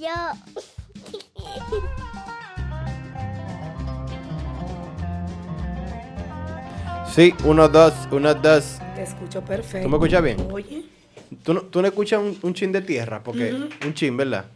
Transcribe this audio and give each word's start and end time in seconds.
yo. 0.00 0.08
Sí, 7.14 7.34
uno, 7.44 7.68
dos, 7.68 7.92
uno, 8.12 8.34
dos. 8.34 8.78
Te 8.94 9.02
escucho 9.02 9.42
perfecto. 9.44 9.82
¿Tú 9.86 9.88
me 9.90 9.96
escuchas 9.96 10.22
bien? 10.22 10.36
Oye, 10.52 10.84
¿Tú 11.42 11.54
no, 11.54 11.62
tú 11.62 11.80
no 11.82 11.88
escuchas 11.88 12.20
un, 12.20 12.38
un 12.42 12.54
chin 12.54 12.72
de 12.72 12.80
tierra? 12.82 13.22
Porque 13.22 13.52
un 13.52 13.94
chin, 13.94 14.16
¿verdad? 14.16 14.46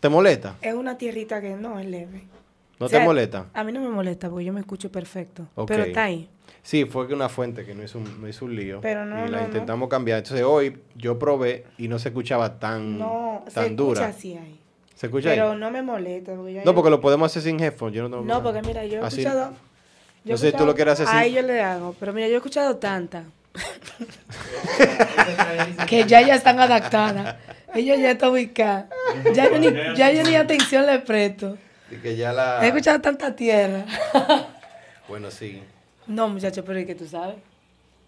¿Te 0.00 0.08
molesta? 0.08 0.56
es 0.60 0.74
una 0.74 0.98
tierrita 0.98 1.40
que 1.40 1.50
no 1.56 1.78
es 1.78 1.86
leve. 1.86 2.24
¿No 2.78 2.86
O 2.86 2.88
sea, 2.88 3.00
te 3.00 3.04
molesta? 3.06 3.46
A 3.54 3.62
mí 3.64 3.72
no 3.72 3.80
me 3.80 3.88
molesta 3.88 4.28
porque 4.28 4.44
yo 4.44 4.52
me 4.52 4.60
escucho 4.60 4.90
perfecto. 4.90 5.46
Ok. 5.54 5.68
Pero 5.68 5.84
está 5.84 6.04
ahí. 6.04 6.28
Sí, 6.62 6.84
fue 6.84 7.06
que 7.08 7.14
una 7.14 7.28
fuente 7.28 7.64
que 7.64 7.74
no 7.74 7.82
hizo 7.82 7.98
un, 7.98 8.20
no 8.20 8.28
hizo 8.28 8.44
un 8.44 8.56
lío. 8.56 8.80
Pero 8.80 9.04
no, 9.06 9.16
y 9.26 9.28
la 9.30 9.36
no, 9.36 9.42
no. 9.42 9.44
intentamos 9.46 9.88
cambiar. 9.88 10.18
Entonces 10.18 10.44
hoy 10.44 10.78
yo 10.96 11.18
probé 11.18 11.64
y 11.78 11.88
no 11.88 11.98
se 11.98 12.08
escuchaba 12.08 12.58
tan, 12.58 12.98
No, 12.98 13.42
se 13.48 13.54
tan 13.54 13.64
escucha 13.64 13.82
dura. 13.84 14.06
así 14.08 14.36
ahí. 14.36 14.58
¿Se 15.02 15.06
escucha 15.06 15.30
Pero 15.30 15.50
ahí? 15.50 15.58
no 15.58 15.68
me 15.72 15.82
molesta. 15.82 16.32
Porque 16.36 16.52
yo- 16.54 16.62
No, 16.64 16.76
porque 16.76 16.88
lo 16.88 17.00
podemos 17.00 17.26
hacer 17.26 17.42
sin 17.42 17.58
headphones. 17.60 17.96
Yo 17.96 18.04
no, 18.04 18.08
tengo 18.18 18.22
No, 18.22 18.40
porque 18.40 18.62
mira, 18.62 18.84
yo 18.86 19.00
he 19.00 19.04
Así- 19.04 19.22
escuchado. 19.22 19.50
yo 20.24 20.34
No 20.34 20.38
sé 20.38 20.52
si 20.52 20.56
tú 20.56 20.64
lo 20.64 20.76
quieres 20.76 20.92
hacer 20.92 21.08
así. 21.08 21.16
Ahí 21.16 21.32
yo 21.32 21.42
le 21.42 21.60
hago. 21.60 21.96
Pero 21.98 22.12
mira, 22.12 22.28
yo 22.28 22.34
he 22.34 22.36
escuchado 22.36 22.76
tantas. 22.76 23.24
que 25.88 26.04
ya 26.06 26.20
ya 26.22 26.36
están 26.36 26.60
adaptadas. 26.60 27.34
Ellos 27.74 27.98
ya 27.98 28.12
están 28.12 28.30
ubicadas. 28.30 28.86
Ya 29.34 29.50
yo 29.50 29.58
ni, 29.58 29.96
ya 29.96 30.12
yo 30.12 30.22
ni 30.22 30.36
atención 30.36 30.86
le 30.86 31.00
presto. 31.00 31.58
Y 31.90 31.96
que 31.96 32.14
ya 32.16 32.32
la... 32.32 32.64
He 32.64 32.68
escuchado 32.68 33.00
tanta 33.00 33.34
tierra. 33.34 33.84
Bueno, 35.08 35.30
sí. 35.32 35.60
No, 36.06 36.28
muchacho, 36.28 36.64
pero 36.64 36.78
es 36.78 36.86
que 36.86 36.94
tú 36.94 37.06
sabes. 37.08 37.34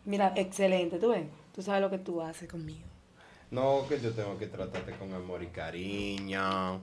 Mira, 0.05 0.33
excelente, 0.37 0.99
tú 0.99 1.09
ves. 1.11 1.25
Tú 1.55 1.61
sabes 1.61 1.83
lo 1.83 1.91
que 1.91 1.99
tú 1.99 2.23
haces 2.23 2.49
conmigo. 2.49 2.87
No, 3.55 3.87
que 3.89 4.01
yo 4.01 4.11
tengo 4.13 4.37
que 4.37 4.49
tratarte 4.49 4.93
con 4.93 5.13
amor 5.15 5.43
y 5.43 5.47
cariño. 5.47 6.41
Ah, 6.43 6.79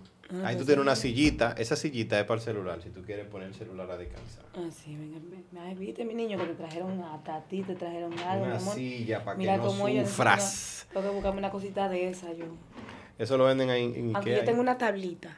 Ahí 0.46 0.54
tú 0.56 0.60
pues 0.60 0.68
tienes 0.68 0.82
una 0.82 0.96
sillita. 0.96 1.54
Esa 1.58 1.76
sillita 1.76 2.18
es 2.18 2.26
para 2.26 2.40
el 2.40 2.44
celular, 2.46 2.82
si 2.82 2.90
tú 2.90 3.02
quieres 3.04 3.28
poner 3.28 3.50
el 3.50 3.56
celular 3.56 3.92
a 3.92 3.98
descansar. 3.98 4.46
Ah, 4.56 4.70
sí, 4.72 4.96
venga, 4.96 5.18
ven. 5.30 5.44
Ay, 5.62 5.76
viste, 5.76 6.06
mi 6.06 6.14
niño, 6.14 6.38
que 6.38 6.46
te 6.46 6.54
trajeron 6.54 7.02
a 7.04 7.22
ti, 7.50 7.64
te 7.64 7.76
trajeron 7.76 8.18
algo, 8.20 8.46
mi 8.46 8.52
Una 8.52 8.62
amor. 8.62 8.76
silla 8.76 9.24
para 9.26 9.38
que 9.38 9.46
no 9.58 9.70
sufras. 10.06 10.88
Tengo 10.94 11.08
que 11.08 11.14
buscarme 11.14 11.40
una 11.40 11.52
cosita 11.52 11.90
de 11.90 12.10
esa 12.10 12.32
yo. 12.32 12.46
Eso 13.20 13.38
lo 13.38 13.44
venden 13.44 13.70
ahí 13.70 13.84
en 13.84 14.16
Aunque 14.16 14.32
Ikea. 14.32 14.38
yo 14.40 14.46
tengo 14.46 14.62
una 14.62 14.78
tablita. 14.78 15.38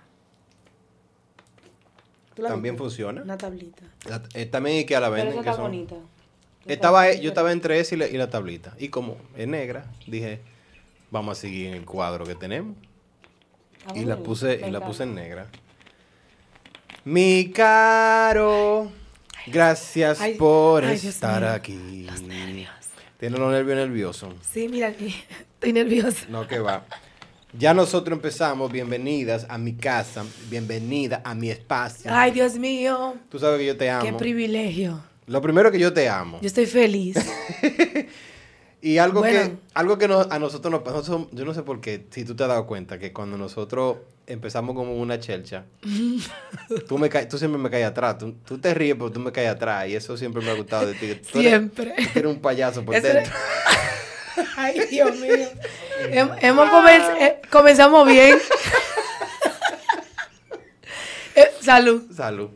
¿Tú 2.36 2.44
la 2.44 2.50
También 2.50 2.76
viste? 2.76 2.84
funciona. 2.84 3.22
Una 3.24 3.38
tablita. 3.38 3.84
La- 4.08 4.22
eh, 4.36 4.46
también 4.46 4.78
Ikea 4.78 5.00
la 5.00 5.08
Pero 5.10 5.16
venden. 5.16 5.34
esa 5.34 5.44
que 5.44 5.50
está 5.50 5.62
son- 5.62 5.72
bonita. 5.72 5.96
Estaba, 6.66 7.12
yo 7.14 7.30
estaba 7.30 7.52
entre 7.52 7.80
esa 7.80 7.96
y 7.96 7.98
la, 7.98 8.08
y 8.08 8.14
la 8.18 8.30
tablita. 8.30 8.74
Y 8.80 8.90
como 8.90 9.18
es 9.36 9.48
negra, 9.48 9.86
dije, 10.08 10.40
vamos 11.14 11.38
a 11.38 11.42
seguir 11.42 11.68
en 11.68 11.74
el 11.76 11.86
cuadro 11.86 12.26
que 12.26 12.34
tenemos. 12.34 12.76
Ah, 13.86 13.94
Y 13.96 14.04
la 14.04 14.18
puse, 14.18 14.60
y 14.68 14.72
la 14.72 14.84
puse 14.84 15.04
en 15.04 15.14
negra. 15.14 15.48
Mi 17.06 17.52
caro, 17.52 18.92
gracias 19.46 20.20
Ay, 20.20 20.36
por 20.36 20.84
ay, 20.84 20.96
estar 20.96 21.44
aquí. 21.44 22.04
Los 22.10 22.22
nervios. 22.22 22.72
Tiene 23.20 23.38
los 23.38 23.52
nervios 23.52 23.78
nerviosos. 23.78 24.34
Sí, 24.42 24.68
mira, 24.68 24.90
estoy 24.90 25.72
nerviosa. 25.72 26.26
No, 26.30 26.48
que 26.48 26.60
va. 26.60 26.84
Ya 27.58 27.74
nosotros 27.76 28.18
empezamos. 28.18 28.72
Bienvenidas 28.72 29.46
a 29.50 29.60
mi 29.60 29.74
casa. 29.74 30.26
Bienvenida 30.50 31.22
a 31.24 31.36
mi 31.36 31.52
espacio. 31.52 32.10
Ay, 32.12 32.32
Dios 32.32 32.56
mío. 32.56 33.16
Tú 33.30 33.38
sabes 33.38 33.60
que 33.60 33.68
yo 33.68 33.78
te 33.78 33.90
amo. 33.90 34.04
Qué 34.04 34.14
privilegio. 34.14 35.04
Lo 35.28 35.42
primero 35.42 35.72
que 35.72 35.78
yo 35.78 35.94
te 35.94 36.10
amo. 36.10 36.40
Yo 36.42 36.48
estoy 36.48 36.66
feliz. 36.66 37.16
Y 38.86 38.98
algo 38.98 39.22
que, 39.22 39.54
algo 39.76 39.98
que 39.98 40.10
nos- 40.10 40.30
a 40.30 40.40
nosotros 40.40 40.70
nos 40.70 40.82
pasó, 40.82 41.30
yo 41.32 41.46
no 41.46 41.54
sé 41.54 41.64
por 41.64 41.80
qué, 41.80 42.06
si 42.12 42.26
tú 42.26 42.36
te 42.36 42.44
has 42.44 42.50
dado 42.50 42.68
cuenta, 42.68 43.00
que 43.00 43.14
cuando 43.14 43.38
nosotros 43.38 43.98
empezamos 44.28 44.76
como 44.76 44.94
una 44.98 45.22
chelcha, 45.22 45.64
tú, 46.90 46.98
me 46.98 47.08
tú 47.10 47.38
siempre 47.38 47.62
me 47.62 47.70
caes 47.70 47.86
atrás, 47.86 48.18
tú, 48.18 48.34
tú 48.46 48.58
te 48.58 48.74
ríes, 48.74 48.96
pero 48.96 49.10
tú 49.10 49.22
me 49.22 49.32
caes 49.32 49.50
atrás, 49.52 49.88
y 49.88 49.96
eso 49.96 50.18
siempre 50.18 50.44
me 50.44 50.52
ha 50.52 50.56
gustado 50.56 50.86
de 50.88 50.96
ti. 50.96 51.16
tú 51.32 51.40
eres- 51.40 51.50
Siempre. 51.50 51.94
tú 51.96 52.20
eres 52.20 52.26
un 52.32 52.42
payaso 52.42 52.84
por 52.84 52.94
Eso 52.94 53.08
dentro. 53.08 53.32
Ay, 54.58 54.82
Dios 54.90 55.16
mío. 55.18 55.34
Hem- 56.12 56.38
hemos 56.42 56.68
comenz- 56.70 57.22
eh, 57.22 57.42
comenzamos 57.50 58.06
bien. 58.06 58.38
Eh, 61.36 61.52
salud. 61.62 62.04
Salud. 62.14 62.50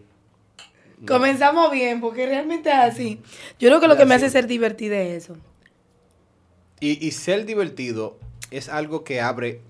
Comenzamos 1.08 1.72
bien, 1.72 2.02
porque 2.02 2.26
realmente 2.26 2.70
es 2.70 2.76
así. 2.76 3.22
Yo 3.60 3.70
creo 3.70 3.80
que 3.80 3.88
lo 3.88 3.96
que 3.96 4.06
me 4.06 4.16
hace 4.16 4.30
ser 4.30 4.46
divertida 4.48 5.00
es 5.00 5.24
eso. 5.24 5.38
Y, 6.80 7.06
y 7.06 7.12
ser 7.12 7.46
divertido 7.46 8.18
es 8.52 8.70
algo 8.70 9.04
que 9.04 9.22
abre, 9.22 9.62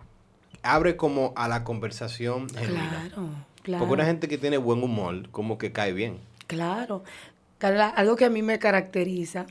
abre 0.64 0.98
como 0.98 1.34
a 1.36 1.48
la 1.48 1.64
conversación 1.64 2.50
genuina. 2.50 3.10
Claro, 3.14 3.30
claro. 3.64 3.80
Porque 3.80 3.94
una 3.94 4.06
gente 4.06 4.28
que 4.28 4.38
tiene 4.38 4.58
buen 4.58 4.84
humor, 4.84 5.30
como 5.32 5.58
que 5.58 5.72
cae 5.72 5.94
bien. 5.94 6.20
Claro. 6.48 7.04
Carla, 7.58 7.90
algo 7.90 8.16
que 8.16 8.26
a 8.26 8.30
mí 8.30 8.42
me 8.42 8.60
caracteriza, 8.60 9.48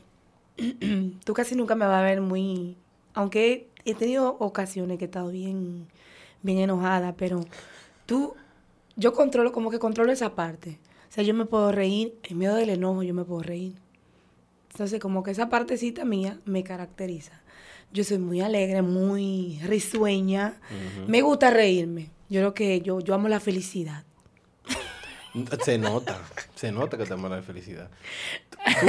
tú 1.24 1.34
casi 1.34 1.54
nunca 1.54 1.74
me 1.74 1.86
vas 1.86 2.00
a 2.00 2.04
ver 2.04 2.20
muy, 2.20 2.76
aunque 3.14 3.68
he 3.84 3.94
tenido 3.94 4.36
ocasiones 4.38 4.98
que 4.98 5.04
he 5.04 5.06
estado 5.06 5.30
bien, 5.30 5.86
bien 6.42 6.58
enojada, 6.58 7.14
pero 7.16 7.40
tú, 8.06 8.34
yo 8.96 9.12
controlo, 9.12 9.52
como 9.52 9.70
que 9.70 9.78
controlo 9.78 10.12
esa 10.12 10.34
parte. 10.34 10.78
O 11.08 11.12
sea, 11.16 11.24
yo 11.24 11.34
me 11.34 11.46
puedo 11.46 11.72
reír, 11.72 12.14
en 12.24 12.38
medio 12.38 12.54
del 12.54 12.70
enojo 12.70 13.02
yo 13.02 13.14
me 13.14 13.24
puedo 13.24 13.42
reír. 13.42 13.74
Entonces, 14.72 15.00
como 15.00 15.22
que 15.22 15.30
esa 15.30 15.48
partecita 15.48 16.04
mía 16.04 16.38
me 16.44 16.62
caracteriza. 16.62 17.40
Yo 17.92 18.04
soy 18.04 18.18
muy 18.18 18.40
alegre, 18.40 18.82
muy 18.82 19.58
risueña. 19.64 20.54
Me 21.06 21.22
gusta 21.22 21.50
reírme. 21.50 22.10
Yo 22.28 22.40
creo 22.40 22.54
que 22.54 22.80
yo, 22.80 23.00
yo 23.00 23.14
amo 23.14 23.28
la 23.28 23.40
felicidad. 23.40 24.04
Se 25.64 25.76
nota, 25.78 26.18
se 26.54 26.72
nota 26.72 26.96
que 26.96 27.04
te 27.04 27.12
amo 27.12 27.28
la 27.28 27.42
felicidad. 27.42 27.90
Tú, 28.80 28.88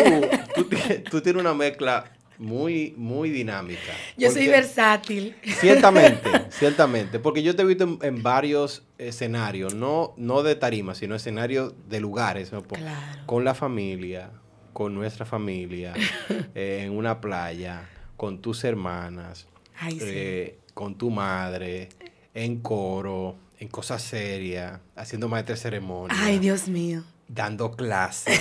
tú, 0.56 0.70
tú 1.12 1.22
tienes 1.22 1.42
una 1.42 1.54
mezcla 1.54 2.12
muy, 2.38 2.94
muy 2.98 3.30
dinámica. 3.30 3.92
Yo 4.18 4.32
soy 4.32 4.48
versátil. 4.48 5.36
Ciertamente, 5.60 6.30
ciertamente. 6.52 7.20
Porque 7.20 7.44
yo 7.44 7.56
te 7.56 7.64
he 7.64 7.66
visto 7.66 7.84
en, 7.84 8.00
en 8.02 8.24
varios 8.24 8.84
escenarios, 8.98 9.74
no, 9.76 10.14
no 10.18 10.42
de 10.44 10.56
tarima, 10.56 10.96
sino 10.96 11.16
escenarios 11.16 11.74
de 11.90 12.00
lugares, 12.00 12.52
¿no? 12.54 12.64
Por- 12.64 12.80
Claro. 12.80 13.22
con 13.26 13.44
la 13.44 13.54
familia, 13.54 14.32
con 14.72 14.94
nuestra 14.96 15.26
familia, 15.26 15.94
eh, 16.56 16.84
en 16.86 16.92
una 16.92 17.20
playa, 17.20 17.90
con 18.18 18.42
tus 18.42 18.64
hermanas, 18.64 19.48
Ay, 19.80 19.94
sí. 20.00 20.06
eh, 20.10 20.60
con 20.74 20.96
tu 20.96 21.10
madre, 21.10 21.90
en 22.34 22.60
coro, 22.60 23.36
en 23.60 23.68
cosas 23.70 24.02
serias, 24.02 24.80
haciendo 24.96 25.28
maestra 25.30 25.56
de 25.56 25.62
ceremonia 25.62 26.16
Ay, 26.20 26.40
Dios 26.40 26.68
mío. 26.68 27.04
dando 27.28 27.72
clases. 27.72 28.40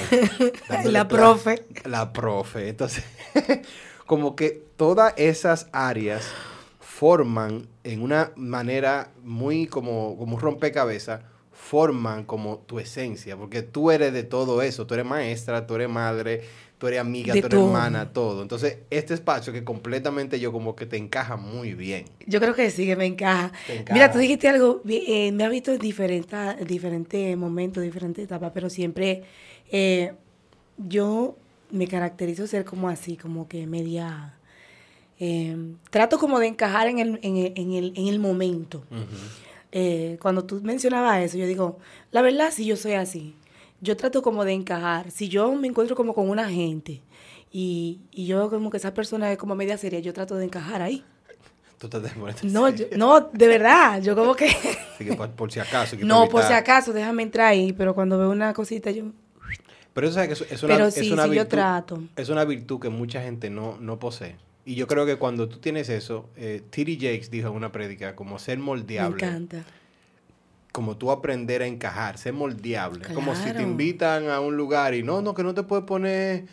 La 0.84 1.06
profe. 1.08 1.64
La 1.84 2.12
profe. 2.12 2.68
Entonces, 2.68 3.04
como 4.06 4.34
que 4.36 4.62
todas 4.76 5.14
esas 5.16 5.68
áreas 5.72 6.24
forman 6.80 7.66
en 7.84 8.02
una 8.02 8.32
manera 8.36 9.10
muy 9.22 9.66
como, 9.66 10.16
como 10.16 10.36
un 10.36 10.40
rompecabezas, 10.40 11.22
forman 11.52 12.24
como 12.24 12.58
tu 12.58 12.78
esencia, 12.78 13.36
porque 13.36 13.62
tú 13.62 13.90
eres 13.90 14.12
de 14.12 14.22
todo 14.22 14.62
eso, 14.62 14.86
tú 14.86 14.94
eres 14.94 15.06
maestra, 15.06 15.66
tú 15.66 15.74
eres 15.74 15.88
madre, 15.88 16.42
tú 16.78 16.86
eres 16.88 17.00
amiga, 17.00 17.32
De 17.34 17.40
tú 17.40 17.46
eres 17.46 17.58
todo. 17.58 17.66
hermana, 17.68 18.12
todo. 18.12 18.42
Entonces, 18.42 18.78
este 18.90 19.14
espacio 19.14 19.52
que 19.52 19.64
completamente 19.64 20.38
yo 20.38 20.52
como 20.52 20.76
que 20.76 20.86
te 20.86 20.96
encaja 20.96 21.36
muy 21.36 21.74
bien. 21.74 22.04
Yo 22.26 22.40
creo 22.40 22.54
que 22.54 22.70
sí, 22.70 22.84
que 22.86 22.96
me 22.96 23.06
encaja. 23.06 23.52
Mira, 23.92 24.10
tú 24.12 24.18
dijiste 24.18 24.48
algo, 24.48 24.82
eh, 24.88 25.32
me 25.32 25.44
has 25.44 25.50
visto 25.50 25.72
en 25.72 25.78
diferentes, 25.78 26.66
diferentes 26.66 27.36
momentos, 27.36 27.82
diferentes 27.82 28.24
etapas, 28.24 28.52
pero 28.54 28.68
siempre 28.68 29.22
eh, 29.70 30.12
yo 30.76 31.36
me 31.70 31.88
caracterizo 31.88 32.46
ser 32.46 32.64
como 32.64 32.88
así, 32.88 33.16
como 33.16 33.48
que 33.48 33.66
media... 33.66 34.34
eh, 35.18 35.56
trato 35.90 36.18
como 36.18 36.38
de 36.38 36.46
encajar 36.48 36.88
en 36.88 36.98
el, 36.98 37.18
en 37.22 37.36
el, 37.38 37.52
en 37.56 37.72
el, 37.72 37.92
en 37.96 38.06
el 38.08 38.18
momento. 38.18 38.84
Eh, 39.72 40.18
cuando 40.20 40.44
tú 40.44 40.60
mencionabas 40.62 41.22
eso, 41.22 41.38
yo 41.38 41.46
digo, 41.46 41.78
la 42.10 42.22
verdad 42.22 42.50
sí 42.52 42.64
yo 42.66 42.76
soy 42.76 42.92
así. 42.92 43.34
Yo 43.80 43.96
trato 43.96 44.22
como 44.22 44.44
de 44.44 44.52
encajar. 44.52 45.10
Si 45.10 45.28
yo 45.28 45.52
me 45.54 45.68
encuentro 45.68 45.96
como 45.96 46.14
con 46.14 46.28
una 46.28 46.48
gente 46.48 47.02
y, 47.52 48.00
y 48.10 48.26
yo 48.26 48.48
como 48.50 48.70
que 48.70 48.76
esa 48.78 48.94
persona 48.94 49.30
es 49.32 49.38
como 49.38 49.54
media 49.54 49.76
seria, 49.78 50.00
yo 50.00 50.12
trato 50.12 50.36
de 50.36 50.44
encajar 50.44 50.82
ahí. 50.82 51.04
Tú 51.78 51.88
te. 51.88 51.98
No, 52.44 52.70
yo- 52.70 52.86
no, 52.96 53.20
de 53.20 53.46
verdad, 53.48 54.00
yo 54.02 54.14
como 54.16 54.34
que... 54.34 54.46
Así 54.46 55.04
que 55.04 55.14
por, 55.14 55.30
por 55.32 55.52
si 55.52 55.60
acaso. 55.60 55.96
que 55.96 56.04
No, 56.06 56.26
por 56.28 56.42
si 56.42 56.52
acaso, 56.52 56.92
déjame 56.92 57.22
entrar 57.22 57.48
ahí, 57.48 57.72
pero 57.72 57.94
cuando 57.94 58.18
veo 58.18 58.30
una 58.30 58.52
cosita 58.54 58.90
yo... 58.90 59.04
Pero 59.92 60.08
eso 60.08 60.20
es, 60.20 60.40
es 60.50 60.62
una, 60.62 60.74
Pero 60.74 60.86
es 60.88 60.96
una 61.10 61.22
sí, 61.22 61.28
yo 61.28 61.30
virtud, 61.30 61.48
trato. 61.48 62.02
Es 62.16 62.28
una 62.28 62.44
virtud 62.44 62.80
que 62.80 62.88
mucha 62.90 63.22
gente 63.22 63.48
no, 63.48 63.78
no 63.80 63.98
posee. 63.98 64.36
Y 64.66 64.74
yo 64.74 64.86
creo 64.86 65.06
que 65.06 65.16
cuando 65.16 65.48
tú 65.48 65.58
tienes 65.58 65.88
eso, 65.88 66.28
eh, 66.36 66.62
T.D. 66.68 66.96
Jakes 66.96 67.30
dijo 67.30 67.48
en 67.48 67.54
una 67.54 67.72
prédica, 67.72 68.14
como 68.16 68.38
ser 68.38 68.58
Me 68.58 68.64
moldeable, 68.64 69.24
encanta. 69.24 69.64
Como 70.76 70.98
tú 70.98 71.10
aprender 71.10 71.62
a 71.62 71.66
encajar, 71.66 72.18
ser 72.18 72.34
moldeable. 72.34 73.06
Como 73.14 73.34
si 73.34 73.50
te 73.52 73.62
invitan 73.62 74.28
a 74.28 74.40
un 74.40 74.58
lugar 74.58 74.92
y 74.94 75.02
no, 75.02 75.22
no, 75.22 75.32
que 75.32 75.42
no 75.42 75.54
te 75.54 75.62
puedes 75.62 75.86
poner 75.86 76.44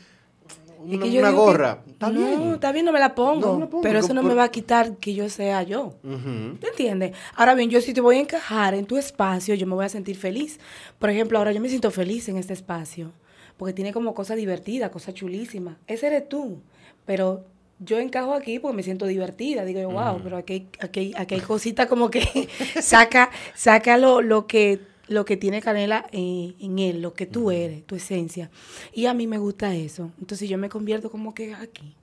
una, 0.80 1.06
digo 1.06 1.22
que- 1.28 1.32
gorra. 1.34 1.80
Está 1.86 2.10
no, 2.10 2.20
bien. 2.20 2.42
está 2.54 2.72
bien, 2.72 2.86
no 2.86 2.94
me 2.94 3.00
la 3.02 3.14
pongo. 3.16 3.42
No 3.48 3.54
me 3.56 3.60
la 3.66 3.70
pongo, 3.70 3.84
pero 3.84 4.00
eso 4.00 4.14
no 4.14 4.22
por- 4.22 4.30
me 4.30 4.36
va 4.36 4.46
a 4.46 4.50
quitar 4.52 4.96
que 4.96 5.14
yo 5.14 5.28
sea 5.30 5.62
yo. 5.64 5.96
Ujú. 6.04 6.56
¿Te 6.62 6.68
entiendes? 6.70 7.12
Ahora 7.36 7.54
bien, 7.54 7.70
yo 7.70 7.82
si 7.82 7.94
te 7.94 8.00
voy 8.00 8.16
a 8.16 8.22
encajar 8.22 8.74
en 8.76 8.86
tu 8.86 8.96
espacio, 8.98 9.56
yo 9.56 9.68
me 9.68 9.76
voy 9.76 9.84
a 9.86 9.90
sentir 9.90 10.16
feliz. 10.16 10.58
Por 11.00 11.10
ejemplo, 11.10 11.38
ahora 11.38 11.52
yo 11.52 11.60
me 11.60 11.68
siento 11.68 11.92
feliz 11.92 12.30
en 12.30 12.38
este 12.38 12.54
espacio, 12.54 13.12
porque 13.58 13.74
tiene 13.74 13.92
como 13.92 14.14
cosas 14.14 14.38
divertidas, 14.38 14.90
cosas 14.90 15.14
chulísimas. 15.16 15.76
Ese 15.88 16.08
eres 16.08 16.30
tú. 16.30 16.60
Pero 17.06 17.44
yo 17.80 18.00
encajo 18.00 18.34
aquí 18.34 18.60
porque 18.60 18.78
me 18.78 18.84
siento 18.84 19.06
divertida. 19.06 19.66
Digo, 19.66 19.82
yo, 19.82 19.90
wow, 19.92 20.20
pero 20.24 20.38
aquí, 20.38 20.54
hay- 20.54 20.68
aquí, 20.80 21.14
aquí 21.16 21.36
hay 21.36 21.42
cositas 21.42 21.88
como 21.88 22.10
que 22.10 22.22
saca, 22.82 23.30
saca 23.56 23.98
lo, 23.98 24.22
lo 24.22 24.48
que 24.48 24.80
lo 25.10 25.26
que 25.26 25.36
tiene 25.36 25.62
Canela 25.62 26.06
eh, 26.14 26.54
en 26.60 26.80
él, 26.80 27.02
lo 27.02 27.14
que 27.14 27.26
tú 27.26 27.52
eres, 27.52 27.86
tu 27.86 27.96
esencia. 27.96 28.50
Y 28.94 29.06
a 29.06 29.14
mí 29.14 29.28
me 29.28 29.38
gusta 29.38 29.76
eso. 29.76 30.12
Entonces 30.20 30.48
yo 30.50 30.58
me 30.58 30.70
convierto 30.70 31.12
como 31.12 31.34
que 31.34 31.54
aquí. 31.54 31.94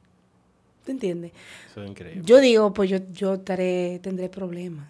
¿Te 0.85 0.93
entiendes? 0.93 1.33
Eso 1.71 1.83
es 1.83 1.91
increíble. 1.91 2.23
Yo 2.25 2.41
digo, 2.41 2.73
pues 2.75 2.91
yo, 2.91 2.99
yo 3.13 3.35
estaré, 3.35 4.01
tendré 4.03 4.29
problemas. 4.29 4.87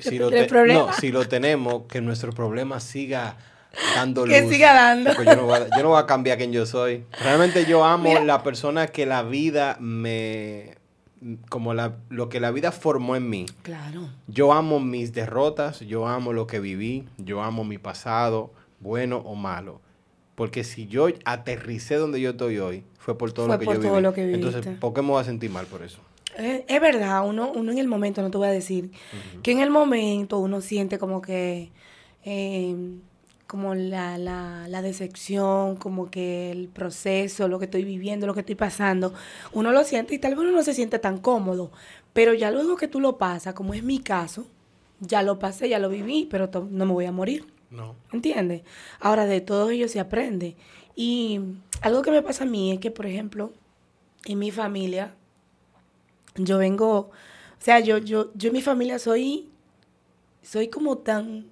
si, 0.00 0.18
lo 0.18 0.28
te- 0.30 0.46
no, 0.66 0.92
si 0.92 1.12
lo 1.12 1.26
tenemos, 1.28 1.84
que 1.88 2.00
nuestro 2.00 2.32
problema 2.32 2.80
siga 2.80 3.36
dando 3.94 4.24
Que 4.24 4.42
luz. 4.42 4.50
siga 4.52 4.72
dando. 4.72 5.12
Yo 5.22 5.36
no, 5.36 5.42
voy 5.44 5.54
a, 5.60 5.76
yo 5.76 5.82
no 5.82 5.88
voy 5.90 6.00
a 6.02 6.06
cambiar 6.06 6.38
quién 6.38 6.52
yo 6.52 6.66
soy. 6.66 7.04
Realmente 7.22 7.64
yo 7.66 7.84
amo 7.84 8.08
Mira. 8.10 8.24
la 8.24 8.42
persona 8.42 8.86
que 8.88 9.06
la 9.06 9.22
vida 9.22 9.76
me... 9.80 10.76
Como 11.48 11.72
la, 11.72 11.94
lo 12.10 12.28
que 12.28 12.38
la 12.38 12.50
vida 12.50 12.70
formó 12.70 13.16
en 13.16 13.30
mí. 13.30 13.46
Claro. 13.62 14.10
Yo 14.26 14.52
amo 14.52 14.78
mis 14.78 15.14
derrotas, 15.14 15.80
yo 15.80 16.06
amo 16.06 16.34
lo 16.34 16.46
que 16.46 16.60
viví, 16.60 17.06
yo 17.16 17.42
amo 17.42 17.64
mi 17.64 17.78
pasado, 17.78 18.52
bueno 18.80 19.18
o 19.24 19.34
malo. 19.34 19.80
Porque 20.34 20.64
si 20.64 20.86
yo 20.86 21.06
aterricé 21.24 21.94
donde 21.94 22.20
yo 22.20 22.30
estoy 22.30 22.58
hoy, 22.58 22.84
fue 22.98 23.16
por 23.16 23.32
todo 23.32 23.46
Fue 23.46 23.54
lo 23.54 23.58
que 23.60 23.64
por 23.64 23.74
yo 23.76 23.80
todo 23.80 23.90
viví. 23.92 24.02
lo 24.02 24.12
que 24.12 24.32
Entonces. 24.34 24.66
¿por 24.78 24.92
qué 24.92 25.00
me 25.00 25.08
voy 25.08 25.20
a 25.22 25.24
sentir 25.24 25.50
mal 25.50 25.64
por 25.64 25.82
eso? 25.82 26.00
Es, 26.36 26.62
es 26.68 26.80
verdad, 26.80 27.26
uno, 27.26 27.50
uno 27.54 27.72
en 27.72 27.78
el 27.78 27.86
momento, 27.88 28.20
no 28.20 28.30
te 28.30 28.36
voy 28.36 28.48
a 28.48 28.50
decir, 28.50 28.90
que 29.42 29.52
en 29.52 29.60
el 29.60 29.70
momento 29.70 30.38
uno 30.40 30.60
siente 30.60 30.98
como 30.98 31.22
que, 31.22 31.70
eh, 32.24 32.74
como 33.46 33.74
la, 33.74 34.18
la, 34.18 34.66
la 34.68 34.82
decepción, 34.82 35.76
como 35.76 36.10
que 36.10 36.50
el 36.50 36.68
proceso, 36.68 37.48
lo 37.48 37.58
que 37.58 37.66
estoy 37.66 37.84
viviendo, 37.84 38.26
lo 38.26 38.34
que 38.34 38.40
estoy 38.40 38.54
pasando, 38.54 39.12
uno 39.52 39.72
lo 39.72 39.84
siente 39.84 40.14
y 40.14 40.18
tal 40.18 40.32
vez 40.34 40.40
uno 40.40 40.52
no 40.52 40.62
se 40.62 40.74
siente 40.74 40.98
tan 40.98 41.18
cómodo, 41.18 41.70
pero 42.12 42.34
ya 42.34 42.50
luego 42.50 42.76
que 42.76 42.88
tú 42.88 43.00
lo 43.00 43.18
pasas, 43.18 43.54
como 43.54 43.74
es 43.74 43.82
mi 43.82 43.98
caso, 43.98 44.46
ya 45.00 45.22
lo 45.22 45.38
pasé, 45.38 45.68
ya 45.68 45.78
lo 45.78 45.88
viví, 45.88 46.26
pero 46.30 46.50
no 46.70 46.86
me 46.86 46.92
voy 46.92 47.04
a 47.06 47.12
morir. 47.12 47.46
No. 47.70 47.96
¿Entiendes? 48.12 48.62
Ahora, 49.00 49.26
de 49.26 49.40
todo 49.40 49.70
ello 49.70 49.88
se 49.88 50.00
aprende. 50.00 50.56
Y 50.94 51.40
algo 51.80 52.02
que 52.02 52.12
me 52.12 52.22
pasa 52.22 52.44
a 52.44 52.46
mí 52.46 52.72
es 52.72 52.78
que, 52.78 52.90
por 52.90 53.06
ejemplo, 53.06 53.52
en 54.26 54.38
mi 54.38 54.50
familia, 54.50 55.14
yo 56.36 56.58
vengo, 56.58 56.96
o 56.98 57.10
sea, 57.58 57.80
yo, 57.80 57.98
yo, 57.98 58.32
yo 58.34 58.48
en 58.48 58.54
mi 58.54 58.62
familia 58.62 58.98
soy, 58.98 59.48
soy 60.42 60.68
como 60.68 60.98
tan, 60.98 61.46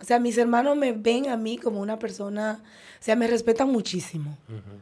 o 0.00 0.04
sea, 0.04 0.18
mis 0.18 0.38
hermanos 0.38 0.76
me 0.76 0.92
ven 0.92 1.28
a 1.28 1.36
mí 1.36 1.58
como 1.58 1.80
una 1.80 1.98
persona, 1.98 2.62
o 2.64 3.02
sea, 3.02 3.16
me 3.16 3.26
respetan 3.26 3.70
muchísimo, 3.70 4.38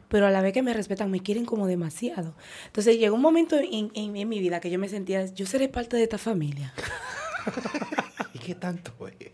pero 0.07 0.25
a 0.27 0.31
la 0.31 0.41
vez 0.41 0.53
que 0.53 0.61
me 0.61 0.73
respetan, 0.73 1.11
me 1.11 1.19
quieren 1.21 1.45
como 1.45 1.67
demasiado. 1.67 2.35
Entonces 2.67 2.97
llegó 2.97 3.15
un 3.15 3.21
momento 3.21 3.57
en, 3.57 3.91
en, 3.93 4.15
en 4.15 4.29
mi 4.29 4.39
vida 4.39 4.59
que 4.59 4.69
yo 4.71 4.79
me 4.79 4.87
sentía, 4.89 5.25
yo 5.25 5.45
seré 5.45 5.67
parte 5.69 5.97
de 5.97 6.03
esta 6.03 6.17
familia. 6.17 6.73
¿Y 8.33 8.39
qué 8.39 8.55
tanto 8.55 8.91
es? 9.19 9.31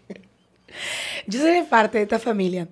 Yo 1.27 1.39
soy 1.39 1.63
parte 1.63 1.97
de 1.99 2.03
esta 2.03 2.19
familia, 2.19 2.67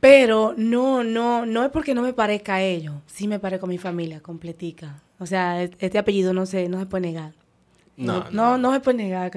pero 0.00 0.54
no, 0.56 1.04
no, 1.04 1.44
no 1.46 1.64
es 1.64 1.70
porque 1.70 1.94
no 1.94 2.02
me 2.02 2.12
parezca 2.12 2.56
a 2.56 2.62
ellos. 2.62 2.94
Sí 3.06 3.28
me 3.28 3.38
parezco 3.38 3.66
a 3.66 3.68
mi 3.68 3.78
familia 3.78 4.20
completica. 4.20 5.02
O 5.18 5.26
sea, 5.26 5.62
es- 5.62 5.70
este 5.78 5.98
apellido 5.98 6.32
no 6.32 6.46
se, 6.46 6.68
no 6.68 6.78
se 6.78 6.86
puede 6.86 7.02
negar. 7.08 7.32
No, 7.96 8.24
no, 8.30 8.30
no. 8.30 8.58
no, 8.58 8.72
se 8.72 8.80
puede 8.80 8.98
negar, 8.98 9.30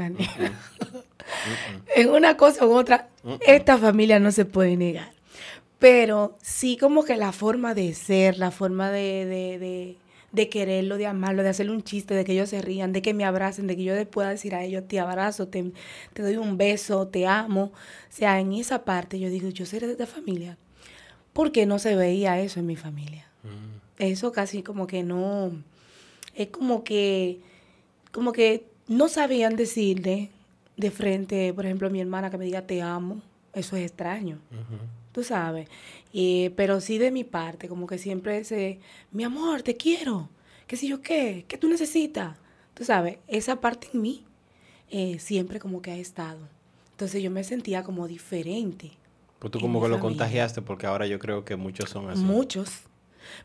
en 1.95 2.09
una 2.09 2.37
cosa 2.37 2.65
u 2.65 2.71
otra, 2.71 3.09
esta 3.45 3.77
familia 3.77 4.19
no 4.19 4.31
se 4.31 4.45
puede 4.45 4.77
negar. 4.77 5.11
Pero 5.79 6.37
sí 6.41 6.77
como 6.77 7.03
que 7.03 7.17
la 7.17 7.31
forma 7.31 7.73
de 7.73 7.93
ser, 7.93 8.37
la 8.37 8.51
forma 8.51 8.89
de, 8.91 9.25
de, 9.25 9.59
de, 9.59 9.97
de 10.31 10.49
quererlo, 10.49 10.97
de 10.97 11.05
amarlo, 11.05 11.43
de 11.43 11.49
hacerle 11.49 11.73
un 11.73 11.83
chiste, 11.83 12.13
de 12.13 12.23
que 12.23 12.31
ellos 12.33 12.49
se 12.49 12.61
rían, 12.61 12.93
de 12.93 13.01
que 13.01 13.13
me 13.13 13.25
abracen, 13.25 13.67
de 13.67 13.75
que 13.75 13.83
yo 13.83 13.93
les 13.93 14.07
pueda 14.07 14.29
decir 14.29 14.55
a 14.55 14.63
ellos, 14.63 14.87
te 14.87 14.99
abrazo, 14.99 15.47
te, 15.47 15.71
te 16.13 16.23
doy 16.23 16.37
un 16.37 16.57
beso, 16.57 17.07
te 17.07 17.27
amo. 17.27 17.63
O 17.65 17.71
sea, 18.09 18.39
en 18.39 18.53
esa 18.53 18.83
parte 18.85 19.19
yo 19.19 19.29
digo, 19.29 19.49
yo 19.49 19.65
seré 19.65 19.87
de 19.87 19.93
esta 19.93 20.07
familia. 20.07 20.57
Porque 21.33 21.65
no 21.65 21.79
se 21.79 21.95
veía 21.95 22.39
eso 22.39 22.59
en 22.59 22.65
mi 22.65 22.77
familia. 22.77 23.27
Eso 23.97 24.31
casi 24.31 24.63
como 24.63 24.87
que 24.87 25.03
no, 25.03 25.51
es 26.33 26.47
como 26.47 26.83
que, 26.83 27.39
como 28.15 28.31
que 28.31 28.65
no 28.87 29.09
sabían 29.09 29.55
decirle 29.55 30.31
de 30.75 30.89
frente, 30.89 31.53
por 31.53 31.65
ejemplo, 31.65 31.87
a 31.87 31.91
mi 31.91 32.01
hermana 32.01 32.31
que 32.31 32.37
me 32.39 32.45
diga 32.45 32.63
te 32.63 32.81
amo. 32.81 33.21
Eso 33.53 33.75
es 33.75 33.85
extraño 33.85 34.39
tú 35.15 35.23
sabes. 35.23 35.69
Y, 36.11 36.49
pero 36.49 36.81
sí 36.81 36.97
de 36.97 37.09
mi 37.09 37.23
parte, 37.23 37.69
como 37.69 37.87
que 37.87 37.97
siempre 37.97 38.43
se, 38.43 38.81
mi 39.11 39.23
amor, 39.23 39.63
te 39.63 39.77
quiero, 39.77 40.29
qué 40.67 40.75
sé 40.75 40.87
yo 40.87 41.01
qué, 41.01 41.45
qué 41.47 41.57
tú 41.57 41.69
necesitas. 41.69 42.37
Tú 42.73 42.83
sabes, 42.83 43.19
esa 43.29 43.61
parte 43.61 43.87
en 43.93 44.01
mí 44.01 44.25
eh, 44.91 45.17
siempre 45.19 45.59
como 45.59 45.81
que 45.81 45.91
ha 45.91 45.95
estado. 45.95 46.49
Entonces 46.91 47.23
yo 47.23 47.31
me 47.31 47.45
sentía 47.45 47.81
como 47.83 48.09
diferente. 48.09 48.91
Pues 49.39 49.51
tú 49.51 49.59
como 49.61 49.81
que 49.81 49.87
lo 49.87 50.01
contagiaste 50.01 50.61
porque 50.61 50.85
ahora 50.85 51.07
yo 51.07 51.17
creo 51.17 51.45
que 51.45 51.55
muchos 51.55 51.89
son 51.89 52.09
así. 52.09 52.21
Muchos. 52.21 52.81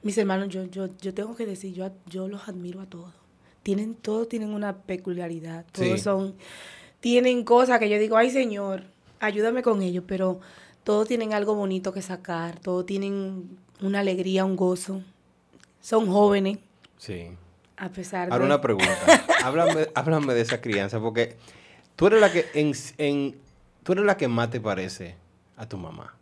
Mis 0.03 0.19
hermanos, 0.19 0.49
yo, 0.49 0.65
yo, 0.65 0.89
yo 1.01 1.15
tengo 1.15 1.37
que 1.37 1.47
decir, 1.47 1.73
yo, 1.73 1.93
yo 2.07 2.27
los 2.27 2.49
admiro 2.49 2.81
a 2.81 2.87
todos. 2.87 3.15
Tienen, 3.63 3.95
todos 3.95 4.29
tienen 4.29 4.55
una 4.55 4.77
peculiaridad. 4.77 5.65
Todos 5.73 5.89
Sí. 5.89 5.99
son, 5.99 6.35
tienen 7.01 7.45
cosas 7.45 7.79
que 7.79 7.89
yo 7.91 7.99
digo, 7.99 8.17
ay 8.17 8.31
Señor, 8.31 8.85
ayúdame 9.21 9.63
con 9.63 9.83
ellos, 9.83 10.05
pero 10.07 10.41
todos 10.85 11.07
tienen 11.09 11.35
algo 11.35 11.55
bonito 11.55 11.93
que 11.93 12.03
sacar, 12.03 12.59
todos 12.59 12.87
tienen 12.87 13.59
una 13.83 14.01
alegría, 14.01 14.45
un 14.45 14.57
gozo. 14.57 15.03
Son 15.81 16.07
jóvenes, 16.11 16.59
Sí. 16.99 17.29
a 17.77 17.89
pesar 17.91 18.29
de... 18.29 18.33
Ahora 18.33 18.45
una 18.47 18.61
pregunta. 18.61 18.89
háblame, 19.45 19.89
háblame 19.95 20.35
de 20.35 20.41
esa 20.43 20.61
crianza 20.61 21.01
porque 21.01 21.37
tú 21.97 22.07
eres 22.07 22.21
la 22.21 22.33
que 22.33 22.47
en, 22.55 22.73
en- 22.99 23.37
tú 23.83 23.93
eres 23.93 24.05
la 24.05 24.17
que 24.17 24.29
más 24.29 24.51
te 24.51 24.61
parece 24.61 25.17
a 25.57 25.67
tu 25.69 25.77
mamá, 25.77 26.15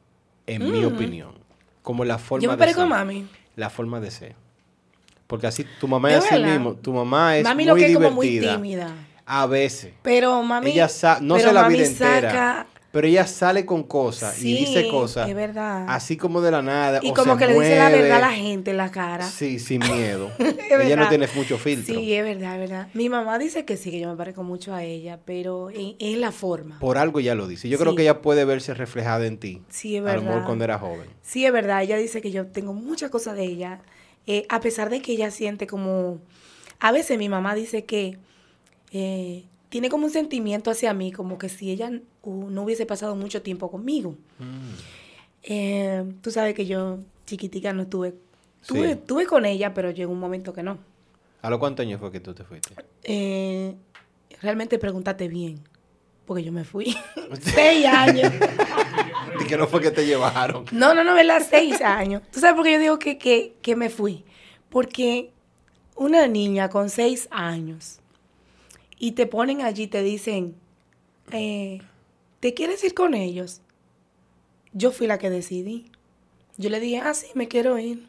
en 0.47 0.71
mi 0.73 0.85
opinión. 0.85 1.35
Como 1.83 2.05
la 2.05 2.19
forma 2.19 2.43
yo 2.43 2.51
me 2.51 2.57
de 2.57 2.59
parezco 2.59 2.81
a 2.83 2.85
ser. 2.85 2.91
mami. 2.91 3.27
La 3.57 3.71
forma 3.71 4.01
de 4.01 4.11
ser. 4.11 4.35
Porque 5.29 5.47
así 5.47 5.65
tu 5.79 5.87
mamá 5.87 6.09
¿De 6.09 6.17
es 6.19 6.25
así 6.25 6.35
verdad? 6.35 6.53
mismo. 6.53 6.75
Tu 6.75 6.93
mamá 6.93 7.37
es 7.37 7.45
mami 7.45 7.63
muy 7.63 7.69
lo 7.69 7.75
que 7.77 7.83
es 7.83 7.89
divertida. 7.89 8.09
como 8.09 8.17
muy 8.17 8.41
tímida. 8.41 8.95
A 9.27 9.47
veces. 9.47 9.93
Pero 10.03 10.43
mami... 10.43 10.71
ella 10.73 10.89
no 11.21 11.35
pero 11.37 11.49
se 11.49 11.55
la 11.55 11.69
vida 11.69 11.85
entera. 11.87 12.67
Pero 12.91 13.07
ella 13.07 13.27
sale 13.27 13.67
con 13.67 13.83
cosas 13.83 14.35
Sí, 14.37 14.51
y 14.57 14.61
dice 14.65 14.89
cosas 14.89 15.29
es 15.29 15.35
verdad. 15.35 15.85
así 15.91 16.17
como 16.17 16.41
de 16.41 16.51
la 16.51 16.63
nada. 16.63 17.01
Y 17.03 17.11
o 17.11 17.15
como 17.15 17.35
se 17.35 17.41
que 17.41 17.47
le 17.49 17.53
dice 17.61 17.77
la 17.77 17.91
verdad 17.91 18.17
a 18.17 18.21
la 18.21 18.31
gente 18.33 18.71
en 18.71 18.79
la 18.79 18.91
cara. 18.91 19.29
Sí, 19.29 19.59
sin 19.59 19.81
miedo. 19.81 20.31
Es 20.39 20.55
ella 20.57 20.97
no 20.97 21.03
verdad. 21.03 21.09
tiene 21.11 21.29
mucho 21.35 21.59
filtro. 21.59 21.95
Sí, 21.95 22.15
es 22.15 22.25
verdad, 22.25 22.55
es 22.55 22.61
verdad. 22.71 22.89
Mi 22.95 23.11
mamá 23.11 23.39
dice 23.39 23.67
que 23.67 23.77
sí, 23.77 23.91
que 23.91 24.01
yo 24.01 24.09
me 24.09 24.17
parezco 24.17 24.43
mucho 24.43 24.73
a 24.75 24.83
ella, 24.83 25.19
pero 25.27 25.69
en- 25.71 25.97
es 25.99 26.17
la 26.17 26.33
forma. 26.33 26.79
Por 26.79 26.97
algo 26.97 27.21
ya 27.21 27.35
lo 27.35 27.47
dice. 27.47 27.69
Yo 27.69 27.79
creo 27.79 27.95
que 27.95 28.03
ella 28.03 28.23
puede 28.23 28.47
verse 28.47 28.73
reflejada 28.73 29.27
en 29.27 29.37
ti. 29.37 29.61
Sí, 29.69 29.97
es 29.97 30.03
A 30.03 30.15
lo 30.15 30.21
mejor 30.23 30.27
verdad. 30.37 30.47
cuando 30.47 30.65
era 30.65 30.79
joven. 30.79 31.07
Sí, 31.21 31.45
es 31.45 31.53
verdad. 31.53 31.83
Ella 31.83 31.99
dice 31.99 32.23
que 32.23 32.31
yo 32.31 32.47
tengo 32.47 32.73
muchas 32.73 33.11
cosas 33.11 33.37
de 33.37 33.45
ella, 33.45 33.81
eh, 34.29 34.45
a 34.51 34.61
pesar 34.61 34.91
de 34.91 35.01
que 35.03 35.13
ella 35.13 35.31
siente 35.31 35.67
como... 35.67 36.21
A 36.81 36.93
veces 36.93 37.17
mi 37.19 37.29
mamá 37.31 37.55
dice 37.55 37.85
que 37.87 38.19
eh, 38.93 39.45
tiene 39.71 39.89
como 39.89 40.05
un 40.05 40.13
sentimiento 40.13 40.71
hacia 40.71 40.93
mí, 40.93 41.11
como 41.13 41.39
que 41.39 41.49
si 41.49 41.71
ella 41.71 41.91
uh, 42.23 42.51
no 42.51 42.63
hubiese 42.63 42.85
pasado 42.85 43.17
mucho 43.17 43.41
tiempo 43.41 43.71
conmigo. 43.71 44.17
Eh, 45.43 46.05
tú 46.21 46.31
sabes 46.31 46.55
que 46.55 46.67
yo 46.67 46.99
chiquitica 47.27 47.73
no 47.73 47.83
estuve... 47.83 48.15
Tuve, 48.67 48.95
Sí. 48.95 49.01
tuve 49.07 49.25
con 49.27 49.47
ella, 49.47 49.73
pero 49.73 49.91
llegó 49.93 50.13
un 50.13 50.21
momento 50.21 50.53
que 50.53 50.63
no. 50.63 50.77
¿A 51.41 51.49
los 51.49 51.59
cuántos 51.59 51.87
años 51.87 51.99
fue 52.01 52.11
que 52.13 52.21
tú 52.21 52.35
te 52.35 52.45
fuiste? 52.45 52.75
Eh, 53.05 53.75
realmente 54.43 54.79
pregúntate 54.79 55.29
bien, 55.29 55.61
porque 56.27 56.43
yo 56.43 56.53
me 56.53 56.65
fui. 56.65 56.95
Seis 57.41 57.87
años. 57.87 58.31
Y 59.41 59.45
que 59.47 59.57
no 59.57 59.67
fue 59.67 59.81
que 59.81 59.91
te 59.91 60.07
llevaron. 60.07 60.65
No, 60.73 60.95
no, 60.95 61.05
no, 61.05 61.15
¿verdad? 61.15 61.43
Seis 61.49 61.81
años. 61.81 62.23
¿Tú 62.33 62.41
sabes 62.41 62.57
por 62.57 62.65
qué 62.65 62.73
yo 62.73 62.79
digo 62.79 62.99
que, 62.99 63.19
que, 63.19 63.55
que 63.63 63.77
me 63.77 63.91
fui? 63.91 64.25
Porque 64.69 65.33
una 65.97 66.27
niña 66.29 66.69
con 66.69 66.91
seis 66.91 67.29
años 67.31 68.01
y 68.99 69.13
te 69.13 69.27
ponen 69.27 69.63
allí 69.63 69.87
te 69.87 70.03
dicen, 70.03 70.57
eh, 71.33 71.81
¿te 72.41 72.55
quieres 72.55 72.83
ir 72.85 72.95
con 72.95 73.15
ellos? 73.15 73.61
Yo 74.73 74.93
fui 74.93 75.07
la 75.07 75.19
que 75.19 75.31
decidí. 75.31 75.91
Yo 76.57 76.71
le 76.71 76.81
dije, 76.81 76.99
ah, 76.99 77.15
sí, 77.15 77.29
me 77.35 77.49
quiero 77.49 77.79
ir. 77.79 78.09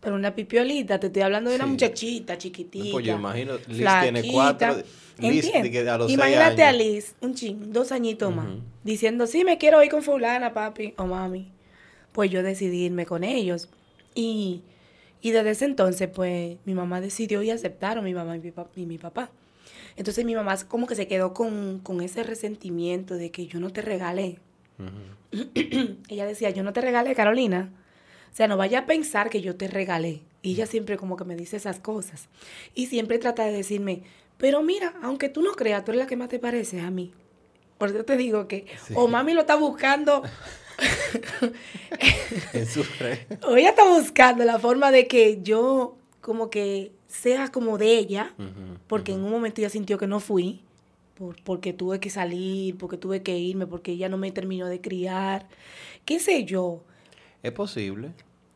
Pero 0.00 0.14
una 0.14 0.34
pipiolita, 0.34 1.00
te 1.00 1.08
estoy 1.08 1.22
hablando 1.22 1.50
de 1.50 1.56
una 1.56 1.64
Sí. 1.64 1.70
muchachita 1.70 2.38
chiquitita. 2.38 2.92
Pues 2.92 3.04
yo 3.04 3.16
imagino, 3.16 3.54
Liz 3.66 3.66
tiene 4.00 4.20
flaquita. 4.22 4.32
cuatro, 4.32 4.76
Liz 5.18 5.50
que 5.50 5.88
a 5.88 5.98
los 5.98 6.06
seis 6.06 6.16
Imagínate 6.18 6.62
a. 6.62 6.72
Liz, 6.72 7.14
un 7.20 7.34
ching, 7.34 7.72
dos 7.72 7.90
añitos 7.90 8.34
más, 8.34 8.46
diciendo, 8.84 9.26
sí, 9.26 9.44
me 9.44 9.58
quiero 9.58 9.82
ir 9.82 9.90
con 9.90 10.02
fulana, 10.04 10.52
papi 10.54 10.94
o 10.96 11.06
mami. 11.06 11.50
Pues 12.12 12.30
yo 12.30 12.42
decidí 12.44 12.84
irme 12.84 13.06
con 13.06 13.24
ellos. 13.24 13.68
Y, 14.14 14.62
y 15.20 15.32
desde 15.32 15.50
ese 15.50 15.64
entonces, 15.64 16.08
pues, 16.14 16.58
mi 16.64 16.74
mamá 16.74 17.00
decidió 17.00 17.42
y 17.42 17.50
aceptaron 17.50 18.04
mi 18.04 18.14
mamá 18.14 18.36
y 18.36 18.40
mi, 18.40 18.50
pa- 18.52 18.68
y 18.76 18.86
mi 18.86 18.98
papá. 18.98 19.30
Entonces 19.96 20.24
mi 20.24 20.36
mamá 20.36 20.56
como 20.68 20.86
que 20.86 20.94
se 20.94 21.08
quedó 21.08 21.34
con, 21.34 21.80
con 21.80 22.00
ese 22.02 22.22
resentimiento 22.22 23.14
de 23.14 23.32
que 23.32 23.48
yo 23.48 23.58
no 23.58 23.70
te 23.70 23.82
regalé. 23.82 24.38
ella 26.08 26.26
decía, 26.26 26.50
yo 26.50 26.62
no 26.62 26.72
te 26.72 26.80
regalé, 26.80 27.14
Carolina. 27.16 27.70
O 28.32 28.36
sea, 28.36 28.48
no 28.48 28.56
vaya 28.56 28.80
a 28.80 28.86
pensar 28.86 29.30
que 29.30 29.40
yo 29.40 29.56
te 29.56 29.68
regalé. 29.68 30.22
Y 30.42 30.52
ella 30.52 30.66
siempre 30.66 30.96
como 30.96 31.16
que 31.16 31.24
me 31.24 31.36
dice 31.36 31.56
esas 31.56 31.80
cosas. 31.80 32.28
Y 32.74 32.86
siempre 32.86 33.18
trata 33.18 33.44
de 33.44 33.52
decirme, 33.52 34.02
pero 34.36 34.62
mira, 34.62 34.94
aunque 35.02 35.28
tú 35.28 35.42
no 35.42 35.52
creas, 35.52 35.84
tú 35.84 35.90
eres 35.90 36.00
la 36.02 36.06
que 36.06 36.16
más 36.16 36.28
te 36.28 36.38
pareces 36.38 36.82
a 36.82 36.90
mí. 36.90 37.12
Por 37.78 37.88
eso 37.90 38.04
te 38.04 38.16
digo 38.16 38.48
que 38.48 38.66
Sí. 38.86 38.94
o 38.96 39.08
mami 39.08 39.34
lo 39.34 39.40
está 39.42 39.56
buscando, 39.56 40.22
o 43.46 43.52
ella 43.56 43.70
está 43.70 43.84
buscando 43.88 44.44
la 44.44 44.58
forma 44.58 44.90
de 44.90 45.06
que 45.06 45.40
yo 45.42 45.96
como 46.20 46.50
que 46.50 46.92
sea 47.06 47.50
como 47.50 47.78
de 47.78 47.96
ella, 47.98 48.34
porque 48.86 49.12
en 49.12 49.22
un 49.24 49.30
momento 49.30 49.60
ella 49.60 49.70
sintió 49.70 49.98
que 49.98 50.06
no 50.06 50.20
fui, 50.20 50.60
por, 51.14 51.42
porque 51.42 51.72
tuve 51.72 52.00
que 52.00 52.10
salir, 52.10 52.76
porque 52.76 52.96
tuve 52.96 53.22
que 53.22 53.38
irme, 53.38 53.66
porque 53.66 53.92
ella 53.92 54.08
no 54.08 54.18
me 54.18 54.30
terminó 54.30 54.66
de 54.66 54.80
criar, 54.80 55.48
qué 56.04 56.20
sé 56.20 56.44
yo. 56.44 56.82
Es 57.42 57.52
posible. 57.52 58.10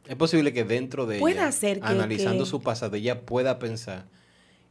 Es 0.09 0.17
posible 0.17 0.53
que 0.53 0.65
dentro 0.65 1.07
de 1.07 1.19
Puede 1.21 1.35
ella, 1.37 1.47
que- 1.51 1.87
analizando 1.87 2.45
que- 2.45 2.51
su 2.51 2.61
pasado, 2.61 2.97
ella 2.97 3.21
pueda 3.21 3.59
pensar, 3.59 4.07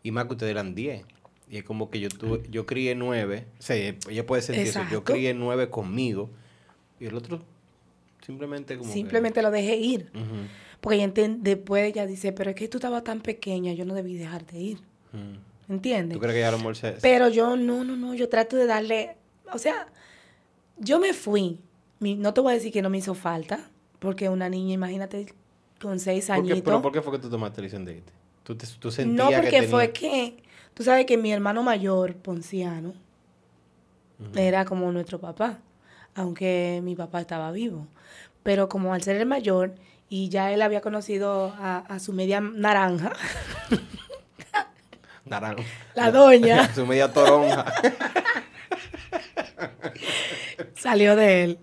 y 0.03 0.11
más 0.11 0.25
que 0.25 0.33
ustedes 0.33 0.51
eran 0.51 0.75
10. 0.75 1.03
Y 1.49 1.57
es 1.57 1.63
como 1.63 1.89
que 1.89 1.99
yo 1.99 2.09
tuve, 2.09 2.43
yo 2.49 2.65
crié 2.65 2.95
nueve. 2.95 3.45
O 3.59 3.61
sea, 3.61 3.75
ella 3.75 4.25
puede 4.25 4.41
sentir 4.41 4.67
eso. 4.67 4.79
Yo 4.91 5.03
crié 5.03 5.33
nueve 5.33 5.69
conmigo. 5.69 6.29
Y 6.99 7.05
el 7.05 7.15
otro 7.15 7.41
simplemente 8.25 8.77
como 8.77 8.87
que- 8.89 8.93
Simplemente 8.93 9.41
lo 9.41 9.51
dejé 9.51 9.75
ir. 9.77 10.11
Porque 10.79 10.97
ella 10.97 11.11
después 11.39 11.83
ella 11.85 12.05
dice, 12.05 12.31
pero 12.31 12.49
es 12.51 12.55
que 12.55 12.67
tú 12.67 12.77
estabas 12.77 13.03
tan 13.03 13.21
pequeña, 13.21 13.73
yo 13.73 13.85
no 13.85 13.93
debí 13.93 14.15
dejarte 14.15 14.57
ir. 14.59 14.79
¿Entiendes? 15.69 16.15
¿Tú 16.15 16.19
crees 16.21 16.33
que 16.33 16.39
ella 16.39 16.49
a 16.49 16.51
lo 16.51 16.75
se- 16.75 16.93
Pero 17.01 17.29
yo, 17.29 17.55
no, 17.55 17.83
no, 17.83 17.95
no, 17.95 18.13
yo 18.13 18.27
trato 18.29 18.55
de 18.57 18.65
darle, 18.65 19.15
o 19.53 19.57
sea, 19.57 19.87
yo 20.77 20.99
me 20.99 21.13
fui. 21.13 21.59
Mi- 21.99 22.15
no 22.15 22.33
te 22.33 22.41
voy 22.41 22.51
a 22.51 22.55
decir 22.55 22.71
que 22.73 22.81
no 22.81 22.89
me 22.89 22.97
hizo 22.97 23.13
falta, 23.13 23.69
porque 24.01 24.27
una 24.27 24.49
niña, 24.49 24.73
imagínate, 24.73 25.33
con 25.79 25.99
seis 25.99 26.25
¿Por 26.27 26.35
qué, 26.37 26.41
añitos. 26.41 26.61
pero 26.63 26.81
¿por 26.81 26.91
qué 26.91 27.01
fue 27.01 27.13
que 27.13 27.19
tú 27.19 27.29
tomaste 27.29 27.61
la 27.61 27.63
decisión 27.65 27.85
de 27.85 27.93
irte? 27.97 28.11
¿Tú, 28.43 28.55
te- 28.57 28.65
tú 28.79 28.91
sentías 28.91 29.17
no, 29.17 29.31
porque 29.31 29.49
que 29.51 29.55
tenía- 29.61 29.69
fue 29.69 29.91
que, 29.91 30.43
tú 30.73 30.83
sabes 30.83 31.05
que 31.05 31.15
mi 31.17 31.31
hermano 31.31 31.61
mayor, 31.63 32.15
Ponciano, 32.15 32.93
era 34.35 34.65
como 34.65 34.91
nuestro 34.91 35.19
papá, 35.19 35.59
aunque 36.15 36.81
mi 36.83 36.95
papá 36.95 37.21
estaba 37.21 37.51
vivo. 37.51 37.87
Pero 38.43 38.67
como 38.69 38.93
al 38.93 39.01
ser 39.03 39.15
el 39.17 39.25
mayor, 39.27 39.75
y 40.09 40.29
ya 40.29 40.51
él 40.51 40.61
había 40.63 40.81
conocido 40.81 41.53
a, 41.57 41.77
a 41.77 41.99
su 41.99 42.11
media 42.13 42.41
naranja, 42.41 43.13
Naranjo. 45.25 45.63
la 45.95 46.11
doña, 46.11 46.73
Su 46.75 46.85
media 46.85 47.11
toronja. 47.13 47.65
salió 50.75 51.15
de 51.15 51.43
él. 51.43 51.59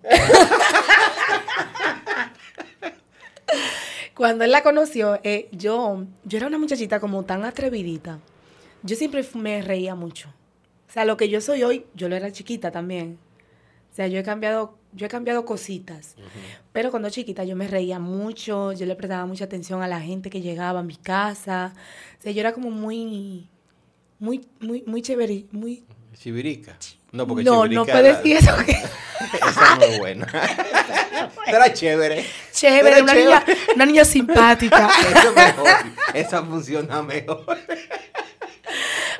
Cuando 4.14 4.44
él 4.44 4.50
la 4.50 4.62
conoció, 4.62 5.20
eh, 5.22 5.48
yo, 5.52 6.04
yo 6.24 6.38
era 6.38 6.48
una 6.48 6.58
muchachita 6.58 6.98
como 6.98 7.24
tan 7.24 7.44
atrevidita. 7.44 8.18
Yo 8.82 8.96
siempre 8.96 9.24
me 9.34 9.62
reía 9.62 9.94
mucho. 9.94 10.28
O 10.88 10.92
sea, 10.92 11.04
lo 11.04 11.16
que 11.16 11.28
yo 11.28 11.40
soy 11.40 11.62
hoy, 11.62 11.86
yo 11.94 12.08
lo 12.08 12.16
era 12.16 12.32
chiquita 12.32 12.70
también. 12.72 13.18
O 13.92 13.94
sea, 13.94 14.08
yo 14.08 14.18
he 14.18 14.22
cambiado, 14.22 14.76
yo 14.92 15.06
he 15.06 15.08
cambiado 15.08 15.44
cositas. 15.44 16.16
Pero 16.72 16.90
cuando 16.90 17.10
chiquita 17.10 17.44
yo 17.44 17.54
me 17.56 17.68
reía 17.68 17.98
mucho, 17.98 18.72
yo 18.72 18.86
le 18.86 18.96
prestaba 18.96 19.26
mucha 19.26 19.44
atención 19.44 19.82
a 19.82 19.88
la 19.88 20.00
gente 20.00 20.30
que 20.30 20.40
llegaba 20.40 20.80
a 20.80 20.82
mi 20.84 20.96
casa. 20.96 21.74
O 22.18 22.22
sea, 22.22 22.32
yo 22.32 22.40
era 22.40 22.52
como 22.52 22.70
muy, 22.70 23.48
muy, 24.18 24.48
muy, 24.60 24.82
muy 24.86 25.02
chévere, 25.02 25.46
muy... 25.52 25.84
Chivirica. 26.18 26.76
No, 27.12 27.26
porque 27.26 27.44
no, 27.44 27.62
chivirica 27.62 27.80
no 27.80 27.86
puedes 27.86 28.12
la- 28.12 28.18
decir 28.18 28.36
eso. 28.36 28.56
que- 28.64 28.72
Esa 29.48 29.76
no 29.76 29.82
es 29.82 29.98
buena. 29.98 30.26
Era 31.46 31.72
chévere. 31.72 32.24
Chévere, 32.52 32.96
Era 32.96 33.02
una 33.02 33.12
chévere. 33.12 33.26
niña, 33.26 33.44
una 33.74 33.86
niña 33.86 34.04
simpática. 34.04 34.88
Eso 35.16 35.28
es 35.30 35.34
mejor. 35.34 35.68
Esa 36.14 36.42
funciona 36.44 37.02
mejor. 37.02 37.44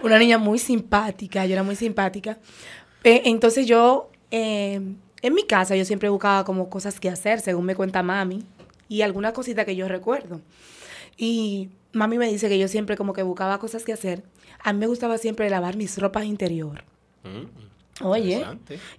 una 0.02 0.18
niña 0.18 0.38
muy 0.38 0.58
simpática, 0.58 1.44
yo 1.46 1.54
era 1.54 1.62
muy 1.62 1.76
simpática. 1.76 2.38
Eh, 3.04 3.22
entonces 3.26 3.66
yo, 3.66 4.10
eh, 4.30 4.80
en 5.22 5.34
mi 5.34 5.46
casa, 5.46 5.74
yo 5.76 5.84
siempre 5.84 6.08
buscaba 6.08 6.44
como 6.44 6.68
cosas 6.68 7.00
que 7.00 7.08
hacer, 7.08 7.40
según 7.40 7.64
me 7.64 7.74
cuenta 7.74 8.02
mami, 8.02 8.44
y 8.88 9.02
alguna 9.02 9.32
cosita 9.32 9.64
que 9.64 9.74
yo 9.76 9.88
recuerdo. 9.88 10.40
Y 11.18 11.68
mami 11.92 12.16
me 12.16 12.28
dice 12.30 12.48
que 12.48 12.58
yo 12.58 12.68
siempre 12.68 12.96
como 12.96 13.12
que 13.12 13.22
buscaba 13.22 13.58
cosas 13.58 13.84
que 13.84 13.92
hacer. 13.92 14.22
A 14.60 14.72
mí 14.72 14.78
me 14.78 14.86
gustaba 14.86 15.18
siempre 15.18 15.50
lavar 15.50 15.76
mis 15.76 15.98
ropas 15.98 16.24
interior. 16.24 16.84
Mm, 17.24 18.04
Oye, 18.06 18.46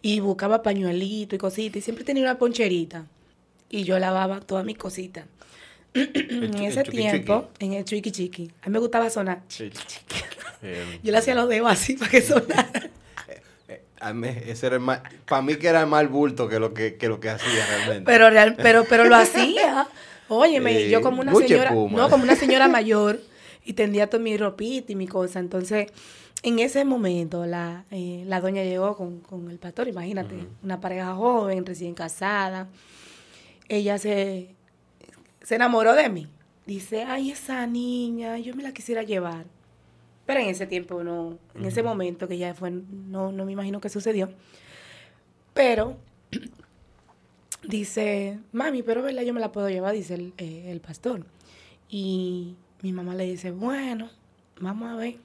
y 0.01 0.19
buscaba 0.19 0.61
pañuelito 0.61 1.33
y 1.35 1.37
cositas, 1.39 1.77
y 1.77 1.81
siempre 1.81 2.03
tenía 2.03 2.23
una 2.23 2.37
poncherita. 2.37 3.05
Y 3.69 3.83
yo 3.85 3.97
lavaba 3.97 4.41
todas 4.41 4.65
mis 4.65 4.77
cositas. 4.77 5.25
en 5.93 6.53
ese 6.63 6.83
tiempo, 6.83 7.49
en 7.59 7.73
el 7.73 7.85
chiqui 7.85 8.11
chiqui, 8.11 8.51
a 8.61 8.67
mí 8.67 8.73
me 8.73 8.79
gustaba 8.79 9.09
sonar. 9.09 9.41
Sí. 9.47 9.71
Eh, 10.61 10.99
Yo 11.01 11.11
le 11.11 11.17
hacía 11.17 11.33
los 11.35 11.47
dedos 11.47 11.71
así 11.71 11.95
para 11.95 12.11
que 12.11 12.21
sonara. 12.21 12.69
eh, 13.69 14.13
mí, 14.13 14.27
ese 14.45 14.67
era 14.67 14.79
para 15.25 15.41
mí 15.41 15.55
que 15.55 15.67
era 15.67 15.85
más 15.85 16.09
bulto 16.09 16.49
que 16.49 16.59
lo 16.59 16.73
que, 16.73 16.95
que 16.95 17.07
lo 17.07 17.19
que 17.19 17.29
hacía 17.29 17.65
realmente. 17.65 18.03
Pero, 18.05 18.29
real- 18.29 18.55
pero, 18.57 18.83
pero 18.89 19.05
lo 19.05 19.15
hacía. 19.15 19.87
Óyeme, 20.29 20.89
yo 20.89 20.99
Eh, 20.99 21.01
como 21.01 21.21
una 21.21 21.33
señora, 21.33 21.71
no, 21.71 22.09
como 22.09 22.23
una 22.23 22.35
señora 22.35 22.67
mayor, 22.69 23.19
y 23.65 23.73
tendía 23.73 24.07
toda 24.07 24.23
mi 24.23 24.37
ropita 24.37 24.91
y 24.91 24.95
mi 24.95 25.07
cosa. 25.07 25.39
Entonces, 25.39 25.87
en 26.43 26.59
ese 26.59 26.85
momento, 26.85 27.45
la, 27.45 27.85
eh, 27.91 28.23
la 28.25 28.39
doña 28.39 28.63
llegó 28.63 28.95
con, 28.95 29.19
con 29.19 29.49
el 29.49 29.57
pastor, 29.57 29.87
imagínate, 29.87 30.35
una 30.63 30.79
pareja 30.79 31.13
joven, 31.15 31.65
recién 31.65 31.93
casada. 31.93 32.69
Ella 33.67 33.97
se, 33.97 34.55
se 35.41 35.55
enamoró 35.55 35.93
de 35.93 36.09
mí. 36.09 36.27
Dice, 36.65 37.03
ay, 37.03 37.31
esa 37.31 37.65
niña, 37.67 38.37
yo 38.37 38.55
me 38.55 38.63
la 38.63 38.71
quisiera 38.73 39.03
llevar. 39.03 39.45
Pero 40.25 40.39
en 40.41 40.49
ese 40.49 40.67
tiempo 40.67 41.03
no, 41.03 41.39
en 41.55 41.65
ese 41.65 41.81
momento 41.81 42.27
que 42.27 42.37
ya 42.37 42.53
fue, 42.53 42.69
no, 42.71 43.31
no 43.31 43.45
me 43.45 43.51
imagino 43.51 43.81
que 43.81 43.89
sucedió. 43.89 44.29
Pero 45.55 45.97
dice, 47.63 48.39
mami, 48.51 48.83
pero 48.83 49.01
verdad 49.01 49.23
yo 49.23 49.33
me 49.33 49.39
la 49.39 49.51
puedo 49.51 49.69
llevar, 49.69 49.93
dice 49.93 50.15
el, 50.15 50.33
eh, 50.37 50.71
el 50.71 50.81
pastor. 50.81 51.25
Y 51.89 52.55
mi 52.81 52.93
mamá 52.93 53.15
le 53.15 53.25
dice, 53.25 53.51
bueno, 53.51 54.09
vamos 54.59 54.89
a 54.89 54.95
ver. 54.95 55.15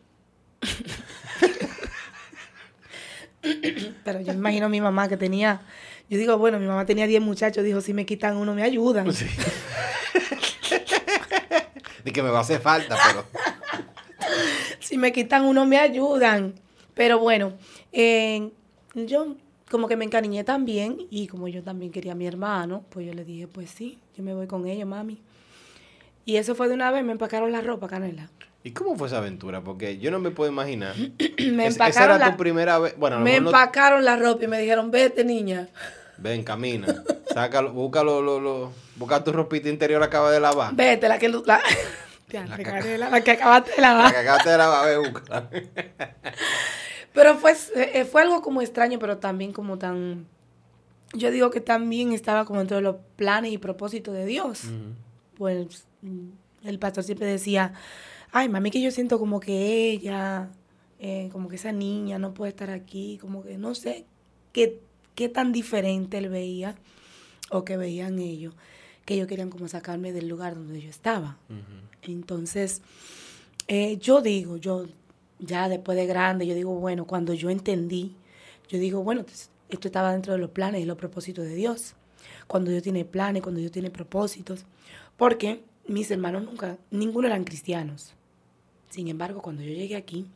pero 4.05 4.21
yo 4.21 4.33
me 4.33 4.39
imagino 4.39 4.67
a 4.67 4.71
mi 4.71 4.81
mamá 4.81 5.09
que 5.09 5.17
tenía, 5.17 5.61
yo 6.09 6.19
digo, 6.19 6.39
bueno, 6.39 6.59
mi 6.59 6.67
mamá 6.67 6.87
tenía 6.87 7.07
10 7.07 7.23
muchachos, 7.23 7.65
dijo, 7.65 7.81
si 7.81 7.95
me 7.95 8.07
quitan 8.07 8.37
uno 8.37 8.55
me 8.55 8.63
ayudan. 8.63 9.13
Sí. 9.13 9.27
De 12.05 12.13
que 12.13 12.23
me 12.23 12.31
va 12.31 12.39
a 12.39 12.43
hacer 12.43 12.61
falta, 12.61 12.97
pero. 13.07 13.25
si 14.81 14.99
me 14.99 15.13
quitan 15.13 15.45
uno 15.45 15.67
me 15.67 15.79
ayudan. 15.79 16.55
Pero 16.95 17.19
bueno, 17.19 17.55
eh, 17.93 18.51
yo 18.95 19.37
como 19.71 19.89
que 19.89 19.97
me 19.97 20.05
encariñé 20.05 20.45
también 20.45 20.99
y 21.11 21.27
como 21.27 21.49
yo 21.49 21.63
también 21.63 21.91
quería 21.93 22.13
a 22.13 22.15
mi 22.15 22.27
hermano, 22.27 22.85
pues 22.91 23.07
yo 23.07 23.15
le 23.15 23.25
dije, 23.25 23.47
pues 23.49 23.71
sí, 23.71 23.99
yo 24.17 24.23
me 24.23 24.35
voy 24.35 24.47
con 24.47 24.67
ellos, 24.67 24.87
mami. 24.87 25.21
Y 26.27 26.37
eso 26.37 26.55
fue 26.55 26.69
de 26.69 26.75
una 26.75 26.91
vez, 26.91 27.05
me 27.05 27.13
empacaron 27.13 27.53
la 27.53 27.61
ropa, 27.61 27.87
Canela. 27.89 28.31
¿Y 28.63 28.71
cómo 28.71 28.97
fue 28.97 29.09
esa 29.09 29.19
aventura? 29.19 29.63
Porque 29.63 29.99
yo 29.99 30.11
no 30.11 30.19
me 30.21 30.31
puedo 30.31 30.51
imaginar. 30.51 30.95
me 31.53 31.67
Es- 31.67 31.79
esa 31.79 32.05
era 32.05 32.19
la, 32.19 32.31
tu 32.31 32.37
primera 32.39 32.79
vez. 32.79 32.95
Bueno, 32.97 33.21
me 33.21 33.39
no- 33.41 33.49
empacaron 33.49 34.05
la 34.05 34.17
ropa 34.17 34.45
y 34.45 34.49
me 34.49 34.59
dijeron, 34.59 34.91
vete 34.91 35.23
niña. 35.25 35.69
Ven, 36.17 36.43
camina. 36.45 36.87
Sácalo, 37.33 37.73
búscalo, 37.73 38.23
lo, 38.23 38.41
lo, 38.41 38.73
busca 38.97 39.23
tu 39.25 39.33
ropita 39.33 39.69
interior 39.69 40.03
acaba 40.03 40.31
de 40.31 40.41
lavar. 40.41 40.75
Vete, 40.75 41.09
la 41.09 41.19
que... 41.19 41.29
lu- 41.29 41.43
La, 41.45 41.61
Ya, 42.31 42.47
La 42.47 42.57
la 43.11 43.21
que 43.23 43.31
acabaste 43.33 43.71
de 43.73 43.81
La 43.83 43.89
lavar. 43.93 44.13
que 44.13 44.19
acabaste 44.21 44.49
de 44.51 44.59
lavar, 44.59 44.87
ve, 44.89 44.97
búscala. 45.11 45.51
Pero 47.15 47.37
fue, 47.37 47.55
eh, 47.77 48.05
fue 48.05 48.23
algo 48.23 48.43
como 48.43 48.61
extraño, 48.61 48.99
pero 48.99 49.19
también 49.19 49.53
como 49.53 49.79
tan... 49.79 50.27
Yo 51.15 51.31
digo 51.31 51.51
que 51.51 51.61
también 51.61 52.13
estaba 52.13 52.45
como 52.45 52.59
dentro 52.59 52.77
de 52.77 52.83
los 52.83 52.97
planes 53.15 53.53
y 53.53 53.59
propósitos 53.59 54.13
de 54.13 54.27
Dios. 54.27 54.63
Pues 55.37 55.87
mm, 56.03 56.31
el 56.65 56.79
pastor 56.81 57.05
siempre 57.05 57.29
decía, 57.29 57.73
ay, 58.33 58.49
mami, 58.49 58.73
que 58.73 58.83
yo 58.83 58.91
siento 58.91 59.21
como 59.21 59.39
que 59.39 59.91
ella, 59.91 60.51
eh, 60.99 61.29
como 61.31 61.49
que 61.49 61.55
esa 61.55 61.71
niña 61.71 62.19
no 62.19 62.35
puede 62.35 62.51
estar 62.51 62.71
aquí, 62.71 63.17
como 63.21 63.45
que 63.45 63.59
no 63.59 63.77
sé 63.77 64.07
qué, 64.53 64.81
qué 65.15 65.29
tan 65.29 65.53
diferente 65.53 66.19
él 66.19 66.31
veía 66.31 66.75
o 67.49 67.65
que 67.65 67.77
veían 67.77 68.19
ellos, 68.19 68.55
que 69.05 69.15
ellos 69.15 69.29
querían 69.29 69.51
como 69.51 69.69
sacarme 69.69 70.13
del 70.13 70.27
lugar 70.27 70.57
donde 70.57 70.81
yo 70.81 70.91
estaba. 70.91 71.39
Entonces, 72.03 72.83
eh, 73.69 73.99
yo 73.99 74.21
digo, 74.21 74.57
yo 74.57 74.87
ya 75.47 75.69
después 75.69 75.97
de 75.97 76.07
grande, 76.07 76.47
yo 76.47 76.55
digo, 76.55 76.75
bueno, 76.75 77.07
cuando 77.07 77.35
yo 77.35 77.51
entendí, 77.51 78.17
yo 78.69 78.79
digo, 78.79 79.03
bueno, 79.03 79.25
esto 79.69 79.89
estaba 79.89 80.13
dentro 80.13 80.33
de 80.33 80.39
los 80.39 80.51
planes 80.51 80.83
y 80.83 80.85
los 80.85 80.97
propósitos 80.97 81.45
de 81.45 81.55
Dios. 81.55 81.95
Cuando 82.47 82.71
Dios 82.71 82.83
tiene 82.83 83.05
planes, 83.05 83.43
cuando 83.43 83.61
Dios 83.61 83.73
tiene 83.73 83.91
propósitos. 83.91 84.65
Porque 85.17 85.63
mis 85.87 86.11
hermanos 86.11 86.45
nunca, 86.45 86.79
ninguno 86.91 87.27
eran 87.27 87.45
cristianos. 87.45 88.15
Sin 88.91 89.09
embargo, 89.09 89.43
cuando 89.43 89.63
yo 89.63 89.73
llegué 89.73 89.97
aquí, 89.97 90.27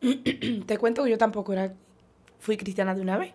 te 0.66 0.78
cuento 0.78 1.04
que 1.04 1.10
yo 1.10 1.18
tampoco 1.18 1.52
era, 1.52 1.74
fui 2.38 2.56
cristiana 2.56 2.94
de 2.94 3.00
una 3.00 3.18
vez. 3.18 3.32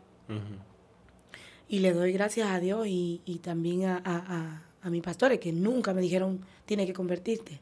Y 1.67 1.79
le 1.79 1.93
doy 1.93 2.13
gracias 2.13 2.49
a 2.49 2.59
Dios 2.59 2.85
y, 2.87 3.39
también 3.41 3.85
a, 3.85 4.01
a, 4.05 4.63
a, 4.81 4.89
mis 4.89 5.01
pastores 5.01 5.39
que 5.39 5.51
nunca 5.51 5.93
me 5.93 6.01
dijeron, 6.01 6.41
tiene 6.65 6.85
que 6.85 6.93
convertirte. 6.93 7.59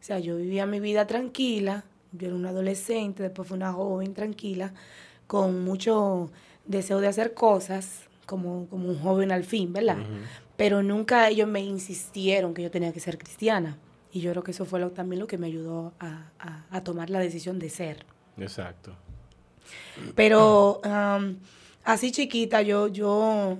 O 0.00 0.02
sea, 0.02 0.18
yo 0.18 0.36
vivía 0.36 0.66
mi 0.66 0.80
vida 0.80 1.06
tranquila, 1.06 1.84
yo 2.12 2.28
era 2.28 2.36
una 2.36 2.50
adolescente, 2.50 3.22
después 3.22 3.48
fui 3.48 3.56
una 3.56 3.72
joven 3.72 4.14
tranquila, 4.14 4.72
con 5.26 5.64
mucho 5.64 6.30
deseo 6.66 7.00
de 7.00 7.08
hacer 7.08 7.34
cosas, 7.34 8.02
como, 8.26 8.66
como 8.68 8.88
un 8.88 8.98
joven 8.98 9.32
al 9.32 9.44
fin, 9.44 9.72
¿verdad? 9.72 9.98
Pero 10.56 10.82
nunca 10.82 11.28
ellos 11.28 11.48
me 11.48 11.60
insistieron 11.60 12.52
que 12.54 12.62
yo 12.62 12.70
tenía 12.70 12.92
que 12.92 13.00
ser 13.00 13.18
cristiana. 13.18 13.78
Y 14.12 14.20
yo 14.20 14.30
creo 14.30 14.42
que 14.42 14.52
eso 14.52 14.64
fue 14.64 14.80
lo, 14.80 14.90
también 14.90 15.20
lo 15.20 15.26
que 15.26 15.38
me 15.38 15.46
ayudó 15.46 15.92
a, 16.00 16.30
a, 16.70 16.82
tomar 16.82 17.10
la 17.10 17.20
decisión 17.20 17.58
de 17.58 17.68
ser. 17.68 18.04
Exacto. 18.38 18.94
Pero 20.14 20.80
así 21.84 22.10
chiquita, 22.10 22.62
yo, 22.62 22.88
yo 22.88 23.58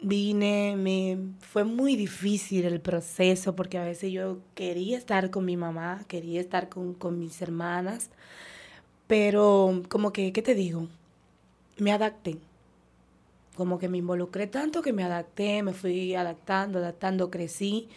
vine, 0.00 0.76
me 0.76 1.18
fue 1.40 1.64
muy 1.64 1.96
difícil 1.96 2.64
el 2.64 2.80
proceso 2.80 3.54
porque 3.56 3.78
a 3.78 3.84
veces 3.84 4.12
yo 4.12 4.38
quería 4.54 4.96
estar 4.96 5.30
con 5.30 5.44
mi 5.44 5.56
mamá, 5.56 6.04
quería 6.08 6.40
estar 6.40 6.68
con, 6.68 6.94
con 6.94 7.18
mis 7.18 7.40
hermanas, 7.42 8.10
pero 9.06 9.82
como 9.88 10.12
que, 10.12 10.32
¿qué 10.32 10.42
te 10.42 10.54
digo? 10.54 10.88
Me 11.78 11.92
adapté. 11.92 12.38
Como 13.56 13.78
que 13.78 13.88
me 13.88 13.98
involucré 13.98 14.46
tanto 14.46 14.82
que 14.82 14.92
me 14.92 15.02
adapté, 15.02 15.62
me 15.62 15.72
fui 15.72 16.14
adaptando, 16.14 16.78
adaptando, 16.78 17.30
crecí 17.30 17.88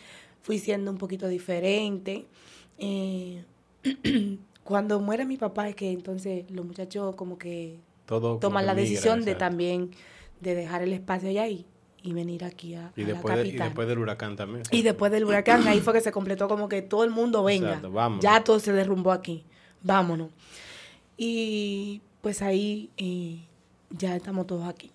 fui 0.41 0.59
siendo 0.59 0.91
un 0.91 0.97
poquito 0.97 1.27
diferente. 1.27 2.25
Eh, 2.77 3.43
cuando 4.63 4.99
muere 4.99 5.25
mi 5.25 5.37
papá 5.37 5.69
es 5.69 5.75
que 5.75 5.91
entonces 5.91 6.49
los 6.51 6.65
muchachos 6.65 7.15
como 7.15 7.37
que 7.37 7.79
toman 8.05 8.65
la 8.65 8.75
decisión 8.75 9.23
de 9.23 9.35
también 9.35 9.91
de 10.41 10.55
dejar 10.55 10.81
el 10.81 10.93
espacio 10.93 11.29
allá 11.29 11.47
y, 11.47 11.65
y 12.03 12.13
venir 12.13 12.43
aquí 12.43 12.75
a, 12.75 12.91
y 12.95 13.03
después 13.03 13.35
la 13.35 13.41
capital. 13.41 13.65
y 13.65 13.69
después 13.69 13.87
del 13.87 13.99
huracán 13.99 14.35
también. 14.35 14.63
Y 14.71 14.81
después 14.81 15.11
del 15.11 15.25
huracán, 15.25 15.67
ahí 15.67 15.79
fue 15.81 15.93
que 15.93 16.01
se 16.01 16.11
completó 16.11 16.47
como 16.47 16.67
que 16.67 16.81
todo 16.81 17.03
el 17.03 17.11
mundo 17.11 17.43
venga. 17.43 17.79
Ya 18.21 18.43
todo 18.43 18.59
se 18.59 18.73
derrumbó 18.73 19.11
aquí. 19.11 19.43
Vámonos. 19.83 20.29
Y 21.17 22.01
pues 22.21 22.41
ahí 22.41 22.89
eh, 22.97 23.39
ya 23.91 24.15
estamos 24.15 24.47
todos 24.47 24.67
aquí. 24.67 24.91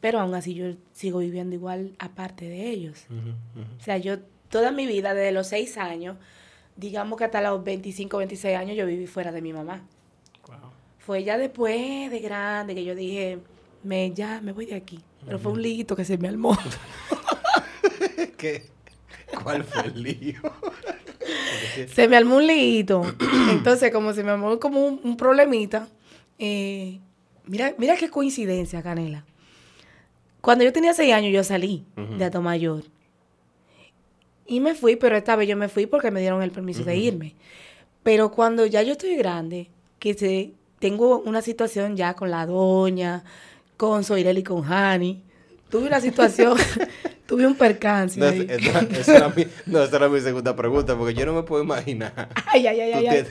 Pero 0.00 0.18
aún 0.18 0.34
así 0.34 0.54
yo 0.54 0.72
sigo 0.92 1.18
viviendo 1.18 1.54
igual 1.54 1.92
aparte 1.98 2.48
de 2.48 2.70
ellos. 2.70 3.04
O 3.78 3.82
sea, 3.82 3.98
yo 3.98 4.18
toda 4.48 4.72
mi 4.72 4.86
vida, 4.86 5.12
desde 5.12 5.32
los 5.32 5.48
seis 5.48 5.76
años, 5.76 6.16
digamos 6.76 7.18
que 7.18 7.24
hasta 7.24 7.42
los 7.42 7.62
25, 7.62 8.16
26 8.16 8.56
años, 8.56 8.76
yo 8.76 8.86
viví 8.86 9.06
fuera 9.06 9.30
de 9.32 9.42
mi 9.42 9.52
mamá. 9.52 9.82
Fue 10.98 11.24
ya 11.24 11.36
después 11.38 12.10
de 12.10 12.18
grande 12.20 12.74
que 12.74 12.84
yo 12.84 12.94
dije, 12.94 13.38
me, 13.82 14.12
ya 14.12 14.40
me 14.40 14.52
voy 14.52 14.66
de 14.66 14.76
aquí. 14.76 15.00
Pero 15.24 15.38
fue 15.38 15.52
un 15.52 15.62
liguito 15.62 15.94
que 15.96 16.04
se 16.04 16.18
me 16.18 16.28
armó. 16.28 16.56
¿Qué? 18.36 18.68
¿Cuál 19.42 19.64
fue 19.64 19.86
el 19.86 20.02
lío? 20.02 20.40
se 21.92 22.08
me 22.08 22.16
armó 22.16 22.36
un 22.36 22.46
liguito. 22.46 23.02
Entonces, 23.50 23.92
como 23.92 24.12
se 24.12 24.24
me 24.24 24.30
armó 24.30 24.58
como 24.58 24.84
un, 24.84 25.16
problemita, 25.16 25.88
eh, 26.38 27.00
mira, 27.46 27.74
mira 27.78 27.96
qué 27.96 28.08
coincidencia, 28.10 28.82
Canela. 28.82 29.24
Cuando 30.40 30.64
yo 30.64 30.72
tenía 30.72 30.94
seis 30.94 31.12
años, 31.12 31.32
yo 31.32 31.44
salí 31.44 31.84
de 32.16 32.24
Atomayor. 32.24 32.84
Y 34.46 34.60
me 34.60 34.74
fui, 34.74 34.96
pero 34.96 35.16
esta 35.16 35.36
vez 35.36 35.48
yo 35.48 35.56
me 35.56 35.68
fui 35.68 35.86
porque 35.86 36.10
me 36.10 36.20
dieron 36.20 36.42
el 36.42 36.50
permiso 36.50 36.82
de 36.82 36.96
irme. 36.96 37.36
Pero 38.02 38.32
cuando 38.32 38.66
ya 38.66 38.82
yo 38.82 38.92
estoy 38.92 39.16
grande, 39.16 39.68
que 39.98 40.14
se, 40.14 40.54
tengo 40.78 41.18
una 41.20 41.42
situación 41.42 41.96
ya 41.96 42.14
con 42.14 42.30
la 42.30 42.46
doña, 42.46 43.22
con 43.80 44.04
Soirel 44.04 44.36
y 44.36 44.42
con 44.42 44.62
Hani, 44.70 45.24
tuve 45.70 45.86
una 45.86 46.02
situación, 46.02 46.58
tuve 47.26 47.46
un 47.46 47.54
percance. 47.54 48.20
No, 48.20 48.26
esa, 48.26 49.16
era 49.16 49.28
mi, 49.36 49.46
no, 49.64 49.82
esa 49.82 49.96
era 49.96 50.10
mi 50.10 50.20
segunda 50.20 50.54
pregunta, 50.54 50.94
porque 50.98 51.14
yo 51.14 51.24
no 51.24 51.32
me 51.32 51.44
puedo 51.44 51.62
imaginar. 51.62 52.28
Ay, 52.52 52.66
ay, 52.66 52.78
ay, 52.78 53.06
ay, 53.06 53.26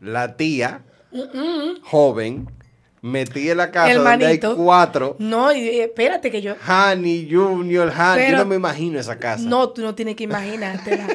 La 0.00 0.34
tía, 0.34 0.80
joven, 1.82 2.50
metí 3.02 3.50
en 3.50 3.58
la 3.58 3.70
casa 3.70 3.92
donde 3.92 4.24
hay 4.24 4.40
cuatro. 4.40 5.16
No, 5.18 5.52
y, 5.52 5.80
espérate 5.80 6.30
que 6.30 6.40
yo. 6.40 6.54
Honey, 6.66 7.28
Junior, 7.30 7.92
Honey. 7.94 8.30
yo 8.30 8.38
no 8.38 8.46
me 8.46 8.56
imagino 8.56 8.98
esa 8.98 9.18
casa. 9.18 9.44
No, 9.46 9.68
tú 9.68 9.82
no 9.82 9.94
tienes 9.94 10.16
que 10.16 10.24
imaginártela. 10.24 11.06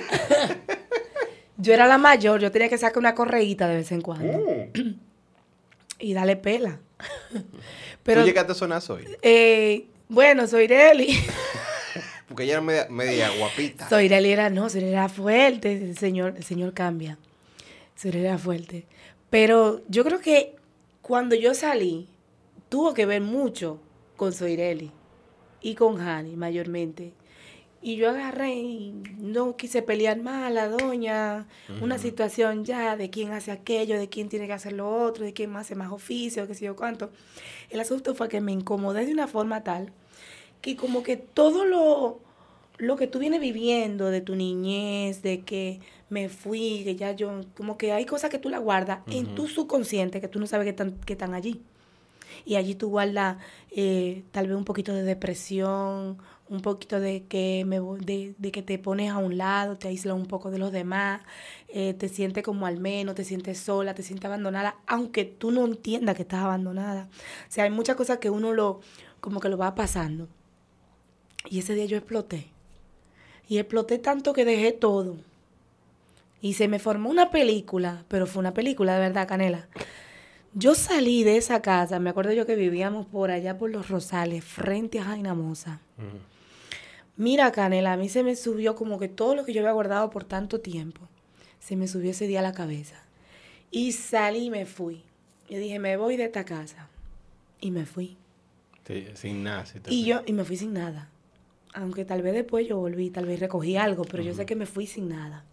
yo 1.58 1.74
era 1.74 1.88
la 1.88 1.98
mayor, 1.98 2.40
yo 2.40 2.52
tenía 2.52 2.70
que 2.70 2.78
sacar 2.78 3.00
una 3.00 3.16
correíta 3.16 3.68
de 3.68 3.78
vez 3.78 3.92
en 3.92 4.02
cuando. 4.02 4.38
Mm. 4.76 5.00
y 6.00 6.14
darle 6.14 6.36
pela. 6.36 6.80
Pero, 8.08 8.22
¿Tú 8.22 8.28
llegaste 8.28 8.54
a 8.54 8.56
sonar 8.56 8.82
hoy? 8.88 9.06
Eh, 9.22 9.86
bueno, 10.08 10.48
soy. 10.48 10.70
Porque 12.30 12.44
ella 12.44 12.54
era 12.54 12.88
media, 12.90 13.30
guapita. 13.38 13.90
Soy 13.90 14.08
Reli 14.08 14.32
era, 14.32 14.50
no, 14.50 14.70
Soy 14.70 14.86
era 14.86 15.10
fuerte. 15.10 15.74
El 15.74 15.98
señor, 15.98 16.36
el 16.38 16.46
señor 16.46 16.74
cambia. 16.74 17.18
Soy 17.98 18.12
era 18.12 18.38
fuerte. 18.38 18.86
Pero 19.30 19.82
yo 19.90 20.06
creo 20.06 20.22
que 20.22 20.56
cuando 21.02 21.36
yo 21.36 21.54
salí, 21.54 22.08
tuvo 22.70 22.94
que 22.94 23.06
ver 23.06 23.20
mucho 23.20 23.82
con 24.16 24.32
Soireli 24.32 24.90
y 25.60 25.76
con 25.76 26.00
Hani 26.00 26.38
mayormente. 26.38 27.12
Y 27.88 27.96
yo 27.96 28.10
agarré 28.10 28.54
y 28.54 28.92
no 29.18 29.56
quise 29.56 29.82
pelear 29.82 30.20
más 30.20 30.44
a 30.44 30.50
la 30.50 30.68
doña, 30.68 31.48
una 31.82 31.98
situación 31.98 32.66
ya 32.66 32.98
de 32.98 33.10
quién 33.10 33.32
hace 33.32 33.50
aquello, 33.50 33.98
de 33.98 34.10
quién 34.10 34.28
tiene 34.28 34.46
que 34.46 34.52
hacer 34.52 34.74
lo 34.74 34.94
otro, 34.94 35.24
de 35.24 35.32
quién 35.32 35.56
hace 35.56 35.74
más 35.74 35.94
oficio, 35.94 36.46
qué 36.48 36.54
sé 36.54 36.66
yo 36.66 36.76
cuánto. 36.76 37.12
El 37.70 37.80
asunto 37.80 38.14
fue 38.14 38.28
que 38.28 38.42
me 38.42 38.52
incomodé 38.52 39.06
de 39.06 39.14
una 39.14 39.26
forma 39.30 39.64
tal 39.64 39.94
que 40.60 40.76
como 40.76 41.02
que 41.02 41.16
todo 41.16 41.64
lo, 41.64 42.20
lo 42.78 42.98
que 42.98 43.08
tú 43.08 43.20
vienes 43.20 43.40
viviendo 43.40 44.10
de 44.10 44.20
tu 44.20 44.36
niñez, 44.36 45.22
de 45.22 45.46
que 45.46 45.80
me 46.10 46.28
fui, 46.28 46.82
que 46.84 46.98
ya 46.98 47.14
yo, 47.14 47.40
como 47.56 47.78
que 47.78 47.94
hay 47.94 48.04
cosas 48.04 48.30
que 48.30 48.38
tú 48.38 48.50
la 48.50 48.60
guardas 48.60 49.00
en 49.10 49.34
tu 49.34 49.48
subconsciente 49.48 50.20
que 50.20 50.28
tú 50.28 50.42
no 50.42 50.48
sabes 50.48 50.66
que 50.66 50.72
están, 50.72 50.92
que 51.06 51.14
están 51.14 51.34
allí. 51.34 51.62
Y 52.46 52.56
allí 52.56 52.76
tú 52.76 52.90
guardas 52.90 53.38
eh, 53.72 54.24
tal 54.32 54.48
vez 54.48 54.58
un 54.58 54.66
poquito 54.66 54.94
de 54.94 55.04
depresión, 55.04 56.18
un 56.50 56.62
poquito 56.62 57.00
de 57.00 57.24
que, 57.26 57.64
me, 57.66 57.80
de, 57.80 58.36
de 58.38 58.52
que 58.52 58.62
te 58.62 58.80
pones 58.80 59.12
a 59.12 59.18
un 59.18 59.38
lado, 59.38 59.78
te 59.78 59.88
aíslas 59.88 60.16
un 60.16 60.26
poco 60.26 60.52
de 60.52 60.58
los 60.60 60.72
demás, 60.72 61.22
eh, 61.68 61.94
te 61.94 62.10
sientes 62.10 62.44
como 62.44 62.66
al 62.66 62.80
menos, 62.80 63.16
te 63.16 63.24
sientes 63.24 63.60
sola, 63.60 63.94
te 63.94 64.04
sientes 64.04 64.26
abandonada, 64.26 64.78
aunque 64.88 65.26
tú 65.26 65.52
no 65.52 65.66
entiendas 65.66 66.16
que 66.16 66.24
estás 66.24 66.44
abandonada. 66.44 67.10
O 67.48 67.52
sea, 67.52 67.66
hay 67.66 67.72
muchas 67.72 67.96
cosas 67.96 68.20
que 68.20 68.30
uno 68.30 68.54
lo, 68.54 68.82
como 69.20 69.40
que 69.40 69.50
lo 69.50 69.58
va 69.58 69.76
pasando. 69.76 70.28
Y 71.50 71.60
ese 71.60 71.76
día 71.76 71.86
yo 71.86 71.98
exploté. 71.98 72.48
Y 73.50 73.60
exploté 73.60 73.98
tanto 73.98 74.34
que 74.34 74.46
dejé 74.46 74.72
todo 74.72 75.18
y 76.42 76.54
se 76.54 76.68
me 76.68 76.80
formó 76.80 77.10
una 77.10 77.32
película, 77.32 78.04
pero 78.08 78.28
fue 78.28 78.40
una 78.40 78.54
película 78.54 78.94
de 78.94 79.00
verdad, 79.00 79.28
Canela. 79.28 79.68
Yo 80.54 80.76
salí 80.76 81.24
de 81.24 81.38
esa 81.38 81.62
casa, 81.62 82.00
me 82.00 82.10
acuerdo 82.10 82.32
yo 82.34 82.46
que 82.46 82.56
vivíamos 82.56 83.06
por 83.06 83.32
allá 83.32 83.58
por 83.58 83.70
los 83.70 83.90
Rosales, 83.90 84.44
frente 84.44 85.00
a 85.00 85.04
Jaina 85.04 85.34
Mosa. 85.34 85.82
Mira, 87.18 87.52
Canela, 87.52 87.94
a 87.94 87.98
mí 87.98 88.10
se 88.10 88.24
me 88.24 88.36
subió 88.36 88.76
como 88.76 89.00
que 89.00 89.10
todo 89.10 89.34
lo 89.34 89.44
que 89.44 89.52
yo 89.52 89.62
había 89.62 89.72
guardado 89.72 90.12
por 90.12 90.24
tanto 90.24 90.62
tiempo, 90.62 91.02
se 91.60 91.76
me 91.76 91.88
subió 91.88 92.12
ese 92.12 92.28
día 92.28 92.40
a 92.40 92.44
la 92.44 92.54
cabeza. 92.54 93.04
Y 93.72 93.92
salí 93.92 94.46
y 94.46 94.50
me 94.52 94.66
fui. 94.66 95.02
Yo 95.50 95.58
dije, 95.58 95.80
me 95.80 95.98
voy 95.98 96.16
de 96.16 96.26
esta 96.26 96.46
casa. 96.46 96.90
Y 97.60 97.72
me 97.72 97.86
fui. 97.86 98.18
sin 99.16 99.44
nada. 99.44 99.66
y 99.90 100.06
yo, 100.06 100.22
y 100.26 100.34
me 100.34 100.46
fui 100.46 100.58
sin 100.58 100.74
nada. 100.74 101.10
Aunque 101.74 102.06
tal 102.06 102.22
vez 102.22 102.34
después 102.34 102.68
yo 102.68 102.78
volví, 102.78 103.10
tal 103.10 103.26
vez 103.26 103.40
recogí 103.40 103.78
algo, 103.78 104.06
pero 104.06 104.24
yo 104.24 104.34
sé 104.34 104.46
que 104.46 104.56
me 104.56 104.66
fui 104.66 104.86
sin 104.88 105.10
nada. 105.10 105.44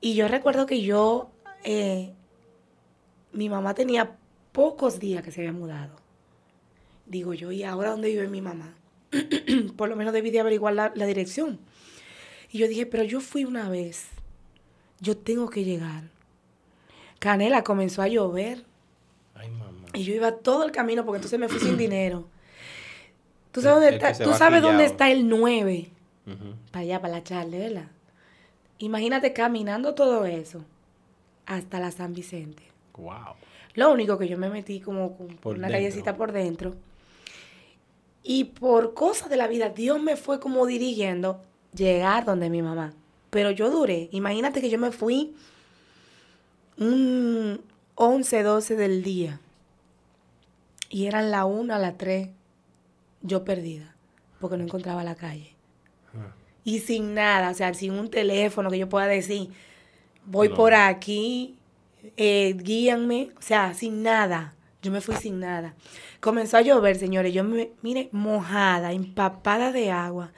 Y 0.00 0.14
yo 0.14 0.28
recuerdo 0.28 0.64
que 0.66 0.80
yo, 0.80 1.30
eh, 1.62 2.12
mi 3.32 3.48
mamá 3.48 3.74
tenía 3.74 4.16
pocos 4.52 4.98
días 4.98 5.22
que 5.22 5.30
se 5.30 5.40
había 5.40 5.52
mudado. 5.52 5.94
Digo 7.06 7.34
yo, 7.34 7.52
¿y 7.52 7.64
ahora 7.64 7.90
dónde 7.90 8.08
vive 8.08 8.28
mi 8.28 8.40
mamá? 8.40 8.74
Por 9.76 9.88
lo 9.88 9.96
menos 9.96 10.12
debí 10.12 10.30
de 10.30 10.40
averiguar 10.40 10.74
la, 10.74 10.92
la 10.94 11.06
dirección. 11.06 11.58
Y 12.50 12.58
yo 12.58 12.68
dije, 12.68 12.86
pero 12.86 13.04
yo 13.04 13.20
fui 13.20 13.44
una 13.44 13.68
vez. 13.68 14.08
Yo 15.00 15.16
tengo 15.16 15.48
que 15.48 15.64
llegar. 15.64 16.04
Canela 17.18 17.62
comenzó 17.62 18.02
a 18.02 18.08
llover. 18.08 18.64
Ay, 19.34 19.50
mamá. 19.50 19.88
Y 19.94 20.04
yo 20.04 20.14
iba 20.14 20.32
todo 20.32 20.64
el 20.64 20.72
camino 20.72 21.04
porque 21.04 21.18
entonces 21.18 21.38
me 21.38 21.48
fui 21.48 21.60
sin 21.60 21.76
dinero. 21.78 22.26
¿Tú 23.52 23.60
sabes, 23.60 23.82
dónde, 23.82 23.96
está, 23.96 24.24
¿tú 24.24 24.32
sabes 24.32 24.62
dónde 24.62 24.84
está 24.84 25.10
el 25.10 25.28
9? 25.28 25.90
Para 26.70 26.82
allá, 26.82 27.00
para 27.00 27.14
la 27.14 27.24
charla, 27.24 27.58
¿verdad? 27.58 27.88
Imagínate 28.78 29.32
caminando 29.32 29.94
todo 29.94 30.24
eso 30.24 30.64
hasta 31.46 31.80
la 31.80 31.90
San 31.90 32.14
Vicente. 32.14 32.62
Wow. 32.96 33.34
Lo 33.74 33.92
único 33.92 34.18
que 34.18 34.28
yo 34.28 34.38
me 34.38 34.48
metí 34.48 34.80
como 34.80 35.16
por 35.16 35.56
una 35.56 35.68
callecita 35.68 36.16
por 36.16 36.30
dentro. 36.30 36.76
Y 38.22 38.44
por 38.44 38.94
cosas 38.94 39.30
de 39.30 39.36
la 39.36 39.48
vida, 39.48 39.70
Dios 39.70 40.00
me 40.00 40.16
fue 40.16 40.40
como 40.40 40.66
dirigiendo 40.66 41.42
llegar 41.74 42.24
donde 42.24 42.50
mi 42.50 42.62
mamá. 42.62 42.92
Pero 43.30 43.50
yo 43.50 43.70
duré. 43.70 44.08
Imagínate 44.12 44.60
que 44.60 44.70
yo 44.70 44.78
me 44.78 44.90
fui 44.90 45.34
un 46.76 47.60
11, 47.94 48.42
12 48.42 48.76
del 48.76 49.02
día. 49.02 49.40
Y 50.88 51.06
eran 51.06 51.30
la 51.30 51.44
1 51.44 51.72
a 51.72 51.78
las 51.78 51.96
3, 51.96 52.28
yo 53.22 53.44
perdida, 53.44 53.94
porque 54.40 54.56
no 54.56 54.64
encontraba 54.64 55.04
la 55.04 55.14
calle. 55.14 55.54
Ah. 56.14 56.34
Y 56.64 56.80
sin 56.80 57.14
nada, 57.14 57.50
o 57.50 57.54
sea, 57.54 57.72
sin 57.74 57.92
un 57.92 58.10
teléfono 58.10 58.70
que 58.70 58.78
yo 58.78 58.88
pueda 58.88 59.06
decir, 59.06 59.50
voy 60.24 60.48
por 60.48 60.74
aquí, 60.74 61.56
eh, 62.16 62.54
guíanme, 62.58 63.30
o 63.38 63.42
sea, 63.42 63.74
sin 63.74 64.02
nada. 64.02 64.54
Yo 64.82 64.90
me 64.90 65.00
fui 65.00 65.14
sin 65.16 65.40
nada. 65.40 65.74
Comenzó 66.20 66.58
a 66.58 66.62
llover, 66.62 66.96
señores. 66.96 67.32
Yo 67.32 67.44
me, 67.44 67.72
mire, 67.82 68.08
mojada, 68.12 68.92
empapada 68.92 69.72
de 69.72 69.90
agua. 69.90 70.32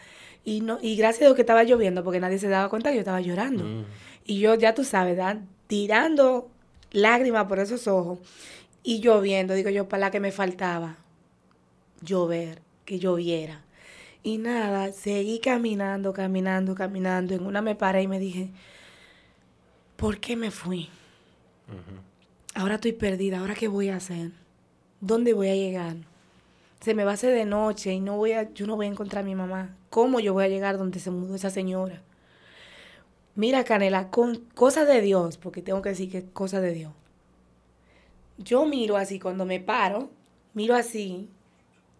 Y 0.45 0.61
no, 0.61 0.79
y 0.81 0.97
gracias 0.97 1.23
a 1.23 1.25
Dios 1.27 1.37
que 1.37 1.43
estaba 1.43 1.65
lloviendo, 1.65 2.03
porque 2.03 2.21
nadie 2.21 2.39
se 2.39 2.49
daba 2.49 2.69
cuenta 2.69 2.91
que 2.91 2.97
yo 2.97 3.01
estaba 3.01 3.21
llorando. 3.21 3.65
Mm. 3.65 3.85
Y 4.25 4.39
yo, 4.39 4.55
ya 4.55 4.75
tú 4.75 4.85
sabes, 4.85 5.17
¿verdad? 5.17 5.41
tirando 5.73 6.51
lágrimas 6.91 7.47
por 7.47 7.59
esos 7.59 7.89
ojos 7.89 8.19
y 8.83 9.01
lloviendo. 9.01 9.55
Digo 9.55 9.71
yo, 9.71 9.89
para 9.89 10.03
la 10.03 10.11
que 10.11 10.21
me 10.21 10.31
faltaba, 10.31 10.99
llover, 12.03 12.61
que 12.85 12.99
lloviera. 12.99 13.65
Y 14.23 14.37
nada, 14.37 14.93
seguí 14.93 15.39
caminando, 15.39 16.13
caminando, 16.13 16.75
caminando. 16.75 17.33
En 17.33 17.47
una 17.47 17.63
me 17.63 17.75
paré 17.75 18.03
y 18.03 18.07
me 18.07 18.19
dije, 18.19 18.51
¿por 19.97 20.19
qué 20.21 20.37
me 20.37 20.51
fui? 20.51 20.91
Ahora 22.55 22.75
estoy 22.75 22.93
perdida, 22.93 23.39
¿ahora 23.39 23.55
qué 23.55 23.67
voy 23.67 23.89
a 23.89 23.97
hacer? 23.97 24.33
¿Dónde 25.03 25.35
voy 25.35 25.49
a 25.51 25.55
llegar? 25.55 25.97
Se 26.81 26.95
me 26.95 27.05
va 27.05 27.13
a 27.13 27.15
hacer 27.15 27.35
de 27.35 27.45
noche 27.47 27.93
y 27.93 28.01
no 28.01 28.17
voy 28.19 28.33
a, 28.33 28.53
yo 28.55 28.67
no 28.67 28.77
voy 28.77 28.87
a 28.87 28.91
encontrar 28.91 29.25
a 29.25 29.27
mi 29.27 29.35
mamá. 29.35 29.77
¿Cómo 29.91 30.21
yo 30.21 30.35
voy 30.35 30.45
a 30.45 30.49
llegar 30.49 30.79
donde 30.79 31.01
se 31.01 31.11
mudó 31.11 31.35
esa 31.37 31.51
señora? 31.51 32.03
Mira, 33.35 33.65
Canela, 33.65 34.11
con 34.11 34.37
cosas 34.55 34.89
de 34.89 35.01
Dios, 35.03 35.37
porque 35.37 35.61
tengo 35.63 35.83
que 35.83 35.91
decir 35.91 36.11
que 36.11 36.19
es 36.19 36.25
cosa 36.33 36.61
de 36.63 36.73
Dios. 36.73 36.93
Yo 38.39 38.67
miro 38.67 38.97
así 38.97 39.19
cuando 39.19 39.45
me 39.45 39.61
paro, 39.61 40.11
miro 40.55 40.75
así, 40.75 41.29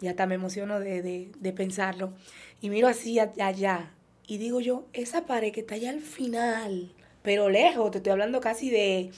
y 0.01 0.09
hasta 0.09 0.27
me 0.27 0.37
emociono 0.37 0.81
de, 0.81 1.03
de, 1.03 1.33
de 1.39 1.53
pensarlo, 1.53 2.13
y 2.61 2.71
miro 2.71 2.89
así 2.89 3.19
a- 3.19 3.33
allá, 3.41 3.93
y 4.27 4.39
digo 4.39 4.61
yo, 4.61 4.87
esa 4.93 5.27
pared 5.27 5.53
que 5.53 5.61
está 5.61 5.77
allá 5.77 5.91
al 5.91 6.01
final, 6.01 6.93
pero 7.23 7.51
lejos, 7.51 7.91
te 7.93 7.99
estoy 7.99 8.13
hablando 8.13 8.41
casi 8.41 8.71
de 8.71 9.13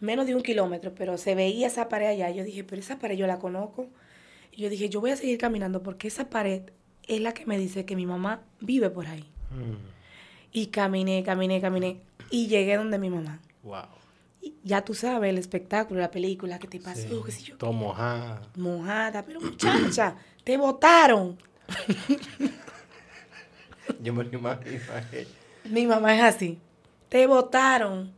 menos 0.00 0.26
de 0.26 0.34
un 0.34 0.42
kilómetro, 0.42 0.94
pero 0.94 1.16
se 1.18 1.34
veía 1.34 1.66
esa 1.68 1.88
pared 1.88 2.08
allá. 2.08 2.30
Yo 2.30 2.42
dije, 2.44 2.64
pero 2.64 2.80
esa 2.80 2.98
pared 2.98 3.16
yo 3.16 3.26
la 3.26 3.38
conozco. 3.38 3.88
Y 4.52 4.62
yo 4.62 4.68
dije, 4.70 4.88
yo 4.88 5.00
voy 5.00 5.10
a 5.10 5.16
seguir 5.16 5.38
caminando 5.38 5.82
porque 5.82 6.08
esa 6.08 6.28
pared 6.30 6.62
es 7.06 7.20
la 7.20 7.32
que 7.34 7.46
me 7.46 7.58
dice 7.58 7.84
que 7.84 7.96
mi 7.96 8.06
mamá 8.06 8.42
vive 8.60 8.90
por 8.90 9.06
ahí. 9.06 9.24
Mm. 9.50 9.76
Y 10.52 10.66
caminé, 10.66 11.22
caminé, 11.22 11.60
caminé. 11.60 12.00
Y 12.30 12.46
llegué 12.48 12.76
donde 12.76 12.98
mi 12.98 13.10
mamá. 13.10 13.40
Wow. 13.62 13.84
Y 14.42 14.54
ya 14.64 14.82
tú 14.84 14.94
sabes, 14.94 15.28
el 15.30 15.38
espectáculo, 15.38 16.00
la 16.00 16.10
película, 16.10 16.58
que 16.58 16.66
te 16.66 16.80
pasó, 16.80 17.02
Sí. 17.08 17.20
qué 17.24 17.32
sé 17.32 17.42
yo. 17.42 17.56
Todo 17.58 17.72
mojado. 17.72 18.40
Mojada, 18.56 19.24
pero 19.24 19.40
muchacha, 19.40 20.16
te 20.44 20.56
botaron. 20.56 21.38
Yo 24.02 24.14
me 24.14 24.24
lo 24.24 24.38
imagino. 24.38 24.80
Mi 25.64 25.86
mamá 25.86 26.14
es 26.16 26.22
así. 26.22 26.58
Te 27.08 27.26
botaron. 27.26 28.12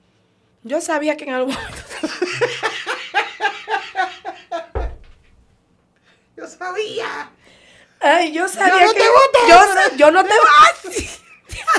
Yo 0.64 0.80
sabía 0.80 1.16
que 1.16 1.24
en 1.24 1.34
algún 1.34 1.54
momento. 1.54 1.78
Yo 6.36 6.46
sabía. 6.46 7.30
Ay, 8.00 8.32
yo 8.32 8.48
sabía 8.48 8.86
no 8.86 8.92
que. 8.92 8.98
te 8.98 9.08
boté, 9.08 9.38
yo, 9.48 9.96
yo 9.96 10.10
no 10.10 10.24
te 10.24 10.30
boté. 10.30 11.08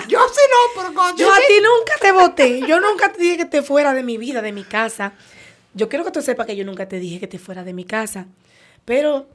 Yo 0.08 0.19
sí 0.30 0.41
no, 0.50 0.58
pero 0.93 1.15
Yo 1.17 1.34
a 1.34 1.38
ti 1.38 1.54
nunca 1.62 1.93
te 2.00 2.12
voté. 2.12 2.62
Yo 2.65 2.80
nunca 2.80 3.12
te 3.12 3.22
dije 3.22 3.38
que 3.38 3.46
te 3.46 3.62
fuera 3.62 3.93
de 3.93 4.04
mi 4.04 4.17
vida, 4.17 4.41
de 4.41 4.54
mi 4.54 4.63
casa. 4.63 5.13
Yo 5.74 5.89
quiero 5.89 6.06
que 6.06 6.12
tú 6.12 6.22
sepas 6.22 6.46
que 6.46 6.56
yo 6.56 6.63
nunca 6.63 6.88
te 6.88 7.00
dije 7.00 7.19
que 7.19 7.28
te 7.28 7.39
fuera 7.39 7.63
de 7.63 7.74
mi 7.74 7.84
casa. 7.84 8.28
Pero 8.86 9.28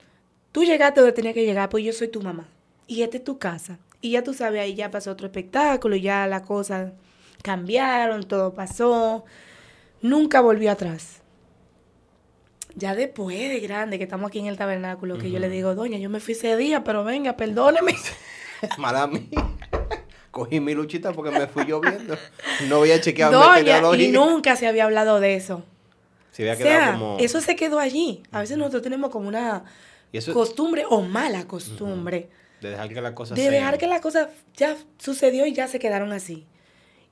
tú 0.52 0.64
llegaste 0.64 1.00
donde 1.00 1.12
tenías 1.12 1.34
que 1.34 1.44
llegar, 1.44 1.68
pues 1.68 1.84
yo 1.84 1.92
soy 1.92 2.08
tu 2.08 2.22
mamá. 2.22 2.46
Y 2.86 3.02
esta 3.02 3.18
es 3.18 3.24
tu 3.24 3.38
casa. 3.38 3.78
Y 4.00 4.12
ya 4.12 4.22
tú 4.22 4.32
sabes, 4.32 4.60
ahí 4.60 4.74
ya 4.74 4.90
pasó 4.90 5.10
otro 5.10 5.26
espectáculo, 5.26 5.96
ya 5.96 6.26
las 6.26 6.42
cosas 6.42 6.92
cambiaron, 7.42 8.24
todo 8.24 8.54
pasó. 8.54 9.24
Nunca 10.02 10.40
volví 10.40 10.68
atrás. 10.68 11.22
Ya 12.74 12.94
después 12.94 13.36
de 13.36 13.60
grande, 13.60 13.98
que 13.98 14.04
estamos 14.04 14.28
aquí 14.28 14.38
en 14.38 14.46
el 14.46 14.56
tabernáculo, 14.56 15.18
que 15.18 15.30
yo 15.30 15.38
le 15.40 15.48
digo, 15.48 15.74
doña, 15.74 15.98
yo 15.98 16.10
me 16.10 16.20
fui 16.20 16.34
ese 16.34 16.56
día, 16.56 16.84
pero 16.84 17.02
venga, 17.02 17.36
perdóneme. 17.36 17.94
Mala 18.78 19.06
mía. 19.06 19.22
Cogí 20.30 20.60
mi 20.60 20.74
luchita 20.74 21.12
porque 21.12 21.36
me 21.36 21.46
fui 21.48 21.64
lloviendo. 21.64 22.16
No 22.68 22.76
había 22.76 23.00
chequeado 23.00 23.32
Doña, 23.32 23.80
y 23.96 24.08
nunca 24.08 24.54
se 24.54 24.68
había 24.68 24.84
hablado 24.84 25.18
de 25.18 25.34
eso. 25.34 25.64
Se 26.30 26.42
había 26.42 26.54
O 26.54 26.56
quedado 26.58 26.84
sea, 26.84 26.92
como... 26.92 27.16
eso 27.18 27.40
se 27.40 27.56
quedó 27.56 27.80
allí. 27.80 28.22
A 28.30 28.40
veces 28.40 28.56
nosotros 28.56 28.82
tenemos 28.82 29.10
como 29.10 29.26
una 29.26 29.64
y 30.12 30.18
eso 30.18 30.32
costumbre 30.32 30.84
o 30.88 31.02
mala 31.02 31.46
costumbre 31.46 32.28
de 32.60 32.70
dejar 32.70 32.88
que 32.88 33.00
las 33.00 33.12
cosas 33.12 33.36
de 33.36 33.42
sean. 33.42 33.54
dejar 33.54 33.78
que 33.78 33.86
las 33.86 34.00
cosas 34.00 34.28
ya 34.56 34.76
sucedió 34.98 35.46
y 35.46 35.52
ya 35.52 35.66
se 35.68 35.78
quedaron 35.78 36.12
así. 36.12 36.46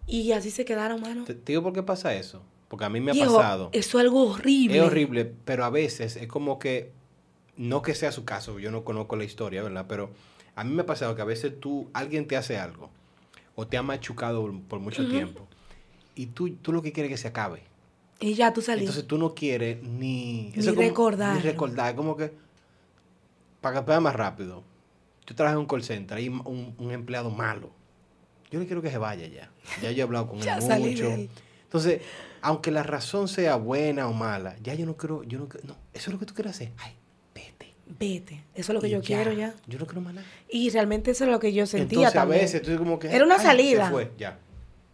Y 0.07 0.33
así 0.33 0.51
se 0.51 0.65
quedaron, 0.65 1.01
mano. 1.01 1.25
Te, 1.25 1.35
te 1.35 1.53
digo 1.53 1.63
por 1.63 1.73
qué 1.73 1.83
pasa 1.83 2.15
eso. 2.15 2.43
Porque 2.69 2.85
a 2.85 2.89
mí 2.89 3.01
me 3.01 3.13
ha 3.13 3.15
pasado. 3.15 3.71
Eso 3.73 3.99
es 3.99 4.05
algo 4.05 4.29
horrible. 4.29 4.79
Es 4.79 4.83
horrible, 4.83 5.25
pero 5.45 5.65
a 5.65 5.71
veces 5.71 6.17
es 6.17 6.27
como 6.27 6.59
que, 6.59 6.93
no 7.57 7.83
que 7.83 7.95
sea 7.95 8.11
su 8.11 8.25
caso, 8.25 8.59
yo 8.59 8.71
no 8.71 8.85
conozco 8.85 9.17
la 9.17 9.25
historia, 9.25 9.63
¿verdad? 9.63 9.87
Pero 9.89 10.11
a 10.57 10.65
mí 10.65 10.75
me 10.75 10.83
ha 10.83 10.87
pasado 10.87 11.15
que 11.15 11.23
a 11.23 11.27
veces 11.27 11.61
tú, 11.61 11.89
alguien 11.93 12.27
te 12.27 12.37
hace 12.37 12.59
algo, 12.59 12.91
o 13.55 13.67
te 13.67 13.77
ha 13.77 13.83
machucado 13.83 14.53
por 14.69 14.81
mucho 14.81 15.09
tiempo, 15.09 15.47
y 16.15 16.27
tú, 16.27 16.51
tú 16.57 16.73
lo 16.73 16.83
que 16.83 16.93
quieres 16.93 17.13
es 17.13 17.19
que 17.19 17.23
se 17.23 17.29
acabe. 17.29 17.63
Y 18.19 18.35
ya 18.35 18.53
tú 18.53 18.63
saliste. 18.63 18.85
Entonces 18.85 19.07
tú 19.07 19.19
no 19.19 19.35
quieres 19.35 19.83
ni... 19.83 20.51
Ni 20.55 20.59
es 20.67 20.75
recordarlo. 20.75 21.41
Ni 21.41 21.43
recordar, 21.43 21.95
como 21.95 22.17
que, 22.17 22.33
para 23.61 23.79
que 23.79 23.87
pueda 23.87 24.01
más 24.01 24.17
rápido. 24.17 24.65
Tú 25.25 25.35
trabajas 25.35 25.57
en 25.57 25.61
un 25.61 25.67
call 25.67 25.85
center, 25.85 26.17
hay 26.19 26.29
un, 26.29 26.75
un 26.79 26.91
empleado 26.91 27.31
malo. 27.31 27.71
Yo 28.51 28.59
no 28.59 28.67
quiero 28.67 28.83
que 28.83 28.91
se 28.91 28.99
vaya 28.99 29.27
ya. 29.27 29.51
Ya 29.83 29.91
yo 29.91 29.99
he 29.99 30.03
hablado 30.03 30.29
con 30.29 30.39
él 30.43 30.81
mucho. 30.81 31.29
Entonces, 31.65 32.03
aunque 32.43 32.71
la 32.71 32.83
razón 32.83 33.29
sea 33.29 33.57
buena 33.57 34.09
o 34.09 34.13
mala, 34.13 34.57
ya 34.63 34.75
yo 34.75 34.87
no 34.87 34.97
quiero, 34.97 35.25
yo 35.25 35.39
no, 35.39 35.49
no, 35.65 35.77
eso 35.93 36.11
es 36.11 36.13
lo 36.13 36.19
que 36.19 36.27
tú 36.27 36.35
quieres 36.35 36.53
hacer. 36.53 36.71
Ay, 36.79 36.93
vete. 37.35 37.75
Vete. 37.99 38.45
Eso 38.55 38.73
es 38.73 38.75
lo 38.75 38.81
que 38.81 38.89
Y 38.89 38.91
yo 38.93 39.01
quiero 39.03 39.33
ya. 39.33 39.55
Yo 39.67 39.79
no 39.79 39.87
quiero 39.87 40.01
más 40.01 40.15
nada. 40.15 40.27
Y 40.49 40.71
realmente 40.71 41.11
eso 41.11 41.25
es 41.25 41.31
lo 41.31 41.41
que 41.41 41.53
yo 41.53 41.67
sentía 41.67 41.99
Entonces, 41.99 42.15
también. 42.15 42.41
a 42.41 42.43
veces, 42.43 42.63
tú 42.63 42.77
como 42.79 42.99
que... 42.99 43.09
Era 43.15 43.25
una 43.25 43.37
ay, 43.37 43.43
salida. 43.43 43.87
Se 43.87 43.93
fue, 43.93 44.13
ya. 44.17 44.39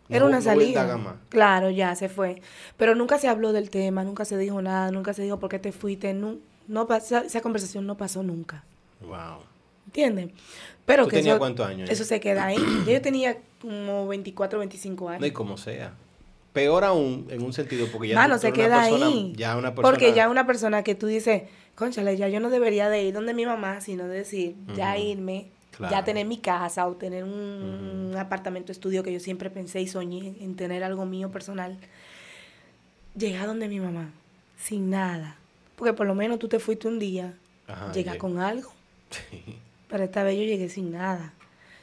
No 0.09 0.17
Era 0.17 0.25
una 0.25 0.37
no 0.39 0.43
salida. 0.43 0.97
más. 0.97 1.15
Claro, 1.29 1.71
ya 1.71 1.95
se 1.95 2.09
fue. 2.09 2.43
Pero 2.77 2.95
nunca 2.95 3.19
se 3.19 3.29
habló 3.29 3.53
del 3.53 3.71
tema, 3.71 4.03
nunca 4.05 4.25
se 4.25 4.37
dijo 4.37 4.61
nada, 4.63 4.91
nunca 4.91 5.15
se 5.15 5.23
dijo 5.23 5.39
por 5.39 5.51
qué 5.51 5.59
te 5.59 5.73
fuiste. 5.73 6.13
No, 6.15 6.39
no 6.69 6.87
pasó, 6.87 7.19
esa 7.19 7.41
conversación 7.41 7.87
no 7.87 7.97
pasó 7.97 8.23
nunca. 8.23 8.65
Wow. 9.01 9.41
¿Entiendes? 9.87 10.31
Pero 10.87 11.05
¿Tú 11.05 11.11
que 11.11 11.17
tenías 11.19 11.35
eso, 11.35 11.39
cuántos 11.39 11.67
años? 11.67 11.89
Eso 11.91 12.05
se 12.05 12.21
queda 12.21 12.47
ahí. 12.47 12.57
Yo 12.87 13.01
tenía 13.01 13.39
como 13.61 14.07
24, 14.09 14.59
25 14.59 15.09
años. 15.09 15.21
No, 15.21 15.27
y 15.27 15.31
como 15.31 15.57
sea. 15.57 15.95
Peor 16.53 16.85
aún, 16.85 17.27
en 17.31 17.43
un 17.43 17.53
sentido, 17.53 17.87
porque 17.91 18.09
ya 18.09 18.15
Mano, 18.15 18.35
tú- 18.35 18.43
se 18.43 18.53
queda 18.53 18.83
persona- 18.83 19.07
ahí. 19.07 19.33
Ya 19.37 19.57
una 19.57 19.75
persona... 19.75 19.91
Porque 19.91 20.13
ya 20.13 20.29
una 20.29 20.47
persona 20.47 20.83
que 20.83 20.95
tú 20.95 21.07
dices, 21.07 21.45
conchale, 21.77 22.17
ya 22.17 22.29
yo 22.29 22.41
no 22.41 22.51
debería 22.51 22.89
de 22.91 23.05
ir 23.05 23.15
donde 23.15 23.33
mi 23.33 23.47
mamá, 23.47 23.81
sino 23.81 24.07
de 24.07 24.19
decir, 24.19 24.55
ya 24.77 24.99
irme, 24.99 25.47
Claro. 25.71 25.95
ya 25.95 26.05
tener 26.05 26.27
mi 26.27 26.37
casa 26.37 26.87
o 26.87 26.93
tener 26.97 27.25
un, 27.25 28.15
apartamento 28.19 28.71
estudio 28.73 29.03
que 29.03 29.11
yo 29.13 29.21
siempre 29.21 29.49
pensé 29.49 29.81
y 29.81 29.87
soñé 29.87 30.35
en 30.41 30.55
tener 30.55 30.85
algo 30.85 31.07
mío 31.07 31.31
personal. 31.31 31.79
Llegar 33.17 33.47
donde 33.47 33.69
mi 33.69 33.81
mamá, 33.81 34.11
sin 34.59 34.91
nada. 34.91 35.37
Porque 35.77 35.93
por 35.95 36.07
lo 36.07 36.15
menos 36.15 36.39
tú 36.39 36.49
te 36.49 36.59
fuiste 36.59 36.89
un 36.89 36.99
día, 36.99 37.35
Ajá, 37.67 37.91
llega. 37.93 38.19
con 38.19 38.39
algo. 38.39 38.71
Sí. 39.11 39.59
Pero 39.93 40.05
esta 40.05 40.23
vez 40.23 40.39
yo 40.39 40.45
llegué 40.45 40.71
sin 40.71 40.91
nada. 40.93 41.35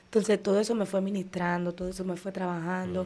Entonces 0.05 0.41
todo 0.41 0.59
eso 0.59 0.73
me 0.73 0.87
fue 0.87 0.99
ministrando, 0.99 1.73
todo 1.73 1.89
eso 1.89 2.03
me 2.03 2.17
fue 2.17 2.31
trabajando. 2.31 3.05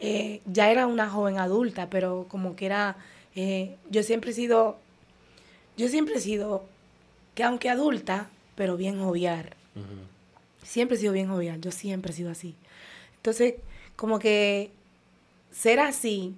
Eh, 0.00 0.40
ya 0.46 0.68
era 0.68 0.88
una 0.88 1.08
joven 1.08 1.38
adulta, 1.38 1.88
pero 1.88 2.26
como 2.28 2.56
que 2.56 2.66
era, 2.66 2.96
eh, 3.36 3.76
yo 3.88 4.02
siempre 4.02 4.32
he 4.32 4.34
sido, 4.34 4.78
yo 5.76 5.86
siempre 5.86 6.16
he 6.16 6.20
sido, 6.20 6.64
que 7.36 7.44
aunque 7.44 7.70
adulta, 7.70 8.30
pero 8.56 8.76
bien 8.76 9.00
jovial. 9.00 9.50
Siempre 10.64 10.96
he 10.96 11.00
sido 11.00 11.12
bien 11.12 11.28
jovial, 11.28 11.60
yo 11.60 11.70
siempre 11.70 12.10
he 12.10 12.16
sido 12.16 12.32
así. 12.32 12.56
Entonces, 13.18 13.54
como 13.94 14.18
que 14.18 14.72
ser 15.52 15.78
así 15.78 16.34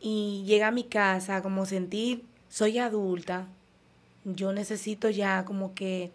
y 0.00 0.44
llegar 0.46 0.68
a 0.68 0.72
mi 0.72 0.84
casa, 0.84 1.42
como 1.42 1.66
sentir, 1.66 2.22
soy 2.48 2.78
adulta, 2.78 3.48
yo 4.24 4.52
necesito 4.52 5.10
ya 5.10 5.44
como 5.44 5.74
que, 5.74 6.12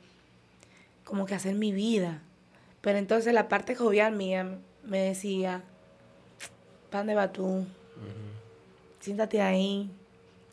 como 1.10 1.26
que 1.26 1.34
hacer 1.34 1.56
mi 1.56 1.72
vida. 1.72 2.22
Pero 2.82 3.00
entonces 3.00 3.34
la 3.34 3.50
parte 3.50 3.74
jovial 3.76 4.16
mía 4.16 4.60
me 4.84 5.00
decía, 5.00 5.64
¿para 6.92 7.00
dónde 7.00 7.16
vas 7.16 7.34
tú? 7.34 7.66
Siéntate 9.00 9.42
ahí. 9.42 9.90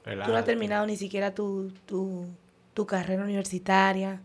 Tú 0.02 0.30
no 0.30 0.36
has 0.36 0.46
terminado 0.46 0.86
ni 0.86 0.96
siquiera 0.96 1.34
tu, 1.34 1.70
tu, 1.84 2.24
tu 2.72 2.86
carrera 2.86 3.22
universitaria. 3.22 4.22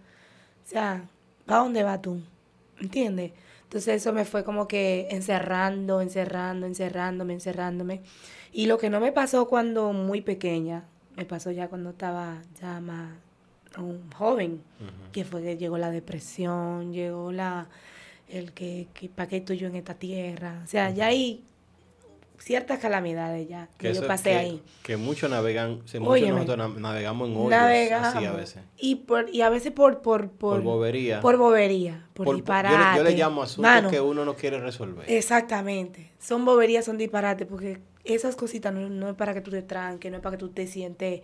O 0.66 0.70
sea, 0.70 1.04
¿para 1.46 1.60
dónde 1.60 1.84
vas 1.84 2.02
tú? 2.02 2.22
¿Entiendes? 2.80 3.34
Entonces 3.64 4.02
eso 4.02 4.14
me 4.14 4.24
fue 4.24 4.46
como 4.46 4.70
que 4.70 5.10
encerrando, 5.12 6.00
encerrando, 6.00 6.66
encerrándome, 6.66 7.34
encerrándome. 7.34 8.02
Y 8.54 8.68
lo 8.68 8.78
que 8.78 8.90
no 8.90 9.02
me 9.02 9.12
pasó 9.12 9.50
cuando 9.50 9.92
muy 9.92 10.22
pequeña, 10.22 10.86
me 11.18 11.26
pasó 11.26 11.52
ya 11.52 11.68
cuando 11.68 11.90
estaba 11.90 12.42
ya 12.62 12.80
más 12.80 13.12
un 13.78 14.12
joven, 14.12 14.62
que 15.12 15.24
fue 15.24 15.42
que 15.42 15.58
llegó 15.58 15.78
la 15.78 15.92
depresión, 15.92 16.94
llegó 16.94 17.32
la 17.32 17.68
el 18.28 18.54
que, 18.54 18.88
que 18.94 19.10
para 19.10 19.28
qué 19.28 19.38
estoy 19.38 19.58
yo 19.58 19.68
en 19.68 19.76
esta 19.76 19.94
tierra. 19.94 20.62
O 20.64 20.68
sea, 20.68 20.90
ya 20.92 21.08
hay 21.08 21.44
ciertas 22.42 22.80
calamidades 22.80 23.48
ya 23.48 23.70
que, 23.78 23.94
yo 23.94 24.06
pasé 24.08 24.34
ahí. 24.34 24.64
Que 24.84 24.98
muchos 24.98 25.30
navegan, 25.30 25.82
muchos 26.00 26.30
nosotros 26.30 26.80
navegamos 26.80 27.30
en 27.30 27.36
hoyos 27.36 27.92
así 28.02 28.26
a 28.26 28.32
veces. 28.32 28.64
Y, 28.78 28.96
por, 28.96 29.30
y 29.30 29.42
a 29.42 29.50
veces 29.50 29.72
por... 29.72 30.02
Por, 30.02 30.30
por, 30.30 30.62
bobería. 30.62 31.22
Por 31.22 31.38
bobería, 31.38 32.08
por, 32.14 32.34
disparate. 32.36 32.98
Yo, 32.98 33.04
le 33.04 33.16
llamo 33.16 33.44
asuntos 33.44 33.92
que 33.92 34.02
uno 34.02 34.26
no 34.26 34.36
quiere 34.36 34.60
resolver. 34.60 35.10
Exactamente. 35.10 36.12
Son 36.20 36.44
boberías, 36.46 36.86
son 36.86 36.98
disparates, 36.98 37.48
porque 37.48 37.80
esas 38.04 38.36
cositas 38.36 38.74
no, 38.74 39.10
es 39.10 39.16
para 39.16 39.34
que 39.34 39.42
tú 39.42 39.52
te 39.52 39.62
tranques, 39.62 40.10
no 40.10 40.18
es 40.18 40.24
para 40.24 40.38
que 40.38 40.40
tú 40.40 40.50
te 40.50 40.68
sientes 40.68 41.22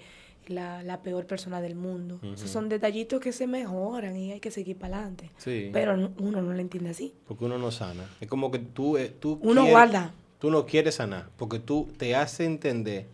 la, 0.50 0.84
la 0.84 1.02
peor 1.02 1.26
persona 1.26 1.62
del 1.62 1.76
mundo. 1.76 2.20
Esos 2.34 2.50
son 2.50 2.70
detallitos 2.70 3.20
que 3.20 3.32
se 3.32 3.48
mejoran 3.48 4.16
y 4.16 4.32
hay 4.32 4.40
que 4.40 4.52
seguir 4.52 4.78
para 4.78 4.98
adelante. 4.98 5.32
Sí. 5.38 5.70
Pero 5.74 5.94
uno 5.94 6.42
no 6.42 6.54
lo 6.54 6.60
entiende 6.60 6.90
así. 6.90 7.14
Porque 7.28 7.46
uno 7.46 7.58
no 7.58 7.72
sana. 7.72 8.10
Es 8.22 8.28
como 8.28 8.52
que 8.52 8.60
tú... 8.60 8.98
Eh, 8.98 9.14
tú 9.20 9.40
uno 9.42 9.66
guarda 9.66 10.14
Tú 10.40 10.52
no 10.52 10.66
quieres 10.66 10.96
sanar 10.96 11.30
porque 11.38 11.60
tú 11.60 11.90
te 11.98 12.16
haces 12.16 12.42
entender, 12.42 13.08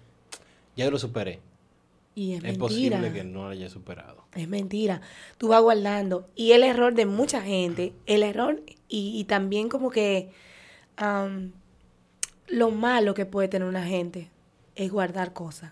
ya 0.75 0.89
lo 0.89 0.99
superé. 0.99 1.39
Y 2.15 2.33
es, 2.33 2.43
es 2.43 2.57
posible 2.57 3.11
que 3.11 3.23
no 3.23 3.45
lo 3.45 3.49
haya 3.49 3.69
superado. 3.69 4.25
Es 4.35 4.47
mentira. 4.47 5.01
Tú 5.37 5.47
vas 5.47 5.61
guardando. 5.61 6.27
Y 6.35 6.51
el 6.51 6.63
error 6.63 6.93
de 6.93 7.05
mucha 7.05 7.41
gente, 7.41 7.93
el 8.05 8.23
error 8.23 8.61
y, 8.87 9.23
también 9.23 9.69
como 9.69 9.89
que 9.89 10.29
lo 12.47 12.71
malo 12.71 13.13
que 13.15 13.25
puede 13.25 13.47
tener 13.47 13.67
una 13.67 13.83
gente 13.83 14.29
es 14.75 14.91
guardar 14.91 15.33
cosas. 15.33 15.71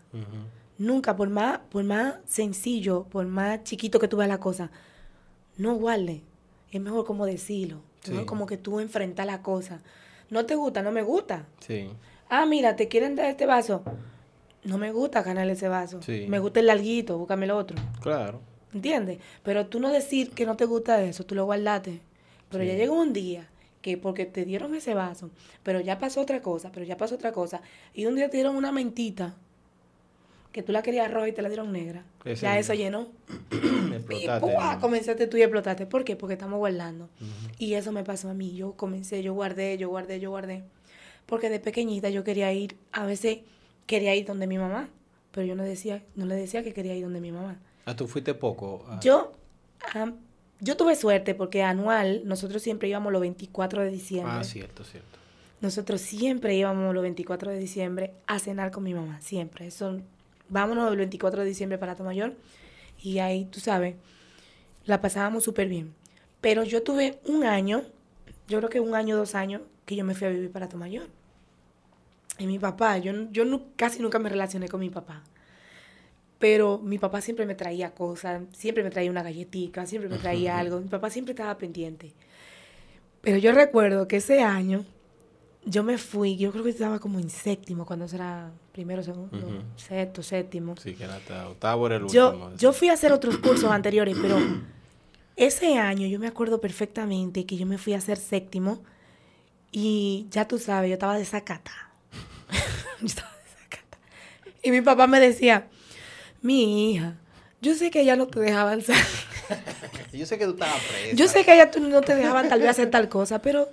Nunca, 0.82 1.16
por 1.16 1.30
más, 1.30 1.60
por 1.70 1.84
más 1.84 2.16
sencillo, 2.26 3.04
por 3.04 3.28
más 3.28 3.64
chiquito 3.64 4.00
que 4.00 4.08
tú 4.08 4.18
veas 4.18 4.30
la 4.30 4.40
cosa, 4.40 4.72
no 5.56 5.76
guarde. 5.76 6.24
Es 6.72 6.82
mejor 6.82 7.06
como 7.06 7.28
decirlo. 7.28 7.84
Es 8.04 8.26
como 8.26 8.48
que 8.48 8.58
tú 8.58 8.80
enfrentas 8.80 9.28
la 9.28 9.44
cosa. 9.44 9.84
No 10.32 10.48
te 10.48 10.56
gusta, 10.56 10.82
no 10.82 10.92
me 10.92 11.04
gusta. 11.04 11.46
Sí. 11.60 11.88
Ah, 12.30 12.48
mira, 12.48 12.76
¿te 12.76 12.88
quieren 12.88 13.16
dar 13.16 13.28
este 13.28 13.46
vaso? 13.46 13.84
No 14.64 14.80
me 14.80 14.92
gusta 14.92 15.22
ganar 15.22 15.48
ese 15.52 15.68
vaso. 15.68 16.02
Sí. 16.02 16.26
Me 16.28 16.40
gusta 16.40 16.62
el 16.62 16.66
larguito, 16.66 17.16
búscame 17.16 17.46
el 17.46 17.52
otro. 17.52 17.78
Claro. 18.02 18.42
¿Entiendes? 18.74 19.20
Pero 19.44 19.68
tú 19.68 19.80
no 19.80 19.90
decir 19.90 20.32
que 20.32 20.48
no 20.48 20.58
te 20.58 20.66
gusta 20.66 21.04
eso, 21.04 21.24
tú 21.28 21.36
lo 21.36 21.46
guardaste. 21.46 22.02
Pero 22.50 22.64
ya 22.64 22.74
llegó 22.74 23.00
un 23.00 23.14
día 23.14 23.48
que 23.84 24.00
porque 24.00 24.26
te 24.26 24.46
dieron 24.46 24.74
ese 24.74 24.96
vaso, 24.96 25.30
pero 25.62 25.80
ya 25.80 26.00
pasó 26.00 26.22
otra 26.22 26.42
cosa, 26.42 26.72
pero 26.72 26.88
ya 26.88 26.98
pasó 26.98 27.14
otra 27.14 27.32
cosa, 27.32 27.62
y 27.94 28.08
un 28.08 28.16
día 28.16 28.32
te 28.32 28.38
dieron 28.38 28.56
una 28.56 28.72
mentita 28.72 29.36
que 30.52 30.64
tú 30.64 30.72
la 30.72 30.82
querías 30.82 31.12
roja 31.12 31.30
y 31.30 31.32
te 31.32 31.42
la 31.42 31.50
dieron 31.50 31.72
negra. 31.72 32.04
ya 32.40 32.58
eso 32.60 32.74
llenó. 32.74 33.08
y 34.10 34.28
comenzaste 34.80 35.28
tú 35.28 35.38
y 35.38 35.42
explotaste. 35.42 35.86
¿Por 35.86 36.04
qué? 36.04 36.16
Porque 36.16 36.34
estamos 36.34 36.60
guardando. 36.60 37.10
Y 37.58 37.74
eso 37.76 37.92
me 37.92 38.04
pasó 38.04 38.30
a 38.30 38.34
mí. 38.34 38.56
Yo 38.56 38.74
comencé, 38.74 39.24
yo 39.24 39.34
guardé, 39.34 39.78
yo 39.78 39.90
guardé, 39.90 40.20
yo 40.20 40.30
guardé. 40.30 40.64
Porque 41.26 41.50
de 41.50 41.60
pequeñita 41.60 42.10
yo 42.10 42.24
quería 42.24 42.52
ir, 42.52 42.78
a 42.92 43.06
veces 43.06 43.40
quería 43.86 44.16
ir 44.16 44.26
donde 44.26 44.48
mi 44.48 44.58
mamá, 44.58 44.90
pero 45.32 45.48
yo 45.48 45.56
no 45.56 45.64
decía, 45.64 46.04
no 46.16 46.26
le 46.26 46.36
decía 46.36 46.64
que 46.64 46.74
quería 46.74 46.96
ir 46.96 47.04
donde 47.04 47.22
mi 47.22 47.32
mamá. 47.32 47.60
Ah, 47.86 47.96
tú 47.96 48.08
fuiste 48.08 48.34
poco. 48.34 48.86
Yo, 49.02 49.32
yo 50.60 50.78
tuve 50.78 50.96
suerte 50.96 51.34
porque 51.36 51.64
anual 51.64 52.22
nosotros 52.26 52.62
siempre 52.62 52.90
íbamos 52.90 53.14
los 53.14 53.22
24 53.22 53.84
de 53.84 53.92
diciembre. 53.92 54.34
Ah, 54.36 54.44
cierto, 54.44 54.84
cierto. 54.84 55.20
Nosotros 55.62 56.02
siempre 56.02 56.56
íbamos 56.56 56.94
los 56.94 57.04
24 57.04 57.52
de 57.52 57.60
diciembre 57.60 58.14
a 58.26 58.40
cenar 58.40 58.72
con 58.72 58.84
mi 58.84 58.94
mamá, 58.94 59.22
siempre. 59.22 59.68
Eso 59.68 60.02
vámonos 60.52 60.92
el 60.92 60.98
24 60.98 61.42
de 61.42 61.48
diciembre 61.48 61.80
para 61.80 61.96
Mayor 61.96 62.36
y 63.02 63.18
ahí, 63.20 63.46
tú 63.46 63.60
sabes, 63.60 63.96
la 64.86 65.02
pasábamos 65.02 65.44
súper 65.44 65.68
bien. 65.68 65.96
Pero 66.42 66.64
yo 66.64 66.84
tuve 66.84 67.20
un 67.26 67.44
año, 67.44 67.84
yo 68.48 68.60
creo 68.60 68.70
que 68.70 68.80
un 68.80 68.94
año, 68.94 69.18
dos 69.18 69.34
años, 69.34 69.62
que 69.86 69.96
yo 69.96 70.06
me 70.06 70.14
fui 70.14 70.28
a 70.28 70.30
vivir 70.30 70.52
para 70.52 70.68
Mayor. 70.76 71.08
Y 72.38 72.48
mi 72.48 72.60
papá, 72.60 72.98
yo, 72.98 73.14
yo 73.32 73.44
casi 73.76 74.02
nunca 74.02 74.20
me 74.20 74.30
relacioné 74.30 74.68
con 74.68 74.80
mi 74.80 74.90
papá. 74.90 75.24
Pero 76.40 76.80
mi 76.80 76.98
papá 76.98 77.22
siempre 77.22 77.46
me 77.46 77.56
traía 77.56 77.92
cosas, 77.92 78.42
siempre 78.52 78.84
me 78.84 78.90
traía 78.90 79.12
una 79.12 79.22
galletita, 79.22 79.86
siempre 79.86 80.10
me 80.10 80.18
traía 80.18 80.58
algo. 80.58 80.80
Mi 80.82 80.90
papá 80.90 81.10
siempre 81.10 81.34
estaba 81.34 81.58
pendiente. 81.58 82.14
Pero 83.22 83.38
yo 83.38 83.52
recuerdo 83.52 84.08
que 84.08 84.18
ese 84.18 84.42
año 84.42 84.84
yo 85.64 85.84
me 85.84 85.98
fui, 85.98 86.38
yo 86.38 86.52
creo 86.52 86.64
que 86.64 86.72
estaba 86.72 87.00
como 87.00 87.20
en 87.20 87.30
séptimo, 87.30 87.86
cuando 87.86 88.06
era 88.06 88.52
primero, 88.72 89.04
segundo, 89.04 89.64
sexto, 89.76 90.24
séptimo. 90.24 90.76
Sí, 90.82 90.96
que 90.96 91.04
era 91.04 91.50
octavo 91.50 91.86
era 91.86 91.98
el 91.98 92.04
último. 92.04 92.52
Yo 92.58 92.74
fui 92.74 92.90
a 92.90 92.94
hacer 92.94 93.12
otros 93.12 93.38
cursos 93.38 93.70
anteriores, 93.70 94.18
pero 94.20 94.38
ese 95.36 95.78
año 95.78 96.08
yo 96.08 96.20
me 96.20 96.28
acuerdo 96.28 96.60
perfectamente 96.60 97.46
que 97.46 97.58
yo 97.58 97.66
me 97.66 97.78
fui 97.78 97.94
a 97.94 97.98
hacer 97.98 98.18
séptimo 98.18 98.84
y 99.72 100.28
ya 100.32 100.48
tú 100.48 100.58
sabes, 100.58 100.90
yo 100.90 100.94
estaba 100.94 101.18
desacata. 101.18 101.72
yo 103.00 103.06
estaba 103.06 103.32
desacata. 103.46 104.00
Y 104.64 104.72
mi 104.72 104.82
papá 104.82 105.06
me 105.06 105.20
decía, 105.20 105.68
mi 106.42 106.92
hija, 106.92 107.18
yo 107.62 107.76
sé 107.76 107.92
que 107.92 108.02
ella 108.02 108.16
no 108.16 108.26
te 108.26 108.40
dejaban 108.40 108.82
salir. 108.82 109.04
yo 110.12 110.26
sé 110.26 110.40
que 110.40 110.46
tú 110.46 110.52
estabas 110.52 110.82
presa. 110.82 111.16
Yo 111.16 111.28
sé 111.28 111.46
que 111.46 111.54
ella 111.54 111.70
no 111.80 112.02
te 112.02 112.16
dejaban 112.16 112.50
tal 112.50 112.62
vez 112.62 112.70
hacer 112.70 112.90
tal 112.90 113.10
cosa, 113.10 113.44
pero 113.44 113.70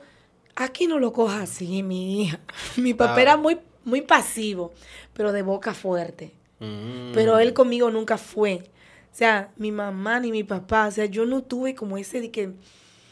aquí 0.58 0.86
no 0.86 0.98
lo 0.98 1.12
coja 1.12 1.42
así, 1.42 1.82
mi 1.82 2.22
hija. 2.22 2.40
Mi 2.76 2.94
papá 2.94 3.14
ah. 3.16 3.22
era 3.22 3.36
muy, 3.36 3.58
muy 3.84 4.02
pasivo, 4.02 4.72
pero 5.14 5.32
de 5.32 5.42
boca 5.42 5.72
fuerte. 5.72 6.32
Mm. 6.60 7.12
Pero 7.14 7.38
él 7.38 7.54
conmigo 7.54 7.90
nunca 7.90 8.18
fue. 8.18 8.64
O 9.12 9.16
sea, 9.18 9.50
mi 9.56 9.72
mamá 9.72 10.20
ni 10.20 10.30
mi 10.30 10.44
papá, 10.44 10.88
o 10.88 10.90
sea, 10.90 11.06
yo 11.06 11.24
no 11.24 11.42
tuve 11.42 11.74
como 11.74 11.96
ese 11.98 12.20
de 12.20 12.30
que... 12.30 12.52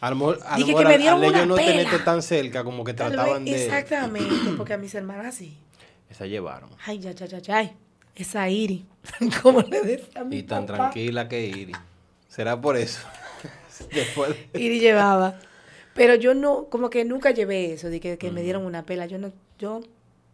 A 0.01 0.11
lo 0.11 0.17
mejor, 0.17 0.39
a 0.45 0.57
que 0.57 0.85
me 0.85 0.99
dieron 0.99 1.25
una 1.25 1.47
no 1.47 1.55
tenerte 1.55 1.99
tan 2.01 2.23
cerca, 2.23 2.63
como 2.63 2.85
que 2.85 2.93
trataban 2.93 3.45
de... 3.45 3.65
Exactamente, 3.65 4.51
porque 4.57 4.75
a 4.75 4.79
mis 4.79 4.95
hermanas 4.95 5.35
sí. 5.35 5.57
Esa 6.11 6.27
llevaron. 6.27 6.71
Ay, 6.85 6.99
ya, 6.99 7.13
ya, 7.13 7.27
ya, 7.27 7.39
ya. 7.39 7.73
Esa 8.15 8.49
Iri. 8.49 8.85
como 9.43 9.63
le 9.63 9.81
decía 9.83 10.21
a 10.21 10.25
mi 10.25 10.39
Y 10.39 10.43
tan 10.43 10.67
tranquila 10.67 11.29
que 11.29 11.47
Iri. 11.47 11.73
Será 12.29 12.61
por 12.61 12.77
eso. 12.77 13.01
Después... 13.93 14.37
Iri 14.55 14.81
llevaba. 14.81 15.39
Pero 15.97 16.15
yo 16.15 16.35
no, 16.35 16.67
como 16.67 16.91
que 16.91 17.05
nunca 17.05 17.31
llevé 17.31 17.73
eso, 17.73 17.89
de 17.89 18.01
que, 18.01 18.31
me 18.31 18.43
dieron 18.43 18.65
una 18.65 18.85
pela. 18.85 19.07
Yo 19.07 19.19
no, 19.19 19.33
yo 19.59 19.81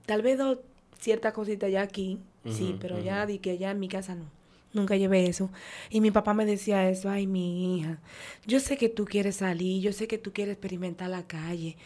tal 0.07 0.21
vez 0.21 0.37
do 0.37 0.61
ciertas 0.99 1.33
cositas 1.33 1.71
ya 1.71 1.83
aquí, 1.83 2.19
sí, 2.49 2.77
pero 2.81 3.01
ya 3.01 3.27
di 3.27 3.39
que 3.39 3.53
allá 3.53 3.71
en 3.71 3.81
mi 3.81 3.89
casa 3.89 4.15
no. 4.15 4.27
Nunca 4.73 4.97
llevé 4.97 5.27
eso. 5.27 5.51
Y 5.91 6.01
mi 6.01 6.11
papá 6.11 6.35
me 6.35 6.47
decía 6.47 6.89
eso, 6.89 7.11
ay, 7.11 7.27
mi 7.27 7.79
hija, 7.79 7.99
yo 8.47 8.59
sé 8.59 8.77
que 8.77 8.89
tú 8.89 9.05
quieres 9.05 9.37
salir, 9.37 9.83
yo 9.83 9.93
sé 9.93 10.09
que 10.09 10.19
tú 10.19 10.33
quieres 10.33 10.55
experimentar 10.55 11.11
la 11.11 11.27
calle, 11.27 11.77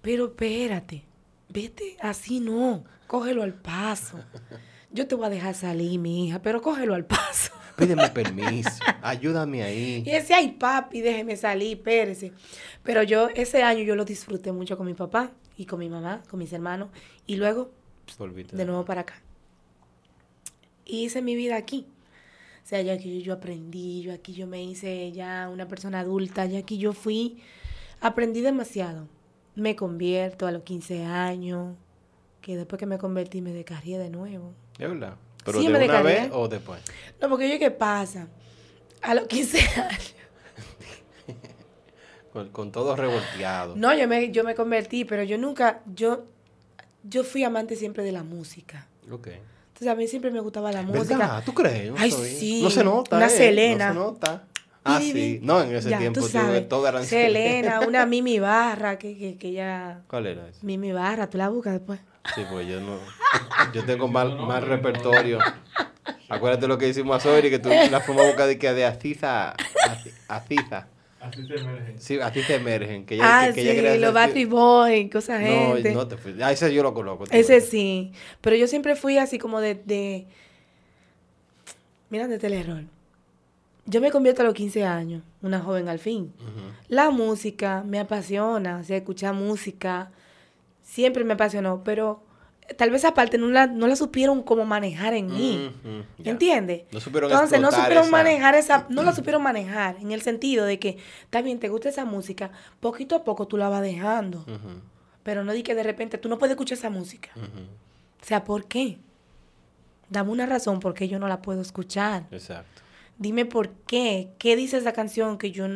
pero 0.00 0.26
espérate, 0.26 1.04
vete 1.48 1.96
así 2.00 2.40
no, 2.40 2.84
cógelo 3.06 3.42
al 3.42 3.54
paso. 3.54 4.18
Yo 4.90 5.06
te 5.06 5.14
voy 5.14 5.26
a 5.26 5.30
dejar 5.30 5.54
salir, 5.54 6.00
mi 6.00 6.26
hija, 6.26 6.40
pero 6.42 6.62
cógelo 6.62 6.94
al 6.94 7.04
paso. 7.04 7.52
Pídeme 7.80 8.08
permiso, 8.10 8.70
ayúdame 9.02 9.62
ahí. 9.62 10.02
Y 10.04 10.10
ese, 10.10 10.34
ay, 10.34 10.52
papi, 10.52 11.00
déjeme 11.00 11.36
salir, 11.36 11.78
espérese. 11.78 12.32
Pero 12.82 13.02
yo, 13.02 13.28
ese 13.30 13.62
año 13.62 13.82
yo 13.82 13.96
lo 13.96 14.04
disfruté 14.04 14.52
mucho 14.52 14.76
con 14.76 14.86
mi 14.86 14.94
papá 14.94 15.30
y 15.56 15.64
con 15.64 15.78
mi 15.78 15.88
mamá, 15.88 16.22
con 16.28 16.38
mis 16.38 16.52
hermanos. 16.52 16.90
Y 17.26 17.36
luego, 17.36 17.70
de 18.52 18.64
nuevo 18.66 18.84
para 18.84 19.00
acá. 19.00 19.14
Y 20.84 21.04
hice 21.04 21.22
mi 21.22 21.34
vida 21.34 21.56
aquí. 21.56 21.86
O 22.62 22.66
sea, 22.70 22.82
ya 22.82 22.92
aquí 22.92 23.22
yo 23.22 23.32
aprendí, 23.32 24.02
yo 24.02 24.12
aquí 24.12 24.34
yo 24.34 24.46
me 24.46 24.62
hice 24.62 25.10
ya 25.12 25.48
una 25.48 25.66
persona 25.66 26.00
adulta, 26.00 26.44
ya 26.46 26.58
aquí 26.58 26.78
yo 26.78 26.92
fui, 26.92 27.38
aprendí 28.00 28.42
demasiado. 28.42 29.08
Me 29.54 29.74
convierto 29.74 30.46
a 30.46 30.52
los 30.52 30.62
15 30.62 31.04
años, 31.04 31.76
que 32.42 32.56
después 32.56 32.78
que 32.78 32.86
me 32.86 32.98
convertí 32.98 33.40
me 33.40 33.52
descargué 33.52 33.98
de 33.98 34.10
nuevo. 34.10 34.52
¿De 34.78 34.86
verdad? 34.86 35.16
¿Pero 35.44 35.60
de 35.60 35.68
una 35.68 36.02
vez 36.02 36.30
o 36.32 36.48
después? 36.48 36.80
No, 37.20 37.28
porque 37.28 37.50
yo, 37.50 37.58
¿qué 37.58 37.70
pasa? 37.70 38.28
A 39.02 39.14
los 39.14 39.26
15 39.26 39.58
años. 39.80 40.14
con, 42.52 42.72
todo 42.72 42.96
revolteado. 42.96 43.74
No, 43.76 43.96
yo 43.96 44.06
me, 44.08 44.30
yo 44.30 44.44
me 44.44 44.54
convertí, 44.54 45.04
pero 45.04 45.22
yo 45.22 45.38
nunca, 45.38 45.80
yo, 45.94 46.24
yo 47.02 47.24
fui 47.24 47.44
amante 47.44 47.76
siempre 47.76 48.04
de 48.04 48.12
la 48.12 48.22
música. 48.22 48.86
Ok. 49.10 49.28
Entonces 49.28 49.88
a 49.88 49.94
mí 49.94 50.06
siempre 50.06 50.30
me 50.30 50.40
gustaba 50.40 50.70
la 50.72 50.82
música. 50.82 51.42
¿Tú 51.44 51.54
crees? 51.54 51.92
Ay, 51.96 52.10
sí. 52.10 52.62
No 52.62 52.70
se 52.70 52.84
nota. 52.84 53.16
Una 53.16 53.26
eh, 53.26 53.30
Selena. 53.30 53.92
No 53.92 53.92
se 53.92 54.10
nota. 54.10 54.44
Ah, 54.84 55.00
sí. 55.00 55.40
No, 55.42 55.62
en 55.62 55.74
ese 55.74 55.94
tiempo 55.96 56.20
tuve 56.20 56.60
todo 56.62 56.86
eran 56.88 57.04
Selena, 57.06 57.80
una 57.80 58.06
Mimi 58.06 58.38
Barra, 58.38 58.98
que, 58.98 59.16
que, 59.16 59.36
que 59.36 59.52
ya... 59.52 60.02
¿Cuál 60.08 60.26
era 60.26 60.48
esa? 60.48 60.58
Mimi 60.62 60.92
Barra, 60.92 61.28
tú 61.28 61.38
la 61.38 61.48
buscas 61.48 61.74
después. 61.74 62.00
Sí, 62.34 62.44
pues 62.50 62.66
yo 62.68 62.80
no. 62.80 62.98
Yo 63.72 63.84
tengo 63.84 64.08
más, 64.08 64.64
repertorio. 64.64 65.38
Acuérdate 66.28 66.68
lo 66.68 66.78
que 66.78 66.88
hicimos 66.88 67.16
a 67.16 67.20
Sobri, 67.20 67.50
que 67.50 67.58
tú 67.58 67.68
la 67.68 68.00
fuimos 68.00 68.24
a 68.24 68.26
buscar 68.28 68.46
de, 68.46 68.58
que 68.58 68.72
de 68.72 68.84
Aziza. 68.84 69.54
Aziza. 70.28 70.86
Así 71.20 71.46
se 71.46 71.54
emergen. 71.54 72.00
Sí, 72.00 72.20
a 72.20 72.32
ti 72.32 72.40
te 72.42 72.54
emergen. 72.54 73.04
Que 73.04 73.18
ah, 73.22 73.46
que, 73.48 73.54
que 73.54 73.72
sí, 73.72 73.78
ella 73.78 73.96
los 73.96 74.14
Battery 74.14 74.46
Boys, 74.46 75.10
cosas 75.12 75.42
No, 75.42 75.74
gente. 75.74 75.92
no 75.92 76.08
te 76.08 76.16
fui. 76.16 76.34
Ah, 76.42 76.50
ese 76.50 76.72
yo 76.72 76.82
lo 76.82 76.94
conozco. 76.94 77.24
tú 77.24 77.30
Ese 77.36 77.54
ves. 77.54 77.68
sí. 77.68 78.12
Pero 78.40 78.56
yo 78.56 78.66
siempre 78.66 78.96
fui 78.96 79.18
así 79.18 79.38
como 79.38 79.60
de. 79.60 79.74
de 79.74 80.26
mira, 82.08 82.26
de 82.26 82.38
telerrol. 82.38 82.86
Yo 83.84 84.00
me 84.00 84.10
convierto 84.10 84.42
a 84.42 84.44
los 84.44 84.54
15 84.54 84.84
años, 84.84 85.22
una 85.42 85.60
joven 85.60 85.88
al 85.88 85.98
fin. 85.98 86.32
La 86.88 87.10
música 87.10 87.82
me 87.84 87.98
apasiona, 87.98 88.78
o 88.78 88.84
sea, 88.84 88.96
escuchar 88.96 89.34
música 89.34 90.12
siempre 90.90 91.22
me 91.24 91.34
apasionó, 91.34 91.82
pero 91.84 92.22
tal 92.76 92.90
vez 92.90 93.04
aparte 93.04 93.38
no 93.38 93.48
la, 93.48 93.66
no 93.68 93.86
la 93.86 93.94
supieron 93.96 94.42
cómo 94.42 94.64
manejar 94.64 95.14
en 95.14 95.26
mí. 95.28 95.72
Ya. 96.18 96.30
¿Entiendes? 96.32 96.82
No 96.92 96.98
supieron 97.00 97.30
Entonces 97.30 97.60
no 97.60 97.70
supieron 97.70 98.04
esa- 98.04 98.10
manejar 98.10 98.54
esa, 98.56 98.86
no 98.90 99.02
la 99.04 99.12
supieron 99.14 99.42
manejar 99.42 99.96
en 100.00 100.10
el 100.12 100.22
sentido 100.22 100.64
de 100.66 100.78
que, 100.80 100.98
está 101.22 101.42
bien, 101.42 101.58
te 101.60 101.68
gusta 101.68 101.88
esa 101.88 102.04
música, 102.04 102.50
poquito 102.80 103.14
a 103.14 103.24
poco 103.24 103.46
tú 103.46 103.56
la 103.56 103.68
vas 103.68 103.82
dejando, 103.82 104.44
pero 105.22 105.44
no 105.44 105.52
di 105.52 105.62
que 105.62 105.74
de 105.74 105.82
repente 105.84 106.18
tú 106.18 106.28
no 106.28 106.38
puedes 106.38 106.52
escuchar 106.54 106.76
esa 106.78 106.90
música. 106.90 107.30
O 107.36 108.24
sea, 108.24 108.42
¿por 108.44 108.66
qué? 108.66 108.98
Dame 110.08 110.30
una 110.32 110.46
razón 110.46 110.80
por 110.80 110.94
qué 110.94 111.06
yo 111.08 111.18
no 111.20 111.28
la 111.28 111.40
puedo 111.40 111.60
escuchar. 111.62 112.26
Exacto. 112.32 112.82
Dime 113.16 113.44
por 113.46 113.70
qué. 113.86 114.30
¿Qué 114.38 114.56
dice 114.56 114.76
esa 114.78 114.92
canción 114.92 115.38
que 115.38 115.52
yo, 115.52 115.66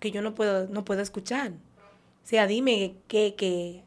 que 0.00 0.10
yo 0.10 0.22
no 0.22 0.34
puedo, 0.34 0.68
no 0.68 0.84
puedo 0.86 1.02
escuchar? 1.02 1.50
O 1.52 2.26
sea, 2.26 2.46
dime 2.46 2.94
que, 3.08 3.34
que 3.34 3.83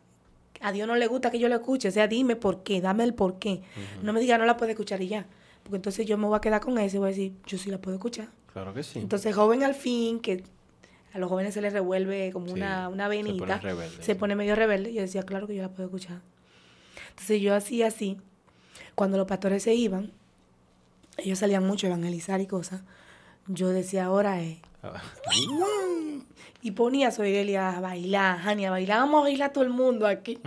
a 0.62 0.72
Dios 0.72 0.88
no 0.88 0.96
le 0.96 1.08
gusta 1.08 1.32
que 1.32 1.40
yo 1.40 1.50
lo 1.50 1.56
escuche. 1.56 1.88
O 1.88 1.92
sea, 1.92 2.08
dime 2.08 2.36
por 2.36 2.64
qué. 2.64 2.82
Dame 2.82 3.04
el 3.04 3.14
por 3.14 3.40
qué. 3.40 3.62
No 4.04 4.14
me 4.14 4.20
diga 4.20 4.38
no 4.38 4.46
la 4.46 4.58
puedo 4.58 4.70
escuchar 4.72 5.02
y 5.02 5.08
ya. 5.08 5.26
Porque 5.64 5.76
entonces 5.78 6.06
yo 6.06 6.18
me 6.18 6.28
voy 6.28 6.38
a 6.38 6.42
quedar 6.42 6.62
con 6.62 6.78
eso 6.78 6.96
y 6.98 7.00
voy 7.00 7.08
a 7.08 7.10
decir, 7.10 7.34
yo 7.46 7.58
sí 7.58 7.70
la 7.70 7.78
puedo 7.80 7.96
escuchar. 7.98 8.30
Claro 8.54 8.74
que 8.74 8.84
sí. 8.84 9.00
Entonces, 9.00 9.36
joven 9.36 9.64
al 9.64 9.76
fin, 9.76 10.20
que 10.20 10.44
a 11.14 11.20
los 11.20 11.30
jóvenes 11.30 11.54
se 11.54 11.62
les 11.62 11.74
revuelve 11.74 12.32
como 12.32 12.48
Sí, 12.48 12.54
una, 12.54 12.88
una 12.90 13.04
se 13.10 13.16
pone 13.18 13.24
venita, 13.24 13.58
rebelde. 13.60 14.04
se 14.04 14.16
pone 14.16 14.36
medio 14.36 14.56
rebelde. 14.56 14.94
Yo 14.94 15.02
decía, 15.02 15.24
claro 15.24 15.46
que 15.48 15.56
yo 15.56 15.62
la 15.62 15.70
puedo 15.70 15.86
escuchar. 15.86 16.22
Entonces, 17.10 17.42
yo 17.42 17.54
hacía 17.56 17.88
así. 17.88 18.18
Cuando 18.96 19.18
los 19.18 19.28
pastores 19.28 19.62
se 19.64 19.76
iban, 19.76 20.12
ellos 21.18 21.40
salían 21.40 21.66
mucho 21.66 21.88
a 21.88 21.90
evangelizar 21.90 22.40
y 22.42 22.48
cosas. 22.48 22.82
Yo 23.48 23.70
decía, 23.70 24.06
ahora 24.06 24.42
es. 24.42 24.58
Y 26.68 26.72
ponía 26.72 27.08
a 27.08 27.12
Soireli 27.12 27.56
a 27.56 27.80
bailar, 27.80 28.40
Jani, 28.40 28.66
a 28.66 28.72
bailar. 28.72 29.00
Vamos 29.00 29.20
a 29.20 29.22
bailar 29.22 29.54
todo 29.54 29.64
el 29.64 29.70
mundo 29.70 30.06
aquí. 30.06 30.38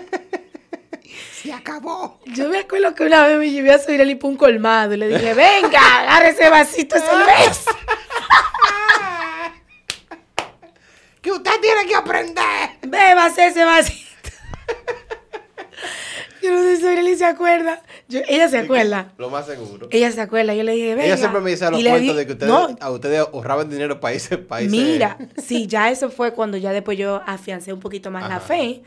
¡Se 1.40 1.52
acabó! 1.52 2.18
Yo 2.34 2.48
me 2.48 2.58
acuerdo 2.58 2.96
que 2.96 3.04
una 3.04 3.24
vez 3.24 3.38
me 3.38 3.48
llevé 3.48 3.72
a 3.72 3.78
Soireli 3.78 4.16
para 4.16 4.28
un 4.28 4.36
colmado 4.36 4.94
y 4.94 4.96
le 4.96 5.06
dije, 5.06 5.32
venga, 5.34 6.00
agarre 6.00 6.30
ese 6.30 6.50
vasito 6.50 6.96
de 6.96 7.02
cerveza. 7.02 7.70
¡Que 11.22 11.30
usted 11.30 11.60
tiene 11.62 11.86
que 11.86 11.94
aprender! 11.94 12.70
Bébase 12.82 13.46
ese 13.46 13.64
vasito. 13.64 13.99
Yo 16.42 16.50
no 16.52 16.62
sé 16.62 16.76
si 16.76 16.82
Soireli 16.82 17.16
se 17.16 17.24
acuerda. 17.24 17.82
Yo- 18.08 18.20
ella 18.28 18.48
se 18.48 18.58
acuerda. 18.58 19.12
Lo 19.18 19.28
más 19.30 19.46
seguro. 19.46 19.88
Ella 19.90 20.10
se 20.12 20.20
acuerda. 20.20 20.54
Yo 20.54 20.62
le 20.62 20.72
dije, 20.72 20.90
venga. 20.94 21.04
Ella 21.04 21.16
siempre 21.16 21.40
me 21.40 21.50
dice 21.50 21.70
los 21.70 21.78
Y 21.80 21.82
le 21.82 21.90
cuentos 21.90 22.14
di- 22.14 22.18
de 22.20 22.26
que 22.26 22.32
ustedes, 22.32 22.52
No, 22.52 22.76
a 22.80 22.90
ustedes 22.90 23.20
ahorraban 23.20 23.68
dinero 23.68 24.00
para 24.00 24.14
irse, 24.14 24.38
irse- 24.46 24.68
Mira, 24.70 25.18
sí, 25.38 25.66
ya 25.66 25.90
eso 25.90 26.10
fue 26.10 26.32
cuando 26.32 26.56
ya 26.56 26.72
después 26.72 26.96
yo 26.98 27.20
afiancé 27.26 27.72
un 27.72 27.80
poquito 27.80 28.10
más 28.10 28.28
la 28.28 28.40
fe, 28.40 28.82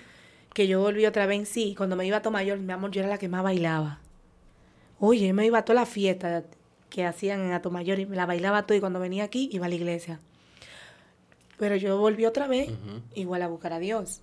que 0.54 0.68
yo 0.68 0.80
volví 0.82 1.06
otra 1.06 1.26
vez 1.26 1.40
en 1.40 1.46
sí. 1.46 1.74
Cuando 1.78 1.96
me 1.96 2.06
iba 2.06 2.18
a 2.18 2.22
tomar 2.22 2.44
yo, 2.46 2.56
mi 2.58 2.72
amor, 2.72 2.92
yo 2.92 3.02
era 3.02 3.10
la 3.10 3.18
que 3.18 3.28
más 3.28 3.44
bailaba. 3.44 4.00
Oye, 5.00 5.28
yo 5.28 5.34
me 5.34 5.46
iba 5.46 5.60
a 5.60 5.66
todas 5.66 5.82
las 5.82 5.90
fiestas 5.90 6.44
que 6.90 7.06
hacían 7.06 7.42
en 7.42 7.52
Atomayor 7.54 8.00
y 8.00 8.06
me 8.06 8.16
la 8.16 8.26
bailaba 8.26 8.64
todo 8.68 8.78
y 8.78 8.80
cuando 8.80 9.00
venía 9.00 9.24
aquí 9.24 9.50
iba 9.52 9.66
a 9.66 9.70
la 9.70 9.76
iglesia. 9.76 10.20
Pero 11.58 11.76
yo 11.76 11.98
volví 11.98 12.26
otra 12.26 12.48
vez, 12.48 12.70
Ujú. 12.70 13.02
igual 13.16 13.42
a 13.42 13.48
buscar 13.48 13.74
a 13.74 13.80
Dios. 13.80 14.22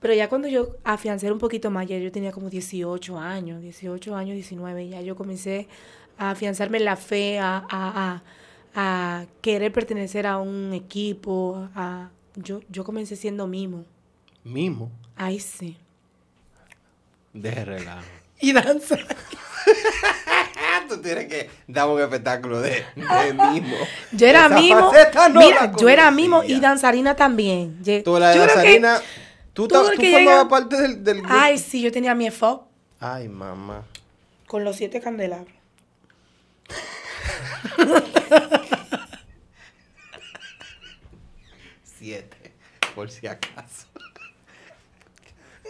Pero 0.00 0.14
ya 0.14 0.28
cuando 0.28 0.48
yo 0.48 0.76
afiancé 0.82 1.30
un 1.30 1.38
poquito 1.38 1.70
más, 1.70 1.86
ya 1.86 1.98
yo 1.98 2.10
tenía 2.10 2.32
como 2.32 2.48
18 2.50 3.18
años, 3.18 3.60
18 3.60 4.16
años, 4.16 4.34
19, 4.34 4.88
ya 4.88 5.00
yo 5.02 5.14
comencé 5.14 5.68
a 6.18 6.30
afianzarme 6.30 6.78
en 6.78 6.84
la 6.86 6.96
fe, 6.96 7.38
a, 7.38 7.58
a, 7.68 8.12
a, 8.14 8.22
a 8.74 9.26
querer 9.42 9.72
pertenecer 9.72 10.26
a 10.26 10.38
un 10.38 10.72
equipo, 10.72 11.68
a, 11.74 12.08
yo, 12.36 12.60
yo 12.70 12.82
comencé 12.84 13.14
siendo 13.16 13.46
mimo. 13.46 13.84
Mimo. 14.44 14.90
Ay, 15.16 15.38
sí. 15.40 15.76
De 17.32 17.50
relajo. 17.64 18.02
Y 18.42 18.54
danza. 18.54 18.96
Tú 20.88 20.96
tienes 21.02 21.26
que 21.26 21.50
dar 21.68 21.86
un 21.88 22.00
espectáculo 22.00 22.60
de, 22.60 22.84
de 22.96 23.34
mimo. 23.52 23.76
Yo 24.12 24.26
era 24.26 24.46
Esa 24.46 24.58
mimo. 24.58 24.92
no 25.32 25.40
mira, 25.40 25.72
yo 25.78 25.88
era 25.88 26.10
mimo 26.10 26.42
y 26.42 26.58
danzarina 26.58 27.14
también. 27.14 27.78
Ye- 27.84 28.02
Tú, 28.02 28.18
la 28.18 28.34
yo 28.34 28.42
creo 28.44 28.62
que- 28.62 28.80
tú, 29.52 29.68
ta- 29.68 29.80
tú 29.80 29.86
formabas 29.86 30.00
llega- 30.00 30.48
parte 30.48 30.76
del, 30.80 31.04
del 31.04 31.18
grupo. 31.20 31.34
Ay, 31.36 31.58
sí, 31.58 31.80
yo 31.82 31.90
tenía 31.92 32.14
mi 32.14 32.26
EFOP 32.26 32.66
Ay, 33.00 33.28
mamá. 33.28 33.84
con 34.46 34.64
los 34.64 34.76
siete 34.76 35.00
candelabros. 35.00 35.54
Siete, 41.84 42.52
por 42.94 43.10
si 43.10 43.26
acaso. 43.26 43.86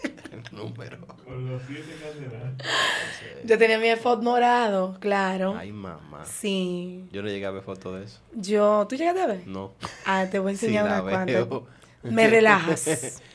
El 0.32 0.42
número. 0.56 0.98
Con 1.24 1.50
los 1.50 1.62
siete 1.66 1.94
candelabros. 2.00 2.54
Yo 3.44 3.58
tenía 3.58 3.78
mi 3.78 3.88
EFOP 3.88 4.22
morado, 4.22 4.96
claro. 5.00 5.56
Ay, 5.58 5.72
mamá. 5.72 6.24
Sí. 6.24 7.04
Yo 7.12 7.22
no 7.22 7.28
llegué 7.28 7.46
a 7.46 7.50
ver 7.50 7.62
fotos 7.62 7.98
de 7.98 8.04
eso. 8.06 8.20
Yo, 8.34 8.86
¿tú 8.88 8.96
llegaste 8.96 9.20
a 9.22 9.26
ver? 9.26 9.46
No. 9.46 9.72
Ah, 10.06 10.26
te 10.30 10.38
voy 10.38 10.52
a 10.52 10.56
Sí, 10.56 10.66
enseñar 10.66 10.84
la 10.86 11.02
una 11.02 11.24
veo. 11.24 11.48
cuantas. 11.48 12.12
Me 12.12 12.28
relajas. 12.28 13.20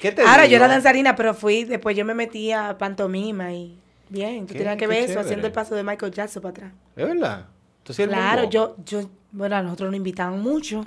¿Qué 0.00 0.12
te 0.12 0.22
Ahora, 0.22 0.46
yo 0.46 0.56
era 0.56 0.68
danzarina, 0.68 1.16
pero 1.16 1.34
fui, 1.34 1.64
después 1.64 1.96
yo 1.96 2.04
me 2.04 2.14
metí 2.14 2.52
a 2.52 2.78
pantomima 2.78 3.52
y 3.52 3.76
bien, 4.08 4.46
tú 4.46 4.52
Qué- 4.52 4.58
tenías 4.60 4.76
que 4.76 4.86
ver 4.86 4.98
eso, 4.98 5.06
chévere. 5.08 5.20
haciendo 5.22 5.46
el 5.48 5.52
paso 5.52 5.74
de 5.74 5.82
Michael 5.82 6.12
Jackson 6.12 6.42
para 6.42 6.50
atrás. 6.50 6.72
¿Es 6.96 7.06
verdad? 7.06 7.46
¿Tú 7.82 7.92
sí 7.92 8.02
el 8.02 8.08
Claro, 8.10 8.48
yo, 8.48 8.76
yo, 8.84 9.02
bueno, 9.32 9.56
a 9.56 9.62
nosotros 9.62 9.90
nos 9.90 9.96
invitaban 9.96 10.40
mucho. 10.40 10.84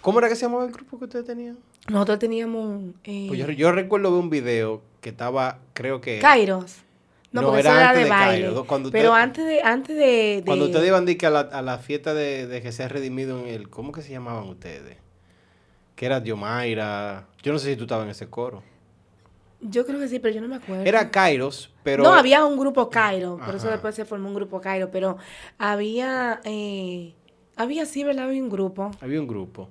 ¿Cómo 0.00 0.18
era 0.18 0.28
que 0.28 0.36
se 0.36 0.42
llamaba 0.42 0.64
el 0.64 0.72
grupo 0.72 0.98
que 0.98 1.04
ustedes 1.04 1.24
tenían? 1.26 1.58
Nosotros 1.88 2.18
teníamos 2.18 2.82
eh, 3.04 3.26
Pues 3.28 3.38
yo, 3.38 3.50
yo 3.50 3.72
recuerdo 3.72 4.10
ver 4.10 4.20
un 4.20 4.30
video 4.30 4.82
que 5.00 5.10
estaba, 5.10 5.58
creo 5.72 6.00
que... 6.00 6.18
Kairos. 6.18 6.78
No, 7.30 7.42
No, 7.42 7.48
porque 7.48 7.60
era 7.60 7.70
eso 7.70 7.78
era 7.78 7.88
antes 7.90 7.98
de 7.98 8.04
de 8.04 8.10
baile. 8.10 8.64
Cuando 8.66 8.90
pero 8.90 9.10
usted- 9.10 9.22
antes 9.22 9.44
de, 9.46 9.62
antes 9.62 9.96
de, 9.96 10.02
de- 10.02 10.42
Cuando 10.46 10.64
ustedes 10.66 10.86
iban 10.86 11.06
a 11.26 11.30
la, 11.30 11.40
a 11.40 11.62
la 11.62 11.78
fiesta 11.78 12.14
de, 12.14 12.46
de 12.46 12.62
que 12.62 12.72
se 12.72 12.84
ha 12.84 12.88
redimido 12.88 13.38
en 13.40 13.48
el... 13.48 13.68
¿Cómo 13.70 13.92
que 13.92 14.02
se 14.02 14.10
llamaban 14.10 14.44
ustedes? 14.48 14.96
Que 15.94 16.06
era 16.06 16.20
Diomaira... 16.20 17.26
Yo 17.42 17.52
no 17.52 17.58
sé 17.58 17.70
si 17.70 17.76
tú 17.76 17.84
estabas 17.84 18.04
en 18.04 18.10
ese 18.10 18.28
coro. 18.28 18.62
Yo 19.60 19.86
creo 19.86 19.98
que 19.98 20.08
sí, 20.08 20.18
pero 20.18 20.34
yo 20.34 20.40
no 20.40 20.48
me 20.48 20.56
acuerdo. 20.56 20.84
Era 20.84 21.10
Kairos, 21.10 21.70
pero... 21.82 22.02
No, 22.02 22.14
había 22.14 22.44
un 22.44 22.58
grupo 22.58 22.90
Cairo, 22.90 23.38
por 23.44 23.54
eso 23.54 23.68
después 23.68 23.94
se 23.94 24.04
formó 24.04 24.28
un 24.28 24.34
grupo 24.34 24.60
Cairo, 24.60 24.90
pero 24.90 25.16
había, 25.58 26.40
eh, 26.44 27.14
había 27.56 27.86
sí, 27.86 28.04
¿verdad? 28.04 28.26
Había 28.26 28.42
un 28.42 28.50
grupo. 28.50 28.90
Había 29.00 29.20
un 29.20 29.26
grupo. 29.26 29.68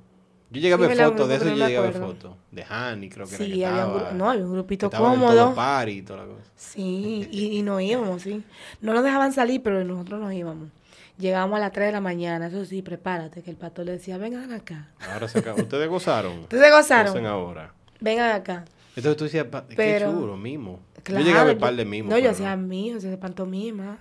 Yo 0.49 0.62
llegué 0.62 0.73
a 0.73 0.77
ver. 0.77 0.91
Un 0.91 0.97
fotos, 1.12 1.29
de 1.29 1.36
eso 1.36 1.45
yo 1.45 1.51
no 1.51 1.57
me 1.57 1.63
llegué 1.65 1.77
a 1.77 1.81
ver 1.81 1.93
fotos. 1.93 2.36
De 2.51 2.63
Hani, 2.67 3.09
creo 3.09 3.27
que 3.27 3.36
era 3.36 3.43
Sí, 3.45 3.51
que 3.51 3.65
había 3.65 3.88
un, 3.88 3.93
estaba, 3.93 4.12
gru- 4.12 4.17
no, 4.17 4.29
había 4.29 4.45
un 4.45 4.51
grupito 4.53 4.86
en 4.86 4.91
cómodo. 4.91 5.55
party 5.55 5.91
y 5.91 6.01
toda 6.03 6.19
la 6.19 6.25
cosa. 6.25 6.43
Sí, 6.55 7.27
y, 7.31 7.57
y 7.57 7.62
nos 7.63 7.81
íbamos, 7.81 8.21
sí. 8.21 8.43
No 8.81 8.93
nos 8.93 9.03
dejaban 9.03 9.33
salir, 9.33 9.62
pero 9.63 9.83
nosotros 9.83 10.19
nos 10.21 10.31
íbamos. 10.33 10.69
Llegábamos 11.17 11.58
a 11.58 11.60
las 11.60 11.71
3 11.71 11.88
de 11.88 11.91
la 11.91 12.02
mañana, 12.02 12.47
eso 12.47 12.65
sí, 12.65 12.82
prepárate, 12.82 13.43
que 13.43 13.52
el 13.52 13.58
pastor 13.58 13.86
le 13.86 13.93
decía, 13.93 14.17
vengan 14.17 14.52
acá. 14.52 14.89
Ahora 15.12 15.28
se 15.28 15.39
acabó. 15.39 15.62
¿Ustedes 15.62 15.88
gozaron? 15.88 16.39
Ustedes 16.43 16.71
gozaron, 16.71 17.26
ahora. 17.26 17.73
vengan 17.99 18.32
acá. 18.32 18.65
Entonces 18.95 19.17
tú 19.17 19.23
decías, 19.26 19.45
qué 19.69 19.76
Pero- 19.76 20.12
chulo, 20.12 20.38
mimo. 20.38 20.80
Claro, 21.04 21.26
yo 21.26 21.32
llegué 21.32 21.52
a 21.52 21.58
par 21.58 21.76
de 21.76 21.84
mimos. 21.86 22.10
No, 22.10 22.17
yo 22.17 22.30
hacía 22.32 22.56
mío, 22.56 22.97
hacía 22.97 23.19
pantomima. 23.19 23.99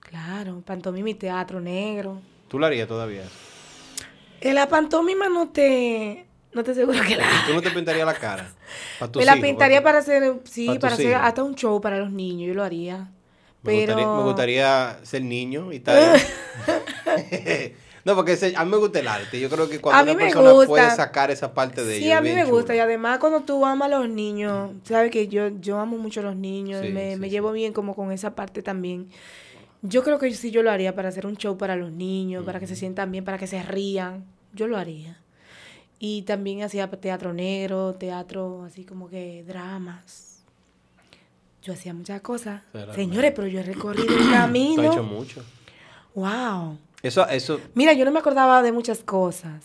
Claro, 0.00 0.62
pantomima 0.66 1.10
y 1.10 1.14
teatro 1.14 1.60
negro. 1.60 2.20
¿Tú 2.48 2.58
lo 2.58 2.66
harías 2.66 2.88
todavía? 2.88 3.22
En 4.40 4.54
la 4.56 4.68
pantomima 4.68 5.28
no 5.28 5.48
te, 5.50 6.26
no 6.52 6.62
te 6.64 6.72
aseguro 6.72 7.00
que 7.06 7.16
la 7.16 7.24
¿Tú 7.46 7.54
no 7.54 7.62
te 7.62 7.70
pintarías 7.70 8.04
la 8.04 8.14
cara? 8.14 8.50
Pa' 8.98 9.08
tus 9.10 9.20
Me 9.20 9.26
la 9.26 9.36
hijos, 9.36 9.46
pintaría 9.46 9.78
pa' 9.80 9.84
para 9.84 9.98
hacer, 9.98 10.40
sí, 10.44 10.66
para 10.66 10.80
para 10.80 10.94
hacer 10.94 11.14
hasta 11.14 11.42
un 11.42 11.54
show 11.54 11.80
para 11.80 11.98
los 11.98 12.10
niños, 12.10 12.48
yo 12.48 12.54
lo 12.54 12.62
haría. 12.64 13.08
Me, 13.64 13.72
Pero 13.72 13.94
gustaría, 13.94 14.06
me 14.16 14.22
gustaría 14.22 14.98
ser 15.04 15.22
niño 15.22 15.72
y 15.72 15.80
tal. 15.80 16.20
no, 18.04 18.14
porque 18.14 18.32
ese- 18.32 18.54
a 18.56 18.64
mí 18.64 18.70
me 18.70 18.76
gusta 18.76 19.00
el 19.00 19.08
arte. 19.08 19.40
Yo 19.40 19.48
creo 19.48 19.68
que 19.68 19.80
cuando 19.80 20.00
A 20.00 20.02
una 20.02 20.14
me 20.14 20.24
persona 20.24 20.50
gusta. 20.52 20.66
puede 20.68 20.90
sacar 20.90 21.30
esa 21.30 21.54
parte 21.54 21.82
de 21.84 21.96
sí, 21.98 22.04
ellos. 22.06 22.18
a 22.18 22.20
mí 22.20 22.30
me 22.32 22.44
gusta 22.44 22.74
y 22.76 22.78
además 22.78 23.18
cuando 23.18 23.40
tú 23.40 23.64
amas 23.64 23.90
a 23.90 23.98
los 23.98 24.08
niños, 24.08 24.70
sabes 24.84 25.10
que 25.10 25.28
yo 25.28 25.48
yo 25.60 25.78
amo 25.80 25.96
mucho 25.96 26.20
a 26.20 26.24
los 26.24 26.36
niños, 26.36 26.82
Sí, 26.84 26.92
me, 26.92 27.14
sí, 27.14 27.20
me 27.20 27.26
sí. 27.28 27.30
llevo 27.30 27.52
bien 27.52 27.72
como 27.72 27.94
con 27.94 28.12
esa 28.12 28.34
parte 28.34 28.62
también. 28.62 29.08
Yo 29.82 30.02
creo 30.02 30.18
que 30.18 30.32
sí 30.34 30.50
yo 30.50 30.62
lo 30.62 30.70
haría 30.70 30.94
para 30.94 31.08
hacer 31.08 31.26
un 31.26 31.36
show 31.36 31.56
para 31.58 31.76
los 31.76 31.90
niños, 31.92 32.44
para 32.44 32.60
que 32.60 32.66
se 32.66 32.76
sientan 32.76 33.10
bien, 33.12 33.24
para 33.24 33.38
que 33.38 33.46
se 33.46 33.62
rían. 33.62 34.24
Yo 34.52 34.66
lo 34.66 34.76
haría. 34.76 35.18
Y 35.98 36.22
también 36.22 36.62
hacía 36.62 36.90
teatro 36.90 37.32
negro, 37.32 37.94
teatro 37.94 38.64
así 38.64 38.84
como 38.84 39.08
que 39.08 39.42
dramas. 39.46 40.33
Yo 41.64 41.72
hacía 41.72 41.92
muchas 41.94 42.20
cosas. 42.20 42.62
Señores, 42.94 43.32
pero 43.34 43.48
yo 43.48 43.58
he 43.58 43.62
recorrido 43.64 44.06
un 44.14 44.18
Tú 44.18 44.20
has 44.20 44.28
hecho 44.28 44.36
camino. 44.36 45.02
mucho. 45.02 45.42
Wow. 46.14 46.78
Eso, 47.02 47.26
eso, 47.28 47.60
Mira, 47.74 47.92
yo 47.94 48.04
no 48.04 48.10
me 48.12 48.18
acordaba 48.20 48.62
de 48.62 48.70
muchas 48.70 49.00
cosas. 49.02 49.64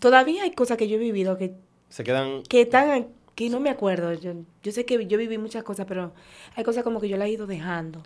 todavía 0.00 0.42
hay 0.42 0.50
cosas 0.52 0.76
que 0.76 0.88
yo 0.88 0.96
he 0.96 0.98
vivido 0.98 1.38
que, 1.38 1.54
Se 1.88 2.04
quedan... 2.04 2.42
que 2.42 2.62
están, 2.62 3.06
que 3.36 3.50
no 3.50 3.60
me 3.60 3.68
acuerdo. 3.68 4.14
Yo, 4.14 4.32
yo 4.62 4.72
sé 4.72 4.86
que 4.86 5.06
yo 5.06 5.18
viví 5.18 5.36
muchas 5.36 5.62
cosas, 5.62 5.84
pero 5.86 6.12
hay 6.56 6.64
cosas 6.64 6.82
como 6.82 7.02
que 7.02 7.08
yo 7.08 7.18
las 7.18 7.28
he 7.28 7.32
ido 7.32 7.46
dejando 7.46 8.02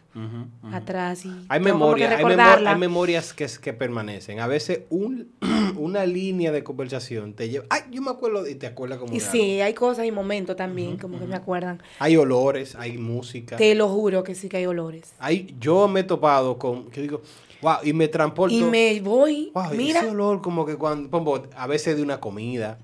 atrás. 0.72 1.24
Y 1.24 1.32
Hay, 1.48 1.60
memoria, 1.60 2.18
hay, 2.18 2.76
memorias 2.76 3.32
que, 3.32 3.72
permanecen. 3.72 4.40
A 4.40 4.48
veces 4.48 4.80
un, 4.90 5.30
una 5.78 6.04
línea 6.04 6.50
de 6.50 6.64
conversación 6.64 7.34
te 7.34 7.48
lleva... 7.48 7.64
Ay, 7.70 7.82
yo 7.92 8.02
me 8.02 8.10
acuerdo 8.10 8.46
y 8.48 8.56
te 8.56 8.66
acuerdas 8.66 8.98
como 8.98 9.14
Y 9.14 9.20
sí, 9.20 9.60
hay 9.60 9.72
cosas 9.72 10.04
y 10.04 10.10
momentos 10.10 10.56
también 10.56 10.98
como 10.98 11.20
que 11.20 11.26
me 11.26 11.36
acuerdan. 11.36 11.80
Hay 12.00 12.16
olores, 12.16 12.74
hay 12.74 12.98
música. 12.98 13.56
Te 13.56 13.76
lo 13.76 13.88
juro 13.88 14.24
que 14.24 14.34
sí 14.34 14.48
que 14.48 14.56
hay 14.56 14.66
olores. 14.66 15.14
Hay, 15.20 15.54
yo 15.60 15.86
me 15.86 16.00
he 16.00 16.04
topado 16.04 16.58
con... 16.58 16.90
Digo, 16.90 17.22
wow, 17.62 17.76
y 17.84 17.92
me 17.92 18.08
transporto... 18.08 18.52
Y 18.52 18.64
me 18.64 19.00
voy, 19.00 19.52
Wow, 19.54 19.74
mira, 19.76 20.00
ese 20.00 20.10
olor 20.10 20.42
como 20.42 20.66
que 20.66 20.74
cuando... 20.74 21.48
a 21.54 21.68
veces 21.68 21.96
de 21.96 22.02
una 22.02 22.18
comida, 22.18 22.78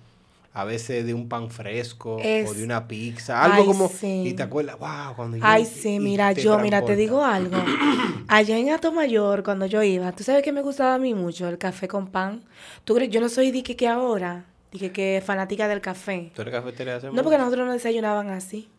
a 0.58 0.64
veces 0.64 1.04
de 1.04 1.12
un 1.12 1.28
pan 1.28 1.50
fresco 1.50 2.16
Es- 2.22 2.48
o 2.48 2.54
de 2.54 2.64
una 2.64 2.88
pizza. 2.88 3.42
Algo 3.42 3.58
Ay, 3.60 3.66
como... 3.66 3.88
sí. 3.90 4.22
Y 4.26 4.32
te 4.32 4.42
acuerdas, 4.42 4.78
wow, 4.78 5.14
cuando 5.14 5.36
yo- 5.36 5.42
Ay, 5.44 5.66
sí, 5.66 5.96
y 5.96 6.00
mira, 6.00 6.32
te 6.32 6.42
yo, 6.42 6.58
mira, 6.58 6.82
te 6.82 6.96
digo 6.96 7.22
algo. 7.22 7.56
Allá 8.28 8.56
en 8.56 8.68
Mayor, 8.94 9.42
cuando 9.42 9.66
yo 9.66 9.82
iba, 9.82 10.10
¿tú 10.12 10.24
sabes 10.24 10.42
que 10.42 10.52
me 10.52 10.62
gustaba 10.62 10.94
a 10.94 10.98
mí 10.98 11.12
mucho? 11.12 11.46
El 11.46 11.58
café 11.58 11.88
con 11.88 12.06
pan. 12.06 12.42
¿Tú 12.84 12.94
crees? 12.94 13.10
Yo 13.10 13.20
no 13.20 13.28
soy 13.28 13.50
de 13.50 13.62
que, 13.62 13.86
ahora, 13.86 14.46
de 14.72 14.90
que, 14.90 15.22
fanática 15.24 15.68
del 15.68 15.82
café. 15.82 16.32
¿Tú 16.34 16.40
eres 16.40 16.54
cafetera 16.54 16.96
hace 16.96 17.10
No, 17.12 17.22
porque 17.22 17.36
nosotros 17.36 17.66
nos 17.66 17.74
desayunaban 17.74 18.30
así. 18.30 18.70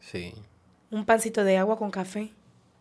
Sí. 0.00 0.34
Un 0.90 1.06
pancito 1.06 1.44
de 1.44 1.56
agua 1.56 1.78
con 1.78 1.90
café. 1.90 2.30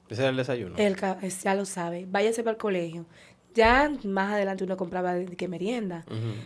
Ese 0.10 0.24
era 0.24 0.30
el 0.32 0.36
desayuno. 0.36 0.76
El 0.78 0.97
ca- 0.97 1.18
es- 1.22 1.41
ya 1.43 1.56
lo 1.56 1.64
sabe. 1.66 2.06
Váyase 2.10 2.43
para 2.43 2.52
el 2.52 2.58
colegio. 2.58 3.06
Ya 3.54 3.91
más 4.04 4.34
adelante 4.34 4.64
uno 4.64 4.78
compraba 4.78 5.14
de, 5.14 5.26
que 5.36 5.47
merienda. 5.47 6.06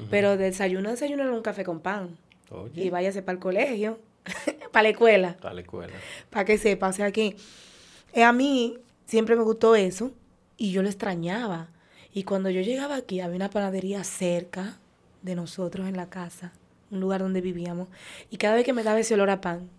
Pero 0.10 0.38
desayuno, 0.38 0.90
desayuno 0.90 1.24
era 1.24 1.32
un 1.32 1.42
café 1.42 1.64
con 1.64 1.80
pan. 1.80 2.18
Oye, 2.52 2.86
Y 2.86 2.90
váyase 2.90 3.22
para 3.22 3.34
el 3.34 3.40
colegio, 3.40 4.00
para 4.72 4.84
la 4.84 4.90
escuela. 4.90 5.38
a 5.42 5.54
la 5.54 5.62
escuela. 5.62 5.94
para 6.30 6.46
que 6.46 6.58
sepa. 6.58 6.88
O 6.90 6.94
sea 6.94 7.12
que 7.12 7.36
eh, 8.14 8.24
a 8.24 8.32
mí 8.34 8.78
siempre 9.06 9.36
me 9.36 9.44
gustó 9.44 9.76
eso 9.76 10.12
y 10.58 10.72
yo 10.72 10.82
lo 10.82 10.90
extrañaba. 10.90 11.70
Y 12.14 12.24
cuando 12.24 12.50
yo 12.50 12.62
llegaba 12.62 12.96
aquí, 12.96 13.20
había 13.20 13.36
una 13.36 13.50
panadería 13.50 14.04
cerca 14.04 14.78
de 15.22 15.36
nosotros 15.36 15.88
en 15.88 15.98
la 15.98 16.10
casa, 16.10 16.54
un 16.92 17.00
lugar 17.02 17.22
donde 17.22 17.42
vivíamos. 17.42 17.88
Y 18.30 18.38
cada 18.38 18.56
vez 18.56 18.64
que 18.64 18.74
me 18.74 18.84
daba 18.84 19.00
ese 19.00 19.16
olor 19.16 19.30
a 19.30 19.42
pan, 19.42 19.70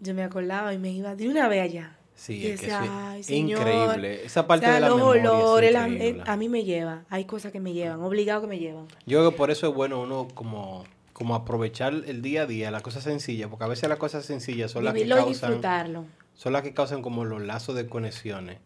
yo 0.00 0.14
me 0.14 0.22
acordaba 0.22 0.74
y 0.74 0.78
me 0.78 0.90
iba 0.90 1.14
de 1.16 1.28
una 1.28 1.48
vez 1.48 1.62
allá. 1.62 1.96
Sí, 2.20 2.44
es 2.48 2.60
que 2.60 2.66
decía, 2.66 2.74
eso 2.82 2.84
es 2.84 2.90
"Ay, 2.92 3.22
señor". 3.22 3.60
increíble. 3.60 4.24
Esa 4.26 4.46
parte 4.48 4.66
o 4.66 4.68
sea, 4.68 4.74
de 4.74 4.80
la 4.80 4.88
los 4.88 4.96
memoria 4.98 5.22
es 5.22 5.28
olores, 5.28 5.70
increíble. 5.70 6.08
eh, 6.08 6.22
a 6.26 6.36
mí 6.36 6.48
me 6.48 6.64
lleva. 6.64 7.04
Hay 7.10 7.24
cosas 7.26 7.52
que 7.52 7.60
me 7.60 7.72
llevan, 7.72 8.02
obligado 8.02 8.40
que 8.40 8.46
me 8.48 8.58
llevan. 8.58 8.86
Yo 9.06 9.20
creo 9.20 9.30
que 9.30 9.36
por 9.36 9.52
eso 9.52 9.68
es 9.68 9.74
bueno 9.74 10.00
uno 10.00 10.26
como, 10.34 10.82
como 11.12 11.36
aprovechar 11.36 11.94
el 11.94 12.20
día 12.20 12.42
a 12.42 12.46
día, 12.46 12.72
las 12.72 12.82
cosas 12.82 13.04
sencillas, 13.04 13.48
porque 13.48 13.64
a 13.64 13.68
veces 13.68 13.88
las 13.88 13.98
cosas 13.98 14.24
sencillas 14.26 14.72
son 14.72 14.84
las 14.84 14.94
que 14.94 15.00
Vivirlo 15.04 15.16
causan, 15.24 15.50
disfrutarlo. 15.50 16.04
son 16.34 16.52
las 16.52 16.62
que 16.62 16.74
causan 16.74 17.02
como 17.02 17.24
los 17.24 17.40
lazos 17.40 17.76
de 17.76 17.86
conexiones 17.86 18.58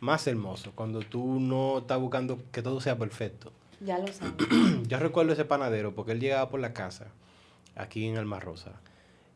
más 0.00 0.26
hermosos, 0.26 0.72
cuando 0.74 1.00
tú 1.00 1.40
no 1.40 1.78
estás 1.78 1.98
buscando 1.98 2.38
que 2.52 2.60
todo 2.60 2.80
sea 2.82 2.98
perfecto. 2.98 3.52
Ya 3.80 3.98
lo 3.98 4.06
sabes. 4.12 4.34
Yo 4.86 4.98
recuerdo 4.98 5.32
ese 5.32 5.44
panadero 5.46 5.94
porque 5.94 6.12
él 6.12 6.20
llegaba 6.20 6.50
por 6.50 6.60
la 6.60 6.72
casa, 6.74 7.06
aquí 7.74 8.06
en 8.06 8.18
Alma 8.18 8.38
Rosa, 8.38 8.72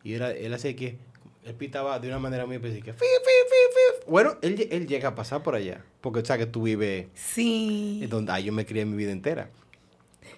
y 0.04 0.12
era, 0.14 0.30
él 0.32 0.52
hacía 0.52 0.76
que, 0.76 0.98
él 1.46 1.54
pitaba 1.54 1.98
de 1.98 2.08
una 2.08 2.18
manera 2.18 2.44
muy 2.46 2.56
específica. 2.56 2.92
"Fi, 2.92 2.98
fi, 2.98 3.30
fi, 3.48 4.02
fi". 4.04 4.10
Bueno, 4.10 4.36
él, 4.42 4.68
él 4.70 4.86
llega 4.86 5.10
a 5.10 5.14
pasar 5.14 5.42
por 5.42 5.54
allá, 5.54 5.82
porque 6.00 6.24
sabes 6.24 6.46
que 6.46 6.52
tú 6.52 6.62
vives 6.62 7.06
Sí. 7.14 8.00
en 8.02 8.10
donde 8.10 8.32
ah, 8.32 8.40
yo 8.40 8.52
me 8.52 8.66
crié 8.66 8.84
mi 8.84 8.96
vida 8.96 9.12
entera. 9.12 9.48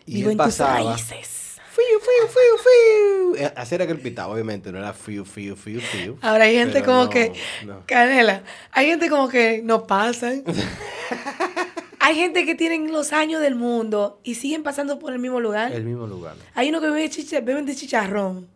Y 0.06 0.16
Vivo 0.16 0.28
él 0.28 0.32
en 0.32 0.38
tus 0.38 0.46
pasaba, 0.46 0.74
raíces. 0.92 1.56
fiu, 1.70 1.84
fiu, 2.00 2.28
fiu, 2.28 3.34
fiu. 3.36 3.44
Eh, 3.44 3.52
Así 3.56 3.74
era 3.74 3.86
que 3.86 3.92
él 3.92 4.00
pitaba, 4.00 4.32
obviamente, 4.32 4.70
no 4.72 4.78
era 4.78 4.92
fiu, 4.92 5.24
fiu, 5.24 5.54
fiu, 5.56 5.80
fiu. 5.80 6.18
Ahora 6.22 6.44
hay 6.44 6.54
gente 6.56 6.82
como 6.82 7.04
no, 7.04 7.10
que, 7.10 7.32
no. 7.66 7.82
Canela, 7.86 8.42
hay 8.72 8.86
gente 8.86 9.08
como 9.10 9.28
que 9.28 9.60
no 9.62 9.86
pasan. 9.86 10.44
hay 12.00 12.14
gente 12.14 12.44
que 12.46 12.54
tienen 12.54 12.92
los 12.92 13.12
años 13.12 13.40
del 13.40 13.54
mundo 13.54 14.20
y 14.24 14.34
siguen 14.36 14.62
pasando 14.62 14.98
por 14.98 15.12
el 15.12 15.18
mismo 15.18 15.40
lugar. 15.40 15.72
El 15.72 15.84
mismo 15.84 16.06
lugar. 16.06 16.36
Hay 16.54 16.68
uno 16.70 16.80
que 16.80 16.86
bebe 16.88 17.08
chicha, 17.10 17.40
beben 17.40 17.66
de 17.66 17.74
chicharrón. 17.76 18.48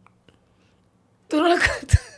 Tú 1.29 1.39
no 1.43 1.49
lo 1.49 1.57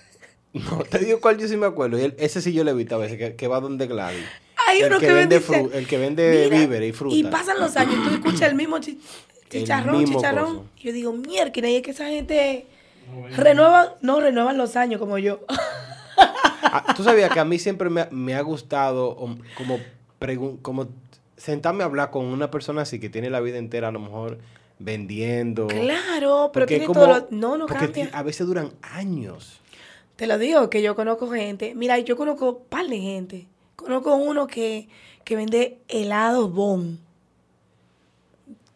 No, 0.54 0.84
te 0.88 0.98
digo 1.00 1.20
cuál 1.20 1.36
yo 1.38 1.46
sí 1.48 1.56
me 1.56 1.66
acuerdo. 1.66 1.98
y 1.98 2.02
él- 2.02 2.14
ese 2.18 2.40
sí 2.40 2.52
yo 2.52 2.64
le 2.64 2.70
he 2.70 2.74
visto 2.74 2.94
a 2.94 2.98
veces, 2.98 3.18
que, 3.18 3.34
que 3.36 3.48
va 3.48 3.60
donde 3.60 3.86
Gladys. 3.86 4.24
Hay 4.68 4.80
el 4.80 4.86
uno 4.86 5.00
que, 5.00 5.06
que, 5.08 5.12
vende 5.12 5.40
fru- 5.42 5.70
el 5.74 5.86
que 5.86 5.98
vende 5.98 6.46
Mira, 6.48 6.60
víveres 6.60 6.88
y 6.90 6.92
fruta. 6.92 7.16
Y 7.16 7.24
pasan 7.24 7.58
los 7.60 7.76
años, 7.76 7.96
tú 8.08 8.14
escuchas 8.14 8.42
el 8.42 8.54
mismo 8.54 8.78
chi- 8.78 8.98
El 9.50 9.60
chicharrón, 9.62 9.98
mismo 9.98 10.16
chicharrón. 10.18 10.56
coso. 10.58 10.68
Yo 10.78 10.92
digo, 10.92 11.12
mierda, 11.12 11.68
y 11.68 11.76
es 11.76 11.82
que 11.82 11.90
esa 11.90 12.06
gente 12.06 12.66
No, 13.12 13.36
renuevan, 13.36 13.88
no 14.00 14.20
renuevan 14.20 14.56
los 14.56 14.76
años 14.76 14.98
como 15.00 15.18
yo. 15.18 15.40
Ah, 16.62 16.94
Tú 16.96 17.04
sabías 17.04 17.30
que 17.32 17.40
a 17.40 17.44
mí 17.44 17.58
siempre 17.58 17.90
me, 17.90 18.02
ha- 18.02 18.08
me 18.10 18.34
ha 18.34 18.40
gustado 18.40 19.14
um, 19.16 19.38
como, 19.56 19.78
como 20.62 20.88
sentarme 21.36 21.82
a 21.82 21.86
hablar 21.86 22.10
con 22.10 22.24
una 22.26 22.50
persona 22.50 22.82
así 22.82 22.98
que 22.98 23.08
tiene 23.10 23.28
la 23.30 23.40
vida 23.40 23.58
entera 23.58 23.88
a 23.88 23.92
lo 23.92 23.98
mejor 24.00 24.38
vendiendo. 24.78 25.66
claro, 25.66 26.50
pero 26.52 26.66
tiene 26.66 26.86
como- 26.86 27.00
todo 27.00 27.08
lo- 27.20 27.26
No, 27.30 27.56
no 27.58 27.66
porque 27.66 27.84
cambia. 27.86 28.10
a 28.12 28.22
veces 28.22 28.46
duran 28.46 28.72
años. 28.82 29.60
Te 30.16 30.26
lo 30.26 30.38
digo, 30.38 30.70
que 30.70 30.80
yo 30.82 30.94
conozco 30.94 31.28
gente. 31.30 31.74
Mira, 31.74 31.98
yo 31.98 32.16
conozco 32.16 32.50
un 32.50 32.64
par 32.68 32.86
de 32.86 32.98
gente. 33.00 33.46
Conozco 33.76 34.14
uno 34.14 34.46
que, 34.46 34.88
que 35.24 35.34
vende 35.36 35.78
helados 35.88 36.52
bon. 36.52 36.98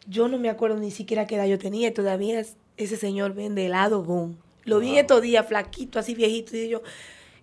Yo 0.07 0.27
no 0.27 0.37
me 0.37 0.49
acuerdo 0.49 0.77
ni 0.79 0.91
siquiera 0.91 1.27
qué 1.27 1.35
edad 1.35 1.45
yo 1.45 1.59
tenía 1.59 1.93
todavía 1.93 2.39
es- 2.39 2.57
ese 2.77 2.97
señor 2.97 3.33
vende 3.33 3.65
helado 3.65 4.03
bon. 4.03 4.37
Lo 4.65 4.79
vi 4.79 4.97
estos 4.97 5.21
días, 5.21 5.47
flaquito, 5.47 5.99
así 5.99 6.13
viejito, 6.15 6.55
y 6.55 6.69
yo, 6.69 6.81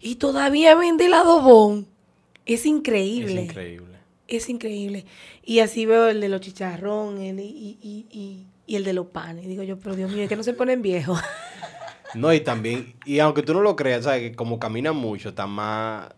y 0.00 0.16
todavía 0.16 0.74
vende 0.74 1.06
helado 1.06 1.40
bon. 1.42 1.86
Es 2.44 2.66
increíble. 2.66 3.42
Es 3.42 3.48
increíble. 3.50 3.96
Es 4.28 4.48
increíble. 4.48 5.04
Y 5.44 5.60
así 5.60 5.86
veo 5.86 6.08
el 6.08 6.20
de 6.20 6.28
los 6.28 6.40
chicharrón 6.40 7.18
el, 7.20 7.40
y, 7.40 7.78
y, 7.82 8.06
y, 8.10 8.46
y 8.66 8.76
el 8.76 8.84
de 8.84 8.92
los 8.92 9.06
panes. 9.06 9.44
Y 9.44 9.48
digo 9.48 9.62
yo, 9.62 9.78
pero 9.78 9.94
Dios 9.96 10.10
mío, 10.12 10.22
es 10.24 10.28
que 10.28 10.36
no 10.36 10.42
se 10.42 10.52
ponen 10.52 10.82
viejos. 10.82 11.20
No, 12.16 12.32
y 12.32 12.40
también, 12.40 12.94
y 13.04 13.18
aunque 13.20 13.42
tú 13.42 13.52
no 13.54 13.60
lo 13.60 13.76
creas, 13.76 14.04
¿sabes? 14.04 14.22
Que 14.30 14.34
como 14.36 14.58
caminan 14.58 14.96
mucho, 14.96 15.28
están 15.30 15.50
más, 15.50 16.08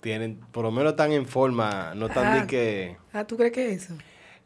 tienen, 0.00 0.38
por 0.52 0.64
lo 0.64 0.70
menos 0.70 0.92
están 0.92 1.12
en 1.12 1.26
forma, 1.26 1.94
no 1.96 2.06
están 2.06 2.26
Ah. 2.26 2.40
de 2.40 2.46
que, 2.46 2.96
ah, 3.12 3.24
¿tú 3.26 3.36
crees 3.36 3.52
que 3.52 3.72
eso? 3.72 3.94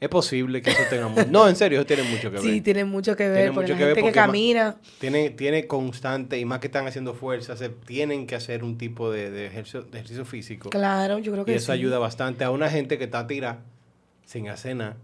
es 0.00 0.08
posible 0.08 0.62
que 0.62 0.70
eso 0.70 0.82
tenga 0.88 1.08
mucho, 1.08 1.26
no, 1.28 1.48
en 1.48 1.56
serio, 1.56 1.78
eso 1.80 1.86
tiene 1.86 2.04
mucho 2.04 2.30
que 2.30 2.36
ver. 2.36 2.40
Sí, 2.42 2.60
tiene 2.60 2.84
mucho 2.84 3.16
que 3.16 3.28
ver, 3.28 3.36
Tiene 3.38 3.50
mucho 3.50 3.72
la 3.72 3.78
que 3.78 3.84
ver 3.84 3.94
gente 3.96 4.00
que 4.00 4.02
porque 4.06 4.20
ma- 4.20 4.26
camina, 4.26 4.76
Tiene, 5.00 5.30
tiene 5.30 5.66
constante, 5.66 6.38
y 6.38 6.44
más 6.44 6.60
que 6.60 6.68
están 6.68 6.86
haciendo 6.86 7.14
fuerza, 7.14 7.56
se 7.56 7.68
tienen 7.70 8.28
que 8.28 8.36
hacer 8.36 8.62
un 8.62 8.78
tipo 8.78 9.10
de, 9.10 9.32
de 9.32 9.46
ejercicio, 9.46 9.82
de 9.82 9.98
ejercicio 9.98 10.24
físico. 10.24 10.70
claro, 10.70 11.18
yo 11.18 11.32
creo 11.32 11.42
y 11.42 11.46
que 11.46 11.54
eso 11.56 11.66
sí. 11.66 11.72
ayuda 11.72 11.98
bastante 11.98 12.44
a 12.44 12.52
una 12.52 12.70
gente 12.70 12.96
que 12.96 13.04
está 13.04 13.26
tirada, 13.26 13.62
sin 14.24 14.48
hacer 14.48 14.76
nada. 14.76 14.96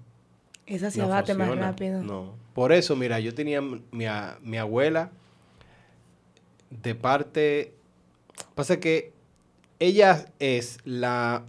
Esa 0.66 0.93
se 0.93 0.99
no 1.01 1.07
abate 1.07 1.35
más 1.35 1.59
rápido. 1.59 2.01
No. 2.05 2.37
Por 2.55 2.70
eso, 2.72 2.95
mira, 2.95 3.18
yo 3.18 3.35
tenía 3.35 3.61
mi 3.61 4.57
abuela 4.59 5.11
de 6.83 6.95
parte. 6.95 7.72
Pasa 8.55 8.81
que 8.81 9.12
ella 9.79 10.27
es 10.39 10.79
la, 10.85 11.45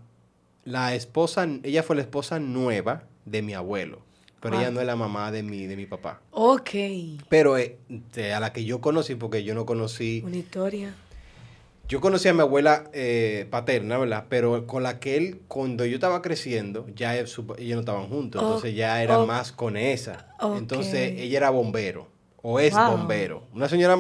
la 0.64 0.96
esposa, 0.96 1.48
ella 1.64 1.84
fue 1.84 1.96
la 1.96 2.02
esposa 2.04 2.40
nueva 2.40 3.04
de 3.26 3.42
mi 3.42 3.54
abuelo, 3.54 4.00
pero 4.40 4.58
Ah. 4.58 4.62
ella 4.62 4.72
no 4.72 4.80
es 4.82 4.86
la 4.88 4.96
mamá 4.96 5.32
de 5.32 5.44
mi, 5.44 5.66
de 5.68 5.76
mi 5.76 5.86
papá. 5.86 6.22
Ok, 6.32 6.70
Pero 7.30 7.58
eh, 7.58 7.78
de- 8.14 8.34
a 8.34 8.40
la 8.40 8.54
que 8.54 8.66
yo 8.66 8.82
conocí, 8.82 9.16
porque 9.16 9.44
yo 9.44 9.54
no 9.56 9.66
conocí, 9.66 10.22
una 10.26 10.38
historia. 10.38 10.94
yo 11.88 12.02
conocí 12.02 12.28
a 12.28 12.34
mi 12.34 12.42
abuela 12.42 12.86
eh, 12.94 13.48
paterna, 13.50 13.98
¿verdad? 13.98 14.26
Pero 14.30 14.66
con 14.68 14.84
la 14.84 15.00
que 15.00 15.18
él, 15.18 15.42
cuando 15.48 15.86
yo 15.86 15.96
estaba 15.96 16.22
creciendo, 16.22 16.88
ya 16.96 17.16
él- 17.18 17.28
su- 17.28 17.56
ellos 17.58 17.76
no 17.76 17.80
estaban 17.82 18.08
juntos, 18.10 18.42
Oh, 18.42 18.46
entonces 18.48 18.76
ya 18.76 19.02
era 19.04 19.20
oh. 19.20 19.26
más 19.28 19.52
con 19.52 19.78
esa. 19.78 20.28
Entonces 20.58 21.14
ella 21.20 21.38
era 21.38 21.50
bombero, 21.52 22.08
o 22.48 22.60
es 22.60 22.76
Wow. 22.76 22.92
bombero. 22.92 23.44
Una 23.54 23.68
señora, 23.68 23.98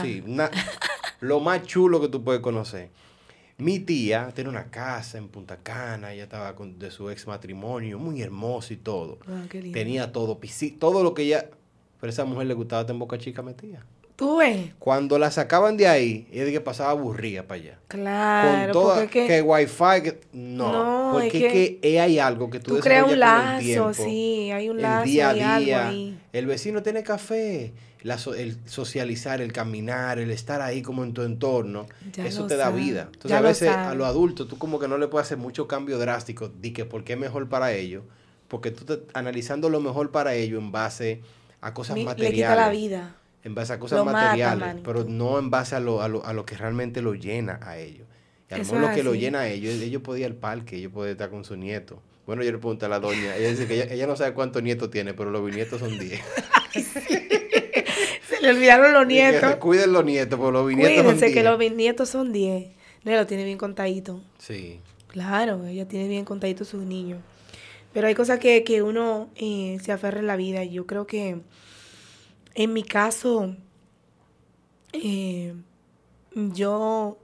sí, 0.00 0.22
una- 0.24 0.48
lo 1.20 1.40
más 1.40 1.62
chulo 1.64 2.00
que 2.00 2.06
tú 2.08 2.22
puedes 2.22 2.40
conocer. 2.40 2.90
Mi 3.58 3.80
tía 3.80 4.30
tiene 4.32 4.48
una 4.50 4.70
casa 4.70 5.18
en 5.18 5.26
Punta 5.28 5.56
Cana, 5.56 6.12
ella 6.12 6.22
estaba 6.24 6.54
con, 6.54 6.78
de 6.78 6.92
su 6.92 7.10
ex 7.10 7.26
matrimonio, 7.26 7.98
muy 7.98 8.22
hermoso 8.22 8.72
y 8.72 8.76
todo. 8.76 9.18
Wow, 9.26 9.48
qué 9.48 9.60
lindo. 9.60 9.76
Tenía 9.76 10.12
todo, 10.12 10.38
todo 10.78 11.02
lo 11.02 11.14
que 11.14 11.22
ella, 11.22 11.50
pero 12.00 12.10
a 12.10 12.12
esa 12.12 12.24
mujer 12.24 12.46
le 12.46 12.54
gustaba 12.54 12.86
en 12.88 12.98
Boca 12.98 13.18
Chica 13.18 13.42
metía. 13.42 13.84
Tú 14.16 14.36
ves, 14.36 14.72
Cuando 14.78 15.18
la 15.18 15.30
sacaban 15.32 15.76
de 15.76 15.88
ahí, 15.88 16.28
ella 16.32 16.44
de 16.44 16.52
que 16.52 16.60
pasaba 16.60 16.90
aburrida 16.90 17.42
para 17.48 17.60
allá. 17.60 17.78
claro, 17.88 18.72
con 18.72 18.72
toda, 18.72 18.94
porque 19.00 19.22
que, 19.22 19.26
que 19.26 19.42
wifi, 19.42 20.02
que, 20.04 20.20
no, 20.32 20.72
No, 20.72 21.12
porque 21.12 21.26
es 21.46 21.52
que 21.52 21.78
que, 21.80 22.00
hay 22.00 22.18
algo 22.20 22.48
que 22.48 22.60
tú, 22.60 22.76
tú 22.76 22.80
creas 22.80 23.04
un 23.06 23.10
el 23.14 23.20
lazo, 23.20 23.58
tiempo, 23.58 23.92
sí, 23.94 24.50
hay 24.52 24.68
un 24.68 24.76
el 24.76 24.82
lazo, 24.82 25.04
día 25.06 25.30
hay 25.30 25.40
a 25.40 25.54
algo 25.56 25.66
día, 25.66 25.88
ahí. 25.88 26.18
el 26.32 26.46
vecino 26.46 26.82
tiene 26.84 27.02
café, 27.02 27.72
la 28.02 28.16
so- 28.18 28.34
el 28.34 28.56
socializar, 28.66 29.40
el 29.40 29.52
caminar, 29.52 30.20
el 30.20 30.30
estar 30.30 30.60
ahí 30.62 30.80
como 30.80 31.02
en 31.02 31.12
tu 31.12 31.22
entorno, 31.22 31.86
Ya 32.12 32.24
eso 32.26 32.46
te 32.46 32.56
da 32.56 32.70
vida. 32.70 33.08
Entonces 33.12 33.30
ya 33.30 33.38
a 33.38 33.40
lo 33.40 33.48
veces 33.48 33.68
a 33.68 33.94
los 33.96 34.06
adultos 34.06 34.46
tú 34.46 34.58
como 34.58 34.78
que 34.78 34.86
no 34.86 34.96
le 34.96 35.08
puedes 35.08 35.26
hacer 35.26 35.38
mucho 35.38 35.66
cambio 35.66 35.98
drástico, 35.98 36.48
di 36.60 36.72
que 36.72 36.84
porque 36.84 37.14
es 37.14 37.18
mejor 37.18 37.48
para 37.48 37.72
ellos, 37.72 38.04
porque 38.46 38.70
tú 38.70 38.80
estás 38.92 38.98
analizando 39.12 39.68
lo 39.70 39.80
mejor 39.80 40.12
para 40.12 40.34
ellos 40.34 40.62
en 40.62 40.70
base 40.70 41.20
a 41.60 41.74
cosas 41.74 41.96
Mi- 41.96 42.04
materiales. 42.04 42.38
le 42.38 42.44
quita 42.44 42.54
la 42.54 42.68
vida. 42.70 43.16
En 43.44 43.54
base 43.54 43.74
a 43.74 43.78
cosas 43.78 43.98
Lo 43.98 44.06
materiales, 44.06 44.76
pero 44.82 45.04
no 45.04 45.38
en 45.38 45.50
base 45.50 45.76
a 45.76 45.80
lo, 45.80 46.00
a, 46.02 46.08
lo, 46.08 46.24
a 46.24 46.32
lo 46.32 46.46
que 46.46 46.56
realmente 46.56 47.02
lo 47.02 47.14
llena 47.14 47.60
a 47.62 47.78
ellos. 47.78 48.08
Y 48.50 48.54
a 48.54 48.58
lo 48.58 48.78
lo 48.78 48.94
que 48.94 49.02
lo 49.02 49.14
llena 49.14 49.40
a 49.40 49.48
ellos, 49.48 49.74
ellos 49.74 50.02
podían 50.02 50.30
ir 50.30 50.34
al 50.34 50.40
parque, 50.40 50.76
ellos 50.76 50.92
podían 50.92 51.12
estar 51.12 51.30
con 51.30 51.44
su 51.44 51.56
nieto. 51.56 52.02
Bueno, 52.26 52.42
yo 52.42 52.50
le 52.52 52.58
pregunté 52.58 52.86
a 52.86 52.88
la 52.88 53.00
doña, 53.00 53.36
ella 53.36 53.50
dice 53.50 53.66
que 53.66 53.74
ella, 53.74 53.92
ella 53.92 54.06
no 54.06 54.16
sabe 54.16 54.32
cuántos 54.32 54.62
nietos 54.62 54.90
tiene, 54.90 55.12
pero 55.12 55.30
los 55.30 55.44
bisnietos 55.44 55.80
son 55.80 55.98
10. 55.98 56.20
Se 56.72 58.40
le 58.40 58.50
olvidaron 58.50 58.94
los 58.94 59.06
nietos. 59.06 59.56
cuiden 59.56 59.92
los 59.92 60.04
nietos, 60.04 60.38
porque 60.38 60.52
los 60.52 60.66
bisnietos 60.66 60.94
son 60.96 61.04
Cuídense 61.04 61.26
10. 61.26 61.36
que 61.36 61.42
los 61.44 61.58
bisnietos 61.58 62.08
son 62.08 62.32
10. 62.32 62.66
No, 63.04 63.12
lo 63.12 63.26
tiene 63.26 63.44
bien 63.44 63.58
contadito. 63.58 64.22
Sí. 64.38 64.80
Claro, 65.08 65.66
ella 65.66 65.86
tiene 65.86 66.08
bien 66.08 66.24
contadito 66.24 66.64
sus 66.64 66.82
niños. 66.82 67.20
Pero 67.92 68.08
hay 68.08 68.14
cosas 68.14 68.38
que, 68.38 68.64
que 68.64 68.82
uno 68.82 69.28
eh, 69.36 69.78
se 69.82 69.92
aferra 69.92 70.18
en 70.20 70.26
la 70.26 70.36
vida. 70.36 70.64
Y 70.64 70.70
yo 70.72 70.86
creo 70.86 71.06
que 71.06 71.42
en 72.54 72.72
mi 72.72 72.82
caso, 72.82 73.56
eh, 74.92 75.54
yo, 76.34 77.18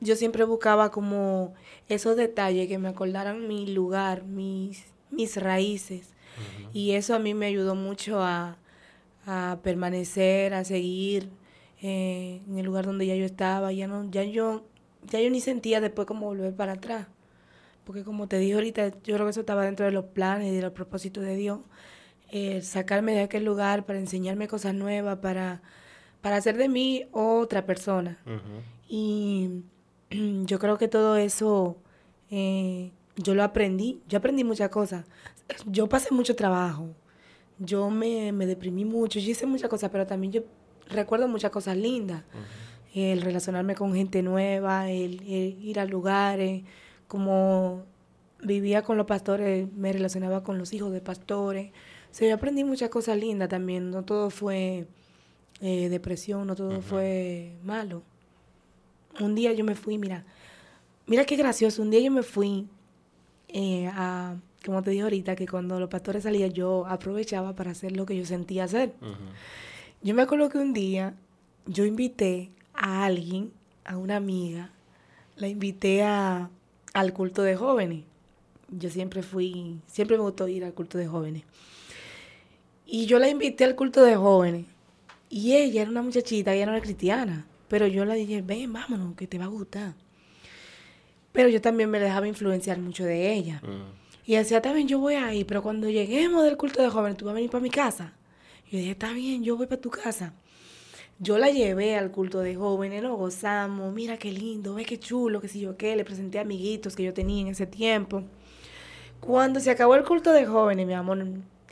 yo 0.00 0.16
siempre 0.16 0.44
buscaba 0.44 0.90
como 0.90 1.54
esos 1.88 2.16
detalles 2.16 2.68
que 2.68 2.78
me 2.78 2.88
acordaran 2.88 3.46
mi 3.46 3.66
lugar, 3.66 4.24
mis, 4.24 4.86
mis 5.10 5.36
raíces. 5.36 6.14
Y 6.72 6.92
eso 6.92 7.14
a 7.14 7.18
mí 7.18 7.32
me 7.34 7.46
ayudó 7.46 7.74
mucho 7.74 8.20
a, 8.20 8.58
a 9.26 9.60
permanecer, 9.62 10.54
a 10.54 10.64
seguir 10.64 11.30
eh, 11.80 12.40
en 12.48 12.58
el 12.58 12.66
lugar 12.66 12.86
donde 12.86 13.06
ya 13.06 13.14
yo 13.14 13.24
estaba. 13.24 13.72
Ya 13.72 13.86
no, 13.86 14.10
ya 14.10 14.24
yo, 14.24 14.64
ya 15.10 15.20
yo 15.20 15.30
ni 15.30 15.40
sentía 15.40 15.80
después 15.80 16.06
como 16.06 16.26
volver 16.26 16.54
para 16.54 16.72
atrás. 16.72 17.06
Porque 17.84 18.02
como 18.02 18.26
te 18.26 18.38
dije 18.38 18.54
ahorita, 18.54 18.88
yo 18.88 19.14
creo 19.14 19.26
que 19.26 19.30
eso 19.30 19.40
estaba 19.40 19.64
dentro 19.64 19.86
de 19.86 19.92
los 19.92 20.06
planes 20.06 20.52
y 20.52 20.56
de 20.56 20.62
los 20.62 20.72
propósitos 20.72 21.22
de 21.22 21.36
Dios. 21.36 21.60
Eh, 22.36 22.62
sacarme 22.62 23.12
de 23.12 23.20
aquel 23.20 23.44
lugar 23.44 23.86
para 23.86 24.00
enseñarme 24.00 24.48
cosas 24.48 24.74
nuevas, 24.74 25.18
para, 25.18 25.62
para 26.20 26.34
hacer 26.34 26.56
de 26.56 26.68
mí 26.68 27.06
otra 27.12 27.64
persona. 27.64 28.18
Y 28.88 29.62
yo 30.10 30.58
creo 30.58 30.76
que 30.76 30.88
todo 30.88 31.16
eso 31.16 31.76
eh, 32.32 32.90
yo 33.14 33.36
lo 33.36 33.44
aprendí. 33.44 34.02
Yo 34.08 34.18
aprendí 34.18 34.42
muchas 34.42 34.68
cosas. 34.70 35.04
Yo 35.66 35.88
pasé 35.88 36.12
mucho 36.12 36.34
trabajo. 36.34 36.88
Yo 37.60 37.88
me, 37.88 38.32
me 38.32 38.46
deprimí 38.46 38.84
mucho. 38.84 39.20
Yo 39.20 39.30
hice 39.30 39.46
muchas 39.46 39.70
cosas, 39.70 39.90
pero 39.90 40.04
también 40.04 40.32
yo 40.32 40.42
recuerdo 40.90 41.28
muchas 41.28 41.52
cosas 41.52 41.76
lindas. 41.76 42.24
El 42.96 43.22
relacionarme 43.22 43.76
con 43.76 43.94
gente 43.94 44.24
nueva, 44.24 44.90
el, 44.90 45.20
el 45.20 45.64
ir 45.64 45.78
a 45.78 45.84
lugares, 45.84 46.64
como 47.06 47.84
vivía 48.42 48.82
con 48.82 48.96
los 48.96 49.06
pastores, 49.06 49.72
me 49.72 49.92
relacionaba 49.92 50.42
con 50.42 50.58
los 50.58 50.72
hijos 50.72 50.90
de 50.90 51.00
pastores. 51.00 51.70
Sea, 52.14 52.28
yo 52.28 52.36
aprendí 52.36 52.62
muchas 52.62 52.90
cosas 52.90 53.18
lindas 53.18 53.48
también. 53.48 53.90
No 53.90 54.04
todo 54.04 54.30
fue 54.30 54.86
eh, 55.60 55.88
depresión, 55.88 56.46
no 56.46 56.54
todo 56.54 56.80
fue 56.80 57.56
malo. 57.64 58.04
Un 59.18 59.34
día 59.34 59.52
yo 59.52 59.64
me 59.64 59.74
fui, 59.74 59.98
mira, 59.98 60.24
mira 61.08 61.24
qué 61.24 61.34
gracioso, 61.34 61.82
un 61.82 61.90
día 61.90 61.98
yo 61.98 62.12
me 62.12 62.22
fui 62.22 62.68
eh, 63.48 63.90
a, 63.92 64.36
como 64.64 64.80
te 64.84 64.92
dije 64.92 65.02
ahorita, 65.02 65.34
que 65.34 65.48
cuando 65.48 65.80
los 65.80 65.88
pastores 65.88 66.22
salían 66.22 66.52
yo 66.52 66.86
aprovechaba 66.86 67.56
para 67.56 67.72
hacer 67.72 67.96
lo 67.96 68.06
que 68.06 68.16
yo 68.16 68.24
sentía 68.24 68.62
hacer. 68.62 68.94
Yo 70.00 70.14
me 70.14 70.22
acuerdo 70.22 70.48
que 70.48 70.58
un 70.58 70.72
día 70.72 71.14
yo 71.66 71.84
invité 71.84 72.52
a 72.74 73.04
alguien, 73.06 73.50
a 73.84 73.96
una 73.96 74.14
amiga, 74.14 74.70
la 75.34 75.48
invité 75.48 76.04
a, 76.04 76.48
al 76.92 77.12
culto 77.12 77.42
de 77.42 77.56
jóvenes. 77.56 78.04
Yo 78.68 78.88
siempre 78.88 79.24
fui, 79.24 79.80
siempre 79.88 80.16
me 80.16 80.22
gustó 80.22 80.46
ir 80.46 80.64
al 80.64 80.74
culto 80.74 80.96
de 80.96 81.08
jóvenes. 81.08 81.42
Y 82.86 83.06
yo 83.06 83.18
la 83.18 83.28
invité 83.28 83.64
al 83.64 83.74
culto 83.74 84.02
de 84.02 84.16
jóvenes. 84.16 84.66
Y 85.30 85.54
ella 85.54 85.82
era 85.82 85.90
una 85.90 86.02
muchachita, 86.02 86.54
ella 86.54 86.66
no 86.66 86.72
era 86.72 86.82
cristiana. 86.82 87.46
Pero 87.68 87.86
yo 87.86 88.04
le 88.04 88.14
dije, 88.14 88.42
ven, 88.42 88.72
vámonos, 88.72 89.16
que 89.16 89.26
te 89.26 89.38
va 89.38 89.46
a 89.46 89.48
gustar. 89.48 89.94
Pero 91.32 91.48
yo 91.48 91.60
también 91.60 91.90
me 91.90 91.98
dejaba 91.98 92.28
influenciar 92.28 92.78
mucho 92.78 93.04
de 93.04 93.32
ella. 93.32 93.60
Ujú. 93.64 94.04
Y 94.26 94.36
decía, 94.36 94.58
está 94.58 94.72
bien, 94.72 94.88
yo 94.88 94.98
voy 94.98 95.14
ahí, 95.14 95.44
pero 95.44 95.62
cuando 95.62 95.88
lleguemos 95.90 96.44
del 96.44 96.56
culto 96.56 96.80
de 96.80 96.88
jóvenes, 96.88 97.18
tú 97.18 97.26
vas 97.26 97.32
a 97.32 97.34
venir 97.34 97.50
para 97.50 97.62
mi 97.62 97.70
casa. 97.70 98.14
Y 98.66 98.72
yo 98.72 98.78
dije, 98.78 98.90
está 98.92 99.12
bien, 99.12 99.44
yo 99.44 99.56
voy 99.56 99.66
para 99.66 99.80
tu 99.80 99.90
casa. 99.90 100.32
Yo 101.18 101.38
la 101.38 101.50
llevé 101.50 101.96
al 101.96 102.10
culto 102.10 102.40
de 102.40 102.56
jóvenes, 102.56 103.02
lo 103.02 103.14
gozamos, 103.16 103.92
mira 103.92 104.16
qué 104.16 104.32
lindo, 104.32 104.74
ve 104.74 104.84
qué 104.84 104.98
chulo, 104.98 105.40
qué 105.40 105.48
sé 105.48 105.60
yo 105.60 105.76
qué, 105.76 105.94
le 105.94 106.04
presenté 106.04 106.38
amiguitos 106.38 106.96
que 106.96 107.02
yo 107.02 107.12
tenía 107.12 107.42
en 107.42 107.48
ese 107.48 107.66
tiempo. 107.66 108.24
Cuando 109.20 109.60
se 109.60 109.70
acabó 109.70 109.94
el 109.94 110.04
culto 110.04 110.32
de 110.32 110.46
jóvenes, 110.46 110.86
mi 110.86 110.94
amor, 110.94 111.24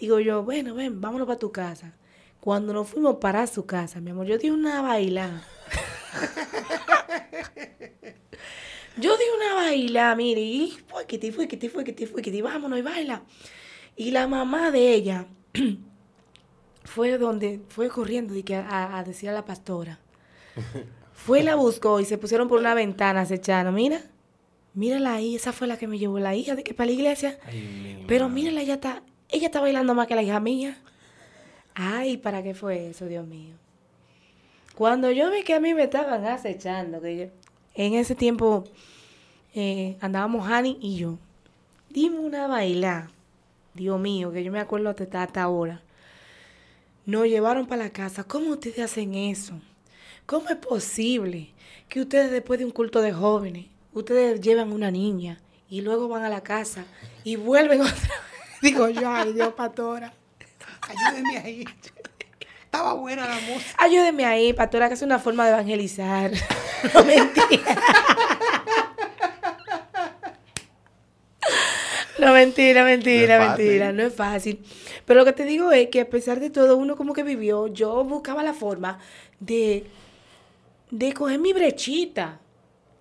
digo 0.02 0.18
yo, 0.18 0.42
bueno, 0.42 0.74
ven, 0.74 1.00
vámonos 1.00 1.26
para 1.26 1.38
tu 1.38 1.52
casa. 1.52 1.94
Cuando 2.40 2.72
nos 2.72 2.88
fuimos 2.88 3.18
para 3.18 3.46
su 3.46 3.66
casa, 3.66 4.00
mi 4.00 4.10
amor, 4.10 4.26
yo 4.26 4.36
di 4.36 4.50
una 4.50 4.82
baila. 4.82 5.44
Yo 8.98 9.16
di 9.16 9.24
una 9.36 9.54
baila, 9.54 10.14
mire, 10.14 10.42
y 10.42 10.78
fue 10.86 11.06
que 11.06 11.16
te 11.16 11.32
fue, 11.32 11.48
que 11.48 11.56
te 11.56 11.70
fue, 11.70 11.82
que 11.82 11.94
te 11.94 12.06
fue, 12.06 12.20
que 12.20 12.30
te 12.30 12.42
vámonos 12.42 12.78
y 12.78 12.82
baila. 12.82 13.22
Y 13.96 14.10
la 14.10 14.28
mamá 14.28 14.70
de 14.70 14.92
ella 14.92 15.28
fue 16.84 17.16
donde, 17.16 17.62
fue 17.68 17.88
corriendo 17.88 18.34
que 18.44 18.54
a, 18.54 18.98
a 18.98 19.02
decir 19.02 19.30
a 19.30 19.32
la 19.32 19.46
pastora. 19.46 19.98
Fue 21.14 21.40
y 21.40 21.42
la 21.44 21.54
buscó 21.54 22.00
y 22.00 22.04
se 22.04 22.18
pusieron 22.18 22.48
por 22.48 22.58
una 22.58 22.74
ventana 22.74 23.20
acechando. 23.20 23.70
Mira, 23.70 24.02
mírala 24.74 25.14
ahí, 25.14 25.36
esa 25.36 25.52
fue 25.52 25.68
la 25.68 25.76
que 25.76 25.86
me 25.86 25.96
llevó 25.96 26.18
la 26.18 26.34
hija 26.34 26.56
de 26.56 26.64
que 26.64 26.74
para 26.74 26.86
la 26.86 26.92
iglesia. 26.92 27.38
Ay, 27.46 28.04
Pero 28.08 28.28
mírala, 28.28 28.60
ella 28.60 28.74
está, 28.74 29.04
ella 29.32 29.46
está 29.46 29.60
bailando 29.60 29.94
más 29.94 30.06
que 30.06 30.14
la 30.14 30.22
hija 30.22 30.38
mía. 30.40 30.78
Ay, 31.74 32.18
¿para 32.18 32.42
qué 32.42 32.54
fue 32.54 32.90
eso, 32.90 33.06
Dios 33.06 33.26
mío? 33.26 33.54
Cuando 34.74 35.10
yo 35.10 35.30
vi 35.30 35.42
que 35.42 35.54
a 35.54 35.60
mí 35.60 35.74
me 35.74 35.84
estaban 35.84 36.24
acechando, 36.26 37.00
que 37.00 37.16
yo, 37.16 37.24
en 37.74 37.94
ese 37.94 38.14
tiempo 38.14 38.64
eh, 39.54 39.96
andábamos 40.00 40.46
Hani 40.46 40.78
y 40.80 40.96
yo. 40.96 41.18
Dime 41.88 42.18
una 42.18 42.46
baila. 42.46 43.10
Dios 43.74 43.98
mío, 43.98 44.32
que 44.32 44.44
yo 44.44 44.52
me 44.52 44.60
acuerdo 44.60 44.90
hasta, 44.90 45.22
hasta 45.22 45.42
ahora. 45.42 45.80
Nos 47.06 47.26
llevaron 47.26 47.66
para 47.66 47.84
la 47.84 47.90
casa. 47.90 48.24
¿Cómo 48.24 48.50
ustedes 48.50 48.78
hacen 48.80 49.14
eso? 49.14 49.54
¿Cómo 50.26 50.48
es 50.50 50.56
posible 50.56 51.50
que 51.88 52.02
ustedes 52.02 52.30
después 52.30 52.58
de 52.58 52.66
un 52.66 52.70
culto 52.70 53.00
de 53.00 53.12
jóvenes, 53.12 53.66
ustedes 53.92 54.40
llevan 54.40 54.72
una 54.72 54.90
niña 54.90 55.40
y 55.68 55.80
luego 55.80 56.08
van 56.08 56.22
a 56.22 56.28
la 56.28 56.42
casa 56.42 56.84
y 57.24 57.36
vuelven 57.36 57.80
otra 57.82 57.92
vez? 57.94 58.31
Digo 58.62 58.88
yo, 58.88 59.10
ay 59.10 59.32
Dios, 59.32 59.52
pastora. 59.54 60.12
Ayúdeme 60.82 61.38
ahí. 61.38 61.64
Estaba 62.64 62.94
buena 62.94 63.26
la 63.26 63.34
música. 63.34 63.74
Ayúdeme 63.76 64.24
ahí, 64.24 64.52
pastora, 64.52 64.88
que 64.88 64.94
es 64.94 65.02
una 65.02 65.18
forma 65.18 65.44
de 65.44 65.52
evangelizar. 65.52 66.30
No 66.94 67.04
mentira. 67.04 67.76
No, 72.18 72.32
mentira, 72.32 72.84
mentira, 72.84 73.38
No 73.38 73.46
mentira, 73.48 73.92
no 73.92 74.02
es 74.02 74.14
fácil. 74.14 74.64
Pero 75.04 75.20
lo 75.20 75.24
que 75.24 75.32
te 75.32 75.44
digo 75.44 75.70
es 75.72 75.88
que 75.88 76.00
a 76.00 76.10
pesar 76.10 76.40
de 76.40 76.50
todo, 76.50 76.76
uno 76.76 76.96
como 76.96 77.14
que 77.14 77.22
vivió, 77.22 77.66
yo 77.68 78.04
buscaba 78.04 78.42
la 78.42 78.52
forma 78.52 78.98
de, 79.40 79.86
de 80.90 81.12
coger 81.14 81.38
mi 81.38 81.52
brechita 81.52 82.40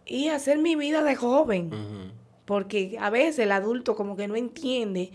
y 0.06 0.30
hacer 0.30 0.58
mi 0.58 0.76
vida 0.76 1.04
de 1.04 1.16
joven. 1.16 2.12
Porque 2.46 2.98
a 3.00 3.10
veces 3.10 3.40
el 3.40 3.52
adulto 3.52 3.96
como 3.96 4.16
que 4.16 4.28
no 4.28 4.36
entiende, 4.36 5.12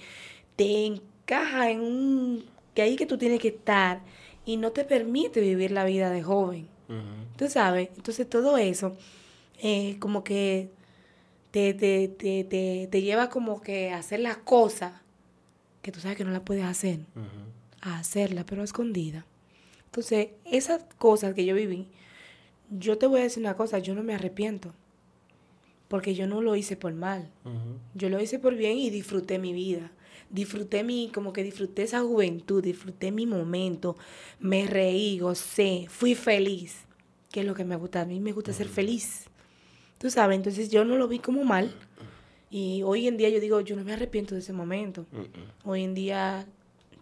te 0.57 0.87
encaja 0.87 1.71
en 1.71 1.81
un... 1.81 2.45
que 2.75 2.83
ahí 2.83 2.97
que 2.97 3.07
tú 3.07 3.19
tienes 3.19 3.41
que 3.41 3.49
estar 3.49 4.01
y 4.45 4.57
no 4.57 4.73
te 4.73 4.85
permite 4.85 5.41
vivir 5.41 5.71
la 5.71 5.85
vida 5.85 6.11
de 6.11 6.23
joven. 6.23 6.69
Tú 7.37 7.49
sabes, 7.49 7.91
entonces 7.97 8.29
todo 8.29 8.57
eso 8.59 8.97
eh, 9.59 9.97
como 9.99 10.23
que 10.23 10.71
te, 11.51 11.75
te, 11.75 12.09
te, 12.09 12.45
te, 12.45 12.89
te 12.91 13.03
lleva 13.03 13.29
como 13.29 13.61
que 13.61 13.91
a 13.91 13.99
hacer 13.99 14.21
las 14.21 14.37
cosas 14.37 14.93
que 15.83 15.93
tú 15.93 16.01
sabes 16.01 16.17
que 16.17 16.25
no 16.25 16.31
las 16.31 16.41
puedes 16.43 16.65
hacer, 16.65 17.01
a 17.81 17.99
hacerlas, 17.99 18.45
pero 18.45 18.63
a 18.63 18.65
escondida. 18.65 19.25
Entonces, 19.87 20.29
esas 20.45 20.83
cosas 20.99 21.35
que 21.35 21.45
yo 21.45 21.55
viví, 21.55 21.87
yo 22.71 22.99
te 22.99 23.07
voy 23.07 23.21
a 23.21 23.23
decir 23.23 23.43
una 23.43 23.57
cosa, 23.57 23.79
yo 23.79 23.95
no 23.95 24.03
me 24.03 24.15
arrepiento, 24.15 24.73
porque 25.89 26.15
yo 26.15 26.27
no 26.27 26.43
lo 26.43 26.57
hice 26.57 26.77
por 26.77 26.93
mal. 26.93 27.31
Yo 27.95 28.09
lo 28.09 28.21
hice 28.21 28.39
por 28.39 28.57
bien 28.57 28.79
y 28.79 28.91
disfruté 28.91 29.39
mi 29.39 29.53
vida. 29.53 29.91
Disfruté 30.31 30.83
mi, 30.83 31.11
como 31.15 31.33
que 31.33 31.43
disfruté 31.43 31.83
esa 31.83 32.01
juventud, 32.01 32.63
disfruté 32.63 33.13
mi 33.13 33.27
momento, 33.27 33.97
me 34.41 34.67
reí, 34.67 35.19
gocé, 35.19 35.87
fui 35.89 36.15
feliz, 36.15 36.79
que 37.31 37.41
es 37.41 37.47
lo 37.47 37.55
que 37.55 37.65
me 37.65 37.77
gusta. 37.77 38.01
A 38.03 38.05
mí 38.05 38.21
me 38.21 38.33
gusta 38.33 38.53
ser 38.53 38.69
feliz. 38.69 39.25
Tú 39.99 40.11
sabes, 40.11 40.37
entonces 40.37 40.69
yo 40.71 40.85
no 40.85 40.97
lo 40.97 41.09
vi 41.09 41.19
como 41.21 41.45
mal. 41.45 41.73
Y 42.51 42.83
hoy 42.85 43.09
en 43.09 43.17
día 43.17 43.29
yo 43.29 43.41
digo, 43.41 43.61
yo 43.61 43.77
no 43.77 43.85
me 43.85 43.93
arrepiento 43.93 44.35
de 44.35 44.41
ese 44.41 44.53
momento. 44.53 45.07
Hoy 45.65 45.85
en 45.85 45.95
día, 45.95 46.47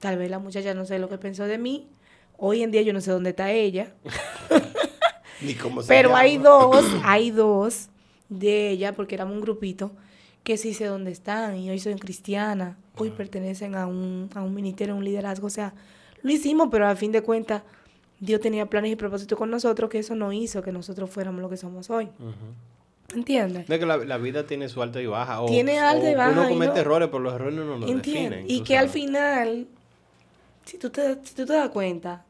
tal 0.01 0.19
vez 0.19 0.31
la 0.31 0.39
muchacha 0.39 0.75
no 0.75 0.85
sé 0.85 0.99
lo 0.99 1.09
que 1.09 1.19
pensó 1.19 1.45
de 1.45 1.59
mí. 1.59 1.89
Hoy 2.37 2.63
en 2.63 2.71
día 2.71 2.83
yo 2.83 2.93
no 2.93 3.01
sé 3.01 3.11
dónde 3.11 3.31
está 3.31 3.53
ella. 3.53 3.95
Ni 5.41 5.55
cómo 5.55 5.83
se 5.83 5.89
Pero 5.89 6.11
llama. 6.11 6.21
hay 6.21 6.39
dos, 6.39 6.85
hay 7.03 7.31
dos 7.31 7.89
de 8.29 8.71
ella, 8.71 8.95
porque 8.95 9.15
éramos 9.15 9.35
un 9.35 9.41
grupito, 9.43 9.93
que 10.45 10.57
sí 10.59 10.75
sé 10.75 10.85
dónde 10.87 11.11
están 11.11 11.57
y 11.57 11.71
hoy 11.71 11.79
soy 11.81 11.95
cristiana, 11.97 12.77
hoy 12.97 13.11
pertenecen 13.11 13.75
a 13.75 13.87
un, 13.87 14.29
a 14.35 14.43
un 14.43 14.55
ministerio, 14.55 14.95
a 14.95 14.97
un 14.99 15.05
liderazgo. 15.05 15.47
O 15.47 15.51
sea, 15.51 15.73
lo 16.23 16.31
hicimos, 16.31 16.69
pero 16.71 16.87
a 16.87 16.95
fin 16.97 17.11
de 17.13 17.23
cuentas, 17.23 17.63
Dios 18.21 18.41
tenía 18.41 18.67
planes 18.67 18.93
y 18.93 18.97
propósitos 18.97 19.37
con 19.39 19.51
nosotros 19.51 19.91
que 19.91 19.99
eso 19.99 20.15
no 20.15 20.33
hizo 20.33 20.63
que 20.63 20.71
nosotros 20.71 21.11
fuéramos 21.11 21.41
lo 21.41 21.49
que 21.51 21.57
somos 21.57 21.89
hoy. 21.91 22.05
Ujú. 22.19 23.17
¿Entiendes? 23.17 23.67
De 23.69 23.79
que 23.79 23.87
la, 23.87 23.97
la 23.99 24.19
vida 24.19 24.47
tiene 24.47 24.69
su 24.69 24.83
alta 24.83 25.01
y 25.01 25.07
baja. 25.07 25.41
O, 25.43 25.47
Tiene 25.47 25.79
alta 25.79 26.11
y 26.11 26.15
baja 26.15 26.31
Uno 26.33 26.45
y 26.47 26.53
comete 26.53 26.75
no- 26.75 26.81
errores, 26.81 27.09
pero 27.09 27.21
los 27.21 27.35
errores 27.35 27.55
no 27.55 27.65
nos 27.79 27.95
definen. 27.97 28.45
Y 28.49 28.61
que 28.61 28.77
al 28.77 28.89
final, 28.89 29.67
si 30.65 30.79
tú, 30.79 30.91
te, 30.91 31.15
si 31.25 31.35
tú 31.35 31.47
te 31.47 31.53
das 31.55 31.69
cuenta, 31.71 32.25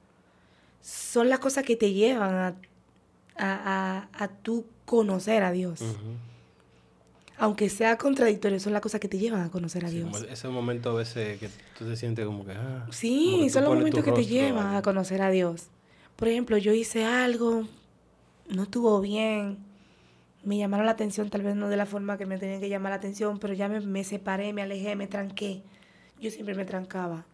son 0.82 1.28
las 1.28 1.38
cosas 1.40 1.64
que 1.64 1.76
te 1.76 1.92
llevan 1.92 2.34
a, 2.34 2.46
a, 3.36 4.08
a, 4.16 4.24
a 4.24 4.28
tú 4.28 4.66
conocer 4.84 5.42
a 5.42 5.50
Dios. 5.52 5.80
Ujú. 5.80 5.94
Aunque 7.36 7.68
sea 7.68 7.96
contradictorio, 7.98 8.60
son 8.60 8.72
las 8.72 8.80
cosas 8.82 9.00
que 9.00 9.08
te 9.08 9.18
llevan 9.18 9.42
a 9.42 9.50
conocer 9.50 9.84
a 9.84 9.88
Sí, 9.88 9.96
Dios. 9.96 10.24
ese 10.30 10.48
momento 10.48 10.90
a 10.90 10.94
veces 10.94 11.38
que 11.38 11.48
tú 11.76 11.84
te 11.84 11.96
sientes 11.96 12.24
como 12.26 12.44
que... 12.44 12.52
ah, 12.52 12.80
como 12.82 12.92
Sí, 12.92 13.40
que 13.42 13.50
son 13.50 13.64
los 13.64 13.74
momentos 13.74 14.04
que 14.04 14.12
te 14.12 14.24
llevan 14.24 14.74
a 14.76 14.82
conocer 14.82 15.20
a 15.20 15.30
Dios. 15.30 15.66
Por 16.16 16.28
ejemplo, 16.28 16.56
yo 16.58 16.72
hice 16.72 17.04
algo, 17.04 17.66
no 18.48 18.62
estuvo 18.62 19.00
bien, 19.00 19.58
me 20.44 20.58
llamaron 20.58 20.86
la 20.86 20.92
atención, 20.92 21.28
tal 21.28 21.42
vez 21.42 21.56
no 21.56 21.68
de 21.68 21.76
la 21.76 21.86
forma 21.86 22.18
que 22.18 22.26
me 22.26 22.38
tenían 22.38 22.60
que 22.60 22.68
llamar 22.68 22.90
la 22.90 22.96
atención, 22.96 23.38
pero 23.40 23.52
ya 23.52 23.68
me, 23.68 23.80
me 23.80 24.04
separé, 24.04 24.52
me 24.52 24.62
alejé, 24.62 24.94
me 24.94 25.08
tranqué. 25.08 25.62
Yo 26.20 26.30
siempre 26.30 26.54
me 26.54 26.64
trancaba. 26.64 27.26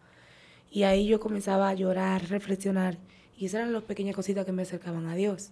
Y 0.71 0.83
ahí 0.83 1.05
yo 1.05 1.19
comenzaba 1.19 1.69
a 1.69 1.73
llorar, 1.75 2.27
reflexionar. 2.29 2.97
Y 3.37 3.45
esas 3.45 3.59
eran 3.61 3.73
las 3.73 3.83
pequeñas 3.83 4.15
cositas 4.15 4.45
que 4.45 4.51
me 4.51 4.63
acercaban 4.63 5.05
a 5.07 5.15
Dios. 5.15 5.51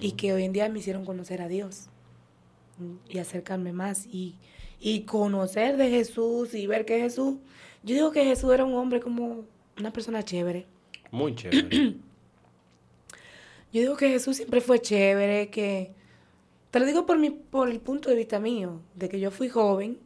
Y 0.00 0.12
que 0.12 0.34
hoy 0.34 0.44
en 0.44 0.52
día 0.52 0.68
me 0.68 0.80
hicieron 0.80 1.06
conocer 1.06 1.40
a 1.40 1.48
Dios. 1.48 1.86
Y 3.08 3.18
acercarme 3.18 3.72
más. 3.72 4.06
Y, 4.06 4.36
y 4.80 5.02
conocer 5.02 5.76
de 5.76 5.90
Jesús 5.90 6.54
y 6.54 6.66
ver 6.66 6.84
que 6.84 6.98
Jesús... 7.00 7.36
Yo 7.82 7.94
digo 7.94 8.10
que 8.10 8.24
Jesús 8.24 8.52
era 8.52 8.64
un 8.64 8.74
hombre 8.74 9.00
como 9.00 9.44
una 9.78 9.92
persona 9.92 10.22
chévere. 10.22 10.66
Muy 11.10 11.34
chévere. 11.34 11.96
Yo 13.72 13.80
digo 13.80 13.96
que 13.96 14.08
Jesús 14.08 14.36
siempre 14.36 14.60
fue 14.60 14.80
chévere, 14.80 15.48
que... 15.50 15.92
Te 16.70 16.78
lo 16.78 16.86
digo 16.86 17.06
por, 17.06 17.18
mi, 17.18 17.30
por 17.30 17.68
el 17.68 17.80
punto 17.80 18.10
de 18.10 18.16
vista 18.16 18.38
mío, 18.38 18.80
de 18.94 19.08
que 19.08 19.18
yo 19.18 19.32
fui 19.32 19.48
joven 19.48 19.98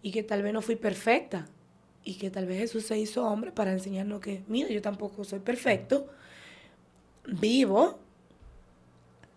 y 0.00 0.12
que 0.12 0.22
tal 0.22 0.42
vez 0.42 0.52
no 0.52 0.62
fui 0.62 0.76
perfecta. 0.76 1.48
Y 2.04 2.14
que 2.14 2.30
tal 2.30 2.46
vez 2.46 2.58
Jesús 2.58 2.84
se 2.84 2.98
hizo 2.98 3.26
hombre 3.26 3.50
para 3.50 3.72
enseñarnos 3.72 4.20
que, 4.20 4.44
mira, 4.46 4.68
yo 4.68 4.80
tampoco 4.80 5.24
soy 5.24 5.40
perfecto. 5.40 6.06
Vivo, 7.26 7.98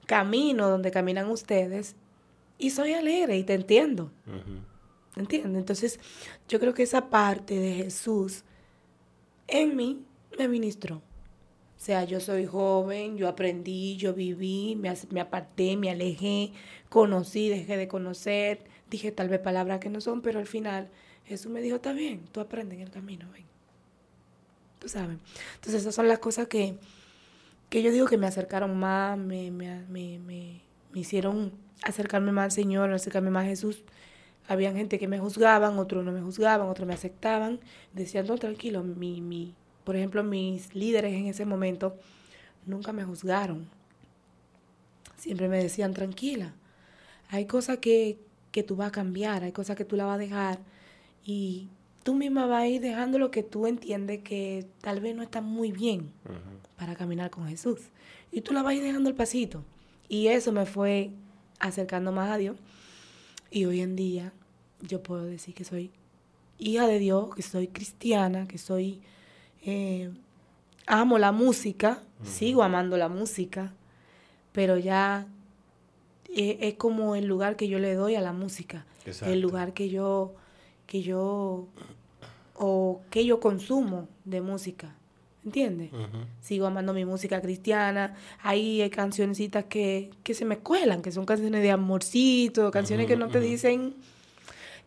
camino 0.05 0.69
donde 0.69 0.91
caminan 0.91 1.29
ustedes 1.29 1.95
y 2.58 2.70
soy 2.72 2.93
alegre 2.93 3.38
y 3.38 3.43
te 3.43 3.53
entiendo. 3.53 4.12
Ujú. 4.26 5.20
¿Entiendes? 5.20 5.60
Entonces, 5.60 5.99
yo 6.47 6.60
creo 6.60 6.74
que 6.74 6.84
esa 6.84 7.10
parte 7.10 7.55
de 7.60 7.74
Jesús 7.74 8.43
en 9.47 9.76
mí 9.76 10.03
me 10.38 10.47
ministró. 10.47 10.97
O 10.97 11.80
sea, 11.80 12.03
yo 12.03 12.20
soy 12.20 12.45
joven, 12.45 13.18
yo 13.18 13.28
aprendí, 13.28 13.97
yo 13.97 14.14
viví, 14.14 14.76
me, 14.76 14.93
me 15.12 15.22
aparté, 15.22 15.78
me 15.78 15.91
alejé, 15.91 16.51
conocí, 16.89 17.49
dejé 17.49 17.78
de 17.78 17.88
conocer, 17.88 18.64
dije 18.89 19.12
tal 19.12 19.30
vez 19.30 19.39
palabras 19.39 19.80
que 19.80 19.89
no 19.89 20.01
son, 20.01 20.22
pero 20.22 20.39
al 20.39 20.47
final 20.47 20.89
Jesús 21.26 21.51
me 21.51 21.62
dijo, 21.62 21.76
está 21.76 21.93
bien, 21.93 22.22
tú 22.32 22.39
aprendes 22.39 22.78
en 22.78 22.84
el 22.86 22.89
camino, 22.91 23.30
ven. 23.32 23.45
Tú 24.80 24.89
sabes. 24.89 25.18
Entonces, 25.55 25.82
esas 25.82 25.93
son 25.95 26.08
las 26.08 26.20
cosas 26.20 26.47
que, 26.47 26.78
que 27.70 27.84
yo 27.84 27.91
digo 27.91 28.08
que 28.08 28.18
me 28.18 28.28
acercaron 28.28 28.78
más, 28.78 29.18
me, 29.18 29.51
me, 29.51 29.82
me, 29.88 30.20
me- 30.20 30.62
me 30.91 30.99
hicieron 30.99 31.51
acercarme 31.84 32.32
más 32.32 32.45
al 32.45 32.51
Señor, 32.51 32.91
acercarme 32.91 33.30
más 33.30 33.45
a 33.45 33.49
Jesús. 33.49 33.84
Habían 34.47 34.75
gente 34.75 34.97
que 34.97 35.07
me 35.07 35.19
juzgaban, 35.19 35.78
otros 35.78 36.05
no 36.05 36.11
me 36.11 36.21
juzgaban, 36.21 36.67
otros 36.69 36.88
me 36.88 36.93
aceptaban. 36.93 37.59
Decían, 37.93 38.28
no, 38.28 38.38
tranquilo, 38.38 38.84
mi, 38.84 39.21
mi, 39.21 39.53
por 39.84 39.95
ejemplo, 39.95 40.23
mis 40.23 40.73
líderes 40.73 41.13
en 41.13 41.28
ese 41.28 41.45
momento 41.45 41.95
nunca 42.65 42.93
me 42.93 43.03
juzgaron. 43.03 43.67
Siempre 45.17 45.49
me 45.49 45.57
decían, 45.57 45.93
tranquila, 45.93 46.53
hay 47.30 47.45
cosas 47.45 47.80
que, 47.80 48.19
que 48.51 48.63
tú 48.63 48.75
vas 48.75 48.89
a 48.89 48.91
cambiar, 48.91 49.43
hay 49.43 49.51
cosas 49.51 49.75
que 49.75 49.86
tú 49.86 49.95
la 49.95 50.05
vas 50.05 50.15
a 50.15 50.19
dejar 50.19 50.59
y 51.25 51.67
tú 52.03 52.13
misma 52.13 52.45
vas 52.45 52.63
a 52.63 52.67
ir 52.67 52.80
dejando 52.80 53.19
lo 53.19 53.32
que 53.32 53.43
tú 53.43 53.67
entiendes 53.67 54.21
que 54.23 54.65
tal 54.80 55.01
vez 55.01 55.13
no 55.13 55.23
está 55.23 55.41
muy 55.41 55.73
bien 55.73 56.11
para 56.78 56.95
caminar 56.95 57.30
con 57.30 57.47
Jesús. 57.49 57.82
Y 58.32 58.41
tú 58.41 58.53
la 58.53 58.61
vas 58.61 58.71
a 58.71 58.75
ir 58.75 58.84
dejando 58.84 59.09
el 59.09 59.15
pasito. 59.15 59.63
Y 60.07 60.28
eso 60.28 60.53
me 60.53 60.65
fue 60.65 61.11
acercando 61.60 62.12
más 62.12 62.32
a 62.32 62.38
Dios. 62.38 62.58
Y 63.51 63.66
hoy 63.66 63.82
en 63.82 63.95
día 63.95 64.34
yo 64.82 65.01
puedo 65.01 65.24
decir 65.24 65.53
que 65.53 65.64
soy 65.64 65.91
hija 66.58 66.88
de 66.88 66.99
Dios, 66.99 67.34
que 67.36 67.41
soy 67.41 67.68
cristiana, 67.68 68.47
que 68.47 68.58
soy... 68.58 69.01
eh, 69.64 70.12
amo 70.88 71.18
la 71.18 71.32
música, 71.34 72.01
sigo 72.24 72.64
amando 72.64 72.97
la 72.97 73.10
música, 73.10 73.74
pero 74.53 74.78
ya 74.78 75.28
es 76.34 76.76
como 76.76 77.16
el 77.16 77.26
lugar 77.26 77.58
que 77.58 77.68
yo 77.68 77.78
le 77.78 77.93
doy 77.93 78.16
a 78.16 78.22
la 78.22 78.32
música, 78.32 78.86
Exacto. 79.05 79.34
el 79.34 79.41
lugar 79.41 79.74
que 79.74 79.89
yo, 79.89 80.34
que 80.86 81.01
yo, 81.01 81.68
o 82.55 83.01
que 83.10 83.26
yo 83.26 83.39
consumo 83.39 84.08
de 84.24 84.41
música, 84.41 84.95
¿entiendes? 85.45 85.91
Ujú. 85.93 86.25
Sigo 86.41 86.67
amando 86.67 86.93
mi 86.93 87.05
música 87.05 87.41
cristiana. 87.41 88.15
Hay 88.43 88.81
eh, 88.81 88.89
cancioncitas 88.89 89.65
que, 89.65 90.09
que 90.23 90.33
se 90.33 90.45
me 90.45 90.57
cuelan, 90.57 91.01
que 91.01 91.11
son 91.11 91.25
canciones 91.25 91.61
de 91.61 91.71
amorcito, 91.71 92.69
canciones 92.71 93.07
que 93.07 93.15
no 93.17 93.27
te 93.29 93.39
ujú. 93.39 93.47
dicen. 93.47 93.95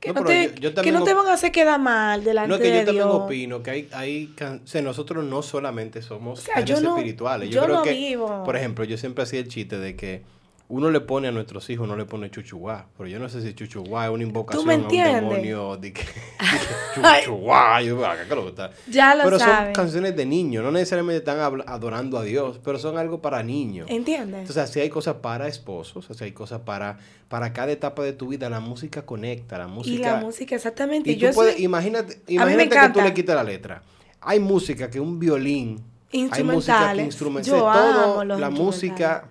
Que 0.00 0.14
No, 0.14 0.20
no, 0.20 0.26
te, 0.26 0.54
yo- 0.58 0.70
yo 0.70 0.74
que 0.82 0.92
no 0.92 1.04
te 1.04 1.12
van 1.12 1.26
a 1.26 1.34
hacer 1.34 1.52
quedar 1.52 1.78
mal 1.78 2.24
delante 2.24 2.48
No, 2.48 2.54
es 2.54 2.60
que 2.62 2.68
yo 2.68 2.74
de 2.74 2.84
también 2.86 3.04
Dios. 3.06 3.20
opino 3.20 3.62
que 3.62 3.70
hay, 3.70 3.88
hay 3.92 4.26
can- 4.28 4.62
o 4.64 4.66
sea, 4.66 4.80
nosotros 4.80 5.22
no 5.26 5.42
solamente 5.42 6.00
somos 6.00 6.38
O 6.38 6.42
sea, 6.42 6.64
yo 6.64 6.80
no- 6.80 6.96
espirituales. 6.96 7.50
yo 7.50 7.62
creo 7.64 7.76
no 7.76 7.82
que, 7.82 7.92
vivo. 7.92 8.42
por 8.44 8.56
ejemplo, 8.56 8.84
yo 8.84 8.96
siempre 8.96 9.24
hacía 9.24 9.40
el 9.40 9.48
chiste 9.48 9.78
de 9.78 9.96
que 9.96 10.22
uno 10.70 10.88
le 10.88 11.00
pone 11.00 11.26
a 11.26 11.32
nuestros 11.32 11.68
hijos, 11.68 11.86
no 11.88 11.96
le 11.96 12.04
pone 12.04 12.30
chuchuá. 12.30 12.86
Pero 12.96 13.08
yo 13.08 13.18
no 13.18 13.28
sé 13.28 13.42
si 13.42 13.54
chuchuá 13.54 14.06
es 14.06 14.10
una 14.12 14.22
invocación 14.22 14.64
me 14.66 14.74
a 14.74 14.76
un 14.76 14.88
demonio 14.88 15.76
de 15.76 15.92
que, 15.92 16.02
de 16.02 16.06
chuchuá. 16.94 17.82
Yo, 17.82 18.06
"Ah, 18.06 18.14
¿qué 18.26 18.34
lo 18.34 18.42
que 18.44 18.48
está?". 18.50 18.70
Ya 18.88 19.16
lo 19.16 19.24
Pero 19.24 19.38
son 19.40 19.72
canciones 19.74 20.14
de 20.16 20.24
niños, 20.26 20.62
no 20.62 20.70
necesariamente 20.70 21.18
están 21.18 21.40
adorando 21.66 22.18
a 22.18 22.22
Dios, 22.22 22.60
pero 22.64 22.78
son 22.78 22.98
algo 22.98 23.20
para 23.20 23.42
niños. 23.42 23.86
¿Entiendes? 23.90 24.42
Entonces, 24.42 24.62
así 24.62 24.78
hay 24.78 24.88
cosas 24.90 25.16
para 25.16 25.48
esposos, 25.48 26.08
así 26.08 26.22
hay 26.22 26.32
cosas 26.32 26.60
para, 26.60 26.98
para 27.28 27.52
cada 27.52 27.72
etapa 27.72 28.04
de 28.04 28.12
tu 28.12 28.28
vida. 28.28 28.48
La 28.48 28.60
música 28.60 29.02
conecta, 29.04 29.58
la 29.58 29.66
música... 29.66 29.94
y 29.96 29.98
la 29.98 30.16
música, 30.20 30.54
exactamente. 30.54 31.10
Y 31.10 31.16
yo 31.16 31.30
tú 31.30 31.34
puedes, 31.34 31.54
soy 31.56 31.64
imagínate, 31.64 32.20
imagínate 32.28 32.68
que 32.68 32.88
tú 32.90 33.00
le 33.00 33.12
quitas 33.12 33.34
la 33.34 33.42
letra. 33.44 33.82
Hay 34.20 34.38
música 34.38 34.88
que 34.88 35.00
un 35.00 35.18
violín, 35.18 35.82
hay 36.12 36.44
música 36.44 36.92
que 36.92 37.02
Instrumentales. 37.02 37.04
instrumental, 37.06 37.52
Yo 37.52 37.58
todo, 37.58 37.72
amo 37.72 38.24
los 38.24 38.38
la 38.40 38.46
instrumentales. 38.50 38.60
música. 38.60 39.24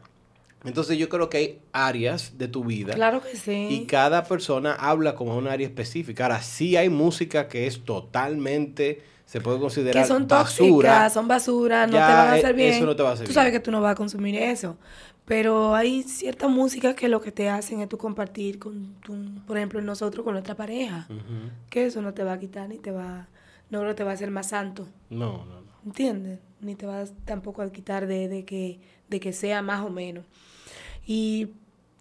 Entonces 0.66 0.98
yo 0.98 1.08
creo 1.08 1.30
que 1.30 1.38
hay 1.38 1.60
áreas 1.72 2.38
de 2.38 2.50
tu 2.50 2.66
vida 2.66 2.94
Claro 2.94 3.22
que 3.22 3.38
sí. 3.38 3.68
y 3.72 3.86
cada 3.86 4.26
persona 4.26 4.74
habla 4.74 5.16
como 5.16 5.38
un 5.38 5.48
área 5.48 5.66
específica. 5.66 6.26
Ahora 6.26 6.42
sí 6.42 6.76
hay 6.76 6.90
música 6.90 7.48
que 7.48 7.66
es 7.66 7.84
totalmente, 7.86 9.02
se 9.26 9.40
puede 9.42 9.60
considerar 9.60 10.04
que 10.04 10.08
son 10.08 10.28
basura. 10.28 10.90
tóxicas, 10.90 11.14
son 11.14 11.28
basura, 11.28 11.86
no 11.88 11.94
te 11.94 12.00
van 12.00 12.28
a 12.30 12.36
eh, 12.36 12.40
hacer 12.40 12.56
bien. 12.56 12.74
eso 12.74 12.86
no 12.86 12.96
te 12.96 13.04
va 13.04 13.12
a 13.12 13.14
hacer 13.14 13.26
Tú 13.28 13.34
sabes 13.34 13.52
bien. 13.52 13.62
que 13.62 13.64
tú 13.66 13.72
no 13.72 13.80
vas 13.82 13.94
a 13.94 13.96
consumir 13.96 14.36
eso. 14.36 14.78
Pero 15.26 15.76
hay 15.76 16.02
cierta 16.04 16.48
música 16.48 16.96
que 16.96 17.08
lo 17.08 17.22
que 17.22 17.32
te 17.32 17.50
hacen 17.50 17.82
es 17.82 17.88
tú 17.90 17.98
compartir 18.00 18.58
con 18.58 18.96
tu, 19.02 19.16
por 19.46 19.58
ejemplo, 19.58 19.80
nosotros 19.82 20.24
con 20.24 20.34
nuestra 20.34 20.56
pareja. 20.56 21.08
Que 21.70 21.86
eso 21.86 22.02
no 22.02 22.14
te 22.14 22.24
va 22.24 22.34
a 22.34 22.40
quitar 22.40 22.68
ni 22.68 22.80
te 22.80 22.92
va, 22.92 23.28
no 23.70 23.80
creo 23.82 23.94
te 23.96 24.04
va 24.04 24.12
a 24.12 24.14
hacer 24.16 24.32
más 24.32 24.50
santo. 24.50 24.88
No, 25.12 25.46
no, 25.46 25.62
no. 25.62 25.70
¿Entiendes? 25.86 26.40
Ni 26.62 26.74
te 26.76 26.86
vas 26.88 27.14
tampoco 27.26 27.62
a 27.62 27.72
quitar 27.72 28.08
de, 28.08 28.28
de 28.28 28.44
que, 28.44 28.80
de 29.08 29.20
que 29.20 29.32
sea 29.32 29.62
más 29.62 29.86
o 29.86 29.90
menos. 29.92 30.26
Y, 31.12 31.48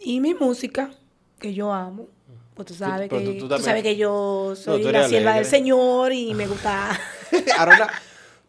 y 0.01 0.21
mi 0.21 0.35
música, 0.35 0.91
que 1.39 1.55
yo 1.55 1.73
amo, 1.73 2.09
pues 2.55 2.69
tú 2.69 2.75
sabes, 2.75 3.09
que, 3.09 3.19
tú- 3.21 3.25
tú 3.33 3.39
tú 3.39 3.49
también- 3.49 3.65
sabes 3.65 3.83
que 3.83 3.97
yo 3.97 4.53
soy 4.55 4.83
la 4.83 5.09
sierva 5.09 5.35
del. 5.37 5.47
Señor 5.47 6.13
y 6.13 6.35
me 6.35 6.47
gusta... 6.47 6.91
Ahora, 7.59 7.89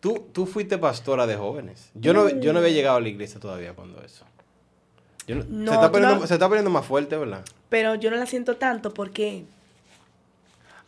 tú, 0.01 0.25
tú 0.33 0.45
fuiste 0.45 0.77
pastora 0.77 1.25
de 1.27 1.37
jóvenes. 1.37 1.91
Yo 1.93 2.13
no, 2.13 2.27
yo 2.27 2.51
no 2.51 2.59
había 2.59 2.71
llegado 2.71 2.97
a 2.97 2.99
la 2.99 3.07
iglesia 3.07 3.39
todavía 3.39 3.73
cuando 3.73 4.01
eso. 4.03 4.25
Yo 5.27 5.35
no- 5.37 5.45
No, 5.47 5.71
se, 5.71 5.75
está 5.77 5.91
poniendo, 5.93 6.27
se 6.27 6.33
está 6.33 6.47
poniendo 6.49 6.69
más 6.71 6.85
fuerte, 6.85 7.15
¿verdad? 7.15 7.45
Pero 7.69 7.95
yo 7.95 8.11
no 8.11 8.17
la 8.17 8.25
siento 8.25 8.57
tanto 8.57 8.93
porque 8.93 9.45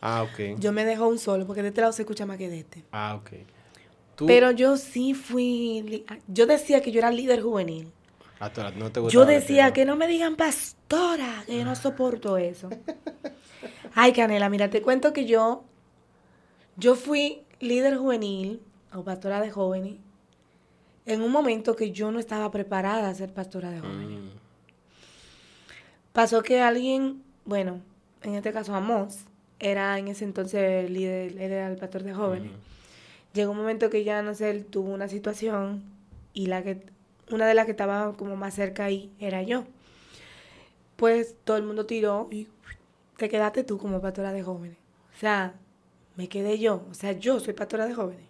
Ah, 0.02 0.22
ok. 0.24 0.58
yo 0.58 0.72
me 0.72 0.84
dejo 0.84 1.06
un 1.08 1.18
solo, 1.18 1.46
porque 1.46 1.62
de 1.62 1.68
este 1.68 1.80
lado 1.80 1.94
se 1.94 2.02
escucha 2.02 2.26
más 2.26 2.36
que 2.36 2.50
de 2.50 2.58
este. 2.60 2.84
Ah, 2.92 3.14
ok. 3.14 4.26
Pero 4.26 4.50
yo 4.50 4.76
sí 4.76 5.14
fui, 5.14 6.04
yo 6.28 6.44
decía 6.46 6.82
que 6.82 6.92
yo 6.92 6.98
era 6.98 7.10
líder 7.10 7.40
juvenil. 7.42 7.90
No 8.76 8.90
te 8.90 9.08
Yo 9.08 9.24
decía 9.24 9.72
que 9.72 9.84
no 9.84 9.94
me 9.94 10.08
digan 10.08 10.34
pastora, 10.34 11.44
que 11.46 11.58
yo 11.58 11.64
no 11.64 11.76
soporto 11.76 12.36
eso. 12.36 12.70
Ay, 13.94 14.12
Canela, 14.12 14.48
mira, 14.48 14.68
te 14.68 14.82
cuento 14.82 15.12
que 15.12 15.26
yo, 15.26 15.62
yo 16.76 16.96
fui 16.96 17.42
líder 17.60 17.96
juvenil 17.96 18.60
o 18.92 19.04
pastora 19.04 19.40
de 19.40 19.50
jóvenes 19.50 19.94
en 21.06 21.22
un 21.22 21.30
momento 21.30 21.76
que 21.76 21.92
yo 21.92 22.10
no 22.10 22.18
estaba 22.18 22.50
preparada 22.50 23.08
a 23.08 23.14
ser 23.14 23.32
pastora 23.32 23.70
de 23.70 23.80
jóvenes. 23.80 24.18
Mm, 24.18 24.28
Pasó 26.12 26.42
que 26.42 26.60
alguien, 26.60 27.22
bueno, 27.44 27.80
en 28.22 28.34
este 28.34 28.52
caso 28.52 28.74
Amos, 28.74 29.20
era 29.60 29.98
en 29.98 30.08
ese 30.08 30.24
entonces 30.24 30.84
el 30.84 30.94
líder, 30.94 31.40
era 31.40 31.68
el 31.68 31.76
pastor 31.76 32.02
de 32.02 32.12
jóvenes. 32.12 32.50
Llegó 33.32 33.52
un 33.52 33.58
momento 33.58 33.88
que 33.88 34.04
ya, 34.04 34.20
no 34.22 34.34
sé, 34.34 34.50
él 34.50 34.66
tuvo 34.66 34.92
una 34.92 35.08
situación 35.08 35.84
y 36.34 36.46
la 36.46 36.62
que, 36.62 36.84
una 37.32 37.46
de 37.46 37.54
las 37.54 37.64
que 37.64 37.72
estaba 37.72 38.12
como 38.14 38.36
más 38.36 38.54
cerca 38.54 38.84
ahí 38.84 39.12
era 39.18 39.42
yo. 39.42 39.64
Pues 40.96 41.34
todo 41.44 41.56
el 41.56 41.64
mundo 41.64 41.86
tiró 41.86 42.28
y 42.30 42.48
te 43.16 43.28
quedaste 43.28 43.64
tú 43.64 43.78
como 43.78 44.00
pastora 44.00 44.32
de 44.32 44.42
jóvenes. 44.42 44.78
O 45.16 45.18
sea, 45.18 45.54
me 46.16 46.28
quedé 46.28 46.58
yo. 46.58 46.84
O 46.90 46.94
sea, 46.94 47.12
yo 47.12 47.40
soy 47.40 47.54
pastora 47.54 47.86
de 47.86 47.94
jóvenes. 47.94 48.26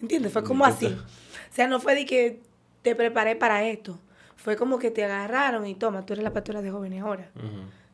¿Entiendes? 0.00 0.32
Fue 0.32 0.44
como 0.44 0.64
así. 0.64 0.86
O 0.86 1.54
sea, 1.54 1.66
no 1.66 1.80
fue 1.80 1.94
de 1.94 2.06
que 2.06 2.40
te 2.82 2.94
preparé 2.94 3.36
para 3.36 3.64
esto. 3.64 3.98
Fue 4.36 4.56
como 4.56 4.78
que 4.78 4.90
te 4.90 5.04
agarraron 5.04 5.66
y 5.66 5.74
toma, 5.74 6.06
tú 6.06 6.12
eres 6.12 6.22
la 6.22 6.32
pastora 6.32 6.62
de 6.62 6.70
jóvenes 6.70 7.02
ahora. 7.02 7.30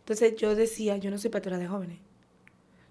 Entonces 0.00 0.36
yo 0.36 0.54
decía, 0.54 0.98
yo 0.98 1.10
no 1.10 1.18
soy 1.18 1.30
pastora 1.30 1.58
de 1.58 1.66
jóvenes. 1.66 1.98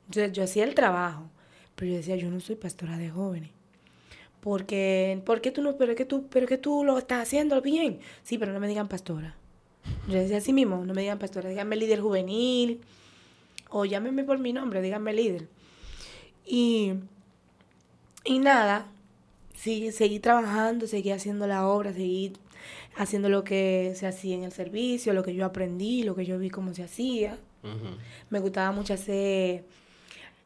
Yo, 0.09 0.25
yo 0.25 0.43
hacía 0.43 0.63
el 0.63 0.73
trabajo, 0.73 1.29
pero 1.75 1.91
yo 1.91 1.97
decía, 1.97 2.15
yo 2.15 2.29
no 2.29 2.39
soy 2.39 2.55
pastora 2.55 2.97
de 2.97 3.09
jóvenes. 3.11 3.51
Porque, 4.43 5.21
¿por 5.25 5.39
qué 5.39 5.51
tú 5.51 5.61
no? 5.61 5.77
Pero 5.77 5.93
es 5.93 5.97
que 5.97 6.03
tú, 6.03 6.27
pero 6.27 6.43
es 6.43 6.49
que 6.49 6.57
tú 6.57 6.83
lo 6.83 6.97
estás 6.97 7.21
haciendo 7.21 7.61
bien. 7.61 7.99
Sí, 8.23 8.37
pero 8.37 8.51
no 8.51 8.59
me 8.59 8.67
digan 8.67 8.89
pastora. 8.89 9.37
Yo 10.09 10.15
decía 10.19 10.37
así 10.37 10.51
mismo, 10.51 10.85
no 10.85 10.93
me 10.93 11.01
digan 11.01 11.17
pastora, 11.17 11.47
díganme 11.47 11.77
líder 11.77 12.01
juvenil. 12.01 12.81
O 13.69 13.85
llámenme 13.85 14.25
por 14.25 14.39
mi 14.39 14.51
nombre, 14.51 14.81
díganme 14.81 15.13
líder. 15.13 15.47
Y, 16.45 16.95
y 18.25 18.39
nada, 18.39 18.87
sí, 19.55 19.93
seguí 19.93 20.19
trabajando, 20.19 20.87
seguí 20.87 21.11
haciendo 21.11 21.47
la 21.47 21.65
obra, 21.65 21.93
seguí 21.93 22.33
haciendo 22.97 23.29
lo 23.29 23.45
que 23.45 23.93
se 23.95 24.07
hacía 24.07 24.35
en 24.35 24.43
el 24.43 24.51
servicio, 24.51 25.13
lo 25.13 25.23
que 25.23 25.33
yo 25.33 25.45
aprendí, 25.45 26.03
lo 26.03 26.15
que 26.15 26.25
yo 26.25 26.37
vi 26.37 26.49
cómo 26.49 26.73
se 26.73 26.83
hacía. 26.83 27.37
Me 28.29 28.41
gustaba 28.41 28.73
mucho 28.73 28.93
hacer 28.93 29.63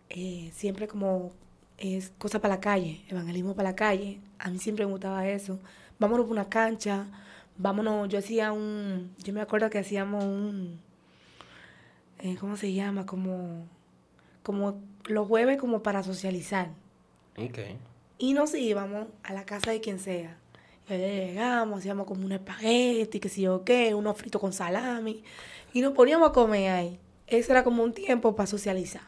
eh, 0.10 0.52
siempre 0.54 0.88
como 0.88 1.32
es 1.78 2.12
cosa 2.18 2.40
para 2.40 2.56
la 2.56 2.62
calle, 2.62 3.04
evangelismo 3.08 3.56
para 3.56 3.70
la 3.70 3.76
calle. 3.76 4.20
A 4.40 4.50
mí 4.50 4.60
siempre 4.60 4.86
me 4.86 4.92
gustaba 4.92 5.28
eso. 5.28 5.60
Vámonos 6.00 6.26
por 6.26 6.34
una 6.34 6.50
cancha, 6.50 7.08
vámonos. 7.58 8.10
Yo 8.10 8.20
hacía 8.20 8.52
un, 8.52 9.16
yo 9.24 9.34
me 9.34 9.42
acuerdo 9.42 9.70
que 9.70 9.80
hacíamos 9.80 10.24
un, 10.24 10.80
eh, 12.20 12.36
¿cómo 12.40 12.58
se 12.58 12.74
llama? 12.74 13.06
Como, 13.06 13.68
como 14.44 14.82
los 15.06 15.28
jueves 15.28 15.58
como 15.58 15.84
para 15.84 16.04
socializar. 16.04 16.70
Ok. 17.38 17.60
Y 18.18 18.34
nos 18.34 18.56
íbamos 18.56 19.08
a 19.24 19.34
la 19.34 19.46
casa 19.46 19.72
de 19.72 19.80
quien 19.80 20.00
sea. 20.00 20.38
Y 20.90 20.94
ahí 20.94 21.28
llegamos, 21.28 21.80
hacíamos 21.80 22.08
como 22.08 22.26
un 22.26 22.32
espagueti, 22.32 23.20
que 23.20 23.30
sé 23.30 23.42
yo 23.42 23.64
qué, 23.64 23.94
unos 23.94 24.18
fritos 24.18 24.42
con 24.42 24.54
salami. 24.54 25.24
Y 25.74 25.82
nos 25.82 25.94
poníamos 25.94 26.30
a 26.30 26.34
comer 26.34 26.72
ahí. 26.72 27.00
Eso 27.28 27.52
era 27.52 27.64
como 27.64 27.84
un 27.84 27.94
tiempo 27.94 28.36
para 28.36 28.48
socializar 28.48 29.02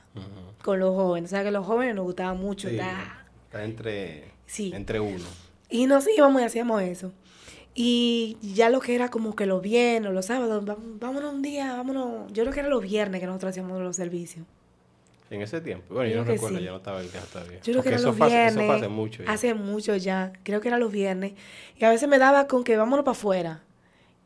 con 0.64 0.80
los 0.80 0.94
jóvenes. 0.96 1.32
O 1.32 1.36
sea 1.36 1.44
que 1.44 1.52
los 1.52 1.66
jóvenes 1.66 1.96
nos 1.96 2.06
gustaba 2.06 2.34
mucho. 2.34 2.68
Sí, 2.70 2.76
estar- 2.76 3.26
Está 3.46 3.64
entre, 3.64 4.26
Sí. 4.46 4.72
entre 4.76 5.00
uno. 5.00 5.26
Y 5.70 5.86
nos 5.88 6.06
íbamos 6.08 6.42
y 6.42 6.46
hacíamos 6.46 6.82
eso. 6.84 7.12
Y 7.76 8.38
ya 8.42 8.70
lo 8.70 8.80
que 8.82 8.94
era 8.96 9.10
como 9.10 9.36
que 9.36 9.46
los 9.46 9.62
viernes, 9.62 10.12
los 10.12 10.26
sábados, 10.26 10.64
vámonos 11.00 11.34
un 11.34 11.42
día, 11.42 11.74
vámonos. 11.78 12.32
Yo 12.34 12.44
creo 12.44 12.54
que 12.54 12.60
era 12.60 12.70
los 12.70 12.82
viernes 12.82 13.22
que 13.22 13.28
nosotros 13.28 13.52
hacíamos 13.52 13.80
los 13.82 13.96
servicios. 13.96 14.46
En 15.30 15.42
ese 15.44 15.62
tiempo. 15.62 15.94
Bueno, 15.94 16.10
yo 16.10 16.18
no 16.18 16.24
recuerdo, 16.26 16.58
sí. 16.58 16.64
ya 16.66 16.72
no 16.72 16.78
estaba 16.78 17.02
en 17.04 17.08
casa 17.10 17.28
todavía. 17.32 17.58
Yo 17.60 17.62
creo 17.64 17.76
Porque 17.76 17.90
que 17.92 17.96
eso 17.98 18.08
los 18.08 18.18
fue, 18.18 18.28
viernes. 18.28 18.56
Eso 18.56 18.66
fue 18.66 18.76
hace 18.76 18.88
mucho. 18.88 19.24
ya. 19.24 19.32
Hace 19.32 19.54
mucho 19.54 19.96
ya. 19.96 20.34
Creo 20.44 20.60
que 20.60 20.68
eran 20.70 20.80
los 20.80 20.92
viernes. 20.92 21.34
Y 21.78 21.86
a 21.86 21.90
veces 21.90 22.10
me 22.10 22.18
daba 22.18 22.48
con 22.48 22.64
que 22.64 22.76
vámonos 22.78 23.06
para 23.06 23.12
afuera. 23.14 23.64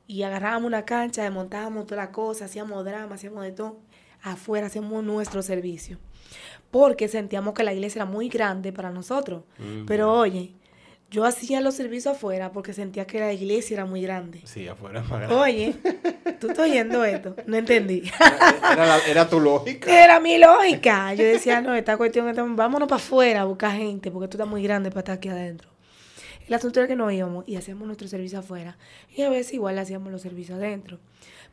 Y 0.08 0.24
agarrábamos 0.24 0.68
una 0.68 0.86
cancha, 0.86 1.24
desmontábamos 1.24 1.86
toda 1.86 2.02
la 2.04 2.12
cosa, 2.12 2.46
hacíamos 2.46 2.84
drama, 2.86 3.16
hacíamos 3.16 3.44
de 3.44 3.52
todo. 3.52 3.80
Afuera 4.22 4.68
hacíamos 4.68 5.04
nuestro 5.04 5.42
servicio. 5.42 5.98
Porque 6.72 7.08
sentíamos 7.08 7.54
que 7.54 7.64
la 7.64 7.74
iglesia 7.74 8.00
era 8.00 8.06
muy 8.12 8.30
grande 8.30 8.72
para 8.74 8.90
nosotros. 8.90 9.44
Mm. 9.60 9.86
Pero 9.86 10.12
oye, 10.12 10.54
yo 11.12 11.26
hacía 11.26 11.62
los 11.62 11.76
servicios 11.76 12.16
afuera 12.16 12.52
porque 12.52 12.74
sentía 12.74 13.06
que 13.06 13.20
la 13.20 13.32
iglesia 13.34 13.76
era 13.76 13.86
muy 13.86 14.02
grande. 14.02 14.42
Sí, 14.46 14.68
afuera 14.68 15.02
es 15.02 15.10
más 15.10 15.20
grande. 15.20 15.36
Oye, 15.36 15.76
tú 16.40 16.48
estás 16.48 16.60
oyendo 16.68 17.04
esto. 17.06 17.36
No 17.46 17.58
entendí. 17.58 18.04
Era, 18.72 18.86
la- 18.86 19.00
era 19.08 19.30
tu 19.30 19.40
lógica. 19.40 20.04
Era 20.04 20.20
mi 20.20 20.38
lógica. 20.38 21.14
Yo 21.14 21.24
decía, 21.24 21.62
no, 21.62 21.76
esta 21.76 21.98
cuestión, 21.98 22.28
esta- 22.30 22.44
vámonos 22.44 22.88
para 22.90 23.02
afuera 23.02 23.42
a 23.42 23.46
buscar 23.46 23.74
gente, 23.78 24.10
porque 24.10 24.28
tú 24.28 24.38
estás 24.38 24.48
muy 24.50 24.64
grande 24.64 24.90
para 24.90 25.00
estar 25.02 25.16
aquí 25.18 25.30
adentro. 25.30 25.70
El 26.48 26.54
asunto 26.54 26.80
era 26.80 26.88
que 26.88 26.96
nos 26.96 27.12
íbamos 27.12 27.48
y 27.48 27.56
hacíamos 27.56 27.86
nuestro 27.86 28.08
servicio 28.08 28.40
afuera. 28.40 28.78
Y 29.16 29.22
a 29.22 29.30
veces 29.30 29.54
igual 29.54 29.78
hacíamos 29.80 30.12
los 30.12 30.22
servicios 30.22 30.58
adentro. 30.58 31.00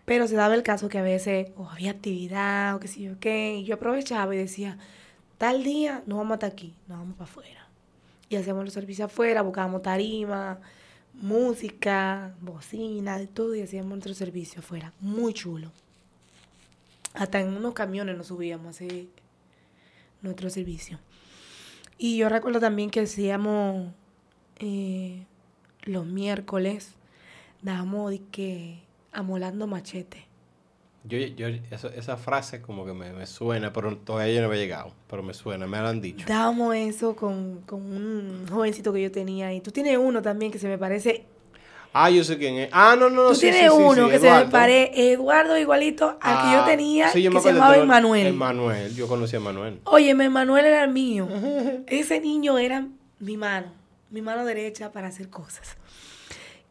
Pero 0.04 0.26
se 0.26 0.34
daba 0.34 0.54
el 0.54 0.62
caso 0.62 0.88
que 0.88 0.98
a 0.98 1.02
veces 1.02 1.48
o 1.56 1.68
había 1.68 1.92
actividad 1.92 2.74
o 2.74 2.80
qué 2.80 2.88
sé 2.88 3.00
yo 3.00 3.18
qué. 3.20 3.56
Y 3.56 3.64
yo 3.64 3.76
aprovechaba 3.76 4.34
y 4.34 4.38
decía, 4.38 4.78
tal 5.38 5.62
día 5.62 6.02
no 6.06 6.16
vamos 6.16 6.32
a 6.32 6.34
estar 6.34 6.52
aquí, 6.52 6.74
nos 6.88 6.98
vamos 6.98 7.16
para 7.16 7.30
afuera. 7.30 7.68
Y 8.28 8.36
hacíamos 8.36 8.64
los 8.64 8.74
servicios 8.74 9.06
afuera, 9.06 9.42
buscábamos 9.42 9.82
tarima, 9.82 10.58
música, 11.14 12.34
bocina, 12.40 13.18
de 13.18 13.26
todo. 13.26 13.54
Y 13.54 13.62
hacíamos 13.62 13.90
nuestro 13.90 14.14
servicio 14.14 14.60
afuera. 14.60 14.92
Muy 15.00 15.34
chulo. 15.34 15.70
Hasta 17.14 17.40
en 17.40 17.48
unos 17.48 17.74
camiones 17.74 18.16
nos 18.16 18.28
subíamos 18.28 18.66
a 18.66 18.70
hacer 18.70 19.06
nuestro 20.22 20.50
servicio. 20.50 20.98
Y 21.98 22.16
yo 22.16 22.28
recuerdo 22.28 22.60
también 22.60 22.90
que 22.90 23.00
hacíamos 23.00 23.92
eh, 24.60 25.24
los 25.82 26.06
miércoles, 26.06 26.94
dábamos 27.62 28.10
de 28.10 28.20
que 28.30 28.78
amolando 29.12 29.66
machete. 29.66 30.26
Yo, 31.04 31.16
yo, 31.18 31.48
eso- 31.70 31.88
esa 31.88 32.16
frase 32.18 32.60
como 32.60 32.84
que 32.84 32.92
me, 32.92 33.12
me 33.14 33.26
suena, 33.26 33.72
pero 33.72 33.96
todavía 33.96 34.34
yo 34.34 34.40
no 34.42 34.48
había 34.48 34.60
llegado. 34.60 34.92
Pero 35.08 35.22
me 35.22 35.32
suena, 35.32 35.66
me 35.66 35.78
lo 35.78 35.88
han 35.88 36.00
dicho. 36.02 36.26
Dábamos 36.28 36.74
eso 36.76 37.16
con, 37.16 37.62
con 37.62 37.80
un 37.80 38.46
jovencito 38.50 38.92
que 38.92 39.02
yo 39.02 39.10
tenía. 39.10 39.52
Y 39.54 39.60
tú 39.62 39.70
tienes 39.70 39.96
uno 39.96 40.20
también 40.20 40.52
que 40.52 40.58
se 40.58 40.68
me 40.68 40.76
parece. 40.76 41.24
Ah, 41.94 42.10
yo 42.10 42.22
sé 42.22 42.36
quién 42.38 42.54
es. 42.56 42.68
Ah, 42.70 42.94
no, 42.98 43.08
no, 43.10 43.22
no. 43.24 43.28
tú 43.30 43.34
sí, 43.34 43.40
tienes 43.50 43.72
sí, 43.72 43.78
uno 43.82 44.04
sí, 44.06 44.10
que 44.12 44.18
se 44.20 44.30
me 44.30 44.46
parece 44.46 45.10
Eduardo 45.12 45.58
igualito 45.58 46.18
al 46.20 46.38
que 46.38 46.52
yo 46.52 46.60
Ah, 46.60 46.64
tenía, 46.66 47.12
yo 47.14 47.30
que 47.32 47.40
se 47.40 47.52
llamaba 47.52 47.78
Emanuel. 47.78 48.26
Emanuel, 48.28 48.94
yo 48.94 49.08
conocí 49.08 49.34
a 49.36 49.38
Emanuel. 49.40 49.80
Óyeme, 49.84 50.28
Manuel 50.28 50.66
era 50.66 50.84
el 50.84 50.92
mío. 50.92 51.26
Ese 51.88 52.20
niño 52.20 52.58
era 52.58 52.86
mi 53.18 53.36
mano, 53.36 53.72
mi 54.10 54.22
mano 54.22 54.44
derecha 54.44 54.92
para 54.92 55.08
hacer 55.08 55.30
cosas. 55.30 55.76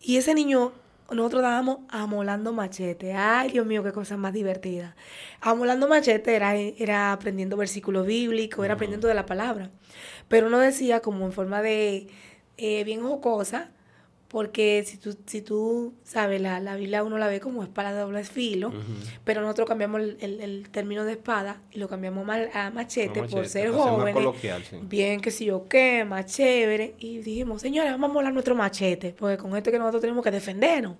Y 0.02 0.18
ese 0.18 0.34
niño, 0.34 0.72
nosotros 1.12 1.42
dábamos 1.42 1.80
amolando 1.90 2.54
machete. 2.54 3.14
Ay, 3.14 3.52
Dios 3.52 3.66
mío, 3.66 3.84
qué 3.84 3.92
cosa 3.92 4.18
más 4.18 4.34
divertida. 4.34 4.96
Amolando 5.42 5.88
machete 5.88 6.36
era, 6.36 6.56
era 6.56 7.12
aprendiendo 7.12 7.58
versículos 7.58 8.06
bíblicos, 8.06 8.64
era 8.64 8.76
aprendiendo 8.76 9.08
de 9.08 9.14
la 9.14 9.26
palabra. 9.26 9.72
Pero 10.28 10.48
uno 10.48 10.60
decía 10.60 11.02
como 11.02 11.26
en 11.26 11.32
forma 11.32 11.62
de 11.62 12.08
eh, 12.58 12.84
bien 12.84 13.02
jocosa, 13.02 13.72
porque 14.30 14.84
si 14.86 14.98
tú, 14.98 15.18
si 15.26 15.42
tú 15.42 15.94
sabes, 16.04 16.40
la, 16.40 16.60
la 16.60 16.76
Biblia 16.76 17.04
uno 17.04 17.18
la 17.18 17.28
ve 17.28 17.40
como 17.40 17.64
espada 17.64 17.92
de 17.94 18.00
doble 18.00 18.24
filo. 18.24 18.72
Pero 19.24 19.42
nosotros 19.42 19.68
cambiamos 19.68 20.02
el, 20.02 20.18
el- 20.22 20.42
el 20.42 20.70
término 20.70 21.04
de 21.04 21.14
espada 21.14 21.62
y 21.72 21.80
lo 21.80 21.90
cambiamos 21.90 22.26
mal- 22.26 22.50
a 22.54 22.70
machete, 22.70 23.22
No, 23.22 23.28
por 23.28 23.40
machete, 23.40 23.50
ser 23.50 23.72
para 23.72 23.84
ser 23.84 23.92
jóvenes. 24.14 24.68
sí. 24.70 24.78
Bien, 24.84 25.20
que 25.20 25.32
si 25.32 25.46
yo 25.46 25.68
qué, 25.68 26.06
más 26.06 26.28
chévere. 26.28 26.94
Y 27.00 27.18
dijimos, 27.20 27.62
señores, 27.62 27.92
vamos 27.92 28.12
a 28.12 28.14
molar 28.14 28.32
nuestro 28.32 28.54
machete, 28.56 29.16
porque 29.18 29.38
con 29.38 29.58
esto 29.58 29.72
que 29.72 29.80
nosotros 29.80 30.02
tenemos 30.02 30.24
que 30.24 30.30
defendernos. 30.32 30.96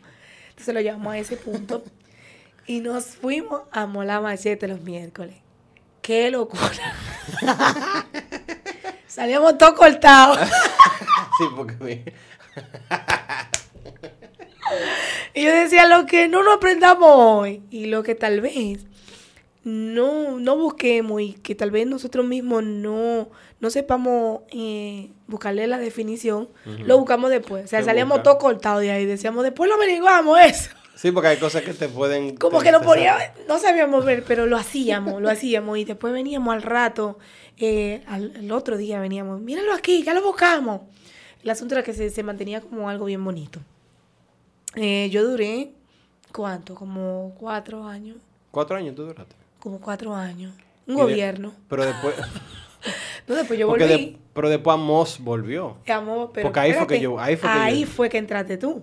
Entonces 0.50 0.74
lo 0.74 0.82
llevamos 0.82 1.14
a 1.14 1.18
ese 1.20 1.38
punto 1.38 1.84
y 2.66 2.80
nos 2.80 3.06
fuimos 3.06 3.62
a 3.72 3.86
molar 3.86 4.22
machete 4.24 4.68
los 4.68 4.82
miércoles. 4.82 5.36
¡Qué 6.02 6.32
locura! 6.32 6.64
Salíamos 9.08 9.58
todos 9.58 9.74
cortados. 9.74 10.40
Sí, 11.38 11.46
porque 11.56 12.14
Y 15.34 15.44
yo 15.44 15.52
decía, 15.52 15.88
lo 15.88 16.06
que 16.06 16.28
no 16.28 16.44
nos 16.44 16.58
aprendamos 16.58 17.10
hoy 17.12 17.62
y 17.72 17.86
lo 17.86 18.04
que 18.04 18.14
tal 18.16 18.42
vez 18.42 18.86
no, 19.64 20.40
no 20.40 20.56
busquemos 20.58 21.22
y 21.22 21.34
que 21.34 21.56
tal 21.56 21.72
vez 21.72 21.88
nosotros 21.88 22.26
mismos 22.26 22.64
no, 22.64 23.30
no 23.60 23.70
sepamos 23.70 24.42
eh, 24.52 25.10
buscarle 25.28 25.68
la 25.68 25.78
definición, 25.78 26.50
lo 26.66 26.98
buscamos 26.98 27.30
después. 27.30 27.66
O 27.66 27.68
sea, 27.68 27.80
Se 27.80 27.86
salíamos 27.86 28.22
todos 28.24 28.38
cortados 28.38 28.82
de 28.82 28.92
ahí. 28.92 29.06
Decíamos, 29.06 29.44
después 29.44 29.70
lo 29.70 29.76
averiguamos 29.76 30.40
eso. 30.42 30.72
Sí, 30.96 31.12
porque 31.12 31.30
hay 31.30 31.38
cosas 31.38 31.62
que 31.62 31.74
te 31.74 31.88
pueden... 31.88 32.36
Como 32.36 32.60
te- 32.60 32.66
que 32.66 32.72
no 32.72 32.82
no 33.48 33.58
sabíamos 33.60 34.04
ver, 34.04 34.24
pero 34.28 34.46
lo 34.46 34.58
hacíamos, 34.58 35.22
lo 35.22 35.30
hacíamos. 35.30 35.78
Y 35.78 35.86
después 35.86 36.12
veníamos 36.12 36.54
al 36.54 36.62
rato, 36.62 37.18
eh, 37.58 38.02
al, 38.08 38.36
el 38.36 38.52
otro 38.52 38.76
día 38.78 39.00
veníamos, 39.00 39.40
míralo 39.40 39.74
aquí, 39.74 40.04
ya 40.04 40.14
lo 40.14 40.22
buscamos. 40.22 40.82
El 41.44 41.50
asunto 41.50 41.76
era 41.76 41.84
que 41.84 41.94
se, 41.94 42.10
se 42.10 42.24
mantenía 42.24 42.62
como 42.62 42.90
algo 42.90 43.06
bien 43.06 43.24
bonito. 43.24 43.60
Eh, 44.76 45.10
yo 45.12 45.24
duré, 45.28 45.72
¿cuánto? 46.34 46.76
Como 46.76 47.34
cuatro 47.40 47.86
años. 47.88 48.18
Cuatro 48.52 48.76
años 48.78 48.96
tú 48.96 49.04
duraste. 49.06 49.36
Como 49.60 49.80
cuatro 49.80 50.14
años. 50.16 50.54
Un 50.88 50.94
Y 50.96 50.98
de- 50.98 51.04
gobierno. 51.04 51.54
Pero 51.70 51.86
después... 51.86 52.16
No, 53.28 53.36
después 53.36 53.60
yo 53.60 53.68
volví. 53.68 53.84
de- 53.86 54.18
pero 54.34 54.50
después 54.50 54.74
Amos 54.74 55.20
volvió. 55.20 55.78
Amo, 55.88 56.32
pero 56.34 56.48
Porque 56.48 56.60
ahí 56.62 56.74
fue 56.74 56.88
que 56.88 57.00
yo- 57.00 57.20
ahí 57.20 57.36
fue 57.36 57.48
que 57.50 57.56
yo- 57.56 57.62
ahí 57.62 57.86
fue 57.86 58.10
que 58.10 58.18
entraste 58.18 58.58
tú. 58.58 58.82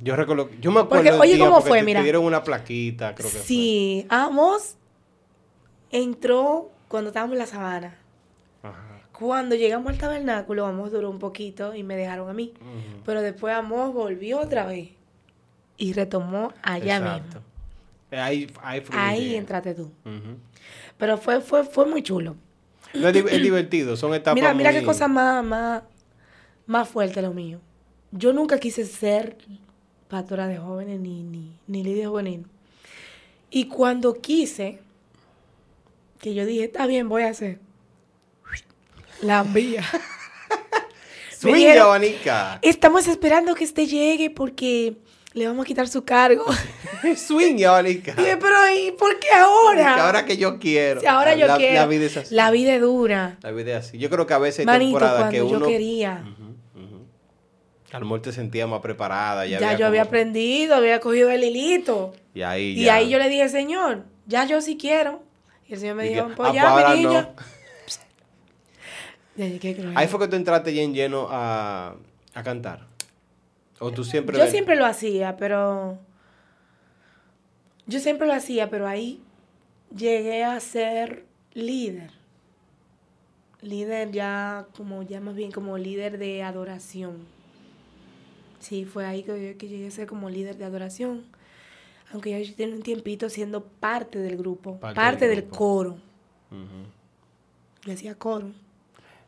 Yo 0.00 0.16
recuerdo... 0.16 0.50
Yo 0.60 0.72
me 0.72 0.80
acuerdo 0.80 1.04
Porque, 1.04 1.12
de 1.12 1.18
oye, 1.18 1.38
¿cómo 1.38 1.52
porque 1.56 1.68
fue? 1.68 1.78
te- 1.78 1.84
Mira. 1.84 2.00
Te 2.00 2.04
dieron 2.04 2.24
una 2.24 2.42
plaquita, 2.42 3.14
creo 3.14 3.30
que 3.30 3.38
Sí, 3.38 4.04
Amos 4.08 4.76
entró 5.90 6.70
cuando 6.88 7.10
estábamos 7.10 7.34
en 7.34 7.38
la 7.38 7.46
sabana. 7.46 7.96
Cuando 9.18 9.54
llegamos 9.54 9.90
al 9.92 9.98
tabernáculo, 9.98 10.66
Amos 10.66 10.92
duró 10.92 11.08
un 11.10 11.18
poquito 11.18 11.74
y 11.74 11.82
me 11.82 11.96
dejaron 11.96 12.28
a 12.28 12.34
mí. 12.34 12.52
Pero 13.04 13.22
después 13.22 13.54
Amos 13.54 13.94
volvió 13.94 14.40
otra 14.40 14.66
vez 14.66 14.90
y 15.78 15.92
retomó 15.92 16.52
allá 16.62 16.96
Exacto. 16.98 17.40
mismo. 18.10 18.22
Ahí, 18.22 18.46
ahí, 18.62 18.82
Ahí 18.92 19.34
entraste 19.36 19.74
tú. 19.74 19.90
Pero 20.98 21.18
fue, 21.18 21.40
fue, 21.40 21.64
fue 21.64 21.86
muy 21.86 22.02
chulo. 22.02 22.36
No, 22.94 23.08
es, 23.08 23.14
di- 23.14 23.20
es 23.30 23.42
divertido, 23.42 23.96
son 23.96 24.14
etapas 24.14 24.34
Mira, 24.34 24.54
mira 24.54 24.70
muy- 24.70 24.80
qué 24.80 24.86
cosa 24.86 25.08
más, 25.08 25.44
más, 25.44 25.82
más 26.66 26.88
fuerte 26.88 27.20
lo 27.20 27.32
mío. 27.32 27.58
Yo 28.12 28.32
nunca 28.32 28.58
quise 28.58 28.84
ser 28.86 29.36
pastora 30.08 30.46
de 30.46 30.56
jóvenes 30.58 31.00
ni, 31.00 31.22
ni, 31.22 31.52
ni 31.66 31.82
líder 31.82 32.06
juvenil. 32.08 32.46
Y 33.50 33.66
cuando 33.68 34.14
quise, 34.14 34.78
que 36.20 36.34
yo 36.34 36.46
dije, 36.46 36.64
está 36.64 36.86
bien, 36.86 37.08
voy 37.08 37.22
a 37.24 37.30
hacer. 37.30 37.58
La 39.22 39.40
envía. 39.40 39.82
Swing, 41.38 41.54
dijeron- 41.54 41.76
Yabanica. 41.76 42.58
Estamos 42.62 43.06
esperando 43.08 43.54
que 43.54 43.64
este 43.64 43.86
llegue 43.86 44.30
porque 44.30 44.96
le 45.34 45.46
vamos 45.46 45.64
a 45.64 45.66
quitar 45.66 45.86
su 45.88 46.02
cargo. 46.04 46.44
Swing, 47.16 47.56
Yabanica. 47.56 48.12
Y 48.16 48.20
dije, 48.22 48.36
pero 48.38 48.56
¿y 48.74 48.92
por 48.92 49.18
qué 49.18 49.26
Porque 49.28 49.82
ahora? 49.82 50.06
ahora 50.06 50.24
que 50.24 50.36
yo 50.38 50.58
quiero. 50.58 51.00
Si 51.00 51.06
ahora 51.06 51.34
yo 51.34 51.46
la, 51.46 51.56
quiero. 51.58 51.74
La 51.74 51.86
vida 51.86 52.06
es 52.06 52.16
así. 52.16 52.34
La 52.34 52.50
vida 52.50 52.74
es 52.74 52.80
dura. 52.80 53.36
La 53.42 53.50
vida 53.52 53.78
es 53.78 53.86
así. 53.88 53.98
Yo 53.98 54.08
creo 54.08 54.26
que 54.26 54.34
a 54.34 54.38
veces 54.38 54.60
hay 54.60 54.66
Manito, 54.66 54.98
temporadas 54.98 55.30
que 55.30 55.36
yo 55.38 55.46
uno. 55.48 55.66
quería. 55.66 56.22
Ujú, 56.24 56.84
ujú. 56.86 57.06
A 57.92 57.98
lo 57.98 58.06
mejor 58.06 58.22
te 58.22 58.32
sentías 58.32 58.66
más 58.68 58.80
preparada. 58.80 59.44
Ya, 59.46 59.58
Ya, 59.60 59.66
había 59.68 59.78
yo 59.78 59.86
había 59.86 60.02
aprendido, 60.02 60.74
había 60.74 61.00
cogido 61.00 61.30
el 61.30 61.44
hilito. 61.44 62.14
Y 62.34 62.42
ahí 62.42 62.72
Y 62.80 62.88
ahí 62.88 63.10
yo 63.10 63.18
le 63.18 63.28
dije, 63.28 63.48
Señor, 63.50 64.04
ya 64.26 64.44
yo 64.46 64.60
sí 64.62 64.78
quiero. 64.78 65.22
Y 65.68 65.74
el 65.74 65.80
Señor 65.80 65.96
me 65.96 66.06
Y 66.06 66.14
dijo, 66.14 66.28
que, 66.28 66.34
pues 66.34 66.48
"Ah, 66.50 66.54
ya, 66.54 66.70
ahora 66.70 66.90
mi 66.94 67.04
niña. 67.04 67.22
no". 67.36 67.44
Ahí 69.96 70.08
fue 70.08 70.20
que 70.20 70.28
tú 70.28 70.36
entraste 70.36 70.74
ya 70.74 70.82
en 70.82 70.94
lleno 70.94 71.28
a, 71.30 71.94
a 72.34 72.42
cantar. 72.42 72.86
O 73.78 73.90
tú 73.92 74.04
siempre. 74.04 74.36
Yo 74.36 74.42
ven- 74.44 74.50
siempre 74.50 74.76
lo 74.76 74.86
hacía, 74.86 75.36
pero... 75.36 75.98
Yo 77.86 78.00
siempre 78.00 78.26
lo 78.26 78.32
hacía, 78.32 78.68
pero 78.70 78.88
ahí 78.88 79.20
llegué 79.94 80.44
a 80.44 80.58
ser 80.60 81.24
líder. 81.54 82.10
Líder 83.62 84.10
ya, 84.12 84.66
como 84.76 85.02
ya 85.02 85.20
más 85.20 85.34
bien 85.36 85.50
como 85.52 85.78
líder 85.78 86.18
de 86.18 86.42
adoración. 86.42 87.18
Sí, 88.58 88.84
fue 88.84 89.06
ahí 89.06 89.22
que, 89.22 89.56
que 89.58 89.68
llegué 89.68 89.86
a 89.86 89.90
ser 89.90 90.06
como 90.08 90.28
líder 90.30 90.56
de 90.56 90.64
adoración. 90.64 91.24
Aunque 92.12 92.30
ya 92.30 92.38
yo 92.38 92.54
tenía 92.54 92.74
un 92.74 92.82
tiempito 92.82 93.28
siendo 93.28 93.64
parte 93.64 94.18
del 94.18 94.36
grupo, 94.36 94.78
Parte 94.78 94.94
parte, 94.96 95.28
del 95.28 95.44
coro. 95.44 95.92
Ujú. 96.50 96.86
Yo 97.84 97.92
hacía 97.92 98.14
coro. 98.14 98.50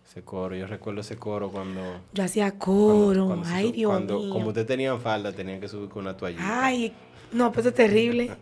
Ese 0.09 0.22
coro, 0.22 0.54
yo 0.56 0.66
recuerdo 0.66 1.02
ese 1.02 1.16
coro 1.16 1.50
cuando. 1.50 2.00
Yo 2.12 2.24
hacía 2.24 2.52
coro. 2.59 3.26
cuando 3.26 3.46
Ay, 3.48 3.72
Dios 3.72 3.90
cuando, 3.90 4.18
mío. 4.18 4.32
Como 4.32 4.48
ustedes 4.48 4.66
tenían 4.66 5.00
falda, 5.00 5.32
tenían 5.32 5.61
que 5.61 5.68
subir 5.68 5.90
con 5.90 6.02
una 6.02 6.16
toallita. 6.16 6.64
Ay, 6.64 6.94
no, 7.32 7.52
pues 7.52 7.66
es 7.66 7.74
terrible. 7.74 8.34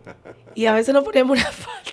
Y 0.55 0.65
a 0.65 0.73
veces 0.73 0.93
nos 0.93 1.03
poníamos 1.03 1.37
una 1.37 1.51
falda. 1.51 1.91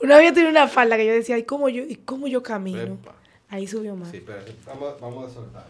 Una 0.00 0.16
vez 0.16 0.28
yo 0.28 0.34
tenía 0.34 0.50
una 0.50 0.68
falda 0.68 0.96
que 0.96 1.04
yo 1.06 1.12
decía, 1.12 1.36
¿y 1.38 1.42
cómo 1.42 1.68
yo, 1.68 1.82
y 1.82 1.96
cómo 1.96 2.28
yo 2.28 2.40
camino? 2.42 2.80
Epa. 2.80 3.14
Ahí 3.48 3.66
subió 3.66 3.96
más. 3.96 4.10
Sí, 4.12 4.18
espérate. 4.18 4.54
Vamos, 4.64 5.00
vamos 5.00 5.30
a 5.30 5.34
soltar. 5.34 5.66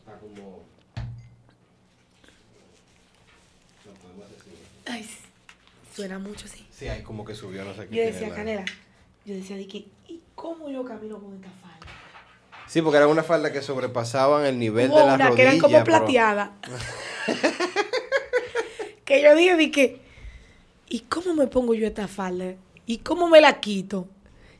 Está 0.00 0.18
como. 0.18 0.62
No 3.86 3.92
podemos 4.02 4.28
decir. 4.30 4.54
Ay, 4.86 5.08
suena 5.94 6.18
mucho, 6.18 6.48
sí. 6.48 6.66
Sí, 6.72 6.88
ahí 6.88 7.02
como 7.04 7.24
que 7.24 7.36
subió, 7.36 7.64
no 7.64 7.72
sé 7.74 7.86
qué. 7.86 7.94
Yo 7.96 8.02
decía, 8.02 8.30
la- 8.30 8.34
Canela, 8.34 8.64
yo 9.24 9.34
decía, 9.34 9.56
¿y 9.60 10.20
cómo 10.34 10.68
yo 10.70 10.84
camino 10.84 11.20
con 11.20 11.36
esta 11.36 11.50
falda? 11.60 11.69
Sí, 12.70 12.82
porque 12.82 12.98
eran 12.98 13.08
una 13.10 13.24
falda 13.24 13.52
que 13.52 13.62
sobrepasaban 13.62 14.46
el 14.46 14.56
nivel 14.56 14.90
Hubo 14.90 15.00
de 15.00 15.06
la 15.06 15.14
una 15.14 15.24
rodilla. 15.30 15.36
que 15.36 15.42
eran 15.42 15.58
como 15.58 15.82
plateadas. 15.82 16.50
que 19.04 19.22
yo 19.22 19.34
dije, 19.34 19.70
que, 19.72 20.00
¿y 20.88 21.00
cómo 21.00 21.34
me 21.34 21.48
pongo 21.48 21.74
yo 21.74 21.84
esta 21.86 22.06
falda? 22.06 22.54
¿Y 22.86 22.98
cómo 22.98 23.28
me 23.28 23.40
la 23.40 23.58
quito? 23.58 24.06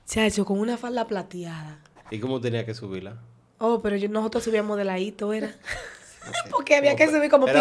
Chacho, 0.06 0.44
con 0.44 0.58
una 0.58 0.76
falda 0.76 1.06
plateada. 1.06 1.78
¿Y 2.11 2.18
cómo 2.18 2.40
tenía 2.40 2.66
que 2.66 2.74
subirla? 2.74 3.16
Oh, 3.58 3.80
pero 3.80 3.94
yo- 3.96 4.08
nosotros 4.08 4.42
subíamos 4.42 4.76
de 4.76 4.84
ladito, 4.84 5.32
era. 5.32 5.54
Porque 6.50 6.74
había 6.74 6.96
que 6.96 7.06
subir 7.06 7.30
como 7.30 7.46
en- 7.46 7.54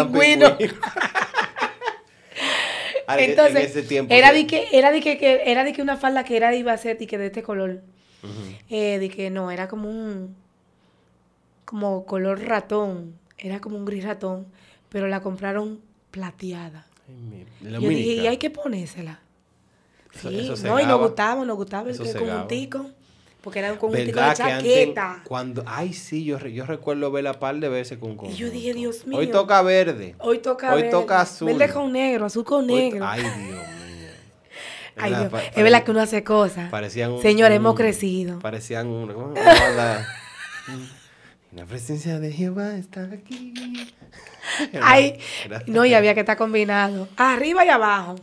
Entonces, 3.30 3.56
en 3.56 3.62
ese 3.62 3.82
tiempo 3.82 4.12
era 4.12 4.28
se- 4.28 4.34
de 4.34 4.46
que, 4.46 4.68
era 4.72 4.90
de 4.90 5.00
que, 5.00 5.16
que- 5.18 5.42
era 5.46 5.62
de 5.64 5.72
que 5.72 5.82
una 5.82 5.96
falda 5.96 6.24
que 6.24 6.36
era 6.36 6.54
iba 6.56 6.72
a 6.72 6.76
ser 6.78 6.98
de 6.98 7.06
que 7.06 7.18
de 7.18 7.26
este 7.26 7.42
color. 7.44 7.82
Ujú. 8.22 8.32
Eh, 8.68 8.98
de 8.98 9.08
que 9.08 9.30
no, 9.30 9.50
era 9.50 9.68
como 9.68 9.88
un 9.88 10.34
como 11.64 12.04
color 12.06 12.40
ratón. 12.40 13.14
Era 13.38 13.60
como 13.60 13.76
un 13.76 13.84
gris 13.84 14.04
ratón. 14.04 14.46
Pero 14.88 15.06
la 15.08 15.20
compraron 15.20 15.80
plateada. 16.10 16.86
Ay, 17.08 17.14
mi- 17.14 17.70
la 17.70 17.78
Yo 17.78 17.88
dije, 17.88 18.02
mínica. 18.04 18.22
y 18.22 18.26
hay 18.26 18.36
que 18.38 18.50
ponérsela. 18.50 19.20
Eso- 20.14 20.28
Sí, 20.30 20.50
eso 20.52 20.66
no, 20.66 20.80
y 20.80 20.86
nos 20.86 20.98
gustaba, 21.00 21.44
nos 21.44 21.56
gustaba 21.56 21.88
el, 21.88 21.96
conjuntico. 21.96 22.90
Porque 23.42 23.60
era 23.60 23.72
un 23.72 23.78
conjuntico 23.78 24.20
de 24.20 24.26
¿Verdad 24.26 24.36
que 24.36 24.42
antes, 24.52 24.72
chaqueta. 24.74 25.22
cuando, 25.24 25.62
ay 25.66 25.94
sí, 25.94 26.24
yo, 26.24 26.38
yo 26.46 26.66
recuerdo 26.66 27.10
verla 27.10 27.38
par 27.40 27.58
de 27.58 27.70
veces 27.70 27.96
con 27.98 28.10
Y 28.26 28.34
yo 28.34 28.50
dije, 28.50 28.72
conjunto. 28.72 28.78
Dios 28.80 29.06
mío. 29.06 29.18
Hoy 29.18 29.26
toca 29.28 29.62
verde. 29.62 30.14
Hoy 30.18 30.38
toca 30.40 30.74
Hoy 30.74 30.82
verde. 30.82 30.90
toca 30.90 31.20
azul. 31.22 31.46
Verde 31.56 31.72
con 31.72 31.90
negro, 31.92 32.26
azul 32.26 32.44
con 32.44 32.68
Hoy- 32.68 32.74
negro. 32.90 33.06
ay, 33.06 33.22
Dios 33.22 33.36
mío. 33.38 33.56
Ay, 34.96 35.14
Dios, 35.14 35.32
es 35.54 35.62
verdad 35.62 35.84
que 35.84 35.90
uno 35.90 36.00
hace 36.00 36.24
cosas. 36.24 36.70
Parecían 36.70 37.12
un- 37.12 37.22
Señor, 37.22 37.50
un- 37.50 37.56
hemos 37.56 37.74
crecido. 37.76 38.38
Parecían 38.40 38.86
un, 38.88 39.12
¿cómo 39.12 39.34
se 39.34 39.42
llama 39.42 40.04
la- 41.54 41.66
presencia 41.66 42.18
de 42.20 42.32
Jehová 42.32 42.76
está 42.76 43.02
aquí. 43.04 43.54
Ay, 44.82 45.18
era- 45.44 45.62
no, 45.66 45.84
y 45.84 45.94
había 45.94 46.14
que 46.14 46.20
estar 46.20 46.36
combinado. 46.36 47.08
Arriba 47.16 47.64
y 47.64 47.68
abajo. 47.68 48.16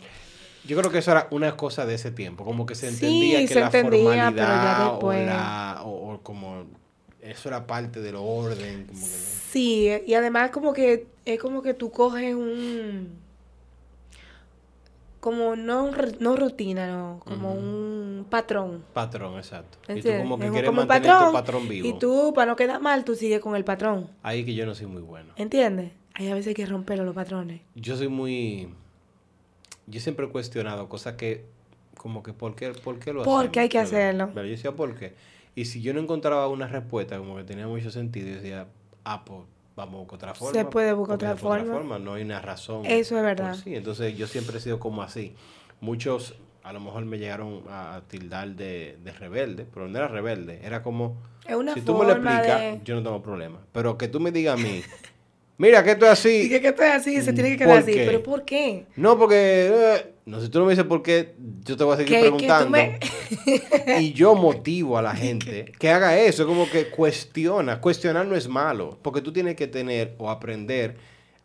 Yo 0.65 0.77
creo 0.77 0.91
que 0.91 0.97
eso 0.97 1.11
era 1.11 1.27
una 1.31 1.55
cosa 1.55 1.85
de 1.85 1.95
ese 1.95 2.11
tiempo, 2.11 2.43
como 2.43 2.65
que 2.65 2.75
se 2.75 2.89
Sí, 2.91 2.95
entendía 3.05 3.39
que 3.39 3.47
se 3.47 3.59
la 3.61 3.65
entendía, 3.67 3.89
pero 3.91 4.35
ya 4.35 4.87
formalidad 4.89 4.97
o, 5.01 5.13
la, 5.13 5.81
o, 5.83 6.13
o 6.13 6.21
como 6.21 6.65
eso 7.21 7.47
era 7.49 7.65
parte 7.65 8.01
del 8.01 8.15
orden. 8.17 8.85
Como 8.87 8.99
que, 9.05 9.13
Sí, 9.51 9.89
y 10.05 10.13
además 10.13 10.51
como 10.51 10.73
que 10.73 11.07
es 11.23 11.39
como 11.39 11.61
que 11.61 11.73
tú 11.73 11.89
coges 11.89 12.35
un 12.35 13.17
como 15.19 15.55
no 15.55 15.91
no 16.19 16.35
rutina, 16.35 16.87
no, 16.87 17.19
como 17.25 17.53
un 17.53 18.25
patrón. 18.29 18.83
patrón, 18.93 19.37
exacto. 19.37 19.77
Y 19.83 19.85
tú 19.87 19.91
¿entiendes? 19.93 20.21
como 20.21 20.37
que 20.39 20.45
Es 20.45 20.51
quieres 20.51 20.69
como 20.69 20.85
mantener 20.85 21.17
tu 21.25 21.33
patrón 21.33 21.67
vivo. 21.67 21.87
Y 21.87 21.99
tú, 21.99 22.33
para 22.35 22.51
no 22.51 22.55
quedar 22.55 22.81
mal, 22.81 23.03
tú 23.03 23.15
sigues 23.15 23.39
con 23.39 23.55
el 23.55 23.63
patrón. 23.63 24.09
Ahí 24.23 24.45
que 24.45 24.53
yo 24.53 24.65
no 24.65 24.75
soy 24.75 24.87
muy 24.87 25.01
bueno. 25.01 25.33
¿Entiendes? 25.35 25.91
Hay 26.13 26.29
a 26.29 26.33
veces 26.35 26.53
que 26.55 26.65
romper 26.65 26.99
los 26.99 27.13
patrones. 27.15 27.61
Yo 27.75 27.95
soy 27.95 28.07
muy... 28.07 28.69
Yo 29.87 29.99
siempre 29.99 30.25
he 30.25 30.29
cuestionado 30.29 30.89
cosas 30.89 31.13
que... 31.15 31.45
Como 31.95 32.21
que 32.21 32.33
¿por 32.33 32.55
qué, 32.55 32.69
por 32.71 32.99
qué 32.99 33.11
lo 33.13 33.23
Porque 33.23 33.59
hacemos? 33.59 33.63
hay 33.63 33.69
que 33.69 33.79
hacerlo. 33.79 34.29
Pero 34.33 34.45
yo 34.45 34.51
decía 34.51 34.71
¿por 34.71 34.95
qué? 34.95 35.15
Y 35.55 35.65
si 35.65 35.81
yo 35.81 35.93
no 35.93 35.99
encontraba 35.99 36.47
una 36.47 36.67
respuesta 36.67 37.17
como 37.17 37.35
que 37.37 37.43
tenía 37.43 37.67
mucho 37.67 37.89
sentido, 37.89 38.27
yo 38.29 38.35
decía, 38.35 38.67
ah, 39.03 39.25
pues 39.25 39.41
vamos 39.77 39.93
a 39.95 39.97
buscar 39.99 40.15
otra 40.17 40.33
forma. 40.33 40.59
Se 40.59 40.65
puede 40.65 40.91
buscar 40.93 41.15
otra 41.15 41.63
forma. 41.63 41.99
No 41.99 42.15
hay 42.15 42.23
una 42.23 42.41
razón. 42.41 42.85
Eso 42.85 43.15
es 43.15 43.23
verdad. 43.23 43.55
sí. 43.55 43.75
Entonces 43.75 44.17
yo 44.17 44.27
siempre 44.27 44.57
he 44.57 44.59
sido 44.59 44.79
como 44.79 45.01
así. 45.03 45.35
Muchos 45.79 46.35
a 46.63 46.73
lo 46.73 46.81
mejor 46.81 47.05
me 47.05 47.17
llegaron 47.17 47.63
a 47.69 48.01
tildar 48.09 48.49
de, 48.49 48.97
de 49.01 49.11
rebelde, 49.13 49.65
pero 49.73 49.87
no 49.87 49.97
era 49.97 50.09
rebelde, 50.09 50.59
era 50.63 50.83
como... 50.83 51.15
Es 51.45 51.55
una 51.55 51.73
si 51.73 51.79
tú 51.81 51.93
me 51.95 52.03
lo 52.03 52.11
explicas, 52.11 52.59
de- 52.59 52.81
yo 52.83 52.95
no 52.95 53.03
tengo 53.03 53.21
problema. 53.23 53.59
Pero 53.71 53.97
que 53.97 54.09
tú 54.09 54.19
me 54.19 54.33
digas 54.33 54.59
a 54.59 54.61
mí, 54.61 54.81
mira 55.57 55.83
que 55.83 55.91
esto 55.91 56.05
es 56.05 56.11
así. 56.11 56.49
Que, 56.49 56.61
que 56.61 56.67
esto 56.69 56.83
es 56.83 56.91
así, 56.91 57.21
se 57.21 57.33
tiene 57.33 57.51
que 57.51 57.57
¿Por 57.65 57.67
quedar 57.67 57.83
así. 57.83 57.93
qué? 57.93 58.05
¿Pero 58.05 58.23
por 58.23 58.45
qué? 58.45 58.85
No, 58.95 59.17
porque... 59.17 59.69
eh, 59.73 60.13
no, 60.25 60.41
si 60.41 60.49
tú 60.49 60.59
no 60.59 60.65
me 60.65 60.71
dices 60.73 60.85
por 60.85 61.01
qué, 61.03 61.35
yo 61.63 61.77
te 61.77 61.83
voy 61.85 61.93
a 61.93 61.97
seguir 61.97 62.13
Que- 62.13 62.21
que 62.23 62.29
tú 62.29 62.37
preguntando. 62.37 62.69
me- 62.71 62.99
y 64.01 64.11
yo 64.13 64.35
motivo 64.35 64.97
a 64.97 65.01
la 65.01 65.15
gente 65.15 65.71
que 65.79 65.89
haga 65.89 66.17
eso. 66.19 66.43
Es 66.43 66.47
como 66.47 66.69
que 66.69 66.87
cuestiona. 66.89 67.79
Cuestionar 67.79 68.25
no 68.25 68.35
es 68.35 68.47
malo. 68.49 68.99
Porque 69.01 69.21
tú 69.21 69.31
tienes 69.31 69.55
que 69.55 69.67
tener 69.67 70.15
o 70.17 70.29
aprender 70.29 70.95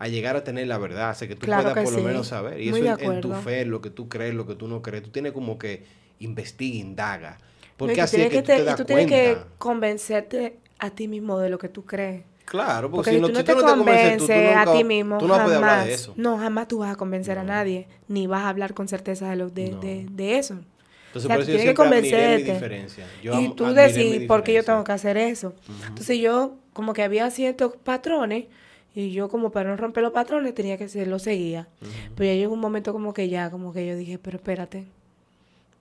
a 0.01 0.09
llegar 0.09 0.35
a 0.35 0.43
tener 0.43 0.67
la 0.67 0.79
verdad. 0.79 1.13
O 1.13 1.15
sea, 1.15 1.29
que 1.29 1.37
tú 1.37 1.47
Claro 1.47 1.63
puedas 1.63 1.79
que 1.79 1.85
por 1.85 1.93
lo 1.93 2.03
menos 2.09 2.27
saber. 2.27 2.61
Y 2.61 2.71
Muy 2.71 2.81
eso 2.81 2.99
en, 2.99 3.13
en 3.13 3.21
tu 3.21 3.33
fe, 3.35 3.65
lo 3.65 3.81
que 3.81 3.91
tú 3.91 4.09
crees, 4.09 4.35
lo 4.35 4.47
que 4.49 4.57
tú 4.57 4.67
no 4.67 4.83
crees. 4.83 5.05
Tú 5.05 5.11
tienes 5.11 5.31
como 5.31 5.59
que 5.59 5.85
investiga, 6.19 6.77
indaga. 6.77 7.39
Porque 7.77 8.01
así 8.01 8.17
es 8.21 8.29
tienes 8.29 8.33
que, 8.33 8.41
tú 8.43 8.47
te- 8.47 8.57
te 8.57 8.63
y 8.63 8.65
das 8.65 8.77
tú 8.77 8.85
tienes 8.85 9.07
que 9.07 9.33
cuenta. 9.35 9.49
convencerte 9.59 10.57
a 10.81 10.91
ti 10.91 11.07
mismo 11.07 11.39
de 11.39 11.51
lo 11.51 11.59
que 11.59 11.69
tú 11.69 11.85
crees. 11.85 12.23
Claro, 12.45 12.91
porque, 12.91 12.97
Porque 12.97 13.11
si 13.13 13.21
no, 13.21 13.27
tú 13.29 13.33
no 13.33 13.39
si 13.39 13.45
te 13.45 13.53
tú 13.55 13.59
no 13.61 13.65
te 13.67 13.71
convences, 13.79 14.19
tú, 14.19 14.33
nunca- 14.33 14.61
a 14.63 14.73
ti 14.77 14.85
mismo, 14.85 15.19
tú 15.19 15.27
no 15.29 15.35
puedes 15.35 15.57
hablar 15.57 15.85
de 15.85 15.85
jamás- 15.85 15.89
eso. 15.89 16.15
No, 16.17 16.39
jamás 16.39 16.69
tú 16.69 16.79
vas 16.79 16.93
a 16.93 16.97
convencer 16.97 17.39
a 17.39 17.45
nadie, 17.45 17.87
ni 18.09 18.27
vas 18.27 18.43
a 18.43 18.49
hablar 18.49 18.75
con 18.75 18.89
certeza 18.89 19.31
de, 19.31 19.37
lo, 19.37 19.49
de, 19.49 19.71
No. 19.71 19.81
de, 19.81 20.07
de 20.11 20.39
eso. 20.39 20.55
Entonces, 20.55 20.67
O 21.15 21.21
sea, 21.29 21.37
por 21.37 21.43
eso 21.43 21.47
tienes 21.47 21.63
que 21.65 21.71
mi 21.71 21.75
convencerte. 21.75 22.53
diferencia. 22.55 23.07
Yo 23.23 23.41
y 23.41 23.55
tú 23.55 23.67
decís, 23.67 24.27
¿por 24.27 24.43
qué 24.43 24.55
yo 24.55 24.65
tengo 24.65 24.83
que 24.85 24.93
hacer 24.93 25.17
eso? 25.17 25.55
Entonces 25.87 26.19
yo, 26.19 26.57
como 26.73 26.93
que 26.95 27.03
había 27.03 27.31
ciertos 27.31 27.77
patrones, 27.77 28.47
y 28.95 29.13
yo 29.13 29.29
como 29.31 29.51
para 29.51 29.71
no 29.71 29.77
romper 29.77 30.03
los 30.03 30.13
patrones, 30.13 30.55
tenía 30.55 30.77
que 30.77 30.89
ser, 30.89 31.07
lo 31.09 31.19
seguía. 31.19 31.69
Pero 32.15 32.25
ya 32.31 32.35
llegó 32.35 32.53
un 32.55 32.61
momento 32.61 32.93
como 32.93 33.15
que 33.15 33.29
ya, 33.29 33.51
como 33.51 33.73
que 33.73 33.87
yo 33.87 33.97
dije, 33.97 34.19
pero 34.19 34.37
espérate, 34.37 34.85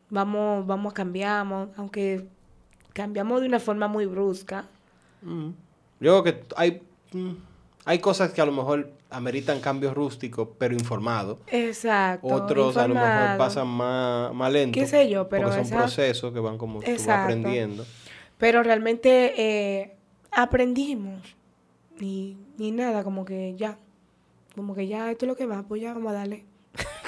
vamos, 0.09 0.66
vamos, 0.68 0.93
cambiamos, 0.93 1.70
aunque 1.78 2.26
cambiamos 2.93 3.41
de 3.41 3.47
una 3.47 3.59
forma 3.59 3.88
muy 3.88 4.05
brusca. 4.05 4.66
Mm. 5.22 5.49
Yo 6.02 6.22
creo 6.22 6.24
que 6.24 6.43
hay, 6.58 6.82
hay 7.86 7.99
cosas 7.99 8.32
que 8.34 8.41
a 8.41 8.45
lo 8.45 8.52
mejor 8.52 8.91
ameritan 9.10 9.60
cambios 9.62 9.93
rústicos, 9.93 10.49
pero 10.58 10.74
informados. 10.74 11.38
Exacto. 11.47 12.28
Otros 12.28 12.76
a 12.78 12.88
lo 12.88 12.95
mejor 12.95 13.38
pasan 13.38 13.68
más, 13.68 14.34
más 14.34 14.52
lento. 14.52 14.78
Qué 14.80 14.88
sé 14.88 15.10
yo, 15.10 15.30
pero 15.30 15.43
Porque 15.43 15.58
son 15.60 15.66
esa- 15.68 15.78
procesos 15.78 16.34
que 16.34 16.39
van 16.39 16.58
como 16.58 16.80
tú 16.82 16.91
vas 16.91 17.08
aprendiendo. 17.08 17.86
Pero 18.38 18.64
realmente 18.64 19.34
eh, 19.38 19.95
aprendimos. 20.32 21.22
Y, 21.99 22.36
y 22.58 22.72
nada, 22.72 23.04
como 23.04 23.24
que 23.24 23.54
ya. 23.56 23.78
Como 24.56 24.74
que 24.76 24.88
ya, 24.88 25.12
esto 25.12 25.26
es 25.26 25.28
lo 25.30 25.36
que 25.36 25.45
va, 25.45 25.64
pues 25.64 25.82
ya 25.82 25.93
vamos 25.93 26.12
a 26.12 26.16
darle. 26.16 26.43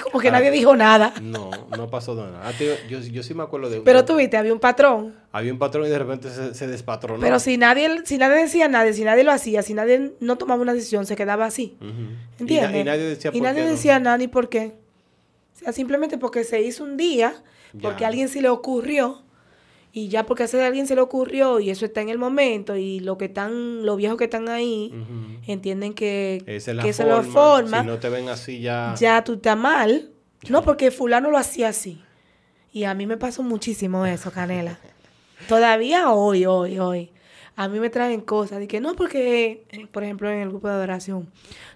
como 0.12 0.20
que 0.20 0.28
Ah. 0.28 0.32
nadie 0.32 0.50
dijo 0.50 0.76
nada. 0.76 1.12
No, 1.22 1.50
no 1.76 1.88
pasó 1.90 2.14
nada. 2.14 2.42
Ah, 2.44 2.52
tío, 2.56 2.72
Yo, 2.88 2.98
yo 3.00 3.22
sí 3.22 3.34
me 3.34 3.42
acuerdo 3.42 3.70
de 3.70 3.80
Pero 3.80 4.04
tú 4.04 4.16
viste, 4.16 4.36
había 4.36 4.52
un 4.52 4.60
patrón. 4.60 5.14
Había 5.32 5.52
un 5.52 5.58
patrón 5.58 5.86
y 5.86 5.90
de 5.90 5.98
repente 5.98 6.30
se, 6.30 6.54
se 6.54 6.66
despatronó. 6.66 7.20
Pero 7.20 7.38
si 7.40 7.56
nadie, 7.56 7.88
si 8.04 8.18
nadie 8.18 8.42
decía 8.42 8.68
nada, 8.68 8.92
si 8.92 9.02
nadie 9.04 9.24
lo 9.24 9.32
hacía, 9.32 9.62
si 9.62 9.74
nadie 9.74 10.12
no 10.20 10.36
tomaba 10.38 10.62
una 10.62 10.74
decisión, 10.74 11.06
se 11.06 11.16
quedaba 11.16 11.46
así. 11.46 11.76
Ujú. 11.80 11.90
Y 11.90 11.94
na- 11.94 12.16
¿Entiendes? 12.38 12.80
Y, 12.80 12.84
nadie 12.84 13.02
decía 13.04 13.30
Y 13.34 13.38
por 13.38 13.42
nadie 13.42 13.60
qué 13.62 13.66
no. 13.66 13.72
decía 13.72 13.98
nada 13.98 14.18
ni 14.18 14.28
por 14.28 14.48
qué. 14.48 14.74
O 15.54 15.58
sea, 15.58 15.72
simplemente 15.72 16.18
porque 16.18 16.44
se 16.44 16.60
hizo 16.62 16.84
un 16.84 16.96
día, 16.96 17.34
porque 17.82 18.00
Ya. 18.02 18.06
a 18.06 18.08
alguien 18.10 18.28
se 18.28 18.40
le 18.40 18.48
ocurrió, 18.48 19.23
y 19.96 20.08
ya 20.08 20.26
porque 20.26 20.42
a 20.42 20.66
alguien 20.66 20.88
se 20.88 20.96
le 20.96 21.00
ocurrió, 21.02 21.60
y 21.60 21.70
eso 21.70 21.84
está 21.84 22.00
en 22.00 22.08
el 22.08 22.18
momento, 22.18 22.74
y 22.74 22.98
lo 22.98 23.16
que 23.16 23.26
están, 23.26 23.86
los 23.86 23.96
viejos 23.96 24.18
que 24.18 24.24
están 24.24 24.48
ahí, 24.48 24.92
entienden 25.46 25.94
que, 25.94 26.42
Esa 26.46 26.72
es 26.72 26.76
la 26.76 26.82
que 26.82 26.92
forma. 26.92 27.12
es 27.20 27.26
la 27.26 27.32
forma, 27.32 27.80
Si 27.82 27.86
no 27.86 27.98
te 28.00 28.08
ven 28.08 28.28
así 28.28 28.60
ya. 28.60 28.96
ya 28.98 29.22
tú 29.22 29.34
estás 29.34 29.56
mal. 29.56 30.10
No, 30.48 30.62
porque 30.62 30.90
fulano 30.90 31.30
lo 31.30 31.38
hacía 31.38 31.68
así. 31.68 32.02
Y 32.72 32.84
a 32.84 32.94
mí 32.94 33.06
me 33.06 33.16
pasó 33.16 33.44
muchísimo 33.44 34.04
eso, 34.04 34.32
Canela. 34.32 34.80
Todavía 35.48 36.10
hoy, 36.10 36.44
hoy, 36.44 36.80
hoy. 36.80 37.10
A 37.54 37.68
mí 37.68 37.78
me 37.78 37.88
traen 37.88 38.20
cosas 38.20 38.58
de 38.58 38.66
que 38.66 38.80
no 38.80 38.96
porque, 38.96 39.64
eh, 39.70 39.86
por 39.92 40.02
ejemplo, 40.02 40.28
en 40.28 40.40
el 40.40 40.48
grupo 40.48 40.66
de 40.66 40.74
adoración, 40.74 41.30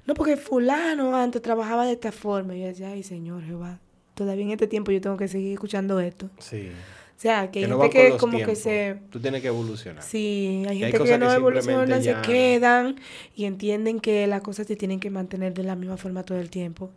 no 0.06 0.14
porque 0.14 0.36
fulano 0.36 1.14
antes 1.14 1.40
trabajaba 1.40 1.86
de 1.86 1.92
esta 1.92 2.10
forma. 2.10 2.56
Y 2.56 2.62
yo 2.62 2.66
decía, 2.66 2.88
ay, 2.88 3.04
Señor 3.04 3.44
Jehová, 3.44 3.78
todavía 4.14 4.44
en 4.44 4.50
este 4.50 4.66
tiempo 4.66 4.90
yo 4.90 5.00
tengo 5.00 5.16
que 5.16 5.28
seguir 5.28 5.52
escuchando 5.52 6.00
esto. 6.00 6.28
Sí. 6.40 6.72
O 7.18 7.20
sea, 7.20 7.50
que 7.50 7.64
hay 7.64 7.66
no 7.68 7.80
gente 7.80 7.96
con 7.98 8.12
que 8.12 8.16
como 8.16 8.32
que 8.38 8.44
tiempos. 8.44 8.58
se... 8.60 8.96
Tú 9.10 9.18
tienes 9.18 9.42
que 9.42 9.48
evolucionar. 9.48 10.04
Sí, 10.04 10.62
hay 10.68 10.76
hay 10.76 10.78
gente 10.78 10.98
cosas 10.98 11.14
que 11.14 11.18
no 11.18 11.28
que 11.30 11.34
evolucionan, 11.34 11.80
simplemente 11.80 12.04
se 12.04 12.10
ya- 12.14 12.22
quedan 12.22 12.96
y 13.34 13.44
entienden 13.46 13.98
que 13.98 14.24
las 14.28 14.40
cosas 14.40 14.68
se 14.68 14.76
tienen 14.76 15.00
que 15.00 15.10
mantener 15.10 15.52
de 15.52 15.64
la 15.64 15.74
misma 15.74 15.96
forma 15.96 16.22
todo 16.22 16.38
el 16.38 16.48
tiempo. 16.48 16.90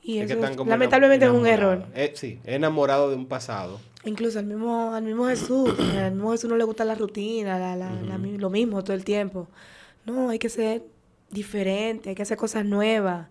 Y 0.00 0.18
Es 0.18 0.28
que 0.28 0.34
eso 0.34 0.56
como 0.56 0.70
lamentablemente 0.70 1.26
es 1.26 1.32
un 1.32 1.44
error. 1.46 1.86
Eh, 1.96 2.12
sí, 2.14 2.38
enamorado 2.44 3.10
de 3.10 3.16
un 3.16 3.26
pasado. 3.26 3.80
Incluso 4.04 4.38
al 4.38 4.44
mismo, 4.44 4.92
al 4.94 5.02
mismo 5.02 5.26
Jesús, 5.26 5.68
al 5.98 6.12
mismo 6.12 6.30
Jesús 6.30 6.48
no 6.48 6.56
le 6.56 6.62
gusta 6.64 6.84
la 6.84 6.94
rutina, 6.94 7.58
la, 7.58 7.74
la- 7.74 8.00
la 8.00 8.16
mi- 8.16 8.38
lo 8.38 8.50
mismo 8.50 8.84
todo 8.84 8.94
el 8.94 9.02
tiempo. 9.04 9.48
No, 10.06 10.28
hay 10.28 10.38
que 10.38 10.50
ser 10.50 10.82
diferente, 11.30 12.10
hay 12.10 12.14
que 12.14 12.22
hacer 12.22 12.36
cosas 12.36 12.64
nuevas. 12.64 13.26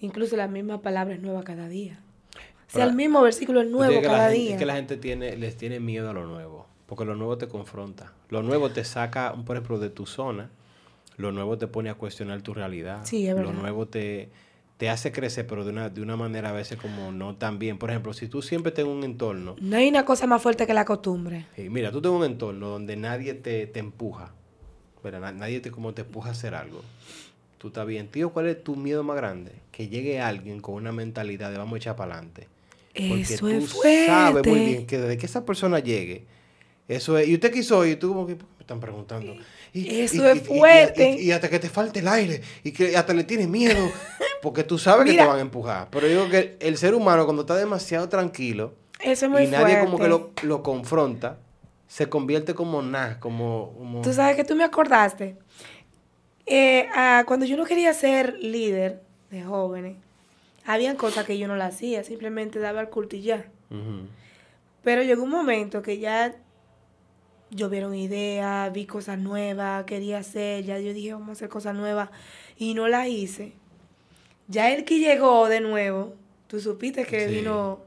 Incluso 0.00 0.36
la 0.36 0.48
misma 0.48 0.82
palabra 0.82 1.14
es 1.14 1.20
nueva 1.20 1.44
cada 1.44 1.68
día. 1.68 2.00
Sea, 2.68 2.84
el 2.84 2.94
mismo 2.94 3.22
versículo 3.22 3.60
es 3.60 3.66
Tú 3.66 3.72
nuevo 3.72 3.90
tienes 3.92 4.06
que 4.06 4.12
la 4.12 4.18
cada 4.18 4.28
gente- 4.30 4.42
día. 4.44 4.52
Es 4.54 4.58
que 4.58 4.66
la 4.66 4.74
gente 4.76 4.96
tiene, 4.96 5.36
les 5.36 5.56
tiene 5.56 5.80
miedo 5.80 6.10
a 6.10 6.12
lo 6.12 6.26
nuevo. 6.26 6.66
Porque 6.86 7.04
lo 7.04 7.14
nuevo 7.14 7.36
te 7.38 7.48
confronta. 7.48 8.12
Lo 8.30 8.42
nuevo 8.42 8.70
te 8.70 8.84
saca, 8.84 9.34
por 9.34 9.56
ejemplo, 9.56 9.78
de 9.78 9.90
tu 9.90 10.06
zona. 10.06 10.50
Lo 11.16 11.32
nuevo 11.32 11.58
te 11.58 11.66
pone 11.66 11.90
a 11.90 11.94
cuestionar 11.94 12.40
tu 12.42 12.54
realidad. 12.54 13.00
Sí, 13.04 13.26
es 13.26 13.34
Lo 13.36 13.52
nuevo 13.52 13.86
te, 13.86 14.28
te 14.76 14.88
hace 14.88 15.12
crecer, 15.12 15.46
pero 15.46 15.64
de 15.64 15.70
una, 15.70 15.88
de 15.90 16.00
una 16.00 16.16
manera 16.16 16.50
a 16.50 16.52
veces 16.52 16.78
como 16.78 17.10
no 17.12 17.34
tan 17.36 17.58
bien. 17.58 17.78
Por 17.78 17.90
ejemplo, 17.90 18.12
si 18.12 18.28
tú 18.28 18.40
siempre 18.42 18.70
tienes 18.72 18.92
un 18.92 19.02
entorno. 19.04 19.56
No 19.60 19.76
hay 19.76 19.88
una 19.88 20.04
cosa 20.04 20.26
más 20.26 20.40
fuerte 20.40 20.66
que 20.66 20.74
la 20.74 20.84
costumbre. 20.84 21.46
eh, 21.56 21.68
mira, 21.70 21.90
tú 21.90 22.00
tienes 22.00 22.18
un 22.20 22.24
entorno 22.26 22.68
donde 22.68 22.96
nadie 22.96 23.34
te, 23.34 23.66
te 23.66 23.80
empuja. 23.80 24.32
Nadie 25.34 25.60
te, 25.60 25.70
como 25.70 25.94
te 25.94 26.02
empuja 26.02 26.28
a 26.28 26.32
hacer 26.32 26.54
algo. 26.54 26.82
Tú 27.58 27.68
estás 27.68 27.86
bien. 27.86 28.08
Tío, 28.08 28.30
¿cuál 28.30 28.46
es 28.46 28.62
tu 28.62 28.76
miedo 28.76 29.02
más 29.02 29.16
grande? 29.16 29.52
Que 29.72 29.88
llegue 29.88 30.20
alguien 30.20 30.60
con 30.60 30.74
una 30.74 30.92
mentalidad 30.92 31.50
de 31.50 31.58
vamos 31.58 31.74
a 31.74 31.76
echar 31.78 31.96
para 31.96 32.14
adelante. 32.14 32.46
Porque 33.06 33.22
Eso 33.22 33.36
tú 33.38 33.48
es 33.48 33.68
fuerte. 33.72 34.06
sabes 34.06 34.46
muy 34.46 34.60
bien 34.60 34.86
que 34.86 34.98
desde 34.98 35.18
que 35.18 35.26
esa 35.26 35.44
persona 35.44 35.78
llegue, 35.78 36.26
eso 36.88 37.16
es. 37.18 37.28
¿Y 37.28 37.34
usted 37.34 37.52
qué 37.52 37.58
hizo? 37.60 37.84
Y 37.86 37.96
tú 37.96 38.08
como 38.08 38.26
que 38.26 38.34
"¿Por 38.36 38.46
qué 38.48 38.54
me 38.56 38.60
están 38.62 38.80
preguntando. 38.80 39.36
Y, 39.72 40.00
Eso 40.00 40.24
y- 40.26 40.30
es 40.38 40.42
y- 40.42 40.58
fuerte. 40.58 41.10
Y, 41.20 41.30
hasta 41.32 41.48
que 41.50 41.58
te 41.58 41.68
falte 41.68 42.00
el 42.00 42.08
aire. 42.08 42.40
Y 42.64 42.72
que 42.72 42.96
hasta 42.96 43.12
le 43.14 43.24
tienes 43.24 43.48
miedo. 43.48 43.76
Porque 44.42 44.64
tú 44.64 44.78
sabes 44.78 45.04
que 45.10 45.16
te 45.18 45.24
van 45.26 45.38
a 45.38 45.40
empujar. 45.40 45.88
Pero 45.90 46.06
digo 46.06 46.28
que 46.30 46.56
el 46.60 46.76
ser 46.78 46.94
humano 46.94 47.24
cuando 47.24 47.42
está 47.42 47.56
demasiado 47.56 48.08
tranquilo 48.08 48.72
Eso 49.00 49.26
es 49.26 49.30
muy 49.30 49.42
y 49.42 49.46
nadie 49.48 49.74
fuerte. 49.76 49.84
como 49.84 49.98
que 49.98 50.08
lo, 50.08 50.30
lo 50.42 50.62
confronta, 50.62 51.38
se 51.88 52.08
convierte 52.08 52.54
como 52.54 52.80
nada, 52.82 53.18
como... 53.20 53.74
como- 53.76 54.00
Tú 54.02 54.12
sabes 54.12 54.36
que 54.36 54.44
tú 54.44 54.54
me 54.56 54.64
acordaste. 54.64 55.36
Eh, 56.46 56.86
ah, 56.94 57.24
cuando 57.26 57.44
yo 57.46 57.56
no 57.56 57.64
quería 57.64 57.92
ser 57.92 58.36
líder 58.40 59.02
de 59.30 59.42
jóvenes, 59.42 59.96
habían 60.70 60.96
cosas 60.96 61.24
que 61.24 61.38
yo 61.38 61.48
no 61.48 61.56
las 61.56 61.74
hacía, 61.74 62.04
simplemente 62.04 62.58
daba 62.58 62.82
el 62.82 62.90
culto 62.90 63.16
y 63.16 63.22
ya. 63.22 63.50
Pero 64.82 65.02
llegó 65.02 65.22
un 65.22 65.30
momento 65.30 65.80
que 65.82 65.98
ya 65.98 66.36
llovieron 67.50 67.94
ideas, 67.94 68.70
vi 68.72 68.84
cosas 68.84 69.18
nuevas, 69.18 69.84
quería 69.84 70.18
hacer, 70.18 70.64
ya 70.64 70.78
yo 70.78 70.92
dije, 70.92 71.14
vamos 71.14 71.30
a 71.30 71.32
hacer 71.32 71.48
cosas 71.48 71.74
nuevas, 71.74 72.10
y 72.58 72.74
no 72.74 72.86
las 72.88 73.08
hice. 73.08 73.54
Ya 74.48 74.70
el 74.72 74.84
que 74.84 74.98
llegó 74.98 75.48
de 75.48 75.60
nuevo, 75.60 76.14
tú 76.46 76.60
supiste 76.60 77.06
que 77.06 77.28
Sí. 77.28 77.34
vino 77.36 77.80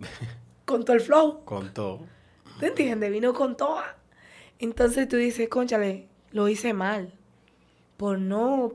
con 0.66 0.84
todo 0.84 0.94
el 0.96 1.00
flow. 1.02 1.44
Con 1.46 1.72
todo. 1.72 2.00
¿Te 2.60 2.66
entiendes? 2.66 3.10
Vino 3.10 3.32
con 3.32 3.56
toda. 3.56 3.96
Entonces 4.58 5.08
tú 5.08 5.16
dices, 5.16 5.48
conchale, 5.48 6.08
lo 6.32 6.48
hice 6.48 6.74
mal. 6.74 7.14
Por 7.96 8.18
no, 8.18 8.72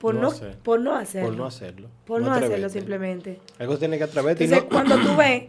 por 0.00 0.14
No 0.14 0.22
no, 0.22 0.28
hacer. 0.28 0.56
por 0.58 0.80
no 0.80 0.94
hacerlo. 0.96 1.28
Por 1.28 1.36
no 1.36 1.44
hacerlo. 1.44 1.88
Por 2.06 2.22
no, 2.22 2.32
hacerlo 2.32 2.68
simplemente. 2.70 3.38
Algo 3.58 3.76
tiene 3.76 3.98
que 3.98 4.04
atreverte 4.04 4.44
y 4.44 4.46
Entonces, 4.46 4.70
no... 4.70 4.74
cuando 4.74 4.96
tú 4.96 5.14
ves, 5.18 5.44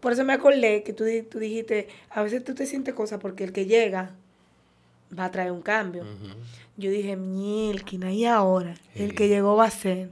por 0.00 0.12
eso 0.12 0.24
me 0.24 0.32
acordé 0.32 0.82
que 0.82 0.92
tú, 0.92 1.04
tú 1.30 1.38
dijiste, 1.38 1.86
a 2.10 2.22
veces 2.24 2.42
tú 2.42 2.54
te 2.54 2.66
sientes 2.66 2.92
cosas 2.92 3.20
porque 3.20 3.44
el 3.44 3.52
que 3.52 3.66
llega 3.66 4.10
va 5.16 5.26
a 5.26 5.30
traer 5.30 5.52
un 5.52 5.62
cambio. 5.62 6.04
Yo 6.76 6.90
dije, 6.90 7.14
mielquina, 7.14 8.12
y 8.12 8.24
ahora, 8.24 8.74
el 8.96 9.14
que 9.14 9.28
llegó 9.28 9.54
va 9.54 9.66
a 9.66 9.70
ser. 9.70 10.10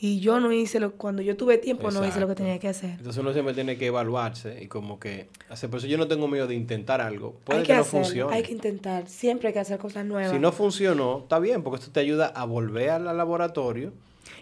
Y 0.00 0.20
yo 0.20 0.38
no 0.38 0.52
hice 0.52 0.78
lo, 0.78 0.92
cuando 0.92 1.22
yo 1.22 1.36
tuve 1.36 1.58
tiempo, 1.58 1.90
no 1.90 2.06
hice 2.06 2.20
lo 2.20 2.28
que 2.28 2.36
tenía 2.36 2.58
que 2.60 2.68
hacer. 2.68 2.90
Entonces 2.90 3.20
uno 3.20 3.32
siempre 3.32 3.52
tiene 3.54 3.76
que 3.76 3.86
evaluarse 3.86 4.62
y 4.62 4.68
como 4.68 5.00
que 5.00 5.28
hacer. 5.48 5.68
Por 5.70 5.78
eso 5.80 5.88
yo 5.88 5.98
no 5.98 6.06
tengo 6.06 6.28
miedo 6.28 6.46
de 6.46 6.54
intentar 6.54 7.00
algo. 7.00 7.32
Puede 7.44 7.60
hay 7.60 7.66
que, 7.66 7.72
que 7.72 7.78
no 7.78 7.84
funcione. 7.84 8.34
hay 8.36 8.42
que 8.44 8.52
intentar, 8.52 9.08
siempre 9.08 9.48
hay 9.48 9.54
que 9.54 9.60
hacer 9.60 9.78
cosas 9.78 10.04
nuevas. 10.06 10.30
Si 10.30 10.38
no 10.38 10.52
funcionó, 10.52 11.18
está 11.22 11.40
bien, 11.40 11.64
porque 11.64 11.80
esto 11.80 11.90
te 11.90 11.98
ayuda 11.98 12.26
a 12.28 12.44
volver 12.44 12.90
al 12.90 13.04
laboratorio, 13.16 13.92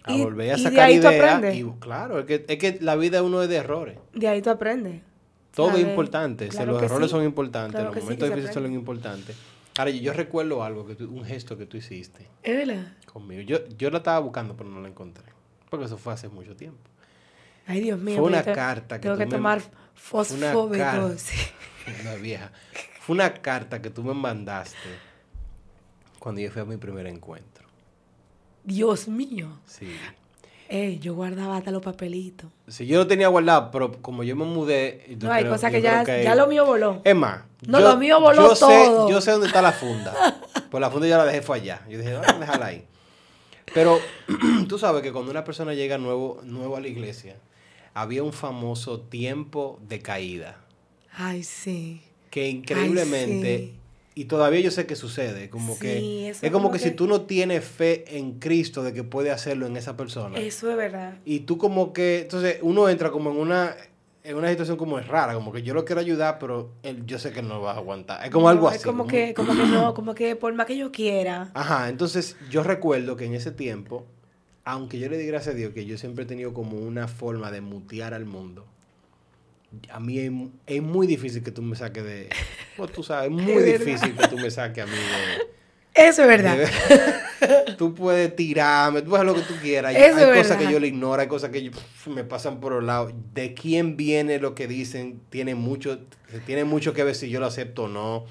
a 0.03 0.13
Y- 0.13 0.23
volver 0.23 0.51
a 0.53 0.59
y 0.59 0.63
de 0.63 0.69
sacar 0.69 0.85
ahí 0.89 0.97
ideas. 0.97 1.55
Y 1.57 1.65
claro, 1.81 2.19
es 2.19 2.27
que, 2.27 2.45
es 2.47 2.59
que 2.59 2.79
la 2.83 2.97
vida 2.97 3.23
uno 3.23 3.41
es 3.43 3.49
de 3.49 3.57
errores. 3.57 3.97
De 4.13 4.29
ahí 4.29 4.43
tú 4.43 4.51
aprendes. 4.51 5.01
Todo 5.55 5.71
es 5.71 5.81
importante. 5.81 6.49
Claro 6.49 6.73
los 6.73 6.83
errores 6.83 7.07
sí. 7.09 7.13
son 7.17 7.25
importantes, 7.25 7.73
Claro 7.77 7.87
los 7.87 7.95
sí, 7.95 8.01
momentos 8.03 8.29
difíciles 8.29 8.53
son 8.55 8.71
importantes. 8.75 9.35
Ahora, 9.79 9.91
yo, 9.91 10.01
yo 10.03 10.13
recuerdo 10.13 10.63
algo, 10.63 10.87
que 10.87 10.95
tú- 10.97 11.11
un 11.11 11.25
gesto 11.25 11.57
que 11.57 11.65
tú 11.65 11.79
hiciste 11.79 12.27
Es 12.43 12.57
verdad. 12.67 12.93
conmigo. 13.11 13.41
Yo, 13.41 13.59
yo 13.79 13.89
la 13.91 13.99
estaba 13.99 14.19
buscando, 14.19 14.55
pero 14.55 14.69
no 14.69 14.83
la 14.83 14.89
encontré. 14.89 15.25
Porque 15.71 15.87
eso 15.87 15.97
fue 15.99 16.13
hace 16.13 16.29
mucho 16.29 16.55
tiempo. 16.57 16.89
Ay, 17.67 17.81
Dios 17.81 17.99
mío. 17.99 18.17
Fue 18.19 18.27
una 18.27 18.43
te- 18.43 18.53
carta 18.53 18.97
que 18.97 19.03
Tengo 19.03 19.15
tú 19.17 19.19
que 19.21 19.27
me- 19.27 19.33
tomar. 19.33 19.61
B12. 20.71 21.33
Una 22.03 22.15
vieja. 22.17 22.51
Fue 23.01 23.15
una 23.15 23.33
carta 23.35 23.81
que 23.81 23.91
tú 23.91 24.03
me 24.03 24.15
mandaste 24.15 24.77
cuando 26.19 26.41
yo 26.41 26.51
fui 26.51 26.63
a 26.63 26.65
mi 26.65 26.77
primer 26.77 27.07
encuentro. 27.07 27.67
Dios 28.65 29.07
mío. 29.09 29.61
Sí. 29.67 29.89
Ey, 30.69 30.99
yo 30.99 31.15
guardaba 31.15 31.57
hasta 31.57 31.71
los 31.71 31.81
papelitos. 31.83 32.51
Sí, 32.67 32.87
yo 32.87 32.99
lo 32.99 33.07
tenía 33.07 33.29
guardado, 33.29 33.71
pero 33.71 33.93
como 34.03 34.25
yo 34.25 34.35
me 34.35 34.45
mudé... 34.45 35.05
yo 35.17 35.29
No, 35.29 35.33
hay 35.33 35.43
creo- 35.45 35.53
cosas 35.53 35.71
que 35.71 35.81
ya, 35.81 36.03
ya 36.05 36.35
lo 36.35 36.49
mío 36.49 36.67
voló. 36.67 37.01
Es 37.05 37.15
más, 37.15 37.43
No, 37.69 37.79
lo 37.79 37.97
mío 37.97 38.21
voló 38.21 38.49
yo 38.49 38.57
sé, 38.57 38.91
yo 39.09 39.21
sé 39.21 39.31
dónde 39.31 39.47
está 39.47 39.63
la 39.63 39.71
funda. 39.73 40.13
Pues 40.69 40.81
la 40.81 40.91
funda 40.91 41.07
ya 41.07 41.19
la 41.19 41.25
dejé 41.25 41.43
fue 41.43 41.59
allá. 41.59 41.83
Yo 41.89 41.99
dije, 41.99 42.15
vamos 42.15 42.29
a 42.33 42.39
dejarla 42.41 42.67
ahí. 42.67 42.85
Pero 43.75 43.99
tú 44.69 44.79
sabes 44.79 45.03
que 45.03 45.13
cuando 45.13 45.31
una 45.31 45.45
persona 45.45 45.75
llega 45.75 45.99
nuevo, 45.99 46.41
nuevo 46.45 46.77
a 46.77 46.81
la 46.81 46.89
iglesia, 46.89 47.37
había 47.95 48.23
un 48.23 48.33
famoso 48.33 49.01
tiempo 49.01 49.79
de 49.89 50.01
caída. 50.01 50.61
Ay, 51.13 51.43
sí. 51.45 52.03
Que 52.31 52.49
increíblemente, 52.49 53.59
sí. 53.59 53.75
y 54.15 54.25
todavía 54.27 54.61
yo 54.61 54.71
sé 54.71 54.87
que 54.87 54.97
sucede, 54.97 55.49
como 55.49 55.75
Sí, 55.75 55.81
que 55.81 56.29
es 56.31 56.41
como 56.41 56.53
como 56.53 56.71
que, 56.73 56.79
si 56.79 56.85
que- 56.91 56.91
tú 56.93 57.07
no 57.07 57.23
tienes 57.23 57.65
fe 57.65 58.05
en 58.19 58.39
Cristo 58.39 58.83
de 58.83 58.93
que 58.93 59.03
puede 59.05 59.31
hacerlo 59.31 59.67
en 59.67 59.77
esa 59.77 59.97
persona. 59.97 60.39
Eso 60.39 60.71
es 60.71 60.77
verdad. 60.77 61.17
Y 61.25 61.41
tú 61.41 61.57
como 61.59 61.93
que, 61.93 62.21
entonces 62.23 62.59
uno 62.63 62.89
entra 62.89 63.11
como 63.11 63.31
en 63.31 63.39
una, 63.39 63.75
en 64.27 64.37
una 64.37 64.49
situación 64.51 64.77
como 64.77 64.99
es 64.99 65.07
rara, 65.07 65.35
como 65.35 65.53
que 65.53 65.63
yo 65.63 65.73
lo 65.75 65.85
quiero 65.85 66.01
ayudar, 66.01 66.39
pero 66.39 66.73
él, 66.83 67.05
yo 67.07 67.19
sé 67.19 67.33
que 67.33 67.43
no 67.43 67.61
va 67.61 67.73
a 67.73 67.77
aguantar. 67.77 68.25
Es 68.25 68.31
como 68.31 68.45
No, 68.47 68.49
algo 68.51 68.69
es 68.71 68.77
así. 68.77 68.85
como 68.85 69.05
como- 69.05 69.11
que, 69.11 69.35
como 69.35 69.55
que 69.55 69.63
no, 69.67 69.95
como 69.95 70.15
que 70.15 70.37
por 70.37 70.53
más 70.55 70.67
que 70.67 70.77
yo 70.77 70.91
quiera. 70.93 71.51
Ajá, 71.55 71.89
entonces 71.89 72.37
yo 72.51 72.63
recuerdo 72.63 73.17
que 73.17 73.25
en 73.27 73.35
ese 73.35 73.53
tiempo, 73.53 74.05
aunque 74.65 74.99
yo 74.99 75.09
le 75.09 75.17
di 75.17 75.27
gracias 75.27 75.55
a 75.55 75.57
Dios 75.59 75.73
que 75.73 75.87
yo 75.87 75.97
siempre 75.97 76.25
he 76.25 76.27
tenido 76.27 76.53
como 76.53 76.77
una 76.79 77.07
forma 77.09 77.51
de 77.53 77.61
mutear 77.61 78.15
al 78.15 78.25
mundo, 78.25 78.67
a 79.91 80.01
mí 80.01 80.19
es, 80.19 80.33
es 80.67 80.83
muy 80.83 81.07
difícil 81.07 81.43
que 81.43 81.51
tú 81.51 81.63
me 81.63 81.77
saques 81.77 82.03
de... 82.05 82.29
Pues 82.77 82.93
tú 82.93 83.03
sabes, 83.03 83.31
es 83.31 83.37
muy 83.43 83.53
Es 83.63 83.79
difícil 83.81 84.15
que 84.17 84.29
tú 84.29 84.37
me 84.39 84.51
saques 84.51 84.85
a 84.85 84.87
mí 84.87 84.93
de... 84.93 85.56
Eso 85.97 86.23
es 86.23 86.29
verdad. 86.29 86.59
tú 87.79 87.95
puedes 87.95 88.35
tirarme, 88.37 89.03
tú 89.03 89.11
puedes 89.11 89.27
hacer 89.27 89.37
lo 89.37 89.43
que 89.47 89.53
tú 89.55 89.61
quieras. 89.61 89.95
Hay, 89.95 90.03
Eso 90.03 90.17
hay 90.19 90.39
es 90.39 90.47
cosas 90.47 90.57
que 90.59 90.71
yo 90.71 90.79
le 90.79 90.89
ignoro, 90.89 91.21
hay 91.21 91.29
cosas 91.29 91.51
que 91.51 91.63
yo- 91.63 91.71
me 92.07 92.25
pasan 92.25 92.61
por 92.61 92.73
los 92.73 92.85
lados. 92.85 93.13
De 93.35 93.55
quién 93.55 93.97
viene 93.97 94.39
lo 94.39 94.55
que 94.55 94.67
dicen, 94.69 95.21
tiene 95.31 95.55
mucho, 95.55 95.99
tiene 96.45 96.65
mucho 96.65 96.93
que 96.93 97.05
ver 97.05 97.15
si 97.15 97.29
yo 97.31 97.41
lo 97.41 97.47
acepto 97.47 97.85
o 97.85 97.89
no. 97.89 98.27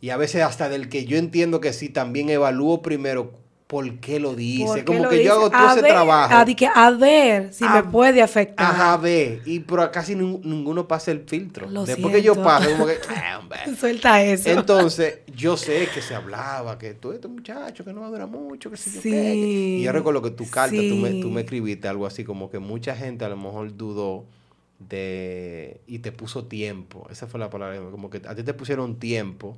Y 0.00 0.10
a 0.10 0.16
veces 0.16 0.42
hasta 0.42 0.68
del 0.68 0.88
que 0.88 1.04
yo 1.04 1.16
entiendo 1.16 1.60
que 1.60 1.72
sí, 1.72 1.88
también 1.88 2.28
evalúo 2.28 2.82
primero 2.82 3.32
por 3.72 3.90
qué 4.00 4.20
lo 4.20 4.34
dice. 4.34 4.66
¿Por 4.66 4.76
qué 4.80 4.84
Como 4.84 5.02
lo 5.04 5.08
que 5.08 5.14
dice? 5.16 5.28
yo 5.28 5.32
hago 5.32 5.50
todo 5.50 5.66
A 5.66 5.72
ese 5.72 5.80
ver, 5.80 5.92
trabajo. 5.92 6.34
A, 6.36 6.44
que 6.44 6.66
a 6.66 6.90
ver 6.90 7.54
si 7.54 7.64
A- 7.64 7.70
me 7.76 7.84
puede 7.84 8.20
afectar. 8.20 8.66
Ajá, 8.70 8.98
ve. 8.98 9.40
Y 9.46 9.60
pero 9.60 9.90
casi 9.90 10.14
nin- 10.14 10.42
ninguno 10.44 10.86
pasa 10.86 11.10
el 11.10 11.20
filtro. 11.20 11.70
Lo 11.70 11.86
Después 11.86 12.14
que 12.14 12.20
yo 12.22 12.34
paso, 12.34 12.70
como 12.72 12.84
que. 12.86 12.98
"Ah, 13.08 13.38
hombre". 13.40 13.60
Suelta 13.74 14.22
eso. 14.22 14.50
Entonces, 14.50 15.20
yo 15.34 15.56
sé 15.56 15.88
que 15.94 16.02
se 16.02 16.14
hablaba, 16.14 16.76
que 16.76 16.92
tú 16.92 17.12
este 17.12 17.28
muchacho 17.28 17.82
que 17.82 17.94
no 17.94 18.02
va 18.02 18.08
a 18.08 18.10
durar 18.10 18.28
mucho, 18.28 18.70
que 18.70 18.76
sé 18.76 18.90
yo 18.90 19.00
Sí. 19.00 19.10
qué. 19.10 19.34
Y 19.34 19.82
yo 19.82 19.90
recuerdo 19.92 20.20
que 20.20 20.32
tu 20.32 20.46
carta, 20.50 20.76
tú, 20.76 20.96
me, 20.96 21.10
tú 21.12 21.28
Sí. 21.28 21.34
me 21.34 21.40
escribiste 21.40 21.88
algo 21.88 22.04
así 22.04 22.24
como 22.24 22.50
que 22.50 22.58
mucha 22.58 22.94
gente 22.94 23.24
a 23.24 23.30
lo 23.30 23.38
mejor 23.38 23.74
dudó 23.74 24.26
de... 24.78 25.80
y 25.86 26.00
te 26.00 26.12
puso 26.12 26.44
tiempo. 26.44 27.06
Esa 27.10 27.26
fue 27.26 27.40
la 27.40 27.48
palabra. 27.50 27.78
Como 27.90 28.10
que 28.10 28.20
a 28.26 28.34
ti 28.34 28.42
te 28.42 28.52
pusieron 28.54 28.98
tiempo. 28.98 29.56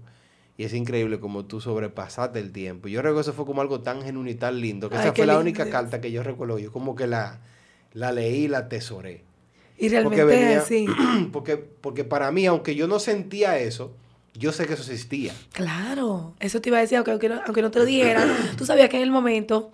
Y 0.57 0.65
es 0.65 0.73
increíble 0.75 1.19
como 1.19 1.45
tú 1.47 1.61
sobrepasaste 1.61 2.39
el 2.39 2.53
tiempo. 2.53 2.87
Yo 2.89 3.03
recuerdo 3.03 3.17
que 3.17 3.21
eso 3.23 3.33
fue 3.33 3.45
como 3.45 3.61
algo 3.61 3.81
tan 3.81 4.03
genuino 4.03 4.31
y 4.31 4.35
tan 4.37 4.61
lindo. 4.61 4.89
Que 4.89 4.97
Ay, 4.97 5.03
esa 5.07 5.13
fue 5.15 5.27
la 5.27 5.39
única 5.39 5.65
es. 5.65 5.69
carta 5.71 6.01
que 6.01 6.13
yo 6.13 6.23
recuerdo. 6.23 6.59
Yo 6.61 6.71
como 6.71 6.95
que 6.95 7.07
la, 7.09 7.41
la 7.93 8.13
leí 8.13 8.45
y 8.45 8.49
la 8.49 8.59
atesoré. 8.59 9.25
y 9.79 9.89
realmente 9.89 10.23
Porque 10.23 10.37
venía, 10.39 10.59
así. 10.61 10.87
porque, 11.33 11.57
porque 11.57 12.05
para 12.05 12.31
mí, 12.31 12.47
aunque 12.47 12.77
yo 12.77 12.87
no 12.87 13.01
sentía 13.01 13.59
eso, 13.59 13.97
yo 14.35 14.53
sé 14.53 14.67
que 14.67 14.75
eso 14.75 14.83
existía. 14.83 15.33
Claro, 15.53 16.35
eso 16.39 16.61
te 16.61 16.69
iba 16.69 16.79
a 16.79 16.83
decir, 16.83 16.99
aunque, 16.99 17.11
aunque 17.11 17.29
no, 17.29 17.41
aunque 17.47 17.63
no 17.63 17.71
te 17.73 17.81
lo 17.81 17.85
dijeran, 17.85 18.29
tú 18.57 18.65
sabías 18.65 18.89
que 18.89 18.97
en 18.97 19.03
el 19.03 19.11
momento 19.11 19.73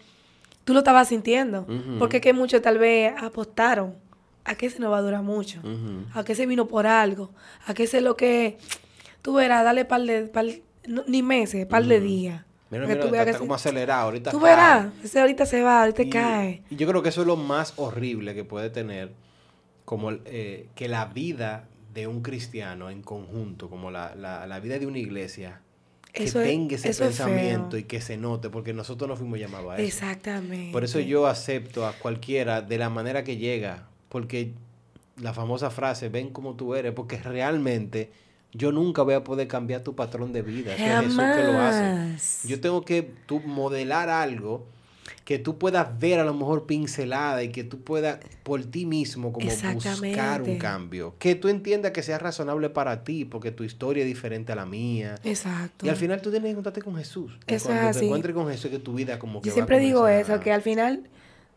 tú 0.64 0.72
lo 0.72 0.78
estabas 0.78 1.09
sintiendo. 1.09 1.66
Porque 1.99 2.18
es 2.18 2.22
que 2.22 2.33
muchos 2.33 2.62
tal 2.62 2.78
vez 2.78 3.12
apostaron 3.18 3.97
a 4.45 4.55
que 4.55 4.66
ese 4.66 4.78
no 4.78 4.91
va 4.91 4.97
a 4.99 5.03
durar 5.03 5.22
mucho, 5.22 5.61
a 6.14 6.24
que 6.24 6.33
ese 6.33 6.47
vino 6.47 6.66
por 6.68 6.87
algo, 6.87 7.31
a 7.66 7.74
que 7.74 7.83
ese 7.83 7.99
es 7.99 8.03
lo 8.03 8.16
que 8.16 8.57
tú 9.20 9.35
verás, 9.35 9.62
dale 9.64 9.85
par 9.85 10.01
de, 10.03 10.22
par- 10.28 10.47
no, 10.87 11.03
ni 11.07 11.22
meses, 11.22 11.66
par 11.66 11.85
de 11.85 12.01
días. 12.01 12.45
Mira, 12.70 12.87
mira, 12.87 13.01
tú 13.01 13.11
veas 13.11 13.26
está, 13.26 13.39
que 13.39 13.39
como 13.47 13.59
se- 13.59 13.68
acelerado. 13.68 14.03
Ahorita 14.05 14.31
Tú 14.31 14.41
cae. 14.41 14.51
verás, 14.51 14.93
ese 15.03 15.20
ahorita 15.20 15.45
se 15.47 15.62
va, 15.62 15.81
ahorita 15.81 16.03
Y- 16.03 16.11
cae. 16.11 16.62
Y 16.70 16.76
yo 16.76 16.87
creo 16.87 17.03
que 17.03 17.09
eso 17.09 17.22
es 17.22 17.26
lo 17.26 17.37
más 17.37 17.72
horrible 17.76 18.35
que 18.35 18.45
puede 18.45 18.70
tener, 18.70 19.12
como 19.85 20.12
eh, 20.12 20.68
que 20.76 20.87
la 20.89 21.07
vida 21.07 21.64
de 21.93 22.07
un 22.07 22.22
cristiano 22.22 22.89
en 22.91 23.03
conjunto, 23.03 23.68
como 23.68 23.91
la, 23.91 24.14
la- 24.14 24.47
la 24.47 24.61
vida 24.61 24.78
de 24.78 24.87
una 24.87 24.99
iglesia, 24.99 25.61
que 26.12 26.24
Eso 26.24 26.41
tenga 26.41 26.74
ese 26.76 26.91
es 26.91 26.99
pensamiento 26.99 27.76
y 27.76 27.85
que 27.85 28.01
se 28.01 28.16
note, 28.16 28.51
porque 28.51 28.72
nosotros 28.72 29.09
no 29.09 29.16
fuimos 29.16 29.39
llamados 29.41 29.72
a 29.72 29.74
eso. 29.76 29.83
Exactamente. 29.87 30.72
Por 30.72 30.85
eso 30.85 30.99
yo 31.01 31.26
acepto 31.26 31.87
a 31.87 31.93
cualquiera 31.93 32.62
de 32.62 32.78
la 32.78 32.89
manera 32.91 33.22
que 33.24 33.37
llega, 33.37 33.89
porque 34.09 34.53
la 35.16 35.33
famosa 35.35 35.70
frase, 35.70 36.09
ven 36.09 36.31
como 36.31 36.55
tú 36.55 36.74
eres, 36.74 36.93
porque 36.93 37.16
realmente 37.18 38.11
yo 38.53 38.72
nunca 38.72 39.03
voy 39.03 39.14
a 39.14 39.24
poder 39.24 39.46
cambiar 39.48 39.82
tu 39.82 39.94
patrón 39.94 40.32
de 40.32 40.42
vida. 40.42 40.74
Eso 40.74 40.84
es 40.84 40.90
Jesús 41.05 41.16
que 41.36 41.42
lo 41.44 41.61
hace. 41.61 42.48
Yo 42.48 42.61
tengo 42.61 42.84
que 42.84 43.03
tú 43.26 43.40
modelar 43.40 44.09
algo 44.09 44.66
que 45.24 45.38
tú 45.38 45.59
puedas 45.59 45.98
ver 46.01 46.18
a 46.18 46.24
lo 46.24 46.34
mejor 46.34 46.66
pincelada 46.66 47.42
y 47.44 47.51
que 47.51 47.62
tú 47.62 47.80
puedas 47.82 48.18
por 48.42 48.64
ti 48.64 48.84
mismo 48.86 49.32
como 49.32 49.46
buscar 49.74 50.42
un 50.42 50.59
cambio. 50.59 51.14
Que 51.20 51.36
tú 51.36 51.48
entiendas 51.48 51.92
que 51.92 52.03
sea 52.03 52.18
razonable 52.18 52.68
para 52.70 53.05
ti, 53.05 53.24
porque 53.24 53.53
tu 53.53 53.62
historia 53.62 54.03
es 54.03 54.09
diferente 54.09 54.51
a 54.51 54.57
la 54.57 54.66
mía. 54.66 55.14
Exacto. 55.22 55.86
Y 55.86 55.88
al 55.88 55.96
final 55.96 56.20
tú 56.20 56.30
tienes 56.30 56.46
que 56.46 56.51
encontrarte 56.51 56.82
con 56.82 56.96
Jesús. 56.96 57.38
Eso 57.46 57.66
cuando 57.68 57.90
es 57.90 57.98
te 57.98 58.05
encuentres 58.07 58.34
con 58.34 58.48
Jesús, 58.48 58.70
que 58.70 58.78
tu 58.80 58.94
vida 58.94 59.18
como 59.20 59.40
que 59.40 59.48
Yo 59.48 59.53
va 59.53 59.53
a 59.53 59.55
siempre 59.55 59.78
digo 59.78 60.09
eso, 60.09 60.34
a- 60.34 60.40
que 60.40 60.53
al 60.53 60.62
final, 60.62 61.09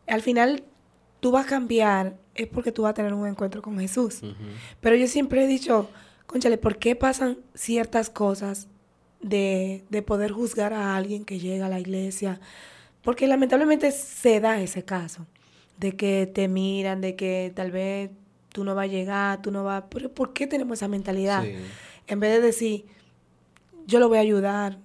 al 0.08 0.22
final 0.22 0.64
tú 1.20 1.32
vas 1.32 1.46
a 1.48 1.50
cambiar, 1.50 2.18
es 2.36 2.48
porque 2.48 2.72
tú 2.72 2.84
vas 2.84 2.92
a 2.92 2.94
tener 2.94 3.14
un 3.14 3.28
encuentro 3.28 3.62
con 3.64 3.80
Jesús. 3.80 4.22
Pero 4.82 4.96
yo 4.96 5.08
siempre 5.08 5.44
he 5.46 5.48
dicho, 5.48 5.90
conchale, 6.26 6.58
¿por 6.58 6.78
qué 6.78 6.96
pasan 6.96 7.38
ciertas 7.54 8.10
cosas 8.10 8.68
de, 9.22 9.84
de 9.90 10.02
poder 10.02 10.32
juzgar 10.32 10.74
a 10.74 10.96
alguien 10.96 11.26
que 11.26 11.40
llega 11.40 11.68
a 11.68 11.70
la 11.70 11.80
iglesia? 11.80 12.40
Porque 13.02 13.28
lamentablemente 13.28 13.92
se 13.92 14.40
da 14.40 14.62
ese 14.62 14.84
caso, 14.84 15.28
de 15.78 15.96
que 15.96 16.30
te 16.34 16.48
miran, 16.48 17.02
de 17.02 17.16
que 17.16 17.52
tal 17.56 17.72
vez 17.72 18.12
tú 18.50 18.64
no 18.64 18.76
vas 18.76 18.86
a 18.86 18.88
llegar, 18.88 19.42
tú 19.42 19.52
no 19.52 19.64
vas... 19.64 19.84
Pero 19.90 20.12
¿por 20.12 20.34
qué 20.34 20.48
tenemos 20.48 20.80
esa 20.80 20.88
mentalidad? 20.88 21.44
Sí. 21.44 21.56
En 22.08 22.20
vez 22.20 22.32
de 22.34 22.42
decir, 22.42 22.86
yo 23.86 24.00
lo 24.00 24.08
voy 24.08 24.20
a 24.20 24.22
ayudar, 24.22 24.80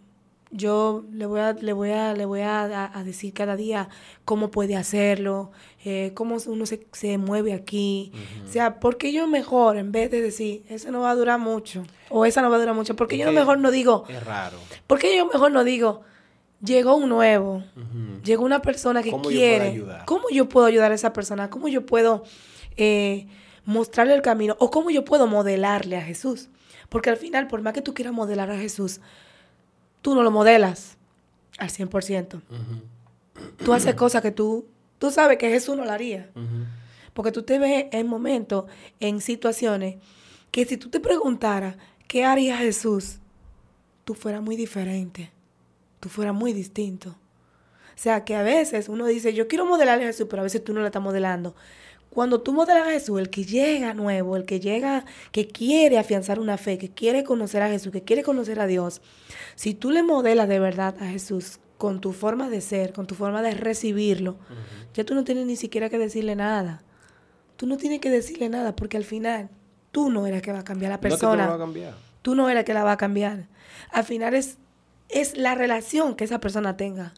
yo 0.51 1.05
le 1.13 1.27
voy 1.27 1.41
a, 1.41 1.53
le 1.53 1.73
voy 1.73 1.91
a, 1.91 2.15
le 2.15 2.25
voy 2.25 2.41
a, 2.41 2.91
a- 2.95 3.05
decir 3.05 3.33
cada 3.35 3.55
día 3.57 3.89
cómo 4.25 4.51
puede 4.51 4.77
hacerlo, 4.77 5.51
eh, 5.85 6.13
cómo 6.15 6.37
uno 6.47 6.65
se, 6.67 6.87
se 6.93 7.19
mueve 7.19 7.53
aquí. 7.53 8.13
O 8.47 8.51
sea, 8.51 8.81
¿por 8.81 8.97
qué 8.97 9.13
yo 9.13 9.27
mejor, 9.27 9.77
en 9.77 9.93
vez 9.93 10.11
de 10.11 10.21
decir, 10.23 10.63
eso 10.69 10.91
no 10.91 11.01
va 11.01 11.11
a 11.11 11.15
durar 11.15 11.39
mucho, 11.39 11.85
o 12.11 12.25
esa 12.25 12.41
no 12.43 12.51
va 12.51 12.57
a 12.57 12.61
durar 12.61 12.75
mucho, 12.75 12.97
¿por 12.97 13.09
qué 13.09 13.17
Es 13.17 13.23
yo 13.27 13.33
mejor 13.33 13.59
no 13.59 13.71
digo, 13.71 14.05
Es 14.09 14.25
raro. 14.25 14.57
por 14.87 14.99
qué 14.99 15.17
yo 15.17 15.27
mejor 15.27 15.53
no 15.53 15.65
digo, 15.65 16.03
llegó 16.65 16.97
un 16.97 17.09
nuevo, 17.09 17.63
llegó 18.25 18.45
una 18.45 18.63
persona 18.63 19.03
que 19.03 19.11
¿Cómo 19.11 19.25
yo 19.25 19.29
puedo 19.31 19.39
quiere, 19.39 19.69
ayudar? 19.69 20.05
¿cómo 20.07 20.25
yo 20.31 20.49
puedo 20.49 20.67
ayudar 20.67 20.93
a 20.93 20.95
esa 20.95 21.13
persona? 21.13 21.51
¿Cómo 21.51 21.69
yo 21.69 21.85
puedo 21.87 22.25
eh, 22.77 23.27
mostrarle 23.65 24.15
el 24.15 24.23
camino? 24.23 24.57
¿O 24.59 24.71
cómo 24.71 24.91
yo 24.91 25.05
puedo 25.05 25.27
modelarle 25.27 25.97
a 25.97 26.03
Jesús? 26.03 26.49
Porque 26.89 27.11
al 27.11 27.17
final, 27.19 27.49
por 27.49 27.61
más 27.61 27.75
que 27.75 27.83
tú 27.83 27.93
quieras 27.93 28.15
modelar 28.15 28.51
a 28.51 28.57
Jesús, 28.57 29.01
tú 30.03 30.15
no 30.15 30.23
lo 30.23 30.31
modelas 30.31 30.97
al 31.59 31.71
100%. 31.71 32.35
Ujú. 32.35 32.45
Tú 33.65 33.73
haces 33.73 33.95
cosas 33.95 34.23
que 34.23 34.31
tú, 34.31 34.67
tú 34.99 35.11
sabes 35.11 35.39
que 35.39 35.51
Jesús 35.51 35.77
no 35.77 35.85
lo 35.85 35.93
haría. 35.93 36.31
Porque 37.15 37.33
tú 37.33 37.43
te 37.43 37.59
ves 37.59 37.87
en 37.93 38.07
momentos, 38.07 38.67
en 39.01 39.21
situaciones, 39.21 39.97
que 40.51 40.65
si 40.65 40.77
tú 40.77 40.89
te 40.89 41.01
preguntaras, 41.01 41.77
¿qué 42.07 42.25
haría 42.25 42.57
Jesús? 42.57 43.19
Tú 44.05 44.15
fueras 44.15 44.43
muy 44.43 44.57
diferente. 44.57 45.31
Tú 46.01 46.09
fueras 46.09 46.35
muy 46.35 46.53
distinto. 46.53 47.11
O 47.11 48.01
sea, 48.01 48.25
que 48.25 48.37
a 48.37 48.43
veces 48.43 48.89
uno 48.89 49.07
dice, 49.07 49.35
yo 49.35 49.49
quiero 49.49 49.67
modelarle 49.67 50.05
a 50.05 50.07
Jesús, 50.07 50.29
pero 50.31 50.43
a 50.43 50.45
veces 50.45 50.63
tú 50.63 50.73
no 50.73 50.81
lo 50.81 50.87
estás 50.87 51.03
modelando. 51.03 51.57
Cuando 52.11 52.41
tú 52.41 52.53
modelas 52.53 52.89
a 52.89 52.91
Jesús, 52.91 53.19
el 53.21 53.31
que 53.31 53.45
llega 53.45 53.95
nuevo, 53.95 54.37
el 54.37 54.45
que 54.45 54.61
llega, 54.61 55.05
que 55.31 55.47
quiere 55.47 55.99
afianzar 55.99 56.41
una 56.41 56.57
fe, 56.57 56.79
que 56.79 56.89
quiere 56.91 57.23
conocer 57.23 57.63
a 57.63 57.69
Jesús, 57.69 57.93
que 57.93 58.03
quiere 58.03 58.23
conocer 58.23 58.59
a 58.61 58.67
Dios, 58.67 59.01
si 59.55 59.75
tú 59.75 59.91
le 59.91 60.03
modelas 60.03 60.49
de 60.49 60.59
verdad 60.59 60.95
a 61.01 61.07
Jesús 61.07 61.61
con 61.77 62.01
tu 62.01 62.13
forma 62.13 62.49
de 62.51 62.61
ser, 62.61 62.93
con 62.93 63.07
tu 63.07 63.15
forma 63.15 63.41
de 63.43 63.53
recibirlo, 63.53 64.37
ya 64.95 65.05
tú 65.05 65.15
no 65.15 65.23
tienes 65.25 65.47
ni 65.47 65.55
siquiera 65.57 65.89
que 65.91 65.99
decirle 65.99 66.35
nada. 66.35 66.83
Tú 67.57 67.67
no 67.67 67.77
tienes 67.77 68.01
que 68.01 68.11
decirle 68.11 68.49
nada 68.49 68.75
porque 68.75 68.97
al 68.97 69.05
final 69.05 69.49
tú 69.93 70.11
no 70.11 70.27
eres 70.27 70.39
el 70.39 70.43
que 70.43 70.53
va 70.53 70.61
a 70.61 70.65
cambiar 70.65 70.91
la 70.91 70.97
No, 70.97 71.03
que 71.03 71.09
tú 71.09 71.15
no 71.15 71.19
persona. 71.21 71.47
vas 71.47 71.55
a 71.55 71.59
cambiar. 71.59 71.95
tú 72.23 72.35
no 72.35 72.49
eres 72.49 72.61
el 72.61 72.65
que 72.65 72.75
la 72.75 72.85
va 72.85 72.93
a 72.93 72.97
cambiar. 72.97 73.47
Al 73.91 74.05
final 74.05 74.35
es, 74.35 74.59
es 75.09 75.37
la 75.37 75.55
relación 75.55 76.15
que 76.17 76.25
esa 76.25 76.41
persona 76.41 76.77
tenga 76.77 77.15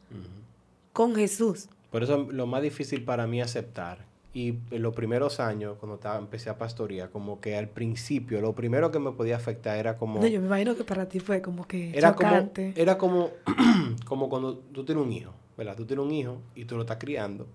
con 0.93 1.15
Jesús. 1.15 1.69
Por 1.91 2.03
eso 2.03 2.29
lo 2.31 2.47
más 2.47 2.63
difícil 2.63 3.05
para 3.05 3.27
mí 3.27 3.41
aceptar. 3.41 4.10
Y 4.33 4.59
en 4.71 4.83
los 4.83 4.95
primeros 4.95 5.41
años, 5.41 5.77
cuando 5.79 5.97
estaba, 5.97 6.19
empecé 6.19 6.51
a 6.51 6.57
pastorear, 6.57 7.11
como 7.11 7.41
que 7.41 7.57
al 7.57 7.69
principio, 7.69 8.41
lo 8.41 8.55
primero 8.55 8.93
que 8.93 9.01
me 9.01 9.11
podía 9.11 9.37
afectar 9.37 9.77
era 9.77 9.97
como... 9.97 10.21
No, 10.21 10.27
yo 10.27 10.41
me 10.41 10.47
imagino 10.47 10.77
que 10.77 10.85
para 10.85 11.09
ti 11.09 11.19
fue 11.19 11.43
como 11.43 11.67
que 11.67 11.91
era 11.97 12.15
como, 12.15 12.51
era 12.77 12.97
como, 12.97 13.31
como 14.07 14.29
cuando 14.29 14.59
tú 14.59 14.85
tienes 14.85 15.05
un 15.05 15.13
hijo, 15.13 15.33
¿verdad? 15.57 15.75
Tú 15.77 15.85
tienes 15.85 16.05
un 16.05 16.13
hijo 16.13 16.39
y 16.55 16.65
tú 16.65 16.77
lo 16.77 16.83
estás 16.83 16.99
criando, 16.99 17.49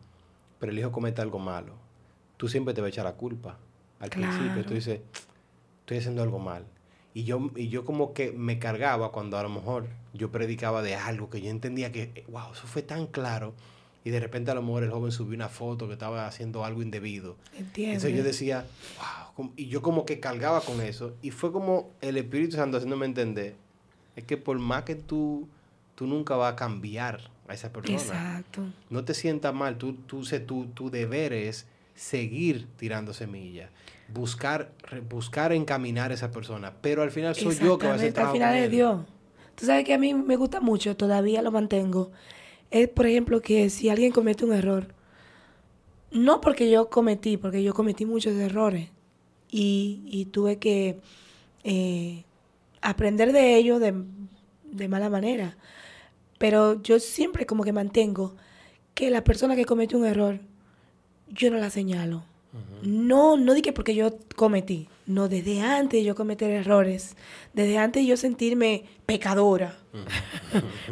pero 0.59 0.73
el 0.73 0.79
hijo 0.79 0.91
comete 0.91 1.21
algo 1.21 1.39
malo. 1.39 1.73
Tú 2.35 2.49
siempre 2.49 2.73
te 2.73 2.81
vas 2.81 2.87
a 2.87 2.89
echar 2.89 3.05
la 3.05 3.13
culpa. 3.13 3.57
Al 3.99 4.09
principio 4.09 4.65
tú 4.65 4.73
dices, 4.73 4.99
estoy 5.79 5.97
haciendo 5.97 6.23
algo 6.23 6.39
mal. 6.39 6.65
Y 7.13 7.23
yo, 7.23 7.49
y 7.55 7.69
yo 7.69 7.85
como 7.85 8.13
que 8.13 8.33
me 8.33 8.59
cargaba 8.59 9.13
cuando 9.13 9.37
a 9.37 9.43
lo 9.43 9.47
mejor 9.47 9.87
yo 10.13 10.31
predicaba 10.31 10.81
de 10.81 10.95
algo 10.95 11.29
que 11.29 11.41
yo 11.41 11.49
entendía 11.49 11.93
que, 11.93 12.25
wow, 12.27 12.51
eso 12.51 12.67
fue 12.67 12.81
tan 12.81 13.07
claro. 13.07 13.53
Y 14.05 14.11
de 14.11 14.19
repente 14.19 14.51
a 14.51 14.53
lo 14.53 14.61
mejor 14.61 14.83
el 14.83 14.91
joven 14.91 15.11
subió 15.11 15.35
una 15.35 15.49
foto 15.49 15.87
que 15.87 15.93
estaba 15.93 16.27
haciendo 16.27 16.63
algo 16.63 16.83
indebido. 16.83 17.35
¿Entiendes? 17.57 18.03
Entonces 18.03 18.17
yo 18.17 18.23
decía, 18.23 18.65
wow, 19.35 19.51
y 19.57 19.67
yo 19.67 19.81
como 19.81 20.05
que 20.05 20.19
cargaba 20.19 20.61
con 20.61 20.79
eso. 20.79 21.15
Y 21.23 21.31
fue 21.31 21.51
como 21.51 21.89
el 22.01 22.15
Espíritu 22.17 22.55
Santo 22.55 22.77
haciéndome 22.77 23.07
entender, 23.07 23.55
es 24.15 24.23
que 24.23 24.37
por 24.37 24.59
más 24.59 24.83
que 24.83 24.93
tú, 24.93 25.47
tú 25.95 26.05
nunca 26.05 26.35
vas 26.35 26.53
a 26.53 26.55
cambiar 26.55 27.19
a 27.47 27.55
esa 27.55 27.73
persona. 27.73 27.97
Exacto. 27.97 28.61
No 28.91 29.03
te 29.03 29.15
sientas 29.15 29.55
mal, 29.55 29.79
tú, 29.79 29.93
tú, 29.93 30.23
sé, 30.23 30.39
tu, 30.39 30.67
tu 30.67 30.91
deber 30.91 31.33
es 31.33 31.65
seguir 31.95 32.67
tirando 32.77 33.11
semillas, 33.11 33.71
buscar, 34.13 34.71
buscar 35.09 35.51
encaminar 35.51 36.11
a 36.11 36.13
esa 36.13 36.29
persona. 36.29 36.73
Pero 36.81 37.01
al 37.01 37.09
final 37.09 37.33
soy 37.33 37.55
yo 37.57 37.79
que 37.79 37.87
va 37.87 37.93
a 37.93 37.95
hacer 37.95 38.09
Exactamente, 38.09 38.09
al 38.09 38.13
trabajo 38.13 38.33
final 38.33 38.55
es. 38.55 38.69
Dios. 38.69 39.01
Tú 39.55 39.65
sabes 39.65 39.83
que 39.83 39.93
a 39.93 39.97
mí 39.97 40.13
me 40.13 40.35
gusta 40.35 40.59
mucho, 40.59 40.95
todavía 40.95 41.41
lo 41.41 41.51
mantengo. 41.51 42.11
Es, 42.71 42.89
por 42.89 43.05
ejemplo, 43.07 43.41
que 43.41 43.69
si 43.69 43.89
alguien 43.89 44.11
comete 44.11 44.45
un 44.45 44.53
error, 44.53 44.93
no 46.11 46.41
porque 46.41 46.69
yo 46.69 46.89
cometí, 46.89 47.37
porque 47.37 47.63
yo 47.63 47.73
cometí 47.73 48.05
muchos 48.05 48.33
errores. 48.35 48.89
y, 49.51 50.01
y 50.07 50.25
tuve 50.25 50.57
que 50.59 50.99
eh, 51.63 52.25
aprender 52.81 53.31
de 53.33 53.55
ello 53.57 53.79
de, 53.79 53.93
de 54.63 54.87
mala 54.89 55.09
manera. 55.09 55.57
Pero 56.37 56.81
yo 56.83 56.99
siempre 56.99 57.45
como 57.45 57.63
que 57.63 57.73
mantengo 57.73 58.35
que 58.93 59.09
la 59.09 59.23
persona 59.23 59.55
que 59.55 59.65
comete 59.65 59.95
un 59.95 60.05
error, 60.05 60.39
yo 61.29 61.51
no 61.51 61.57
la 61.57 61.69
señalo. 61.69 62.23
No, 62.81 63.37
no 63.37 63.53
dije 63.53 63.73
porque 63.73 63.95
yo 63.95 64.17
cometí. 64.35 64.89
No, 65.07 65.27
desde 65.29 65.61
antes 65.61 65.99
de 65.99 66.03
yo 66.03 66.15
cometer 66.15 66.49
errores. 66.49 67.15
Desde 67.53 67.77
antes 67.77 68.01
de 68.03 68.07
yo 68.07 68.17
sentirme 68.17 68.85
pecadora. 69.05 69.77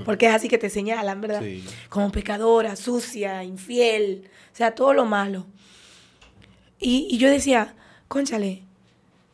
porque 0.06 0.27
es 0.27 0.34
así 0.34 0.48
que 0.48 0.57
te 0.60 0.69
señalan, 0.69 1.19
¿verdad? 1.22 1.41
Sí. 1.41 1.64
Como 1.90 2.11
pecadora, 2.11 2.76
sucia, 2.76 3.44
infiel. 3.44 4.30
O 4.52 4.56
sea, 4.56 4.76
todo 4.76 4.94
lo 4.94 5.06
malo. 5.06 5.48
Y, 6.80 7.07
y 7.10 7.18
yo 7.18 7.30
decía, 7.30 7.76
conchale, 8.07 8.64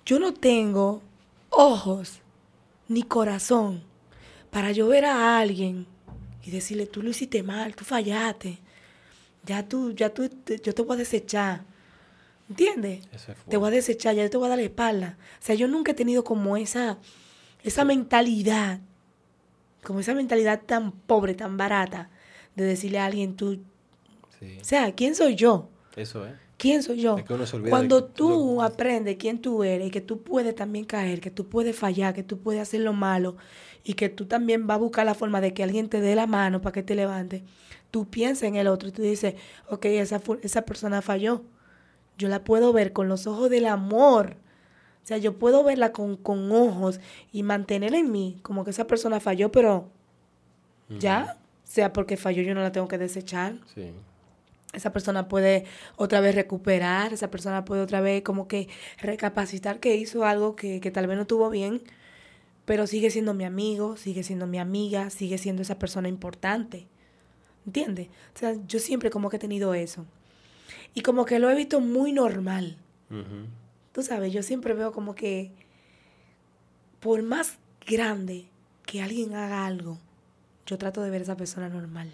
yo 0.06 0.20
no 0.20 0.34
tengo 0.34 1.02
ojos 1.50 2.20
ni 2.88 3.04
corazón 3.04 3.84
para 4.52 4.72
yo 4.72 4.88
ver 4.88 5.06
a 5.06 5.40
alguien 5.40 5.88
y 6.44 6.52
decirle, 6.52 6.86
tú 6.86 7.02
lo 7.04 7.10
hiciste 7.10 7.44
mal, 7.44 7.76
tú 7.76 7.84
fallaste. 7.86 8.60
Ya 9.46 9.68
tú, 9.68 9.92
ya 9.94 10.10
tú, 10.14 10.30
te- 10.30 10.60
yo 10.60 10.74
te 10.74 10.82
voy 10.84 10.96
a 10.96 11.00
desechar. 11.00 11.64
¿Entiendes? 12.50 13.08
Te 13.48 13.58
voy 13.58 13.68
a 13.68 13.72
desechar, 13.72 14.16
ya 14.16 14.24
yo 14.24 14.30
te 14.30 14.38
voy 14.38 14.48
a 14.48 14.50
dar 14.50 14.58
la 14.58 14.64
espalda. 14.64 15.18
O 15.40 15.46
sea, 15.46 15.56
yo 15.56 15.68
nunca 15.68 15.92
he 15.92 15.96
tenido 15.96 16.24
como 16.24 16.58
esa, 16.58 16.98
esa 17.64 17.86
mentalidad, 17.86 18.80
como 19.84 20.00
esa 20.00 20.14
mentalidad 20.16 20.62
tan 20.66 20.92
pobre, 20.92 21.36
tan 21.36 21.58
barata, 21.58 22.10
de 22.56 22.64
decirle 22.64 23.00
a 23.00 23.06
alguien, 23.06 23.36
tú, 23.36 23.60
Sí. 24.40 24.58
o 24.60 24.64
sea, 24.64 24.92
¿quién 24.94 25.16
soy 25.16 25.36
yo? 25.36 25.70
Eso 25.96 26.26
es. 26.26 26.34
¿Quién 26.58 26.84
soy 26.84 27.00
yo? 27.02 27.18
Es 27.18 27.24
que 27.24 27.34
uno 27.34 27.46
se 27.46 27.56
olvida 27.56 27.70
Cuando 27.70 28.08
que- 28.08 28.14
tú 28.14 28.62
aprendes 28.62 29.16
quién 29.18 29.40
tú 29.40 29.64
eres 29.64 29.88
y 29.88 29.92
que 29.92 30.02
tú 30.02 30.24
puedes 30.24 30.54
también 30.56 30.84
caer, 30.86 31.22
que 31.22 31.32
tú 31.32 31.48
puedes 31.48 31.76
fallar, 31.76 32.14
que 32.14 32.24
tú 32.24 32.40
puedes 32.40 32.62
hacer 32.62 32.82
lo 32.82 32.92
malo 32.94 33.38
y 33.86 33.94
que 33.94 34.10
tú 34.10 34.26
también 34.26 34.68
vas 34.68 34.76
a 34.76 34.80
buscar 34.80 35.06
la 35.06 35.14
forma 35.14 35.40
de 35.40 35.54
que 35.54 35.64
alguien 35.64 35.88
te 35.88 36.02
dé 36.02 36.16
la 36.16 36.28
mano 36.28 36.62
para 36.62 36.74
que 36.74 36.84
te 36.84 36.96
levante, 36.96 37.44
tú 37.92 38.10
piensas 38.10 38.44
en 38.44 38.56
el 38.58 38.68
otro 38.68 38.90
y 38.90 38.92
tú 38.92 39.02
dices, 39.02 39.36
ok, 39.70 39.86
esa, 39.86 40.22
esa 40.42 40.64
persona 40.64 41.02
falló. 41.02 41.44
Yo 42.20 42.28
la 42.28 42.44
puedo 42.44 42.72
ver 42.72 42.94
con 42.94 43.08
los 43.10 43.26
ojos 43.26 43.50
del 43.50 43.66
amor. 43.66 44.36
O 45.04 45.08
sea, 45.10 45.18
yo 45.18 45.40
puedo 45.40 45.64
verla 45.64 45.92
con, 45.92 46.18
con 46.18 46.52
ojos 46.52 47.00
y 47.32 47.42
mantener 47.42 47.96
en 47.96 48.12
mí 48.12 48.38
como 48.44 48.64
que 48.64 48.70
esa 48.70 48.86
persona 48.86 49.20
falló, 49.20 49.52
pero 49.52 49.90
ya, 51.00 51.38
sea 51.64 51.94
porque 51.94 52.16
falló, 52.18 52.44
yo 52.44 52.54
no 52.54 52.62
la 52.62 52.72
tengo 52.72 52.88
que 52.88 52.98
desechar 52.98 53.56
Sí. 53.74 53.92
esa 54.74 54.92
persona 54.92 55.28
puede 55.28 55.66
otra 55.96 56.20
vez 56.20 56.36
recuperar, 56.36 57.14
esa 57.14 57.32
persona 57.32 57.64
puede 57.66 57.82
otra 57.82 58.02
vez 58.02 58.22
como 58.24 58.48
que 58.48 58.68
recapacitar 59.00 59.80
que 59.80 59.96
hizo 59.96 60.26
algo 60.26 60.56
que, 60.56 60.80
que 60.82 60.92
tal 60.92 61.08
vez 61.08 61.18
no 61.18 61.26
tuvo 61.26 61.50
bien, 61.50 61.82
pero 62.66 62.86
sigue 62.86 63.10
siendo 63.10 63.34
mi 63.34 63.46
amigo, 63.46 63.98
sigue 63.98 64.22
siendo 64.24 64.46
mi 64.46 64.60
amiga, 64.60 65.10
sigue 65.10 65.38
siendo 65.40 65.62
esa 65.64 65.80
persona 65.80 66.08
importante. 66.08 66.88
¿Entiendes? 67.66 68.10
O 68.36 68.40
sea, 68.40 68.56
yo 68.68 68.80
siempre 68.80 69.10
como 69.10 69.30
que 69.30 69.38
he 69.38 69.40
tenido 69.40 69.74
eso. 69.74 70.06
Y 70.94 71.02
como 71.02 71.26
que 71.26 71.40
lo 71.40 71.50
he 71.50 71.56
visto 71.56 71.80
muy 71.82 72.12
normal. 72.12 72.78
Tú 73.92 74.04
sabes, 74.04 74.32
yo 74.32 74.44
siempre 74.44 74.74
veo 74.74 74.92
como 74.92 75.16
que 75.16 75.52
por 77.00 77.24
más 77.24 77.58
grande 77.86 78.46
que 78.86 79.02
alguien 79.02 79.34
haga 79.34 79.66
algo, 79.66 79.98
yo 80.66 80.78
trato 80.78 81.02
de 81.02 81.10
ver 81.10 81.22
a 81.22 81.24
esa 81.24 81.38
persona 81.38 81.70
normal. 81.70 82.12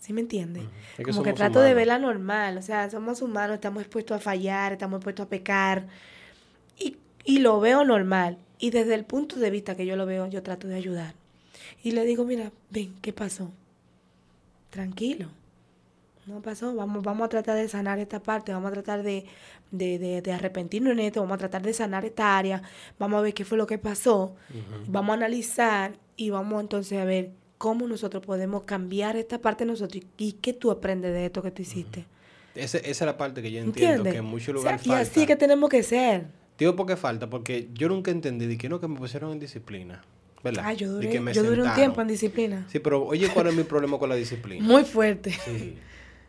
¿Sí 0.00 0.12
me 0.12 0.20
entiendes? 0.20 0.64
Ujú. 0.64 0.72
Es 0.90 0.96
que 0.96 1.04
como 1.04 1.22
que 1.22 1.32
trato 1.32 1.60
de 1.60 1.74
verla 1.74 1.98
normal. 1.98 2.58
O 2.58 2.62
sea, 2.62 2.88
somos 2.90 3.22
humanos, 3.22 3.54
estamos 3.54 3.82
expuestos 3.82 4.16
a 4.16 4.20
fallar, 4.20 4.72
estamos 4.72 4.98
expuestos 4.98 5.26
a 5.26 5.28
pecar. 5.28 5.86
Y, 6.78 6.96
y 7.24 7.38
lo 7.38 7.58
veo 7.60 7.84
normal. 7.84 8.38
Y 8.58 8.70
desde 8.70 8.94
el 8.94 9.04
punto 9.04 9.36
de 9.36 9.50
vista 9.50 9.74
que 9.74 9.84
yo 9.84 9.96
lo 9.96 10.06
veo, 10.06 10.26
yo 10.28 10.42
trato 10.42 10.68
de 10.68 10.76
ayudar. 10.76 11.14
Y 11.82 11.92
le 11.92 12.04
digo, 12.04 12.24
mira, 12.24 12.52
ven, 12.70 12.94
¿qué 13.02 13.12
pasó? 13.12 13.50
Tranquilo. 14.70 15.28
No 16.26 16.42
pasó, 16.42 16.74
vamos, 16.74 17.04
vamos 17.04 17.26
a 17.26 17.28
tratar 17.28 17.56
de 17.56 17.68
sanar 17.68 17.98
esta 18.00 18.20
parte, 18.20 18.52
vamos 18.52 18.70
a 18.70 18.74
tratar 18.74 19.02
de, 19.04 19.26
de, 19.70 19.98
de, 19.98 20.22
de 20.22 20.32
arrepentirnos 20.32 20.92
en 20.92 20.98
esto, 21.00 21.20
vamos 21.20 21.36
a 21.36 21.38
tratar 21.38 21.62
de 21.62 21.72
sanar 21.72 22.04
esta 22.04 22.36
área, 22.36 22.62
vamos 22.98 23.18
a 23.18 23.22
ver 23.22 23.32
qué 23.32 23.44
fue 23.44 23.56
lo 23.56 23.66
que 23.66 23.78
pasó, 23.78 24.34
vamos 24.88 25.10
a 25.12 25.14
analizar 25.14 25.92
y 26.16 26.30
vamos 26.30 26.60
entonces 26.60 26.98
a 26.98 27.04
ver 27.04 27.30
cómo 27.58 27.86
nosotros 27.86 28.24
podemos 28.26 28.64
cambiar 28.64 29.16
esta 29.16 29.38
parte 29.40 29.64
de 29.64 29.70
nosotros 29.70 30.02
y, 30.02 30.24
y 30.24 30.32
qué 30.32 30.52
tú 30.52 30.72
aprendes 30.72 31.12
de 31.12 31.26
esto 31.26 31.42
que 31.42 31.52
tú 31.52 31.62
hiciste. 31.62 32.06
Ese- 32.56 32.78
esa 32.78 32.90
es 32.90 33.00
la 33.02 33.16
parte 33.16 33.40
que 33.40 33.52
yo 33.52 33.60
entiendo, 33.60 33.86
¿Entiendes? 34.08 34.12
que 34.14 34.18
en 34.18 34.24
muchos 34.24 34.48
O 34.48 34.52
sea, 34.58 34.72
lugares 34.72 34.86
y 34.86 34.88
falta. 34.88 35.02
así 35.02 35.20
es 35.20 35.26
que 35.28 35.36
tenemos 35.36 35.70
que 35.70 35.82
ser. 35.84 36.26
Digo 36.58 36.74
por 36.74 36.86
qué 36.86 36.96
falta, 36.96 37.30
porque 37.30 37.68
yo 37.74 37.88
nunca 37.88 38.10
entendí 38.10 38.46
de 38.46 38.58
que 38.58 38.68
no, 38.68 38.80
que 38.80 38.88
me 38.88 38.96
pusieron 38.98 39.30
en 39.32 39.38
disciplina. 39.38 40.02
¿Verdad? 40.42 40.64
Ah, 40.66 40.72
yo 40.72 40.90
duré, 40.90 41.08
que 41.10 41.20
me 41.20 41.32
yo 41.32 41.42
duré 41.44 41.62
un 41.62 41.72
tiempo 41.74 42.00
en 42.00 42.08
disciplina. 42.08 42.66
Sí, 42.70 42.78
pero 42.78 43.04
oye, 43.04 43.28
¿cuál 43.32 43.48
es 43.48 43.54
mi 43.54 43.62
problema 43.64 43.98
con 43.98 44.08
la 44.08 44.14
disciplina? 44.14 44.64
Muy 44.64 44.84
fuerte. 44.84 45.32
Sí, 45.44 45.76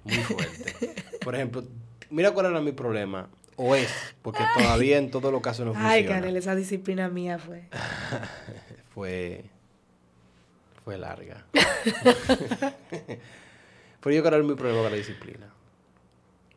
muy 0.08 0.24
fuerte. 0.24 0.96
Por 1.24 1.36
ejemplo, 1.36 1.64
mira 2.10 2.32
cuál 2.32 2.48
era 2.48 2.62
mi 2.62 2.72
problema. 2.72 3.30
O 3.56 3.76
es, 3.76 3.90
porque 4.22 4.44
todavía 4.56 4.98
en 4.98 5.10
todos 5.10 5.32
los 5.32 5.42
casos 5.42 5.66
no 5.66 5.74
funciona. 5.74 5.94
Ay, 5.94 6.06
Canel, 6.06 6.38
esa 6.38 6.54
disciplina 6.56 7.10
mía 7.10 7.40
fue. 7.40 7.68
Fue. 8.94 9.46
Fue 10.84 10.98
larga. 10.98 11.46
Pero 14.02 14.16
yo 14.16 14.24
creo 14.24 14.42
que 14.42 14.48
mi 14.48 14.56
problema 14.56 14.82
con 14.84 14.92
la 14.92 14.98
disciplina. 14.98 15.50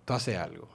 Tú 0.04 0.12
haces 0.12 0.36
algo. 0.36 0.68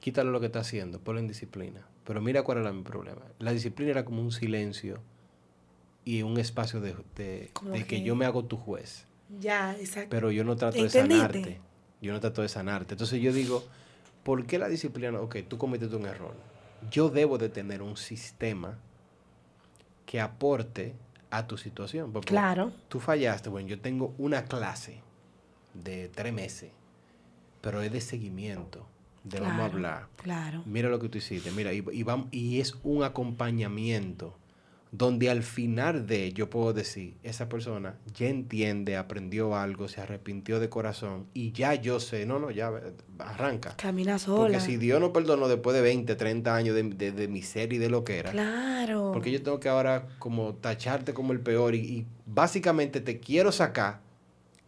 Quítale 0.00 0.30
lo 0.30 0.40
que 0.40 0.46
está 0.46 0.60
haciendo, 0.60 1.00
ponlo 1.00 1.20
en 1.20 1.28
disciplina. 1.28 1.86
Pero 2.04 2.20
mira 2.20 2.42
cuál 2.42 2.58
era 2.58 2.72
mi 2.72 2.82
problema. 2.82 3.22
La 3.38 3.52
disciplina 3.52 3.90
era 3.90 4.04
como 4.04 4.22
un 4.22 4.32
silencio 4.32 5.00
y 6.04 6.22
un 6.22 6.38
espacio 6.38 6.80
de, 6.80 6.94
de 7.16 7.50
que 7.72 7.84
que- 7.86 8.02
yo 8.02 8.16
me 8.16 8.24
hago 8.26 8.44
tu 8.44 8.56
juez. 8.56 9.06
Ya, 9.38 9.76
exacto. 9.78 10.08
Pero 10.10 10.30
yo 10.30 10.44
no 10.44 10.56
trato 10.56 10.82
de 10.82 10.90
sanarte. 10.90 11.60
Yo 12.02 12.12
no 12.12 12.20
trato 12.20 12.42
de 12.42 12.48
sanarte. 12.48 12.94
Entonces 12.94 13.20
yo 13.20 13.32
digo, 13.32 13.64
¿por 14.24 14.46
qué 14.46 14.58
la 14.58 14.68
disciplina? 14.68 15.20
Ok, 15.20 15.36
tú 15.46 15.58
cometiste 15.58 15.94
un 15.96 16.06
error. 16.06 16.34
Yo 16.90 17.10
debo 17.10 17.38
de 17.38 17.48
tener 17.48 17.82
un 17.82 17.96
sistema 17.96 18.78
que 20.06 20.20
aporte 20.20 20.94
a 21.30 21.46
tu 21.46 21.56
situación. 21.58 22.12
Porque 22.12 22.28
Claro. 22.28 22.72
Tú 22.88 22.98
fallaste. 23.00 23.48
Bueno, 23.50 23.68
yo 23.68 23.80
tengo 23.80 24.14
una 24.18 24.44
clase 24.44 25.00
de 25.74 26.08
tres 26.08 26.32
meses, 26.32 26.70
pero 27.60 27.82
es 27.82 27.92
de 27.92 28.00
seguimiento. 28.00 28.86
De 29.22 29.38
vamos 29.38 29.52
a 29.52 29.56
Claro, 29.56 29.72
hablar. 29.74 30.06
Claro. 30.16 30.62
Mira 30.66 30.88
lo 30.88 30.98
que 30.98 31.08
tú 31.10 31.18
hiciste. 31.18 31.50
Mira, 31.52 31.72
y, 31.74 31.78
y, 31.78 32.02
vam- 32.04 32.28
y 32.30 32.60
es 32.60 32.74
un 32.82 33.04
acompañamiento 33.04 34.34
donde 34.92 35.30
al 35.30 35.44
final 35.44 36.06
de 36.08 36.32
yo 36.32 36.50
puedo 36.50 36.72
decir, 36.72 37.14
esa 37.22 37.48
persona 37.48 37.94
ya 38.12 38.26
entiende, 38.28 38.96
aprendió 38.96 39.54
algo, 39.54 39.86
se 39.86 40.00
arrepintió 40.00 40.58
de 40.58 40.68
corazón 40.68 41.26
y 41.32 41.52
ya 41.52 41.74
yo 41.76 42.00
sé, 42.00 42.26
no, 42.26 42.40
no, 42.40 42.50
ya 42.50 42.72
arranca. 43.20 43.74
Camina 43.76 44.18
sola. 44.18 44.40
Porque 44.42 44.60
si 44.60 44.76
Dios 44.78 45.00
no 45.00 45.12
perdonó 45.12 45.46
después 45.46 45.76
de 45.76 45.82
20, 45.82 46.16
30 46.16 46.56
años 46.56 46.74
de, 46.74 46.82
de, 46.82 47.12
de 47.12 47.28
miseria 47.28 47.76
y 47.76 47.78
de 47.78 47.88
lo 47.88 48.02
que 48.02 48.18
era, 48.18 48.32
Claro. 48.32 49.10
porque 49.12 49.30
yo 49.30 49.40
tengo 49.42 49.60
que 49.60 49.68
ahora 49.68 50.08
como 50.18 50.54
tacharte 50.54 51.14
como 51.14 51.32
el 51.32 51.40
peor 51.40 51.76
y, 51.76 51.78
y 51.78 52.06
básicamente 52.26 53.00
te 53.00 53.20
quiero 53.20 53.52
sacar, 53.52 54.00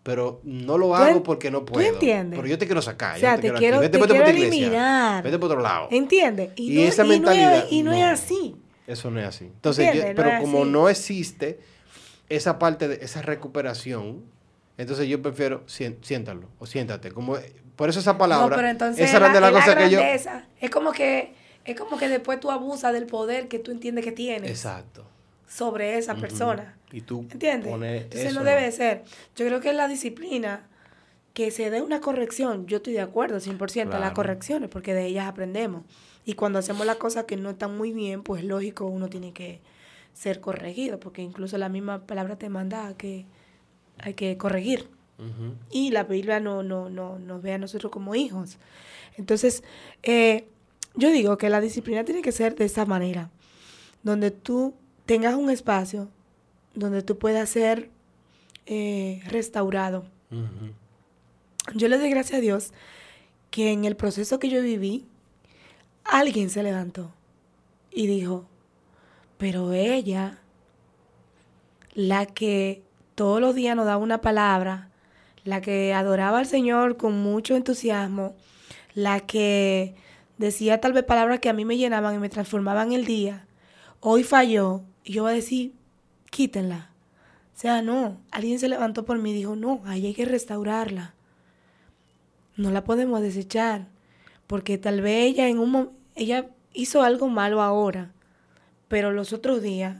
pero 0.04 0.40
no 0.44 0.78
lo 0.78 0.86
¿Tú 0.88 0.94
hago 0.94 1.22
porque 1.24 1.50
no 1.50 1.60
tú 1.62 1.72
puedo. 1.74 1.88
entiendes? 1.94 2.36
Pero 2.38 2.48
yo 2.48 2.58
te 2.58 2.66
quiero 2.66 2.82
sacar. 2.82 3.12
O 3.12 3.16
yo 3.16 3.20
sea, 3.22 3.34
no 3.36 3.40
te 3.42 3.48
aquí. 3.50 3.58
quiero, 3.58 3.80
Vete, 3.80 3.90
te 3.90 3.98
vete 3.98 4.14
por 4.14 4.24
quiero 4.24 4.38
iglesia. 4.38 5.20
Vete 5.22 5.38
por 5.38 5.50
otro 5.50 5.62
lado. 5.62 5.88
¿Entiendes? 5.90 6.50
Y 6.56 6.74
no- 6.76 6.80
esa 6.82 7.02
no 7.04 7.12
es- 7.12 7.18
mentalidad, 7.20 7.66
Y 7.70 7.82
no, 7.82 7.92
es 7.92 8.02
así. 8.04 8.56
Eso 8.86 9.10
no 9.10 9.20
es 9.20 9.26
así. 9.26 9.44
Entonces, 9.46 9.84
yo- 9.86 9.90
¿Entiendes? 10.02 10.16
No 10.16 10.22
pero 10.30 10.40
como 10.42 10.62
así. 10.62 10.70
no 10.70 10.88
existe 10.88 11.60
esa 12.28 12.58
parte 12.58 12.88
de 12.88 13.04
esa 13.04 13.22
recuperación, 13.22 14.22
entonces 14.78 15.06
yo 15.08 15.20
prefiero 15.22 15.62
siéntalo 15.66 16.48
o 16.58 16.66
siéntate. 16.66 17.12
Como, 17.12 17.36
por 17.76 17.88
eso 17.88 18.00
esa 18.00 18.16
palabra, 18.18 18.48
no, 18.48 18.56
pero 18.56 18.68
entonces 18.68 19.08
esa 19.08 19.20
la, 19.20 19.28
de 19.28 19.40
la 19.40 19.50
cosas 19.52 19.76
que 19.76 19.90
yo... 19.90 19.98
grandeza 19.98 20.46
es 20.60 20.70
como 20.70 20.92
que 20.92 21.34
es 21.64 21.78
como 21.78 21.96
que 21.96 22.08
después 22.08 22.40
tú 22.40 22.50
abusas 22.50 22.92
del 22.92 23.06
poder 23.06 23.46
que 23.48 23.58
tú 23.60 23.70
entiendes 23.70 24.04
que 24.04 24.10
tienes 24.12 24.50
Exacto. 24.50 25.04
sobre 25.48 25.96
esa 25.98 26.14
persona. 26.16 26.76
Y 26.90 27.02
tú 27.02 27.20
¿Entiendes? 27.30 27.72
Entonces 27.72 28.24
eso, 28.26 28.38
no 28.40 28.44
debe 28.44 28.62
de 28.62 28.72
ser. 28.72 29.04
Yo 29.36 29.46
creo 29.46 29.60
que 29.60 29.70
es 29.70 29.76
la 29.76 29.86
disciplina 29.88 30.66
que 31.34 31.50
se 31.52 31.70
dé 31.70 31.80
una 31.80 32.00
corrección. 32.00 32.66
Yo 32.66 32.78
estoy 32.78 32.94
de 32.94 33.00
acuerdo 33.00 33.38
100% 33.38 33.82
a 33.82 33.84
las 33.84 33.98
Claro. 34.00 34.14
correcciones 34.14 34.68
porque 34.70 34.92
de 34.92 35.06
ellas 35.06 35.26
aprendemos. 35.28 35.84
Y 36.24 36.34
cuando 36.34 36.58
hacemos 36.58 36.86
las 36.86 36.96
cosas 36.96 37.24
que 37.24 37.36
no 37.36 37.50
están 37.50 37.76
muy 37.76 37.92
bien, 37.92 38.22
pues 38.22 38.44
lógico, 38.44 38.86
uno 38.86 39.08
tiene 39.08 39.32
que 39.32 39.60
ser 40.12 40.40
corregido 40.40 41.00
porque 41.00 41.22
incluso 41.22 41.58
la 41.58 41.68
misma 41.68 42.06
palabra 42.06 42.36
te 42.36 42.48
manda 42.48 42.86
a 42.86 42.96
que 42.96 43.26
hay 43.98 44.14
que 44.14 44.36
corregir. 44.36 44.88
Y 45.70 45.92
la 45.92 46.02
Biblia 46.02 46.40
no, 46.40 46.64
no, 46.64 46.90
no, 46.90 47.16
nos 47.20 47.42
ve 47.42 47.52
a 47.52 47.58
nosotros 47.58 47.92
como 47.92 48.16
hijos. 48.16 48.58
Entonces, 49.16 49.62
eh, 50.02 50.48
yo 50.96 51.10
digo 51.10 51.38
que 51.38 51.48
la 51.48 51.60
disciplina 51.60 52.04
tiene 52.04 52.22
que 52.22 52.32
ser 52.32 52.56
de 52.56 52.64
esa 52.64 52.86
manera, 52.86 53.30
donde 54.02 54.32
tú 54.32 54.74
tengas 55.06 55.36
un 55.36 55.48
espacio 55.48 56.08
donde 56.74 57.02
tú 57.02 57.18
puedas 57.18 57.48
ser 57.48 57.90
eh, 58.66 59.20
restaurado. 59.28 60.04
Yo 61.74 61.88
le 61.88 61.98
doy 61.98 62.10
gracias 62.10 62.38
a 62.38 62.40
Dios 62.40 62.72
que 63.50 63.70
en 63.70 63.84
el 63.84 63.96
proceso 63.96 64.38
que 64.38 64.48
yo 64.48 64.62
viví, 64.62 65.06
alguien 66.04 66.50
se 66.50 66.62
levantó 66.62 67.12
y 67.90 68.06
dijo, 68.06 68.46
pero 69.38 69.72
ella, 69.72 70.38
la 71.94 72.26
que 72.26 72.82
todos 73.14 73.40
los 73.40 73.54
días 73.54 73.76
nos 73.76 73.86
daba 73.86 74.02
una 74.02 74.20
palabra, 74.20 74.88
la 75.44 75.60
que 75.60 75.92
adoraba 75.92 76.38
al 76.38 76.46
Señor 76.46 76.96
con 76.96 77.20
mucho 77.20 77.56
entusiasmo, 77.56 78.34
la 78.94 79.20
que 79.20 79.94
decía 80.38 80.80
tal 80.80 80.92
vez 80.92 81.04
palabras 81.04 81.40
que 81.40 81.48
a 81.48 81.52
mí 81.52 81.64
me 81.64 81.76
llenaban 81.76 82.14
y 82.14 82.18
me 82.18 82.28
transformaban 82.28 82.92
el 82.92 83.04
día, 83.04 83.46
hoy 84.00 84.24
falló 84.24 84.82
y 85.04 85.14
yo 85.14 85.24
voy 85.24 85.32
a 85.32 85.36
decir, 85.36 85.74
quítenla. 86.30 86.90
O 87.54 87.58
sea, 87.62 87.82
no, 87.82 88.20
alguien 88.30 88.58
se 88.58 88.68
levantó 88.68 89.04
por 89.04 89.18
mí 89.18 89.30
y 89.30 89.34
dijo, 89.34 89.56
no, 89.56 89.82
ahí 89.84 90.06
hay 90.06 90.14
que 90.14 90.24
restaurarla. 90.24 91.14
No 92.56 92.70
la 92.70 92.84
podemos 92.84 93.20
desechar, 93.20 93.86
porque 94.46 94.78
tal 94.78 95.00
vez 95.00 95.30
ella 95.30 95.48
en 95.48 95.58
un 95.58 95.90
ella 96.14 96.48
hizo 96.74 97.02
algo 97.02 97.28
malo 97.28 97.62
ahora, 97.62 98.12
pero 98.88 99.12
los 99.12 99.32
otros 99.32 99.62
días 99.62 99.96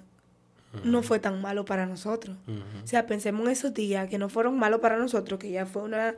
no 0.85 1.02
fue 1.02 1.19
tan 1.19 1.40
malo 1.43 1.64
para 1.64 1.86
nosotros. 1.86 2.36
O 2.82 2.86
sea, 2.86 3.06
pensemos 3.06 3.44
en 3.44 3.52
esos 3.52 3.74
días 3.74 4.09
que 4.09 4.19
no 4.19 4.28
fueron 4.28 4.59
malos 4.59 4.81
para 4.81 4.97
nosotros, 4.97 5.39
que 5.39 5.48
ella 5.48 5.66
fue 5.66 5.82
una 5.82 6.14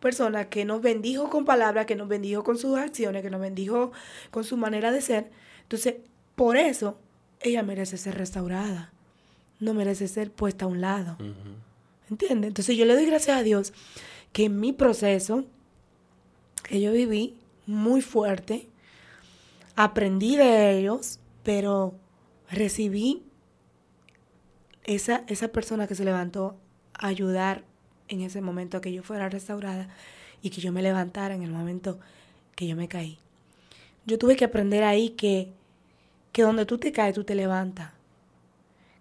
persona 0.00 0.48
que 0.48 0.64
nos 0.64 0.80
bendijo 0.80 1.28
con 1.28 1.44
palabras, 1.44 1.86
que 1.86 1.96
nos 1.96 2.08
bendijo 2.08 2.44
con 2.44 2.58
sus 2.58 2.76
acciones, 2.78 3.22
que 3.22 3.30
nos 3.30 3.40
bendijo 3.40 3.92
con 4.30 4.44
su 4.44 4.56
manera 4.56 4.92
de 4.92 5.00
ser. 5.00 5.30
Entonces, 5.62 5.96
por 6.36 6.56
eso 6.56 6.98
ella 7.40 7.62
merece 7.62 7.96
ser 7.96 8.16
restaurada, 8.16 8.92
no 9.58 9.74
merece 9.74 10.06
ser 10.06 10.30
puesta 10.30 10.66
a 10.66 10.68
un 10.68 10.80
lado. 10.80 11.16
¿Entiendes? 12.08 12.48
Entonces 12.48 12.76
yo 12.76 12.84
le 12.84 12.94
doy 12.94 13.06
gracias 13.06 13.36
a 13.36 13.42
Dios 13.42 13.72
que 14.32 14.44
en 14.44 14.60
mi 14.60 14.72
proceso 14.72 15.44
que 16.62 16.80
yo 16.80 16.92
viví 16.92 17.36
muy 17.66 18.00
fuerte, 18.00 18.68
aprendí 19.74 20.36
de 20.36 20.78
ellos, 20.78 21.20
pero 21.42 21.94
recibí 22.50 23.24
esa, 24.84 25.24
esa 25.26 25.48
persona 25.48 25.86
que 25.86 25.94
se 25.94 26.04
levantó 26.04 26.56
a 26.94 27.08
ayudar 27.08 27.64
en 28.08 28.20
ese 28.20 28.40
momento 28.40 28.76
a 28.76 28.80
que 28.80 28.92
yo 28.92 29.02
fuera 29.02 29.28
restaurada 29.28 29.88
y 30.42 30.50
que 30.50 30.60
yo 30.60 30.72
me 30.72 30.82
levantara 30.82 31.34
en 31.34 31.42
el 31.42 31.50
momento 31.50 31.98
que 32.54 32.66
yo 32.66 32.76
me 32.76 32.88
caí. 32.88 33.18
Yo 34.06 34.18
tuve 34.18 34.36
que 34.36 34.44
aprender 34.44 34.84
ahí 34.84 35.10
que, 35.10 35.52
que 36.32 36.42
donde 36.42 36.66
tú 36.66 36.78
te 36.78 36.92
caes, 36.92 37.14
tú 37.14 37.24
te 37.24 37.34
levantas. 37.34 37.90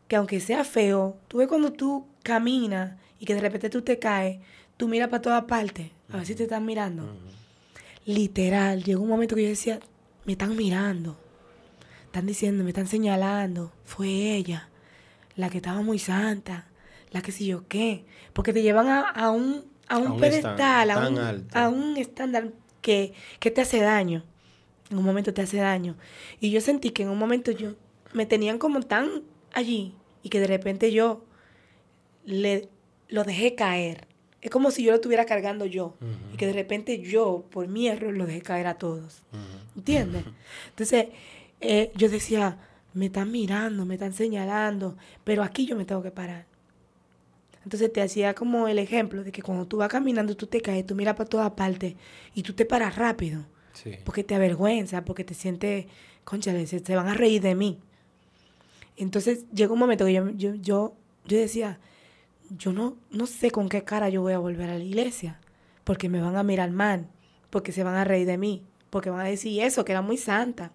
Que 0.08 0.16
aunque 0.16 0.40
sea 0.40 0.64
feo, 0.64 1.18
tú 1.28 1.38
ves 1.38 1.48
cuando 1.48 1.72
tú 1.72 2.08
caminas 2.24 2.96
y 3.20 3.26
que 3.26 3.36
de 3.36 3.42
repente 3.42 3.70
tú 3.70 3.82
te 3.82 4.00
caes, 4.00 4.40
tú 4.78 4.88
miras 4.88 5.10
para 5.10 5.22
todas 5.22 5.44
partes, 5.46 5.92
a 6.12 6.18
ver 6.18 6.26
si 6.26 6.36
te 6.36 6.44
están 6.44 6.66
mirando. 6.66 7.16
Literal, 8.06 8.84
llegó 8.84 9.04
un 9.04 9.10
momento 9.10 9.36
que 9.36 9.44
yo 9.44 9.50
decía, 9.50 9.80
me 10.26 10.34
están 10.34 10.56
mirando, 10.56 11.18
están 12.06 12.26
diciendo, 12.26 12.64
me 12.64 12.70
están 12.70 12.88
señalando, 12.88 13.72
fue 13.84 14.08
ella 14.36 14.70
la 15.36 15.50
que 15.50 15.58
estaba 15.58 15.82
muy 15.82 16.00
santa, 16.00 16.68
la 17.12 17.22
que 17.22 17.32
si 17.32 17.48
yo 17.48 17.68
qué, 17.68 18.06
porque 18.34 18.54
te 18.54 18.62
llevan 18.62 18.88
a, 18.88 19.30
un, 19.32 19.66
a 19.88 19.98
un, 19.98 20.20
pedestal, 20.20 20.92
a, 20.92 21.08
un, 21.08 21.48
a 21.54 21.70
un 21.70 21.98
estándar 21.98 22.52
que, 22.82 23.14
que 23.40 23.52
te 23.52 23.62
hace 23.62 23.80
daño, 23.80 24.24
en 24.90 24.98
un 24.98 25.04
momento 25.04 25.34
te 25.34 25.42
hace 25.42 25.58
daño. 25.58 25.96
Y 26.40 26.52
yo 26.52 26.62
sentí 26.62 26.92
que 26.92 27.04
en 27.04 27.10
un 27.10 27.18
momento 27.18 27.52
yo 27.52 27.74
me 28.14 28.26
tenían 28.26 28.60
como 28.60 28.82
tan 28.82 29.24
allí 29.54 29.96
y 30.24 30.30
que 30.30 30.40
de 30.40 30.48
repente 30.48 30.92
yo 30.92 31.26
le 32.24 32.70
lo 33.08 33.24
dejé 33.24 33.56
caer. 33.56 34.08
Es 34.46 34.52
como 34.52 34.70
si 34.70 34.84
yo 34.84 34.92
lo 34.92 34.98
estuviera 34.98 35.26
cargando 35.26 35.66
yo 35.66 35.96
y 36.32 36.38
que 36.38 36.46
de 36.46 36.54
repente 36.54 37.02
yo, 37.02 37.46
por 37.50 37.68
mi 37.68 37.88
error, 37.88 38.14
lo 38.14 38.28
dejé 38.28 38.44
caer 38.44 38.68
a 38.68 38.76
todos. 38.76 39.24
¿Entiendes? 39.76 40.24
Entonces, 40.70 41.08
eh, 41.62 41.92
yo 41.96 42.10
decía, 42.10 42.60
me 42.94 43.08
están 43.08 43.32
mirando, 43.32 43.88
me 43.88 43.96
están 43.96 44.14
señalando, 44.14 44.98
pero 45.24 45.42
aquí 45.42 45.66
yo 45.66 45.76
me 45.76 45.84
tengo 45.84 46.04
que 46.04 46.12
parar. 46.12 46.46
Entonces 47.64 47.92
te 47.92 48.04
hacía 48.04 48.36
como 48.36 48.68
el 48.68 48.78
ejemplo 48.78 49.24
de 49.24 49.32
que 49.32 49.42
cuando 49.42 49.66
tú 49.66 49.78
vas 49.78 49.90
caminando, 49.90 50.38
tú 50.38 50.46
te 50.46 50.62
caes, 50.62 50.86
tú 50.86 50.94
miras 50.94 51.16
para 51.16 51.28
todas 51.28 51.50
partes 51.54 51.96
y 52.36 52.44
tú 52.44 52.54
te 52.54 52.66
paras 52.66 52.96
rápido. 52.98 53.48
Porque 54.04 54.24
te 54.24 54.36
avergüenza, 54.36 55.04
porque 55.06 55.24
te 55.24 55.34
sientes, 55.34 55.88
concha, 56.24 56.52
se, 56.68 56.78
se 56.78 56.96
van 56.96 57.08
a 57.08 57.16
reír 57.16 57.42
de 57.42 57.56
mí. 57.56 57.80
Entonces 58.96 59.46
llegó 59.52 59.74
un 59.74 59.80
momento 59.80 60.06
que 60.06 60.14
yo, 60.14 60.30
yo, 60.30 60.54
yo, 60.54 60.96
yo 61.26 61.38
decía, 61.40 61.80
yo 62.50 62.74
no, 62.74 62.98
no 63.12 63.26
sé 63.26 63.52
con 63.52 63.70
qué 63.70 63.84
cara 63.84 64.10
yo 64.10 64.22
voy 64.22 64.34
a 64.34 64.40
volver 64.40 64.70
a 64.70 64.78
la 64.78 64.84
iglesia, 64.84 65.40
porque 65.84 66.10
me 66.10 66.22
van 66.22 66.36
a 66.36 66.44
mirar 66.44 66.72
mal, 66.72 67.08
porque 67.50 67.72
se 67.72 67.84
van 67.84 67.96
a 67.96 68.04
reír 68.04 68.28
de 68.28 68.38
mí, 68.38 68.64
porque 68.90 69.10
van 69.10 69.22
a 69.22 69.30
decir 69.30 69.62
eso, 69.62 69.86
que 69.86 69.92
era 69.92 70.02
muy 70.02 70.18
santa. 70.18 70.72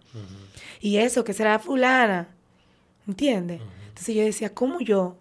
Y 0.81 0.99
eso, 0.99 1.25
que 1.25 1.33
será 1.33 1.59
fulana. 1.59 2.29
¿Entiendes? 3.07 3.61
Entonces 3.89 4.15
yo 4.15 4.23
decía, 4.23 4.55
¿cómo 4.55 4.81
yo, 4.81 5.17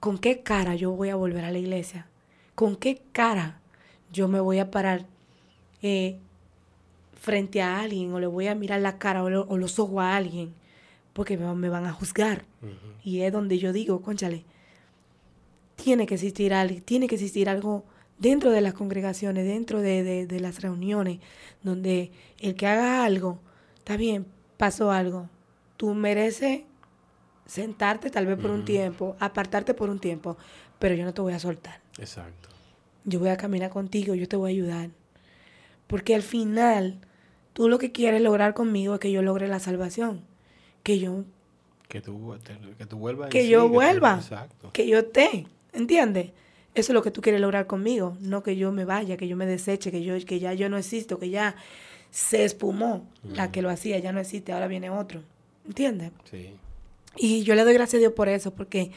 con 0.00 0.18
qué 0.18 0.42
cara 0.42 0.74
yo 0.74 0.90
voy 0.90 1.10
a 1.10 1.16
volver 1.16 1.44
a 1.44 1.50
la 1.50 1.58
iglesia? 1.58 2.06
¿Con 2.54 2.76
qué 2.76 3.02
cara 3.12 3.60
yo 4.12 4.28
me 4.28 4.40
voy 4.40 4.58
a 4.58 4.70
parar 4.70 5.06
eh, 5.82 6.18
frente 7.20 7.62
a 7.62 7.80
alguien 7.80 8.12
o 8.12 8.20
le 8.20 8.26
voy 8.26 8.46
a 8.48 8.54
mirar 8.54 8.80
la 8.80 8.98
cara 8.98 9.24
o, 9.24 9.56
los 9.56 9.78
ojos 9.78 10.02
a 10.02 10.16
alguien? 10.16 10.54
Porque 11.12 11.36
me, 11.36 11.68
van 11.68 11.86
a 11.86 11.92
juzgar. 11.92 12.44
Y 13.04 13.20
es 13.20 13.32
donde 13.32 13.58
yo 13.58 13.72
digo, 13.72 14.02
conchale, 14.02 14.44
tiene 15.76 16.06
que 16.06 16.14
existir 16.14 16.54
algo, 16.54 16.80
tiene 16.84 17.06
que 17.06 17.14
existir 17.14 17.48
algo 17.48 17.84
dentro 18.18 18.50
de 18.50 18.60
las 18.60 18.74
congregaciones, 18.74 19.44
dentro 19.44 19.80
de, 19.80 20.26
las 20.40 20.62
reuniones, 20.62 21.20
donde 21.62 22.10
el 22.40 22.54
que 22.54 22.66
haga 22.66 23.04
algo, 23.04 23.40
está 23.78 23.96
bien, 23.96 24.26
pasó 24.56 24.90
algo, 24.90 25.28
tú 25.76 25.94
mereces 25.94 26.62
sentarte 27.46 28.10
tal 28.10 28.26
vez 28.26 28.38
por 28.38 28.50
un 28.50 28.64
tiempo, 28.64 29.16
apartarte 29.18 29.74
por 29.74 29.90
un 29.90 29.98
tiempo, 29.98 30.36
pero 30.78 30.94
yo 30.94 31.04
no 31.04 31.12
te 31.12 31.20
voy 31.20 31.32
a 31.32 31.38
soltar. 31.38 31.80
Exacto. 31.98 32.48
Yo 33.04 33.18
voy 33.18 33.28
a 33.28 33.36
caminar 33.36 33.70
contigo, 33.70 34.14
yo 34.14 34.28
te 34.28 34.36
voy 34.36 34.50
a 34.50 34.54
ayudar. 34.54 34.90
Porque 35.86 36.14
al 36.14 36.22
final, 36.22 36.98
tú 37.52 37.68
lo 37.68 37.78
que 37.78 37.92
quieres 37.92 38.22
lograr 38.22 38.54
conmigo 38.54 38.94
es 38.94 39.00
que 39.00 39.12
yo 39.12 39.20
logre 39.20 39.48
la 39.48 39.58
salvación. 39.58 40.22
Que 40.82 40.98
yo... 40.98 41.24
Que 41.88 42.00
tú, 42.00 42.34
que 42.78 42.86
tú 42.86 42.96
vuelvas. 42.96 43.28
Que 43.28 43.46
yo 43.46 43.68
vuelva. 43.68 44.16
exacto. 44.16 44.70
Que 44.72 44.88
yo 44.88 45.00
esté. 45.00 45.46
¿Entiendes? 45.74 46.30
Eso 46.74 46.92
es 46.92 46.94
lo 46.94 47.02
que 47.02 47.10
tú 47.10 47.20
quieres 47.20 47.40
lograr 47.40 47.66
conmigo, 47.66 48.16
no 48.20 48.42
que 48.42 48.56
yo 48.56 48.72
me 48.72 48.84
vaya, 48.84 49.16
que 49.16 49.28
yo 49.28 49.36
me 49.36 49.46
deseche, 49.46 49.90
que 49.90 50.02
yo 50.02 50.14
que 50.24 50.40
ya 50.40 50.54
yo 50.54 50.68
no 50.68 50.76
existo, 50.76 51.18
que 51.18 51.30
ya 51.30 51.54
se 52.10 52.44
espumó 52.44 53.08
la 53.22 53.52
que 53.52 53.62
lo 53.62 53.70
hacía, 53.70 53.98
ya 53.98 54.12
no 54.12 54.20
existe, 54.20 54.52
ahora 54.52 54.66
viene 54.66 54.90
otro. 54.90 55.22
¿Entiendes? 55.66 56.10
Sí. 56.30 56.50
Y 57.16 57.42
yo 57.44 57.54
le 57.54 57.64
doy 57.64 57.74
gracias 57.74 57.98
a 57.98 58.00
Dios 58.00 58.12
por 58.12 58.28
eso, 58.28 58.54
porque 58.54 58.90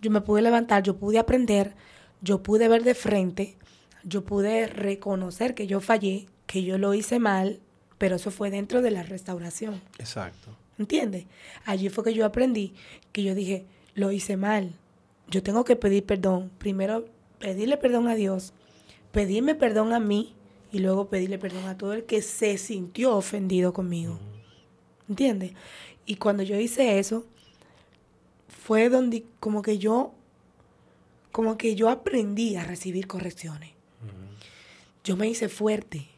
yo 0.00 0.10
me 0.10 0.20
pude 0.20 0.42
levantar, 0.42 0.82
yo 0.82 0.96
pude 0.96 1.18
aprender, 1.18 1.74
yo 2.20 2.42
pude 2.42 2.68
ver 2.68 2.84
de 2.84 2.94
frente, 2.94 3.56
yo 4.04 4.24
pude 4.24 4.66
reconocer 4.68 5.54
que 5.54 5.66
yo 5.66 5.80
fallé, 5.80 6.26
que 6.46 6.62
yo 6.62 6.78
lo 6.78 6.94
hice 6.94 7.18
mal, 7.18 7.60
pero 7.98 8.16
eso 8.16 8.30
fue 8.30 8.50
dentro 8.50 8.82
de 8.82 8.92
la 8.92 9.02
restauración. 9.02 9.80
Exacto. 9.98 10.56
¿Entiendes? 10.78 11.26
Allí 11.64 11.88
fue 11.88 12.04
que 12.04 12.14
yo 12.14 12.24
aprendí, 12.24 12.74
que 13.12 13.22
yo 13.22 13.34
dije, 13.34 13.66
lo 13.94 14.12
hice 14.12 14.36
mal. 14.36 14.74
Yo 15.28 15.42
tengo 15.42 15.64
que 15.64 15.76
pedir 15.76 16.04
perdón. 16.04 16.50
Primero 16.58 17.06
pedirle 17.38 17.76
perdón 17.76 18.08
a 18.08 18.14
Dios, 18.14 18.52
pedirme 19.12 19.54
perdón 19.54 19.92
a 19.92 20.00
mí 20.00 20.34
y 20.72 20.78
luego 20.78 21.08
pedirle 21.08 21.38
perdón 21.38 21.66
a 21.66 21.76
todo 21.76 21.92
el 21.92 22.04
que 22.04 22.22
se 22.22 22.58
sintió 22.58 23.16
ofendido 23.16 23.72
conmigo. 23.72 24.18
¿Entiendes? 25.08 25.52
Y 26.04 26.16
cuando 26.16 26.42
yo 26.42 26.58
hice 26.58 26.98
eso, 26.98 27.24
fue 28.48 28.88
donde 28.88 29.24
como 29.40 29.62
que 29.62 29.78
yo, 29.78 30.12
como 31.32 31.56
que 31.56 31.74
yo 31.74 31.88
aprendí 31.88 32.56
a 32.56 32.64
recibir 32.64 33.06
correcciones. 33.06 33.70
Yo 35.04 35.16
me 35.16 35.28
hice 35.28 35.48
fuerte. 35.48 36.08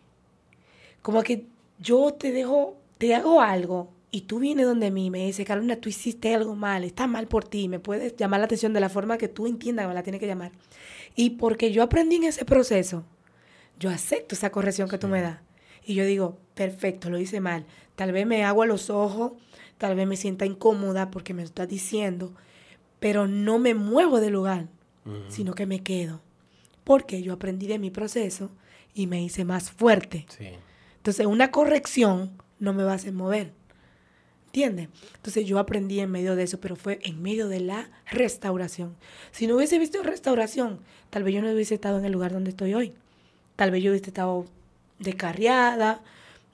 Como 1.02 1.22
que 1.22 1.46
yo 1.78 2.14
te 2.14 2.32
dejo, 2.32 2.76
te 2.96 3.14
hago 3.14 3.40
algo 3.40 3.90
y 4.10 4.22
tú 4.22 4.38
vienes 4.38 4.66
donde 4.66 4.90
mí 4.90 5.06
y 5.06 5.10
me 5.10 5.26
dices, 5.26 5.46
Carolina, 5.46 5.76
tú 5.76 5.88
hiciste 5.88 6.34
algo 6.34 6.54
mal, 6.54 6.84
está 6.84 7.06
mal 7.06 7.28
por 7.28 7.44
ti, 7.44 7.68
me 7.68 7.78
puedes 7.78 8.16
llamar 8.16 8.40
la 8.40 8.46
atención 8.46 8.72
de 8.72 8.80
la 8.80 8.88
forma 8.88 9.18
que 9.18 9.28
tú 9.28 9.46
entiendas 9.46 9.84
que 9.84 9.88
me 9.88 9.94
la 9.94 10.02
tienes 10.02 10.20
que 10.20 10.26
llamar. 10.26 10.52
Y 11.14 11.30
porque 11.30 11.72
yo 11.72 11.82
aprendí 11.82 12.16
en 12.16 12.24
ese 12.24 12.44
proceso, 12.44 13.04
yo 13.78 13.90
acepto 13.90 14.34
esa 14.34 14.50
corrección 14.50 14.88
que 14.88 14.98
tú 14.98 15.08
me 15.08 15.20
das. 15.20 15.40
Y 15.84 15.94
yo 15.94 16.04
digo, 16.04 16.38
perfecto, 16.54 17.10
lo 17.10 17.18
hice 17.18 17.40
mal. 17.40 17.66
Tal 17.96 18.12
vez 18.12 18.26
me 18.26 18.44
hago 18.44 18.62
a 18.62 18.66
los 18.66 18.88
ojos, 18.88 19.32
tal 19.76 19.94
vez 19.94 20.06
me 20.06 20.16
sienta 20.16 20.46
incómoda 20.46 21.10
porque 21.10 21.34
me 21.34 21.42
estás 21.42 21.68
diciendo, 21.68 22.32
pero 23.00 23.26
no 23.26 23.58
me 23.58 23.74
muevo 23.74 24.20
del 24.20 24.32
lugar, 24.32 24.68
sino 25.28 25.54
que 25.54 25.66
me 25.66 25.82
quedo. 25.82 26.20
Porque 26.84 27.22
yo 27.22 27.34
aprendí 27.34 27.66
de 27.66 27.78
mi 27.78 27.90
proceso 27.90 28.50
y 28.94 29.06
me 29.06 29.22
hice 29.22 29.44
más 29.44 29.70
fuerte. 29.70 30.26
Entonces, 30.96 31.26
una 31.26 31.50
corrección 31.50 32.32
no 32.58 32.72
me 32.72 32.84
va 32.84 32.92
a 32.92 32.96
hacer 32.96 33.12
mover. 33.12 33.57
¿Entiendes? 34.48 34.88
Entonces 35.16 35.46
yo 35.46 35.58
aprendí 35.58 36.00
en 36.00 36.10
medio 36.10 36.34
de 36.34 36.42
eso, 36.44 36.58
pero 36.58 36.74
fue 36.74 36.98
en 37.02 37.22
medio 37.22 37.48
de 37.48 37.60
la 37.60 37.90
restauración. 38.10 38.96
Si 39.30 39.46
no 39.46 39.56
hubiese 39.56 39.78
visto 39.78 40.02
restauración, 40.02 40.80
tal 41.10 41.22
vez 41.22 41.34
yo 41.34 41.42
no 41.42 41.52
hubiese 41.52 41.74
estado 41.74 41.98
en 41.98 42.04
el 42.06 42.12
lugar 42.12 42.32
donde 42.32 42.50
estoy 42.50 42.72
hoy. 42.74 42.94
Tal 43.56 43.70
vez 43.70 43.82
yo 43.82 43.90
hubiese 43.90 44.06
estado 44.08 44.46
descarriada, 44.98 46.02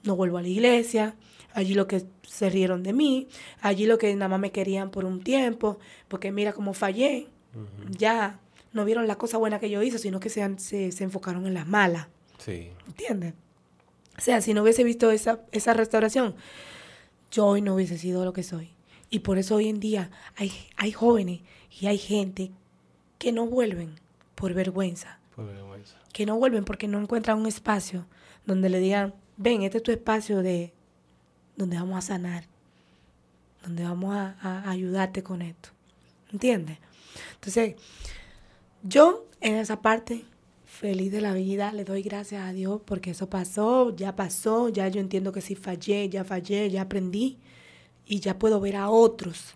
no 0.03 0.17
vuelvo 0.17 0.39
a 0.39 0.43
la 0.43 0.49
iglesia, 0.49 1.15
allí 1.53 1.75
lo 1.75 1.87
que 1.87 2.05
se 2.27 2.51
rieron 2.51 2.83
de 2.83 2.93
mí, 2.93 3.29
allí 3.61 3.87
lo 3.87 3.97
que 3.99 4.13
nada 4.15 4.29
más 4.29 4.41
me 4.41 4.51
querían 4.53 4.91
por 4.91 5.05
un 5.05 5.23
tiempo, 5.23 5.79
porque 6.09 6.33
mira 6.33 6.53
cómo 6.53 6.75
fallé, 6.75 7.29
ya 7.97 8.41
no 8.73 8.85
vieron 8.85 9.07
la 9.07 9.17
cosa 9.17 9.39
buena 9.39 9.61
que 9.61 9.71
yo 9.71 9.83
hice, 9.83 9.99
sino 9.99 10.19
que 10.19 10.29
se, 10.31 10.59
se 10.59 11.05
enfocaron 11.05 11.47
en 11.47 11.55
las 11.55 11.67
malas, 11.67 12.09
Sí. 12.39 12.71
¿entiendes? 12.89 13.35
O 14.19 14.21
sea, 14.21 14.41
si 14.41 14.53
no 14.53 14.63
hubiese 14.63 14.83
visto 14.85 15.11
esa, 15.13 15.41
esa 15.53 15.73
restauración, 15.75 16.35
yo 17.35 17.47
hoy 17.47 17.61
no 17.63 17.75
hubiese 17.75 17.99
sido 17.99 18.25
lo 18.25 18.33
que 18.33 18.43
soy. 18.45 18.71
Y 19.11 19.21
por 19.21 19.39
eso 19.39 19.57
hoy 19.57 19.69
en 19.69 19.81
día 19.81 20.11
hay, 20.37 20.53
hay 20.77 20.93
jóvenes 20.93 21.41
y 21.81 21.87
hay 21.87 21.99
gente 21.99 22.51
que 23.19 23.33
no 23.33 23.47
vuelven 23.47 23.97
por 24.35 24.55
vergüenza, 24.55 25.19
Por 25.35 25.47
vergüenza. 25.47 25.97
que 26.13 26.27
no 26.27 26.37
vuelven 26.37 26.65
porque 26.65 26.87
no 26.89 27.01
encuentran 27.01 27.39
un 27.39 27.47
espacio 27.47 28.07
donde 28.47 28.69
le 28.69 28.79
digan, 28.79 29.15
ven, 29.37 29.63
este 29.63 29.79
es 29.79 29.83
tu 29.83 29.91
espacio 29.91 30.43
de 30.43 30.73
donde 31.57 31.77
vamos 31.77 31.99
a 31.99 32.03
sanar, 32.03 32.45
donde 33.63 33.83
vamos 33.85 34.15
a, 34.15 34.37
a 34.41 34.71
ayudarte 34.71 35.23
con 35.23 35.43
esto. 35.43 35.71
¿Entiendes? 36.33 36.79
Entonces, 37.35 37.75
yo 38.83 39.27
en 39.41 39.55
esa 39.57 39.81
parte, 39.83 40.25
feliz 40.85 41.11
de 41.11 41.23
la 41.23 41.33
vida, 41.33 41.73
le 41.73 41.83
doy 41.83 42.03
gracias 42.03 42.43
a 42.43 42.53
Dios 42.53 42.79
porque 42.85 43.13
eso 43.13 43.31
pasó, 43.31 43.97
ya 43.97 44.15
pasó, 44.15 44.69
ya 44.69 44.87
yo 44.89 45.01
entiendo 45.01 45.33
que 45.33 45.41
si 45.41 45.55
fallé, 45.55 46.11
ya 46.11 46.25
fallé, 46.25 46.69
ya 46.69 46.83
aprendí 46.83 47.39
y 48.05 48.21
ya 48.21 48.39
puedo 48.39 48.61
ver 48.61 48.77
a 48.77 48.91
otros 48.91 49.55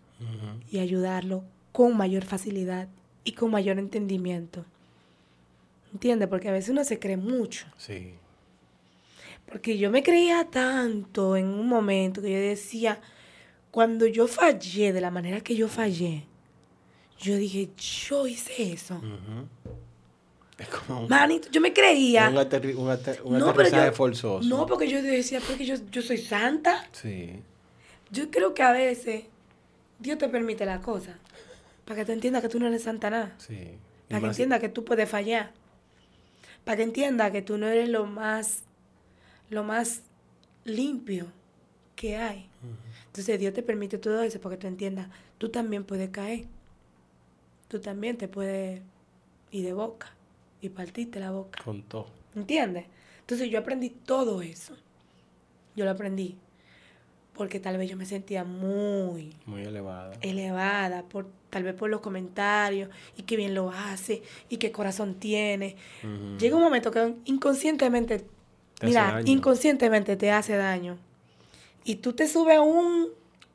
y 0.70 0.78
ayudarlo 0.78 1.44
con 1.70 1.98
mayor 1.98 2.24
facilidad 2.24 2.88
y 3.24 3.32
con 3.32 3.50
mayor 3.50 3.78
entendimiento. 3.78 4.64
¿Entiendes? 5.92 6.28
Porque 6.28 6.48
a 6.48 6.52
veces 6.52 6.70
uno 6.70 6.82
se 6.82 6.98
cree 6.98 7.18
mucho. 7.18 7.66
Sí. 7.76 8.14
Porque 9.44 9.76
yo 9.76 9.90
me 9.90 10.02
creía 10.02 10.48
tanto 10.50 11.36
en 11.36 11.48
un 11.48 11.68
momento 11.68 12.22
que 12.22 12.32
yo 12.32 12.38
decía, 12.38 13.02
cuando 13.70 14.06
yo 14.06 14.28
fallé 14.28 14.94
de 14.94 15.02
la 15.02 15.10
manera 15.10 15.42
que 15.42 15.54
yo 15.54 15.68
fallé, 15.68 16.24
yo 17.18 17.36
dije, 17.36 17.68
yo 17.76 18.26
hice 18.26 18.72
eso. 18.72 19.02
Es 20.58 20.68
como 20.68 21.02
un, 21.02 21.08
Manito, 21.08 21.48
yo 21.50 21.60
me 21.60 21.72
creía. 21.72 22.28
un, 22.28 22.34
aterri- 22.36 22.74
un 22.76 22.88
ater- 22.90 23.20
un 23.22 23.38
No, 23.38 23.50
aterrizaje 23.50 23.86
yo- 23.86 23.92
forzoso. 23.92 24.48
No, 24.48 24.66
porque 24.66 24.88
yo 24.88 25.00
decía, 25.00 25.40
porque 25.46 25.64
yo, 25.64 25.76
yo 25.90 26.02
soy 26.02 26.18
santa. 26.18 26.84
Sí. 26.92 27.40
Yo 28.10 28.30
creo 28.30 28.54
que 28.54 28.62
a 28.62 28.72
veces 28.72 29.24
Dios 30.00 30.18
te 30.18 30.28
permite 30.28 30.66
la 30.66 30.80
cosa. 30.80 31.16
Para 31.84 32.00
que 32.00 32.06
tú 32.06 32.12
entiendas 32.12 32.42
que 32.42 32.48
tú 32.48 32.58
no 32.58 32.66
eres 32.66 32.82
santa 32.82 33.08
nada. 33.08 33.34
Sí. 33.38 33.78
Para 34.08 34.20
que 34.20 34.26
entiendas 34.26 34.60
que 34.60 34.68
tú 34.68 34.84
puedes 34.84 35.08
fallar. 35.08 35.52
Para 36.64 36.76
que 36.78 36.82
entiendas 36.82 37.30
que 37.30 37.40
tú 37.42 37.56
no 37.56 37.68
eres 37.68 37.88
lo 37.88 38.06
más, 38.06 38.62
lo 39.50 39.62
más 39.62 40.02
limpio 40.64 41.26
que 41.94 42.16
hay. 42.16 42.48
Entonces 43.06 43.38
Dios 43.38 43.54
te 43.54 43.62
permite 43.62 43.96
todo 43.98 44.22
eso 44.22 44.40
para 44.40 44.56
que 44.56 44.60
tú 44.62 44.66
entiendas, 44.66 45.08
tú 45.38 45.50
también 45.50 45.84
puedes 45.84 46.10
caer. 46.10 46.46
Tú 47.68 47.80
también 47.80 48.16
te 48.16 48.26
puedes 48.28 48.80
ir 49.50 49.64
de 49.64 49.72
boca 49.72 50.12
y 50.60 50.68
partirte 50.70 51.20
la 51.20 51.30
boca. 51.30 51.62
Con 51.64 51.82
todo. 51.82 52.06
¿Entiendes? 52.34 52.86
Entonces 53.20 53.50
yo 53.50 53.58
aprendí 53.58 53.90
todo 53.90 54.42
eso. 54.42 54.74
Yo 55.76 55.84
lo 55.84 55.90
aprendí. 55.90 56.36
Porque 57.34 57.60
tal 57.60 57.76
vez 57.78 57.88
yo 57.88 57.96
me 57.96 58.04
sentía 58.04 58.42
muy 58.42 59.32
Muy 59.46 59.62
elevada. 59.62 60.12
elevada, 60.22 61.02
por, 61.04 61.28
tal 61.50 61.62
vez 61.62 61.74
por 61.74 61.88
los 61.88 62.00
comentarios, 62.00 62.90
y 63.16 63.22
qué 63.22 63.36
bien 63.36 63.54
lo 63.54 63.70
hace, 63.70 64.22
y 64.48 64.56
qué 64.56 64.72
corazón 64.72 65.14
tiene. 65.14 65.76
Llega 66.40 66.56
un 66.56 66.62
momento 66.62 66.90
que 66.90 67.14
inconscientemente, 67.26 68.24
Te 68.80 68.86
mira, 68.86 69.20
inconscientemente 69.24 70.16
te 70.16 70.32
hace 70.32 70.56
daño. 70.56 70.96
Y 71.84 71.96
tú 71.96 72.12
te 72.12 72.26
subes 72.26 72.56
a 72.56 72.60
un, 72.60 73.06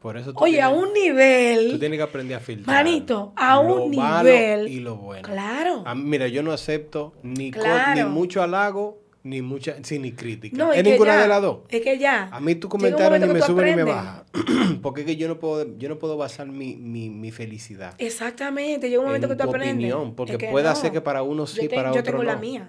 Por 0.04 0.18
eso 0.18 0.34
tú 0.34 0.44
oye, 0.44 0.62
a 0.62 0.70
un 0.70 0.94
nivel, 0.94 1.72
Tú 1.72 1.80
tienes 1.80 1.98
que 1.98 2.04
aprender 2.04 2.38
a 2.38 2.40
filtrar. 2.42 2.84
Manito, 2.84 3.34
a 3.38 3.56
lo 3.64 3.86
un 3.86 3.96
malo 3.96 4.30
nivel. 4.30 4.68
y 4.68 4.80
lo 4.82 4.98
bueno. 4.98 5.28
claro. 5.28 5.82
A 5.86 5.96
mira, 5.96 6.28
yo 6.28 6.44
no 6.44 6.52
acepto 6.52 7.14
ni, 7.24 7.50
co- 7.52 7.62
Claro. 7.62 7.96
ni 8.04 8.04
mucho 8.14 8.44
halago, 8.44 9.00
ni 9.24 9.42
mucha, 9.42 9.78
sí, 9.84 10.00
ni 10.00 10.12
crítica. 10.12 10.58
No, 10.58 10.72
es 10.74 10.80
es 10.80 10.84
que 10.84 10.90
ninguna 10.92 11.16
ya, 11.16 11.22
de 11.22 11.28
las 11.30 11.42
dos. 11.42 11.60
Es 11.70 11.82
que 11.82 11.98
ya. 11.98 12.28
A 12.34 12.42
mí 12.42 12.54
tu 12.56 12.68
comentario 12.68 13.18
ni 13.26 13.34
me 13.34 13.42
sube 13.42 13.64
ni 13.64 13.76
me 13.78 13.84
baja. 13.84 14.26
Porque 14.82 15.02
es 15.02 15.08
que 15.08 15.16
yo 15.16 15.30
no 15.30 15.40
puedo, 15.40 15.66
yo 15.78 15.88
no 15.88 15.98
puedo 15.98 16.18
basar 16.18 16.48
mi, 16.48 16.76
mi, 16.76 17.10
mi 17.10 17.32
felicidad 17.32 17.96
Exactamente, 17.98 18.90
llega 18.90 19.00
un 19.00 19.06
momento 19.08 19.28
en 19.32 19.38
que 19.38 19.42
tú 19.42 19.50
aprendes. 19.50 19.74
opinión. 19.76 20.16
Porque 20.16 20.34
Es 20.34 20.38
que 20.38 20.50
puede 20.50 20.68
no. 20.68 20.76
ser 20.76 20.92
que 20.92 21.00
para 21.00 21.24
uno 21.24 21.48
sí, 21.48 21.62
yo 21.64 21.70
te- 21.70 21.76
para 21.76 21.94
yo 21.94 22.02
otro 22.02 22.12
tengo 22.12 22.24
la 22.24 22.36
no. 22.36 22.42
mía. 22.42 22.68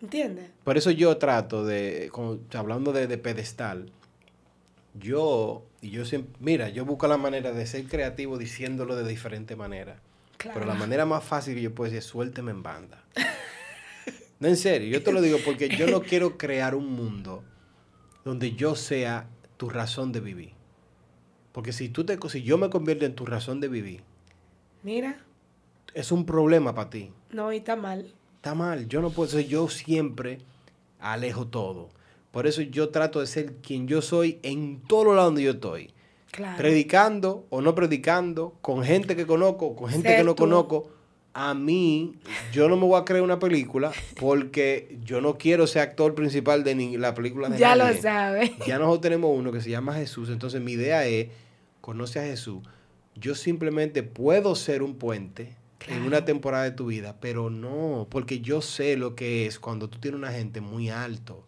¿Entiendes? 0.00 0.50
Por 0.62 0.78
eso 0.78 0.92
yo 0.92 1.16
trato 1.16 1.64
de, 1.64 2.08
como, 2.12 2.38
hablando 2.54 2.92
de, 2.92 3.08
de 3.08 3.18
pedestal, 3.18 3.90
yo, 4.94 5.64
y 5.80 5.90
yo 5.90 6.04
siempre, 6.04 6.34
mira, 6.40 6.68
yo 6.68 6.84
busco 6.84 7.06
la 7.08 7.16
manera 7.16 7.52
de 7.52 7.66
ser 7.66 7.84
creativo 7.86 8.38
diciéndolo 8.38 8.96
de 8.96 9.08
diferente 9.08 9.56
manera. 9.56 10.00
Claro. 10.36 10.54
Pero 10.60 10.66
la 10.66 10.74
manera 10.78 11.04
más 11.06 11.24
fácil 11.24 11.54
que 11.54 11.62
yo 11.62 11.74
puedo 11.74 11.86
decir 11.90 11.98
es 11.98 12.04
suélteme 12.06 12.50
en 12.50 12.62
banda. 12.62 13.02
No, 14.40 14.46
en 14.46 14.56
serio, 14.56 14.88
yo 14.88 15.02
te 15.02 15.12
lo 15.12 15.20
digo 15.20 15.38
porque 15.44 15.68
yo 15.68 15.88
no 15.88 16.00
quiero 16.02 16.38
crear 16.38 16.76
un 16.76 16.92
mundo 16.92 17.42
donde 18.24 18.52
yo 18.52 18.76
sea 18.76 19.26
tu 19.56 19.68
razón 19.68 20.12
de 20.12 20.20
vivir. 20.20 20.52
Porque 21.50 21.72
si 21.72 21.88
tú 21.88 22.04
te, 22.04 22.16
si 22.28 22.42
yo 22.44 22.56
me 22.56 22.70
convierto 22.70 23.04
en 23.04 23.14
tu 23.16 23.26
razón 23.26 23.60
de 23.60 23.66
vivir, 23.68 24.02
Mira, 24.84 25.18
es 25.92 26.12
un 26.12 26.24
problema 26.24 26.72
para 26.74 26.90
ti. 26.90 27.12
no, 27.32 27.52
y 27.52 27.56
está 27.56 27.74
mal. 27.74 28.12
Está 28.36 28.54
mal, 28.54 28.86
yo 28.88 29.00
no 29.02 29.10
puedo 29.10 29.28
ser, 29.28 29.48
yo 29.48 29.68
siempre 29.68 30.38
alejo 31.00 31.48
todo. 31.48 31.88
Por 32.30 32.46
eso 32.46 32.62
yo 32.62 32.90
trato 32.90 33.20
de 33.20 33.26
ser 33.26 33.54
quien 33.56 33.88
yo 33.88 34.02
soy 34.02 34.38
en 34.42 34.82
los 34.88 35.06
lados 35.06 35.24
donde 35.26 35.42
yo 35.42 35.52
estoy. 35.52 35.92
Claro. 36.30 36.58
Predicando 36.58 37.46
o 37.48 37.62
no 37.62 37.74
predicando, 37.74 38.54
con 38.60 38.84
gente 38.84 39.16
que 39.16 39.26
conozco, 39.26 39.74
con 39.74 39.88
gente 39.90 40.16
que 40.16 40.24
no 40.24 40.34
tú. 40.34 40.44
conozco. 40.44 40.90
A 41.32 41.54
mí, 41.54 42.16
yo 42.52 42.68
no 42.68 42.76
me 42.76 42.82
voy 42.82 43.00
a 43.00 43.04
crear 43.04 43.22
una 43.22 43.38
película 43.38 43.92
porque 44.18 44.98
yo 45.04 45.20
no 45.20 45.38
quiero 45.38 45.66
ser 45.66 45.82
actor 45.82 46.14
principal 46.14 46.64
de 46.64 46.74
ni 46.74 46.96
la 46.96 47.14
película 47.14 47.48
de 47.48 47.58
Ya 47.58 47.76
lo 47.76 47.92
sabes. 47.94 48.50
Ya 48.66 48.78
nosotros 48.78 49.02
tenemos 49.02 49.30
uno 49.36 49.52
que 49.52 49.60
se 49.60 49.70
llama 49.70 49.94
Jesús. 49.94 50.30
Entonces 50.30 50.60
mi 50.60 50.72
idea 50.72 51.06
es, 51.06 51.28
conoce 51.80 52.18
a 52.18 52.24
Jesús. 52.24 52.62
Yo 53.14 53.34
simplemente 53.34 54.02
puedo 54.02 54.54
ser 54.54 54.82
un 54.82 54.96
puente 54.96 55.54
en 55.86 56.02
una 56.02 56.24
temporada 56.24 56.64
de 56.64 56.72
tu 56.72 56.86
vida, 56.86 57.16
pero 57.20 57.50
no, 57.50 58.06
porque 58.10 58.40
yo 58.40 58.60
sé 58.60 58.96
lo 58.96 59.14
que 59.14 59.46
es 59.46 59.58
cuando 59.58 59.88
tú 59.88 59.98
tienes 59.98 60.18
una 60.18 60.32
gente 60.32 60.60
muy 60.60 60.90
alto 60.90 61.44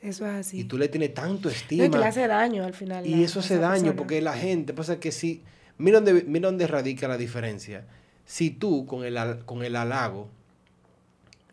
Eso 0.00 0.26
es 0.26 0.32
así. 0.34 0.60
y 0.60 0.64
tú 0.64 0.78
le 0.78 0.88
tienes 0.88 1.12
tanto 1.14 1.48
No, 1.48 1.54
estima. 1.54 1.84
y 1.86 1.90
que 1.90 1.98
le 1.98 2.04
hace 2.06 2.26
daño 2.28 2.64
al 2.64 2.74
final. 2.74 3.06
Y 3.06 3.16
la- 3.16 3.22
eso 3.24 3.40
hace 3.40 3.56
daño 3.58 3.72
persona. 3.74 3.96
porque 3.96 4.20
la 4.22 4.34
gente, 4.34 4.72
pasa 4.72 5.00
que 5.00 5.10
si, 5.12 5.42
mira 5.76 6.00
dónde, 6.00 6.24
mira 6.24 6.48
dónde 6.48 6.66
radica 6.66 7.08
la 7.08 7.16
diferencia. 7.16 7.84
Si 8.24 8.50
tú 8.50 8.86
con 8.86 9.04
el, 9.04 9.44
con 9.44 9.62
el 9.64 9.74
halago, 9.76 10.28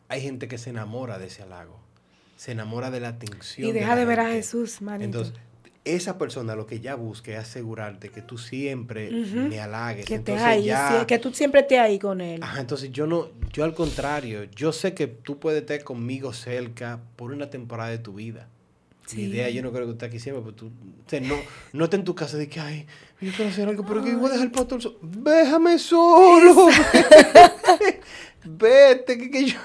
hay 0.08 0.22
gente 0.22 0.48
que 0.48 0.58
se 0.58 0.70
enamora 0.70 1.18
de 1.18 1.28
ese 1.28 1.42
halago, 1.44 1.80
se 2.38 2.52
enamora 2.52 2.92
de 2.92 3.00
la 3.00 3.10
atención. 3.10 3.68
Y 3.70 3.72
de 3.72 3.80
deja 3.80 3.96
de 3.96 4.06
ver 4.06 4.20
a. 4.20 4.30
Jesús, 4.30 4.82
manito. 4.82 5.06
Entonces, 5.06 5.34
esa 5.86 6.18
persona 6.18 6.56
lo 6.56 6.66
que 6.66 6.80
ya 6.80 6.96
busca 6.96 7.32
es 7.32 7.38
asegurarte 7.38 8.10
que 8.10 8.22
tú 8.22 8.38
siempre 8.38 9.10
me 9.12 9.60
halagues. 9.62 10.06
que 10.06 10.16
Entonces 10.16 10.44
ahí, 10.44 10.66
ya- 10.66 11.00
sí, 11.00 11.06
que 11.06 11.20
tú 11.20 11.32
siempre 11.32 11.62
estés 11.62 11.80
ahí 11.80 12.00
con 12.00 12.20
él. 12.22 12.42
Ajá, 12.44 12.60
entonces 12.60 12.92
yo 12.92 13.06
no, 13.08 13.30
yo 13.54 13.64
al 13.64 13.74
contrario, 13.76 14.44
yo 14.56 14.72
sé 14.74 14.94
que 14.96 15.08
tú 15.08 15.38
puedes 15.40 15.62
estar 15.62 15.84
conmigo 15.84 16.34
cerca 16.34 17.00
por 17.16 17.32
una 17.32 17.50
temporada 17.50 17.92
de 17.92 18.00
tu 18.00 18.14
vida. 18.14 18.48
Sí. 19.06 19.18
Mi 19.18 19.24
idea, 19.26 19.50
yo 19.52 19.62
no 19.62 19.72
creo 19.72 19.86
que 19.86 19.92
estés 19.92 20.10
aquí 20.10 20.20
siempre, 20.20 20.42
pero 20.44 20.56
tú, 20.56 20.66
o 20.66 21.10
sea, 21.10 21.20
no, 21.22 21.36
no 21.74 21.84
estés 21.84 22.00
en 22.00 22.06
tu 22.06 22.16
casa 22.16 22.38
de 22.38 22.50
que, 22.50 22.60
ay, 22.60 22.88
yo 23.22 23.32
quiero 23.34 23.52
hacer 23.52 23.70
algo, 23.70 23.86
pero 23.86 24.04
que 24.04 24.16
voy 24.16 24.30
a 24.30 24.34
dejar 24.34 24.48
el 24.48 24.52
pastor 24.52 24.82
solo. 24.82 24.98
Déjame 25.04 25.78
solo. 25.78 26.70
Vete, 28.46 29.18
que, 29.18 29.32
que 29.32 29.46
yo, 29.46 29.58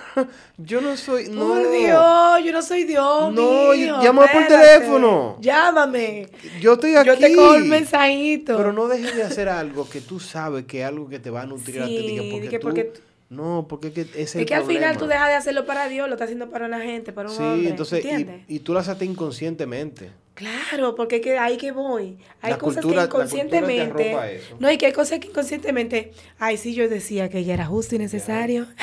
yo 0.58 0.80
no 0.80 0.96
soy, 0.96 1.28
no. 1.28 1.48
Por 1.48 1.70
Dios, 1.70 2.44
yo 2.44 2.52
no 2.52 2.62
soy 2.62 2.84
Dios. 2.84 3.32
No, 3.32 3.72
mío, 3.72 4.00
llama 4.02 4.26
por 4.32 4.46
teléfono. 4.46 5.36
Llámame. 5.40 6.28
Yo 6.60 6.72
estoy 6.74 6.96
aquí. 6.96 7.08
Yo 7.08 7.18
te 7.18 7.34
cojo 7.34 7.54
el 7.56 7.64
mensajito. 7.66 8.56
Pero 8.56 8.72
no 8.72 8.88
dejes 8.88 9.14
de 9.14 9.22
hacer 9.22 9.48
algo 9.48 9.88
que 9.88 10.00
tú 10.00 10.18
sabes 10.20 10.64
que 10.64 10.80
es 10.80 10.86
algo 10.86 11.08
que 11.08 11.18
te 11.18 11.30
va 11.30 11.42
a 11.42 11.46
nutrir 11.46 11.82
a 11.82 11.86
ti. 11.86 12.18
Porque, 12.30 12.48
que 12.48 12.58
tú- 12.58 12.66
porque 12.66 12.92
no, 13.28 13.66
porque 13.68 13.88
es 13.88 13.94
que 13.94 14.00
ese 14.00 14.20
es 14.22 14.36
el 14.36 14.46
que 14.46 14.54
al 14.56 14.64
final 14.64 14.96
tú 14.96 15.06
dejas 15.06 15.28
de 15.28 15.34
hacerlo 15.34 15.64
para 15.64 15.88
Dios, 15.88 16.08
lo 16.08 16.14
estás 16.14 16.26
haciendo 16.26 16.50
para 16.50 16.66
una 16.66 16.80
gente, 16.80 17.12
para 17.12 17.28
un 17.28 17.36
Sí, 17.36 17.42
hombre. 17.42 17.68
entonces, 17.70 18.04
¿Entiendes? 18.04 18.42
y, 18.48 18.56
y 18.56 18.58
tú 18.58 18.72
lo 18.72 18.80
haces 18.80 19.00
inconscientemente. 19.02 20.10
Claro, 20.40 20.94
porque 20.94 21.16
es 21.16 21.22
que 21.22 21.38
ahí 21.38 21.56
que 21.58 21.70
voy. 21.70 22.16
Hay 22.40 22.52
La 22.52 22.58
cosas 22.58 22.82
cultura- 22.82 23.02
que 23.02 23.08
te 23.08 23.14
inconscientemente. 23.16 24.36
eso. 24.36 24.56
No, 24.58 24.70
y 24.70 24.78
que 24.78 24.86
hay 24.86 24.92
cosas 24.92 25.18
que 25.20 25.28
inconscientemente. 25.28 26.12
Ay, 26.38 26.56
sí, 26.56 26.74
yo 26.74 26.88
decía 26.88 27.28
que 27.28 27.44
ya 27.44 27.54
era 27.54 27.66
justo 27.66 27.94
y 27.94 27.98
necesario. 27.98 28.66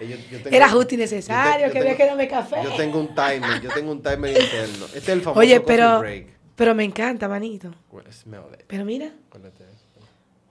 Yo- 0.00 0.08
yo 0.30 0.42
tengo- 0.42 0.56
Era 0.56 0.68
justo 0.68 0.94
y 0.94 0.98
te- 0.98 1.02
necesario, 1.04 1.66
yo 1.68 1.72
que 1.72 1.78
había 1.78 1.96
que 1.96 2.04
darme 2.04 2.28
café. 2.28 2.56
Yo 2.62 2.72
tengo 2.76 2.98
un 3.00 3.08
timer, 3.14 3.60
yo 3.62 3.70
tengo 3.72 3.92
un 3.92 4.02
timer 4.02 4.32
interno. 4.38 4.84
Este 4.86 4.98
es 4.98 5.08
el 5.08 5.20
famoso 5.22 5.40
Oye, 5.40 5.60
pero, 5.60 6.00
break. 6.00 6.26
pero 6.56 6.74
me 6.74 6.84
encanta, 6.84 7.28
manito. 7.28 7.72
Smell 8.10 8.42
it. 8.52 8.64
Pero 8.66 8.84
mira. 8.84 9.12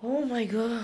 Oh 0.02 0.22
my 0.26 0.48
God. 0.48 0.82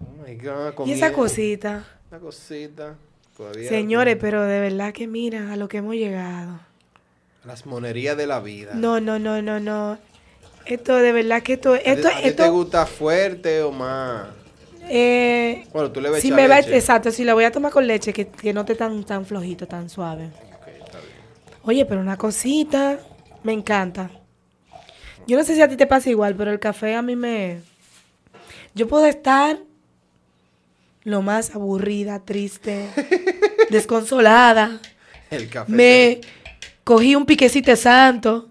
Oh 0.00 0.26
my 0.26 0.34
God, 0.36 0.86
Y 0.86 0.92
esa 0.92 1.12
cosita. 1.12 1.84
Una 2.10 2.20
cosita. 2.20 2.96
Todavía. 3.36 3.68
Señores, 3.68 4.16
pero 4.20 4.42
de 4.44 4.60
verdad 4.60 4.92
que 4.92 5.06
mira 5.06 5.52
a 5.52 5.56
lo 5.56 5.68
que 5.68 5.78
hemos 5.78 5.94
llegado. 5.94 6.60
Las 7.44 7.66
monerías 7.66 8.16
de 8.16 8.26
la 8.26 8.40
vida. 8.40 8.74
No, 8.74 9.00
no, 9.00 9.18
no, 9.18 9.40
no, 9.40 9.60
no. 9.60 9.98
Esto 10.66 10.96
de 10.96 11.12
verdad 11.12 11.42
que 11.42 11.54
esto, 11.54 11.74
¿A 11.74 11.78
ti- 11.78 11.86
esto, 11.90 12.08
a 12.08 12.30
te 12.30 12.48
gusta 12.48 12.86
fuerte 12.86 13.62
o 13.62 13.72
más? 13.72 14.28
eh, 14.88 15.66
Bueno, 15.72 15.90
tú 15.90 16.00
le 16.00 16.10
ves 16.10 16.22
si 16.22 16.30
me 16.30 16.46
va, 16.48 16.58
exacto, 16.58 17.10
si 17.10 17.24
la 17.24 17.34
voy 17.34 17.44
a 17.44 17.52
tomar 17.52 17.72
con 17.72 17.86
leche, 17.86 18.12
que, 18.12 18.28
que 18.28 18.52
no 18.52 18.60
esté 18.60 18.74
tan, 18.74 19.04
tan 19.04 19.24
flojito, 19.24 19.66
tan 19.66 19.88
suave. 19.88 20.30
Oye, 21.62 21.84
pero 21.86 22.00
una 22.00 22.16
cosita, 22.16 22.98
me 23.42 23.52
encanta. 23.52 24.10
Yo 25.26 25.36
no 25.38 25.44
sé 25.44 25.54
si 25.54 25.62
a 25.62 25.68
ti 25.68 25.76
te 25.76 25.86
pasa 25.86 26.10
igual, 26.10 26.34
pero 26.34 26.50
el 26.50 26.58
café 26.58 26.94
a 26.94 27.02
mí 27.02 27.16
me... 27.16 27.60
Yo 28.74 28.86
puedo 28.88 29.06
estar 29.06 29.58
lo 31.04 31.22
más 31.22 31.54
aburrida, 31.54 32.20
triste, 32.24 32.88
desconsolada. 33.70 34.80
El 35.30 35.48
café. 35.48 35.70
Me 35.72 36.20
cogí 36.84 37.14
un 37.14 37.26
piquecito 37.26 37.74
santo. 37.76 38.48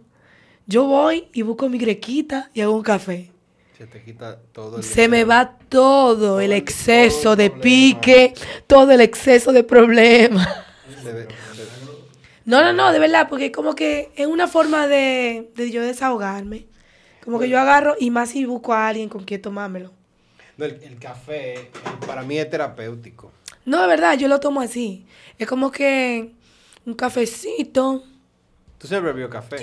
Yo 0.65 0.85
voy 0.85 1.27
y 1.33 1.41
busco 1.41 1.67
mi 1.69 1.77
grequita 1.77 2.49
y 2.53 2.61
hago 2.61 2.75
un 2.75 2.83
café. 2.83 3.31
Se 3.77 3.87
te 3.87 4.03
quita 4.03 4.37
todo 4.51 4.77
el 4.77 4.83
Se 4.83 5.07
me 5.07 5.23
va 5.23 5.57
todo 5.69 6.39
el 6.41 6.51
el- 6.51 6.57
exceso 6.57 7.21
todo 7.23 7.35
de 7.37 7.49
problema. 7.49 7.61
pique, 7.63 8.33
todo 8.67 8.91
el 8.91 9.01
exceso 9.01 9.51
de 9.53 9.63
problemas. 9.63 10.47
No, 12.45 12.63
no, 12.63 12.73
no, 12.73 12.91
de 12.91 12.99
verdad, 12.99 13.27
porque 13.29 13.51
como 13.51 13.75
que 13.75 14.11
es 14.15 14.25
una 14.25 14.47
forma 14.47 14.87
de, 14.87 15.51
de 15.55 15.71
yo 15.71 15.81
desahogarme. 15.83 16.65
Como 17.23 17.39
que 17.39 17.47
yo 17.47 17.59
agarro 17.59 17.95
y 17.99 18.09
más 18.09 18.29
si 18.29 18.45
busco 18.45 18.73
a 18.73 18.87
alguien 18.87 19.07
con 19.07 19.23
quien 19.23 19.41
tomármelo. 19.41 19.91
No, 20.57 20.65
el, 20.65 20.81
el 20.83 20.97
café 20.97 21.69
para 22.07 22.23
mí 22.23 22.37
es 22.39 22.49
terapéutico. 22.49 23.31
No, 23.65 23.81
de 23.81 23.87
verdad, 23.87 24.17
yo 24.17 24.27
lo 24.27 24.39
tomo 24.39 24.61
así. 24.61 25.05
Es 25.37 25.47
como 25.47 25.71
que 25.71 26.31
un 26.85 26.93
cafecito. 26.95 28.03
¿Tú 28.79 28.87
siempre 28.87 29.11
bebió 29.11 29.29
café? 29.29 29.57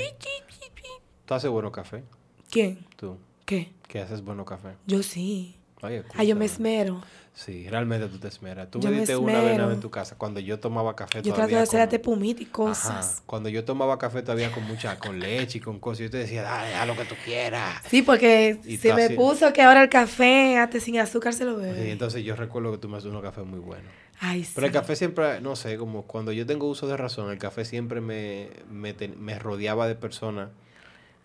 ¿Tú 1.24 1.34
haces 1.34 1.50
bueno 1.50 1.72
café? 1.72 2.04
¿Quién? 2.50 2.86
¿Tú? 2.96 3.16
¿Qué? 3.46 3.72
¿Qué 3.88 4.00
haces 4.00 4.22
bueno 4.22 4.44
café? 4.44 4.76
Yo 4.86 5.02
sí. 5.02 5.55
Oye, 5.82 6.02
Ah, 6.16 6.24
yo 6.24 6.36
me 6.36 6.46
esmero. 6.46 7.02
Sí, 7.34 7.68
realmente 7.68 8.06
tú 8.08 8.18
te 8.18 8.28
esmeras. 8.28 8.70
Tú 8.70 8.80
Yo 8.80 8.88
me 8.88 8.96
diste 8.96 9.14
una 9.14 9.40
vez 9.42 9.58
en 9.58 9.80
tu 9.80 9.90
casa 9.90 10.16
cuando 10.16 10.40
yo 10.40 10.58
tomaba 10.58 10.96
café 10.96 11.18
Yo 11.18 11.22
trato 11.24 11.34
todavía 11.34 11.56
de 11.58 11.62
hacer 11.64 11.88
con- 12.00 12.00
pumita 12.00 12.42
y 12.42 12.46
cosas. 12.46 12.86
Ajá, 13.18 13.22
Cuando 13.26 13.50
yo 13.50 13.62
tomaba 13.62 13.98
café 13.98 14.22
todavía 14.22 14.50
con 14.50 14.64
mucha, 14.64 14.98
con 14.98 15.20
leche 15.20 15.58
y 15.58 15.60
con 15.60 15.78
cosas, 15.78 15.98
yo 16.04 16.10
te 16.10 16.16
decía, 16.16 16.42
dale, 16.42 16.74
haz 16.74 16.86
lo 16.86 16.96
que 16.96 17.04
tú 17.04 17.14
quieras. 17.26 17.82
Sí, 17.90 18.00
porque 18.00 18.58
Y 18.64 18.78
se 18.78 18.94
me 18.94 19.04
así- 19.04 19.14
puso 19.16 19.52
que 19.52 19.60
ahora 19.60 19.82
el 19.82 19.90
café, 19.90 20.56
hasta 20.56 20.80
sin 20.80 20.98
azúcar 20.98 21.34
se 21.34 21.44
lo 21.44 21.56
Sí, 21.56 21.62
bebe. 21.66 21.90
entonces 21.92 22.24
yo 22.24 22.36
recuerdo 22.36 22.72
que 22.72 22.78
tú 22.78 22.88
me 22.88 22.96
haces 22.96 23.10
unos 23.10 23.22
cafés 23.22 23.44
muy 23.44 23.60
buenos. 23.60 23.92
Ay, 24.18 24.44
sí. 24.44 24.52
Pero 24.54 24.66
el 24.68 24.72
café 24.72 24.96
siempre, 24.96 25.42
no 25.42 25.56
sé, 25.56 25.76
como 25.76 26.04
cuando 26.06 26.32
yo 26.32 26.46
tengo 26.46 26.66
uso 26.66 26.86
de 26.86 26.96
razón, 26.96 27.30
el 27.30 27.36
café 27.38 27.66
siempre 27.66 28.00
me, 28.00 28.48
me, 28.70 28.94
ten- 28.94 29.22
me 29.22 29.38
rodeaba 29.38 29.86
de 29.86 29.94
personas. 29.94 30.48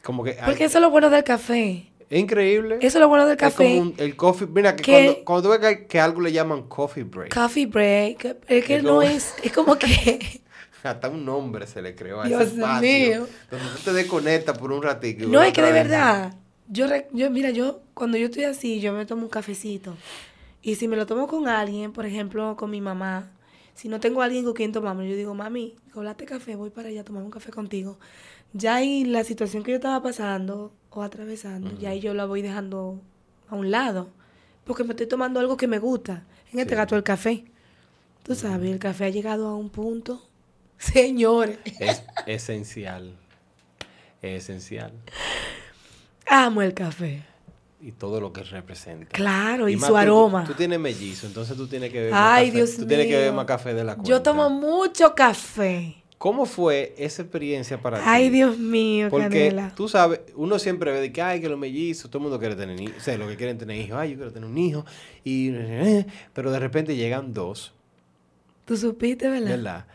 Como 0.03 0.25
que... 0.25 0.31
ay, 0.31 0.41
Porque 0.45 0.65
eso 0.65 0.79
es 0.79 0.81
lo 0.81 0.89
bueno 0.89 1.09
del 1.09 1.23
café. 1.23 1.87
Es 2.11 2.19
increíble. 2.19 2.75
Eso 2.81 2.97
es 2.97 3.01
lo 3.01 3.07
bueno 3.07 3.25
del 3.25 3.33
Es 3.33 3.39
café. 3.39 3.63
como 3.63 3.81
un- 3.81 3.93
el 3.97 4.15
coffee. 4.15 4.47
Mira, 4.47 4.75
que 4.75 4.83
Que- 4.83 4.91
cuando, 4.91 5.25
cuando 5.25 5.43
tú 5.43 5.49
ves 5.49 5.59
que, 5.77 5.87
que 5.87 5.99
algo 5.99 6.21
le 6.21 6.31
llaman 6.31 6.63
coffee 6.67 7.03
break, 7.03 7.33
Coffee 7.33 7.65
break. 7.65 8.37
Es 8.47 8.65
que 8.65 8.75
Es 8.75 8.83
no 8.83 8.89
como- 8.89 9.01
es. 9.03 9.33
Es 9.41 9.51
como 9.51 9.75
que. 9.77 10.41
hasta 10.83 11.09
un 11.09 11.23
nombre 11.25 11.65
se 11.67 11.81
le 11.81 11.95
creó 11.95 12.21
a 12.21 12.27
Dios 12.27 12.41
ese 12.41 12.55
espacio. 12.55 12.81
mío. 12.81 13.27
Donde 13.49 13.65
tú 13.75 13.81
te 13.85 13.93
desconectas 13.93 14.57
por 14.57 14.71
un 14.71 14.83
ratito. 14.83 15.23
y 15.23 15.27
No, 15.27 15.41
es 15.41 15.53
que 15.53 15.61
de 15.61 15.71
verdad. 15.71 16.35
Yo, 16.67 16.85
yo, 17.13 17.29
mira, 17.31 17.49
yo, 17.49 17.81
cuando 17.93 18.17
yo 18.17 18.25
estoy 18.27 18.45
así, 18.45 18.79
yo 18.79 18.93
me 18.93 19.05
tomo 19.05 19.23
un 19.23 19.29
cafecito. 19.29 19.95
Y 20.61 20.75
si 20.75 20.87
me 20.87 20.95
lo 20.95 21.05
tomo 21.05 21.27
con 21.27 21.47
alguien, 21.47 21.91
por 21.91 22.05
ejemplo, 22.05 22.55
con 22.55 22.69
mi 22.71 22.81
mamá, 22.81 23.29
si 23.73 23.89
no 23.89 23.99
tengo 23.99 24.21
a 24.21 24.25
alguien 24.25 24.45
con 24.45 24.53
quien 24.53 24.71
tomarme, 24.71 25.09
yo 25.09 25.15
digo, 25.15 25.33
mami, 25.33 25.75
colate 25.93 26.25
café, 26.25 26.55
voy 26.55 26.69
para 26.69 26.89
allá 26.89 27.01
a 27.01 27.03
tomar 27.03 27.23
un 27.23 27.31
café 27.31 27.51
contigo. 27.51 27.97
Ya 28.53 28.75
ahí 28.75 29.03
la 29.05 29.23
situación 29.23 29.63
que 29.63 29.71
yo 29.71 29.77
estaba 29.77 30.01
pasando 30.01 30.71
o 30.91 31.01
atravesando, 31.01 31.71
ya 31.79 31.89
ahí 31.89 31.99
yo 32.01 32.13
la 32.13 32.25
voy 32.25 32.41
dejando 32.41 32.99
a 33.49 33.55
un 33.55 33.71
lado. 33.71 34.09
Porque 34.65 34.83
me 34.83 34.91
estoy 34.91 35.07
tomando 35.07 35.39
algo 35.39 35.57
que 35.57 35.67
me 35.67 35.79
gusta. 35.79 36.23
En 36.53 36.59
este 36.59 36.71
Sí. 36.73 36.75
caso, 36.75 36.95
el 36.95 37.03
café. 37.03 37.45
Tú 38.23 38.35
sabes, 38.35 38.69
el 38.71 38.77
café 38.79 39.05
ha 39.05 39.09
llegado 39.09 39.47
a 39.47 39.55
un 39.55 39.69
punto. 39.69 40.21
Señores, 40.77 41.57
Es 41.79 42.03
esencial. 42.27 43.15
Es 44.21 44.43
esencial. 44.43 44.91
amo 46.27 46.61
el 46.61 46.73
café. 46.73 47.23
Y 47.81 47.93
todo 47.93 48.21
lo 48.21 48.31
que 48.31 48.43
representa. 48.43 49.07
Claro, 49.11 49.67
y, 49.67 49.75
más 49.75 49.87
su 49.87 49.93
tú- 49.93 49.97
aroma. 49.97 50.43
Tú, 50.45 50.53
tienes 50.53 50.79
mellizo, 50.79 51.25
entonces 51.25 51.57
tú 51.57 51.67
tienes 51.67 51.91
que 51.91 51.97
beber 51.99 52.13
Ay, 52.13 52.19
más 52.19 52.51
café. 52.51 52.51
Dios 52.57 52.75
Tú 52.77 52.85
tienes 52.85 53.07
que 53.07 53.13
beber 53.13 53.29
mío. 53.31 53.37
más 53.37 53.45
café 53.45 53.73
de 53.73 53.83
la 53.83 53.95
cuenta. 53.95 54.09
Yo 54.09 54.21
tomo 54.21 54.49
mucho 54.51 55.15
café. 55.15 56.00
¿Cómo 56.21 56.45
fue 56.45 56.93
esa 56.99 57.23
experiencia 57.23 57.81
para 57.81 57.97
ti? 57.97 58.03
Ay, 58.05 58.29
Dios 58.29 58.55
mío, 58.59 59.07
Porque 59.09 59.25
Canela. 59.49 59.73
tú 59.75 59.89
sabes, 59.89 60.19
uno 60.35 60.59
siempre 60.59 60.91
ve 60.91 61.01
de 61.01 61.11
que, 61.11 61.19
ay, 61.19 61.41
que 61.41 61.49
los 61.49 61.57
mellizos, 61.57 62.11
todo 62.11 62.19
el 62.19 62.23
mundo 62.25 62.37
quiere 62.37 62.55
tener 62.55 62.79
hijos, 62.79 62.97
o 62.97 62.99
sea, 62.99 63.17
lo 63.17 63.27
que 63.27 63.35
quieren 63.37 63.57
tener 63.57 63.75
hijos, 63.77 63.97
ay, 63.97 64.11
yo 64.11 64.17
quiero 64.17 64.31
tener 64.31 64.47
un 64.47 64.55
hijo, 64.55 64.85
y, 65.23 65.49
pero 66.33 66.51
de 66.51 66.59
repente 66.59 66.95
llegan 66.95 67.33
dos, 67.33 67.73
Tú 68.65 68.77
supiste, 68.77 69.27
¿verdad? 69.29 69.49
¿verdad? 69.49 69.85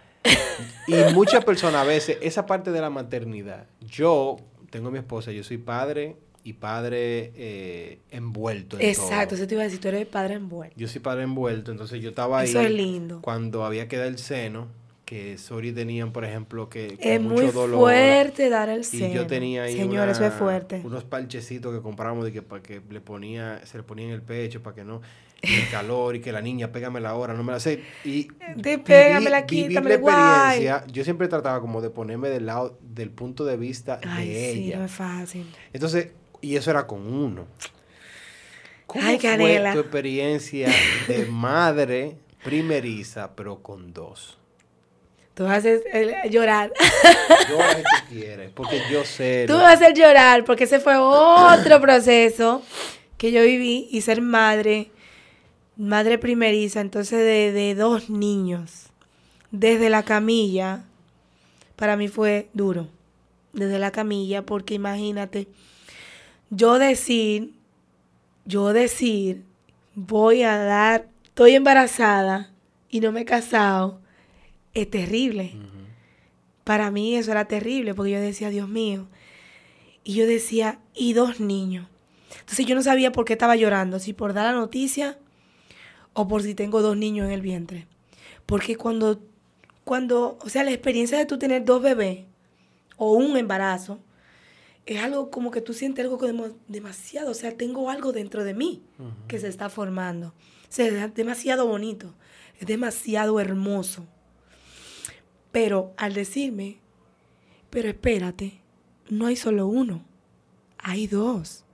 y 0.89 1.15
muchas 1.15 1.45
personas 1.45 1.83
a 1.83 1.85
veces, 1.85 2.19
esa 2.21 2.45
parte 2.45 2.73
de 2.73 2.81
la 2.81 2.91
maternidad, 2.91 3.67
yo 3.89 4.37
tengo 4.71 4.89
a 4.89 4.91
mi 4.91 4.99
esposa, 4.99 5.31
yo 5.31 5.45
soy 5.45 5.59
padre 5.59 6.17
y 6.43 6.55
padre 6.55 7.33
eh, 7.37 8.01
envuelto 8.11 8.81
en 8.81 8.89
Exacto, 8.89 9.27
todo. 9.29 9.37
eso 9.37 9.47
te 9.47 9.55
iba 9.55 9.63
a 9.63 9.67
decir, 9.67 9.81
tú 9.81 9.87
eres 9.87 10.05
padre 10.09 10.35
envuelto. 10.35 10.75
Yo 10.77 10.89
soy 10.89 11.01
padre 11.01 11.23
envuelto, 11.23 11.71
entonces 11.71 12.03
yo 12.03 12.09
estaba 12.09 12.41
ahí 12.41 12.49
Eso 12.49 12.59
es 12.63 12.71
lindo. 12.73 13.21
cuando 13.23 13.65
había 13.65 13.87
que 13.87 13.97
dar 13.97 14.09
el 14.09 14.19
seno, 14.19 14.67
que 15.07 15.39
Sori 15.39 15.73
tenían, 15.73 16.13
por 16.13 16.25
ejemplo, 16.25 16.69
que 16.69 16.89
con 16.99 17.09
Es 17.09 17.21
mucho 17.23 17.43
muy 17.45 17.53
dolor. 17.53 17.79
fuerte 17.79 18.51
dar 18.51 18.69
el 18.69 18.81
Y 18.81 18.85
seno. 18.85 19.15
yo 19.15 19.27
tenía 19.27 19.63
ahí 19.63 19.77
Señor, 19.77 20.03
una- 20.03 20.11
eso 20.13 20.27
es 20.27 20.35
fuerte. 20.35 20.83
unos 20.85 21.05
parchecitos 21.05 21.75
que 21.75 21.81
compramos 21.81 22.25
de 22.25 22.33
que 22.33 22.43
para 22.43 22.61
que 22.61 22.83
le 22.91 23.01
ponía, 23.01 23.65
se 23.65 23.79
le 23.79 23.85
ponía 23.85 24.07
en 24.07 24.11
el 24.13 24.21
pecho 24.21 24.63
para 24.63 24.75
que 24.75 24.85
no 24.85 25.01
y 25.43 25.55
el 25.55 25.69
calor 25.71 26.17
y 26.17 26.21
que 26.21 26.33
la 26.33 26.41
niña 26.43 26.73
pégame 26.73 26.99
la 27.01 27.15
hora, 27.15 27.35
no 27.35 27.45
me 27.45 27.53
la 27.53 27.61
sé. 27.61 27.83
Y 28.05 28.27
De 28.57 28.79
viví- 28.79 28.83
pégamela, 28.83 29.47
quítamela, 29.47 29.95
la 29.95 29.97
guay. 30.01 30.17
experiencia, 30.67 30.85
yo 30.93 31.05
siempre 31.05 31.29
trataba 31.29 31.61
como 31.61 31.81
de 31.81 31.91
ponerme 31.91 32.29
del 32.29 32.47
lado 32.47 32.77
del 32.83 33.11
punto 33.11 33.45
de 33.45 33.57
vista 33.57 34.01
Ay, 34.05 34.29
de 34.29 34.53
sí, 34.53 34.65
ella. 34.67 34.79
no 34.79 34.85
es 34.87 34.91
fácil. 34.93 35.47
Entonces, 35.73 36.09
y 36.41 36.57
eso 36.57 36.71
era 36.73 36.87
con 36.89 37.07
uno. 37.07 37.47
¿Cómo 38.87 39.05
Ay, 39.07 39.19
fue 39.21 39.71
tu 39.73 39.79
experiencia 39.81 40.69
de 41.07 41.27
madre 41.27 42.17
primeriza, 42.43 43.37
pero 43.37 43.63
con 43.63 43.93
dos? 43.93 44.39
Tú 45.37 45.45
vas 45.45 45.53
a 45.53 45.57
hacer 45.57 45.83
eh, 45.93 46.31
llorar. 46.31 46.73
Llora 47.51 47.75
si 47.75 47.83
tú 47.83 48.09
quieres, 48.09 48.51
porque 48.55 48.81
yo 48.91 49.05
sé. 49.05 49.45
Tú 49.47 49.53
vas 49.53 49.65
a 49.65 49.73
hacer 49.73 49.93
llorar 49.93 50.47
porque 50.47 50.65
ese 50.65 50.81
fue 50.81 50.97
otro 50.97 51.79
proceso 51.79 52.63
que 53.19 53.33
yo 53.33 53.43
viví 53.43 53.87
y 53.91 54.01
ser 54.01 54.23
madre, 54.23 54.91
madre 55.77 56.17
primeriza, 56.17 56.81
entonces 56.81 57.19
de, 57.19 57.53
de 57.53 57.75
dos 57.75 58.09
niños, 58.09 58.87
desde 59.51 59.91
la 59.91 60.05
camilla, 60.05 60.85
para 61.77 61.99
mí 61.99 62.09
fue 62.09 62.49
duro, 62.55 62.89
desde 63.53 63.79
la 63.79 63.91
camilla, 63.91 64.41
porque 64.41 64.73
imagínate, 64.73 65.49
yo 66.49 66.79
decir, 66.79 67.53
yo 68.47 68.73
decir, 68.73 69.45
voy 69.95 70.45
a 70.45 70.57
dar, 70.57 71.09
estoy 71.25 71.57
embarazada 71.57 72.53
y 72.89 73.01
no 73.01 73.13
me 73.13 73.21
he 73.21 73.25
casado, 73.27 74.01
es 74.77 74.91
terrible. 74.91 75.55
Para 76.65 76.91
mí 76.91 77.17
eso 77.17 77.31
era 77.31 77.47
terrible 77.47 77.95
porque 77.95 78.13
yo 78.13 78.21
decía, 78.21 78.51
Dios 78.51 78.69
mío. 78.69 79.09
Y 80.05 80.15
yo 80.15 80.27
decía, 80.27 80.81
y 80.95 81.15
dos 81.15 81.41
niños. 81.41 81.89
Entonces 82.41 82.67
yo 82.67 82.75
no 82.75 82.83
sabía 82.83 83.11
por 83.11 83.25
qué 83.25 83.33
estaba 83.33 83.57
llorando, 83.57 83.99
si 83.99 84.13
por 84.13 84.35
dar 84.35 84.53
la 84.53 84.61
noticia 84.61 85.19
o 86.13 86.29
por 86.29 86.43
si 86.43 86.55
tengo 86.55 86.83
dos 86.83 86.97
niños 86.97 87.27
en 87.27 87.33
el 87.33 87.41
vientre. 87.41 87.87
Porque 88.45 88.77
cuando, 88.77 89.21
cuando, 89.85 90.39
o 90.43 90.49
sea, 90.49 90.63
la 90.63 90.73
experiencia 90.73 91.17
de 91.17 91.27
tú 91.27 91.39
tener 91.39 91.65
dos 91.65 91.83
bebés 91.83 92.25
o 92.99 93.13
un 93.15 93.37
embarazo, 93.37 93.99
es 94.85 95.03
algo 95.03 95.31
como 95.31 95.51
que 95.51 95.63
tú 95.63 95.73
sientes 95.73 96.05
algo 96.05 96.19
como 96.19 96.49
demasiado, 96.69 97.31
o 97.31 97.35
sea, 97.35 97.57
tengo 97.57 97.91
algo 97.91 98.13
dentro 98.13 98.45
de 98.45 98.55
mí 98.55 98.83
que 99.27 99.41
se 99.41 99.49
está 99.49 99.69
formando. 99.71 100.29
O 100.29 100.33
sea, 100.69 100.87
es 100.87 101.15
demasiado 101.15 101.67
bonito, 101.67 102.15
es 102.61 102.67
demasiado 102.67 103.41
hermoso. 103.41 104.07
Pero 105.57 105.95
al 105.97 106.13
decirme, 106.13 106.77
pero 107.71 107.89
espérate, 107.89 108.61
no 109.09 109.25
hay 109.25 109.37
solo 109.37 109.67
uno, 109.67 110.05
hay 110.77 111.07
dos. 111.07 111.65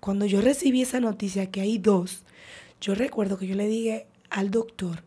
Cuando 0.00 0.26
yo 0.26 0.40
recibí 0.40 0.82
esa 0.82 0.98
noticia 0.98 1.48
que 1.48 1.60
hay 1.60 1.78
dos, 1.78 2.24
yo 2.80 2.96
recuerdo 2.96 3.38
que 3.38 3.46
yo 3.46 3.54
le 3.54 3.68
dije 3.68 4.08
al 4.28 4.50
doctor, 4.50 5.04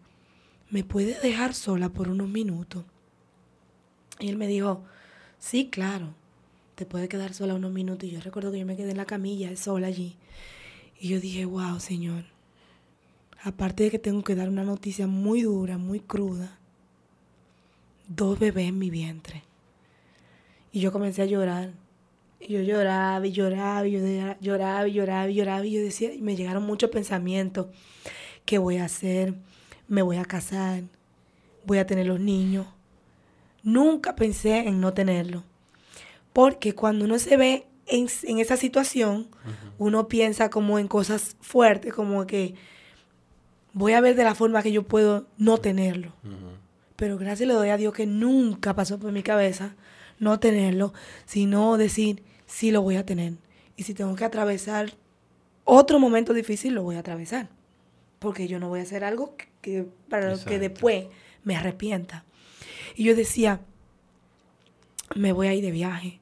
¿me 0.69 0.85
puede 0.85 1.19
dejar 1.19 1.53
sola 1.53 1.89
por 1.89 2.07
unos 2.07 2.29
minutos? 2.29 2.85
Y 4.21 4.29
él 4.29 4.37
me 4.37 4.47
dijo, 4.47 4.85
sí, 5.37 5.67
claro, 5.67 6.13
te 6.75 6.85
puede 6.85 7.09
quedar 7.09 7.33
sola 7.33 7.53
unos 7.53 7.73
minutos. 7.73 8.07
Y 8.07 8.13
yo 8.13 8.21
recuerdo 8.21 8.53
que 8.53 8.59
yo 8.59 8.65
me 8.65 8.77
quedé 8.77 8.91
en 8.91 8.97
la 8.97 9.05
camilla 9.05 9.53
sola 9.57 9.87
allí. 9.87 10.15
Y 10.97 11.09
yo 11.09 11.19
dije, 11.19 11.43
wow, 11.43 11.81
Señor, 11.81 12.23
aparte 13.43 13.83
de 13.83 13.91
que 13.91 13.99
tengo 13.99 14.23
que 14.23 14.35
dar 14.35 14.47
una 14.47 14.63
noticia 14.63 15.05
muy 15.05 15.41
dura, 15.41 15.77
muy 15.77 15.99
cruda, 15.99 16.59
dos 18.07 18.39
bebés 18.39 18.69
en 18.69 18.77
mi 18.79 18.89
vientre. 18.89 19.43
Y 20.71 20.79
yo 20.81 20.91
comencé 20.91 21.21
a 21.21 21.25
llorar. 21.25 21.71
Y 22.39 22.53
yo 22.53 22.61
lloraba 22.61 23.25
y 23.25 23.31
lloraba 23.31 23.87
y 23.87 23.91
yo 23.91 24.01
de- 24.01 24.37
lloraba 24.41 24.87
y 24.87 24.93
lloraba 24.93 25.29
y 25.29 25.33
lloraba 25.35 25.65
y 25.65 25.71
yo 25.71 25.81
decía, 25.81 26.13
y 26.13 26.21
me 26.21 26.35
llegaron 26.35 26.63
muchos 26.63 26.89
pensamientos. 26.89 27.67
¿Qué 28.45 28.57
voy 28.57 28.77
a 28.77 28.85
hacer? 28.85 29.33
¿Me 29.87 30.01
voy 30.01 30.17
a 30.17 30.25
casar? 30.25 30.83
¿Voy 31.65 31.77
a 31.79 31.87
tener 31.87 32.05
los 32.07 32.19
niños? 32.19 32.67
Nunca 33.63 34.15
pensé 34.15 34.59
en 34.59 34.79
no 34.79 34.93
tenerlo. 34.93 35.43
Porque 36.33 36.75
cuando 36.75 37.05
uno 37.05 37.17
se 37.17 37.37
ve 37.37 37.65
en, 37.87 38.07
en 38.23 38.39
esa 38.39 38.57
situación, 38.57 39.27
uno 39.79 40.07
piensa 40.07 40.49
como 40.49 40.77
en 40.77 40.87
cosas 40.87 41.37
fuertes, 41.41 41.93
como 41.93 42.27
que 42.27 42.53
voy 43.73 43.93
a 43.93 44.01
ver 44.01 44.15
de 44.15 44.23
la 44.23 44.35
forma 44.35 44.61
que 44.61 44.71
yo 44.71 44.83
puedo 44.83 45.25
no 45.37 45.57
tenerlo. 45.57 46.13
Pero 46.95 47.17
gracias 47.17 47.47
le 47.47 47.53
doy 47.53 47.69
a 47.69 47.77
Dios 47.77 47.93
que 47.93 48.05
nunca 48.05 48.73
pasó 48.73 48.99
por 48.99 49.11
mi 49.11 49.21
cabeza 49.23 49.75
no 50.19 50.39
tenerlo, 50.39 50.93
sino 51.25 51.77
decir, 51.77 52.23
sí 52.45 52.71
lo 52.71 52.81
voy 52.81 52.95
a 52.95 53.05
tener. 53.05 53.33
Y 53.75 53.83
si 53.83 53.93
tengo 53.93 54.15
que 54.15 54.23
atravesar 54.23 54.93
otro 55.65 55.99
momento 55.99 56.33
difícil, 56.33 56.73
lo 56.73 56.83
voy 56.83 56.95
a 56.95 56.99
atravesar. 56.99 57.49
Porque 58.19 58.47
yo 58.47 58.59
no 58.59 58.69
voy 58.69 58.79
a 58.79 58.83
hacer 58.83 59.03
algo 59.03 59.35
que, 59.35 59.47
que- 59.61 59.87
para 60.09 60.29
lo 60.31 60.37
que 60.45 60.57
después 60.59 61.05
me 61.43 61.55
arrepienta. 61.57 62.23
Y 62.95 63.03
yo 63.03 63.15
decía, 63.15 63.59
me 65.15 65.33
voy 65.33 65.47
a 65.47 65.53
ir 65.53 65.63
de 65.63 65.71
viaje, 65.71 66.19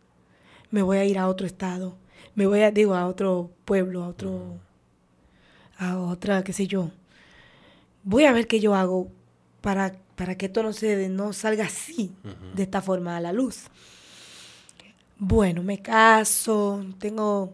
me 0.72 0.82
voy 0.82 0.98
a 0.98 1.06
ir 1.06 1.20
a 1.20 1.28
otro 1.28 1.46
estado, 1.46 1.96
me 2.36 2.48
voy 2.48 2.62
a, 2.62 2.72
digo, 2.72 2.96
a 2.96 3.06
otro 3.06 3.52
pueblo, 3.66 4.04
a 4.04 4.08
otro, 4.08 4.58
a 5.78 5.98
otra, 6.00 6.44
qué 6.44 6.52
sé 6.52 6.66
yo. 6.66 6.90
Voy 8.04 8.26
a 8.26 8.32
ver 8.34 8.48
qué 8.48 8.60
yo 8.60 8.74
hago 8.76 9.10
para, 9.64 9.94
para 10.18 10.36
que 10.36 10.48
esto 10.48 10.62
no, 10.62 10.74
se, 10.74 11.08
no 11.08 11.32
salga 11.32 11.64
así, 11.66 12.12
de 12.54 12.64
esta 12.64 12.82
forma 12.82 13.16
a 13.16 13.22
la 13.22 13.32
luz. 13.32 13.64
Bueno, 15.18 15.64
me 15.64 15.82
caso, 15.82 16.86
tengo, 17.00 17.54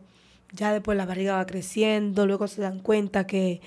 ya 0.54 0.74
después 0.74 0.98
la 0.98 1.06
barriga 1.06 1.36
va 1.36 1.46
creciendo, 1.46 2.26
luego 2.26 2.48
se 2.48 2.62
dan 2.62 2.80
cuenta 2.80 3.28
que, 3.28 3.62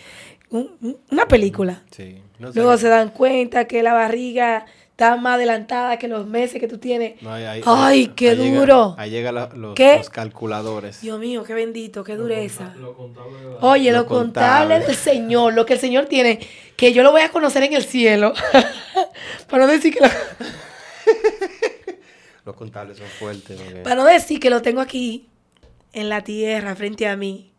un- 0.50 0.72
un- 0.80 0.96
una 1.12 1.26
película, 1.28 1.82
Sí. 1.92 2.20
No 2.40 2.52
sé. 2.52 2.58
luego 2.58 2.76
se 2.78 2.88
dan 2.88 3.10
cuenta 3.10 3.66
que 3.66 3.82
la 3.84 3.92
barriga 3.92 4.66
está 5.02 5.16
más 5.16 5.34
adelantada 5.34 5.98
que 5.98 6.08
los 6.08 6.26
meses 6.26 6.60
que 6.60 6.68
tú 6.68 6.78
tienes. 6.78 7.20
No, 7.22 7.32
ahí- 7.32 7.44
ahí- 7.44 7.62
Ay, 7.66 8.06
qué 8.14 8.30
ahí 8.30 8.36
llega- 8.36 8.60
duro. 8.60 8.94
ahí 8.98 9.10
llegan 9.10 9.34
los, 9.34 10.10
calculadores. 10.10 11.00
Dios 11.00 11.18
mío, 11.18 11.42
qué 11.44 11.54
bendito, 11.54 12.04
qué 12.04 12.16
dureza. 12.16 12.74
Lo 12.78 12.94
contable 12.96 13.38
de 13.38 13.50
la- 13.50 13.56
Oye, 13.60 13.92
Lo 13.92 13.98
lo, 13.98 14.06
contable 14.06 14.74
contable. 14.76 14.86
del 14.86 14.96
Señor, 14.96 15.54
lo 15.54 15.66
que 15.66 15.74
el 15.74 15.80
Señor 15.80 16.06
tiene, 16.06 16.38
que 16.76 16.92
yo 16.92 17.02
lo 17.02 17.10
voy 17.10 17.22
a 17.22 17.30
conocer 17.30 17.62
en 17.64 17.74
el 17.74 17.84
cielo. 17.84 18.32
para, 19.48 19.66
no 19.66 19.72
decir 19.72 19.92
que 19.92 20.00
lo, 20.00 20.08
Los 22.44 22.56
contables 22.56 22.98
son 22.98 23.06
fuertes. 23.06 23.60
para 23.84 23.94
no 23.96 24.04
decir 24.04 24.40
que 24.40 24.50
lo 24.50 24.62
tengo 24.62 24.80
aquí, 24.80 25.28
en 25.92 26.08
la 26.08 26.22
tierra, 26.22 26.74
frente 26.74 27.06
a 27.06 27.16
mí. 27.16 27.52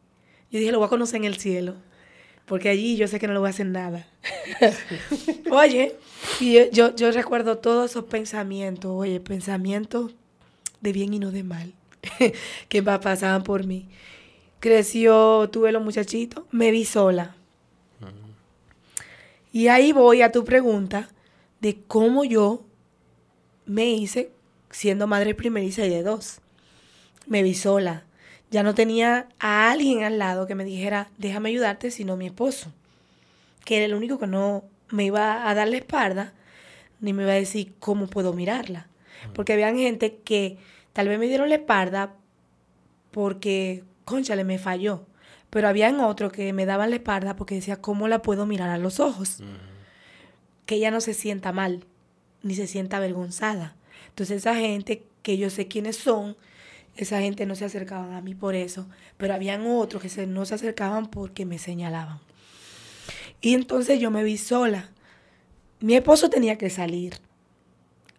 Yo 0.50 0.60
dije, 0.60 0.72
lo 0.72 0.80
voy 0.80 0.88
a 0.88 0.90
conocer 0.90 1.18
en 1.18 1.26
el 1.26 1.38
cielo. 1.38 1.76
Porque 2.46 2.70
allí 2.70 2.98
yo 2.98 3.08
sé 3.08 3.20
que 3.20 3.28
no 3.28 3.34
le 3.34 3.40
voy 3.40 3.48
a 3.48 3.52
hacer 3.52 3.66
nada. 3.68 4.06
oye, 5.52 5.96
y 6.40 6.54
yo, 6.54 6.70
yo, 6.72 6.96
yo 6.96 7.12
recuerdo 7.12 7.58
todos 7.58 7.92
esos 7.92 8.06
pensamientos, 8.06 8.92
oye, 8.94 9.20
pensamientos 9.20 10.12
de 10.82 10.92
bien 10.92 11.14
y 11.14 11.20
no 11.20 11.32
de 11.32 11.44
mal, 11.44 11.74
que 12.70 12.84
pa- 12.84 13.00
pasaban 13.00 13.44
por 13.44 13.66
mí. 13.66 13.88
Creció, 14.60 15.50
tuve 15.52 15.72
los 15.72 15.84
muchachitos, 15.84 16.44
me 16.52 16.72
vi 16.72 16.86
sola. 16.86 17.36
Y 19.52 19.68
ahí 19.68 19.92
voy 19.92 20.22
a 20.22 20.32
tu 20.32 20.44
pregunta 20.46 21.10
de 21.60 21.78
cómo 21.88 22.24
yo 22.26 22.64
me 23.66 23.92
hice 23.92 24.32
siendo 24.72 25.06
madre 25.08 25.36
primeriza 25.36 25.86
y 25.86 25.90
de 25.90 26.02
dos. 26.04 26.40
Me 27.28 27.44
vi 27.44 27.54
sola. 27.54 28.04
Ya 28.54 28.62
no 28.62 28.76
tenía 28.76 29.30
a 29.40 29.72
alguien 29.72 30.04
al 30.04 30.20
lado 30.20 30.46
que 30.46 30.54
me 30.54 30.64
dijera, 30.64 31.10
déjame 31.18 31.50
ayudarte, 31.50 31.90
sino 31.90 32.18
mi 32.18 32.28
esposo, 32.28 32.72
que 33.66 33.78
era 33.78 33.86
el 33.86 33.96
único 33.96 34.20
que 34.20 34.28
no 34.28 34.64
me 34.92 35.06
iba 35.06 35.50
a 35.50 35.56
dar 35.56 35.68
la 35.68 35.78
espalda, 35.78 36.34
ni 37.00 37.14
me 37.14 37.24
iba 37.24 37.32
a 37.32 37.36
decir 37.36 37.74
cómo 37.80 38.06
puedo 38.06 38.32
mirarla. 38.32 38.86
Porque 39.34 39.54
habían 39.54 39.76
gente 39.80 40.18
que 40.24 40.60
tal 40.94 41.08
vez 41.08 41.18
me 41.18 41.26
dieron 41.26 41.50
la 41.50 41.56
espalda 41.56 42.14
porque, 43.10 43.86
conchale, 44.06 44.44
me 44.44 44.60
falló. 44.60 45.08
Pero 45.50 45.68
habían 45.68 46.00
otros 46.00 46.32
que 46.32 46.54
me 46.54 46.68
daban 46.68 46.92
la 46.92 46.98
espalda 46.98 47.36
porque 47.36 47.56
decía, 47.56 47.82
¿cómo 47.82 48.08
la 48.08 48.22
puedo 48.22 48.46
mirar 48.46 48.70
a 48.70 48.78
los 48.78 49.00
ojos? 49.00 49.40
Que 50.68 50.76
ella 50.76 50.92
no 50.92 51.02
se 51.02 51.16
sienta 51.16 51.54
mal, 51.54 51.86
ni 52.44 52.54
se 52.54 52.68
sienta 52.68 52.98
avergonzada. 52.98 53.76
Entonces 54.10 54.38
esa 54.38 54.54
gente 54.54 55.08
que 55.24 55.40
yo 55.40 55.50
sé 55.50 55.68
quiénes 55.68 55.98
son, 55.98 56.38
esa 56.96 57.20
gente 57.22 57.46
no 57.46 57.56
se 57.56 57.66
acercaban 57.66 58.14
a 58.14 58.22
mí 58.22 58.36
por 58.36 58.56
eso, 58.56 58.88
pero 59.18 59.34
habían 59.34 59.66
otros 59.66 60.02
que 60.02 60.10
se- 60.10 60.28
no 60.28 60.46
se 60.46 60.56
acercaban 60.56 61.08
porque 61.08 61.46
me 61.46 61.58
señalaban. 61.60 62.20
Y 63.42 63.54
entonces 63.56 64.00
yo 64.00 64.12
me 64.12 64.24
vi 64.24 64.38
sola. 64.38 64.90
Mi 65.80 65.96
esposo 65.96 66.30
tenía 66.30 66.58
que 66.58 66.70
salir 66.70 67.16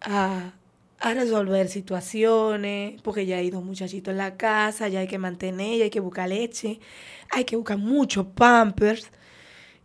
a, 0.01 0.53
a 0.99 1.13
resolver 1.13 1.67
situaciones, 1.69 3.01
porque 3.01 3.25
ya 3.25 3.37
hay 3.37 3.49
dos 3.49 3.63
muchachitos 3.63 4.11
en 4.11 4.17
la 4.17 4.37
casa, 4.37 4.87
ya 4.87 4.99
hay 4.99 5.07
que 5.07 5.17
mantener, 5.17 5.77
ya 5.77 5.83
hay 5.85 5.89
que 5.89 5.99
buscar 5.99 6.29
leche, 6.29 6.79
hay 7.31 7.43
que 7.45 7.55
buscar 7.55 7.77
muchos 7.77 8.27
pampers. 8.27 9.09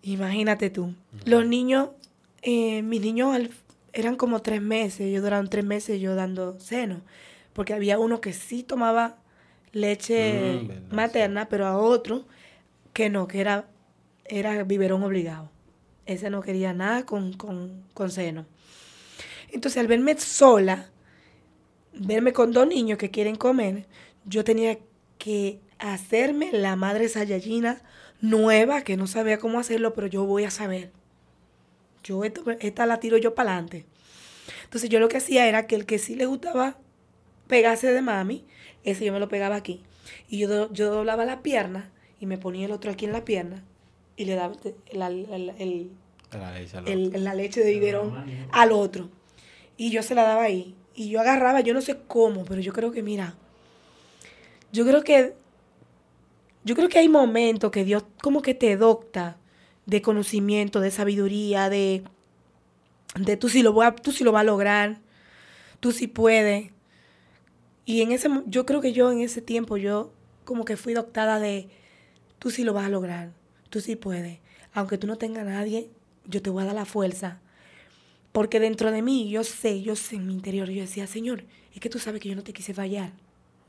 Imagínate 0.02 0.70
tú. 0.70 0.94
Los 1.24 1.46
niños, 1.46 1.90
eh, 2.42 2.82
mis 2.82 3.00
niños 3.00 3.34
al- 3.34 3.50
eran 3.92 4.16
como 4.16 4.40
tres 4.42 4.62
meses, 4.62 5.00
ellos 5.00 5.22
duraron 5.22 5.48
tres 5.48 5.64
meses 5.64 6.00
yo 6.00 6.14
dando 6.14 6.58
seno, 6.60 7.00
porque 7.52 7.74
había 7.74 7.98
uno 7.98 8.20
que 8.20 8.32
sí 8.32 8.62
tomaba 8.62 9.18
leche 9.72 10.62
Mm, 10.62 10.68
sí. 10.90 10.90
materna, 10.90 11.48
pero 11.48 11.66
a 11.66 11.78
otro 11.78 12.26
que 12.94 13.10
no, 13.10 13.28
que 13.28 13.40
era, 13.40 13.68
era 14.26 14.64
biberón 14.64 15.02
obligado. 15.04 15.50
Ese 16.06 16.30
no 16.30 16.42
quería 16.42 16.74
nada 16.74 17.06
con, 17.06 17.34
con, 17.34 17.84
con 17.94 18.10
seno. 18.10 18.46
Entonces, 19.52 19.78
al 19.80 19.86
verme 19.88 20.18
sola, 20.18 20.90
verme 21.92 22.32
con 22.32 22.52
dos 22.52 22.66
niños 22.66 22.98
que 22.98 23.10
quieren 23.10 23.36
comer, 23.36 23.86
yo 24.24 24.44
tenía 24.44 24.78
que 25.18 25.60
hacerme 25.78 26.50
la 26.52 26.76
madre 26.76 27.08
sayayina 27.08 27.82
nueva, 28.20 28.82
que 28.82 28.96
no 28.96 29.06
sabía 29.06 29.38
cómo 29.38 29.58
hacerlo, 29.58 29.94
pero 29.94 30.06
yo 30.06 30.24
voy 30.24 30.44
a 30.44 30.50
saber. 30.50 30.92
Yo 32.02 32.24
esto- 32.24 32.44
esta 32.60 32.86
la 32.86 33.00
tiro 33.00 33.16
yo 33.18 33.34
para 33.34 33.52
adelante. 33.52 33.86
Entonces 34.64 34.90
yo 34.90 35.00
lo 35.00 35.08
que 35.08 35.18
hacía 35.18 35.48
era 35.48 35.66
que 35.68 35.76
el 35.76 35.86
que 35.86 35.98
sí 35.98 36.16
le 36.16 36.26
gustaba 36.26 36.78
pegarse 37.50 37.92
de 37.92 38.00
mami, 38.00 38.46
ese 38.84 39.04
yo 39.04 39.12
me 39.12 39.20
lo 39.20 39.28
pegaba 39.28 39.56
aquí. 39.56 39.82
Y 40.28 40.38
yo, 40.38 40.48
do- 40.48 40.72
yo 40.72 40.90
doblaba 40.90 41.24
la 41.26 41.42
pierna 41.42 41.90
y 42.18 42.24
me 42.26 42.38
ponía 42.38 42.64
el 42.66 42.72
otro 42.72 42.90
aquí 42.90 43.04
en 43.04 43.12
la 43.12 43.24
pierna 43.24 43.62
y 44.16 44.24
le 44.24 44.34
daba 44.36 44.54
la- 44.92 45.08
el- 45.08 45.52
el- 45.58 45.90
La 46.32 46.52
leche 46.52 46.76
al 46.78 46.88
el- 46.88 47.24
la 47.24 47.34
leche 47.34 47.60
de 47.62 47.72
biberón 47.72 48.10
al 48.52 48.72
otro. 48.72 49.08
Y 49.76 49.90
yo 49.90 50.02
se 50.02 50.14
la 50.14 50.22
daba 50.22 50.44
ahí. 50.44 50.74
Y 50.94 51.08
yo 51.10 51.20
agarraba, 51.20 51.60
yo 51.60 51.74
no 51.74 51.80
sé 51.80 51.98
cómo, 52.06 52.44
pero 52.44 52.60
yo 52.60 52.72
creo 52.72 52.92
que, 52.92 53.02
mira, 53.02 53.34
yo 54.72 54.84
creo 54.86 55.02
que, 55.02 55.34
yo 56.64 56.74
creo 56.76 56.88
que 56.88 56.98
hay 56.98 57.08
momentos 57.08 57.70
que 57.70 57.84
Dios 57.84 58.04
como 58.22 58.42
que 58.42 58.54
te 58.54 58.76
docta 58.76 59.36
de 59.86 60.02
conocimiento, 60.02 60.80
de 60.80 60.90
sabiduría, 60.90 61.68
de, 61.70 62.02
de 63.18 63.36
tú 63.36 63.48
sí 63.48 63.62
lo 63.62 63.72
voy 63.72 63.86
a- 63.86 63.94
tú 63.96 64.12
sí 64.12 64.22
lo 64.24 64.32
vas 64.32 64.42
a 64.42 64.44
lograr, 64.44 64.98
tú 65.80 65.90
sí 65.92 66.06
puedes. 66.06 66.70
Y 67.90 68.02
en 68.02 68.12
ese, 68.12 68.28
yo 68.46 68.66
creo 68.66 68.80
que 68.80 68.92
yo 68.92 69.10
en 69.10 69.20
ese 69.20 69.42
tiempo 69.42 69.76
yo 69.76 70.12
como 70.44 70.64
que 70.64 70.76
fui 70.76 70.94
doctada 70.94 71.40
de, 71.40 71.68
tú 72.38 72.52
sí 72.52 72.62
lo 72.62 72.72
vas 72.72 72.86
a 72.86 72.88
lograr, 72.88 73.32
tú 73.68 73.80
sí 73.80 73.96
puedes. 73.96 74.38
Aunque 74.72 74.96
tú 74.96 75.08
no 75.08 75.18
tengas 75.18 75.44
a 75.44 75.50
nadie, 75.50 75.90
yo 76.24 76.40
te 76.40 76.50
voy 76.50 76.62
a 76.62 76.66
dar 76.66 76.76
la 76.76 76.84
fuerza. 76.84 77.40
Porque 78.30 78.60
dentro 78.60 78.92
de 78.92 79.02
mí, 79.02 79.28
yo 79.28 79.42
sé, 79.42 79.82
yo 79.82 79.96
sé 79.96 80.14
en 80.14 80.28
mi 80.28 80.34
interior, 80.34 80.70
yo 80.70 80.82
decía, 80.82 81.08
Señor, 81.08 81.42
es 81.74 81.80
que 81.80 81.88
tú 81.88 81.98
sabes 81.98 82.20
que 82.20 82.28
yo 82.28 82.36
no 82.36 82.44
te 82.44 82.52
quise 82.52 82.74
fallar. 82.74 83.10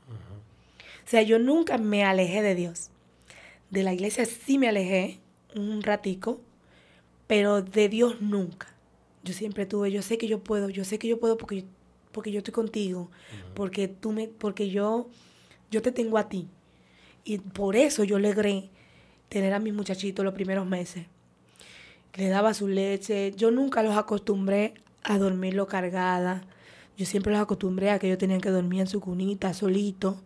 O 0.08 1.08
sea, 1.08 1.22
yo 1.22 1.40
nunca 1.40 1.76
me 1.76 2.04
alejé 2.04 2.42
de 2.42 2.54
Dios. 2.54 2.90
De 3.70 3.82
la 3.82 3.92
iglesia 3.92 4.24
sí 4.24 4.56
me 4.56 4.68
alejé 4.68 5.18
un 5.56 5.82
ratico, 5.82 6.40
pero 7.26 7.60
de 7.60 7.88
Dios 7.88 8.20
nunca. 8.20 8.68
Yo 9.24 9.34
siempre 9.34 9.66
tuve, 9.66 9.90
yo 9.90 10.00
sé 10.00 10.16
que 10.16 10.28
yo 10.28 10.44
puedo, 10.44 10.68
yo 10.68 10.84
sé 10.84 11.00
que 11.00 11.08
yo 11.08 11.18
puedo 11.18 11.36
porque, 11.36 11.64
porque 12.12 12.30
yo 12.30 12.38
estoy 12.38 12.52
contigo, 12.52 13.10
porque 13.54 13.88
tú 13.88 14.12
me, 14.12 14.28
porque 14.28 14.70
yo, 14.70 15.08
yo 15.70 15.82
te 15.82 15.92
tengo 15.92 16.18
a 16.18 16.28
ti. 16.28 16.48
Y 17.24 17.38
por 17.38 17.76
eso 17.76 18.04
yo 18.04 18.18
logré 18.18 18.70
tener 19.28 19.54
a 19.54 19.58
mis 19.58 19.72
muchachitos 19.72 20.24
los 20.24 20.34
primeros 20.34 20.66
meses. 20.66 21.06
Le 22.14 22.28
daba 22.28 22.52
su 22.52 22.68
leche. 22.68 23.32
Yo 23.36 23.50
nunca 23.50 23.82
los 23.82 23.96
acostumbré 23.96 24.74
a 25.02 25.18
dormirlo 25.18 25.66
cargada. 25.66 26.44
Yo 26.98 27.06
siempre 27.06 27.32
los 27.32 27.40
acostumbré 27.40 27.90
a 27.90 27.98
que 27.98 28.08
ellos 28.08 28.18
tenían 28.18 28.40
que 28.40 28.50
dormir 28.50 28.80
en 28.80 28.86
su 28.86 29.00
cunita, 29.00 29.54
solito. 29.54 30.20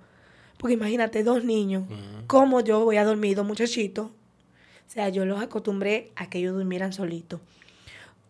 Porque 0.59 0.75
imagínate, 0.75 1.23
dos 1.23 1.45
niños. 1.45 1.85
¿Cómo 2.27 2.61
yo 2.61 2.85
voy 2.85 2.97
a 2.97 3.05
dormir 3.05 3.37
dos 3.37 3.47
muchachitos? 3.47 4.07
O 4.07 4.91
sea, 4.91 5.09
yo 5.09 5.25
los 5.25 5.41
acostumbré 5.41 6.11
a 6.17 6.29
que 6.29 6.39
ellos 6.39 6.55
durmieran 6.55 6.93
solitos. 6.93 7.41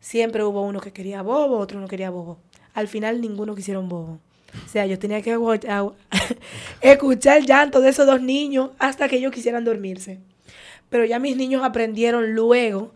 Siempre 0.00 0.44
hubo 0.44 0.62
uno 0.62 0.80
que 0.80 0.92
quería 0.92 1.22
bobo, 1.22 1.58
otro 1.58 1.80
no 1.80 1.88
quería 1.88 2.10
bobo. 2.10 2.38
Al 2.76 2.88
final 2.88 3.22
ninguno 3.22 3.54
quisieron 3.54 3.88
bobo. 3.88 4.20
O 4.64 4.68
sea, 4.68 4.84
yo 4.86 4.98
tenía 4.98 5.22
que 5.22 5.34
escuchar 6.82 7.38
el 7.38 7.46
llanto 7.46 7.80
de 7.80 7.88
esos 7.88 8.06
dos 8.06 8.20
niños 8.20 8.70
hasta 8.78 9.08
que 9.08 9.16
ellos 9.16 9.32
quisieran 9.32 9.64
dormirse. 9.64 10.18
Pero 10.90 11.06
ya 11.06 11.18
mis 11.18 11.36
niños 11.36 11.64
aprendieron 11.64 12.34
luego, 12.34 12.92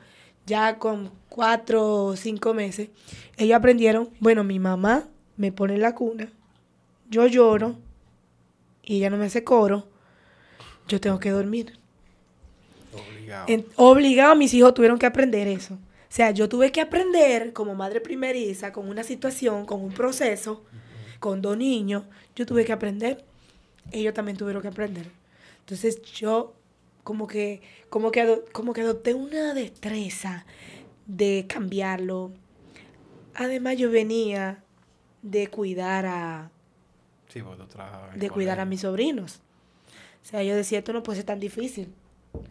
ya 0.47 0.77
con 0.79 1.11
cuatro 1.31 2.05
o 2.05 2.17
cinco 2.17 2.53
meses, 2.53 2.91
ellos 3.39 3.57
aprendieron, 3.57 4.11
bueno, 4.21 4.45
mi 4.45 4.59
mamá 4.59 5.05
me 5.39 5.51
pone 5.51 5.75
en 5.77 5.81
la 5.81 5.95
cuna, 5.95 6.29
yo 7.09 7.27
lloro 7.27 7.77
y 8.83 8.99
ella 8.99 9.09
no 9.09 9.17
me 9.17 9.25
hace 9.27 9.43
coro, 9.45 9.87
yo 10.89 11.01
tengo 11.01 11.19
que 11.19 11.31
dormir. 11.31 11.79
Obligado. 12.93 13.47
En- 13.49 13.67
obligado, 13.77 14.37
mis 14.37 14.53
hijos 14.53 14.75
tuvieron 14.75 14.99
que 14.99 15.07
aprender 15.07 15.49
eso. 15.49 15.79
O 16.11 16.13
sea, 16.13 16.33
yo 16.33 16.49
tuve 16.49 16.73
que 16.73 16.81
aprender 16.81 17.53
como 17.53 17.77
madre 17.77 18.01
primeriza, 18.01 18.73
con 18.73 18.89
una 18.89 19.05
situación, 19.05 19.65
con 19.65 19.81
un 19.81 19.93
proceso, 19.93 20.65
con 21.21 21.41
dos 21.41 21.57
niños, 21.57 22.03
yo 22.35 22.47
tuve 22.47 22.65
que 22.65 22.73
aprender. 22.73 23.25
Ellos 23.93 24.13
también 24.13 24.37
tuvieron 24.37 24.61
que 24.61 24.69
aprender. 24.69 25.07
Entonces 25.61 26.03
yo 26.03 26.55
como 27.05 27.29
que, 27.29 27.63
como 27.91 28.11
que, 28.11 28.43
como 28.51 28.73
que 28.73 28.81
adopté 28.81 29.15
una 29.15 29.55
destreza 29.55 30.47
de 31.07 31.47
cambiarlo. 31.49 32.33
Además 33.35 33.79
yo 33.79 33.89
venía 33.89 34.65
de 35.23 35.47
cuidar 35.47 36.07
a, 36.07 36.51
Sí, 37.29 37.41
trabajas 37.69 38.19
de 38.19 38.31
cuidar 38.31 38.59
a 38.59 38.65
mis 38.65 38.81
sobrinos. 38.81 39.41
O 40.25 40.27
sea, 40.27 40.43
yo 40.43 40.57
decía, 40.57 40.79
esto 40.79 40.93
no 40.93 41.05
puede 41.05 41.19
ser 41.19 41.27
tan 41.27 41.39
difícil. 41.39 41.95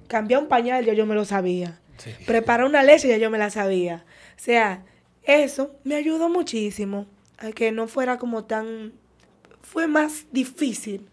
Cambiar 0.08 0.42
un 0.42 0.48
pañal, 0.48 0.86
ya 0.86 0.94
yo 0.94 1.06
me 1.06 1.16
lo 1.16 1.26
sabía. 1.26 1.78
Sí. 2.00 2.12
Preparar 2.26 2.66
una 2.66 2.82
leche, 2.84 3.08
ya 3.08 3.18
yo 3.18 3.30
me 3.30 3.38
la 3.38 3.50
sabía. 3.50 4.04
O 4.38 4.40
sea, 4.42 4.84
eso 5.24 5.76
me 5.84 5.96
ayudó 5.96 6.30
muchísimo 6.30 7.06
a 7.38 7.52
que 7.52 7.72
no 7.72 7.88
fuera 7.88 8.18
como 8.18 8.46
tan... 8.46 8.94
Fue 9.62 9.88
más 9.88 10.26
difícil 10.32 11.08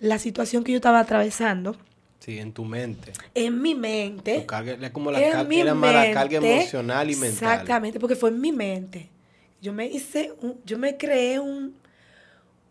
la 0.00 0.18
situación 0.18 0.62
que 0.64 0.72
yo 0.72 0.76
estaba 0.76 1.00
atravesando 1.00 1.76
Sí, 2.18 2.38
en 2.38 2.52
tu 2.52 2.64
mente. 2.64 3.12
en 3.34 3.62
mi 3.62 3.74
mente. 3.74 4.40
Tu 4.40 4.46
carga, 4.46 4.72
es 4.74 4.90
como 4.90 5.10
la 5.12 5.20
en 5.24 5.30
carga, 5.32 5.48
mi 5.48 5.60
era 5.60 5.74
más 5.74 5.94
la 5.94 6.10
carga 6.12 6.40
mente, 6.40 6.56
emocional 6.56 7.08
y 7.10 7.14
mental. 7.16 7.52
Exactamente, 7.52 8.00
porque 8.00 8.16
fue 8.16 8.30
en 8.30 8.40
mi 8.40 8.50
mente. 8.52 9.08
Yo 9.62 9.72
me 9.72 9.86
hice, 9.86 10.32
un- 10.42 10.60
yo 10.64 10.76
me 10.78 10.96
creé 10.96 11.38
un, 11.38 11.74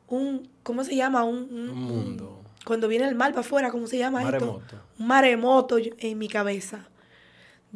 un, 0.07 0.48
¿cómo 0.64 0.84
se 0.84 0.95
llama? 0.95 1.23
Un, 1.23 1.38
un- 1.52 1.69
Un 1.69 1.82
mundo. 1.84 2.41
Cuando 2.65 2.88
viene 2.88 3.07
el 3.07 3.15
mal 3.15 3.32
para 3.32 3.41
afuera, 3.41 3.72
¿cómo 3.72 3.88
se 3.88 3.98
llama 3.98 4.19
esto? 4.22 4.32
Maremoto. 4.34 4.76
Un 4.99 5.07
maremoto 5.07 5.77
en 5.80 6.18
mi 6.18 6.27
cabeza. 6.27 6.88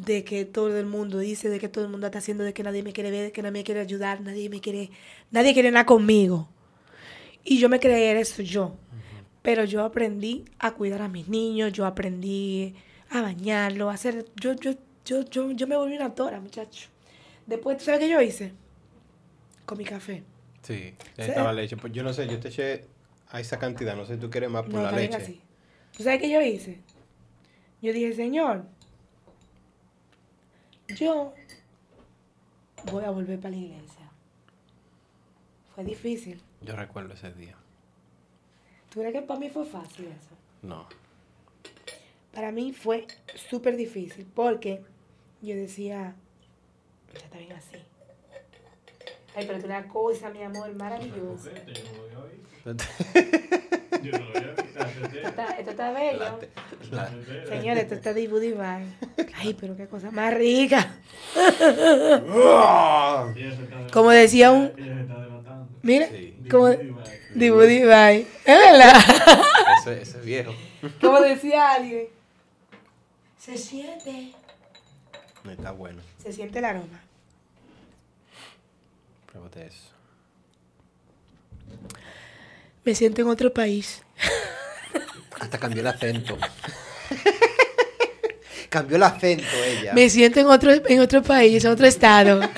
De 0.06 0.24
que 0.24 0.46
todo 0.46 0.78
el 0.78 0.86
mundo 0.86 1.18
dice, 1.18 1.50
de 1.50 1.58
que 1.58 1.68
todo 1.68 1.84
el 1.84 1.90
mundo 1.90 2.06
está 2.06 2.20
haciendo, 2.20 2.42
de 2.42 2.54
que 2.54 2.62
nadie 2.62 2.82
me 2.82 2.92
quiere 2.92 3.10
ver, 3.10 3.24
de 3.24 3.32
que 3.32 3.42
nadie 3.42 3.52
me 3.52 3.64
quiere 3.64 3.80
ayudar, 3.80 4.22
nadie 4.22 4.48
me 4.48 4.60
quiere, 4.60 4.90
nadie 5.30 5.52
quiere 5.52 5.70
nada 5.70 5.84
conmigo. 5.84 6.48
Y 7.44 7.58
yo 7.58 7.68
me 7.68 7.78
creí 7.80 8.16
eso 8.18 8.42
yo. 8.42 8.76
Pero 9.42 9.64
yo 9.64 9.84
aprendí 9.84 10.44
a 10.58 10.72
cuidar 10.72 11.02
a 11.02 11.08
mis 11.08 11.28
niños, 11.28 11.72
yo 11.72 11.84
aprendí 11.84 12.74
a 13.10 13.20
bañarlo, 13.20 13.90
a 13.90 13.94
hacer. 13.94 14.26
Yo, 14.36 14.54
yo, 14.54 14.72
yo, 15.04 15.22
yo, 15.24 15.50
yo 15.50 15.66
me 15.66 15.76
volví 15.76 15.96
una 15.96 16.14
tora, 16.14 16.40
muchacho. 16.40 16.88
Después, 17.46 17.78
¿tú 17.78 17.84
sabes 17.84 18.00
qué 18.00 18.08
yo 18.08 18.20
hice? 18.22 18.52
Con 19.66 19.76
mi 19.78 19.84
café. 19.84 20.22
Sí, 20.62 20.94
estaba 21.16 21.52
leche. 21.52 21.76
Pues 21.76 21.92
yo 21.92 22.02
no 22.02 22.12
sé, 22.12 22.26
yo 22.26 22.38
te 22.38 22.48
eché 22.48 22.84
a 23.30 23.40
esa 23.40 23.58
cantidad, 23.58 23.96
no 23.96 24.04
sé 24.06 24.14
si 24.14 24.20
tú 24.20 24.30
quieres 24.30 24.50
más 24.50 24.62
por 24.62 24.74
No, 24.74 24.82
la 24.82 24.92
leche. 24.92 25.16
así. 25.16 25.40
¿Tú 25.96 26.02
sabes 26.02 26.20
qué 26.20 26.30
yo 26.30 26.40
hice? 26.40 26.78
Yo 27.82 27.92
dije, 27.92 28.14
Señor, 28.14 28.64
yo 30.96 31.34
voy 32.90 33.04
a 33.04 33.10
volver 33.10 33.38
para 33.38 33.50
la 33.50 33.56
iglesia. 33.56 34.10
Fue 35.74 35.84
difícil. 35.84 36.40
Yo 36.62 36.76
recuerdo 36.76 37.14
ese 37.14 37.32
día. 37.32 37.56
¿Tú 38.90 39.00
crees 39.00 39.14
que 39.14 39.22
para 39.22 39.38
mí 39.38 39.48
fue 39.50 39.64
fácil 39.64 40.06
eso? 40.06 40.36
No. 40.62 40.86
Para 42.32 42.52
mí 42.52 42.72
fue 42.72 43.06
súper 43.48 43.76
difícil 43.76 44.26
porque 44.34 44.82
yo 45.40 45.54
decía, 45.54 46.14
ya 47.12 47.20
está 47.20 47.38
bien 47.38 47.52
así. 47.52 47.76
Ay, 49.34 49.46
pero 49.46 49.58
es 49.58 49.64
una 49.64 49.86
cosa, 49.86 50.30
mi 50.30 50.42
amor, 50.42 50.74
maravillosa. 50.74 51.50
Esto 51.52 51.84
yo 54.02 54.12
no 54.12 54.18
lo 54.18 54.36
había 54.36 54.54
está, 55.18 55.46
esto 55.58 55.70
está 55.70 55.92
bello. 55.92 56.18
La 56.20 56.38
te- 56.38 56.50
la- 56.90 57.10
Señores, 57.48 57.82
esto 57.84 57.94
está 57.94 58.12
Bye. 58.52 59.26
Ay, 59.36 59.54
pero 59.58 59.76
qué 59.76 59.86
cosa 59.86 60.10
más 60.10 60.34
rica. 60.34 60.94
Como 63.92 64.10
decía 64.10 64.50
un-. 64.52 64.72
Mira, 65.82 66.08
Sí. 66.08 66.36
como 66.50 66.68
Bye. 67.86 68.26
Es 68.44 68.58
verdad. 68.58 68.94
Ese, 69.80 70.02
ese 70.02 70.20
viejo. 70.20 70.52
Como 71.00 71.20
decía 71.20 71.72
alguien. 71.72 72.06
Se 73.38 73.56
siente. 73.56 74.32
No 75.44 75.50
está 75.52 75.70
bueno. 75.72 76.02
Se 76.22 76.32
siente 76.32 76.58
el 76.58 76.64
aroma. 76.66 77.00
Pruébate 79.26 79.66
eso. 79.66 79.88
Me 82.84 82.94
siento 82.94 83.22
en 83.22 83.28
otro 83.28 83.52
país. 83.54 84.02
Hasta 85.40 85.58
cambió 85.58 85.80
el 85.80 85.86
acento. 85.86 86.38
cambió 88.68 88.96
el 88.96 89.02
acento 89.02 89.44
ella. 89.66 89.92
Me 89.94 90.08
siento 90.08 90.38
en 90.38 90.46
otro, 90.46 90.70
en 90.70 91.00
otro 91.00 91.22
país, 91.22 91.64
en 91.64 91.70
otro 91.72 91.86
estado. 91.86 92.40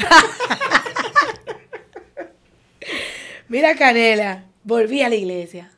Mira, 3.48 3.74
Canela, 3.76 4.44
volví 4.64 5.02
a 5.02 5.08
la 5.08 5.14
iglesia. 5.14 5.70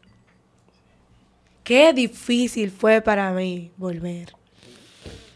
Qué 1.62 1.92
difícil 1.92 2.70
fue 2.70 3.00
para 3.00 3.30
mí 3.32 3.70
volver. 3.76 4.34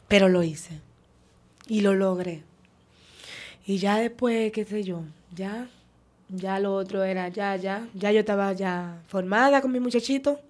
Pero 0.09 0.29
lo 0.29 0.43
hice. 0.43 0.81
Y 1.67 1.81
lo 1.83 1.95
logré. 1.95 2.43
Y 3.67 3.79
ya 3.79 3.99
después, 3.99 4.53
qué 4.53 4.65
sé 4.65 4.83
yo, 4.83 5.03
ya, 5.35 5.69
ya 6.31 6.59
lo 6.59 6.75
otro 6.75 7.05
era, 7.05 7.29
ya, 7.29 7.57
ya, 7.57 7.87
ya 7.93 8.11
yo 8.13 8.21
estaba 8.21 8.53
ya 8.55 9.03
formada 9.09 9.61
con 9.61 9.71
mi 9.71 9.81
muchachito. 9.81 10.41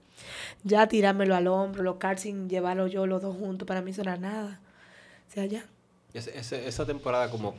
Ya 0.64 0.86
tirármelo 0.89 1.35
al 1.35 1.47
hombro, 1.47 1.82
los 1.82 1.97
cars 1.97 2.22
sin 2.22 2.48
llevarlo 2.48 2.86
yo 2.86 3.06
los 3.06 3.22
dos 3.22 3.36
juntos, 3.36 3.66
para 3.66 3.80
mí 3.80 3.93
eso 3.93 4.02
era 4.02 4.16
nada. 4.16 4.60
O 5.28 5.32
sea, 5.32 5.47
ya. 5.47 5.64
Esa 6.12 6.86
temporada 6.86 7.30
como... 7.30 7.52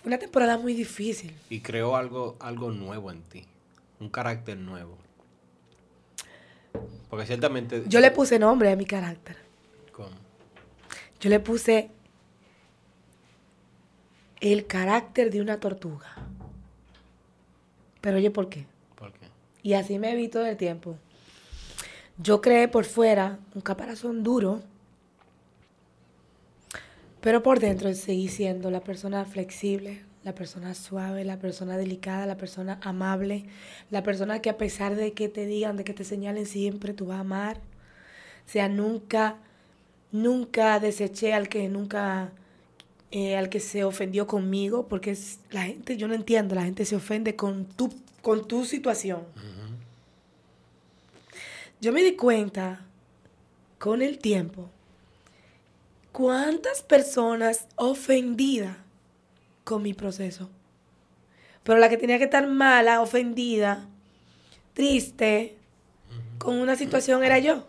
Fue 0.00 0.08
una 0.08 0.18
temporada 0.18 0.56
muy 0.58 0.74
difícil. 0.74 1.34
Y 1.50 1.60
creó 1.60 1.96
algo, 1.96 2.36
algo 2.40 2.70
nuevo 2.70 3.10
en 3.10 3.22
ti. 3.22 3.44
Un 4.00 4.08
carácter 4.08 4.56
nuevo. 4.56 4.96
Porque 7.10 7.26
ciertamente... 7.26 7.84
Yo 7.86 8.00
le 8.00 8.10
puse 8.10 8.38
nombre 8.38 8.70
a 8.70 8.76
mi 8.76 8.84
carácter. 8.84 9.36
¿Cómo? 9.92 10.10
Yo 11.20 11.30
le 11.30 11.40
puse 11.40 11.90
el 14.40 14.66
carácter 14.66 15.30
de 15.30 15.40
una 15.40 15.58
tortuga. 15.58 16.14
Pero 18.00 18.18
oye, 18.18 18.30
¿por 18.30 18.48
qué? 18.48 18.66
¿Por 18.94 19.12
qué? 19.12 19.26
Y 19.62 19.74
así 19.74 19.98
me 19.98 20.14
vi 20.14 20.28
todo 20.28 20.46
el 20.46 20.56
tiempo. 20.56 20.96
Yo 22.20 22.40
creé 22.40 22.68
por 22.68 22.84
fuera 22.84 23.38
un 23.54 23.60
caparazón 23.60 24.22
duro, 24.24 24.60
pero 27.20 27.42
por 27.42 27.60
dentro 27.60 27.92
seguí 27.94 28.28
siendo 28.28 28.70
la 28.70 28.80
persona 28.80 29.24
flexible, 29.24 30.02
la 30.24 30.34
persona 30.34 30.74
suave, 30.74 31.24
la 31.24 31.38
persona 31.38 31.76
delicada, 31.76 32.26
la 32.26 32.36
persona 32.36 32.78
amable, 32.82 33.44
la 33.90 34.02
persona 34.02 34.40
que 34.40 34.50
a 34.50 34.58
pesar 34.58 34.94
de 34.96 35.12
que 35.12 35.28
te 35.28 35.46
digan, 35.46 35.76
de 35.76 35.84
que 35.84 35.94
te 35.94 36.04
señalen 36.04 36.46
siempre, 36.46 36.92
tú 36.92 37.06
vas 37.06 37.18
a 37.18 37.20
amar. 37.20 37.58
O 38.46 38.50
sea, 38.50 38.68
nunca, 38.68 39.36
nunca 40.10 40.80
deseché 40.80 41.34
al 41.34 41.48
que 41.48 41.68
nunca, 41.68 42.30
eh, 43.10 43.36
al 43.36 43.48
que 43.48 43.60
se 43.60 43.84
ofendió 43.84 44.26
conmigo, 44.26 44.86
porque 44.88 45.12
es- 45.12 45.38
la 45.50 45.62
gente, 45.64 45.96
yo 45.96 46.08
no 46.08 46.14
entiendo, 46.14 46.54
la 46.54 46.64
gente 46.64 46.84
se 46.84 46.96
ofende 46.96 47.36
con 47.36 47.64
tu, 47.64 47.90
con 48.22 48.46
tu 48.48 48.64
situación. 48.64 49.20
Yo 51.80 51.92
me 51.92 52.02
di 52.02 52.16
cuenta 52.16 52.80
con 53.78 54.02
el 54.02 54.18
tiempo 54.18 54.68
cuántas 56.10 56.82
personas 56.82 57.68
ofendidas 57.76 58.76
con 59.62 59.82
mi 59.82 59.94
proceso. 59.94 60.50
Pero 61.62 61.78
la 61.78 61.88
que 61.88 61.96
tenía 61.96 62.18
que 62.18 62.24
estar 62.24 62.48
mala, 62.48 63.00
ofendida, 63.00 63.86
triste, 64.74 65.54
con 66.38 66.56
una 66.56 66.74
situación 66.74 67.22
era 67.22 67.38
yo. 67.38 67.68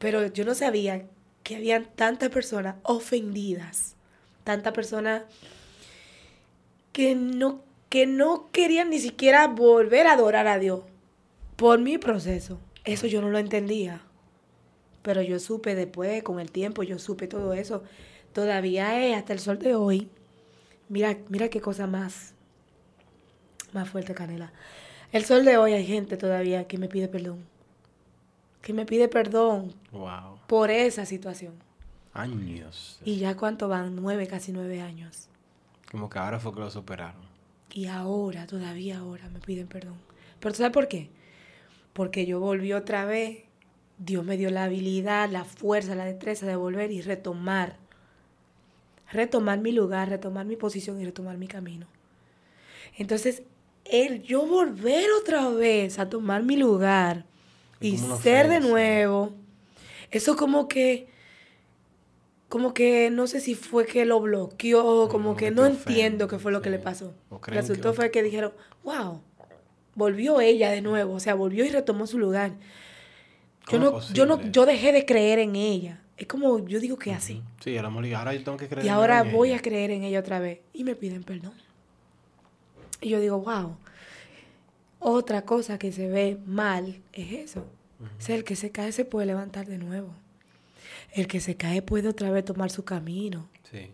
Pero 0.00 0.26
yo 0.26 0.44
no 0.44 0.56
sabía 0.56 1.04
que 1.44 1.54
habían 1.54 1.84
tantas 1.84 2.30
personas 2.30 2.74
ofendidas, 2.82 3.94
tantas 4.42 4.72
personas 4.72 5.22
que 6.92 7.14
no, 7.14 7.62
que 7.88 8.06
no 8.06 8.50
querían 8.50 8.90
ni 8.90 8.98
siquiera 8.98 9.46
volver 9.46 10.08
a 10.08 10.14
adorar 10.14 10.48
a 10.48 10.58
Dios 10.58 10.80
por 11.54 11.78
mi 11.78 11.98
proceso. 11.98 12.58
Eso 12.84 13.06
yo 13.06 13.20
no 13.20 13.28
lo 13.30 13.38
entendía. 13.38 14.00
Pero 15.02 15.22
yo 15.22 15.38
supe 15.38 15.74
después, 15.74 16.22
con 16.22 16.38
el 16.40 16.50
tiempo, 16.50 16.82
yo 16.82 16.98
supe 16.98 17.26
todo 17.26 17.52
eso. 17.54 17.82
Todavía 18.32 19.04
es 19.06 19.16
hasta 19.16 19.32
el 19.32 19.38
sol 19.40 19.58
de 19.58 19.74
hoy. 19.74 20.08
Mira, 20.88 21.16
mira 21.28 21.48
qué 21.48 21.60
cosa 21.60 21.86
más, 21.86 22.34
más 23.72 23.88
fuerte, 23.88 24.14
Canela. 24.14 24.52
El 25.10 25.24
sol 25.24 25.44
de 25.44 25.56
hoy 25.56 25.72
hay 25.72 25.84
gente 25.86 26.16
todavía 26.16 26.66
que 26.66 26.78
me 26.78 26.88
pide 26.88 27.08
perdón. 27.08 27.44
Que 28.62 28.72
me 28.72 28.86
pide 28.86 29.08
perdón 29.08 29.74
Wow. 29.90 30.38
por 30.46 30.70
esa 30.70 31.04
situación. 31.04 31.54
Años. 32.14 33.00
Y 33.04 33.16
ya 33.18 33.36
cuánto 33.36 33.68
van, 33.68 33.96
nueve, 33.96 34.26
casi 34.26 34.52
nueve 34.52 34.80
años. 34.80 35.28
Como 35.90 36.08
que 36.08 36.18
ahora 36.18 36.38
fue 36.38 36.54
que 36.54 36.60
lo 36.60 36.70
superaron. 36.70 37.22
Y 37.70 37.86
ahora, 37.86 38.46
todavía 38.46 38.98
ahora 38.98 39.28
me 39.30 39.40
piden 39.40 39.66
perdón. 39.66 39.96
Pero 40.40 40.52
¿tú 40.52 40.58
sabes 40.58 40.72
por 40.72 40.88
qué? 40.88 41.10
Porque 41.92 42.26
yo 42.26 42.40
volví 42.40 42.72
otra 42.72 43.04
vez. 43.04 43.44
Dios 43.98 44.24
me 44.24 44.36
dio 44.36 44.50
la 44.50 44.64
habilidad, 44.64 45.30
la 45.30 45.44
fuerza, 45.44 45.94
la 45.94 46.04
destreza 46.04 46.46
de 46.46 46.56
volver 46.56 46.90
y 46.90 47.02
retomar. 47.02 47.76
Retomar 49.10 49.60
mi 49.60 49.72
lugar, 49.72 50.08
retomar 50.08 50.46
mi 50.46 50.56
posición 50.56 51.00
y 51.00 51.04
retomar 51.04 51.36
mi 51.36 51.46
camino. 51.46 51.86
Entonces, 52.96 53.42
el 53.84 54.22
yo 54.22 54.46
volver 54.46 55.04
otra 55.20 55.48
vez 55.50 55.98
a 55.98 56.08
tomar 56.08 56.42
mi 56.42 56.56
lugar 56.56 57.24
y 57.80 57.98
ser 57.98 58.48
de 58.48 58.60
nuevo, 58.60 59.32
eso 60.10 60.36
como 60.36 60.68
que, 60.68 61.08
como 62.48 62.74
que 62.74 63.10
no 63.10 63.26
sé 63.26 63.40
si 63.40 63.54
fue 63.54 63.86
que 63.86 64.04
lo 64.04 64.20
bloqueó, 64.20 64.82
como 64.82 65.08
Como 65.08 65.36
que 65.36 65.50
no 65.50 65.66
entiendo 65.66 66.28
qué 66.28 66.38
fue 66.38 66.52
lo 66.52 66.62
que 66.62 66.70
le 66.70 66.78
pasó. 66.78 67.14
El 67.48 67.58
asunto 67.58 67.92
fue 67.92 68.10
que 68.10 68.22
dijeron, 68.22 68.52
wow, 68.84 69.20
volvió 69.94 70.40
ella 70.40 70.70
de 70.70 70.80
nuevo, 70.80 71.14
o 71.14 71.20
sea, 71.20 71.34
volvió 71.34 71.64
y 71.64 71.68
retomó 71.70 72.06
su 72.06 72.18
lugar. 72.18 72.52
Yo 73.70 73.78
¿Cómo 73.78 73.90
no, 74.00 74.12
yo 74.12 74.26
no, 74.26 74.42
yo 74.50 74.66
dejé 74.66 74.92
de 74.92 75.04
creer 75.06 75.38
en 75.38 75.54
ella. 75.56 76.00
Es 76.16 76.26
como, 76.26 76.66
yo 76.66 76.78
digo 76.80 76.98
que 76.98 77.12
así. 77.12 77.42
Sí, 77.60 77.76
a 77.76 77.82
la 77.82 77.90
mejor, 77.90 78.14
ahora 78.14 78.34
yo 78.34 78.42
tengo 78.44 78.56
que 78.58 78.68
creer 78.68 78.84
Y 78.84 78.88
en 78.88 78.94
ahora 78.94 79.20
ella. 79.22 79.32
voy 79.32 79.52
a 79.52 79.58
creer 79.60 79.90
en 79.90 80.04
ella 80.04 80.20
otra 80.20 80.38
vez. 80.40 80.60
Y 80.72 80.84
me 80.84 80.94
piden 80.94 81.22
perdón. 81.24 81.52
Y 83.00 83.08
yo 83.08 83.20
digo, 83.20 83.40
wow. 83.40 83.76
Otra 85.00 85.42
cosa 85.42 85.78
que 85.78 85.90
se 85.90 86.08
ve 86.08 86.38
mal 86.46 87.00
es 87.12 87.32
eso. 87.50 87.66
O 88.00 88.20
sea, 88.20 88.36
el 88.36 88.44
que 88.44 88.56
se 88.56 88.70
cae 88.70 88.92
se 88.92 89.04
puede 89.04 89.26
levantar 89.26 89.66
de 89.66 89.78
nuevo. 89.78 90.14
El 91.12 91.26
que 91.26 91.40
se 91.40 91.56
cae 91.56 91.82
puede 91.82 92.08
otra 92.08 92.30
vez 92.30 92.44
tomar 92.44 92.70
su 92.70 92.84
camino 92.84 93.48
Sí. 93.70 93.90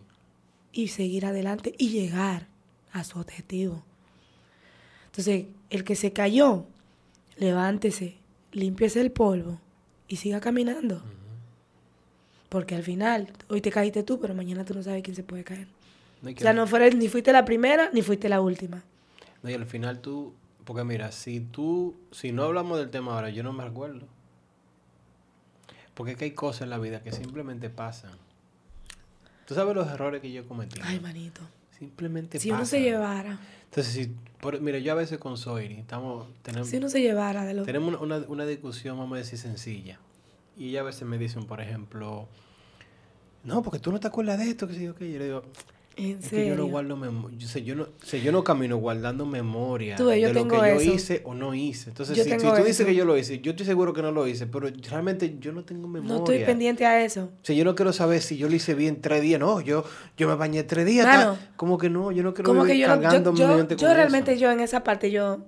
y 0.71 0.87
seguir 0.89 1.25
adelante 1.25 1.73
y 1.77 1.89
llegar 1.89 2.47
a 2.91 3.03
su 3.03 3.19
objetivo. 3.19 3.83
Entonces, 5.07 5.45
el 5.69 5.83
que 5.83 5.95
se 5.95 6.13
cayó, 6.13 6.65
levántese, 7.37 8.17
límpiese 8.51 9.01
el 9.01 9.11
polvo 9.11 9.59
y 10.07 10.17
siga 10.17 10.39
caminando. 10.39 11.01
Porque 12.49 12.75
al 12.75 12.83
final, 12.83 13.31
hoy 13.47 13.61
te 13.61 13.71
caíste 13.71 14.03
tú, 14.03 14.19
pero 14.19 14.33
mañana 14.33 14.65
tú 14.65 14.73
no 14.73 14.81
sabes 14.81 15.03
quién 15.03 15.15
se 15.15 15.23
puede 15.23 15.43
caer. 15.43 15.67
No, 16.21 16.31
O 16.31 16.35
sea, 16.35 16.51
no 16.53 16.65
fueres, 16.67 16.95
ni 16.95 17.07
fuiste 17.07 17.31
la 17.31 17.45
primera, 17.45 17.89
ni 17.93 18.01
fuiste 18.01 18.27
la 18.27 18.41
última. 18.41 18.83
no, 19.43 19.49
y 19.49 19.53
al 19.53 19.65
final 19.65 19.99
tú, 19.99 20.33
porque 20.65 20.83
mira, 20.83 21.11
si 21.11 21.39
tú, 21.39 21.95
si 22.11 22.31
no 22.31 22.43
hablamos 22.43 22.79
del 22.79 22.89
tema 22.89 23.13
ahora, 23.13 23.29
yo 23.29 23.43
no 23.43 23.53
me 23.53 23.63
acuerdo. 23.63 24.07
Porque 25.93 26.13
es 26.13 26.17
que 26.17 26.25
hay 26.25 26.31
cosas 26.31 26.63
en 26.63 26.71
la 26.71 26.77
vida 26.77 27.03
que 27.03 27.11
simplemente 27.11 27.69
pasan. 27.69 28.11
Tú 29.45 29.53
sabes 29.53 29.75
los 29.75 29.87
errores 29.87 30.21
que 30.21 30.31
yo 30.31 30.47
cometí. 30.47 30.79
Ay, 30.83 30.99
manito. 30.99 31.41
Simplemente 31.79 32.39
Si 32.39 32.49
uno 32.49 32.59
pasan. 32.59 32.69
se 32.79 32.81
llevara, 32.81 33.39
Entonces, 33.65 33.93
si, 33.93 34.11
por- 34.41 34.59
mira, 34.61 34.79
yo 34.79 34.91
a 34.91 34.95
veces 34.95 35.17
con 35.17 35.37
Soiri, 35.37 35.75
estamos, 35.75 36.27
tenemos, 36.41 36.67
si 36.67 36.77
uno 36.77 36.89
se 36.89 37.01
llevara 37.01 37.45
de 37.45 37.53
lo 37.53 37.63
tenemos 37.63 38.01
una, 38.01 38.17
una, 38.17 38.27
una 38.27 38.45
discusión, 38.45 38.97
vamos 38.97 39.15
a 39.15 39.19
decir, 39.19 39.39
sencilla. 39.39 39.99
Y 40.57 40.69
ella 40.69 40.81
a 40.81 40.83
veces 40.83 41.03
me 41.07 41.17
dicen, 41.17 41.45
por 41.45 41.61
ejemplo, 41.61 42.27
no, 43.45 43.61
porque 43.63 43.79
tú 43.79 43.91
no 43.93 43.99
te 43.99 44.07
acuerdas 44.07 44.39
de 44.39 44.49
esto, 44.49 44.67
que 44.67 44.73
sí, 44.73 44.87
ok. 44.89 44.99
Yo 44.99 45.19
le 45.19 45.23
digo, 45.25 45.43
En 45.99 46.19
es 46.19 46.29
que 46.29 46.35
yo 46.45 46.51
no 46.51 46.55
serio. 46.57 46.65
guardo 46.67 46.97
memoria. 46.97 47.37
Yo, 47.37 47.47
sé, 47.47 47.63
yo, 47.63 47.75
no, 47.75 47.87
sea, 48.03 48.19
yo 48.21 48.31
no 48.31 48.43
camino 48.43 48.77
guardando 48.77 49.25
memoria 49.25 49.95
Tú 49.95 50.05
yo 50.05 50.27
de 50.27 50.33
lo 50.33 50.47
que 50.47 50.55
yo 50.57 50.65
eso. 50.65 50.93
hice 50.93 51.21
o 51.25 51.33
no 51.33 51.53
hice. 51.53 51.89
Entonces, 51.89 52.15
Yo 52.17 52.23
si, 52.23 52.29
si 52.31 52.37
tú 52.37 52.47
dices 52.55 52.69
eso. 52.81 52.85
que 52.85 52.95
yo 52.95 53.05
lo 53.05 53.17
hice, 53.17 53.39
yo 53.39 53.51
estoy 53.51 53.65
seguro 53.65 53.93
que 53.93 54.01
no 54.01 54.11
lo 54.11 54.27
hice, 54.27 54.47
pero 54.47 54.67
realmente 54.89 55.37
yo 55.39 55.51
no 55.51 55.63
tengo 55.63 55.87
memoria. 55.87 56.09
No 56.15 56.17
estoy 56.19 56.39
pendiente 56.45 56.85
a 56.85 57.03
eso. 57.03 57.25
O 57.25 57.45
sea, 57.45 57.55
yo 57.55 57.63
no 57.65 57.75
quiero 57.75 57.93
saber 57.93 58.21
si 58.21 58.37
yo 58.37 58.49
lo 58.49 58.55
hice 58.55 58.73
bien 58.75 59.01
tres 59.01 59.21
días. 59.21 59.39
No, 59.39 59.61
yo, 59.61 59.83
yo 60.17 60.27
me 60.27 60.35
bañé 60.35 60.63
tres 60.63 60.85
días. 60.85 61.05
Ta- 61.05 61.37
como 61.55 61.77
que 61.77 61.89
no, 61.89 62.11
yo 62.11 62.23
no 62.23 62.33
quiero 62.33 62.49
Como 62.49 62.63
que 62.65 62.77
yo, 62.77 62.87
yo, 62.87 62.87
cargando 62.87 63.33
yo, 63.33 63.57
yo 63.67 63.75
con 63.87 63.95
realmente 63.95 64.31
eso. 64.33 64.41
yo 64.41 64.51
en 64.51 64.59
esa 64.61 64.83
parte, 64.83 65.11
yo, 65.11 65.39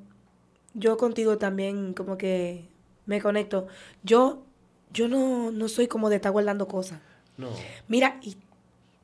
yo 0.73 0.97
contigo 0.97 1.37
también 1.37 1.93
como 1.93 2.17
que 2.17 2.65
me 3.05 3.21
conecto. 3.21 3.67
Yo, 4.03 4.43
yo 4.93 5.07
no, 5.07 5.51
no 5.51 5.67
soy 5.67 5.87
como 5.87 6.09
de 6.09 6.17
estar 6.17 6.31
guardando 6.31 6.67
cosas. 6.67 6.99
No. 7.37 7.49
Mira, 7.87 8.19
y 8.21 8.35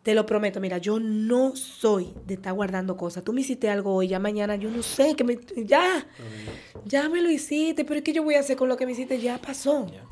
te 0.07 0.15
lo 0.15 0.25
prometo, 0.25 0.61
mira, 0.61 0.77
yo 0.77 1.01
no 1.01 1.53
soy 1.57 2.13
de 2.25 2.35
estar 2.35 2.53
guardando 2.53 2.95
cosas. 2.95 3.25
Tú 3.25 3.33
me 3.33 3.41
hiciste 3.41 3.69
algo 3.69 3.93
hoy, 3.93 4.07
ya 4.07 4.19
mañana, 4.19 4.55
yo 4.55 4.71
no 4.71 4.81
sé, 4.81 5.17
que 5.17 5.25
me, 5.25 5.37
ya, 5.57 6.07
ya 6.85 7.09
me 7.09 7.21
lo 7.21 7.29
hiciste, 7.29 7.83
pero 7.83 7.97
es 7.97 8.03
que 8.05 8.13
yo 8.13 8.23
voy 8.23 8.35
a 8.35 8.39
hacer 8.39 8.55
con 8.55 8.69
lo 8.69 8.77
que 8.77 8.85
me 8.85 8.93
hiciste, 8.93 9.19
ya 9.19 9.37
pasó. 9.37 9.85
Ya. 9.91 10.05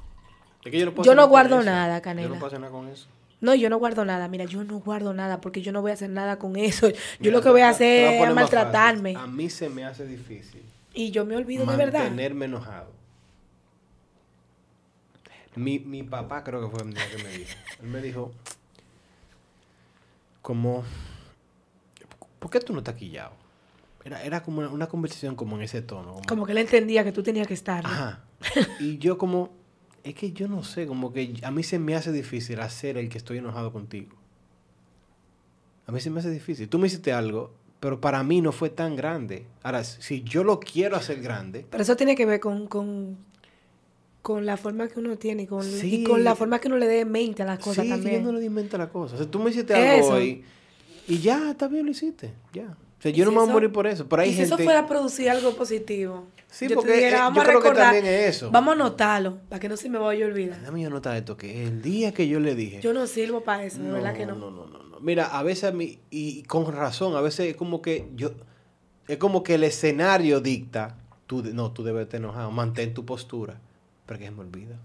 Es 0.66 0.72
que 0.74 0.80
yo 0.80 0.86
no, 0.88 0.94
puedo 0.94 1.06
Yo 1.06 1.12
hacer 1.12 1.16
no 1.16 1.22
nada 1.22 1.30
guardo 1.30 1.64
nada, 1.64 1.98
Yo 2.00 2.02
Canela. 2.02 2.28
no 2.28 2.34
puedo 2.34 2.48
hacer 2.48 2.60
nada 2.60 2.74
con 2.74 2.90
eso. 2.90 3.08
No, 3.40 3.56
yo 3.56 3.70
no 3.70 3.78
guardo 3.78 4.04
nada, 4.04 4.28
mira, 4.28 4.44
yo 4.44 4.66
no 4.66 4.80
guardo 4.80 5.14
nada 5.14 5.40
porque 5.40 5.62
yo 5.62 5.72
no 5.72 5.82
voy 5.82 5.92
a 5.92 5.94
hacer 5.94 6.10
nada 6.10 6.40
con 6.40 6.58
eso. 6.58 6.90
Yo 6.90 6.96
Mira, 7.22 7.32
lo 7.32 7.42
que 7.42 7.50
voy 7.52 7.62
a 7.62 7.68
voy 7.68 7.74
hacer 7.76 8.22
es 8.22 8.34
maltratarme. 8.36 9.16
A 9.16 9.28
mí 9.28 9.50
se 9.50 9.70
me 9.70 9.86
hace 9.86 10.06
difícil 10.06 10.62
Y 10.94 11.12
yo 11.12 11.24
me 11.24 11.38
olvido 11.38 11.66
de 11.66 11.78
verdad. 11.78 12.00
mantenerme 12.02 12.48
enojado. 12.48 12.92
Mi, 15.56 15.80
mi 15.80 16.04
papá 16.04 16.44
creo 16.44 16.60
que 16.60 16.68
fue 16.76 16.86
el 16.86 16.94
día 16.94 17.10
que 17.10 17.24
me 17.24 17.30
dijo. 17.30 17.54
Él 17.82 17.88
me 17.88 18.02
dijo, 18.02 18.34
como, 20.46 20.84
¿por 22.40 22.52
qué 22.52 22.60
tú 22.60 22.72
no 22.72 22.80
estás 22.80 22.94
quillado? 22.96 23.32
Era, 24.04 24.24
era 24.24 24.44
como 24.44 24.60
una, 24.60 24.70
una 24.70 24.88
conversación 24.88 25.36
como 25.36 25.56
en 25.56 25.64
ese 25.64 25.82
tono. 25.82 26.14
como- 26.14 26.22
Como 26.28 26.46
que 26.46 26.52
él 26.52 26.60
entendía 26.60 27.04
que 27.04 27.12
tú 27.12 27.24
tenías 27.24 27.48
que 27.48 27.56
estar. 27.56 27.84
¿no? 27.84 27.90
Ajá. 27.90 28.24
Y 28.80 29.00
yo 29.00 29.18
como, 29.18 29.50
es 30.04 30.14
que 30.14 30.32
yo 30.34 30.48
no 30.48 30.64
sé, 30.64 30.86
como 30.86 31.12
que 31.12 31.34
a 31.42 31.50
mí 31.50 31.64
se 31.64 31.80
me 31.80 31.96
hace 31.96 32.12
difícil 32.12 32.60
hacer 32.60 32.98
el 32.98 33.10
que 33.10 33.18
estoy 33.18 33.40
enojado 33.40 33.74
contigo. 33.74 34.16
A 35.88 35.92
mí 35.92 36.00
se 36.00 36.12
me 36.12 36.20
hace 36.20 36.30
difícil. 36.30 36.70
Tú 36.70 36.78
me 36.78 36.86
hiciste 36.88 37.12
algo, 37.14 37.52
pero 37.80 38.00
para 38.00 38.22
mí 38.22 38.42
no 38.42 38.52
fue 38.52 38.70
tan 38.70 38.96
grande. 38.96 39.48
Ahora, 39.64 39.84
si 39.84 40.22
yo 40.22 40.44
lo 40.44 40.60
quiero 40.60 40.96
hacer 40.96 41.22
grande, 41.22 41.66
Pero 41.72 41.82
eso 41.82 41.96
tiene 41.96 42.16
que 42.16 42.28
ver 42.28 42.40
con, 42.40 42.68
con, 42.68 43.18
con 44.26 44.44
la 44.44 44.58
forma 44.58 44.88
que 44.88 45.00
uno 45.00 45.18
tiene 45.18 45.44
y 45.44 45.46
con, 45.46 45.62
Sí. 45.62 45.98
y 45.98 46.04
con 46.04 46.24
la 46.24 46.36
forma 46.36 46.58
que 46.58 46.68
uno 46.68 46.78
le 46.78 46.88
dé 46.88 47.06
mente 47.06 47.44
a 47.44 47.46
las 47.46 47.60
cosas 47.60 47.84
sí, 47.86 47.92
que 47.92 47.96
también. 47.96 48.24
yo 48.24 48.32
no 48.32 48.32
le 48.32 48.42
di 48.42 48.50
mente 48.50 48.76
a 48.76 48.80
la 48.80 48.90
cosa. 48.90 49.14
O 49.14 49.18
sea, 49.20 49.30
tú 49.30 49.38
me 49.38 49.52
hiciste 49.52 49.76
algo 49.76 50.08
hoy 50.08 50.44
y 51.08 51.20
ya, 51.20 51.52
está 51.52 51.68
bien, 51.68 51.86
lo 51.86 51.92
hiciste. 51.92 52.34
Ya. 52.52 52.76
O 52.98 53.02
sea, 53.04 53.12
yo 53.12 53.24
no 53.24 53.30
si 53.30 53.36
me 53.36 53.42
voy 53.44 53.50
a 53.52 53.54
morir 53.54 53.72
por 53.72 53.86
eso. 53.86 54.10
Pero 54.10 54.24
hay 54.24 54.32
y 54.32 54.34
si 54.34 54.42
eso 54.42 54.58
fuera 54.58 54.80
a 54.80 54.88
producir 54.88 55.30
algo 55.30 55.56
positivo. 55.56 56.26
Sí, 56.50 56.68
yo 56.68 56.74
porque, 56.74 56.94
dijera, 56.94 57.18
eh, 57.18 57.22
vamos 57.22 57.36
yo 57.36 57.42
a 57.42 57.46
creo 57.46 57.60
que 57.60 57.68
recordar, 57.68 57.94
también 57.94 58.16
es 58.16 58.36
eso. 58.36 58.50
Vamos 58.50 58.72
a 58.72 58.74
anotarlo, 58.74 59.38
para 59.48 59.60
que 59.60 59.70
no 59.70 59.78
se 59.78 59.90
me 59.90 60.00
vaya 60.00 60.26
a 60.26 60.28
olvidar. 60.28 60.60
Dame 60.64 60.82
yo 60.82 60.90
nota 60.90 61.12
de 61.12 61.20
esto, 61.20 61.38
que 61.38 61.68
el 61.68 61.84
día 61.84 62.12
que 62.12 62.28
yo 62.28 62.40
le 62.40 62.56
dije... 62.56 62.82
Yo 62.82 62.94
no 62.94 63.06
sirvo 63.06 63.42
para 63.42 63.64
eso, 63.64 63.80
de 63.80 63.92
verdad 63.92 64.16
que 64.16 64.26
no. 64.26 64.34
No, 64.34 64.50
no, 64.50 64.66
no, 64.66 64.82
no. 64.82 65.00
Mira, 65.02 65.28
a 65.28 65.44
veces 65.44 65.66
a 65.66 65.72
mí, 65.72 66.00
y 66.10 66.42
con 66.44 66.66
razón, 66.74 67.16
a 67.16 67.22
veces 67.22 67.52
es 67.52 67.56
como 67.56 67.84
que 67.84 68.10
yo, 68.16 68.32
es 69.08 69.18
como 69.18 69.44
que 69.44 69.54
el 69.54 69.66
escenario 69.66 70.42
dicta, 70.42 70.98
tú, 71.28 71.44
no, 71.44 71.72
tú 71.74 71.84
debes 71.84 72.06
estar 72.06 72.20
enojado, 72.20 72.50
mantén 72.50 72.96
tu 72.96 73.06
postura, 73.06 73.62
pero 74.06 74.20
que 74.20 74.26
se 74.26 74.32
me 74.32 74.42
olvida. 74.42 74.78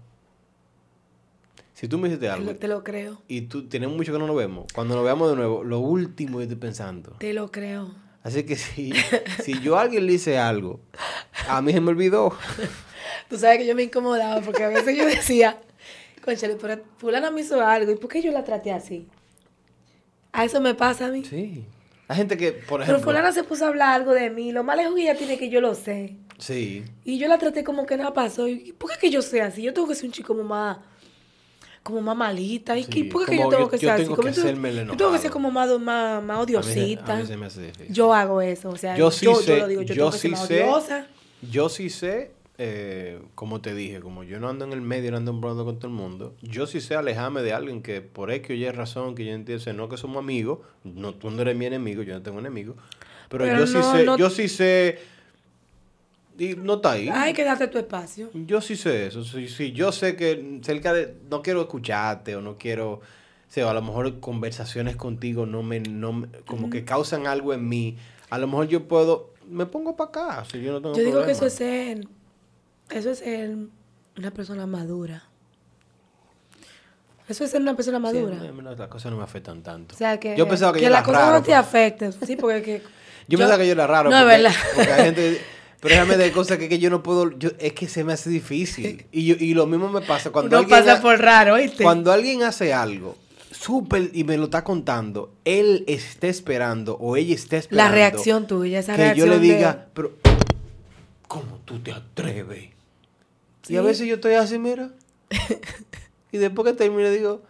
Si 1.73 1.87
tú 1.87 1.97
me 1.97 2.07
hiciste 2.09 2.27
Te 2.27 2.31
algo 2.31 2.55
te 2.55 2.67
lo 2.67 2.83
creo, 2.83 3.21
y 3.27 3.41
tú 3.41 3.67
tenemos 3.67 3.97
mucho 3.97 4.13
que 4.13 4.19
no 4.19 4.27
nos 4.27 4.35
vemos, 4.35 4.67
cuando 4.73 4.95
nos 4.95 5.03
veamos 5.03 5.29
de 5.31 5.35
nuevo, 5.35 5.63
lo 5.63 5.79
último 5.79 6.37
que 6.37 6.43
estoy 6.43 6.57
pensando. 6.57 7.15
te 7.17 7.33
lo 7.33 7.51
creo. 7.51 7.91
Así 8.23 8.43
que 8.43 8.55
si, 8.55 8.93
si 9.43 9.59
yo 9.61 9.77
a 9.77 9.81
alguien 9.81 10.05
le 10.05 10.13
hice 10.13 10.37
algo, 10.37 10.79
a 11.47 11.61
mí 11.61 11.73
se 11.73 11.81
me 11.81 11.89
olvidó. 11.89 12.35
Tú 13.29 13.37
sabes 13.37 13.57
que 13.57 13.65
yo 13.65 13.73
me 13.75 13.83
incomodaba 13.83 14.41
porque 14.41 14.63
a 14.63 14.67
veces 14.67 14.95
yo 14.95 15.05
decía, 15.05 15.59
conchale, 16.23 16.55
pero 16.55 16.83
fulana 16.97 17.31
me 17.31 17.41
hizo 17.41 17.59
algo, 17.65 17.91
¿y 17.91 17.95
por 17.95 18.11
qué 18.11 18.21
yo 18.21 18.31
la 18.31 18.43
traté 18.43 18.71
así? 18.71 19.07
A 20.33 20.45
eso 20.45 20.61
me 20.61 20.75
pasa 20.75 21.07
a 21.07 21.09
mí. 21.09 21.25
Sí. 21.25 21.65
Hay 22.07 22.17
gente 22.17 22.37
que, 22.37 22.51
por 22.51 22.81
Pero 22.81 22.83
ejemplo... 22.83 23.03
fulana 23.03 23.31
se 23.31 23.43
puso 23.43 23.65
a 23.65 23.69
hablar 23.69 23.95
algo 23.95 24.13
de 24.13 24.29
mí, 24.29 24.51
lo 24.51 24.63
más 24.63 24.77
lejos 24.77 24.93
que 24.95 25.01
ella 25.01 25.15
tiene 25.15 25.37
que 25.37 25.49
yo 25.49 25.61
lo 25.61 25.73
sé. 25.75 26.15
Sí. 26.41 26.83
Y 27.05 27.17
yo 27.19 27.27
la 27.27 27.37
traté 27.37 27.63
como 27.63 27.85
que 27.85 27.95
nada 27.97 28.13
pasó. 28.13 28.47
¿Y 28.47 28.73
por 28.73 28.91
qué 28.91 28.97
que 28.99 29.09
yo 29.11 29.21
sea 29.21 29.45
así? 29.45 29.61
Yo 29.61 29.73
tengo 29.73 29.87
que 29.87 29.95
ser 29.95 30.05
un 30.07 30.11
chico 30.11 30.29
como 30.35 30.43
más, 30.43 30.77
como 31.83 32.01
más 32.01 32.17
malita. 32.17 32.77
¿Y 32.77 32.83
Sí, 32.83 33.03
por 33.05 33.25
qué 33.27 33.37
yo 33.37 33.47
tengo 33.49 33.69
que 33.69 33.77
yo 33.77 33.79
ser 33.81 33.89
así? 33.91 34.03
tengo 34.03 34.15
Como 34.15 34.27
que 34.27 34.33
yo- 34.33 34.95
tengo 34.97 35.11
que 35.11 35.17
ser 35.19 35.31
como 35.31 35.51
más, 35.51 35.69
más, 35.79 36.23
más 36.23 36.37
A 36.37 36.41
mí 36.41 36.47
se- 36.47 36.57
odiosita. 36.57 37.15
a 37.15 37.19
mí 37.19 37.25
se 37.27 37.37
me 37.37 37.45
hace 37.45 37.61
difícil. 37.67 37.93
Yo 37.93 38.13
hago 38.13 38.41
eso, 38.41 38.69
o 38.69 38.75
sea, 38.77 38.97
Yo 38.97 39.11
sí 39.11 39.25
yo, 39.25 39.35
sé, 39.35 39.59
lo 39.59 39.67
digo, 39.67 39.81
yo, 39.83 39.93
tengo 39.95 40.11
que 40.11 40.17
ser 40.17 40.21
sí 40.21 40.29
más 40.29 40.47
sé. 40.47 40.63
odiosa. 40.63 41.07
Yo 41.51 41.69
sí 41.69 41.89
sé, 41.89 42.31
eh, 42.57 43.19
como 43.35 43.61
te 43.61 43.73
dije, 43.75 43.99
como 43.99 44.23
yo 44.23 44.39
no 44.39 44.49
ando 44.49 44.65
en 44.65 44.73
el 44.73 44.81
medio, 44.81 45.11
no 45.11 45.17
ando 45.17 45.33
brando 45.33 45.63
con 45.65 45.77
todo 45.77 45.87
el 45.87 45.93
mundo, 45.93 46.35
yo 46.41 46.67
sí 46.67 46.81
sé 46.81 46.95
alejarme 46.95 47.41
de 47.41 47.53
alguien 47.53 47.81
que 47.81 48.01
por 48.01 48.31
X 48.31 48.49
o 48.51 48.53
Y 48.53 48.69
razón, 48.71 49.15
que 49.15 49.25
yo 49.25 49.31
entiendo, 49.33 49.73
no 49.73 49.89
que 49.89 49.97
somos 49.97 50.17
amigos, 50.17 50.59
no, 50.83 51.13
tú 51.15 51.29
no 51.31 51.41
eres 51.41 51.55
mi 51.55 51.65
enemigo, 51.65 52.03
yo 52.03 52.13
no 52.13 52.21
tengo 52.21 52.39
enemigo, 52.39 52.75
pero, 53.29 53.45
Pero 53.45 53.59
yo 53.59 53.65
sí 53.67 53.77
sé, 53.81 54.03
no- 54.05 54.17
yo 54.17 54.29
sí 54.29 54.47
sé, 54.47 54.99
y 56.43 56.55
no 56.55 56.75
está 56.75 56.93
ahí. 56.93 57.07
Hay 57.09 57.33
que 57.33 57.43
darte 57.43 57.67
tu 57.67 57.77
espacio. 57.77 58.29
Yo 58.33 58.61
sí 58.61 58.75
sé 58.75 59.07
eso, 59.07 59.23
sí, 59.23 59.47
sí, 59.47 59.71
yo 59.73 59.91
sé 59.91 60.15
que 60.15 60.59
cerca 60.63 60.91
de, 60.93 61.15
no 61.29 61.41
quiero 61.41 61.61
escucharte 61.61 62.35
o 62.35 62.41
no 62.41 62.57
quiero, 62.57 62.93
o 62.93 63.01
sea, 63.47 63.69
a 63.69 63.73
lo 63.73 63.81
mejor 63.81 64.19
conversaciones 64.19 64.95
contigo 64.95 65.45
no 65.45 65.61
me, 65.61 65.79
no 65.81 66.13
me- 66.13 66.27
como 66.47 66.69
que 66.69 66.83
causan 66.85 67.27
algo 67.27 67.53
en 67.53 67.67
mí, 67.69 67.97
a 68.29 68.37
lo 68.39 68.47
mejor 68.47 68.67
yo 68.67 68.87
puedo, 68.87 69.33
me 69.47 69.65
pongo 69.65 69.95
para 69.95 70.09
acá. 70.09 70.45
Si 70.49 70.61
yo 70.61 70.71
no 70.71 70.81
tengo 70.81 70.95
Yo 70.95 71.03
digo 71.03 71.25
que 71.25 71.31
eso 71.33 71.45
es 71.45 71.53
ser, 71.53 72.07
eso 72.89 73.11
es 73.11 73.19
ser 73.19 73.55
una 74.17 74.31
persona 74.31 74.65
madura. 74.65 75.23
Eso 77.27 77.43
es 77.45 77.51
ser 77.51 77.61
una 77.61 77.75
persona 77.75 77.97
Sí, 77.97 78.03
madura. 78.03 78.35
a 78.41 78.51
mí 78.51 78.61
no- 78.61 78.75
las 78.75 78.87
cosas 78.89 79.11
no 79.11 79.17
me 79.17 79.23
afectan 79.23 79.61
tanto. 79.61 79.95
O 79.95 79.97
sea, 79.97 80.19
que, 80.19 80.35
yo 80.35 80.47
pensaba 80.47 80.73
que, 80.73 80.81
yo 80.81 80.89
las 80.89 81.03
cosas 81.03 81.21
raro, 81.21 81.33
no 81.35 81.41
te 81.41 81.47
pero- 81.47 81.59
afecten. 81.59 82.13
Sí, 82.25 82.35
porque 82.35 82.61
que, 82.63 82.81
Yo, 83.27 83.37
pensaba 83.37 83.57
que 83.59 83.67
yo 83.67 83.73
era 83.73 83.87
raro. 83.87 84.09
No, 84.09 84.19
es 84.19 84.25
verdad. 84.25 84.51
porque 84.75 84.91
hay 84.91 85.03
gente... 85.05 85.41
Pero 85.81 85.95
realmente 85.95 86.23
hay 86.23 86.31
cosas 86.31 86.57
que, 86.57 86.69
que 86.69 86.79
yo 86.79 86.89
no 86.89 87.01
puedo... 87.03 87.37
Yo, 87.37 87.49
es 87.59 87.73
que 87.73 87.87
se 87.89 88.03
me 88.03 88.13
hace 88.13 88.29
difícil. 88.29 89.05
Y, 89.11 89.25
yo, 89.25 89.35
y 89.37 89.53
lo 89.53 89.65
mismo 89.67 89.89
me 89.89 90.01
pasa 90.01 90.29
cuando 90.29 90.51
no 90.51 90.57
alguien... 90.59 90.79
pasa 90.79 90.93
ha- 90.97 91.01
por 91.01 91.19
raro, 91.19 91.55
¿oíste? 91.55 91.83
Cuando 91.83 92.11
alguien 92.11 92.43
hace 92.43 92.71
algo 92.73 93.17
súper 93.51 94.09
y 94.13 94.23
me 94.23 94.37
lo 94.37 94.45
está 94.45 94.63
contando, 94.63 95.33
él 95.43 95.83
está 95.87 96.27
esperando 96.27 96.95
o 96.99 97.17
ella 97.17 97.35
está 97.35 97.57
esperando... 97.57 97.89
La 97.89 97.93
reacción 97.95 98.47
tuya, 98.47 98.79
esa 98.79 98.93
que 98.95 98.99
yo 98.99 99.03
reacción 99.25 99.29
le 99.29 99.39
de- 99.39 99.55
diga, 99.55 99.87
pero 99.93 100.13
¿cómo 101.27 101.59
tú 101.65 101.79
te 101.79 101.91
atreves? 101.91 102.69
Y 103.67 103.75
a 103.75 103.81
veces 103.81 104.07
yo 104.07 104.15
estoy 104.15 104.33
así, 104.35 104.57
mira. 104.59 104.89
y 106.31 106.37
después 106.37 106.67
que 106.67 106.73
termine 106.73 107.09
digo, 107.11 107.41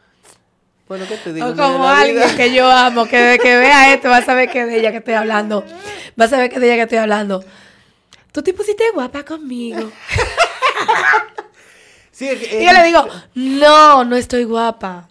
bueno, 0.88 1.06
¿qué 1.08 1.18
te 1.18 1.34
digo? 1.34 1.48
O 1.48 1.56
como 1.56 1.88
alguien 1.88 2.16
vida- 2.18 2.36
que 2.36 2.54
yo 2.54 2.70
amo, 2.70 3.06
que 3.06 3.18
de 3.18 3.40
que 3.40 3.58
vea 3.58 3.94
esto 3.94 4.10
va 4.10 4.18
a 4.18 4.26
saber 4.26 4.50
que 4.50 4.62
es 4.62 4.68
de 4.68 4.80
ella 4.80 4.92
que 4.92 4.98
estoy 4.98 5.14
hablando. 5.16 5.64
Va 6.20 6.26
a 6.26 6.30
saber 6.30 6.50
que 6.50 6.56
es 6.56 6.62
de 6.62 6.68
ella 6.68 6.76
que 6.76 6.82
estoy 6.84 6.98
hablando. 6.98 7.44
Tú 8.32 8.42
te 8.42 8.54
pusiste 8.54 8.84
guapa 8.94 9.24
conmigo. 9.24 9.92
Sí, 12.12 12.28
Y 12.30 12.66
yo 12.66 12.74
le 12.74 12.84
digo, 12.84 13.06
no, 13.36 14.04
no 14.04 14.16
estoy 14.16 14.44
guapa. 14.44 15.08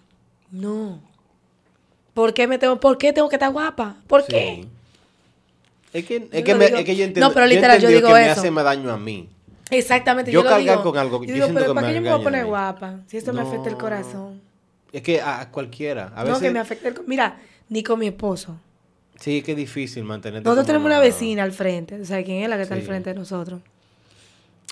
No. 0.51 1.01
¿Por 2.13 2.33
qué, 2.33 2.47
me 2.47 2.57
tengo, 2.57 2.79
¿Por 2.79 2.97
qué 2.97 3.11
tengo 3.11 3.27
que 3.27 3.35
estar 3.35 3.51
guapa? 3.51 3.97
¿Por 4.07 4.21
Sí. 4.21 4.27
qué? 4.29 4.65
Es 5.93 6.05
que, 6.05 6.15
es 6.31 6.39
Yo 6.39 6.43
que, 6.43 6.55
me- 6.55 6.65
digo- 6.67 6.77
es 6.77 6.85
que 6.85 6.95
yo 6.95 7.03
entiendo, 7.03 7.27
No, 7.27 7.33
pero 7.33 7.47
literal, 7.47 7.79
yo 7.81 7.89
entendí 7.89 7.95
digo 7.95 8.07
que 8.09 8.13
me 8.21 8.31
eso. 8.31 8.39
hace 8.39 8.51
más 8.51 8.63
daño 8.63 8.91
a 8.91 8.97
mí. 8.97 9.27
Exactamente. 9.71 10.31
Yo 10.31 10.43
lo 10.43 10.49
cargar 10.49 10.77
digo. 10.77 10.83
con 10.83 10.97
algo, 10.97 11.17
Yo 11.21 11.27
yo 11.27 11.33
digo, 11.33 11.45
siento 11.47 11.59
pero 11.61 11.71
que 11.73 11.75
¿para 11.75 11.87
me 11.87 11.93
qué 11.93 11.95
yo 11.97 12.01
me 12.03 12.11
voy 12.11 12.21
a 12.21 12.23
poner 12.23 12.45
guapa? 12.45 12.99
Si 13.07 13.17
esto 13.17 13.33
me 13.33 13.41
afecta 13.41 13.67
el 13.69 13.77
corazón. 13.77 14.41
Es 14.93 15.01
que 15.01 15.19
a, 15.19 15.41
a 15.41 15.49
cualquiera. 15.51 16.11
A 16.15 16.23
veces, 16.23 16.39
No, 16.39 16.39
que 16.47 16.51
me 16.51 16.59
afecta 16.59 16.87
el 16.87 16.93
co- 16.93 17.03
Mira, 17.07 17.39
ni 17.69 17.83
con 17.83 17.99
mi 17.99 18.07
esposo. 18.07 18.55
Sí, 19.21 19.43
que 19.43 19.51
es 19.51 19.57
difícil 19.57 20.03
mantenerte. 20.03 20.43
Nosotros 20.43 20.65
tenemos 20.65 20.87
una 20.87 20.99
vecina 20.99 21.43
al 21.43 21.51
frente. 21.51 22.01
O 22.01 22.05
sea, 22.05 22.23
¿quién 22.23 22.41
es 22.41 22.49
la 22.49 22.55
que 22.57 22.63
está 22.63 22.73
al 22.73 22.81
frente 22.81 23.11
de 23.11 23.15
nosotros? 23.19 23.61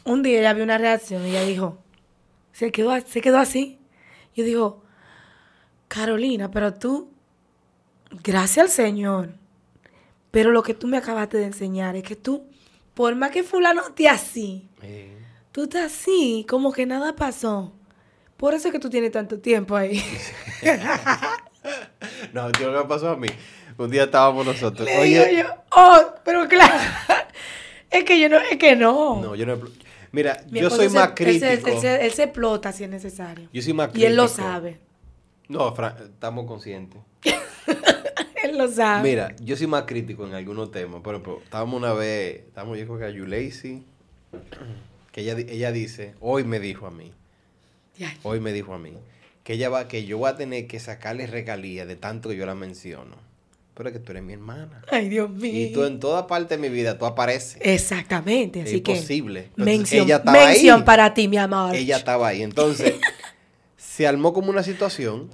Un 0.05 0.23
día 0.23 0.39
ella 0.39 0.53
vio 0.53 0.63
una 0.63 0.79
reacción 0.79 1.23
y 1.27 1.29
ella 1.29 1.43
dijo, 1.43 1.77
se 2.51 2.71
quedó, 2.71 2.99
se 3.01 3.21
quedó 3.21 3.37
así. 3.37 3.77
Yo 4.35 4.43
digo, 4.43 4.83
Carolina, 5.87 6.49
pero 6.49 6.73
tú, 6.73 7.11
gracias 8.23 8.65
al 8.65 8.71
Señor, 8.71 9.33
pero 10.31 10.51
lo 10.51 10.63
que 10.63 10.73
tú 10.73 10.87
me 10.87 10.97
acabaste 10.97 11.37
de 11.37 11.45
enseñar 11.45 11.95
es 11.95 12.03
que 12.03 12.15
tú, 12.15 12.47
por 12.95 13.15
más 13.15 13.29
que 13.29 13.43
fulano 13.43 13.81
esté 13.87 14.09
así, 14.09 14.67
Eh, 14.81 15.15
tú 15.51 15.63
estás 15.63 15.91
así, 15.93 16.43
como 16.49 16.71
que 16.71 16.87
nada 16.87 17.15
pasó. 17.15 17.73
Por 18.35 18.55
eso 18.55 18.69
es 18.69 18.71
que 18.71 18.79
tú 18.79 18.89
tienes 18.89 19.11
tanto 19.11 19.39
tiempo 19.39 19.75
ahí. 19.75 20.01
No, 22.33 22.49
tío, 22.51 22.71
¿qué 22.71 22.77
me 22.77 22.85
pasó 22.85 23.09
a 23.09 23.17
mí? 23.17 23.27
Un 23.79 23.89
día 23.89 24.03
estábamos 24.03 24.45
nosotros. 24.45 24.85
Le 24.87 24.99
Oye, 24.99 25.27
digo 25.29 25.41
yo, 25.43 25.55
oh, 25.75 26.13
pero 26.25 26.47
claro, 26.47 26.77
es 27.89 28.03
que 28.03 28.19
yo 28.19 28.27
no, 28.29 28.37
es 28.37 28.57
que 28.57 28.75
no. 28.75 29.21
no, 29.21 29.35
yo 29.35 29.45
no. 29.45 29.57
Mira, 30.11 30.43
Mi 30.51 30.59
yo 30.59 30.69
soy 30.69 30.89
se- 30.89 30.95
más 30.95 31.09
él 31.09 31.13
crítico. 31.15 31.39
se- 31.45 31.53
Él 31.75 31.79
se, 31.81 32.05
él 32.05 32.11
se 32.11 32.23
explota 32.23 32.71
si 32.71 32.83
es 32.83 32.89
necesario. 32.89 33.47
Yo 33.53 33.61
soy 33.61 33.73
más 33.73 33.89
Y 33.95 34.05
él 34.05 34.15
lo 34.15 34.25
crítico. 34.25 34.47
sabe. 34.47 34.79
No, 35.47 35.73
Fran, 35.73 35.95
estamos 36.03 36.45
conscientes. 36.45 37.01
Él 38.43 38.57
lo 38.57 38.67
sabe. 38.71 39.09
Mira, 39.09 39.35
yo 39.41 39.57
soy 39.57 39.67
más 39.67 39.83
crítico 39.83 40.25
en 40.25 40.33
algunos 40.33 40.71
temas. 40.71 41.01
Por 41.01 41.15
ejemplo, 41.15 41.41
estábamos 41.43 41.75
una 41.77 41.91
vez, 41.93 42.41
estábamos 42.47 42.77
yo 42.77 42.93
a 42.95 43.09
Yulacy, 43.09 43.83
que 45.11 45.21
ella, 45.21 45.33
ella 45.37 45.71
dice, 45.71 46.13
hoy 46.21 46.43
me 46.43 46.59
dijo 46.59 46.85
a 46.87 46.91
mí, 46.91 47.11
hoy 48.23 48.39
me 48.39 48.53
dijo 48.53 48.73
a 48.73 48.77
mí, 48.79 48.93
que 49.43 49.53
ella 49.53 49.69
va, 49.69 49.87
que 49.87 50.05
yo 50.05 50.17
voy 50.19 50.29
a 50.29 50.35
tener 50.37 50.67
que 50.67 50.79
sacarle 50.79 51.27
regalías 51.27 51.87
de 51.87 51.95
tanto 51.95 52.29
que 52.29 52.37
yo 52.37 52.45
la 52.45 52.55
menciono. 52.55 53.15
Pero 53.79 53.91
es 53.91 53.93
que 53.93 53.99
tú 54.01 54.11
eres 54.11 54.23
mi 54.23 54.33
hermana. 54.33 54.81
Ay, 54.91 55.07
Dios 55.07 55.29
mío. 55.29 55.53
Y 55.53 55.71
tú 55.71 55.85
en 55.85 56.01
toda 56.01 56.27
parte 56.27 56.57
de 56.57 56.61
mi 56.61 56.67
vida, 56.67 56.97
tú 56.97 57.05
apareces. 57.05 57.57
Exactamente, 57.61 58.59
Es 58.59 58.71
que. 58.71 58.75
imposible. 58.91 59.51
Mención, 59.55 60.03
ella 60.05 60.17
estaba 60.17 60.37
mención 60.37 60.79
ahí. 60.79 60.85
para 60.85 61.13
ti, 61.13 61.29
mi 61.29 61.37
amor. 61.37 61.73
Ella 61.73 61.95
estaba 61.95 62.27
ahí. 62.27 62.41
Entonces, 62.41 62.95
se 63.77 64.05
armó 64.05 64.33
como 64.33 64.49
una 64.49 64.63
situación. 64.63 65.29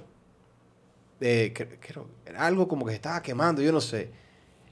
de 1.18 1.52
que, 1.52 1.66
que 1.66 1.94
algo 2.38 2.68
como 2.68 2.84
que 2.84 2.92
se 2.92 2.96
estaba 2.98 3.20
quemando, 3.20 3.62
yo 3.62 3.72
no 3.72 3.80
sé. 3.80 4.12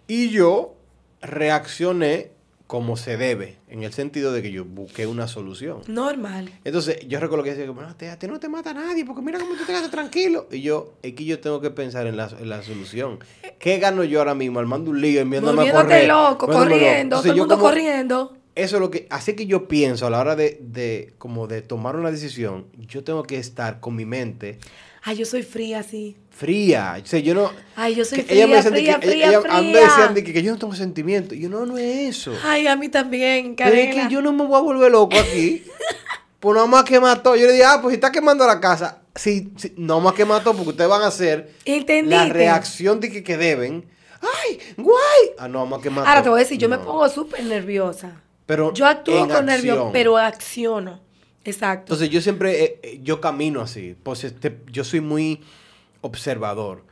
Y 0.06 0.30
yo 0.30 0.76
reaccioné 1.20 2.30
como 2.66 2.96
se 2.96 3.16
debe, 3.18 3.58
en 3.68 3.82
el 3.82 3.92
sentido 3.92 4.32
de 4.32 4.40
que 4.42 4.50
yo 4.50 4.64
busqué 4.64 5.06
una 5.06 5.28
solución. 5.28 5.82
Normal. 5.86 6.50
Entonces, 6.64 6.98
yo 7.06 7.20
recuerdo 7.20 7.44
que 7.44 7.54
decía, 7.54 7.70
bueno, 7.70 7.90
a 7.90 7.94
ti 8.18 8.26
no 8.26 8.40
te 8.40 8.48
mata 8.48 8.72
nadie, 8.72 9.04
porque 9.04 9.20
mira 9.20 9.38
cómo 9.38 9.52
tú 9.54 9.60
te 9.60 9.66
quedas 9.72 9.90
tranquilo. 9.90 10.48
Y 10.50 10.62
yo, 10.62 10.94
es 11.02 11.12
que 11.14 11.24
yo 11.26 11.40
tengo 11.40 11.60
que 11.60 11.70
pensar 11.70 12.06
en 12.06 12.16
la, 12.16 12.30
en 12.40 12.48
la 12.48 12.62
solución. 12.62 13.18
¿Qué 13.58 13.78
gano 13.78 14.02
yo 14.02 14.18
ahora 14.20 14.34
mismo 14.34 14.60
armando 14.60 14.90
un 14.90 15.00
lío, 15.00 15.20
enviándome 15.20 15.68
a 15.68 15.72
correr? 15.72 16.08
loco, 16.08 16.46
corriendo, 16.46 16.86
Entonces, 17.16 17.22
todo 17.24 17.32
el 17.34 17.38
mundo 17.40 17.54
como- 17.56 17.68
corriendo. 17.68 18.36
eso 18.54 18.76
es 18.76 18.80
lo 18.80 18.90
que 18.90 19.06
así 19.10 19.34
que 19.34 19.46
yo 19.46 19.68
pienso 19.68 20.06
a 20.06 20.10
la 20.10 20.20
hora 20.20 20.34
de, 20.36 20.58
de 20.62 21.12
como 21.18 21.46
de 21.46 21.60
tomar 21.60 21.96
una 21.96 22.10
decisión 22.12 22.66
yo 22.78 23.02
tengo 23.02 23.24
que 23.24 23.36
estar 23.38 23.80
con 23.80 23.96
mi 23.96 24.04
mente 24.06 24.58
Ay, 25.06 25.16
yo 25.16 25.26
soy 25.26 25.42
fría 25.42 25.80
así. 25.80 26.16
fría 26.30 26.96
o 27.02 27.06
sea 27.06 27.20
yo 27.20 27.34
no 27.34 27.50
Ay, 27.76 27.94
yo 27.94 28.04
soy 28.04 28.22
que 28.22 28.34
ella 28.34 28.46
me 28.46 28.62
fría, 28.62 28.70
fría, 28.72 29.00
que, 29.00 29.06
fría, 29.08 29.28
ella- 29.28 29.38
a 29.50 29.60
decían 29.60 29.90
fría. 29.92 30.08
de 30.14 30.24
que, 30.24 30.32
que 30.32 30.42
yo 30.42 30.52
no 30.52 30.58
tengo 30.58 30.74
sentimiento 30.74 31.34
y 31.34 31.40
yo 31.40 31.48
no 31.48 31.66
no 31.66 31.76
es 31.78 32.16
eso 32.16 32.32
Ay, 32.42 32.66
a 32.66 32.74
mí 32.76 32.88
también, 32.88 33.54
pero 33.56 33.74
es 33.74 33.94
que 33.94 34.08
yo 34.10 34.22
no 34.22 34.32
me 34.32 34.44
voy 34.46 34.56
a 34.58 34.62
volver 34.62 34.90
loco 34.90 35.16
aquí 35.18 35.62
pues 36.40 36.54
nada 36.54 36.66
más 36.66 36.84
que 36.84 36.98
mató 37.00 37.36
yo 37.36 37.46
le 37.46 37.52
dije 37.52 37.64
ah 37.64 37.78
pues 37.82 37.92
si 37.92 37.96
está 37.96 38.10
quemando 38.10 38.46
la 38.46 38.60
casa 38.60 39.02
sí, 39.14 39.52
sí 39.56 39.74
no 39.76 40.00
más 40.00 40.14
que 40.14 40.24
mató 40.24 40.54
porque 40.54 40.70
ustedes 40.70 40.90
van 40.90 41.02
a 41.02 41.06
hacer 41.08 41.52
¿Entendiste? 41.64 42.16
la 42.16 42.24
reacción 42.32 42.98
de 43.00 43.10
que, 43.12 43.22
que 43.22 43.36
deben 43.36 43.84
ay 44.22 44.58
guay 44.78 45.32
ah 45.38 45.48
no 45.48 45.66
más 45.66 45.80
que 45.82 45.90
mató 45.90 46.08
Ahora 46.08 46.22
te 46.22 46.28
voy 46.30 46.38
a 46.40 46.42
decir, 46.44 46.56
yo 46.58 46.68
me 46.70 46.78
No. 46.78 46.84
pongo 46.84 47.08
súper 47.10 47.44
nerviosa. 47.44 48.22
pero 48.46 48.72
Yo 48.72 48.86
actúo 48.86 49.28
con 49.28 49.44
nervios, 49.46 49.90
pero 49.92 50.16
acciono. 50.18 51.00
Exacto. 51.44 51.92
Entonces 51.92 52.10
yo 52.10 52.20
siempre, 52.20 52.64
eh, 52.64 52.80
eh, 52.82 53.00
yo 53.02 53.20
camino 53.20 53.60
así, 53.60 53.96
pues 54.02 54.24
este, 54.24 54.58
yo 54.72 54.82
soy 54.84 55.00
muy 55.00 55.40
observador. 56.00 56.82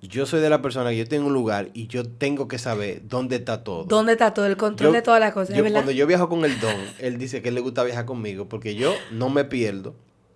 Yo 0.00 0.26
soy 0.26 0.40
de 0.40 0.50
la 0.50 0.60
persona 0.62 0.90
que 0.90 0.96
yo 0.96 1.06
tengo 1.06 1.28
un 1.28 1.32
lugar 1.32 1.70
y 1.74 1.86
yo 1.86 2.04
tengo 2.08 2.48
que 2.48 2.58
saber 2.58 3.02
dónde 3.08 3.36
está 3.36 3.62
todo. 3.62 3.84
¿Dónde 3.84 4.12
está 4.12 4.34
todo 4.34 4.46
el 4.46 4.56
control 4.56 4.88
Yo- 4.90 4.92
de 4.94 5.02
todas 5.02 5.20
las 5.20 5.32
cosas? 5.32 5.56
yo- 5.56 5.62
cuando 5.70 5.92
yo 5.92 6.06
viajo 6.08 6.28
con 6.28 6.44
el 6.44 6.58
don, 6.58 6.74
él 6.98 7.18
dice 7.18 7.40
que 7.40 7.50
él 7.50 7.54
le 7.54 7.60
gusta 7.60 7.84
viajar 7.84 8.04
conmigo 8.04 8.48
porque 8.48 8.74
yo 8.74 8.94
no 9.12 9.30
me 9.30 9.44
pierdo, 9.44 9.94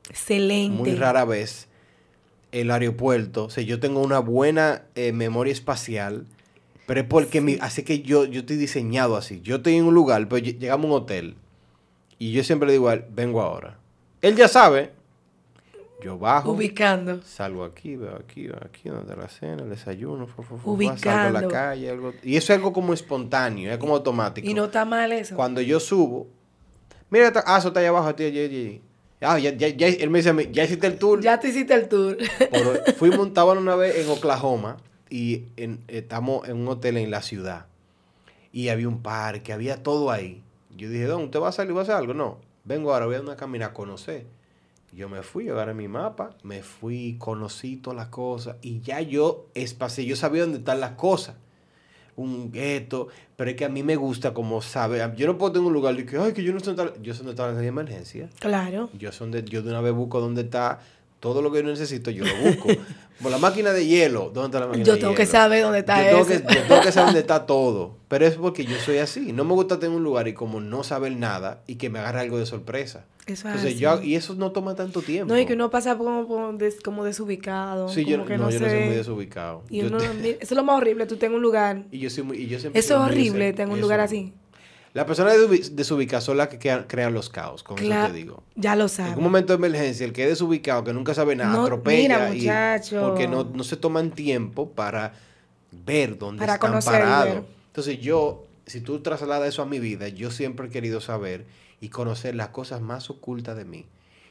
Excelente. 0.08 0.76
muy 0.76 0.94
rara 0.94 1.24
vez, 1.24 1.66
el 2.52 2.70
aeropuerto. 2.70 3.46
O 3.46 3.50
sea, 3.50 3.64
yo 3.64 3.80
tengo 3.80 4.00
una 4.00 4.20
buena 4.20 4.84
eh, 4.94 5.10
memoria 5.10 5.52
espacial, 5.52 6.26
pero 6.86 7.00
es 7.00 7.06
porque 7.08 7.40
mi, 7.40 7.58
así 7.60 7.82
que 7.82 8.02
yo, 8.02 8.24
yo 8.24 8.40
estoy 8.40 8.56
diseñado 8.56 9.16
así. 9.16 9.40
Yo 9.42 9.56
estoy 9.56 9.74
en 9.74 9.84
un 9.86 9.94
lugar, 9.94 10.28
pero 10.28 10.44
lle- 10.46 10.56
llegamos 10.60 10.84
a 10.84 10.94
un 10.94 11.02
hotel 11.02 11.34
y 12.18 12.32
yo 12.32 12.42
siempre 12.44 12.66
le 12.66 12.72
digo 12.74 12.88
a 12.88 12.94
él, 12.94 13.04
vengo 13.10 13.40
ahora. 13.40 13.78
Él 14.22 14.36
ya 14.36 14.48
sabe. 14.48 14.92
Yo 16.02 16.18
bajo. 16.18 16.52
Ubicando. 16.52 17.22
Salgo 17.22 17.64
aquí, 17.64 17.96
veo 17.96 18.16
aquí, 18.16 18.46
veo 18.48 18.58
aquí, 18.62 18.88
donde 18.90 19.16
la 19.16 19.28
cena, 19.28 19.62
el 19.62 19.70
desayuno, 19.70 20.26
fu, 20.26 20.42
fu, 20.42 20.58
Ubicando. 20.70 21.00
salgo 21.02 21.38
a 21.38 21.40
la 21.42 21.48
calle. 21.48 21.90
Algo, 21.90 22.12
y 22.22 22.36
eso 22.36 22.52
es 22.52 22.58
algo 22.58 22.72
como 22.72 22.92
espontáneo, 22.92 23.72
es 23.72 23.78
como 23.78 23.94
automático. 23.94 24.46
Y 24.46 24.52
no 24.54 24.66
está 24.66 24.84
mal 24.84 25.10
eso. 25.12 25.34
Cuando 25.36 25.60
yo 25.62 25.80
subo, 25.80 26.26
mira, 27.08 27.32
ah, 27.46 27.58
eso 27.58 27.68
está 27.68 27.80
allá 27.80 27.88
abajo, 27.88 28.14
tío, 28.14 28.28
ya. 28.28 28.80
Ah, 29.22 29.38
ya, 29.38 29.50
ya, 29.52 29.68
ya, 29.68 29.86
él 29.88 30.10
me 30.10 30.18
dice 30.18 30.28
a 30.28 30.32
mí, 30.34 30.48
ya 30.52 30.64
hiciste 30.64 30.86
el 30.86 30.98
tour. 30.98 31.22
Ya 31.22 31.40
tú 31.40 31.46
hiciste 31.46 31.72
el 31.72 31.88
tour. 31.88 32.18
Por- 32.50 32.92
fuimos, 32.94 33.28
estaban 33.28 33.56
una 33.56 33.74
vez 33.74 33.96
en 34.04 34.10
Oklahoma 34.10 34.76
y 35.08 35.44
en- 35.56 35.82
estamos 35.88 36.46
en 36.46 36.58
un 36.58 36.68
hotel 36.68 36.98
en 36.98 37.10
la 37.10 37.22
ciudad. 37.22 37.66
Y 38.52 38.68
había 38.68 38.88
un 38.88 39.00
parque, 39.02 39.54
había 39.54 39.82
todo 39.82 40.10
ahí. 40.10 40.42
Yo 40.76 40.90
dije, 40.90 41.04
Don, 41.04 41.24
¿usted 41.24 41.40
va 41.40 41.48
a 41.48 41.52
salir, 41.52 41.74
va 41.74 41.80
a 41.80 41.82
hacer 41.82 41.94
algo? 41.94 42.14
No, 42.14 42.38
vengo 42.64 42.92
ahora, 42.92 43.06
voy 43.06 43.14
a 43.14 43.18
dar 43.18 43.26
una 43.26 43.36
camina 43.36 43.66
a 43.66 43.72
conocer. 43.72 44.26
Yo 44.92 45.08
me 45.08 45.22
fui, 45.22 45.48
agarré 45.48 45.74
mi 45.74 45.88
mapa, 45.88 46.30
me 46.42 46.62
fui, 46.62 47.16
conocí 47.18 47.76
todas 47.76 47.96
las 47.96 48.08
cosas 48.08 48.56
y 48.62 48.80
ya 48.80 49.00
yo 49.00 49.46
espacié, 49.54 50.04
yo 50.06 50.16
sabía 50.16 50.42
dónde 50.42 50.58
están 50.58 50.80
las 50.80 50.92
cosas. 50.92 51.36
Un 52.16 52.50
gueto, 52.50 53.08
pero 53.36 53.50
es 53.50 53.56
que 53.56 53.66
a 53.66 53.68
mí 53.68 53.82
me 53.82 53.96
gusta 53.96 54.32
como 54.32 54.62
saber. 54.62 55.14
Yo 55.16 55.26
no 55.26 55.36
puedo 55.36 55.52
tener 55.52 55.66
un 55.66 55.74
lugar 55.74 55.94
de 55.94 56.06
que, 56.06 56.16
ay, 56.16 56.32
que 56.32 56.42
yo 56.42 56.54
no 56.54 56.60
sé 56.60 56.72
dónde 56.72 56.84
está. 56.84 57.02
Yo 57.02 57.12
sé 57.12 57.18
dónde 57.18 57.32
está 57.32 57.52
la 57.52 57.62
emergencia. 57.62 58.30
Claro. 58.38 58.88
Yo, 58.98 59.12
son 59.12 59.30
de, 59.30 59.44
yo 59.44 59.60
de 59.60 59.68
una 59.68 59.82
vez 59.82 59.92
busco 59.92 60.18
dónde 60.18 60.40
está 60.40 60.80
todo 61.20 61.42
lo 61.42 61.50
que 61.52 61.62
yo 61.62 61.68
necesito, 61.68 62.10
yo 62.10 62.24
lo 62.24 62.34
busco. 62.36 62.68
Por 63.22 63.30
la 63.30 63.38
máquina 63.38 63.72
de 63.72 63.86
hielo, 63.86 64.30
¿dónde 64.34 64.48
está 64.48 64.60
la 64.60 64.66
máquina 64.66 64.84
Yo 64.84 64.92
de 64.92 64.98
tengo 65.00 65.12
hielo? 65.12 65.18
que 65.18 65.26
saber 65.26 65.62
dónde 65.62 65.78
está 65.78 66.02
yo 66.02 66.18
tengo 66.18 66.30
eso. 66.34 66.46
Que, 66.46 66.54
yo 66.54 66.62
tengo 66.68 66.80
que 66.82 66.92
saber 66.92 67.06
dónde 67.06 67.20
está 67.20 67.46
todo. 67.46 67.96
Pero 68.08 68.26
es 68.26 68.34
porque 68.34 68.66
yo 68.66 68.76
soy 68.78 68.98
así. 68.98 69.32
No 69.32 69.44
me 69.44 69.54
gusta 69.54 69.78
tener 69.78 69.96
un 69.96 70.04
lugar 70.04 70.28
y 70.28 70.34
como 70.34 70.60
no 70.60 70.84
saber 70.84 71.12
nada 71.16 71.62
y 71.66 71.76
que 71.76 71.88
me 71.88 71.98
agarre 71.98 72.20
algo 72.20 72.38
de 72.38 72.44
sorpresa. 72.44 73.06
Eso 73.26 73.32
es 73.32 73.44
Entonces, 73.46 73.70
así. 73.72 73.78
yo, 73.80 74.02
y 74.02 74.16
eso 74.16 74.34
no 74.34 74.52
toma 74.52 74.74
tanto 74.74 75.00
tiempo. 75.00 75.32
No, 75.32 75.40
y 75.40 75.46
que 75.46 75.54
uno 75.54 75.70
pasa 75.70 75.96
como, 75.96 76.52
des- 76.52 76.78
como 76.84 77.04
desubicado. 77.04 77.88
Sí, 77.88 78.04
como 78.04 78.16
yo, 78.18 78.24
que 78.26 78.36
no, 78.36 78.44
no, 78.44 78.50
yo 78.50 78.60
no 78.60 78.68
soy 78.68 78.80
muy 78.80 78.94
desubicado. 78.96 79.62
Y 79.70 79.78
Yo 79.80 79.86
uno, 79.86 79.96
te- 79.96 80.30
eso 80.32 80.38
es 80.42 80.52
lo 80.52 80.62
más 80.62 80.76
horrible, 80.76 81.06
tú 81.06 81.16
en 81.20 81.32
un 81.32 81.40
lugar. 81.42 81.84
y 81.90 81.98
yo 81.98 82.10
soy 82.10 82.22
muy, 82.22 82.36
y 82.36 82.46
yo 82.48 82.60
siempre 82.60 82.78
Eso 82.78 82.94
es 82.94 83.00
horrible, 83.00 83.54
tengo 83.54 83.72
un 83.72 83.80
lugar 83.80 84.00
así. 84.00 84.34
Las 84.96 85.04
personas 85.04 85.34
desubi- 85.36 85.68
desubicadas 85.72 86.24
son 86.24 86.38
las 86.38 86.48
que 86.48 86.58
crea- 86.58 86.86
crean 86.88 87.12
los 87.12 87.28
caos, 87.28 87.62
con 87.62 87.76
eso 87.78 87.86
Claro, 87.86 88.12
te 88.12 88.18
digo. 88.18 88.42
ya 88.54 88.74
lo 88.74 88.84
En 88.84 88.88
sabes. 88.88 89.16
un 89.18 89.22
momento 89.22 89.52
de 89.52 89.58
emergencia, 89.66 90.06
el 90.06 90.12
que 90.14 90.22
es 90.24 90.30
desubicado, 90.30 90.84
que 90.84 90.92
nunca 90.94 91.12
sabe 91.12 91.36
nada, 91.36 91.52
No, 91.52 91.62
atropella 91.64 92.30
mira, 92.30 92.80
y- 92.80 92.98
porque 92.98 93.28
no, 93.28 93.44
no 93.44 93.62
se 93.62 93.76
toman 93.76 94.10
tiempo 94.10 94.70
para 94.70 95.12
ver 95.70 96.16
dónde 96.18 96.40
Para 96.40 96.54
están 96.54 96.80
parados. 96.82 97.44
Entonces 97.66 98.00
yo, 98.00 98.46
si 98.64 98.80
tú 98.80 99.00
trasladas 99.00 99.48
eso 99.50 99.60
a 99.62 99.66
mi 99.66 99.78
vida, 99.80 100.08
yo 100.08 100.30
siempre 100.30 100.68
he 100.68 100.70
querido 100.70 101.00
saber 101.02 101.44
y 101.80 101.90
conocer 101.90 102.34
las 102.34 102.48
cosas 102.48 102.80
más 102.80 103.10
ocultas 103.10 103.54
de 103.56 103.66
mí. 103.66 103.84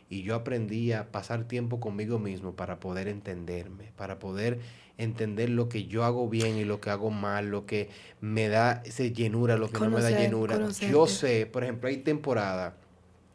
Y 0.10 0.24
yo 0.24 0.34
aprendí 0.36 0.92
a 0.94 1.12
pasar 1.12 1.44
tiempo 1.44 1.80
conmigo 1.80 2.18
mismo 2.20 2.54
para 2.54 2.80
poder 2.80 3.08
entenderme, 3.08 3.92
para 3.98 4.18
poder 4.20 4.60
entender 4.98 5.50
lo 5.50 5.68
que 5.70 5.86
yo 5.86 6.04
hago 6.04 6.30
bien 6.30 6.58
y 6.58 6.64
lo 6.64 6.80
que 6.80 6.90
hago 6.90 7.10
mal, 7.10 7.50
lo 7.50 7.66
que 7.66 7.90
me 8.22 8.48
da 8.48 8.82
ese 8.86 9.12
llenura, 9.12 9.58
lo 9.58 9.70
que 9.70 9.80
no 9.80 9.90
me 9.90 10.02
da 10.02 10.12
llenura. 10.12 10.70
Yo 10.90 11.08
sé, 11.08 11.46
por 11.46 11.64
ejemplo, 11.64 11.90
hay 11.90 11.98
temporadas 11.98 12.74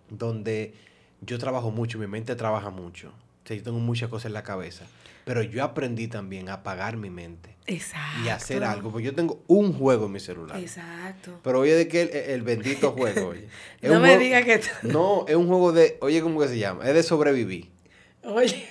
donde 0.09 0.75
yo 1.21 1.39
trabajo 1.39 1.71
mucho, 1.71 1.99
mi 1.99 2.07
mente 2.07 2.35
trabaja 2.35 2.71
mucho. 2.71 3.09
O 3.45 3.47
sea, 3.47 3.57
yo 3.57 3.63
tengo 3.63 3.79
muchas 3.79 4.09
cosas 4.09 4.27
en 4.27 4.35
la 4.35 4.43
cabeza. 4.43 4.87
Pero 5.25 5.43
yo 5.43 5.63
aprendí 5.63 6.09
también 6.09 6.49
a 6.49 6.55
apagar 6.55 6.97
mi 6.97 7.11
mente 7.11 7.55
Exacto. 7.67 8.25
y 8.25 8.29
hacer 8.31 8.65
algo. 8.65 8.91
Porque 8.91 9.05
yo 9.05 9.15
tengo 9.15 9.45
un 9.47 9.73
juego 9.73 10.07
en 10.07 10.13
mi 10.13 10.21
celular. 10.21 10.59
Exacto. 10.59 11.39
Pero 11.45 11.61
oye, 11.61 11.75
de 11.75 11.89
que 11.89 12.03
el, 12.03 12.09
el 12.09 12.43
bendito 12.43 12.93
juego, 12.97 13.29
oye. 13.29 13.49
Es 13.81 13.91
No 13.91 14.01
me 14.01 14.19
digas 14.19 14.45
que... 14.45 14.61
No, 14.89 15.27
es 15.29 15.37
un 15.37 15.47
juego 15.47 15.73
de. 15.73 15.99
Oye, 16.01 16.23
¿cómo 16.23 16.41
que 16.41 16.49
se 16.49 16.59
llama? 16.59 16.87
Es 16.89 16.95
de 16.95 17.03
sobrevivir. 17.03 17.71
Oye. 18.25 18.67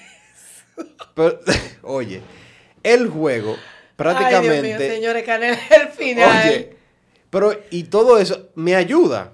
Pero, 1.15 1.39
oye, 1.83 2.21
el 2.93 3.07
juego 3.09 3.55
prácticamente. 3.95 4.49
Ay, 4.55 4.61
Dios 4.63 4.79
mío, 4.79 4.89
señores, 4.89 5.25
el 5.27 5.87
final. 5.89 6.47
Oye, 6.47 6.75
pero 7.29 7.51
y 7.69 7.83
todo 7.83 8.17
eso 8.17 8.49
me 8.55 8.75
ayuda. 8.75 9.33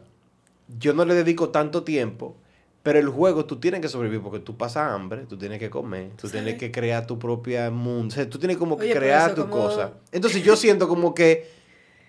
Yo 0.80 0.94
no 0.94 1.06
le 1.06 1.14
dedico 1.14 1.50
tanto 1.50 1.84
tiempo, 1.84 2.36
pero 2.84 2.98
el 3.00 3.08
juego 3.10 3.46
tú 3.46 3.60
tienes 3.60 3.82
que 3.82 3.88
sobrevivir 3.88 4.22
porque 4.22 4.40
tú 4.40 4.58
pasas 4.58 4.92
hambre, 4.92 5.26
tú 5.30 5.38
tienes 5.38 5.60
que 5.60 5.70
comer, 5.70 6.10
tú 6.20 6.28
tienes 6.28 6.54
Sí. 6.54 6.60
que 6.60 6.72
crear 6.72 7.06
tu 7.06 7.20
propia 7.20 7.70
mundo, 7.70 8.08
o 8.08 8.16
sea, 8.16 8.30
tú 8.30 8.40
tienes 8.40 8.58
como 8.58 8.76
que 8.78 8.86
Oye, 8.86 8.94
crear 8.96 9.36
tu 9.36 9.44
como- 9.48 9.54
cosa. 9.68 9.92
Entonces 10.12 10.44
yo 10.44 10.56
siento 10.56 10.88
como 10.88 11.14
que 11.14 11.48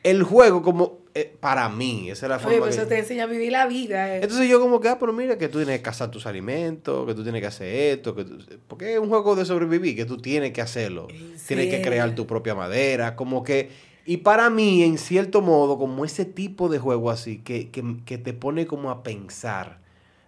el 0.03 0.23
juego 0.23 0.63
como 0.63 1.01
eh, 1.15 1.35
para 1.41 1.69
mí, 1.71 2.11
esa 2.11 2.27
es 2.27 2.31
la 2.31 2.37
Oye, 2.37 2.45
forma 2.45 2.59
pues 2.59 2.75
que- 2.77 2.81
eso 2.83 2.89
te 2.89 2.99
enseña 2.99 3.25
a 3.25 3.27
vivir 3.27 3.51
la 3.51 3.67
vida. 3.67 4.15
eh. 4.17 4.21
entonces 4.23 4.49
yo 4.51 4.61
como 4.61 4.81
que, 4.81 4.89
ah, 4.89 4.99
pero 4.99 5.13
mira 5.15 5.39
que 5.39 5.49
tú 5.49 5.59
tienes 5.59 5.79
que 5.79 5.83
cazar 5.83 6.11
tus 6.11 6.27
alimentos, 6.27 7.07
que 7.07 7.15
tú 7.15 7.23
tienes 7.23 7.41
que 7.41 7.47
hacer 7.47 7.69
esto, 7.99 8.15
que 8.15 8.25
tú- 8.25 8.39
porque 8.69 8.93
es 8.95 8.99
un 9.01 9.09
juego 9.09 9.35
de 9.35 9.45
sobrevivir, 9.47 9.97
que 9.97 10.05
tú 10.05 10.19
tienes 10.19 10.53
que 10.53 10.61
hacerlo. 10.61 11.07
¿En 11.11 11.37
Tienes 11.47 11.69
que 11.69 11.81
crear 11.81 12.15
tu 12.15 12.27
propia 12.27 12.55
madera, 12.55 13.17
como 13.17 13.43
que... 13.43 13.71
Y 14.05 14.19
para 14.19 14.51
mí, 14.51 14.83
en 14.85 14.99
cierto 14.99 15.41
modo, 15.41 15.79
como 15.79 16.05
ese 16.05 16.25
tipo 16.27 16.69
de 16.69 16.79
juego 16.79 17.11
así, 17.11 17.39
que, 17.39 17.71
que, 17.71 17.83
que 18.05 18.19
te 18.19 18.33
pone 18.35 18.67
como 18.67 18.91
a 18.91 19.03
pensar. 19.03 19.81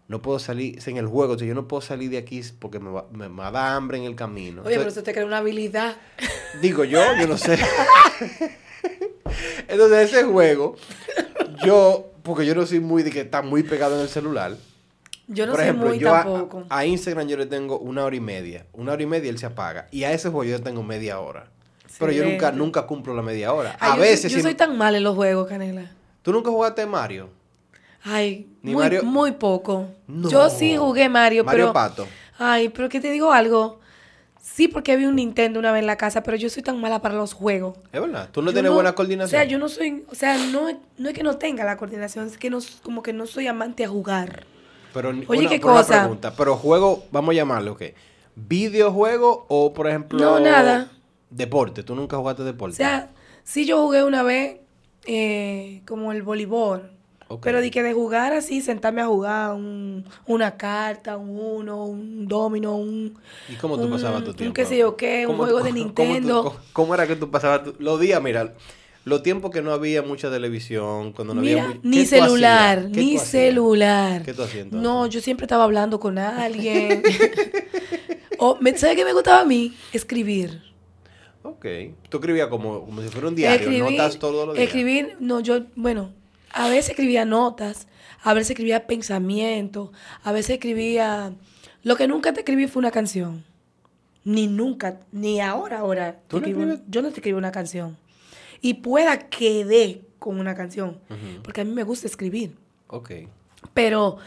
No 0.08 0.22
puedo 0.22 0.38
salir, 0.38 0.78
en 0.86 0.96
el 0.96 1.06
juego, 1.06 1.34
o 1.34 1.38
sea, 1.38 1.46
yo 1.46 1.54
no 1.54 1.68
puedo 1.68 1.80
salir 1.82 2.08
de 2.10 2.16
aquí 2.18 2.40
porque 2.58 2.80
me 2.80 2.90
va, 2.90 3.06
me, 3.12 3.28
me 3.28 3.36
va 3.42 3.48
a 3.48 3.50
dar 3.52 3.74
hambre 3.76 3.98
en 3.98 4.04
el 4.04 4.16
camino. 4.16 4.62
Oye, 4.62 4.70
pero 4.70 4.80
Entonces, 4.80 4.96
eso 4.96 5.02
te 5.04 5.12
crea 5.12 5.26
una 5.26 5.38
habilidad. 5.38 5.96
Digo 6.62 6.82
yo, 6.84 6.98
yo 7.20 7.26
no 7.28 7.36
sé. 7.36 7.58
Entonces 9.68 10.12
ese 10.12 10.24
juego, 10.24 10.76
yo, 11.64 12.10
porque 12.22 12.46
yo 12.46 12.54
no 12.54 12.66
soy 12.66 12.80
muy 12.80 13.02
de 13.02 13.10
que 13.10 13.20
está 13.20 13.42
muy 13.42 13.62
pegado 13.62 13.96
en 13.96 14.02
el 14.02 14.08
celular. 14.08 14.56
Yo 15.26 15.44
no 15.46 15.52
Por 15.52 15.60
ejemplo, 15.60 15.88
muy 15.88 15.98
yo 15.98 16.14
a, 16.14 16.22
tampoco. 16.24 16.64
a 16.70 16.86
Instagram 16.86 17.28
yo 17.28 17.36
le 17.36 17.46
tengo 17.46 17.78
una 17.78 18.04
hora 18.04 18.16
y 18.16 18.20
media. 18.20 18.64
Una 18.72 18.92
hora 18.92 19.02
y 19.02 19.06
media 19.06 19.28
él 19.30 19.38
se 19.38 19.46
apaga. 19.46 19.86
Y 19.90 20.04
a 20.04 20.12
ese 20.12 20.30
juego 20.30 20.44
yo 20.44 20.56
le 20.56 20.62
tengo 20.64 20.82
media 20.82 21.20
hora. 21.20 21.46
Pero 21.98 22.12
yo 22.12 22.24
nunca, 22.24 22.52
nunca 22.52 22.86
cumplo 22.86 23.14
la 23.14 23.22
media 23.22 23.52
hora. 23.52 23.76
Ay, 23.80 23.90
a 23.92 23.94
yo 23.96 24.00
veces, 24.00 24.32
Soy, 24.32 24.40
yo 24.40 24.46
soy 24.48 24.54
tan 24.54 24.78
mal 24.78 24.94
en 24.94 25.02
los 25.04 25.14
juegos, 25.16 25.48
Canela. 25.48 25.90
¿tú 26.22 26.32
nunca 26.32 26.50
jugaste 26.50 26.86
Mario? 26.86 27.28
Ay, 28.04 28.46
muy, 28.62 28.74
Mario- 28.76 29.02
muy 29.02 29.32
poco. 29.32 29.86
No. 30.06 30.30
Yo 30.30 30.48
sí 30.48 30.76
jugué 30.76 31.08
Mario, 31.08 31.44
Mario 31.44 31.64
pero... 31.64 31.72
Pato. 31.72 32.06
Ay, 32.38 32.68
pero 32.68 32.88
que 32.88 33.00
te 33.00 33.10
digo 33.10 33.32
algo. 33.32 33.80
Sí, 34.54 34.66
porque 34.66 34.96
vi 34.96 35.04
un 35.04 35.16
Nintendo 35.16 35.60
una 35.60 35.70
vez 35.72 35.80
en 35.80 35.86
la 35.86 35.96
casa, 35.96 36.22
pero 36.22 36.36
yo 36.36 36.48
soy 36.50 36.62
tan 36.62 36.80
mala 36.80 37.00
para 37.00 37.14
los 37.14 37.32
juegos. 37.32 37.76
Es 37.92 38.00
verdad. 38.00 38.28
Tú 38.32 38.42
no 38.42 38.48
Yo 38.50 38.54
tienes 38.54 38.72
buena 38.72 38.92
coordinación. 38.94 39.26
O 39.26 39.40
sea, 39.40 39.44
yo 39.48 39.58
no 39.58 39.68
soy, 39.68 40.04
o 40.10 40.14
sea, 40.14 40.36
no, 40.36 40.68
no 40.96 41.08
es 41.08 41.14
que 41.14 41.22
no 41.22 41.36
tenga 41.36 41.64
la 41.64 41.76
coordinación, 41.76 42.26
es 42.26 42.38
que 42.38 42.50
no, 42.50 42.58
como 42.82 43.02
que 43.02 43.12
no 43.12 43.26
soy 43.26 43.46
amante 43.46 43.84
a 43.84 43.88
jugar. 43.88 44.46
Pero 44.92 45.10
Oye, 45.10 45.26
una, 45.40 45.48
¿qué 45.48 45.56
una 45.56 45.60
cosa? 45.60 46.00
pregunta. 46.00 46.32
Pero 46.36 46.56
juego, 46.56 47.04
vamos 47.12 47.32
a 47.32 47.36
llamarlo, 47.36 47.76
¿qué? 47.76 47.94
¿Videojuego 48.34 49.46
o, 49.48 49.72
por 49.72 49.86
ejemplo... 49.86 50.18
No, 50.18 50.40
nada. 50.40 50.90
Deporte. 51.30 51.82
¿Tú 51.82 51.94
nunca 51.94 52.16
jugaste 52.16 52.42
O 52.42 52.44
deporte? 52.44 52.76
sea, 52.76 53.10
sí 53.44 53.66
yo 53.66 53.82
jugué 53.82 54.02
una 54.02 54.22
vez 54.22 54.56
eh, 55.04 55.82
como 55.86 56.10
el 56.12 56.22
voleibol. 56.22 56.90
Pero 57.42 57.60
di 57.60 57.70
que 57.70 57.82
de 57.82 57.92
jugar 57.92 58.32
así, 58.32 58.60
sentarme 58.62 59.02
a 59.02 59.06
jugar 59.06 59.54
un- 59.54 60.04
una 60.26 60.56
carta, 60.56 61.16
un 61.18 61.38
uno, 61.38 61.84
un 61.84 62.26
domino, 62.26 62.74
un... 62.76 63.18
¿Y 63.50 63.54
cómo 63.56 63.76
tú 63.76 63.84
un- 63.84 63.90
pasabas 63.90 64.24
tu 64.24 64.30
un 64.30 64.36
tiempo? 64.36 64.54
qué 64.54 64.64
sé 64.64 64.78
yo 64.78 64.96
qué, 64.96 65.26
un 65.26 65.32
¿Cómo 65.34 65.44
juego 65.44 65.58
tú- 65.58 65.64
de 65.66 65.70
cómo 65.72 65.84
tú- 65.94 66.02
Nintendo. 66.04 66.42
cómo- 66.44 66.56
¿Cómo 66.72 66.94
era 66.94 67.06
que 67.06 67.16
tú 67.16 67.30
pasabas 67.30 67.64
tu- 67.64 67.74
los 67.78 68.00
días? 68.00 68.22
Mira, 68.22 68.54
los 69.04 69.22
tiempos 69.22 69.50
que 69.50 69.60
no 69.62 69.72
había 69.72 70.02
mucha 70.02 70.30
televisión, 70.30 71.12
cuando 71.12 71.34
no 71.34 71.40
Mira, 71.42 71.64
había... 71.64 71.74
mu- 71.76 71.80
ni 71.82 71.96
¿qué 71.98 72.02
tú 72.04 72.08
celular, 72.08 72.88
ni 72.90 73.18
celular. 73.18 74.22
¿Qué 74.22 74.32
tú 74.32 74.42
entonces? 74.42 74.72
No, 74.72 75.06
yo 75.06 75.20
siempre 75.20 75.44
estaba 75.44 75.64
hablando 75.64 76.00
con 76.00 76.18
alguien. 76.18 77.02
o, 78.38 78.58
¿Sabes 78.76 78.96
qué 78.96 79.04
me 79.04 79.12
gustaba 79.12 79.40
a 79.40 79.44
mí? 79.44 79.74
Escribir. 79.92 80.62
Ok. 81.42 81.66
Tú 82.08 82.18
escribías 82.18 82.48
como, 82.48 82.84
como 82.84 83.02
si 83.02 83.08
fuera 83.08 83.28
un 83.28 83.34
diario, 83.34 83.70
notas 83.84 84.18
todos 84.18 84.46
los 84.46 84.56
días. 84.56 84.66
Escribir, 84.68 85.16
no, 85.20 85.40
yo, 85.40 85.60
bueno, 85.76 86.12
a 86.52 86.68
veces 86.68 86.90
escribía 86.90 87.24
notas, 87.24 87.88
a 88.22 88.34
veces 88.34 88.50
escribía 88.50 88.86
pensamientos, 88.86 89.90
a 90.22 90.32
veces 90.32 90.50
escribía... 90.56 91.32
Lo 91.82 91.96
que 91.96 92.08
nunca 92.08 92.32
te 92.32 92.40
escribí 92.40 92.66
fue 92.66 92.80
una 92.80 92.90
canción. 92.90 93.44
Ni 94.24 94.46
nunca, 94.46 95.00
ni 95.12 95.40
ahora, 95.40 95.78
ahora. 95.78 96.20
yo 96.88 97.02
no 97.02 97.08
te 97.10 97.14
escribo 97.16 97.38
una 97.38 97.52
canción. 97.52 97.96
Y 98.60 98.74
pueda 98.74 99.28
quedé 99.28 100.02
con 100.18 100.40
una 100.40 100.54
canción. 100.54 100.98
Porque 101.42 101.60
a 101.60 101.64
mí 101.64 101.72
me 101.72 101.84
gusta 101.84 102.06
escribir. 102.06 102.56
Ok. 102.88 103.10
Pero 103.72 104.18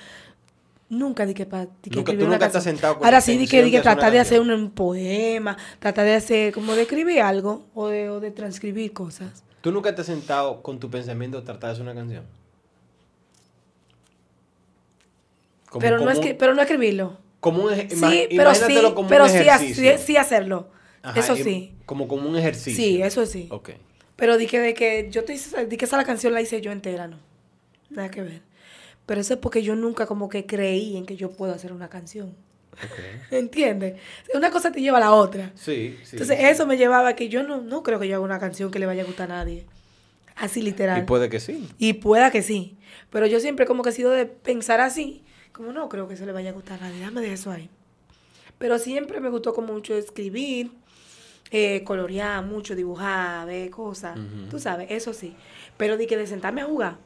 nunca 0.90 1.26
di 1.26 1.34
que 1.34 1.46
para 1.46 1.68
Nunca- 1.90 2.14
tú 2.14 2.28
nunca 2.28 2.62
sentado 2.62 2.98
con 2.98 3.06
Ahora 3.06 3.22
sí 3.22 3.34
di 3.38 3.48
que, 3.48 3.58
intención 3.58 3.66
di 3.66 3.72
de 3.72 3.72
que 3.72 3.78
hacer 3.80 3.88
una 3.88 3.96
tratar 3.96 4.12
de 4.14 4.20
hacer 4.20 4.38
canción. 4.40 4.60
un, 4.62 4.72
poema, 4.72 5.58
tratar 5.80 6.06
de 6.06 6.16
hacer, 6.16 6.54
como 6.54 6.74
de 6.74 6.84
escribir 6.84 7.22
algo 7.22 7.66
o 7.74 7.88
de, 7.88 8.10
o 8.10 8.20
de 8.20 8.32
transcribir 8.32 8.94
cosas. 8.94 9.44
¿Tú 9.62 9.72
nunca 9.72 9.94
te 9.94 10.02
has 10.02 10.08
sentado 10.08 10.62
con 10.64 10.80
tu 10.80 10.90
pensamiento 10.90 11.38
a 11.38 11.44
tratar 11.44 11.70
de 11.70 11.72
hacer 11.74 11.84
una 11.84 11.94
canción? 11.96 12.26
Como- 15.70 15.80
pero, 15.82 16.00
no 16.00 16.10
es 16.12 16.20
pero 16.38 16.54
no 16.54 16.62
escribirlo. 16.62 17.18
Como 17.40 17.64
un 17.64 17.72
Sí, 17.90 18.28
pero 18.36 18.54
sí, 18.54 18.76
como 18.94 19.08
pero 19.08 19.24
un 19.24 19.30
sí, 19.30 19.38
ha- 19.38 19.56
ejercicio. 19.56 19.98
sí, 19.98 20.04
sí 20.06 20.18
hacerlo. 20.18 20.70
Ajá, 21.02 21.20
eso 21.20 21.36
sí. 21.36 21.74
Como, 21.86 22.08
como 22.08 22.30
un 22.30 22.36
ejercicio. 22.38 22.84
Sí, 22.84 23.02
eso 23.02 23.26
sí. 23.26 23.48
Ok. 23.52 23.72
Pero 24.16 24.38
di 24.38 24.46
que 24.46 24.60
de 24.60 24.74
que 24.76 25.10
yo 25.10 25.24
te 25.24 25.34
hice, 25.34 25.66
di 25.66 25.78
que 25.78 25.86
esa 25.86 25.98
la 25.98 26.04
canción 26.06 26.34
la 26.34 26.42
hice 26.42 26.62
yo 26.62 26.72
entera, 26.72 27.08
no. 27.08 27.18
Nada 27.90 28.12
que 28.12 28.22
ver. 28.22 28.42
Pero 29.08 29.20
eso 29.22 29.34
es 29.34 29.40
porque 29.40 29.64
yo 29.64 29.76
nunca 29.76 30.06
como 30.06 30.30
que 30.30 30.46
creí 30.46 30.96
en 30.96 31.06
que 31.06 31.16
yo 31.16 31.32
puedo 31.32 31.54
hacer 31.54 31.74
una 31.74 31.90
canción. 31.90 32.36
Ok. 32.74 33.00
¿Entiendes? 33.32 34.00
Una 34.34 34.52
cosa 34.52 34.72
te 34.72 34.82
lleva 34.82 34.98
a 34.98 35.02
la 35.02 35.12
otra. 35.14 35.52
Sí, 35.56 35.98
sí. 36.04 36.12
Entonces 36.14 36.38
sí. 36.38 36.46
eso 36.46 36.66
me 36.68 36.78
llevaba 36.78 37.10
a 37.10 37.16
que 37.16 37.30
yo 37.30 37.44
no, 37.44 37.62
no 37.62 37.84
creo 37.84 38.00
que 38.00 38.08
yo 38.08 38.16
haga 38.16 38.26
una 38.26 38.40
canción 38.40 38.72
que 38.72 38.80
le 38.80 38.86
vaya 38.86 39.04
a 39.04 39.06
gustar 39.06 39.32
a 39.32 39.36
nadie. 39.36 39.66
Así 40.36 40.62
literal. 40.62 41.00
Y 41.00 41.04
puede 41.04 41.30
que 41.30 41.40
sí. 41.40 41.70
Y 41.78 41.94
pueda 41.94 42.32
que 42.32 42.42
sí. 42.42 42.78
Pero 43.10 43.28
yo 43.28 43.40
siempre 43.40 43.66
como 43.66 43.84
que 43.84 43.90
he 43.90 43.94
sido 43.94 44.12
de 44.12 44.26
pensar 44.26 44.80
así. 44.80 45.24
Como 45.52 45.72
no 45.74 45.90
creo 45.90 46.08
que 46.08 46.16
eso 46.16 46.26
le 46.26 46.32
vaya 46.32 46.50
a 46.50 46.54
gustar 46.54 46.82
a 46.82 46.88
nadie. 46.88 47.02
Dame 47.02 47.22
de 47.22 47.34
eso 47.34 47.52
ahí. 47.52 47.70
Pero 48.58 48.80
siempre 48.80 49.20
me 49.20 49.30
gustó 49.30 49.54
como 49.54 49.74
mucho 49.74 49.96
escribir, 49.96 50.72
eh, 51.52 51.84
colorear 51.84 52.44
mucho, 52.46 52.76
dibujar, 52.76 53.46
ver 53.46 53.70
cosas. 53.70 54.18
Tú 54.50 54.60
sabes, 54.60 54.88
eso 54.92 55.14
sí. 55.14 55.36
Pero 55.78 55.98
di 55.98 56.08
que 56.08 56.16
de 56.18 56.28
sentarme 56.28 56.62
a 56.62 56.66
jugar. 56.66 56.98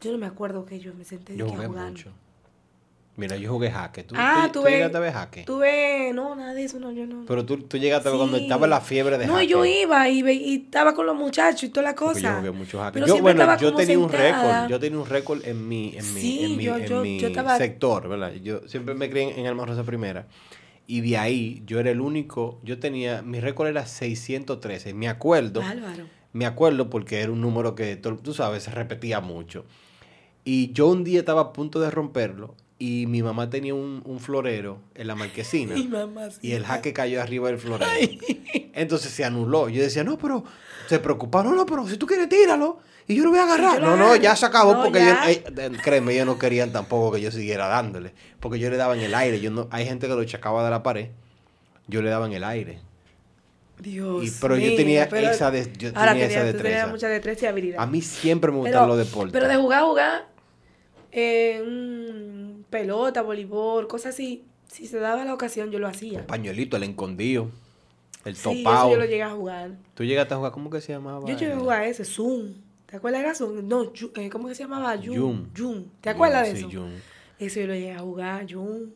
Yo 0.00 0.12
no 0.12 0.18
me 0.18 0.26
acuerdo 0.26 0.64
que 0.64 0.78
yo 0.78 0.94
me 0.94 1.04
senté 1.04 1.32
de 1.32 1.38
Yo 1.38 1.46
que 1.46 1.52
a 1.54 1.66
jugar. 1.66 1.90
mucho. 1.90 2.10
Mira, 3.14 3.36
yo 3.36 3.50
jugué 3.52 3.70
jaque. 3.70 4.04
¿Tú, 4.04 4.14
Ah, 4.16 4.44
tú, 4.46 4.52
tú 4.54 4.58
tú 4.60 4.64
ves- 4.64 4.74
llegaste 4.74 4.96
a 4.96 5.00
ver 5.00 5.12
jaque? 5.12 5.42
Tuve, 5.44 6.12
no, 6.14 6.34
nada 6.34 6.54
de 6.54 6.64
eso, 6.64 6.78
no, 6.80 6.90
yo 6.92 7.06
no. 7.06 7.24
Pero 7.26 7.44
tú, 7.44 7.58
tú 7.58 7.76
llegaste 7.76 8.08
a 8.08 8.10
ver 8.12 8.18
cuando 8.18 8.38
Sí. 8.38 8.44
estaba 8.44 8.66
la 8.66 8.80
fiebre 8.80 9.18
de 9.18 9.26
No, 9.26 9.34
jaque. 9.34 9.46
yo 9.48 9.64
iba 9.66 10.08
y, 10.08 10.22
ve- 10.22 10.32
y 10.32 10.54
estaba 10.64 10.94
con 10.94 11.04
los 11.04 11.14
muchachos 11.14 11.64
y 11.64 11.68
toda 11.68 11.82
la 11.82 11.94
Porque 11.94 12.14
cosa. 12.14 12.30
yo 12.32 12.36
jugué 12.38 12.50
mucho 12.52 12.78
jaque. 12.78 12.94
Pero 12.94 13.06
Yo, 13.06 13.20
bueno, 13.20 13.58
yo 13.58 13.74
tenía 13.74 13.98
un 13.98 14.08
récord. 14.10 14.68
Yo 14.70 14.80
tenía 14.80 14.98
un 14.98 15.06
récord 15.06 15.46
en 15.46 15.68
mi, 15.68 15.94
en 15.94 16.14
mi, 16.14 16.20
Sí, 16.22 16.44
en 16.44 16.56
mi, 16.56 16.64
yo- 16.64 16.76
en 16.78 16.86
yo- 16.86 17.02
mi 17.02 17.20
yo 17.20 17.28
estaba- 17.28 17.58
sector, 17.58 18.08
¿verdad? 18.08 18.32
Yo 18.42 18.66
siempre 18.66 18.94
me 18.94 19.10
crié 19.10 19.32
en, 19.34 19.40
en 19.40 19.46
Alma 19.46 19.66
Rosa 19.66 19.84
Primera. 19.84 20.26
Y 20.86 21.02
de 21.02 21.18
ahí 21.18 21.62
yo 21.66 21.80
era 21.80 21.90
el 21.90 22.00
único, 22.00 22.60
yo 22.64 22.78
tenía, 22.78 23.20
mi 23.20 23.40
récord 23.40 23.68
era 23.68 23.84
613. 23.86 24.94
Me 24.94 25.08
acuerdo, 25.08 25.60
Bárbaro. 25.60 26.04
me 26.32 26.46
acuerdo 26.46 26.88
porque 26.88 27.20
era 27.20 27.30
un 27.30 27.42
número 27.42 27.74
que, 27.74 27.96
tú 27.96 28.32
sabes, 28.32 28.62
se 28.62 28.70
repetía 28.70 29.20
mucho. 29.20 29.66
Y 30.44 30.72
yo 30.72 30.88
un 30.88 31.04
día 31.04 31.20
estaba 31.20 31.40
a 31.42 31.52
punto 31.52 31.78
de 31.78 31.90
romperlo 31.90 32.56
y 32.84 33.06
mi 33.06 33.22
mamá 33.22 33.48
tenía 33.48 33.74
un, 33.74 34.02
un 34.04 34.18
florero 34.18 34.80
en 34.96 35.06
la 35.06 35.14
marquesina. 35.14 35.74
Mi 35.76 35.88
y 36.40 36.52
el 36.52 36.64
jaque 36.64 36.92
cayó 36.92 37.22
arriba 37.22 37.46
del 37.48 37.58
florero. 37.58 37.88
Entonces 38.74 39.12
se 39.12 39.24
anuló. 39.24 39.68
Yo 39.68 39.80
decía, 39.82 40.02
no, 40.02 40.18
pero 40.18 40.42
se 40.88 40.98
preocupaba, 40.98 41.44
no, 41.44 41.54
no, 41.54 41.64
pero 41.64 41.86
si 41.86 41.96
tú 41.96 42.06
quieres, 42.06 42.28
tíralo. 42.28 42.80
Y 43.06 43.14
yo 43.14 43.22
lo 43.24 43.30
voy 43.30 43.38
a 43.38 43.44
agarrar. 43.44 43.80
yo 43.80 43.86
No, 43.86 43.96
no, 43.96 44.16
ya 44.16 44.34
se 44.34 44.46
acabó 44.46 44.74
No, 44.74 44.82
porque 44.82 44.98
ya. 44.98 45.30
ellos- 45.30 45.44
eh, 45.46 45.52
eh, 45.56 45.70
créeme, 45.82 46.12
ellos 46.14 46.26
no 46.26 46.38
querían 46.40 46.72
tampoco 46.72 47.12
que 47.12 47.20
yo 47.20 47.30
siguiera 47.30 47.68
dándole. 47.68 48.12
Porque 48.40 48.58
yo 48.58 48.68
le 48.68 48.76
daba 48.76 48.96
en 48.96 49.02
el 49.02 49.14
aire. 49.14 49.40
Yo 49.40 49.52
no, 49.52 49.68
hay 49.70 49.84
gente 49.86 50.08
que 50.08 50.14
lo 50.14 50.24
chacaba 50.24 50.64
de 50.64 50.70
la 50.70 50.82
pared. 50.82 51.10
Yo 51.86 52.02
le 52.02 52.10
daba 52.10 52.26
en 52.26 52.32
el 52.32 52.42
aire. 52.42 52.80
Dios 53.78 54.24
Y- 54.24 54.30
pero 54.40 54.56
yo 54.56 54.74
tenía 54.74 55.08
pero- 55.08 55.30
esa 55.30 55.50
des- 55.52 55.72
yo 55.74 55.90
ahora 55.94 56.12
tenía 56.12 56.26
esa 56.26 56.42
destreza. 56.44 56.86
mucha 56.88 57.08
destreza 57.08 57.44
y 57.46 57.48
habilidad. 57.48 57.80
A 57.80 57.86
mí 57.86 58.00
siempre 58.02 58.50
me 58.50 58.56
pero, 58.58 58.62
gustaron 58.64 58.88
los 58.88 58.98
deportes. 58.98 59.32
pero 59.32 59.46
de 59.48 59.56
jugar, 59.56 59.82
jugar, 59.84 60.28
eh, 61.12 61.62
pelota, 62.72 63.22
voleibol, 63.22 63.86
cosas 63.86 64.14
así, 64.14 64.44
si 64.66 64.86
se 64.88 64.98
daba 64.98 65.24
la 65.24 65.32
ocasión, 65.34 65.70
yo 65.70 65.78
lo 65.78 65.86
hacía. 65.86 66.26
Pañuelito, 66.26 66.76
el 66.76 66.82
escondido, 66.82 67.50
el 68.24 68.34
Sí, 68.34 68.40
eso 68.40 68.52
topado. 68.64 68.90
yo 68.90 68.96
lo 68.96 69.04
llegué 69.04 69.22
a 69.22 69.30
jugar. 69.30 69.70
Tú 69.94 70.02
llegaste 70.02 70.34
a 70.34 70.38
jugar, 70.38 70.50
¿cómo 70.50 70.70
que 70.70 70.80
se 70.80 70.92
llamaba? 70.92 71.20
Yo 71.28 71.36
llegué 71.36 71.52
a 71.52 71.58
jugar 71.58 71.84
ese, 71.84 72.04
Zoom. 72.04 72.54
¿Te 72.86 72.96
acuerdas 72.96 73.20
era 73.20 73.34
Zoom? 73.34 73.68
No, 73.68 73.92
eh, 74.16 74.28
¿cómo 74.28 74.48
que 74.48 74.54
se 74.56 74.64
llamaba? 74.64 74.96
Yum. 74.96 75.52
Yum. 75.54 75.84
¿Te 76.00 76.10
acuerdas 76.10 76.46
de 76.48 76.52
sí, 76.52 76.58
eso? 76.60 76.68
Yum. 76.70 76.90
Eso 77.38 77.60
yo 77.60 77.66
lo 77.68 77.74
llegué 77.74 77.92
a 77.92 78.00
jugar, 78.00 78.46
Yum. 78.46 78.90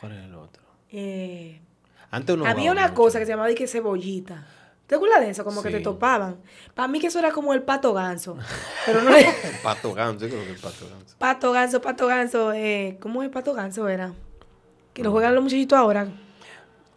¿Cuál 0.00 0.12
era 0.12 0.24
el 0.26 0.34
otro? 0.34 0.62
Eh, 0.90 1.60
Antes 2.10 2.34
uno 2.36 2.46
había 2.46 2.70
una 2.72 2.82
mucho. 2.82 2.94
cosa 2.94 3.18
que 3.18 3.26
se 3.26 3.32
llamaba 3.32 3.48
de 3.48 3.54
que 3.54 3.66
cebollita. 3.66 4.46
¿Te 4.86 4.94
acuerdas 4.94 5.20
de 5.20 5.30
eso? 5.30 5.44
Como 5.44 5.62
que 5.62 5.70
te 5.70 5.80
topaban. 5.80 6.36
Para 6.74 6.86
mí 6.88 7.00
que 7.00 7.08
eso 7.08 7.18
era 7.18 7.32
como 7.32 7.52
el 7.52 7.62
pato 7.62 7.92
ganso. 7.92 8.36
Pero 8.86 9.02
no 9.02 9.10
El 9.16 9.26
pato 9.62 9.92
ganso, 9.94 10.26
yo 10.26 10.32
creo 10.32 10.44
que 10.44 10.50
el 10.52 10.56
pato 10.58 10.88
ganso. 10.88 11.16
pato 11.18 11.52
ganso, 11.52 11.80
pato 11.80 12.06
ganso. 12.06 12.52
Eh, 12.52 12.96
¿Cómo 13.00 13.22
es 13.22 13.28
pato 13.30 13.52
ganso 13.52 13.88
era? 13.88 14.12
Que 14.94 15.02
lo 15.02 15.10
juegan 15.10 15.34
los 15.34 15.42
muchachitos 15.42 15.76
ahora. 15.78 16.06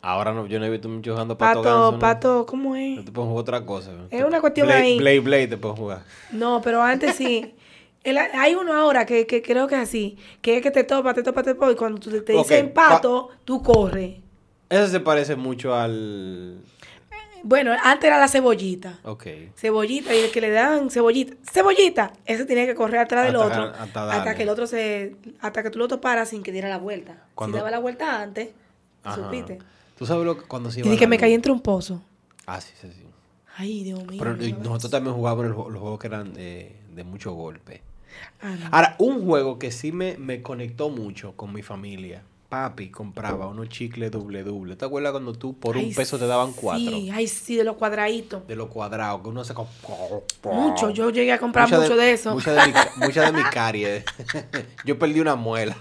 Ahora 0.02 0.34
no, 0.34 0.46
yo 0.48 0.60
no 0.60 0.66
he 0.66 0.70
visto 0.70 0.88
mucho 0.88 1.12
jugando 1.12 1.38
pato, 1.38 1.62
Pato, 1.62 1.70
ganso. 1.70 1.92
¿no? 1.92 2.00
pato, 2.00 2.46
¿cómo 2.46 2.76
es? 2.76 2.98
No 2.98 3.04
te 3.04 3.12
pueden 3.12 3.30
jugar 3.32 3.42
otra 3.42 3.66
cosa. 3.66 3.92
Es 4.10 4.24
una 4.24 4.40
cuestión 4.40 4.68
Blade, 4.68 4.82
ahí. 4.82 4.98
Blade, 4.98 5.20
Blade 5.20 5.48
te 5.48 5.58
pueden 5.58 5.78
jugar. 5.78 6.04
No, 6.32 6.62
pero 6.62 6.82
antes 6.82 7.16
sí. 7.16 7.54
El- 8.04 8.18
hay 8.18 8.56
uno 8.56 8.74
ahora 8.74 9.06
que, 9.06 9.28
que 9.28 9.42
creo 9.42 9.68
que 9.68 9.76
es 9.76 9.82
así, 9.82 10.18
que 10.42 10.56
es 10.58 10.64
que 10.64 10.72
te 10.72 10.86
topa, 10.86 11.14
te 11.14 11.22
topa, 11.22 11.44
te 11.44 11.54
topa, 11.54 11.70
y 11.72 11.76
cuando 11.76 12.00
tú 12.00 12.10
te, 12.12 12.22
te 12.22 12.34
Ok, 12.34 12.44
dicen 12.44 12.72
pato, 12.74 13.30
tú 13.44 13.62
corres. 13.62 14.16
Ese 14.70 14.88
se 14.88 15.00
parece 15.02 15.36
mucho 15.36 15.76
al... 15.76 16.62
Bueno, 17.44 17.72
antes 17.84 18.06
era 18.08 18.20
la 18.20 18.28
cebollita. 18.28 19.00
Ok. 19.04 19.28
Cebollita, 19.56 20.14
y 20.16 20.20
el 20.20 20.32
que 20.32 20.42
le 20.42 20.50
daban 20.52 20.90
cebollita, 20.90 21.36
cebollita, 21.52 22.14
ese 22.26 22.46
tenía 22.46 22.66
que 22.66 22.76
correr 22.76 23.00
atrás 23.00 23.26
del 23.26 23.36
Hasta 23.36 23.62
otro, 23.64 23.74
hasta 24.12 24.36
que 24.36 24.44
el 24.44 24.50
otro 24.50 24.68
se, 24.68 25.16
hasta 25.40 25.64
que 25.64 25.70
tú 25.70 25.80
lo 25.80 25.88
toparas 25.88 26.30
sin 26.30 26.44
que 26.44 26.52
diera 26.52 26.70
la 26.70 26.78
vuelta. 26.78 27.24
Cuando- 27.36 27.58
Si 27.58 27.60
daba 27.60 27.72
la 27.72 27.80
vuelta 27.80 28.22
antes, 28.22 28.50
Ajá. 29.04 29.16
supiste. 29.16 29.60
¿Tú 29.98 30.06
sabes 30.06 30.26
lo 30.26 30.38
que 30.38 30.46
cuando 30.46 30.72
se 30.72 30.80
Y 30.80 30.82
iba 30.82 30.92
dije 30.92 31.00
que 31.00 31.08
me 31.08 31.18
caí 31.18 31.34
entre 31.34 31.52
un 31.52 31.62
pozo. 31.62 32.02
Ah, 32.46 32.62
sí, 32.62 32.74
sí, 32.80 32.88
sí. 32.92 33.04
Ay, 33.58 33.84
Dios 33.84 34.06
mío. 34.08 34.20
Pero 34.24 34.42
y 34.44 34.54
nosotros 34.54 34.90
también 34.92 35.16
jugábamos 35.16 35.48
los 35.48 35.56
juegos 35.82 36.00
que 36.00 36.08
eran 36.08 36.34
de, 36.34 36.76
de 36.96 37.04
mucho 37.04 37.34
golpe. 37.34 37.82
Ah, 38.42 38.56
no. 38.60 38.68
Ahora, 38.72 38.96
un 39.00 39.26
juego 39.26 39.60
que 39.60 39.72
sí 39.72 39.92
me, 39.92 40.18
me 40.18 40.42
conectó 40.42 40.90
mucho 40.90 41.34
con 41.36 41.54
mi 41.54 41.62
familia. 41.62 42.24
Papi 42.50 42.90
compraba 42.90 43.46
unos 43.46 43.70
chicles 43.70 44.10
doble 44.10 44.44
doble. 44.44 44.76
¿Te 44.76 44.84
acuerdas 44.84 45.12
cuando 45.12 45.34
tú 45.34 45.60
por 45.60 45.78
un 45.78 45.94
peso 45.94 46.18
te 46.18 46.26
daban 46.26 46.52
cuatro? 46.54 46.90
Sí, 46.90 47.12
ay, 47.14 47.28
sí, 47.28 47.56
de 47.56 47.64
los 47.64 47.76
cuadraditos. 47.76 48.48
De 48.48 48.56
los 48.56 48.70
cuadrados, 48.70 49.22
que 49.22 49.28
uno 49.28 49.44
se... 49.44 49.54
Mucho, 50.44 50.90
yo 50.90 51.12
llegué 51.12 51.32
a 51.32 51.38
comprar 51.38 51.70
Mucha 51.70 51.80
mucho 51.80 51.96
de, 51.96 52.12
eso. 52.12 52.34
Mucha 52.34 52.54
de 52.54 52.68
mi, 52.68 52.74
mucha 53.06 53.32
de 53.32 53.34
mi 53.34 53.44
caries. 53.52 54.04
yo 54.84 54.98
perdí 54.98 55.20
una 55.20 55.36
muela. 55.36 55.78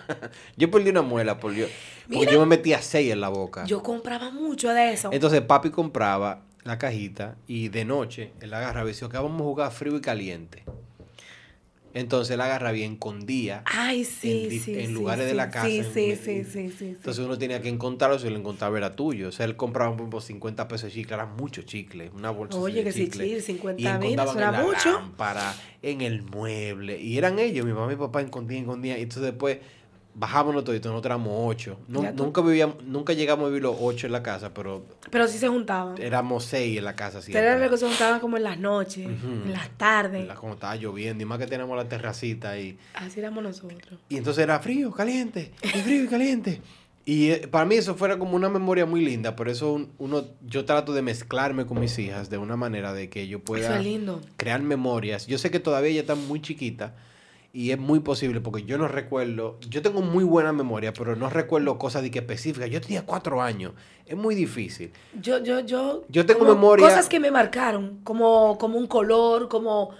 yo 0.56 0.70
perdí 0.70 0.88
una 0.88 1.02
muela 1.02 1.38
por 1.38 1.52
yo, 1.52 1.66
porque 2.10 2.32
yo 2.32 2.40
me 2.40 2.46
metía 2.46 2.80
seis 2.80 3.12
en 3.12 3.20
la 3.20 3.28
boca. 3.28 3.66
Yo 3.66 3.82
compraba 3.82 4.30
mucho 4.30 4.70
de 4.70 4.94
eso. 4.94 5.10
Entonces 5.12 5.42
papi 5.42 5.68
compraba 5.68 6.44
la 6.64 6.78
cajita 6.78 7.36
y 7.46 7.68
de 7.68 7.84
noche 7.84 8.32
él 8.40 8.50
la 8.50 8.58
agarraba 8.58 8.86
y 8.88 8.92
decía 8.92 9.10
que 9.10 9.18
vamos 9.18 9.38
a 9.42 9.44
jugar 9.44 9.70
frío 9.70 9.96
y 9.96 10.00
caliente. 10.00 10.64
Entonces 11.96 12.34
él 12.34 12.40
agarraba 12.42 12.76
y 12.76 12.82
escondía. 12.82 13.62
Ay, 13.64 14.04
sí, 14.04 14.48
en 14.52 14.60
sí. 14.60 14.78
en 14.78 14.86
sí, 14.88 14.92
lugares 14.92 15.26
de 15.26 15.32
la 15.34 15.50
casa, 15.50 15.66
Sí, 15.66 15.82
sí, 15.82 16.14
sí, 16.14 16.44
sí, 16.44 16.70
sí. 16.78 16.84
Entonces 16.88 17.24
uno 17.24 17.38
tenía 17.38 17.62
que 17.62 17.70
encontrarlo, 17.70 18.18
si 18.18 18.28
lo 18.28 18.36
encontraba 18.36 18.76
era 18.76 18.94
tuyo. 18.94 19.28
O 19.28 19.32
sea, 19.32 19.46
él 19.46 19.56
compraba 19.56 19.96
por 19.96 20.22
50 20.22 20.68
pesos 20.68 20.90
de 20.90 20.92
chicle, 20.92 21.14
eran 21.14 21.36
muchos 21.36 21.64
chicles, 21.64 22.10
una 22.14 22.30
bolsa 22.30 22.58
Oye, 22.58 22.80
de 22.80 22.84
que 22.84 22.92
sí, 22.92 23.04
chicle. 23.04 23.40
sí, 23.40 23.52
50 23.54 23.80
y 23.80 23.98
mil, 23.98 24.18
eso 24.20 24.38
era 24.38 24.46
en 24.48 24.52
la 24.52 24.62
mucho. 24.62 24.92
lámpara, 24.92 25.54
en 25.80 26.02
el 26.02 26.20
mueble. 26.22 27.00
Y 27.00 27.16
eran 27.16 27.38
ellos, 27.38 27.64
mi 27.64 27.72
mamá 27.72 27.86
y 27.92 27.96
mi 27.96 28.00
papá 28.00 28.20
escondían, 28.20 28.62
escondían. 28.64 28.98
Y 28.98 29.02
entonces 29.02 29.22
después 29.22 29.58
bajábamos 30.18 30.64
todos, 30.64 30.78
nosotros 30.82 31.04
éramos 31.04 31.32
ocho. 31.34 31.78
Nunca 31.88 32.40
vivíamos, 32.40 32.82
nunca 32.84 33.12
llegamos 33.12 33.44
a 33.44 33.48
vivir 33.48 33.62
los 33.62 33.76
ocho 33.78 34.06
en 34.06 34.12
la 34.12 34.22
casa, 34.22 34.52
pero 34.54 34.84
Pero 35.10 35.28
sí 35.28 35.38
se 35.38 35.48
juntaban. 35.48 36.00
éramos 36.00 36.44
seis 36.44 36.78
en 36.78 36.84
la 36.84 36.96
casa 36.96 37.20
siempre. 37.22 37.68
que 37.68 37.76
se 37.76 37.86
juntaban 37.86 38.18
como 38.20 38.36
en 38.36 38.42
las 38.44 38.58
noches, 38.58 39.06
Ujú. 39.06 39.26
en 39.44 39.52
las 39.52 39.68
tardes. 39.76 40.26
La- 40.26 40.34
Como 40.34 40.54
estaba 40.54 40.74
lloviendo, 40.76 41.22
y 41.22 41.26
más 41.26 41.38
que 41.38 41.46
teníamos 41.46 41.76
la 41.76 41.88
terracita 41.88 42.58
y, 42.58 42.78
Así 42.94 43.20
éramos 43.20 43.44
nosotros. 43.44 44.00
y 44.08 44.16
entonces 44.16 44.42
era 44.42 44.58
frío, 44.60 44.90
caliente, 44.90 45.52
y 45.62 45.68
frío 45.80 46.04
y 46.04 46.08
caliente. 46.08 46.62
Y 47.08 47.30
eh, 47.30 47.46
para 47.48 47.64
mí 47.64 47.76
eso 47.76 47.94
fuera 47.94 48.18
como 48.18 48.34
una 48.34 48.48
memoria 48.48 48.84
muy 48.84 49.04
linda, 49.04 49.36
por 49.36 49.48
eso 49.48 49.72
un- 49.72 49.92
uno, 49.98 50.24
yo 50.44 50.64
trato 50.64 50.92
de 50.92 51.02
mezclarme 51.02 51.64
con 51.66 51.78
mis 51.78 51.96
hijas 52.00 52.30
de 52.30 52.38
una 52.38 52.56
manera 52.56 52.92
de 52.94 53.08
que 53.08 53.28
yo 53.28 53.38
pueda 53.38 53.78
es 53.78 53.84
lindo. 53.84 54.20
crear 54.36 54.60
memorias. 54.62 55.26
Yo 55.28 55.38
sé 55.38 55.50
que 55.52 55.60
todavía 55.60 55.90
ella 55.90 56.00
está 56.00 56.14
muy 56.16 56.40
chiquita 56.42 56.94
y 57.56 57.70
es 57.70 57.78
muy 57.78 58.00
posible 58.00 58.40
porque 58.42 58.64
yo 58.64 58.76
no 58.76 58.86
recuerdo, 58.86 59.58
yo 59.68 59.80
tengo 59.80 60.02
muy 60.02 60.24
buena 60.24 60.52
memoria, 60.52 60.92
pero 60.92 61.16
no 61.16 61.30
recuerdo 61.30 61.78
cosas 61.78 62.02
de 62.02 62.10
que 62.10 62.18
específicas. 62.18 62.68
Yo 62.68 62.80
tenía 62.82 63.06
cuatro 63.06 63.40
años, 63.40 63.72
es 64.04 64.14
muy 64.16 64.34
difícil. 64.34 64.92
Yo, 65.20 65.38
yo, 65.42 65.60
yo. 65.60 66.04
Yo 66.10 66.26
tengo 66.26 66.44
memoria- 66.44 66.86
Cosas 66.86 67.08
que 67.08 67.18
me 67.18 67.30
marcaron, 67.30 68.00
como, 68.04 68.58
como 68.58 68.76
un 68.76 68.86
color, 68.86 69.48
como 69.48 69.90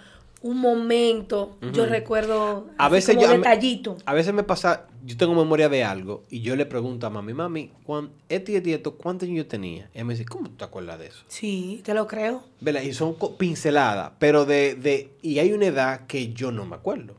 un 0.43 0.59
momento. 0.59 1.57
Yo 1.73 1.87
recuerdo. 1.87 2.67
A 2.77 2.89
veces 2.89 3.15
como 3.15 3.25
yo- 3.27 3.33
detallito. 3.33 3.97
A 4.05 4.13
veces 4.13 4.35
me 4.35 4.43
pasa, 4.43 4.85
yo 5.03 5.17
tengo 5.17 5.33
memoria 5.33 5.67
de 5.67 5.83
algo 5.83 6.21
y 6.29 6.41
yo 6.41 6.55
le 6.55 6.67
pregunto 6.67 7.07
a 7.07 7.09
mami, 7.09 7.33
mami, 7.33 7.71
¿cuán, 7.83 8.11
este 8.29 8.51
y 8.51 8.55
este 8.57 8.73
esto, 8.75 8.93
¿cuántos 8.97 9.27
años 9.27 9.37
yo 9.45 9.47
tenía? 9.47 9.89
Y 9.93 9.97
ella 9.97 10.05
me 10.05 10.13
dice, 10.13 10.25
¿cómo 10.25 10.47
tú 10.47 10.57
te 10.57 10.63
acuerdas 10.63 10.99
de 10.99 11.07
eso? 11.07 11.23
Sí, 11.27 11.81
te 11.83 11.95
lo 11.95 12.05
creo. 12.05 12.43
¿Verdad? 12.61 12.83
Y 12.83 12.93
son 12.93 13.15
pinceladas, 13.39 14.11
pero 14.19 14.45
de, 14.45 14.75
de... 14.75 15.11
Y 15.23 15.39
hay 15.39 15.53
una 15.53 15.65
edad 15.65 16.05
que 16.05 16.33
yo 16.33 16.51
no 16.51 16.63
me 16.67 16.75
acuerdo. 16.75 17.15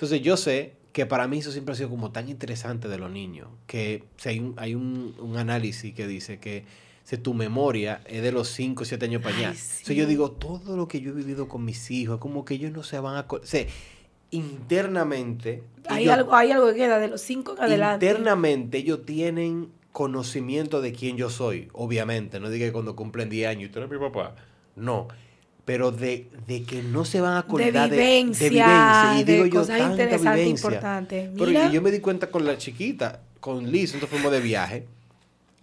Entonces 0.00 0.22
yo 0.22 0.38
sé 0.38 0.72
que 0.94 1.04
para 1.04 1.28
mí 1.28 1.40
eso 1.40 1.52
siempre 1.52 1.74
ha 1.74 1.76
sido 1.76 1.90
como 1.90 2.10
tan 2.10 2.30
interesante 2.30 2.88
de 2.88 2.96
los 2.96 3.10
niños, 3.10 3.48
que 3.66 4.04
o 4.16 4.18
sea, 4.18 4.32
hay, 4.32 4.40
un, 4.40 4.54
hay 4.56 4.74
un, 4.74 5.14
un 5.18 5.36
análisis 5.36 5.92
que 5.92 6.06
dice 6.06 6.38
que 6.38 6.64
si 7.04 7.18
tu 7.18 7.34
memoria 7.34 8.00
es 8.06 8.22
de 8.22 8.32
los 8.32 8.48
5 8.48 8.82
o 8.82 8.86
7 8.86 9.04
años 9.04 9.20
para 9.20 9.36
allá. 9.36 9.48
Ay, 9.50 9.56
Entonces 9.56 9.86
sí. 9.86 9.94
yo 9.94 10.06
digo, 10.06 10.30
todo 10.30 10.74
lo 10.74 10.88
que 10.88 11.02
yo 11.02 11.10
he 11.10 11.14
vivido 11.14 11.48
con 11.48 11.66
mis 11.66 11.90
hijos, 11.90 12.16
como 12.18 12.46
que 12.46 12.54
ellos 12.54 12.72
no 12.72 12.82
se 12.82 12.98
van 12.98 13.16
a... 13.16 13.26
O 13.28 13.40
sea, 13.44 13.66
internamente... 14.30 15.64
Hay 15.86 16.04
ellos- 16.04 16.14
algo, 16.14 16.34
hay 16.34 16.50
algo 16.52 16.68
que 16.68 16.76
queda 16.76 16.98
de 16.98 17.08
los 17.08 17.20
cinco 17.20 17.52
en 17.58 17.64
adelante. 17.64 18.06
Internamente 18.06 18.78
ellos 18.78 19.04
tienen 19.04 19.68
conocimiento 19.92 20.80
de 20.80 20.92
quién 20.94 21.18
yo 21.18 21.28
soy, 21.28 21.68
obviamente. 21.74 22.40
No 22.40 22.48
diga 22.48 22.64
que 22.64 22.72
cuando 22.72 22.96
cumplen 22.96 23.28
10 23.28 23.48
años, 23.50 23.68
usted 23.68 23.82
es 23.82 23.90
mi 23.90 23.98
papá. 23.98 24.34
No. 24.76 25.08
Pero 25.70 25.92
de, 25.92 26.26
de 26.48 26.64
que 26.64 26.82
no 26.82 27.04
se 27.04 27.20
van 27.20 27.34
a 27.34 27.38
acordar 27.38 27.88
de, 27.88 27.96
vivencia, 27.96 28.42
de 28.42 28.50
vivencia. 28.50 29.20
Y 29.20 29.22
de 29.22 29.32
digo 29.34 29.46
yo, 29.46 29.60
cosas 29.60 29.78
tanta 29.78 30.02
interesantes, 30.02 30.44
vivencia. 30.44 30.66
importantes. 30.66 31.30
Pero 31.38 31.70
yo 31.70 31.80
me 31.80 31.92
di 31.92 32.00
cuenta 32.00 32.26
con 32.26 32.44
la 32.44 32.58
chiquita, 32.58 33.20
con 33.38 33.70
Liz, 33.70 33.94
entonces 33.94 34.10
fuimos 34.10 34.32
de 34.32 34.40
viaje. 34.40 34.88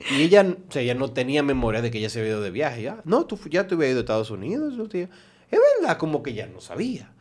Y 0.09 0.21
ella, 0.21 0.47
o 0.47 0.71
sea, 0.71 0.81
ella 0.81 0.95
no 0.95 1.11
tenía 1.11 1.43
memoria 1.43 1.81
de 1.81 1.91
que 1.91 1.97
ella 1.97 2.09
se 2.09 2.21
había 2.21 2.31
ido 2.31 2.41
de 2.41 2.51
viaje. 2.51 2.83
Ya, 2.83 3.01
no, 3.03 3.25
tú 3.25 3.37
ya 3.49 3.67
te 3.67 3.75
habías 3.75 3.91
ido 3.91 3.99
a 3.99 4.03
Estados 4.03 4.31
Unidos. 4.31 4.75
tía. 4.89 5.09
Es 5.51 5.59
verdad, 5.81 5.97
como 5.97 6.23
que 6.23 6.33
ya 6.33 6.47
no 6.47 6.61
sabía. 6.61 7.11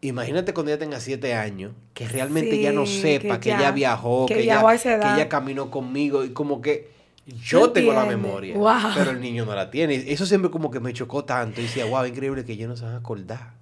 Imagínate 0.00 0.52
cuando 0.54 0.72
ella 0.72 0.80
tenga 0.80 0.98
siete 0.98 1.34
años, 1.34 1.70
que 1.94 2.08
realmente 2.08 2.60
ya 2.60 2.72
no 2.72 2.84
Sí, 2.84 3.00
sepa 3.00 3.38
que, 3.38 3.50
que 3.50 3.54
ella 3.54 3.70
viajó, 3.70 4.26
que 4.26 4.34
que, 4.34 4.40
ella, 4.40 4.58
viajó 4.58 4.82
que 4.82 5.14
ella 5.14 5.28
caminó 5.28 5.70
conmigo 5.70 6.24
y 6.24 6.30
como 6.30 6.60
que 6.60 6.95
yo 7.44 7.70
tengo 7.72 7.92
la 7.92 8.04
memoria, 8.04 8.56
Wow. 8.56 8.92
pero 8.94 9.10
el 9.10 9.20
niño 9.20 9.44
no 9.44 9.54
la 9.54 9.70
tiene. 9.70 9.94
Eso 10.12 10.26
siempre 10.26 10.50
como 10.50 10.70
que 10.70 10.80
me 10.80 10.92
chocó 10.92 11.24
tanto 11.24 11.60
y 11.60 11.64
decía, 11.64 11.84
wow, 11.86 12.04
increíble 12.06 12.44
que 12.44 12.52
ellos 12.52 12.68
no 12.68 12.76
se 12.76 12.84
van 12.84 12.94
a 12.94 12.98
acordar. 12.98 13.54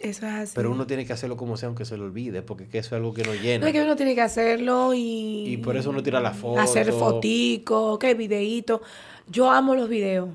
Eso 0.00 0.26
es 0.26 0.32
así. 0.32 0.52
Pero 0.56 0.70
uno 0.72 0.86
tiene 0.86 1.06
que 1.06 1.12
hacerlo 1.12 1.36
como 1.36 1.56
sea, 1.56 1.68
aunque 1.68 1.84
se 1.84 1.96
lo 1.96 2.04
olvide, 2.04 2.42
porque 2.42 2.66
que 2.68 2.78
eso 2.78 2.88
es 2.88 2.92
algo 2.94 3.14
que 3.14 3.22
nos 3.24 3.40
llena. 3.40 3.60
No 3.62 3.66
es 3.68 3.72
que 3.72 3.82
uno 3.82 3.94
tiene 3.96 4.14
que 4.16 4.20
hacerlo 4.20 4.94
y... 4.94 5.44
Y 5.46 5.56
por 5.58 5.76
eso 5.76 5.90
uno 5.90 6.02
tira 6.02 6.18
la 6.20 6.32
foto. 6.32 6.60
Hacer 6.60 6.92
fotico, 6.92 7.98
que 8.00 8.14
videíto. 8.14 8.82
Yo 9.28 9.50
amo 9.50 9.74
los 9.76 9.88
videos. 9.88 10.28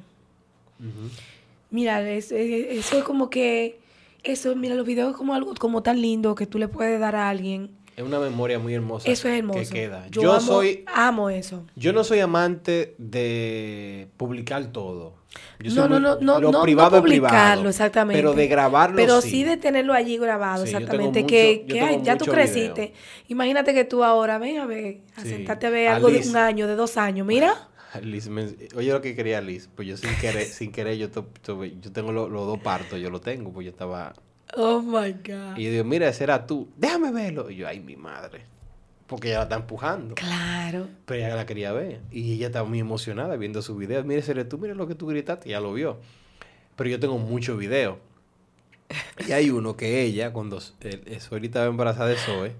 Mira, 1.69 2.01
es- 2.09 2.31
es- 2.31 2.67
eso 2.79 2.97
es 2.99 3.03
como 3.03 3.29
que... 3.29 3.79
Eso, 4.23 4.55
mira, 4.55 4.75
los 4.75 4.85
videos 4.85 5.11
es 5.11 5.17
como 5.17 5.33
algo 5.33 5.53
como 5.55 5.83
tan 5.83 6.01
lindo 6.01 6.35
que 6.35 6.45
tú 6.45 6.57
le 6.59 6.67
puedes 6.67 6.99
dar 6.99 7.15
a 7.15 7.29
alguien 7.29 7.69
Es 7.97 8.03
una 8.03 8.19
memoria 8.19 8.59
muy 8.59 8.75
hermosa. 8.75 9.09
Eso 9.09 9.27
es 9.27 9.39
hermoso. 9.39 9.59
Que 9.59 9.65
queda. 9.67 10.05
Yo, 10.11 10.21
Yo, 10.21 10.31
amo, 10.33 10.39
soy, 10.41 10.85
amo 10.93 11.29
eso. 11.31 11.65
yo 11.75 11.91
no 11.93 12.03
soy 12.03 12.19
amante 12.19 12.93
de 12.99 14.07
publicar 14.17 14.67
todo. 14.67 15.15
Yo 15.59 15.73
No, 15.73 15.87
no, 15.89 15.99
no, 15.99 16.15
no, 16.21 16.39
lo 16.39 16.51
no, 16.51 16.61
privado 16.61 16.91
no 16.91 16.97
es 16.97 17.01
privado, 17.03 17.31
publicarlo, 17.33 17.69
exactamente. 17.69 18.21
Pero 18.21 18.33
de 18.33 18.47
grabarlo 18.47 18.95
Pero 18.95 19.21
sí. 19.21 19.29
sí 19.31 19.43
de 19.43 19.57
tenerlo 19.57 19.93
allí 19.93 20.17
grabado, 20.19 20.65
Sí, 20.65 20.73
exactamente. 20.75 21.25
que 21.25 21.65
que, 21.67 21.81
ay, 21.81 22.01
ya 22.03 22.17
tú 22.17 22.25
creciste. 22.25 22.81
video. 22.81 22.95
Imagínate 23.29 23.73
que 23.73 23.83
tú 23.83 24.03
ahora, 24.03 24.37
ven 24.37 24.59
a 24.59 24.67
ver, 24.67 24.99
a 25.15 25.21
Sí. 25.23 25.29
sentarte 25.29 25.65
a 25.65 25.69
ver 25.71 25.87
algo 25.89 26.09
de 26.11 26.19
un 26.27 26.37
año, 26.37 26.67
de 26.67 26.75
dos 26.75 26.97
años. 26.97 27.25
Mira. 27.25 27.67
Liz 28.03 28.29
me- 28.29 28.53
oye 28.75 28.91
lo 28.91 29.01
que 29.01 29.15
quería 29.15 29.41
Liz, 29.41 29.69
pues 29.75 29.87
yo 29.87 29.97
sin 29.97 30.13
querer, 30.17 30.45
sin 30.45 30.71
querer 30.71 30.97
yo, 30.97 31.09
to- 31.09 31.25
yo 31.81 31.91
tengo 31.91 32.11
lo- 32.11 32.29
los 32.29 32.45
dos 32.45 32.59
partos, 32.59 32.99
yo 32.99 33.09
lo 33.09 33.21
tengo, 33.21 33.51
pues 33.51 33.65
yo 33.65 33.71
estaba... 33.71 34.13
Oh 34.55 34.81
my 34.81 35.11
God. 35.13 35.57
Y 35.57 35.65
yo 35.65 35.71
digo, 35.71 35.83
mira, 35.83 36.07
ese 36.07 36.23
era 36.23 36.45
tú, 36.47 36.69
déjame 36.77 37.11
verlo. 37.11 37.49
Y 37.51 37.57
yo, 37.57 37.67
ay, 37.67 37.79
mi 37.79 37.95
madre, 37.95 38.41
porque 39.07 39.27
ella 39.29 39.37
la 39.39 39.43
está 39.43 39.55
empujando. 39.57 40.15
Claro. 40.15 40.87
Pero 41.05 41.25
ella 41.25 41.35
la 41.35 41.45
quería 41.45 41.71
ver. 41.73 41.99
Y 42.11 42.33
ella 42.33 42.47
estaba 42.47 42.67
muy 42.67 42.79
emocionada 42.79 43.35
viendo 43.35 43.61
su 43.61 43.75
video. 43.75 44.03
Mira, 44.03 44.19
ese 44.19 44.31
eres 44.31 44.47
tú, 44.49 44.57
mira 44.57 44.73
lo 44.73 44.87
que 44.87 44.95
tú 44.95 45.07
gritaste. 45.07 45.49
Ya 45.49 45.59
lo 45.59 45.73
vio. 45.73 45.97
Pero 46.75 46.89
yo 46.89 46.99
tengo 46.99 47.17
muchos 47.17 47.57
videos. 47.57 47.97
Y 49.27 49.31
hay 49.33 49.49
uno 49.49 49.75
que 49.75 50.01
ella, 50.03 50.31
cuando 50.31 50.61
eh, 50.81 51.01
estaba 51.07 51.65
embarazada 51.65 52.07
de 52.07 52.15
Zoe, 52.15 52.53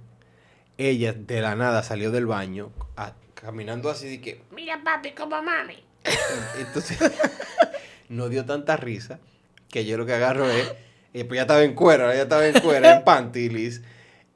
ella 0.78 1.14
de 1.14 1.42
la 1.42 1.56
nada 1.56 1.84
salió 1.84 2.12
del 2.12 2.26
baño 2.26 2.70
a- 2.98 3.14
caminando 3.34 3.90
así 3.90 4.08
de 4.10 4.22
que, 4.22 4.42
Mira, 4.52 4.82
papi, 4.84 5.12
como 5.12 5.42
mami. 5.42 5.78
entonces 6.60 6.98
nos 8.10 8.30
dio 8.30 8.46
tanta 8.46 8.76
risa 8.78 9.20
que 9.70 9.86
yo 9.86 9.98
lo 9.98 10.06
que 10.06 10.14
agarro 10.14 10.50
es, 10.50 10.74
eh, 11.20 11.26
pues 11.26 11.38
ya 11.38 11.42
estaba 11.44 11.64
en 11.64 11.74
cuero, 11.74 12.12
ella 12.12 12.24
estaba 12.24 12.48
en 12.48 12.60
cuero, 12.60 12.88
en 12.88 13.04
panty, 13.06 13.50
Liz, 13.50 13.82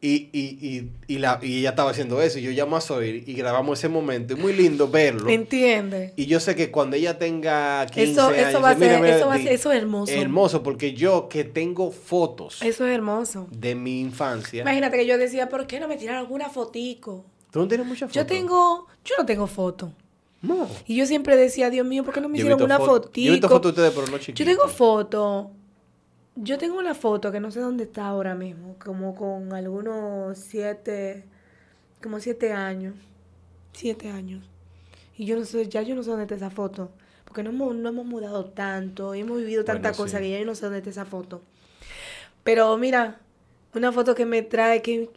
y, 0.03 0.29
y, 0.33 0.57
y, 0.59 0.89
y, 1.13 1.17
la, 1.19 1.39
y 1.43 1.59
ella 1.59 1.69
estaba 1.69 1.91
haciendo 1.91 2.19
eso, 2.23 2.39
y 2.39 2.41
yo 2.41 2.49
llamo 2.51 2.75
a 2.75 2.81
Zoe 2.81 3.23
y 3.25 3.33
grabamos 3.33 3.77
ese 3.77 3.87
momento, 3.87 4.33
es 4.33 4.39
muy 4.39 4.51
lindo 4.51 4.87
verlo. 4.89 5.29
¿Entiendes? 5.29 6.13
Y 6.15 6.25
yo 6.25 6.39
sé 6.39 6.55
que 6.55 6.71
cuando 6.71 6.95
ella 6.95 7.19
tenga 7.19 7.85
15 7.85 8.11
Eso, 8.11 8.27
años, 8.29 8.47
eso 8.47 8.61
va 8.61 8.69
a 8.71 8.77
ser, 8.77 8.99
mira, 8.99 9.15
eso 9.17 9.27
va 9.27 9.35
a 9.35 9.37
ser, 9.37 9.47
eso 9.53 9.71
es 9.71 9.77
hermoso. 9.77 10.11
hermoso, 10.13 10.63
porque 10.63 10.93
yo 10.93 11.29
que 11.29 11.43
tengo 11.43 11.91
fotos 11.91 12.63
Eso 12.63 12.87
es 12.87 12.95
hermoso. 12.95 13.47
de 13.51 13.75
mi 13.75 14.01
infancia. 14.01 14.61
Imagínate 14.63 14.97
que 14.97 15.05
yo 15.05 15.19
decía, 15.19 15.49
¿por 15.49 15.67
qué 15.67 15.79
no 15.79 15.87
me 15.87 15.97
tiraron 15.97 16.21
alguna 16.21 16.49
fotico? 16.49 17.23
¿Tú 17.51 17.59
no 17.59 17.67
tienes 17.67 17.85
muchas 17.85 18.09
fotos? 18.09 18.15
Yo 18.15 18.25
tengo, 18.25 18.87
yo 19.05 19.15
no 19.19 19.25
tengo 19.27 19.45
foto. 19.45 19.93
No. 20.41 20.67
Y 20.87 20.95
yo 20.95 21.05
siempre 21.05 21.35
decía, 21.37 21.69
Dios 21.69 21.85
mío, 21.85 22.03
¿por 22.03 22.15
qué 22.15 22.21
no 22.21 22.27
me 22.27 22.39
Yo 22.39 22.45
hicieron 22.45 22.63
una 22.63 22.79
foto- 22.79 23.03
fotico? 23.03 23.25
Yo 23.25 23.29
he 23.29 23.35
visto 23.35 23.49
fotos 23.49 23.75
de 23.75 23.81
ustedes, 23.83 23.93
pero 23.93 24.07
no 24.07 24.17
Yo 24.17 24.23
chiquitas. 24.23 24.47
tengo 24.47 24.67
foto. 24.67 25.51
Yo 26.35 26.57
tengo 26.57 26.77
una 26.79 26.95
foto 26.95 27.31
que 27.31 27.39
no 27.39 27.51
sé 27.51 27.59
dónde 27.59 27.83
está 27.83 28.07
ahora 28.07 28.35
mismo, 28.35 28.75
como 28.83 29.15
con 29.15 29.53
algunos 29.53 30.37
siete, 30.37 31.25
como 32.01 32.19
siete 32.19 32.53
años, 32.53 32.95
siete 33.73 34.09
años. 34.09 34.43
Y 35.17 35.25
yo 35.25 35.37
no 35.37 35.45
sé, 35.45 35.67
ya 35.67 35.81
yo 35.81 35.93
no 35.93 36.03
sé 36.03 36.09
dónde 36.09 36.23
está 36.23 36.35
esa 36.35 36.49
foto, 36.49 36.89
porque 37.25 37.43
no 37.43 37.49
hemos, 37.49 37.75
no 37.75 37.89
hemos 37.89 38.05
mudado 38.05 38.45
tanto, 38.45 39.13
y 39.13 39.19
hemos 39.19 39.37
vivido 39.39 39.65
tanta 39.65 39.89
Bueno, 39.89 39.97
cosa 39.97 40.17
sí. 40.17 40.23
que 40.23 40.31
ya 40.31 40.39
yo 40.39 40.45
no 40.45 40.55
sé 40.55 40.61
dónde 40.65 40.77
está 40.79 40.89
esa 40.89 41.05
foto. 41.05 41.41
Pero 42.43 42.77
mira, 42.77 43.19
una 43.75 43.91
foto 43.91 44.15
que 44.15 44.25
me 44.25 44.41
trae, 44.41 44.81
que 44.81 45.09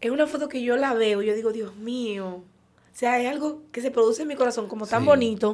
es 0.00 0.10
una 0.10 0.26
foto 0.26 0.48
que 0.48 0.62
yo 0.62 0.76
la 0.76 0.94
veo, 0.94 1.22
y 1.22 1.26
yo 1.26 1.34
digo, 1.34 1.52
Dios 1.52 1.74
mío, 1.76 2.36
o 2.36 2.94
sea, 2.94 3.20
es 3.20 3.28
algo 3.28 3.62
que 3.72 3.80
se 3.82 3.90
produce 3.90 4.22
en 4.22 4.28
mi 4.28 4.36
corazón 4.36 4.68
como 4.68 4.86
tan 4.86 5.00
Sí. 5.02 5.06
bonito. 5.06 5.50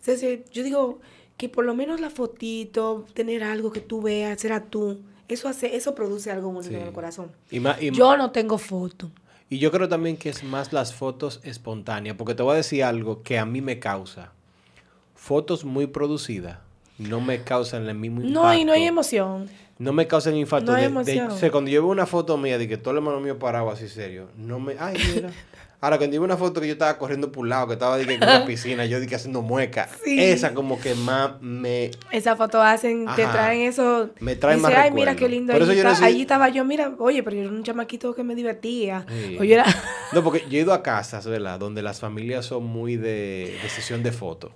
O 0.00 0.04
sea, 0.04 0.14
yo 0.52 0.62
digo 0.62 1.00
que 1.38 1.48
por 1.48 1.64
lo 1.64 1.74
menos 1.74 2.00
la 2.00 2.10
fotito, 2.10 3.06
tener 3.14 3.42
algo 3.42 3.72
que 3.72 3.80
tú 3.80 4.02
veas, 4.02 4.38
será 4.40 4.64
tú, 4.64 4.98
eso 5.28 5.48
hace, 5.48 5.74
eso 5.76 5.94
produce 5.94 6.30
algo 6.30 6.50
bonito 6.52 6.68
Sí. 6.74 6.80
en 6.80 6.86
el 6.88 6.92
corazón. 6.92 7.30
Y, 7.50 7.60
ma- 7.60 7.76
y- 7.80 7.90
Yo 7.92 8.16
no 8.18 8.30
tengo 8.32 8.58
foto. 8.58 9.10
y 9.48 9.58
yo 9.58 9.70
creo 9.70 9.88
también 9.88 10.16
que 10.18 10.28
es 10.28 10.44
más 10.44 10.72
las 10.74 10.92
fotos 10.94 11.40
espontáneas, 11.44 12.16
porque 12.16 12.34
te 12.34 12.42
voy 12.42 12.52
a 12.52 12.56
decir 12.56 12.84
algo 12.84 13.22
que 13.22 13.38
a 13.38 13.46
mí 13.46 13.62
me 13.62 13.78
causa. 13.78 14.32
Fotos 15.14 15.64
muy 15.64 15.86
producidas 15.86 16.58
no 16.98 17.20
me 17.20 17.42
causan 17.44 17.88
el 17.88 17.94
mismo 17.94 18.20
impacto. 18.22 18.42
No, 18.42 18.54
y 18.54 18.64
no 18.64 18.72
hay 18.72 18.82
emoción. 18.84 19.48
No 19.78 19.92
me 19.92 20.08
causan 20.08 20.34
infarto. 20.36 20.72
No 20.72 20.76
hay 20.76 20.82
de, 20.84 20.88
de- 20.88 20.92
emoción. 20.92 21.30
o 21.30 21.38
sea, 21.38 21.50
cuando 21.52 21.70
yo 21.70 21.80
veo 21.82 21.90
una 21.92 22.06
foto 22.06 22.36
mía 22.36 22.58
de 22.58 22.66
que 22.66 22.76
todo 22.76 22.90
el 22.90 22.96
hermano 22.96 23.20
mío 23.20 23.38
parado 23.38 23.70
así 23.70 23.88
serio, 23.88 24.28
no 24.36 24.58
me. 24.58 24.74
Ay, 24.78 24.96
mira. 25.14 25.30
Ahora, 25.80 25.96
cuando 25.98 26.16
yo 26.16 26.22
una 26.22 26.36
foto 26.36 26.60
que 26.60 26.66
yo 26.66 26.72
estaba 26.72 26.98
corriendo 26.98 27.30
por 27.30 27.42
un 27.44 27.50
lado, 27.50 27.68
que 27.68 27.74
estaba 27.74 27.96
que, 27.98 28.12
en 28.12 28.20
una 28.20 28.44
piscina, 28.46 28.84
yo 28.86 28.98
dije 28.98 29.14
haciendo 29.14 29.42
mueca. 29.42 29.88
Sí. 30.04 30.18
Esa 30.20 30.52
como 30.52 30.80
que 30.80 30.96
más 30.96 31.40
me. 31.40 31.92
Esa 32.10 32.34
foto 32.34 32.60
hacen, 32.60 33.06
te 33.14 33.22
Ajá. 33.22 33.32
traen 33.32 33.60
eso. 33.62 34.10
Me 34.18 34.34
trae 34.34 34.56
Dice, 34.56 34.66
más 34.66 34.72
ay, 34.76 34.90
mira 34.90 35.12
recuerdo". 35.12 35.18
qué 35.18 35.28
lindo. 35.28 35.52
Por 35.52 35.62
eso 35.62 35.70
Allí, 35.70 35.78
yo 35.78 35.84
no 35.84 35.90
está- 35.90 36.00
soy- 36.04 36.12
allí 36.14 36.22
estaba 36.22 36.48
yo, 36.48 36.64
mira, 36.64 36.92
oye, 36.98 37.22
pero 37.22 37.36
yo 37.36 37.42
era 37.42 37.50
un 37.52 37.62
chamaquito 37.62 38.12
que 38.12 38.24
me 38.24 38.34
divertía. 38.34 39.06
Sí. 39.08 39.36
O 39.38 39.44
yo 39.44 39.54
era... 39.54 39.64
No, 40.12 40.24
porque 40.24 40.40
yo 40.50 40.58
he 40.58 40.62
ido 40.62 40.72
a 40.72 40.82
casas, 40.82 41.26
¿verdad? 41.26 41.60
Donde 41.60 41.82
las 41.82 42.00
familias 42.00 42.44
son 42.46 42.64
muy 42.64 42.96
de, 42.96 43.56
de 43.62 43.68
sesión 43.68 44.02
de 44.02 44.10
fotos. 44.10 44.50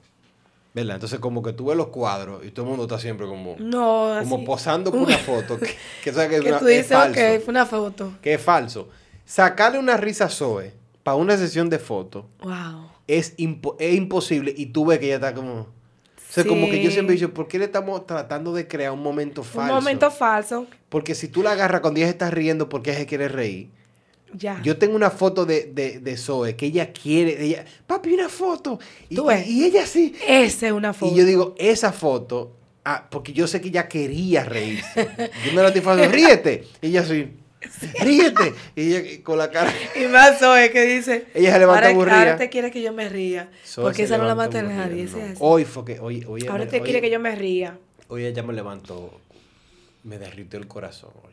¿Verdad? 0.74 0.94
Entonces, 0.97 1.20
como 1.20 1.43
que 1.43 1.53
tú 1.53 1.66
ves 1.66 1.77
los 1.77 1.89
cuadros 1.89 2.44
y 2.44 2.51
todo 2.51 2.65
el 2.65 2.70
mundo 2.70 2.85
está 2.86 2.99
siempre 2.99 3.27
como, 3.27 3.55
No, 3.59 4.16
como 4.23 4.36
así. 4.36 4.44
posando 4.47 4.90
con 4.90 5.01
una 5.03 5.19
foto. 5.19 5.57
Que, 5.61 5.77
que 6.03 6.12
sabes 6.12 6.31
que 6.31 6.36
es, 6.36 6.43
una- 6.47 6.59
tú 6.59 6.66
es 6.66 6.77
dices, 6.78 6.89
falso. 6.97 7.20
ok, 7.20 7.40
fue 7.44 7.51
una 7.53 7.66
foto. 7.66 8.12
Que 8.23 8.35
es 8.35 8.40
falso. 8.43 8.89
Sacarle 9.24 9.78
una 9.78 9.97
risa 9.99 10.24
a 10.24 10.28
Zoe 10.28 10.73
para 11.03 11.16
una 11.16 11.37
sesión 11.37 11.69
de 11.70 11.79
fotos 11.79 12.24
Wow. 12.43 12.89
es, 13.07 13.37
impo- 13.39 13.77
es 13.79 13.95
imposible 13.95 14.55
y 14.57 14.66
tú 14.66 14.87
ves 14.87 14.99
que 14.99 15.07
ella 15.07 15.16
está 15.16 15.35
como... 15.35 15.53
O 15.53 16.35
sea, 16.35 16.45
como 16.45 16.70
que 16.70 16.79
yo 16.83 16.89
Sí. 16.89 16.95
siempre 16.95 17.15
he 17.15 17.19
dicho, 17.19 17.35
¿por 17.35 17.47
qué 17.47 17.59
le 17.59 17.66
estamos 17.66 18.07
tratando 18.07 18.55
de 18.55 18.66
crear 18.66 18.93
un 18.93 19.03
momento 19.03 19.43
falso? 19.43 19.74
Un 19.74 19.81
momento 19.81 20.11
falso. 20.11 20.66
Porque 20.89 21.15
si 21.15 21.29
tú 21.29 21.43
la 21.43 21.53
agarras 21.53 21.83
cuando 21.83 21.99
ella 21.99 22.07
se 22.07 22.12
está 22.12 22.31
riendo 22.31 22.70
porque 22.70 22.91
ella 22.91 23.01
se 23.01 23.07
quiere 23.07 23.29
reír. 23.29 23.69
Ya. 24.33 24.59
Yo 24.62 24.79
tengo 24.79 24.97
una 24.97 25.11
foto 25.11 25.45
de, 25.45 25.70
de, 25.74 26.01
de 26.01 26.16
Zoe 26.16 26.57
que 26.57 26.65
ella 26.66 26.91
quiere, 26.91 27.45
ella, 27.45 27.66
papi, 27.87 28.15
una 28.15 28.31
foto. 28.31 28.79
Y, 29.11 29.16
Tú 29.16 29.27
ves. 29.27 29.47
y 29.47 29.62
ella 29.66 29.85
sí. 29.87 30.15
Esa 30.27 30.69
es 30.69 30.73
una 30.73 30.95
foto. 30.95 31.12
Y 31.12 31.19
yo 31.19 31.27
digo, 31.27 31.55
esa 31.59 31.93
foto, 31.93 32.57
ah, 32.87 33.09
porque 33.11 33.35
yo 33.35 33.47
sé 33.47 33.61
que 33.61 33.69
ella 33.69 33.87
quería 33.89 34.43
reírse. 34.43 35.07
Yo 35.45 35.53
me 35.53 35.61
la 35.61 35.66
estoy 35.69 35.83
falando, 35.83 36.11
ríete. 36.11 36.65
Y 36.81 36.87
ella 36.87 37.05
así, 37.66 37.86
ríete. 38.01 38.55
Y 38.76 38.94
ella 38.94 39.22
con 39.24 39.39
la 39.39 39.51
cara. 39.51 39.72
Y 40.01 40.06
más 40.06 40.39
Zoe 40.39 40.70
que 40.70 40.82
dice. 40.86 41.26
Ella 41.34 41.52
se 41.52 41.59
levanta 41.60 41.78
ahora, 41.86 41.90
aburrida. 41.90 42.18
Ahora 42.18 42.36
te 42.36 42.48
quiere 42.51 42.70
que 42.70 42.82
yo 42.82 42.93
me 42.93 43.09
ría. 43.09 43.51
Zoe 43.64 43.84
porque 43.84 44.02
esa 44.05 44.18
no 44.18 44.24
la 44.24 44.34
mata 44.34 44.62
nadie. 44.62 45.05
no. 45.05 45.18
es. 45.18 45.36
Hoy 45.40 45.64
fue 45.64 45.84
que, 45.84 46.01
hoy, 46.01 46.24
hoy, 46.28 46.47
ahora 46.47 46.64
me- 46.64 46.70
te 46.70 46.76
hoy- 46.78 46.82
quiere 46.84 47.01
que 47.01 47.10
yo 47.10 47.20
me 47.20 47.34
ría. 47.34 47.78
Hoy 48.09 48.24
ella 48.26 48.43
me 48.43 48.52
levantó, 48.52 49.18
me 50.05 50.18
derritió 50.18 50.59
el 50.59 50.66
corazón 50.68 51.10
hoy. 51.24 51.32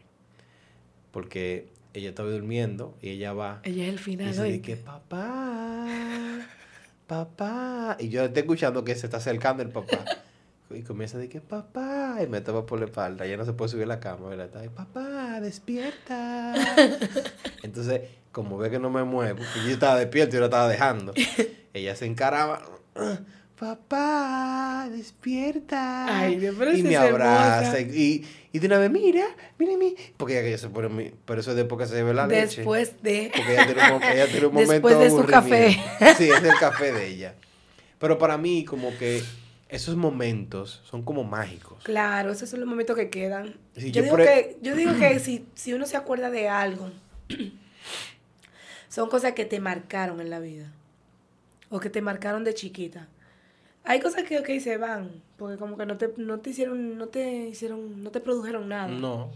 Porque 1.11 1.67
ella 1.93 2.09
estaba 2.09 2.29
durmiendo 2.29 2.95
y 3.01 3.09
ella 3.09 3.33
va 3.33 3.61
Ella 3.63 3.83
es 3.83 3.89
el 3.89 3.95
y 3.95 3.97
final 3.97 4.27
dice 4.27 4.41
hoy. 4.41 4.51
de 4.53 4.61
que 4.61 4.75
papá, 4.77 5.87
papá. 7.07 7.97
Y 7.99 8.09
yo 8.09 8.23
estoy 8.23 8.41
escuchando 8.41 8.83
que 8.83 8.95
se 8.95 9.07
está 9.07 9.17
acercando 9.17 9.63
el 9.63 9.69
papá. 9.69 9.99
Y 10.71 10.83
comienza 10.83 11.17
de 11.17 11.27
que 11.29 11.41
papá, 11.41 12.17
y 12.23 12.27
me 12.27 12.41
toma 12.41 12.63
por 12.67 12.77
la 12.79 12.85
espalda. 12.85 13.25
Ya 13.25 13.37
no 13.37 13.43
se 13.45 13.53
puede 13.53 13.69
subir 13.69 13.85
a 13.85 13.87
la 13.87 13.99
cama, 13.99 14.29
¿verdad? 14.29 14.55
Ahí, 14.61 14.69
papá, 14.69 15.18
despierta. 15.39 16.53
Entonces, 17.63 18.01
como 18.31 18.57
ve 18.57 18.69
que 18.69 18.79
no 18.79 18.89
me 18.89 19.03
muevo, 19.03 19.37
porque 19.37 19.67
yo 19.67 19.73
estaba 19.73 19.97
despierto 19.97 20.35
y 20.35 20.37
yo 20.37 20.39
la 20.41 20.45
estaba 20.47 20.67
dejando, 20.67 21.13
ella 21.73 21.95
se 21.95 22.05
encaraba. 22.05 22.61
Papá, 23.59 24.87
despierta. 24.89 26.19
Ay, 26.19 26.37
Dios, 26.37 26.55
pero 26.57 26.71
y 26.75 26.81
me 26.81 26.95
abraza. 26.95 27.79
Y, 27.81 28.25
y 28.53 28.59
de 28.59 28.67
una 28.67 28.77
vez, 28.77 28.89
mira, 28.89 29.25
mira, 29.57 29.73
mira. 29.77 30.01
Porque 30.15 30.33
ella 30.33 30.43
que 30.43 30.47
ella 30.49 30.57
se 30.57 30.69
pone, 30.69 31.13
pero 31.25 31.41
eso 31.41 31.51
es 31.51 31.57
después 31.57 31.79
que 31.81 31.87
se 31.87 31.95
bebe 31.95 32.13
la 32.13 32.25
leche. 32.25 32.57
Después 32.57 33.01
de. 33.03 33.31
Porque 33.35 33.51
ella 33.51 33.65
tiene 33.65 33.91
un, 33.91 34.03
ella 34.03 34.27
tiene 34.27 34.45
un 34.47 34.53
momento 34.53 34.71
Después 34.71 34.99
de 34.99 35.09
su 35.09 35.25
café. 35.25 35.77
Sí, 36.17 36.29
es 36.29 36.41
el 36.43 36.55
café 36.57 36.93
de 36.93 37.07
ella. 37.07 37.35
Pero 37.99 38.17
para 38.17 38.37
mí, 38.37 38.63
como 38.63 38.97
que 38.97 39.21
esos 39.69 39.95
momentos 39.95 40.81
son 40.83 41.03
como 41.03 41.23
mágicos. 41.23 41.83
Claro, 41.83 42.31
esos 42.31 42.49
son 42.49 42.59
los 42.59 42.67
momentos 42.69 42.95
que 42.95 43.09
quedan. 43.09 43.55
Sí, 43.77 43.91
yo, 43.91 44.01
yo 44.01 44.03
digo 44.03 44.17
e- 44.19 44.23
que, 44.25 44.57
yo 44.61 44.75
digo 44.75 44.91
que 44.99 45.19
si, 45.19 45.45
si 45.55 45.73
uno 45.73 45.85
se 45.85 45.95
acuerda 45.95 46.29
de 46.29 46.49
algo, 46.49 46.89
son 48.89 49.09
cosas 49.09 49.33
que 49.33 49.45
te 49.45 49.59
marcaron 49.59 50.19
en 50.21 50.29
la 50.29 50.39
vida. 50.39 50.71
O 51.69 51.79
que 51.79 51.89
te 51.89 52.01
marcaron 52.01 52.43
de 52.43 52.53
chiquita. 52.53 53.07
Hay 53.83 53.99
cosas 53.99 54.23
que 54.23 54.39
ok, 54.39 54.49
se 54.59 54.77
van, 54.77 55.21
porque 55.37 55.57
como 55.57 55.77
que 55.77 55.85
no 55.85 55.97
te, 55.97 56.11
no 56.17 56.39
te 56.39 56.49
hicieron, 56.49 56.97
no 56.97 57.07
te 57.07 57.47
hicieron, 57.47 58.03
no 58.03 58.11
te 58.11 58.19
produjeron 58.19 58.67
nada. 58.67 58.87
No. 58.87 59.31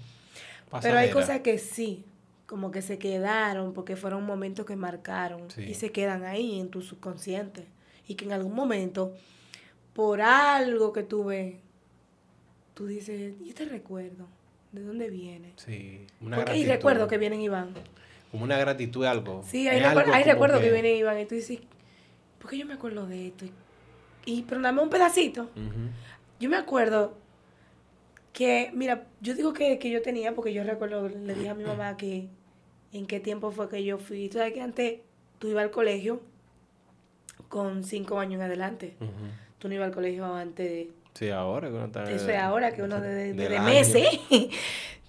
Pero 0.82 0.98
hay 0.98 1.12
cosas 1.12 1.42
que 1.42 1.60
sí, 1.60 2.04
como 2.48 2.72
que 2.72 2.82
se 2.82 2.98
quedaron, 2.98 3.74
porque 3.74 3.96
fueron 3.96 4.26
momentos 4.26 4.66
que 4.66 4.76
marcaron 4.76 5.50
Sí. 5.52 5.62
y 5.62 5.74
se 5.76 5.92
quedan 5.92 6.24
ahí 6.24 6.60
en 6.60 6.70
tu 6.70 6.82
subconsciente. 6.82 7.68
Y 8.08 8.16
que 8.16 8.26
en 8.26 8.34
algún 8.34 8.54
momento, 8.56 9.16
por 9.94 10.22
algo 10.22 10.92
que 10.94 11.04
tú 11.04 11.26
ves, 11.26 11.56
tú 12.74 12.88
dices, 12.88 13.34
¿y 13.42 13.50
este 13.50 13.66
recuerdo? 13.66 14.28
¿De 14.72 14.82
dónde 14.82 15.10
viene? 15.10 15.54
Sí, 15.58 16.08
una 16.20 16.38
Porque 16.38 16.52
hay 16.52 16.64
gratitud. 16.64 16.76
recuerdos 16.76 17.08
que 17.10 17.18
vienen 17.18 17.42
y 17.42 17.48
van. 17.48 17.74
Como 18.32 18.44
una 18.44 18.58
gratitud 18.58 19.06
algo. 19.06 19.44
Sí, 19.48 19.68
hay, 19.68 19.82
algo 19.82 20.02
recuerdos 20.02 20.62
que... 20.62 20.72
vienen 20.72 20.96
y 20.96 21.04
van. 21.04 21.20
Y 21.20 21.26
tú 21.26 21.36
dices, 21.36 21.60
¿por 22.40 22.50
qué 22.50 22.58
yo 22.58 22.66
me 22.66 22.74
acuerdo 22.74 23.06
de 23.06 23.28
esto? 23.28 23.46
Y, 24.26 24.42
pero 24.44 24.60
dame 24.62 24.82
un 24.82 24.90
pedacito. 24.90 25.52
Yo 26.40 26.50
me 26.50 26.58
acuerdo 26.58 27.16
que, 28.32 28.72
mira, 28.74 29.06
yo 29.22 29.36
digo 29.36 29.54
que, 29.54 29.78
que 29.78 29.92
yo 29.92 30.02
tenía, 30.02 30.34
porque 30.34 30.54
yo 30.54 30.64
recuerdo, 30.64 31.08
le 31.08 31.36
dije 31.36 31.50
a 31.50 31.54
mi 31.54 31.64
mamá 31.64 31.96
que 31.96 32.30
en 32.92 33.06
qué 33.06 33.20
tiempo 33.20 33.52
fue 33.52 33.70
que 33.70 33.84
yo 33.84 34.00
fui. 34.00 34.30
Tú 34.30 34.40
sabes 34.40 34.54
que 34.54 34.62
antes 34.62 35.02
tú 35.38 35.50
ibas 35.50 35.64
al 35.64 35.72
colegio 35.72 36.22
con 37.50 37.84
cinco 37.84 38.20
años 38.20 38.40
en 38.40 38.42
adelante. 38.42 38.96
Tú 39.64 39.70
no 39.70 39.76
ibas 39.76 39.88
al 39.88 39.94
colegio 39.94 40.26
antes 40.26 40.70
de... 40.70 40.92
Sí, 41.14 41.30
ahora 41.30 41.70
que 41.70 41.74
uno 41.76 41.86
está... 41.86 42.04
Eso 42.12 42.30
es 42.30 42.38
ahora 42.38 42.74
que 42.74 42.84
uno 42.84 43.00
de, 43.00 43.34
de- 43.34 43.34
de 43.50 43.60
meses. 43.62 44.06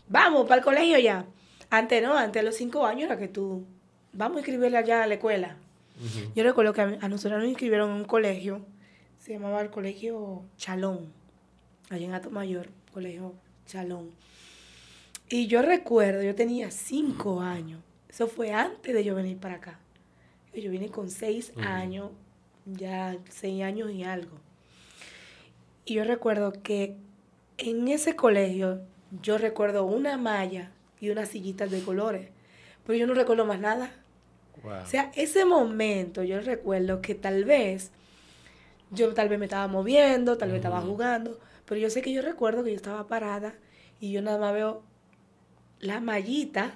Vamos, 0.08 0.44
para 0.46 0.58
el 0.60 0.64
colegio 0.64 0.96
ya. 1.00 1.26
Antes 1.70 2.00
no, 2.04 2.16
antes 2.16 2.40
de 2.40 2.46
los 2.46 2.54
cinco 2.54 2.86
años 2.86 3.06
era 3.06 3.18
que 3.18 3.26
tú... 3.26 3.64
Vamos 4.12 4.36
a 4.36 4.40
inscribirla 4.40 4.82
ya 4.82 5.02
a 5.02 5.06
la 5.08 5.14
escuela. 5.14 5.56
Yo 6.36 6.44
recuerdo 6.44 6.72
que 6.72 6.82
a, 6.82 7.08
nosotros 7.08 7.40
nos 7.40 7.48
inscribieron 7.48 7.90
en 7.90 7.96
un 7.96 8.04
colegio, 8.04 8.64
se 9.18 9.32
llamaba 9.32 9.60
el 9.60 9.70
Colegio 9.70 10.42
Chalón, 10.56 11.12
allá 11.90 12.04
en 12.06 12.14
Ato 12.14 12.30
Mayor, 12.30 12.68
Colegio 12.92 13.34
Chalón. 13.66 14.10
Y 15.28 15.48
yo 15.48 15.62
recuerdo, 15.62 16.22
yo 16.22 16.36
tenía 16.36 16.70
cinco 16.70 17.40
años, 17.40 17.80
eso 18.08 18.28
fue 18.28 18.52
antes 18.52 18.94
de 18.94 19.02
yo 19.02 19.16
venir 19.16 19.36
para 19.38 19.54
acá. 19.56 19.80
Yo 20.54 20.70
vine 20.70 20.88
con 20.90 21.10
seis 21.10 21.52
años, 21.56 22.10
ya 22.66 23.16
seis 23.30 23.62
años 23.64 23.90
y 23.90 24.04
algo. 24.04 24.36
Y 25.84 25.94
yo 25.94 26.04
recuerdo 26.04 26.52
que 26.62 26.96
en 27.58 27.88
ese 27.88 28.16
colegio, 28.16 28.80
yo 29.22 29.38
recuerdo 29.38 29.84
una 29.84 30.16
malla 30.16 30.70
y 31.00 31.10
unas 31.10 31.28
sillitas 31.28 31.70
de 31.70 31.82
colores, 31.82 32.30
pero 32.86 32.98
yo 32.98 33.06
no 33.06 33.14
recuerdo 33.14 33.44
más 33.44 33.60
nada. 33.60 33.92
Wow. 34.62 34.82
O 34.82 34.86
sea, 34.86 35.12
ese 35.14 35.44
momento 35.44 36.22
yo 36.22 36.40
recuerdo 36.40 37.02
que 37.02 37.14
tal 37.14 37.44
vez 37.44 37.90
yo 38.90 39.12
tal 39.12 39.28
vez 39.28 39.38
me 39.38 39.46
estaba 39.46 39.68
moviendo, 39.68 40.38
tal 40.38 40.50
vez 40.50 40.56
estaba 40.56 40.80
jugando, 40.80 41.38
pero 41.66 41.80
yo 41.80 41.90
sé 41.90 42.02
que 42.02 42.12
yo 42.12 42.22
recuerdo 42.22 42.64
que 42.64 42.70
yo 42.70 42.76
estaba 42.76 43.06
parada 43.06 43.54
y 44.00 44.12
yo 44.12 44.22
nada 44.22 44.38
más 44.38 44.52
veo 44.54 44.82
la 45.80 46.00
mallita 46.00 46.74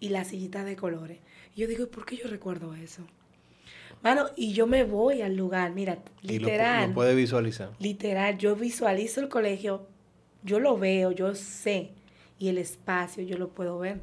y 0.00 0.08
la 0.10 0.24
sillita 0.24 0.64
de 0.64 0.76
colores. 0.76 1.18
Y 1.54 1.62
yo 1.62 1.68
digo, 1.68 1.84
¿y 1.84 1.86
por 1.86 2.06
qué 2.06 2.16
yo 2.16 2.28
recuerdo 2.28 2.74
eso? 2.74 3.02
Mano, 4.02 4.26
y 4.36 4.52
yo 4.52 4.66
me 4.66 4.84
voy 4.84 5.22
al 5.22 5.36
lugar, 5.36 5.72
mira, 5.72 5.98
Y 6.22 6.38
lo, 6.38 6.46
literal, 6.46 6.88
lo 6.88 6.94
puede 6.94 7.14
visualizar. 7.14 7.70
literal, 7.80 8.38
yo 8.38 8.54
visualizo 8.56 9.20
el 9.20 9.28
colegio, 9.28 9.86
yo 10.42 10.60
lo 10.60 10.78
veo, 10.78 11.10
yo 11.12 11.34
sé, 11.34 11.90
y 12.38 12.48
el 12.48 12.58
espacio 12.58 13.22
yo 13.24 13.36
lo 13.38 13.48
puedo 13.48 13.78
ver. 13.78 14.00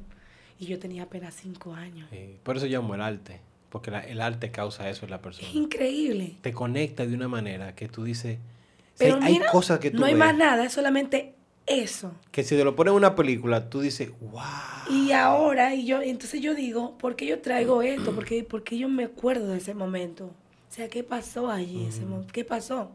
Y 0.59 0.67
yo 0.67 0.79
tenía 0.79 1.03
apenas 1.03 1.35
cinco 1.35 1.73
años. 1.73 2.07
Sí, 2.11 2.37
Por 2.43 2.55
eso 2.57 2.65
llamo 2.65 2.95
el 2.95 3.01
arte. 3.01 3.41
Porque 3.69 3.91
la- 3.91 3.99
el 4.05 4.21
arte 4.21 4.51
causa 4.51 4.89
eso 4.89 5.03
en 5.05 5.11
la 5.11 5.21
persona. 5.21 5.47
Es 5.49 5.53
increíble. 5.55 6.35
Te 6.41 6.53
conecta 6.53 7.05
de 7.05 7.13
una 7.13 7.27
manera 7.27 7.75
que 7.75 7.89
tú 7.89 8.05
dices... 8.05 8.37
o 8.37 8.97
sea, 8.97 9.13
Pero 9.15 9.19
hay 9.25 9.33
mira, 9.33 9.51
cosas 9.51 9.79
que 9.79 9.91
tú 9.91 9.99
no 9.99 10.05
hay 10.05 10.13
ves 10.13 10.19
más 10.19 10.37
nada, 10.37 10.63
es 10.65 10.71
solamente 10.71 11.34
eso. 11.67 12.11
que 12.31 12.43
si 12.43 12.55
te 12.55 12.63
lo 12.63 12.75
pones 12.75 12.91
en 12.91 12.97
una 12.97 13.15
película, 13.15 13.69
tú 13.69 13.81
dices, 13.81 14.11
wow. 14.19 14.41
Y 14.89 15.11
ahora, 15.11 15.73
y 15.73 15.85
yo, 15.85 16.01
entonces 16.01 16.41
yo 16.41 16.53
digo, 16.53 16.97
¿por 16.97 17.15
qué 17.15 17.25
yo 17.25 17.39
traigo 17.41 17.81
esto? 17.81 18.13
¿Por 18.13 18.25
qué, 18.25 18.43
por 18.43 18.63
qué 18.63 18.77
yo 18.77 18.87
me 18.87 19.05
acuerdo 19.05 19.47
de 19.47 19.57
ese 19.57 19.73
momento? 19.73 20.25
O 20.25 20.73
sea, 20.73 20.89
¿qué 20.89 21.03
pasó 21.03 21.49
allí? 21.49 21.85
ese 21.85 22.01
¿Qué 22.31 22.43
pasó? 22.43 22.91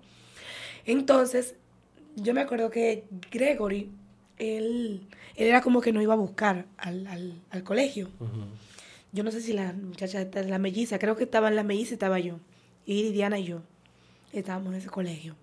Entonces, 0.85 1.55
yo 2.17 2.35
me 2.35 2.41
acuerdo 2.41 2.71
que 2.71 3.05
Gregory, 3.31 3.91
él, 4.39 5.07
él 5.37 5.47
era 5.47 5.61
como 5.63 5.81
que 5.81 5.93
no 5.93 6.01
iba 6.03 6.15
a 6.15 6.17
buscar 6.17 6.67
al, 6.77 7.07
al, 7.07 7.35
al 7.51 7.63
colegio. 7.65 8.09
Yo 9.13 9.25
no 9.25 9.31
sé 9.31 9.41
si 9.41 9.53
la 9.53 9.73
muchacha, 9.73 10.25
la 10.47 10.59
melliza, 10.59 10.99
creo 10.99 11.17
que 11.17 11.25
estaba 11.25 11.49
en 11.49 11.57
la 11.57 11.65
melliza, 11.65 11.95
estaba 11.95 12.19
yo. 12.21 12.39
Y 12.87 13.11
Diana 13.11 13.39
y 13.39 13.45
yo 13.45 13.63
estábamos 14.33 14.73
en 14.73 14.79
ese 14.79 14.89
colegio. 14.89 15.35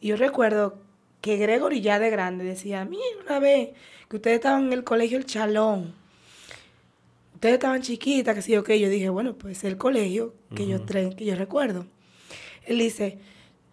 Y 0.00 0.08
yo 0.08 0.16
recuerdo 0.16 0.78
que 1.20 1.36
Gregory 1.36 1.80
ya 1.80 1.98
de 1.98 2.10
grande 2.10 2.44
decía, 2.44 2.84
mira 2.84 3.02
una 3.26 3.38
vez 3.40 3.70
que 4.08 4.16
ustedes 4.16 4.36
estaban 4.36 4.66
en 4.66 4.72
el 4.72 4.84
colegio 4.84 5.18
El 5.18 5.26
Chalón. 5.26 5.94
Ustedes 7.34 7.54
estaban 7.54 7.82
chiquitas, 7.82 8.34
que 8.34 8.42
sí, 8.42 8.56
ok. 8.56 8.70
Yo 8.72 8.88
dije, 8.88 9.08
bueno, 9.10 9.34
pues 9.34 9.62
el 9.64 9.76
colegio 9.76 10.34
que, 10.54 10.66
yo, 10.66 10.76
Ujú. 10.76 10.86
tre- 10.86 11.14
que 11.14 11.24
yo 11.24 11.34
recuerdo. 11.36 11.86
Él 12.66 12.78
dice, 12.78 13.18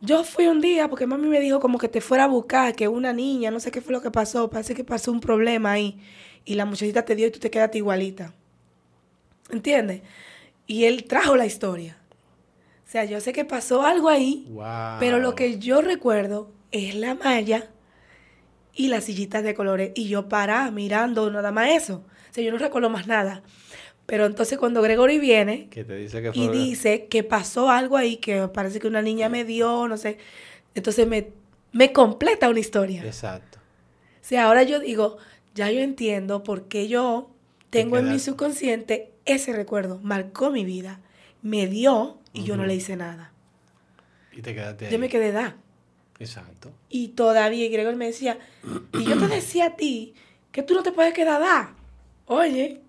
yo 0.01 0.23
fui 0.23 0.47
un 0.47 0.61
día 0.61 0.88
porque 0.89 1.07
mami 1.07 1.27
me 1.27 1.39
dijo 1.39 1.59
como 1.59 1.77
que 1.80 1.88
te 1.88 2.01
fuera 2.01 2.26
a 2.26 2.27
buscar, 2.27 2.76
que 2.76 2.88
una 2.88 3.11
niña, 3.13 3.49
no 3.51 3.59
sé 3.59 3.72
qué 3.72 3.81
fue 3.81 3.91
lo 3.93 4.01
que 4.01 4.11
pasó, 4.11 4.49
parece 4.49 4.76
que 4.76 4.84
pasó 4.84 5.11
un 5.11 5.19
problema 5.19 5.72
ahí. 5.72 5.99
Y 6.45 6.55
la 6.55 6.65
muchachita 6.65 7.05
te 7.05 7.15
dio 7.15 7.27
y 7.27 7.31
tú 7.31 7.39
te 7.39 7.49
quedaste 7.49 7.80
igualita. 7.80 8.34
¿Entiendes? 9.49 10.01
Y 10.67 10.85
él 10.85 11.05
trajo 11.05 11.35
la 11.35 11.45
historia. 11.45 11.97
O 12.88 12.89
sea, 12.89 13.05
yo 13.05 13.19
sé 13.19 13.34
que 13.34 13.45
pasó 13.45 13.81
algo 13.84 14.09
ahí, 14.09 14.45
Wow. 14.49 14.99
pero 14.99 15.19
lo 15.19 15.34
que 15.35 15.57
yo 15.59 15.81
recuerdo 15.81 16.51
es 16.72 16.96
la 16.96 17.16
malla 17.16 17.70
y 18.74 18.90
las 18.90 19.06
sillitas 19.06 19.44
de 19.44 19.54
colores. 19.54 19.92
Y 19.96 20.08
yo 20.08 20.30
pará 20.30 20.70
mirando 20.72 21.30
nada 21.32 21.52
más 21.52 21.70
eso. 21.70 22.06
O 22.30 22.34
sea, 22.34 22.44
yo 22.44 22.52
no 22.52 22.58
recuerdo 22.58 22.90
más 22.90 23.08
nada. 23.08 23.42
Pero 24.06 24.26
entonces 24.26 24.60
cuando 24.60 24.84
Gregory 24.84 25.18
viene 25.18 25.68
Que 25.70 25.84
te 25.84 25.96
dice 25.96 26.22
que 26.22 26.32
y 26.34 26.48
dice 26.50 27.08
que 27.08 27.24
pasó 27.24 27.72
algo 27.72 27.98
ahí, 27.98 28.18
que 28.18 28.48
parece 28.50 28.80
que 28.80 28.88
una 28.88 29.02
niña 29.02 29.30
me 29.30 29.44
dio, 29.46 29.88
no 29.88 29.98
sé. 29.98 30.20
Entonces 30.76 31.08
me, 31.08 31.32
me 31.72 31.92
completa 31.92 32.50
una 32.50 32.60
historia. 32.60 33.04
Exacto. 33.04 33.58
O 33.58 34.28
sea, 34.28 34.46
ahora 34.46 34.64
yo 34.64 34.80
digo, 34.80 35.18
ya 35.56 35.72
yo 35.72 35.80
entiendo 35.80 36.44
por 36.44 36.68
qué 36.68 36.88
yo 36.88 37.32
tengo 37.70 37.98
en 37.98 38.12
mi 38.12 38.20
subconsciente 38.20 39.12
ese 39.26 39.54
recuerdo. 39.54 40.00
Marcó 40.04 40.52
mi 40.52 40.66
vida, 40.66 41.00
me 41.42 41.68
dio 41.68 42.20
y 42.34 42.44
yo 42.44 42.58
no 42.58 42.66
le 42.66 42.76
hice 42.76 42.96
nada. 42.96 43.32
Y 44.32 44.42
te 44.42 44.54
quedaste 44.54 44.86
ahí. 44.86 44.92
Yo 44.92 45.00
me 45.00 45.10
quedé 45.10 45.32
da. 45.32 45.58
Exacto. 46.20 46.72
Y 46.90 47.10
todavía, 47.10 47.66
y 47.66 47.70
Gregor 47.70 47.96
me 47.96 48.06
decía, 48.08 48.38
y 48.94 49.04
yo 49.06 49.18
te 49.18 49.28
decía 49.28 49.66
a 49.68 49.76
ti 49.76 50.14
que 50.52 50.64
tú 50.64 50.74
no 50.74 50.84
te 50.84 50.92
puedes 50.92 51.14
quedar 51.14 51.42
da. 51.42 51.76
Oye, 52.26 52.82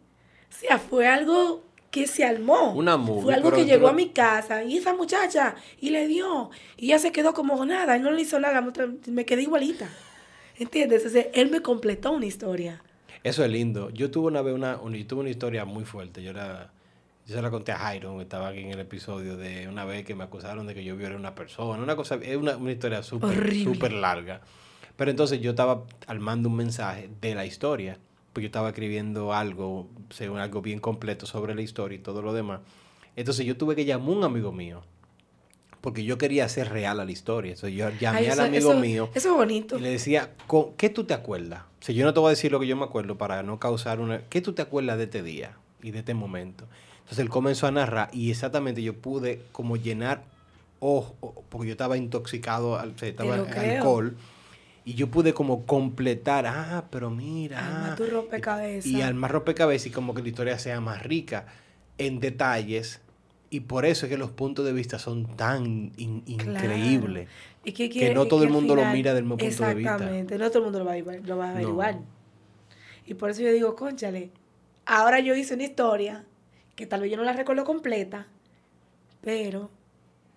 o 0.51 0.55
sea, 0.55 0.79
fue 0.79 1.07
algo 1.09 1.65
que 1.91 2.07
se 2.07 2.25
armó. 2.25 2.73
Una 2.75 2.97
movie, 2.97 3.23
Fue 3.25 3.35
algo 3.35 3.51
que 3.53 3.65
llegó 3.65 3.83
lo- 3.87 3.89
a 3.89 3.93
mi 3.95 4.11
casa 4.11 4.63
y 4.65 4.77
esa 4.79 4.95
muchacha, 4.95 5.55
y 5.81 5.91
le 5.91 6.07
dio, 6.07 6.51
y 6.77 6.87
ella 6.87 6.99
se 6.99 7.11
quedó 7.13 7.35
como 7.35 7.65
nada, 7.67 7.97
y 7.97 8.01
no 8.01 8.11
le 8.11 8.23
hizo 8.23 8.39
nada, 8.39 8.65
me 9.07 9.25
quedé 9.25 9.43
igualita. 9.43 9.89
¿Entiendes? 10.59 11.05
Entonces, 11.05 11.27
él 11.35 11.51
me 11.51 11.61
completó 11.61 12.13
una 12.13 12.27
historia. 12.27 12.83
Eso 13.23 13.45
es 13.45 13.51
lindo. 13.51 13.91
Yo 13.91 14.11
tuve 14.11 14.29
una 14.29 14.41
vez 14.41 14.55
una, 14.55 14.79
una- 14.79 14.97
yo 14.97 15.07
tuve 15.07 15.21
una 15.21 15.31
historia 15.31 15.65
muy 15.65 15.85
fuerte. 15.85 16.23
Yo 16.23 16.33
la, 16.33 16.71
yo 17.27 17.35
se 17.35 17.43
la 17.43 17.51
conté 17.51 17.73
a 17.73 17.79
Jairo, 17.79 18.17
que 18.17 18.23
estaba 18.23 18.49
aquí 18.49 18.61
en 18.61 18.71
el 18.71 18.79
episodio 18.81 19.37
de 19.37 19.69
una 19.69 19.85
vez 19.85 20.05
que 20.05 20.15
me 20.15 20.25
acusaron 20.25 20.67
de 20.67 20.75
que 20.75 20.85
yo 20.85 20.97
violé 20.97 21.15
a 21.17 21.19
una 21.19 21.35
persona. 21.35 21.83
Una 21.83 21.97
cosa, 21.97 22.17
es 22.23 22.37
una, 22.37 22.57
una 22.57 22.73
historia 22.73 23.03
súper, 23.03 23.53
súper 23.65 23.93
larga. 23.93 24.41
Pero 24.97 25.11
entonces 25.11 25.41
yo 25.41 25.51
estaba 25.51 25.85
armando 26.07 26.49
un 26.49 26.57
mensaje 26.57 27.11
de 27.21 27.35
la 27.35 27.45
historia. 27.45 27.99
Porque 28.33 28.45
yo 28.45 28.47
estaba 28.49 28.69
escribiendo 28.69 29.33
algo, 29.33 29.89
según 30.11 30.39
algo 30.39 30.61
bien 30.63 30.79
completo 30.79 31.27
sobre 31.27 31.55
la 31.55 31.63
historia 31.63 31.97
y 31.97 32.01
todo 32.03 32.23
lo 32.23 32.33
demás. 32.33 32.61
Entonces 33.17 33.45
yo 33.47 33.57
tuve 33.57 33.75
que 33.75 33.85
llamar 33.87 34.09
a 34.09 34.13
un 34.19 34.25
amigo 34.25 34.53
mío. 34.53 34.83
Porque 35.81 36.05
yo 36.05 36.19
quería 36.19 36.45
hacer 36.45 36.69
real 36.69 37.01
a 37.01 37.05
la 37.05 37.11
historia. 37.11 37.53
Entonces 37.55 37.77
yo 37.77 37.89
llamé 37.99 38.19
Ay, 38.19 38.27
al 38.27 38.41
amigo 38.41 38.73
eso- 38.73 38.81
mío. 38.81 39.11
Eso 39.15 39.31
es 39.31 39.35
bonito. 39.37 39.79
Y 39.79 39.81
le 39.83 39.91
decía, 39.91 40.35
"¿Con- 40.47 40.75
¿qué 40.77 40.91
tú 40.91 41.05
te 41.05 41.15
acuerdas? 41.15 41.63
O 41.81 41.85
sea, 41.87 41.95
yo 41.95 42.05
no 42.05 42.13
te 42.13 42.21
voy 42.21 42.29
a 42.29 42.31
decir 42.31 42.53
lo 42.53 42.61
que 42.61 42.67
yo 42.67 42.77
me 42.77 42.85
acuerdo 42.85 43.17
para 43.19 43.43
no 43.43 43.59
causar 43.59 44.01
una... 44.01 44.23
¿Qué 44.29 44.41
tú 44.41 44.53
te 44.53 44.63
acuerdas 44.63 44.99
de 44.99 45.05
este 45.05 45.23
día 45.23 45.57
y 45.83 45.91
de 45.93 46.01
este 46.01 46.13
momento? 46.15 46.67
Entonces 47.07 47.21
él 47.23 47.29
comenzó 47.29 47.69
a 47.69 47.71
narrar 47.71 48.11
y 48.13 48.33
exactamente 48.33 48.83
yo 48.83 48.93
pude 48.93 49.41
como 49.53 49.77
llenar 49.77 50.25
ojo, 50.81 51.45
porque 51.49 51.69
yo 51.69 51.73
estaba 51.73 51.97
intoxicado, 51.97 52.83
estaba 53.01 53.37
alcohol. 53.37 54.17
Y 54.85 54.95
yo 54.95 55.09
pude 55.09 55.33
como 55.33 55.67
completar, 55.67 56.47
ah, 56.49 56.87
pero 56.91 57.11
mira. 57.11 57.65
Arma 57.65 57.93
ah", 57.93 57.95
tu 57.95 58.07
rompecabezas. 58.07 58.87
Y 58.91 59.03
armar 59.03 59.31
rompecabezas 59.31 59.87
y 59.87 59.91
como 59.91 60.15
que 60.15 60.23
la 60.23 60.29
historia 60.29 60.59
sea 60.59 60.81
más 60.81 61.05
rica 61.05 61.47
en 61.99 62.19
detalles. 62.19 63.01
Y 63.51 63.61
por 63.61 63.85
eso 63.85 64.07
es 64.07 64.11
que 64.11 64.19
los 64.19 64.33
puntos 64.33 64.65
de 64.65 64.73
vista 64.73 64.99
son 64.99 65.27
tan 65.37 65.93
in- 65.97 66.23
Claro. 66.23 66.51
increíbles. 66.51 67.29
Y 67.65 67.71
que, 67.71 67.89
que 67.89 68.13
no 68.13 68.25
y 68.25 68.29
todo 68.29 68.43
el 68.43 68.51
mundo 68.51 68.75
lo 68.75 68.85
mira 68.87 69.15
del 69.15 69.23
mismo 69.23 69.37
punto 69.37 69.65
de 69.65 69.75
vista. 69.75 69.93
Exactamente, 69.95 70.39
no 70.39 70.49
todo 70.49 70.59
el 70.59 70.65
mundo 70.65 70.81
lo 70.81 70.85
va 70.85 70.93
a, 70.93 70.99
igual- 70.99 71.23
lo 71.25 71.37
va 71.37 71.45
a 71.45 71.49
No. 71.53 71.55
averiguar. 71.55 71.99
Y 73.07 73.15
por 73.15 73.31
eso 73.31 73.43
yo 73.43 73.53
digo, 73.53 73.77
conchale, 73.77 74.31
ahora 74.87 75.21
yo 75.21 75.37
hice 75.37 75.55
una 75.55 75.63
historia 75.63 76.25
que 76.77 76.87
tal 76.87 77.01
vez 77.01 77.11
yo 77.11 77.17
no 77.17 77.25
la 77.25 77.33
recuerdo 77.33 77.65
completa, 77.65 78.27
pero 79.21 79.71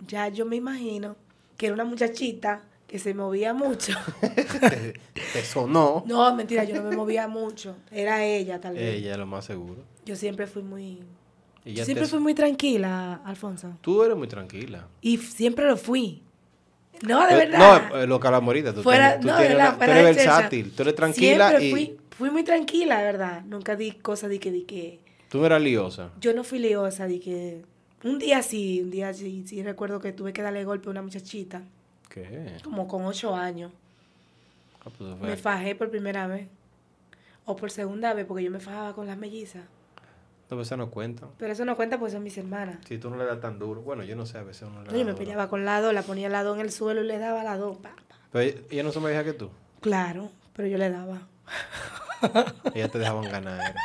ya 0.08 0.28
yo 0.30 0.46
me 0.46 0.56
imagino 0.56 1.16
que 1.58 1.68
era 1.68 1.76
una 1.76 1.86
muchachita 1.86 2.64
que 2.88 2.98
se 2.98 3.14
movía 3.14 3.54
mucho. 3.54 3.94
te, 5.34 5.44
sonó. 5.44 6.04
no, 6.08 6.34
mentira, 6.36 6.64
yo 6.64 6.76
no 6.82 6.90
me 6.90 6.96
movía 6.96 7.28
mucho. 7.28 7.76
Era 7.92 8.24
ella, 8.26 8.60
tal 8.60 8.74
vez. 8.76 8.96
Ella, 8.96 9.16
lo 9.18 9.28
más 9.28 9.46
seguro. 9.46 9.84
Yo 10.06 10.16
siempre 10.16 10.48
fui 10.48 10.64
muy... 10.64 11.00
Siempre 11.66 12.06
te- 12.06 12.08
fui 12.08 12.20
muy 12.20 12.34
tranquila, 12.34 13.22
Alfonso. 13.26 13.78
Tú 13.82 14.02
eres 14.04 14.18
muy 14.18 14.28
tranquila. 14.28 14.88
Y 15.02 15.18
siempre 15.18 15.68
lo 15.68 15.78
fui. 15.78 16.24
No, 17.08 17.28
de 17.28 17.34
Eh, 17.34 17.38
verdad. 17.38 17.90
No, 17.92 17.98
eh, 18.00 18.08
lo 18.08 18.20
calamorita. 18.20 18.74
Tú, 18.74 18.82
Fuera- 18.82 19.20
tú 19.20 19.28
no, 19.28 19.36
tienes 19.38 19.50
de 19.50 19.56
una- 19.56 19.72
la- 19.72 19.78
tú 19.78 19.84
eres 19.84 20.16
versátil. 20.16 20.72
Tú 20.72 20.82
eres 20.82 20.96
tranquila 20.96 21.50
Siempre 21.50 21.68
y 21.68 21.72
fui, 21.72 21.98
fui 22.18 22.32
muy 22.32 22.44
tranquila, 22.44 22.98
de 23.00 23.04
verdad. 23.04 23.44
Nunca 23.46 23.76
di 23.76 23.92
cosas 23.92 24.30
de 24.32 24.40
que, 24.40 24.52
di 24.52 24.64
que... 24.64 25.00
tú 25.30 25.40
no 25.40 25.46
eras 25.46 25.62
liosa. 25.62 26.10
Yo 26.20 26.34
no 26.34 26.44
fui 26.44 26.60
liosa, 26.60 27.08
de 27.08 27.20
que... 27.20 27.66
Un 28.04 28.18
día 28.20 28.42
sí, 28.42 28.82
un 28.82 28.92
día 28.92 29.14
sí, 29.14 29.44
sí 29.46 29.62
recuerdo 29.64 30.00
que 30.00 30.12
tuve 30.14 30.32
que 30.34 30.42
darle 30.42 30.64
golpe 30.64 30.88
a 30.88 30.92
una 30.92 31.02
muchachita, 31.02 31.62
¿Qué? 32.10 32.56
como 32.64 32.88
con 32.88 33.06
ocho 33.06 33.36
años. 33.36 33.72
Ah, 34.86 34.90
pues, 34.98 35.18
Me 35.20 35.36
fajé 35.36 35.76
por 35.76 35.90
primera 35.90 36.26
vez. 36.28 36.48
o 37.46 37.56
por 37.56 37.72
segunda 37.72 38.14
vez, 38.14 38.26
porque 38.26 38.44
yo 38.44 38.52
me 38.52 38.60
fajaba 38.60 38.94
con 38.94 39.06
las 39.08 39.18
mellizas. 39.18 39.64
No, 40.50 40.56
pues 40.58 40.68
eso 40.68 40.78
no 40.78 40.90
cuenta. 40.90 41.28
Pero 41.38 41.52
eso 41.54 41.66
no 41.66 41.76
cuenta 41.76 42.00
porque 42.00 42.14
son 42.14 42.24
mis 42.24 42.38
hermanas. 42.38 42.78
Si 42.88 42.98
tú 42.98 43.10
no 43.10 43.18
le 43.18 43.26
das 43.26 43.40
tan 43.42 43.60
duro. 43.60 43.82
Bueno, 43.82 44.04
yo 44.04 44.16
no 44.16 44.26
sé, 44.26 44.38
a 44.40 44.44
veces 44.44 44.64
uno 44.68 44.82
le 44.82 44.88
No, 44.88 44.94
yo 44.94 45.00
da 45.00 45.12
me 45.12 45.14
peleaba 45.14 45.48
con 45.50 45.66
la 45.66 45.80
dos, 45.82 45.94
la 45.94 46.02
ponía 46.02 46.30
la 46.30 46.44
dos 46.44 46.56
en 46.58 46.62
el 46.62 46.72
suelo 46.72 47.04
y 47.04 47.06
le 47.06 47.20
daba 47.20 47.44
la 47.44 47.58
dos. 47.58 47.78
pa, 47.78 47.90
pa. 47.90 48.16
Pero 48.32 48.44
ella, 48.46 48.60
ella 48.72 48.84
no 48.84 48.92
se 48.92 49.00
me 49.00 49.10
deja 49.10 49.24
que 49.24 49.34
tú. 49.34 49.50
Claro, 49.82 50.32
pero 50.56 50.68
yo 50.70 50.78
le 50.78 50.90
daba. 50.90 51.28
Ellas 52.74 52.92
te 52.92 52.98
dejaban 53.00 53.30
ganar. 53.30 53.76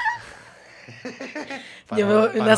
Yo 1.97 2.07
no- 2.07 2.23
me- 2.23 2.29
para 2.29 2.45
una 2.45 2.57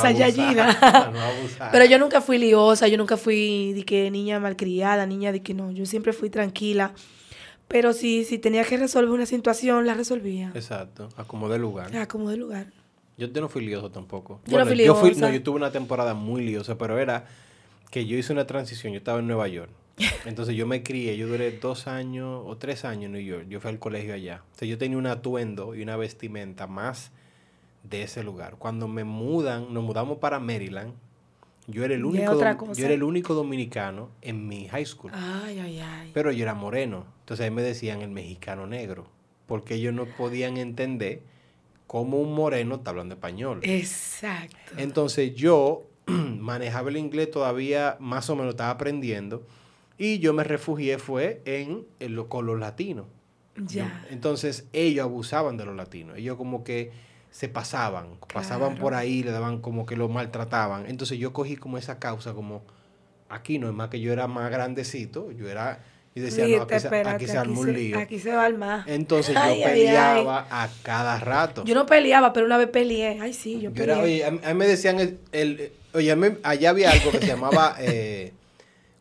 no. 1.10 1.68
Pero 1.72 1.84
yo 1.84 1.98
nunca 1.98 2.20
fui 2.20 2.38
liosa, 2.38 2.88
yo 2.88 2.96
nunca 2.96 3.16
fui 3.16 3.72
de 3.72 3.84
que 3.84 4.10
niña 4.10 4.38
malcriada, 4.40 5.06
niña 5.06 5.32
de 5.32 5.42
que 5.42 5.52
no, 5.54 5.70
yo 5.72 5.84
siempre 5.86 6.12
fui 6.12 6.30
tranquila. 6.30 6.92
Pero 7.68 7.92
si, 7.92 8.24
si 8.24 8.38
tenía 8.38 8.62
que 8.64 8.76
resolver 8.76 9.10
una 9.10 9.26
situación, 9.26 9.86
la 9.86 9.94
resolvía. 9.94 10.52
Exacto, 10.54 11.08
acomodé 11.16 11.58
lugar. 11.58 11.90
Como 12.08 12.30
de 12.30 12.36
lugar. 12.36 12.66
Yo, 13.18 13.26
yo 13.28 13.40
no 13.40 13.48
fui 13.48 13.64
lioso 13.64 13.90
tampoco. 13.90 14.40
Yo 14.46 14.58
no 14.58 14.66
fui 14.66 14.76
Yo, 14.84 14.94
fui, 14.94 15.10
liosa. 15.10 15.26
no, 15.28 15.32
yo 15.34 15.42
tuve 15.42 15.56
una 15.56 15.72
temporada 15.72 16.14
muy 16.14 16.44
liosa, 16.44 16.78
pero 16.78 16.98
era 16.98 17.26
que 17.90 18.06
yo 18.06 18.16
hice 18.16 18.32
una 18.32 18.46
transición. 18.46 18.92
Yo 18.92 18.98
estaba 18.98 19.18
en 19.18 19.26
Nueva 19.26 19.48
York. 19.48 19.70
Entonces 20.26 20.54
yo 20.54 20.66
me 20.66 20.82
crié, 20.82 21.16
yo 21.16 21.26
duré 21.26 21.50
dos 21.58 21.86
años 21.88 22.42
o 22.46 22.56
tres 22.56 22.84
años 22.84 23.06
en 23.06 23.12
New 23.12 23.22
York. 23.22 23.46
Yo 23.48 23.58
fui 23.60 23.70
al 23.70 23.78
colegio 23.78 24.14
allá. 24.14 24.42
O 24.54 24.58
sea, 24.58 24.68
yo 24.68 24.78
tenía 24.78 24.98
un 24.98 25.06
atuendo 25.06 25.74
y 25.74 25.82
una 25.82 25.96
vestimenta 25.96 26.66
más 26.66 27.10
de 27.88 28.02
ese 28.02 28.22
lugar. 28.22 28.56
Cuando 28.58 28.88
me 28.88 29.04
mudan, 29.04 29.72
nos 29.72 29.82
mudamos 29.84 30.18
para 30.18 30.38
Maryland, 30.40 30.92
yo 31.68 31.84
era 31.84 31.94
el 31.94 32.04
único, 32.04 32.24
yo 32.78 32.84
era 32.84 32.94
el 32.94 33.02
único 33.02 33.34
dominicano 33.34 34.10
en 34.22 34.46
mi 34.46 34.68
high 34.68 34.86
school. 34.86 35.10
Ay, 35.14 35.58
ay, 35.58 35.80
ay. 35.80 36.10
Pero 36.14 36.30
yo 36.32 36.42
era 36.44 36.54
moreno. 36.54 37.06
Entonces 37.20 37.44
ahí 37.44 37.50
me 37.50 37.62
decían 37.62 38.02
el 38.02 38.10
mexicano 38.10 38.66
negro. 38.66 39.06
Porque 39.46 39.74
ellos 39.74 39.92
no 39.94 40.06
podían 40.06 40.56
entender 40.56 41.22
cómo 41.86 42.18
un 42.20 42.34
moreno 42.34 42.76
está 42.76 42.90
hablando 42.90 43.14
español. 43.14 43.60
Exacto. 43.62 44.56
Entonces 44.76 45.34
yo 45.34 45.84
manejaba 46.06 46.88
el 46.90 46.96
inglés 46.96 47.30
todavía 47.30 47.96
más 48.00 48.28
o 48.30 48.36
menos 48.36 48.50
estaba 48.54 48.70
aprendiendo. 48.70 49.44
Y 49.98 50.18
yo 50.18 50.32
me 50.34 50.44
refugié 50.44 50.98
fue 50.98 51.42
en, 51.46 51.84
en 52.00 52.14
lo- 52.14 52.28
con 52.28 52.46
los 52.46 52.58
latinos. 52.60 53.06
ya. 53.56 54.02
Yo- 54.08 54.12
entonces 54.14 54.68
ellos 54.72 55.04
abusaban 55.04 55.56
de 55.56 55.64
los 55.64 55.74
latinos. 55.74 56.16
Ellos 56.18 56.36
como 56.36 56.62
que 56.64 56.90
se 57.30 57.48
pasaban, 57.48 58.18
pasaban 58.32 58.76
por 58.76 58.94
ahí, 58.94 59.22
le 59.22 59.30
daban 59.30 59.60
como 59.60 59.84
que 59.86 59.96
lo 59.96 60.08
maltrataban. 60.08 60.86
Entonces 60.86 61.18
yo 61.18 61.32
cogí 61.32 61.56
como 61.56 61.76
esa 61.78 61.98
causa 61.98 62.32
como 62.32 62.62
aquí 63.28 63.58
no 63.58 63.68
es 63.68 63.74
más 63.74 63.88
que 63.90 64.00
yo 64.00 64.12
era 64.12 64.26
más 64.26 64.50
grandecito, 64.50 65.30
yo 65.32 65.48
era 65.48 65.80
y 66.14 66.20
decía, 66.20 66.46
no, 66.48 66.62
aquí, 66.62 66.70
se- 66.70 66.76
espérate, 66.86 67.16
aquí 67.16 67.26
se 67.26 67.36
armó 67.36 67.60
un 67.60 67.66
se- 67.66 67.72
lío. 67.74 67.98
aquí 67.98 68.18
se 68.18 68.30
va 68.34 68.42
a 68.44 68.46
armar. 68.46 68.84
Entonces 68.86 69.34
yo 69.34 69.40
Ay, 69.40 69.62
ay, 69.62 69.62
ay. 69.64 69.70
peleaba 69.74 70.46
a 70.50 70.70
cada 70.82 71.20
rato. 71.20 71.62
Yo 71.64 71.74
no 71.74 71.84
peleaba, 71.84 72.32
pero 72.32 72.46
una 72.46 72.56
vez 72.56 72.68
peleé. 72.70 73.20
Ay, 73.20 73.34
sí, 73.34 73.60
yo 73.60 73.70
Yo 73.70 73.82
era- 73.84 73.96
peleé. 74.00 74.24
oye, 74.24 74.24
a, 74.24 74.30
mí- 74.30 74.58
me 74.58 74.66
decían, 74.66 74.98
el, 74.98 75.18
el- 75.32 75.72
oye, 75.92 76.10
a 76.10 76.16
mí- 76.16 76.38
allá 76.42 76.70
había 76.70 76.90
algo 76.92 77.10
que 77.10 77.18
se 77.18 77.26
llamaba, 77.26 77.76
eh, 77.80 78.32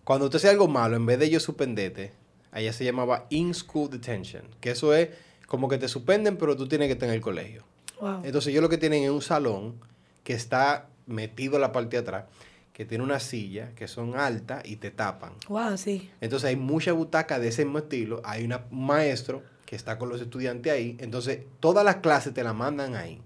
cuando 0.03 0.25
usted 0.25 0.37
hacía 0.37 0.49
algo 0.51 0.67
malo, 0.67 0.97
en 0.97 1.05
vez 1.05 1.17
de 1.19 1.29
yo 1.29 1.39
suspenderte, 1.39 2.11
allá 2.51 2.73
se 2.73 2.83
llamaba 2.83 3.27
in-school 3.29 3.89
detention, 3.89 4.43
que 4.59 4.71
eso 4.71 4.93
es 4.93 5.09
como 5.47 5.69
que 5.69 5.77
te 5.77 5.87
suspenden, 5.87 6.35
pero 6.35 6.57
tú 6.57 6.67
tienes 6.67 6.87
que 6.89 6.93
estar 6.93 7.07
en 7.07 7.15
el 7.15 7.21
colegio. 7.21 7.63
Wow. 8.01 8.21
Entonces 8.23 8.53
yo 8.53 8.61
lo 8.61 8.69
que 8.69 8.77
tienen 8.77 9.03
es 9.03 9.09
un 9.09 9.21
salón 9.21 9.75
que 10.23 10.33
está 10.33 10.87
metido 11.07 11.55
en 11.55 11.61
la 11.61 11.71
parte 11.71 11.97
de 11.97 12.01
atrás, 12.01 12.25
que 12.73 12.83
tiene 12.85 13.03
una 13.03 13.19
silla 13.19 13.71
que 13.75 13.87
son 13.87 14.15
altas 14.17 14.63
y 14.65 14.75
te 14.77 14.91
tapan. 14.91 15.33
Wow, 15.47 15.77
sí. 15.77 16.09
Entonces 16.21 16.49
hay 16.49 16.55
mucha 16.55 16.91
butaca 16.93 17.39
de 17.39 17.47
ese 17.49 17.63
mismo 17.63 17.77
estilo. 17.79 18.21
Hay 18.25 18.43
una- 18.43 18.65
un 18.71 18.85
maestro 18.85 19.43
que 19.65 19.75
está 19.75 19.97
con 19.97 20.09
los 20.09 20.19
estudiantes 20.21 20.71
ahí. 20.73 20.97
Entonces 20.99 21.39
todas 21.59 21.85
las 21.85 21.97
clases 21.97 22.33
te 22.33 22.43
las 22.43 22.53
mandan 22.55 22.95
ahí. 22.95 23.21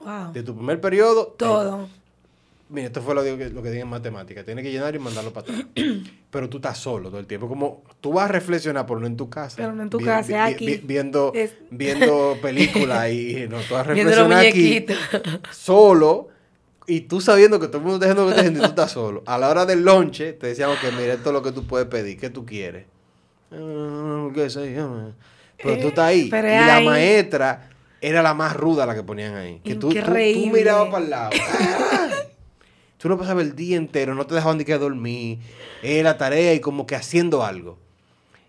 Wow. 0.00 0.32
De 0.32 0.42
tu 0.42 0.54
primer 0.56 0.80
periodo. 0.80 1.26
Todo. 1.38 1.88
Mira, 2.70 2.86
esto 2.86 3.02
fue 3.02 3.14
lo, 3.14 3.22
que- 3.22 3.50
lo 3.50 3.62
que 3.62 3.68
dije 3.70 3.82
en 3.82 3.88
matemática. 3.88 4.44
Tienes 4.44 4.64
que 4.64 4.70
llenar 4.72 4.94
y 4.94 4.98
mandarlo 4.98 5.32
para 5.32 5.44
atrás. 5.52 5.66
Pero 6.30 6.48
tú 6.48 6.58
estás 6.58 6.78
solo 6.78 7.08
todo 7.10 7.18
el 7.20 7.26
tiempo. 7.26 7.48
Como 7.48 7.82
tú 8.00 8.12
vas 8.12 8.26
a 8.26 8.32
reflexionar, 8.32 8.86
pero 8.86 9.00
no 9.00 9.06
en 9.08 9.16
tu 9.16 9.28
casa. 9.28 9.56
Pero 9.56 9.72
no 9.74 9.82
en 9.82 9.90
tu 9.90 9.98
Vi- 9.98 10.04
casa, 10.04 10.46
vi- 10.46 10.52
aquí. 10.54 10.66
vi- 10.66 10.80
viendo, 10.84 11.32
Es- 11.34 11.54
viendo 11.70 12.38
películas 12.40 13.10
y 13.10 13.46
no, 13.50 13.58
tú 13.60 13.74
vas 13.74 13.80
a 13.80 13.82
reflexionar 13.94 14.46
aquí 14.46 14.86
solo 15.50 16.28
y 16.86 17.00
tú 17.02 17.20
sabiendo 17.20 17.58
que 17.60 17.66
todo 17.66 17.78
el 17.78 17.82
mundo 17.84 17.96
está 17.96 18.06
haciendo 18.06 18.22
lo 18.22 18.28
que 18.28 18.30
está 18.32 18.40
haciendo 18.42 18.58
y 18.60 18.62
tú 18.62 18.68
estás 18.68 18.92
solo. 18.92 19.22
A 19.26 19.38
la 19.38 19.48
hora 19.48 19.66
del 19.66 19.82
lonche 19.84 20.32
te 20.34 20.46
decían, 20.48 20.70
ok, 20.70 20.78
mira, 20.98 21.14
esto 21.14 21.30
es 21.30 21.32
lo 21.34 21.42
que 21.42 21.52
tú 21.52 21.66
puedes 21.66 21.88
pedir, 21.88 22.18
¿qué 22.18 22.30
tú 22.30 22.46
quieres? 22.46 22.86
"Ah, 23.52 24.28
qué 24.34 24.48
sé 24.50 24.72
yo". 24.74 25.10
Pero 25.62 25.78
tú 25.78 25.88
estás 25.88 26.06
ahí. 26.06 26.28
Pero 26.30 26.46
y 26.48 26.50
la 26.52 26.76
ahí. 26.76 26.86
maestra 26.86 27.70
era 28.00 28.22
la 28.22 28.32
más 28.34 28.56
ruda 28.56 28.86
la 28.86 28.94
que 28.94 29.02
ponían 29.02 29.34
ahí. 29.34 29.60
Que 29.64 29.74
tú, 29.74 29.88
tú, 29.90 30.00
tú 30.00 30.46
mirabas 30.46 30.88
para 30.90 31.04
el 31.04 31.10
lado. 31.10 31.30
tú 33.00 33.08
no 33.08 33.18
pasabas 33.18 33.44
el 33.44 33.56
día 33.56 33.76
entero, 33.76 34.14
no 34.14 34.26
te 34.26 34.34
dejaban 34.34 34.58
ni 34.58 34.64
que 34.64 34.76
dormir. 34.78 35.38
Era 35.82 36.16
tarea 36.18 36.52
y 36.54 36.60
como 36.60 36.86
que 36.86 36.94
haciendo 36.94 37.42
algo. 37.44 37.78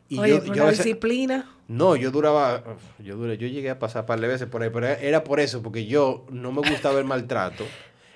Y 0.10 0.19
Oye, 0.19 0.32
yo, 0.34 0.44
por 0.44 0.56
yo 0.56 0.61
a 0.64 0.65
la 0.65 0.72
veces- 0.72 0.86
disciplina. 0.86 1.49
no, 1.69 1.95
yo 1.95 2.11
duraba, 2.11 2.64
yo 2.99 3.15
duré, 3.15 3.38
yo 3.38 3.48
llegué 3.48 3.69
a 3.69 3.80
pasar 3.80 4.02
un 4.03 4.07
par 4.07 4.19
de 4.19 4.28
veces 4.28 4.48
por 4.48 4.61
ahí, 4.61 4.69
pero 4.73 4.88
era 4.88 5.23
por 5.23 5.40
eso, 5.40 5.61
porque 5.61 5.86
yo 5.86 6.26
no 6.30 6.52
me 6.52 6.60
gustaba 6.69 6.99
el 6.99 7.06
maltrato. 7.06 7.64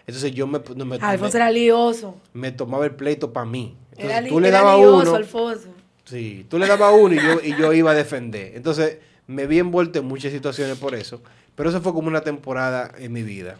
Entonces 0.07 0.33
yo 0.33 0.45
me, 0.45 0.61
no 0.75 0.85
me, 0.85 0.97
Alfonso 0.97 1.37
me, 1.37 1.43
era 1.43 1.51
lioso. 1.51 2.15
me 2.33 2.51
tomaba 2.51 2.85
el 2.85 2.91
pleito 2.91 3.31
para 3.33 3.45
mí. 3.45 3.75
Entonces 3.91 4.17
Era, 4.17 4.27
tú 4.27 4.39
le 4.39 4.51
dabas 4.51 4.77
uno, 4.77 5.15
Alfonso. 5.15 5.69
sí, 6.03 6.45
tú 6.49 6.59
le 6.59 6.67
dabas 6.67 6.93
uno 6.99 7.15
y 7.15 7.17
yo, 7.17 7.39
y 7.41 7.55
yo 7.57 7.71
iba 7.73 7.91
a 7.91 7.95
defender. 7.95 8.51
Entonces 8.55 8.97
me 9.25 9.47
vi 9.47 9.57
envuelto 9.59 9.97
en 9.99 10.05
muchas 10.05 10.31
situaciones 10.33 10.77
por 10.77 10.93
eso. 10.93 11.21
Pero 11.55 11.69
eso 11.69 11.81
fue 11.81 11.93
como 11.93 12.09
una 12.09 12.21
temporada 12.21 12.91
en 12.99 13.13
mi 13.13 13.23
vida. 13.23 13.57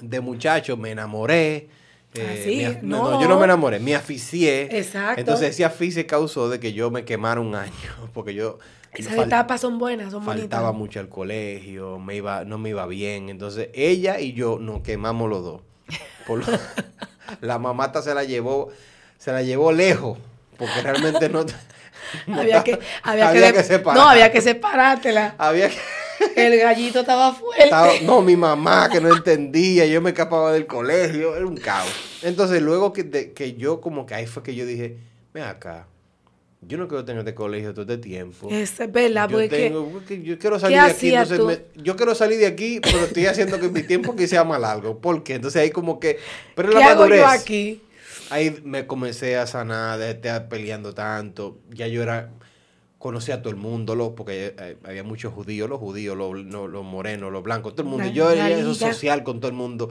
De 0.00 0.20
muchacho 0.20 0.76
me 0.76 0.92
enamoré. 0.92 1.68
Eh, 2.14 2.26
Ah, 2.28 2.42
sí, 2.44 2.56
me 2.56 2.66
af- 2.68 2.82
no. 2.82 3.20
yo 3.20 3.28
no 3.28 3.38
me 3.38 3.44
enamoré, 3.44 3.78
me 3.80 3.94
aficié. 3.94 4.68
Exacto. 4.78 5.20
Entonces 5.20 5.50
ese 5.50 5.64
aficie 5.64 6.06
causó 6.06 6.48
de 6.48 6.58
que 6.60 6.72
yo 6.72 6.90
me 6.90 7.04
quemara 7.04 7.40
un 7.40 7.54
año, 7.54 7.72
porque 8.14 8.34
yo 8.34 8.58
Esas 8.92 9.14
fal- 9.14 9.26
etapas 9.26 9.60
son 9.60 9.78
buenas, 9.78 10.10
son 10.12 10.24
faltaba 10.24 10.70
bonitas. 10.70 10.78
mucho 10.78 11.00
al 11.00 11.08
colegio, 11.08 11.98
me 11.98 12.16
iba, 12.16 12.44
no 12.44 12.58
me 12.58 12.70
iba 12.70 12.86
bien. 12.86 13.28
Entonces 13.28 13.68
ella 13.74 14.18
y 14.20 14.32
yo 14.32 14.58
nos 14.58 14.82
quemamos 14.82 15.30
los 15.30 15.42
dos. 15.44 15.62
Por 16.26 16.40
lo- 16.40 16.58
la 17.40 17.58
mamata 17.58 18.02
se 18.02 18.14
la 18.14 18.24
llevó, 18.24 18.70
se 19.18 19.30
la 19.32 19.42
llevó 19.42 19.70
lejos, 19.72 20.18
porque 20.58 20.82
realmente 20.82 21.28
no, 21.28 21.44
no 22.26 22.40
había 22.40 22.58
estaba- 22.58 22.64
que, 22.64 22.78
había, 23.04 23.28
había 23.28 23.52
que. 23.52 23.78
No, 23.94 24.08
había 24.08 24.32
que 24.32 24.40
separártela. 24.40 25.34
había 25.38 25.68
que 25.68 25.76
El 26.36 26.58
gallito 26.58 27.00
estaba 27.00 27.32
fuerte. 27.34 27.64
estaba- 27.64 27.92
no, 28.02 28.22
mi 28.22 28.36
mamá 28.36 28.88
que 28.90 29.00
no 29.00 29.14
entendía, 29.14 29.86
yo 29.86 30.00
me 30.00 30.10
escapaba 30.10 30.52
del 30.52 30.66
colegio, 30.66 31.36
era 31.36 31.46
un 31.46 31.56
caos. 31.56 31.90
Entonces 32.22 32.60
luego 32.62 32.92
que, 32.92 33.02
de- 33.04 33.32
que 33.32 33.54
yo 33.54 33.80
como 33.80 34.06
que 34.06 34.14
ahí 34.14 34.26
fue 34.26 34.42
que 34.42 34.54
yo 34.54 34.66
dije, 34.66 34.96
ven 35.32 35.44
acá, 35.44 35.86
yo 36.62 36.76
no 36.76 36.88
quiero 36.88 37.04
tener 37.06 37.20
este 37.20 37.34
colegio 37.34 37.72
todo 37.72 37.82
este 37.82 37.96
tiempo. 37.98 38.48
Es 38.50 38.76
verdad, 38.92 39.28
Yo, 39.30 39.38
porque 39.38 39.48
tengo- 39.48 39.88
porque 39.92 40.22
yo 40.22 40.38
quiero 40.38 40.58
salir 40.58 40.76
de 40.76 40.90
aquí, 40.90 41.14
entonces 41.14 41.40
me- 41.76 41.82
yo 41.82 41.96
quiero 41.96 42.14
salir 42.14 42.38
de 42.38 42.46
aquí, 42.46 42.80
pero 42.82 42.98
estoy 43.04 43.26
haciendo 43.26 43.58
que 43.58 43.68
mi 43.70 43.82
tiempo 43.82 44.14
que 44.14 44.28
sea 44.28 44.44
más 44.44 44.60
largo. 44.60 44.98
¿Por 45.00 45.22
qué? 45.22 45.34
Entonces 45.36 45.62
ahí 45.62 45.70
como 45.70 45.98
que, 45.98 46.18
pero 46.54 46.68
¿qué 46.70 46.78
la 46.78 46.86
hago 46.90 47.00
madurez, 47.00 47.20
yo 47.20 47.26
aquí? 47.28 47.80
ahí 48.28 48.60
me 48.62 48.86
comencé 48.86 49.38
a 49.38 49.46
sanar 49.46 49.98
de 49.98 50.10
estar 50.10 50.48
peleando 50.50 50.92
tanto. 50.92 51.58
Ya 51.70 51.86
yo 51.86 52.02
era, 52.02 52.28
conocía 53.00 53.36
a 53.36 53.42
todo 53.42 53.50
el 53.50 53.56
mundo, 53.56 53.96
lo, 53.96 54.14
porque 54.14 54.54
eh, 54.56 54.76
había 54.84 55.02
muchos 55.02 55.32
judíos, 55.32 55.68
los 55.68 55.80
judíos, 55.80 56.16
los, 56.16 56.44
no, 56.44 56.68
los 56.68 56.84
morenos, 56.84 57.32
los 57.32 57.42
blancos, 57.42 57.72
todo 57.74 57.82
el 57.82 57.88
mundo. 57.88 58.04
Una- 58.04 58.12
yo 58.14 58.30
era 58.30 58.48
liga. 58.48 58.72
social 58.74 59.24
con 59.24 59.40
todo 59.40 59.50
el 59.50 59.56
mundo, 59.56 59.88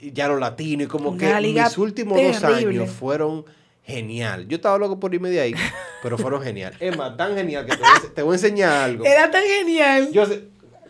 ya 0.00 0.28
los 0.28 0.38
latinos, 0.40 0.86
y 0.86 0.88
como 0.88 1.18
que 1.18 1.34
mis 1.40 1.76
últimos 1.78 2.16
dos 2.22 2.42
años 2.44 2.88
fueron 2.90 3.44
genial. 3.82 4.46
Yo 4.48 4.54
estaba 4.56 4.78
loco 4.78 4.98
por 5.00 5.12
irme 5.12 5.30
de 5.30 5.40
ahí, 5.40 5.54
pero 6.02 6.16
fueron 6.16 6.40
genial. 6.42 6.72
Es 6.80 6.96
más, 6.96 7.16
tan 7.16 7.34
genial 7.34 7.66
que 7.66 7.72
te 7.72 7.82
voy 7.82 7.88
a, 7.90 8.14
te 8.14 8.22
voy 8.22 8.32
a 8.32 8.36
enseñar 8.36 8.72
algo. 8.72 9.04
Era 9.04 9.30
tan 9.30 9.42
genial. 9.44 10.10
Yo 10.12 10.24
sé, 10.24 10.44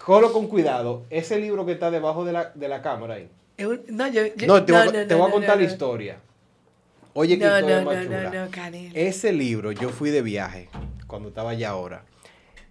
cógelo 0.04 0.32
con 0.34 0.46
cuidado. 0.48 1.04
Ese 1.08 1.40
libro 1.40 1.64
que 1.66 1.72
está 1.72 1.90
debajo 1.90 2.26
de 2.26 2.32
la, 2.34 2.52
de 2.54 2.68
la 2.68 2.82
cámara 2.82 3.14
ahí. 3.14 3.28
No, 3.88 4.06
yo, 4.08 4.26
yo- 4.36 4.46
No, 4.46 4.64
te, 4.64 4.72
voy, 4.72 4.80
a- 4.82 4.84
no, 4.84 4.92
te 4.92 5.06
no, 5.06 5.16
voy 5.16 5.24
a 5.24 5.28
no, 5.28 5.32
contar 5.32 5.56
no, 5.56 5.62
la 5.62 5.66
no. 5.66 5.72
historia. 5.72 6.18
Oye, 7.14 7.38
qué 7.38 7.44
No, 7.44 7.60
no, 7.60 7.80
no, 7.82 8.02
chula. 8.02 8.30
no, 8.30 8.46
no. 8.46 8.90
Ese 8.94 9.32
libro, 9.32 9.72
yo 9.72 9.88
fui 9.88 10.10
de 10.10 10.20
viaje 10.22 10.68
cuando 11.06 11.28
estaba 11.28 11.50
allá 11.50 11.70
ahora. 11.70 12.04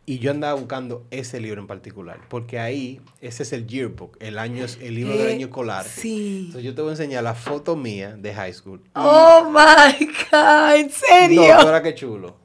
Y 0.06 0.20
yo 0.20 0.32
andaba 0.32 0.56
buscando 0.60 1.06
ese 1.12 1.40
libro 1.40 1.62
en 1.62 1.68
particular. 1.68 2.20
Porque 2.28 2.60
ahí, 2.60 3.00
ese 3.22 3.44
es 3.44 3.54
el 3.54 3.66
yearbook, 3.68 4.18
el, 4.20 4.38
año, 4.38 4.66
el 4.82 4.96
libro 4.96 5.16
del 5.16 5.30
Eh, 5.30 5.34
año 5.36 5.46
escolar. 5.46 5.86
Sí. 5.86 6.40
Entonces 6.48 6.66
yo 6.66 6.76
te 6.76 6.82
voy 6.82 6.90
a 6.90 6.92
enseñar 6.92 7.24
la 7.24 7.36
foto 7.36 7.78
mía 7.78 8.14
de 8.18 8.34
high 8.34 8.52
school. 8.54 8.82
Oh 8.96 9.46
my 9.50 10.06
God, 10.30 10.76
¿en 10.76 10.90
serio? 10.90 11.42
No, 11.64 11.82
qué 11.82 11.96
chulo. 11.96 12.36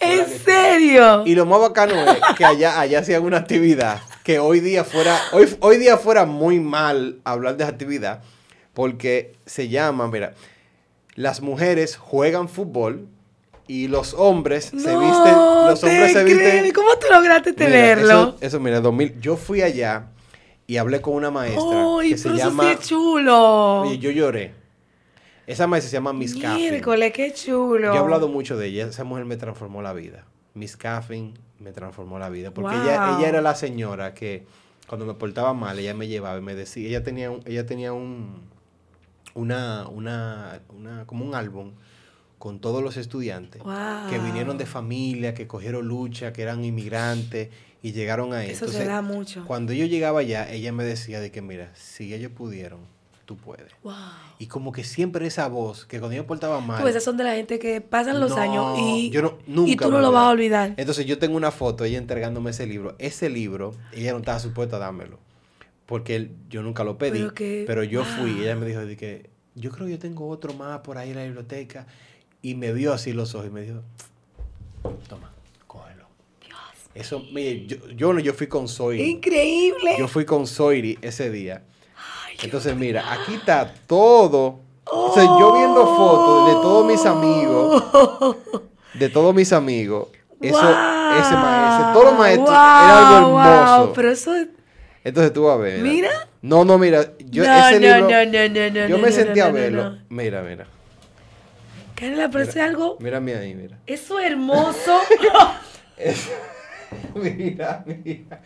¿En 0.00 0.24
chulo. 0.24 0.38
serio? 0.42 1.22
Y 1.26 1.34
lo 1.34 1.44
más 1.44 1.60
bacano 1.60 1.92
es 2.10 2.18
que 2.38 2.46
allá, 2.46 2.80
allá 2.80 3.00
hacían 3.00 3.22
una 3.24 3.36
actividad 3.36 4.00
que 4.24 4.38
hoy 4.38 4.60
día 4.60 4.82
fuera, 4.82 5.20
hoy, 5.32 5.54
hoy 5.60 5.76
día 5.76 5.98
fuera 5.98 6.24
muy 6.24 6.60
mal 6.60 7.20
hablar 7.24 7.58
de 7.58 7.64
esa 7.64 7.72
actividad, 7.72 8.22
porque 8.72 9.34
se 9.44 9.68
llama, 9.68 10.08
mira, 10.08 10.32
las 11.16 11.40
mujeres 11.40 11.96
juegan 11.96 12.48
fútbol 12.48 13.08
Y 13.68 13.88
los 13.88 14.14
hombres 14.14 14.66
se 14.66 14.76
visten, 14.76 15.34
los 15.66 15.80
te 15.80 15.86
hombres 15.88 16.12
se 16.12 16.22
visten. 16.24 16.66
¿Y 16.66 16.70
¿Cómo 16.70 16.90
tú 17.00 17.06
lograste 17.12 17.50
Mira, 17.52 17.64
tenerlo? 17.66 18.20
eso, 18.28 18.36
eso, 18.40 18.60
mira, 18.60 18.80
2000. 18.80 19.20
Yo 19.20 19.36
fui 19.36 19.60
allá 19.62 20.06
y 20.68 20.76
hablé 20.76 21.00
con 21.00 21.14
una 21.14 21.30
maestra 21.32 21.84
¡Ay, 22.00 22.10
que 22.10 22.18
se 22.18 22.24
pero 22.28 22.34
eso 22.36 22.48
llama. 22.48 22.62
sí 22.64 22.70
es 22.70 22.88
chulo! 22.88 23.80
Oye, 23.82 23.98
yo 23.98 24.10
lloré. 24.12 24.54
Esa 25.48 25.66
maestra 25.66 25.90
se 25.90 25.96
llama 25.96 26.12
Miss 26.12 26.34
Caffin. 26.34 26.56
Miércoles, 26.70 27.12
qué 27.12 27.32
chulo. 27.32 27.88
Yo 27.88 27.94
he 27.94 27.98
hablado 27.98 28.28
mucho 28.28 28.56
de 28.56 28.66
ella. 28.68 28.86
Esa 28.86 29.04
mujer 29.04 29.24
me 29.24 29.36
transformó 29.36 29.80
la 29.82 29.92
vida. 29.92 30.24
Miss 30.54 30.76
Caffin 30.76 31.34
me 31.58 31.72
transformó 31.72 32.18
la 32.18 32.28
vida. 32.28 32.50
Porque 32.52 32.74
ella, 32.74 33.16
ella 33.18 33.28
era 33.28 33.40
la 33.42 33.54
señora 33.54 34.12
que 34.14 34.44
cuando 34.88 35.06
me 35.06 35.14
portaba 35.14 35.54
mal, 35.54 35.78
ella 35.78 35.94
me 35.94 36.08
llevaba 36.08 36.38
y 36.38 36.42
me 36.42 36.54
decía. 36.54 36.88
Ella 36.88 37.02
tenía 37.02 37.30
un, 37.30 37.42
ella 37.46 37.64
tenía 37.66 37.92
un 37.92 38.40
una, 39.36 39.86
una, 39.88 40.60
una, 40.76 41.06
como 41.06 41.24
un 41.24 41.34
álbum 41.34 41.72
con 42.38 42.58
todos 42.60 42.82
los 42.82 42.96
estudiantes 42.96 43.62
Wow. 43.62 44.10
que 44.10 44.18
vinieron 44.18 44.58
de 44.58 44.66
familia, 44.66 45.32
que 45.34 45.46
cogieron 45.46 45.86
lucha, 45.86 46.32
que 46.32 46.42
eran 46.42 46.64
inmigrantes 46.64 47.48
y 47.82 47.92
llegaron 47.92 48.32
ahí. 48.34 48.50
Eso 48.50 48.68
se 48.68 48.84
da 48.84 49.00
mucho. 49.02 49.44
Cuando 49.46 49.72
yo 49.72 49.86
llegaba 49.86 50.20
allá, 50.20 50.50
ella 50.52 50.72
me 50.72 50.84
decía 50.84 51.20
de 51.20 51.30
que, 51.30 51.40
mira, 51.40 51.70
si 51.74 52.12
ellos 52.12 52.32
pudieron, 52.32 52.80
tú 53.24 53.36
puedes. 53.36 53.72
Wow. 53.82 53.94
Y 54.38 54.46
como 54.46 54.70
que 54.72 54.84
siempre 54.84 55.26
esa 55.26 55.48
voz, 55.48 55.84
que 55.86 55.98
cuando 55.98 56.14
yo 56.16 56.22
me 56.22 56.28
portaba 56.28 56.60
mal... 56.60 56.82
Tú, 56.82 56.88
esas 56.88 57.02
son 57.04 57.16
de 57.16 57.24
la 57.24 57.34
gente 57.34 57.58
que 57.58 57.80
pasan 57.80 58.20
los 58.20 58.30
No, 58.30 58.36
años 58.36 58.78
y, 58.78 59.10
yo 59.10 59.22
no- 59.22 59.38
nunca 59.46 59.70
y 59.72 59.76
tú 59.76 59.90
no 59.90 60.00
lo 60.00 60.12
vas 60.12 60.24
a 60.24 60.30
olvidar. 60.30 60.74
Entonces 60.76 61.06
yo 61.06 61.18
tengo 61.18 61.36
una 61.36 61.50
foto, 61.50 61.84
ella 61.84 61.98
entregándome 61.98 62.50
ese 62.50 62.66
libro. 62.66 62.94
Ese 62.98 63.28
libro, 63.30 63.74
ella 63.92 64.12
no 64.12 64.18
estaba 64.18 64.38
supuesta 64.38 64.76
a 64.76 64.78
dármelo. 64.80 65.18
Porque 65.86 66.16
él- 66.16 66.36
yo 66.50 66.62
nunca 66.62 66.82
lo 66.84 66.98
pedí. 66.98 67.20
Pero 67.20 67.34
que- 67.34 67.64
pero 67.66 67.82
yo 67.84 68.04
fui 68.04 68.32
y 68.32 68.42
ella 68.42 68.56
me 68.56 68.66
dijo 68.66 68.80
de 68.84 68.96
que 68.96 69.30
yo 69.54 69.70
creo 69.70 69.86
que 69.86 69.92
yo 69.92 69.98
tengo 69.98 70.28
otro 70.28 70.52
más 70.54 70.80
por 70.80 70.98
ahí 70.98 71.10
en 71.10 71.16
la 71.16 71.24
biblioteca. 71.24 71.86
Y 72.42 72.54
me 72.54 72.72
vio 72.72 72.92
así 72.92 73.12
los 73.12 73.34
ojos 73.34 73.46
y 73.46 73.50
me 73.50 73.62
dijo, 73.62 73.80
toma, 75.08 75.32
cógelo. 75.66 76.06
Eso, 76.94 77.22
mire, 77.32 77.66
yo, 77.66 77.76
yo 77.90 78.12
no, 78.12 78.20
yo 78.20 78.32
fui 78.34 78.46
con 78.46 78.68
Zoiri. 78.68 79.02
Increíble. 79.02 79.96
Yo 79.98 80.08
fui 80.08 80.24
con 80.24 80.46
Zoiri 80.46 80.98
ese 81.02 81.30
día. 81.30 81.62
Entonces, 82.42 82.76
mira, 82.76 83.12
aquí 83.12 83.34
está 83.34 83.72
todo. 83.86 84.60
O 84.84 85.12
sea, 85.14 85.24
yo 85.24 85.54
viendo 85.54 85.84
fotos 85.86 86.46
de 86.48 86.52
todos 86.54 86.86
mis 86.86 87.04
amigos, 87.06 87.84
de 88.94 89.08
todos 89.08 89.34
mis 89.34 89.52
amigos, 89.52 90.08
eso, 90.40 90.56
Wow. 90.60 91.20
ese 91.20 91.34
maestro, 91.34 91.92
todos 91.92 92.04
los 92.06 92.18
maestros, 92.18 92.48
Wow, 92.48 92.56
era 92.56 93.18
algo 93.18 93.40
hermoso. 93.40 93.84
wow, 93.86 93.92
pero 93.94 94.10
eso 94.10 94.34
es- 94.36 94.48
Entonces 95.06 95.32
tú 95.32 95.44
vas 95.44 95.54
a 95.54 95.58
ver. 95.58 95.78
Mira. 95.82 96.10
No, 96.42 96.64
no, 96.64 96.78
mira, 96.78 97.12
yo 97.30 97.44
no, 97.44 97.68
ese 97.68 97.74
no, 97.78 97.78
libro, 97.78 98.00
no, 98.00 98.24
no, 98.24 98.48
no, 98.48 98.70
no, 98.70 98.88
yo 98.88 98.88
no, 98.88 98.98
me 98.98 99.10
no, 99.10 99.14
sentí 99.14 99.38
no, 99.38 99.46
a 99.46 99.50
verlo. 99.50 99.90
no. 99.90 99.98
Mira, 100.08 100.42
mira, 100.42 100.66
pero 101.94 102.40
eso 102.40 102.50
es 102.50 102.56
algo. 102.56 102.96
mírame 102.98 103.36
ahí, 103.36 103.54
mira. 103.54 103.78
Eso 103.86 104.18
es 104.18 104.26
hermoso. 104.32 105.00
Es- 105.96 106.28
mira, 107.14 107.84
mira. 107.86 108.40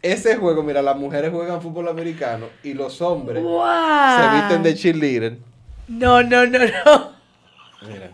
Ese 0.00 0.36
juego, 0.36 0.62
mira, 0.62 0.80
las 0.80 0.96
mujeres 0.96 1.32
juegan 1.32 1.60
fútbol 1.60 1.88
americano 1.88 2.46
y 2.62 2.72
los 2.74 3.02
hombres 3.02 3.42
wow. 3.42 3.64
se 4.16 4.36
visten 4.36 4.62
de 4.62 4.74
cheerleader. 4.76 5.38
No, 5.88 6.22
no, 6.22 6.46
no, 6.46 6.58
no. 6.60 7.12
Mira. 7.82 8.12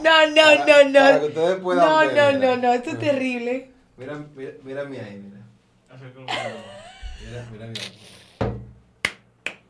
No, 0.00 0.26
no, 0.28 0.64
Para- 0.64 0.84
no, 0.84 0.90
no. 0.90 1.00
para 1.00 1.20
que 1.20 1.26
ustedes 1.26 1.56
puedan 1.56 1.88
no, 1.88 1.98
ver, 1.98 2.06
no, 2.14 2.38
mira. 2.38 2.56
no, 2.56 2.62
no. 2.62 2.72
Esto 2.72 2.90
es 2.90 2.98
terrible. 3.00 3.72
Mira, 3.96 4.24
mira, 4.36 4.52
mírame 4.62 5.00
ahí, 5.00 5.16
mira. 5.18 5.36
Mira, 7.28 7.46
mira, 7.52 7.66
mira. 7.66 7.80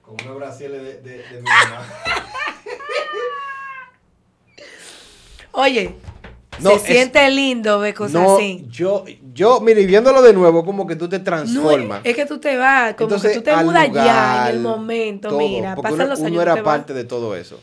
Con 0.02 0.14
unos 0.24 0.36
brasiles 0.36 0.82
de, 0.82 1.00
de, 1.00 1.16
de 1.18 1.42
mi 1.42 1.48
mamá. 1.48 1.86
Oye, 5.52 5.94
No, 6.58 6.70
se 6.70 6.76
es- 6.76 6.82
siente 6.82 7.30
lindo 7.30 7.78
ver 7.80 7.94
cosas 7.94 8.12
No, 8.22 8.36
así. 8.36 8.66
yo, 8.70 9.04
yo, 9.32 9.60
mire, 9.60 9.80
y 9.80 9.86
viéndolo 9.86 10.20
de 10.22 10.32
nuevo, 10.34 10.64
como 10.64 10.86
que 10.86 10.96
tú 10.96 11.08
te 11.08 11.18
transformas. 11.18 12.00
es, 12.04 12.10
es 12.10 12.16
que 12.16 12.26
tú 12.26 12.38
te 12.38 12.56
vas, 12.56 12.94
como 12.94 13.06
Entonces, 13.08 13.32
que 13.32 13.38
tú 13.38 13.42
te 13.44 13.56
mudas 13.56 13.90
ya 13.92 14.48
en 14.50 14.54
el 14.56 14.60
momento, 14.60 15.28
todo, 15.30 15.38
mira, 15.38 15.74
porque 15.74 15.90
pasan 15.92 16.00
uno, 16.06 16.10
los 16.10 16.18
uno 16.20 16.28
años. 16.28 16.42
era 16.42 16.52
tú 16.52 16.56
te 16.56 16.62
vas. 16.62 16.76
parte 16.78 16.94
de 16.94 17.04
todo 17.04 17.36
eso. 17.36 17.60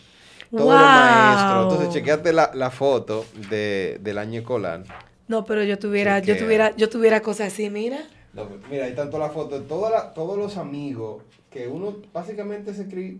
Todos 0.51 0.69
Wow. 0.71 0.79
los 0.79 0.91
maestros. 0.93 1.63
Entonces, 1.63 1.89
chequeate 1.93 2.33
la, 2.33 2.51
la 2.53 2.69
foto 2.71 3.25
de, 3.49 3.97
del 4.01 4.17
año 4.19 4.39
escolar. 4.41 4.83
No, 5.27 5.45
pero 5.45 5.63
yo 5.63 5.79
tuviera, 5.79 6.19
yo 6.19 6.37
tuviera, 6.37 6.75
yo 6.75 6.89
tuviera 6.89 7.21
cosas 7.21 7.53
así, 7.53 7.69
mira. 7.69 7.99
No, 8.33 8.47
mira, 8.69 8.85
hay 8.85 8.95
tanto 8.95 9.19
la 9.19 9.29
foto 9.29 9.59
de 9.59 9.65
toda 9.67 9.89
la- 9.91 10.13
todos 10.13 10.37
los 10.37 10.57
amigos 10.57 11.21
que 11.51 11.67
uno 11.67 11.95
básicamente 12.11 12.73
se 12.73 12.83
escribe 12.83 13.19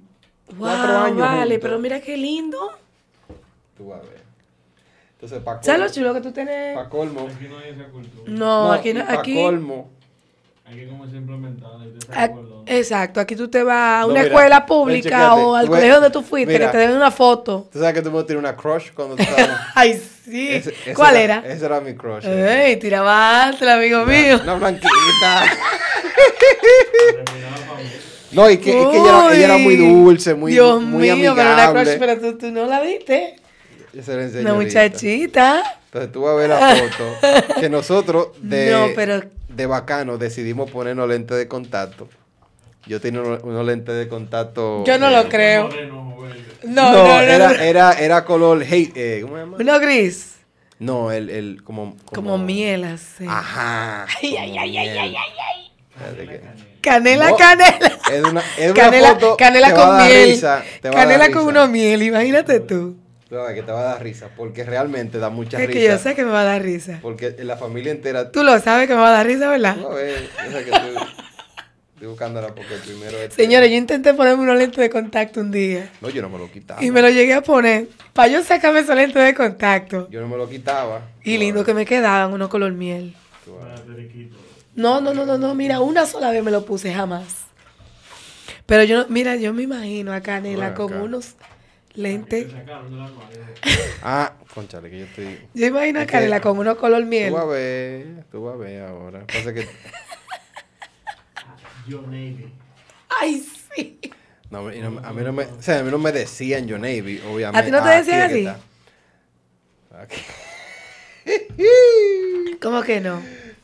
cuatro 0.58 0.92
Wow, 0.94 1.02
años 1.04 1.18
vale, 1.20 1.42
juntos. 1.56 1.60
pero 1.62 1.80
mira 1.80 2.02
qué 2.02 2.18
lindo. 2.18 2.58
Tú 3.78 3.88
vas 3.90 4.00
a 4.00 4.04
ver. 4.10 4.24
Entonces, 5.16 5.40
para 5.44 5.62
¿Sabes 5.64 5.80
lo 5.80 5.86
colmo, 5.86 5.94
chulo 5.96 6.14
que 6.16 6.22
tú 6.22 6.32
tienes? 6.34 6.76
pa' 6.76 6.90
colmo. 6.90 7.28
Aquí 7.30 7.48
no 7.48 7.58
hay 7.60 7.70
esa 7.70 7.86
cultura. 7.90 8.24
No, 8.32 8.72
aquí 8.74 8.94
no, 8.94 9.00
y 9.00 9.04
pa' 9.04 9.14
aquí. 9.20 9.36
colmo. 9.36 9.90
Aquí 10.66 10.86
como 10.88 11.08
se 11.08 11.18
implementada. 11.18 11.86
y 11.86 11.92
te 11.92 12.08
Exacto, 12.66 13.20
aquí 13.20 13.36
tú 13.36 13.48
te 13.48 13.64
vas 13.64 14.00
a 14.00 14.02
No, 14.02 14.08
una 14.08 14.22
mira, 14.22 14.26
escuela 14.28 14.66
pública 14.66 15.36
o 15.36 15.56
al 15.56 15.68
colegio 15.68 15.96
donde 15.96 16.10
tú 16.10 16.22
fuiste, 16.22 16.54
mira. 16.54 16.68
que 16.72 16.78
te 16.78 16.88
den 16.88 16.96
una 16.96 17.12
foto. 17.12 17.68
Tú 17.72 17.80
sabes 17.80 17.94
que 17.94 18.02
tú 18.02 18.12
me 18.12 18.24
tienes 18.24 18.40
una 18.44 18.56
crush 18.56 18.92
cuando 18.94 19.16
tú 19.16 19.24
estabas. 19.24 19.60
Ay, 19.76 20.02
sí. 20.26 20.50
Ese- 20.50 20.70
ese 20.72 20.94
¿Cuál 20.94 21.16
era? 21.18 21.44
Eh. 21.46 21.54
Ese 21.54 21.66
era 21.66 21.80
mi 21.82 21.94
crush. 21.96 22.24
eh. 22.26 22.66
Ey, 22.68 22.78
tiraba 22.78 23.52
el 23.60 23.70
amigo 23.70 24.06
mío. 24.06 24.40
Una 24.44 24.56
blanquita. 24.56 24.90
No, 28.32 28.50
y 28.50 28.58
que, 28.58 28.72
y 28.72 28.74
que 28.74 28.98
ella, 28.98 29.26
era, 29.28 29.36
ella 29.36 29.46
era 29.46 29.58
muy 29.60 29.76
Uy, 29.80 29.94
dulce, 30.06 30.34
muy, 30.34 30.54
Dios 30.54 30.82
muy 30.82 31.12
mío, 31.12 31.34
pero 31.36 31.54
una 31.54 31.72
crush, 31.72 31.98
pero 32.00 32.20
tú, 32.20 32.38
tú 32.38 32.50
no 32.52 32.66
la 32.66 32.82
viste. 32.82 33.36
Era 33.94 34.42
Una 34.42 34.54
muchachita. 34.56 35.62
Entonces 35.86 36.12
tú 36.12 36.22
vas 36.24 36.32
a 36.32 36.36
ver 36.38 36.50
la 36.50 36.76
foto 36.76 37.54
que 37.60 37.70
nosotros 37.70 38.30
de, 38.42 38.72
No, 38.72 38.88
pero- 38.96 39.22
de 39.50 39.66
bacano 39.68 40.18
decidimos 40.18 40.72
ponernos 40.72 41.08
lentes 41.08 41.38
de 41.38 41.48
contacto. 41.48 42.10
Yo 42.86 43.00
tenía 43.00 43.22
unos, 43.22 43.44
unos 43.44 43.66
lentes 43.66 43.96
de 43.96 44.08
contacto. 44.08 44.84
Yo 44.86 44.98
no 45.00 45.08
eh, 45.10 45.12
lo 45.24 45.30
creo. 45.30 45.64
Moreno. 45.70 46.04
No, 46.64 46.92
No, 46.92 46.94
no, 46.94 47.04
no. 47.08 47.22
era, 47.22 47.48
no. 47.50 47.54
era, 47.56 47.94
era 47.94 48.26
color 48.26 48.64
hey, 48.68 48.92
eh, 48.96 49.20
¿cómo 49.22 49.36
se 49.36 49.40
llama? 49.42 49.58
Uno 49.60 49.80
gris. 49.80 50.36
No, 50.80 51.12
el, 51.12 51.30
el 51.30 51.64
como, 51.64 51.96
Como 52.14 52.38
miel 52.38 52.84
así. 52.86 53.26
Ajá. 53.28 54.06
Ay, 54.22 54.36
ay, 54.38 54.58
ay, 54.58 54.78
ay, 54.78 54.90
ay, 54.90 54.98
ay, 54.98 55.16
ay. 55.16 56.40
Canela, 56.82 57.30
No. 57.30 57.38
canela. 57.38 57.92
Es 58.12 58.24
una, 58.24 58.42
es 58.58 58.72
una 58.72 58.82
Canela, 58.82 59.14
foto 59.14 59.38
canela 59.38 59.74
con 59.74 59.98
miel. 60.06 60.26
risa, 60.32 60.64
canela 60.82 61.32
con 61.32 61.48
uno 61.48 61.68
miel, 61.68 62.04
imagínate 62.04 62.60
tú. 62.60 62.98
Que 63.30 63.64
te 63.64 63.72
va 63.72 63.80
a 63.80 63.84
dar 63.84 64.04
risa, 64.04 64.30
porque 64.36 64.64
realmente 64.64 65.18
da 65.18 65.30
mucha 65.32 65.58
Es 65.60 65.66
risa. 65.68 65.80
que 65.80 65.86
yo 65.88 65.98
sé 65.98 66.14
que 66.16 66.24
me 66.24 66.30
va 66.32 66.42
a 66.42 66.44
dar 66.44 66.62
risa. 66.62 67.00
Porque 67.02 67.34
la 67.40 67.58
familia 67.58 67.92
entera. 67.92 68.32
Tú 68.32 68.44
lo 68.44 68.60
sabes 68.60 68.88
que 68.88 68.94
me 68.94 69.02
va 69.02 69.08
a 69.08 69.12
dar 69.12 69.26
risa, 69.26 69.50
¿verdad? 69.50 69.78
A 69.84 69.94
ver, 69.94 70.30
yo 70.46 70.52
sé 70.60 70.66
que 70.66 70.72
tú- 70.72 70.78
estoy 72.04 72.10
buscándola 72.10 72.54
porque 72.54 72.76
primero 72.86 73.18
es. 73.18 73.34
Señores, 73.34 73.70
yo 73.72 73.78
intenté 73.78 74.14
ponerme 74.14 74.44
unos 74.44 74.58
lentes 74.58 74.78
de 74.78 74.90
contacto 74.90 75.40
un 75.40 75.52
día. 75.52 75.90
No, 76.02 76.10
yo 76.10 76.22
no 76.22 76.30
me 76.30 76.38
lo 76.38 76.52
quitaba. 76.52 76.84
Y 76.84 76.92
me 76.92 77.02
lo 77.02 77.10
llegué 77.10 77.34
a 77.34 77.42
poner. 77.42 77.88
Para 78.12 78.28
yo 78.28 78.44
sacarme 78.44 78.82
esos 78.82 78.96
lentes 78.96 79.24
de 79.24 79.34
contacto. 79.34 80.10
Yo 80.10 80.20
no 80.22 80.28
me 80.28 80.36
lo 80.38 80.50
quitaba. 80.50 81.02
Y 81.24 81.38
lindo 81.38 81.64
que 81.64 81.74
me 81.74 81.86
quedaban, 81.86 82.34
unos 82.34 82.50
color 82.50 82.74
miel. 82.74 83.16
No, 84.76 85.00
no, 85.02 85.14
no, 85.14 85.26
no, 85.26 85.38
no. 85.38 85.56
Mira, 85.56 85.80
una 85.80 86.06
sola 86.06 86.32
vez 86.32 86.44
me 86.44 86.52
lo 86.52 86.66
puse 86.66 86.94
jamás. 86.94 87.46
Pero 88.66 88.84
yo, 88.84 89.06
mira, 89.10 89.36
yo 89.36 89.54
me 89.54 89.64
imagino 89.64 90.14
a 90.14 90.22
Canela 90.22 90.74
con 90.74 90.94
acá. 90.94 91.02
unos 91.04 91.36
Te 91.94 92.02
lentes. 92.02 92.48
Ah, 94.02 94.34
conchale, 94.54 94.90
que 94.90 95.00
yo 95.00 95.06
estoy. 95.06 95.38
Yo 95.54 95.68
imagino 95.68 96.00
a 96.02 96.06
que- 96.06 96.12
Canela 96.12 96.42
con 96.42 96.58
unos 96.58 96.78
color 96.78 97.06
miel. 97.06 97.30
Tú 97.30 97.36
vas 97.36 97.44
a 97.44 97.48
ver, 97.48 98.08
tú 98.32 98.44
vas 98.44 98.56
a 98.56 98.58
ver 98.58 98.82
ahora. 98.84 99.26
Pasa 99.28 99.54
que. 99.54 99.68
Yo 101.88 102.02
Navy. 102.02 102.52
Ay, 103.22 103.40
sí. 103.76 104.00
No, 104.50 104.72
y 104.74 104.80
no- 104.80 105.00
a, 105.04 105.14
mí 105.14 105.22
no 105.24 105.34
me, 105.34 105.44
o 105.46 105.62
sea, 105.62 105.80
a 105.80 105.84
mí 105.84 105.92
no 105.92 105.98
me 105.98 106.12
decían 106.12 106.68
Yo 106.68 106.78
Navy, 106.78 107.22
obviamente. 107.28 107.58
¿A 107.60 107.66
ti 107.66 107.72
no 107.72 107.82
te 107.84 107.90
Ah, 107.90 107.98
decían 107.98 108.22
así? 108.22 108.48
¿Cómo 112.62 112.82
que 112.84 113.00
no? 113.02 113.22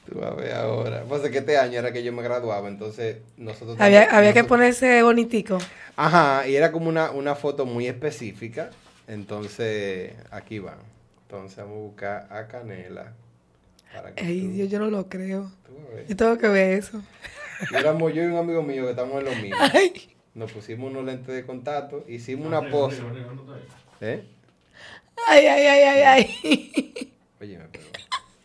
Tú 0.09 0.19
vas 0.19 0.31
a 0.31 0.35
ver 0.35 0.53
ahora. 0.53 1.03
Pasa 1.03 1.29
que 1.29 1.39
este 1.39 1.57
año 1.57 1.79
era 1.79 1.91
que 1.93 2.03
yo 2.03 2.11
me 2.11 2.23
graduaba, 2.23 2.67
entonces 2.67 3.17
nosotros. 3.37 3.79
Había, 3.79 4.01
también- 4.01 4.15
había 4.17 4.33
que 4.33 4.43
ponerse 4.43 5.03
bonitico. 5.03 5.57
Ajá, 5.95 6.47
y 6.47 6.55
era 6.55 6.71
como 6.71 6.89
una, 6.89 7.11
una 7.11 7.35
foto 7.35 7.65
muy 7.65 7.87
específica. 7.87 8.71
Entonces, 9.07 10.13
aquí 10.31 10.59
va. 10.59 10.77
Entonces 11.23 11.57
vamos 11.57 11.71
a 11.77 11.79
buscar 11.79 12.27
a 12.31 12.47
Canela. 12.47 13.13
Para 13.93 14.13
que 14.13 14.23
Ay, 14.23 14.41
tú- 14.41 14.51
Dios, 14.51 14.69
yo 14.69 14.79
no 14.79 14.89
lo 14.89 15.07
creo. 15.09 15.51
tú 15.65 15.73
vas 15.77 15.91
a 15.91 15.95
ver. 15.95 16.07
Yo 16.07 16.15
tengo 16.15 16.37
que 16.37 16.47
ver 16.47 16.73
eso. 16.79 17.01
Y 17.71 17.75
éramos 17.75 18.13
yo 18.13 18.23
y 18.23 18.27
un 18.27 18.37
amigo 18.37 18.63
mío 18.63 18.83
que 18.85 18.91
estamos 18.91 19.19
en 19.19 19.25
lo 19.25 19.35
mismo. 19.35 19.57
Ay, 19.73 20.15
Nos 20.33 20.51
pusimos 20.51 20.91
unos 20.91 21.05
lentes 21.05 21.35
de 21.35 21.45
contacto, 21.45 22.05
hicimos 22.07 22.47
una 22.47 22.69
pose. 22.69 23.01
¿Eh? 24.01 24.23
ay, 25.27 25.45
ay, 25.45 25.65
ay, 25.65 25.83
ay. 25.83 26.01
ay. 26.03 27.13
Oye, 27.41 27.57
me 27.57 27.65
pegó. 27.65 27.85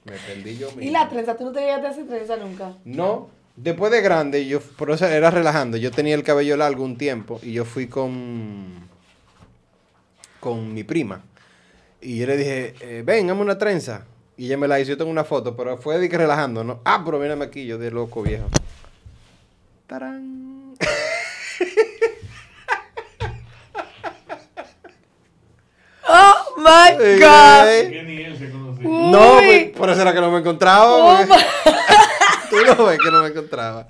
Me 0.05 0.13
perdí 0.13 0.59
yo 0.59 0.69
mismo. 0.69 0.83
¿Y 0.83 0.91
la 0.91 1.09
trenza? 1.09 1.37
¿Tú 1.37 1.45
no 1.45 1.53
te 1.53 1.61
llegaste 1.61 1.87
a 1.87 1.91
hacer 1.91 2.07
trenza 2.07 2.37
nunca? 2.37 2.77
No, 2.85 3.31
después 3.57 3.91
de 3.91 4.01
grande, 4.03 4.47
yo, 4.47 4.61
por 4.61 4.91
eso 4.91 5.07
era 5.07 5.31
relajando. 5.31 5.77
Yo 5.77 5.91
tenía 5.91 6.15
el 6.15 6.23
cabello 6.23 6.57
largo 6.57 6.85
un 6.85 6.99
tiempo 6.99 7.41
y 7.43 7.53
yo 7.53 7.65
fui 7.65 7.87
con, 7.87 8.89
con 10.41 10.75
mi 10.75 10.85
prima. 10.85 11.23
Y 12.01 12.19
yo 12.19 12.27
le 12.27 12.37
dije, 12.37 12.75
eh, 12.81 13.03
ven, 13.05 13.31
hazme 13.31 13.43
una 13.43 13.57
trenza. 13.57 14.05
Y 14.37 14.47
ella 14.47 14.59
me 14.59 14.69
la 14.69 14.79
hizo, 14.81 14.91
yo 14.91 14.99
tengo 14.99 15.11
una 15.11 15.25
foto, 15.25 15.57
pero 15.57 15.79
fue 15.79 15.99
de 15.99 16.09
que 16.09 16.19
relajando, 16.19 16.65
¿no? 16.65 16.81
Ah, 16.85 17.03
pero 17.05 17.19
mírame 17.19 17.45
aquí, 17.45 17.65
yo 17.67 17.79
de 17.79 17.91
loco 17.91 18.23
viejo. 18.23 18.47
¡Tarán! 19.87 20.75
Oh 26.07 26.55
my 26.59 26.97
God. 27.19 27.91
Que 27.91 28.03
ni 28.07 28.23
él 28.23 28.37
se 28.39 28.51
conocía. 28.51 28.85
No, 28.89 29.39
Uy. 29.39 29.73
por 29.77 29.89
eso 29.91 30.03
era 30.03 30.13
que 30.13 30.21
no 30.21 30.31
me 30.31 30.41
encontraba. 30.41 30.87
Oh 30.93 31.17
porque- 31.27 31.45
Tú 32.51 32.57
no 32.67 32.85
ves 32.87 32.99
que 33.03 33.11
no 33.11 33.23
me 33.23 33.29
encontraba. 33.29 33.87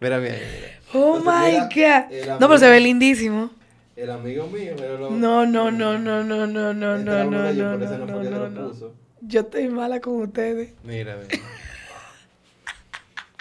Mira, 0.00 0.18
mira. 0.18 0.34
mira. 0.34 0.68
Oh 0.94 1.16
Entonces, 1.18 1.24
my 1.24 1.68
mira, 1.74 2.06
God. 2.08 2.12
el 2.12 2.28
No, 2.40 2.46
pero 2.48 2.58
se 2.58 2.70
ve 2.70 2.80
lindísimo. 2.80 3.50
El 3.96 4.10
amigo 4.12 4.46
mío, 4.46 4.72
mira 4.76 4.92
lo- 4.94 5.10
No, 5.10 5.44
no, 5.44 5.70
no, 5.72 5.98
no, 5.98 6.22
no, 6.22 6.46
no, 6.46 6.72
no, 6.72 6.94
Este 6.96 7.10
no, 7.10 7.26
uno 7.26 7.30
no, 7.38 7.42
de 7.42 7.50
ellos, 7.50 7.66
no, 7.66 7.78
por 7.78 7.82
eso 7.82 7.98
no, 7.98 8.06
no 8.06 8.22
no, 8.22 8.30
no, 8.30 8.38
lo 8.38 8.48
no. 8.50 8.68
puso. 8.68 8.94
Yo 9.20 9.40
estoy 9.40 9.68
mala 9.68 10.00
con 10.00 10.22
ustedes. 10.22 10.74
Mira, 10.84 11.16
mira. 11.16 11.42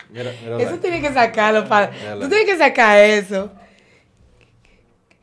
Mira, 0.09 0.31
mira 0.43 0.57
Eso 0.61 0.77
tiene 0.77 1.01
que 1.01 1.13
sacarlo 1.13 1.67
para. 1.67 1.91
Tú 1.91 2.29
tienes 2.29 2.45
que 2.45 2.57
sacar 2.57 2.97
eso. 2.99 3.51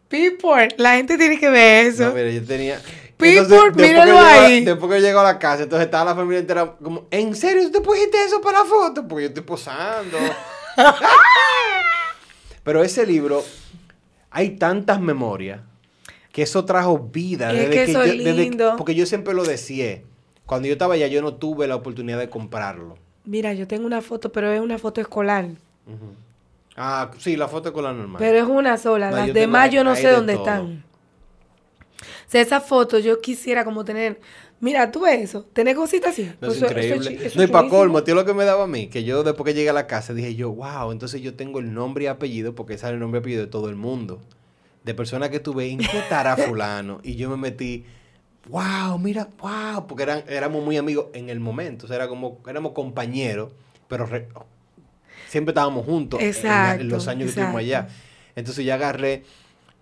People, 0.08 0.68
la 0.76 0.96
gente 0.96 1.16
tiene 1.18 1.38
que 1.38 1.48
ver 1.48 1.86
eso. 1.86 2.06
No, 2.08 2.14
mira, 2.14 2.30
yo 2.30 2.44
tenía. 2.44 2.80
People, 3.16 3.72
que 3.74 3.82
míralo 3.82 4.18
ahí. 4.20 4.64
después 4.64 4.92
que 4.92 5.00
llego 5.00 5.20
a 5.20 5.24
la 5.24 5.38
casa, 5.38 5.62
entonces 5.62 5.86
estaba 5.86 6.10
la 6.10 6.14
familia 6.16 6.40
entera 6.40 6.76
como, 6.82 7.06
¿en 7.10 7.34
serio 7.34 7.62
tú 7.64 7.70
te 7.72 7.80
pusiste 7.80 8.22
eso 8.24 8.40
para 8.40 8.60
la 8.60 8.64
foto? 8.64 9.06
Porque 9.08 9.24
yo 9.24 9.28
estoy 9.28 9.42
posando. 9.44 10.18
Pero 12.62 12.82
ese 12.82 13.06
libro, 13.06 13.42
hay 14.30 14.50
tantas 14.56 15.00
memorias 15.00 15.60
que 16.32 16.42
eso 16.42 16.64
trajo 16.64 16.98
vida. 16.98 17.52
Es 17.52 17.58
desde 17.58 17.70
que 17.70 17.82
eso 17.84 18.02
es 18.02 18.12
yo- 18.14 18.24
desde- 18.24 18.32
lindo. 18.42 18.74
porque 18.76 18.94
yo 18.94 19.06
siempre 19.06 19.34
lo 19.34 19.44
decía. 19.44 20.02
Cuando 20.46 20.68
yo 20.68 20.72
estaba 20.74 20.94
allá, 20.94 21.06
yo 21.06 21.22
no 21.22 21.34
tuve 21.34 21.66
la 21.66 21.76
oportunidad 21.76 22.18
de 22.18 22.28
comprarlo. 22.28 22.98
Mira, 23.24 23.52
yo 23.54 23.66
tengo 23.66 23.86
una 23.86 24.00
foto, 24.02 24.30
pero 24.30 24.52
es 24.52 24.60
una 24.60 24.78
foto 24.78 25.00
escolar. 25.00 25.48
Ah, 26.76 27.10
sí, 27.18 27.36
la 27.36 27.48
foto 27.48 27.70
la 27.80 27.92
normal. 27.92 28.16
Pero 28.18 28.38
es 28.38 28.44
una 28.44 28.76
sola. 28.76 29.10
No, 29.10 29.16
Las 29.18 29.28
yo 29.28 29.34
demás 29.34 29.70
yo 29.70 29.84
no 29.84 29.94
sé 29.94 30.08
de 30.08 30.12
dónde 30.12 30.34
todo. 30.34 30.42
están. 30.44 30.84
O 32.26 32.30
sea, 32.30 32.40
esa 32.40 32.60
foto 32.60 32.98
yo 32.98 33.20
quisiera 33.20 33.64
como 33.64 33.84
tener. 33.84 34.20
Mira, 34.60 34.90
tú 34.90 35.02
ves 35.02 35.20
eso. 35.20 35.44
Tener 35.52 35.76
cositas 35.76 36.12
así. 36.12 36.30
No, 36.40 36.48
es 36.48 36.56
eso 36.56 36.66
increíble. 36.66 37.26
eso 37.26 37.38
no, 37.38 37.44
y 37.44 37.46
para 37.46 37.68
colmo, 37.68 38.02
tío, 38.02 38.14
lo 38.14 38.24
que 38.24 38.34
me 38.34 38.44
daba 38.44 38.64
a 38.64 38.66
mí, 38.66 38.88
que 38.88 39.04
yo 39.04 39.22
después 39.22 39.44
que 39.46 39.54
llegué 39.54 39.70
a 39.70 39.74
la 39.74 39.86
casa 39.86 40.14
dije 40.14 40.34
yo, 40.34 40.50
wow, 40.52 40.90
entonces 40.90 41.20
yo 41.22 41.34
tengo 41.34 41.60
el 41.60 41.72
nombre 41.74 42.04
y 42.04 42.06
apellido, 42.08 42.54
porque 42.54 42.78
sale 42.78 42.94
el 42.94 43.00
nombre 43.00 43.18
y 43.18 43.20
apellido 43.20 43.42
de 43.42 43.50
todo 43.50 43.68
el 43.68 43.76
mundo. 43.76 44.20
De 44.82 44.94
personas 44.94 45.28
que 45.30 45.40
tuve, 45.40 45.68
¿en 45.70 45.78
qué 45.78 45.98
estará 45.98 46.36
fulano? 46.36 47.00
Y 47.02 47.16
yo 47.16 47.30
me 47.30 47.36
metí, 47.36 47.84
wow, 48.48 48.98
mira, 48.98 49.28
wow, 49.40 49.86
porque 49.86 50.02
eran, 50.02 50.22
éramos 50.28 50.64
muy 50.64 50.76
amigos 50.76 51.06
en 51.14 51.30
el 51.30 51.40
momento, 51.40 51.86
o 51.86 51.88
sea, 51.88 51.96
era 51.96 52.08
como, 52.08 52.40
éramos 52.46 52.72
compañeros, 52.72 53.50
pero 53.88 54.06
re- 54.06 54.28
siempre 55.28 55.52
estábamos 55.52 55.84
juntos 55.86 56.20
en 56.20 56.26
la- 56.26 56.30
en, 56.30 56.36
Exacto, 56.36 56.84
los 56.84 57.08
años 57.08 57.24
que 57.24 57.28
estuvimos 57.30 57.56
allá. 57.56 57.78
exacto. 57.80 58.02
Entonces 58.36 58.64
ya 58.64 58.74
agarré 58.74 59.24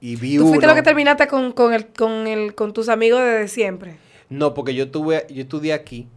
y 0.01 0.17
vi 0.17 0.37
Tú 0.37 0.43
fuiste 0.49 0.67
uno. 0.67 0.69
lo 0.69 0.75
que 0.75 0.83
terminaste 0.83 1.27
con, 1.27 1.53
con, 1.53 1.73
el, 1.75 1.87
con, 1.87 2.27
el, 2.27 2.55
con 2.55 2.73
tus 2.73 2.89
amigos 2.89 3.21
desde 3.21 3.49
siempre. 3.49 3.97
No, 4.29 4.55
porque 4.55 4.75
yo 4.75 4.91
tuve, 4.91 5.27
yo 5.31 5.43
estudié 5.43 5.73
aquí, 5.73 6.09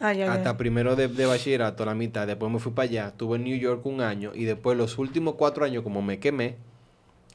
Ah, 0.00 0.12
ya, 0.12 0.26
ya. 0.26 0.32
hasta 0.34 0.56
primero 0.56 0.96
de, 0.96 1.08
de 1.08 1.24
bachillerato, 1.26 1.84
la 1.86 1.94
mitad. 1.94 2.26
Después 2.26 2.50
me 2.52 2.58
fui 2.58 2.72
para 2.72 2.88
allá. 2.88 3.06
Estuve 3.08 3.36
en 3.36 3.44
New 3.44 3.56
York 3.56 3.86
un 3.86 4.00
año. 4.02 4.32
Y 4.34 4.44
después 4.44 4.76
los 4.76 4.98
últimos 4.98 5.36
cuatro 5.36 5.64
años, 5.64 5.82
como 5.82 6.02
me 6.02 6.18
quemé, 6.18 6.56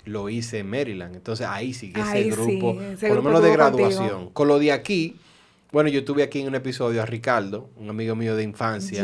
lo 0.05 0.29
hice 0.29 0.59
en 0.59 0.69
Maryland. 0.69 1.15
Entonces 1.15 1.45
ahí 1.47 1.73
sí 1.73 1.91
que 1.93 2.01
ese 2.01 2.09
Ahí 2.09 2.23
sí, 2.31 2.31
grupo, 2.31 2.81
ese 2.81 3.07
por 3.07 3.17
lo 3.17 3.23
menos 3.23 3.41
de 3.43 3.49
contigo. 3.55 3.71
graduación. 3.71 4.29
Con 4.31 4.47
lo 4.47 4.59
de 4.59 4.71
aquí, 4.71 5.15
bueno, 5.71 5.89
yo 5.89 6.03
tuve 6.03 6.23
aquí 6.23 6.39
en 6.41 6.47
un 6.47 6.55
episodio 6.55 7.01
a 7.01 7.05
Ricardo, 7.05 7.69
un 7.75 7.89
amigo 7.89 8.15
mío 8.15 8.35
de 8.35 8.43
infancia. 8.43 9.03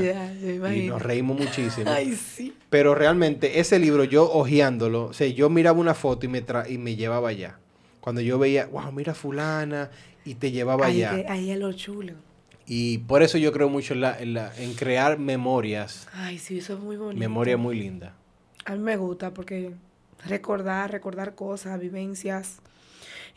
Y 0.74 0.88
nos 0.88 1.02
reímos 1.02 1.38
muchísimo. 1.40 1.92
Ay, 1.92 2.16
sí. 2.16 2.54
Pero 2.70 2.96
realmente 2.96 3.60
ese 3.60 3.78
libro, 3.80 4.04
yo 4.04 4.32
hojeándolo, 4.32 5.06
o 5.06 5.14
sea, 5.14 5.28
yo 5.28 5.50
miraba 5.50 5.80
una 5.80 5.94
foto 5.94 6.26
y 6.26 6.30
me, 6.30 6.42
tra 6.42 6.68
y 6.68 6.78
me 6.78 6.96
llevaba 6.96 7.30
allá. 7.30 7.60
Cuando 8.02 8.22
yo 8.22 8.38
veía, 8.40 8.66
wow, 8.68 8.92
mira 8.92 9.14
fulana, 9.14 9.90
y 10.26 10.36
te 10.36 10.52
llevaba 10.52 10.88
Ahí, 10.88 11.04
allá. 11.04 11.32
ahí 11.32 11.52
es 11.52 11.60
lo 11.60 11.72
chulo. 11.74 12.14
Y 12.68 12.98
por 13.00 13.22
eso 13.22 13.38
yo 13.38 13.52
creo 13.52 13.70
mucho 13.70 13.94
en, 13.94 14.02
la, 14.02 14.20
en, 14.20 14.34
la- 14.34 14.52
en 14.58 14.74
crear 14.74 15.20
memorias, 15.20 16.08
Ay, 16.14 16.40
sí, 16.40 16.58
eso 16.58 16.74
es 16.74 16.80
muy 16.80 16.98
bonito. 16.98 17.20
memorias 17.20 17.60
muy 17.60 17.76
lindas. 17.80 18.14
A 18.66 18.74
mí 18.74 18.80
me 18.80 18.98
gusta 18.98 19.32
porque 19.36 19.72
recordar, 20.26 20.92
recordar 20.92 21.36
cosas, 21.36 21.80
vivencias. 21.80 22.60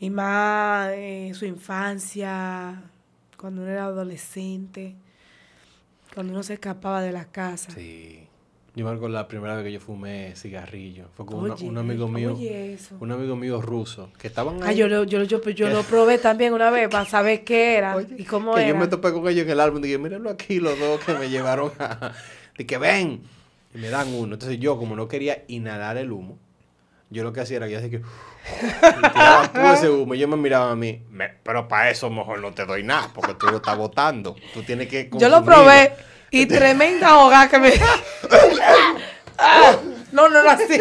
Y 0.01 0.11
más 0.11 0.91
eh, 0.95 1.33
su 1.35 1.45
infancia, 1.45 2.83
cuando 3.37 3.63
uno 3.63 3.71
era 3.71 3.85
adolescente, 3.87 4.95
cuando 6.15 6.33
uno 6.33 6.43
se 6.43 6.55
escapaba 6.55 7.03
de 7.03 7.13
la 7.13 7.25
casa. 7.27 7.71
Sí. 7.73 8.25
Yo 8.77 8.85
me 8.85 8.93
acuerdo 8.93 9.09
la 9.17 9.27
primera 9.27 9.57
vez 9.57 9.65
que 9.65 9.73
yo 9.73 9.81
fumé 9.81 10.35
cigarrillo. 10.37 11.09
Fue 11.17 11.27
con 11.27 11.41
una- 11.41 11.55
un 11.57 11.79
amigo 11.79 12.07
mío, 12.07 12.35
Oye, 12.35 12.75
eso. 12.75 12.97
un 13.01 13.11
amigo 13.11 13.35
mío 13.35 13.61
ruso, 13.61 14.13
que 14.19 14.29
estaban 14.29 14.63
Ah, 14.63 14.71
yo 14.73 14.87
lo, 14.87 15.03
yo, 15.03 15.19
lo- 15.19 15.25
yo, 15.25 15.41
yo 15.51 15.69
lo 15.69 15.83
probé 15.83 16.19
también 16.19 16.53
una 16.53 16.71
vez 16.71 16.89
para 16.89 17.05
saber 17.05 17.43
qué 17.43 17.77
era 17.77 17.97
Oye, 17.97 18.15
y 18.19 18.25
cómo 18.25 18.55
que 18.55 18.61
era. 18.61 18.69
yo 18.69 18.77
me 18.77 18.87
topé 18.87 19.13
con 19.13 19.27
ellos 19.27 19.47
en 19.47 19.51
el 19.51 19.59
álbum 19.61 19.81
y 19.81 19.89
dije, 19.89 19.99
mírenlo 19.99 20.31
aquí 20.31 20.61
los 20.61 20.79
dos 20.79 21.01
que 21.05 21.15
me 21.15 21.29
llevaron 21.29 21.73
a... 21.81 22.13
De 22.57 22.67
que 22.67 22.79
ven. 22.79 23.23
Y 23.75 23.79
me 23.79 23.89
dan 23.89 24.09
uno. 24.15 24.35
Entonces 24.35 24.61
yo, 24.61 24.79
como 24.79 24.95
no 24.95 25.09
quería 25.09 25.45
inhalar 25.49 25.97
el 25.97 26.13
humo, 26.13 26.39
yo 27.11 27.23
lo 27.25 27.33
que 27.33 27.41
hacía 27.41 27.57
era 27.59 27.67
que 27.67 27.73
yo 27.73 27.79
hacía 27.79 27.91
que... 27.91 28.03
tiraba 29.13 29.49
todo 29.53 29.73
ese 29.73 29.89
humo. 29.91 30.15
Y 30.15 30.19
ellos 30.19 30.31
me 30.31 30.37
miraban 30.37 30.71
a 30.73 30.77
mí, 30.77 31.03
"Me- 31.11 31.29
pero 31.43 31.67
para 31.69 31.91
eso 31.91 32.11
mejor 32.11 32.41
no 32.41 32.53
te 32.53 32.65
doy 32.67 32.83
nada, 32.83 33.11
porque 33.15 33.35
tú 33.35 33.47
lo 33.47 33.57
estás 33.57 33.77
botando. 33.77 34.37
Tú 34.55 34.63
tienes 34.63 34.89
que 34.89 35.09
Yo 35.13 35.29
lo 35.29 35.37
consumirlo". 35.37 35.45
probé 35.45 35.93
y 36.31 36.47
tremenda 36.47 37.09
ahogada 37.09 37.49
que 37.49 37.59
me... 37.59 37.73
Ah, 39.39 39.77
no, 40.13 40.29
no, 40.29 40.43
no, 40.43 40.51
así. 40.51 40.81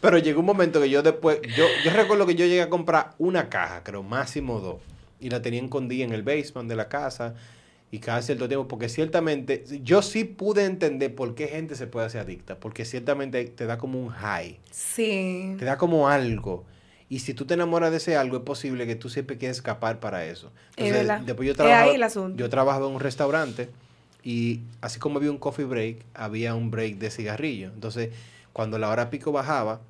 Pero 0.00 0.18
llegó 0.18 0.40
un 0.40 0.46
momento 0.46 0.80
que 0.80 0.88
yo 0.90 1.02
después, 1.02 1.40
yo, 1.56 1.64
yo 1.84 1.90
recuerdo 1.92 2.26
que 2.26 2.34
yo 2.34 2.46
llegué 2.46 2.62
a 2.62 2.70
comprar 2.70 3.10
una 3.18 3.48
caja, 3.48 3.82
creo, 3.84 4.02
máximo 4.02 4.58
dos. 4.60 4.76
Y 5.20 5.28
la 5.30 5.42
tenía 5.42 5.62
escondida 5.62 6.04
en 6.04 6.12
el 6.12 6.22
basement 6.22 6.68
de 6.68 6.76
la 6.76 6.88
casa. 6.88 7.34
Y 7.92 7.98
cada 7.98 8.22
cierto 8.22 8.46
tiempo, 8.46 8.68
porque 8.68 8.88
ciertamente, 8.88 9.64
yo 9.82 10.00
sí 10.02 10.22
pude 10.24 10.64
entender 10.64 11.12
por 11.14 11.34
qué 11.34 11.48
gente 11.48 11.74
se 11.74 11.88
puede 11.88 12.06
hacer 12.06 12.20
adicta. 12.20 12.58
Porque 12.60 12.84
ciertamente 12.84 13.44
te 13.46 13.66
da 13.66 13.78
como 13.78 14.00
un 14.00 14.10
high, 14.10 14.58
Sí. 14.70 15.56
te 15.58 15.64
da 15.64 15.76
como 15.76 16.08
algo. 16.08 16.64
Y 17.08 17.18
si 17.18 17.34
tú 17.34 17.44
te 17.46 17.54
enamoras 17.54 17.90
de 17.90 17.96
ese 17.96 18.16
algo, 18.16 18.36
es 18.36 18.42
posible 18.44 18.86
que 18.86 18.94
tú 18.94 19.08
siempre 19.08 19.36
quieras 19.38 19.56
escapar 19.56 19.98
para 19.98 20.24
eso. 20.24 20.52
Es 20.76 20.92
verdad. 20.92 21.20
después 21.22 21.48
yo 21.48 21.56
trabajaba, 21.56 21.82
ahí 21.90 21.96
el 21.96 22.02
asunto. 22.04 22.36
yo 22.38 22.48
trabajaba 22.48 22.86
en 22.86 22.92
un 22.94 23.00
restaurante 23.00 23.68
y 24.22 24.60
así 24.80 25.00
como 25.00 25.18
había 25.18 25.32
un 25.32 25.38
coffee 25.38 25.64
break, 25.64 25.96
había 26.14 26.54
un 26.54 26.70
break 26.70 26.98
de 26.98 27.10
cigarrillo. 27.10 27.72
Entonces, 27.74 28.10
cuando 28.52 28.78
la 28.78 28.88
hora 28.90 29.10
pico 29.10 29.32
bajaba, 29.32 29.80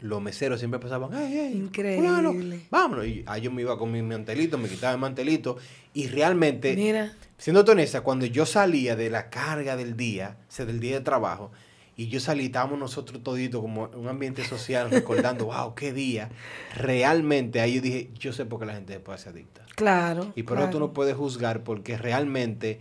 los 0.00 0.22
meseros 0.22 0.58
siempre 0.58 0.80
pasaban, 0.80 1.14
¡ay, 1.14 1.38
ay! 1.38 1.52
Increíble. 1.54 2.06
fulano, 2.08 2.34
vámonos! 2.70 3.06
Y 3.06 3.24
ahí 3.26 3.42
yo 3.42 3.50
me 3.50 3.62
iba 3.62 3.78
con 3.78 3.90
mi 3.90 4.02
mantelito, 4.02 4.58
me 4.58 4.68
quitaba 4.68 4.92
el 4.92 5.00
mantelito. 5.00 5.56
Y 5.94 6.08
realmente, 6.08 6.74
Mira. 6.76 7.16
siendo 7.36 7.60
honesta, 7.62 8.02
cuando 8.02 8.26
yo 8.26 8.46
salía 8.46 8.96
de 8.96 9.10
la 9.10 9.30
carga 9.30 9.76
del 9.76 9.96
día, 9.96 10.36
o 10.48 10.52
sea, 10.52 10.66
del 10.66 10.80
día 10.80 10.98
de 10.98 11.00
trabajo, 11.04 11.50
y 11.96 12.06
yo 12.06 12.20
salí, 12.20 12.46
estábamos 12.46 12.78
nosotros 12.78 13.24
toditos 13.24 13.60
como 13.60 13.90
un 13.94 14.06
ambiente 14.06 14.44
social 14.44 14.88
recordando, 14.92 15.46
wow, 15.46 15.74
qué 15.74 15.92
día. 15.92 16.30
Realmente 16.76 17.60
ahí 17.60 17.74
yo 17.74 17.80
dije, 17.80 18.10
yo 18.14 18.32
sé 18.32 18.46
por 18.46 18.60
qué 18.60 18.66
la 18.66 18.74
gente 18.74 18.92
se 18.92 19.00
puede 19.00 19.16
hacer 19.16 19.32
adicta. 19.32 19.62
Claro. 19.74 20.32
Y 20.36 20.44
por 20.44 20.58
eso 20.58 20.70
tú 20.70 20.78
no 20.78 20.92
puedes 20.92 21.16
juzgar 21.16 21.64
porque 21.64 21.98
realmente 21.98 22.80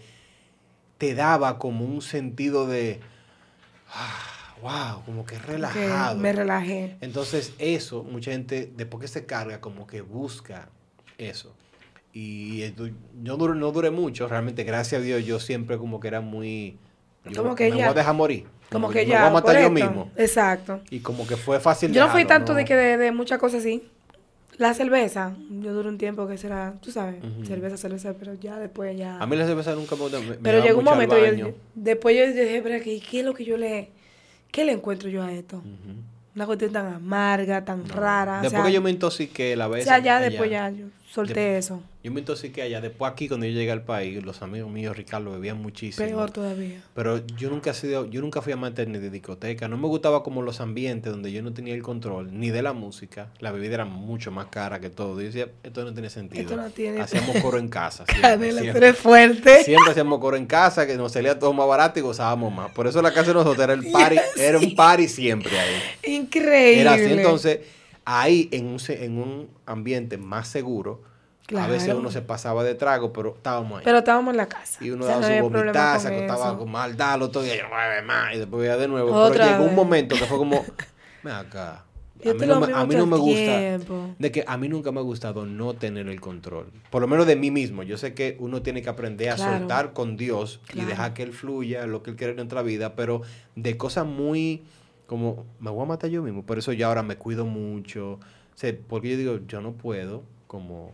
te 1.00 1.16
daba 1.16 1.58
como 1.58 1.84
un 1.84 2.04
sentido 2.04 2.68
de, 2.68 3.00
ah, 3.90 4.37
wow, 4.62 5.04
como 5.06 5.26
que 5.26 5.36
Que 5.36 5.42
relajado. 5.42 6.18
Me 6.20 6.34
relajé. 6.34 6.98
Entonces 7.02 7.54
eso, 7.60 8.04
mucha 8.04 8.32
gente 8.32 8.72
después 8.76 9.02
que 9.02 9.08
se 9.08 9.26
carga 9.26 9.60
como 9.62 9.88
que 9.88 10.02
busca 10.02 10.70
eso. 11.18 11.54
Y 12.14 12.62
esto- 12.64 12.88
yo 13.22 13.38
no 13.38 13.72
duré 13.72 13.92
mucho, 13.92 14.28
realmente 14.28 14.64
gracias 14.64 15.02
a 15.02 15.04
Dios 15.04 15.24
yo 15.26 15.40
siempre 15.40 15.78
como 15.78 16.00
que 16.00 16.08
era 16.08 16.22
muy... 16.22 16.78
yo 17.26 17.44
Como 17.44 17.56
que 17.56 17.66
me 17.72 17.78
ya- 17.78 17.86
voy 17.86 17.92
a 17.92 17.94
dejar 17.94 18.16
morir. 18.16 18.46
Como 18.72 18.88
me 18.90 18.94
que 18.94 19.02
voy 19.02 19.12
ya. 19.12 19.28
a 19.28 19.30
matar 19.32 19.62
yo 19.62 19.70
mismo. 19.70 20.12
Exacto. 20.18 20.82
Y 20.90 21.00
como 21.00 21.26
que 21.28 21.38
fue 21.38 21.60
fácil 21.60 21.94
Yo 21.94 22.06
no 22.06 22.12
fui 22.12 22.26
tanto 22.26 22.54
de 22.54 22.66
que 22.66 22.76
de, 22.76 22.98
de 22.98 23.12
muchas 23.12 23.40
cosas 23.40 23.60
así. 23.62 23.84
La 24.58 24.74
cerveza, 24.74 25.36
yo 25.62 25.72
duré 25.72 25.88
un 25.88 26.00
tiempo 26.00 26.28
que 26.28 26.36
será, 26.40 26.74
tú 26.82 26.92
sabes, 26.92 27.18
cerveza, 27.48 27.78
cerveza, 27.78 28.16
pero 28.18 28.34
ya 28.34 28.58
después 28.58 28.98
ya. 28.98 29.20
A 29.20 29.28
mí 29.28 29.36
la 29.36 29.46
cerveza 29.46 29.76
nunca 29.76 29.96
me, 29.96 30.10
me- 30.10 30.20
me 30.32 30.36
pero 30.38 30.64
llegó 30.64 30.80
un 30.80 30.86
momento, 30.86 31.16
yo- 31.36 31.54
después 31.76 32.18
yo 32.18 32.26
dije, 32.26 32.62
pero 32.64 32.84
¿qué, 32.84 33.00
¿qué 33.00 33.20
es 33.20 33.26
lo 33.26 33.36
que 33.36 33.46
yo 33.46 33.56
le, 33.56 33.92
qué 34.52 34.66
le 34.66 34.72
encuentro 34.74 35.10
yo 35.10 35.24
a 35.24 35.32
esto? 35.32 35.58
Ujú. 35.58 36.02
Una 36.36 36.46
cuestión 36.46 36.72
tan 36.72 36.94
amarga, 36.94 37.66
tan 37.66 37.88
No. 37.88 37.96
rara. 37.96 38.40
o 38.40 38.42
Después 38.44 38.62
sea, 38.62 38.68
que 38.70 38.74
yo 38.74 38.82
me 38.82 38.92
intoxiqué 38.92 39.56
la 39.56 39.68
O 39.68 39.72
vez. 39.72 39.84
sea, 39.86 40.00
ya 40.00 40.20
después 40.20 40.50
ya, 40.52 40.70
yo 40.70 40.86
solté 41.18 41.40
De- 41.40 41.58
eso. 41.58 41.82
Yo 42.04 42.12
me 42.14 42.22
intoxiqué 42.22 42.62
allá. 42.62 42.80
Después 42.80 43.12
aquí, 43.12 43.28
cuando 43.28 43.46
yo 43.46 43.52
llegué 43.52 43.70
al 43.72 43.82
país, 43.82 44.24
los 44.24 44.42
amigos 44.42 44.72
míos, 44.72 44.96
Ricardo, 44.96 45.30
bebían 45.32 45.62
muchísimo. 45.62 46.08
Peor 46.08 46.32
todavía. 46.32 46.82
Pero 46.94 47.26
yo 47.36 47.50
nunca 47.50 47.72
he 47.72 47.74
sido, 47.74 48.06
yo 48.10 48.22
nunca 48.22 48.42
fui 48.42 48.54
amante 48.54 48.86
ni 48.86 48.98
de 48.98 49.10
discoteca. 49.10 49.68
No 49.68 49.76
me 49.78 49.88
gustaba 49.88 50.24
como 50.24 50.42
los 50.42 50.62
ambientes 50.62 51.12
donde 51.12 51.34
yo 51.34 51.42
no 51.42 51.52
tenía 51.54 51.74
el 51.74 51.82
control, 51.82 52.30
ni 52.40 52.50
de 52.50 52.62
la 52.62 52.72
música. 52.72 53.28
La 53.40 53.52
bebida 53.52 53.74
era 53.74 53.84
mucho 53.86 54.32
más 54.32 54.46
cara 54.46 54.80
que 54.80 54.90
todo. 54.90 55.20
Yo 55.20 55.26
decía, 55.28 55.50
esto 55.64 55.84
no 55.84 55.92
tiene 55.94 56.10
sentido. 56.10 56.44
Esto 56.44 56.56
no 56.56 56.70
tiene- 56.70 57.02
Hacíamos 57.02 57.36
coro 57.42 57.58
en 57.58 57.68
casa. 57.68 58.06
siempre, 58.10 58.22
Canela, 58.32 58.62
siempre. 58.62 58.94
fuerte. 58.94 59.64
Siempre 59.66 59.92
hacíamos 59.92 60.20
coro 60.20 60.38
en 60.38 60.46
casa, 60.46 60.88
que 60.88 60.96
nos 60.96 61.12
salía 61.12 61.38
todo 61.38 61.52
más 61.52 61.68
barato 61.68 62.00
y 62.00 62.04
gozábamos 62.04 62.54
más. 62.54 62.72
Por 62.72 62.88
eso 62.88 63.02
la 63.02 63.12
casa 63.12 63.30
de 63.30 63.34
nosotros 63.34 63.60
era 63.66 63.74
el 63.74 63.86
party, 63.92 64.16
era 64.38 64.58
un 64.60 64.76
party 64.76 65.10
siempre 65.10 65.60
ahí. 65.60 66.14
Increíble. 66.14 66.82
Era 66.82 66.94
así, 66.94 67.04
entonces, 67.04 67.60
ahí 68.10 68.48
en 68.54 68.68
un, 68.68 68.80
en 68.88 69.18
un 69.20 69.50
ambiente 69.66 70.18
más 70.18 70.48
seguro, 70.48 71.02
a 71.58 71.68
veces 71.68 71.94
uno 71.94 72.10
se 72.10 72.22
pasaba 72.22 72.64
de 72.64 72.74
trago, 72.74 73.12
pero 73.12 73.36
estábamos 73.36 73.80
ahí. 73.80 73.86
Pero 73.86 73.98
estábamos 73.98 74.32
en 74.32 74.38
la 74.38 74.48
casa. 74.48 74.84
y 74.84 74.92
uno 74.92 75.04
O 75.04 75.08
sea, 75.08 75.20
daba 75.20 75.30
no 75.30 75.38
su 75.38 75.50
vomitada, 75.50 76.00
se 76.00 76.08
acostaba 76.08 76.58
con 76.58 76.72
mal, 76.72 76.96
dalo 76.96 77.26
otro 77.26 77.42
día, 77.42 77.56
y 77.56 77.60
no 77.62 77.70
bebe 77.70 78.02
más, 78.04 78.34
y 78.34 78.38
después 78.38 78.62
veía 78.62 78.78
de 78.78 78.88
nuevo. 78.88 79.14
Otra 79.14 79.34
pero 79.34 79.46
llegó 79.52 79.64
vez. 79.64 79.70
un 79.70 79.76
momento 79.76 80.16
que 80.16 80.26
fue 80.26 80.38
como, 80.38 80.66
ven 81.24 81.34
acá. 81.34 81.84
Yo 82.24 82.32
A 82.32 82.34
mí, 82.34 82.48
no 82.48 82.60
me, 82.60 82.74
a 82.74 82.86
mí 82.86 82.96
no 82.96 83.06
gusta, 83.18 84.14
de 84.18 84.32
que 84.32 84.44
a 84.48 84.58
mí 84.58 84.68
nunca 84.70 84.92
me 84.92 85.00
ha 85.00 85.04
gustado 85.04 85.46
no 85.46 85.76
tener 85.76 86.08
el 86.08 86.20
control. 86.20 86.72
Por 86.90 87.02
lo 87.04 87.08
menos 87.08 87.28
de 87.28 87.36
mí 87.36 87.52
mismo. 87.52 87.84
Yo 87.84 87.96
sé 88.00 88.16
que 88.16 88.38
uno 88.40 88.64
tiene 88.64 88.82
que 88.82 88.90
aprender 88.90 89.30
a 89.30 89.36
Claro. 89.36 89.60
soltar 89.60 89.94
con 89.94 90.18
Dios 90.18 90.60
y 90.74 90.82
dejar 90.82 91.14
que 91.14 91.22
Él 91.22 91.32
fluya, 91.34 91.86
lo 91.86 92.02
que 92.02 92.10
Él 92.10 92.16
quiere 92.16 92.32
en 92.32 92.38
nuestra 92.38 92.64
vida, 92.64 92.96
pero 92.96 93.22
de 93.56 93.78
cosas 93.78 94.08
muy 94.08 94.64
como, 95.08 95.46
me 95.60 95.72
voy 95.72 95.84
a 95.84 95.86
matar 95.86 96.10
yo 96.10 96.22
mismo. 96.22 96.44
Por 96.46 96.60
eso 96.60 96.74
yo 96.74 96.88
ahora 96.88 97.02
me 97.02 97.16
cuido 97.16 97.46
mucho. 97.46 98.14
O 98.14 98.20
sea, 98.56 98.76
porque 98.88 99.12
yo 99.12 99.18
digo, 99.18 99.40
yo 99.48 99.62
no 99.62 99.74
puedo 99.74 100.24
como 100.48 100.92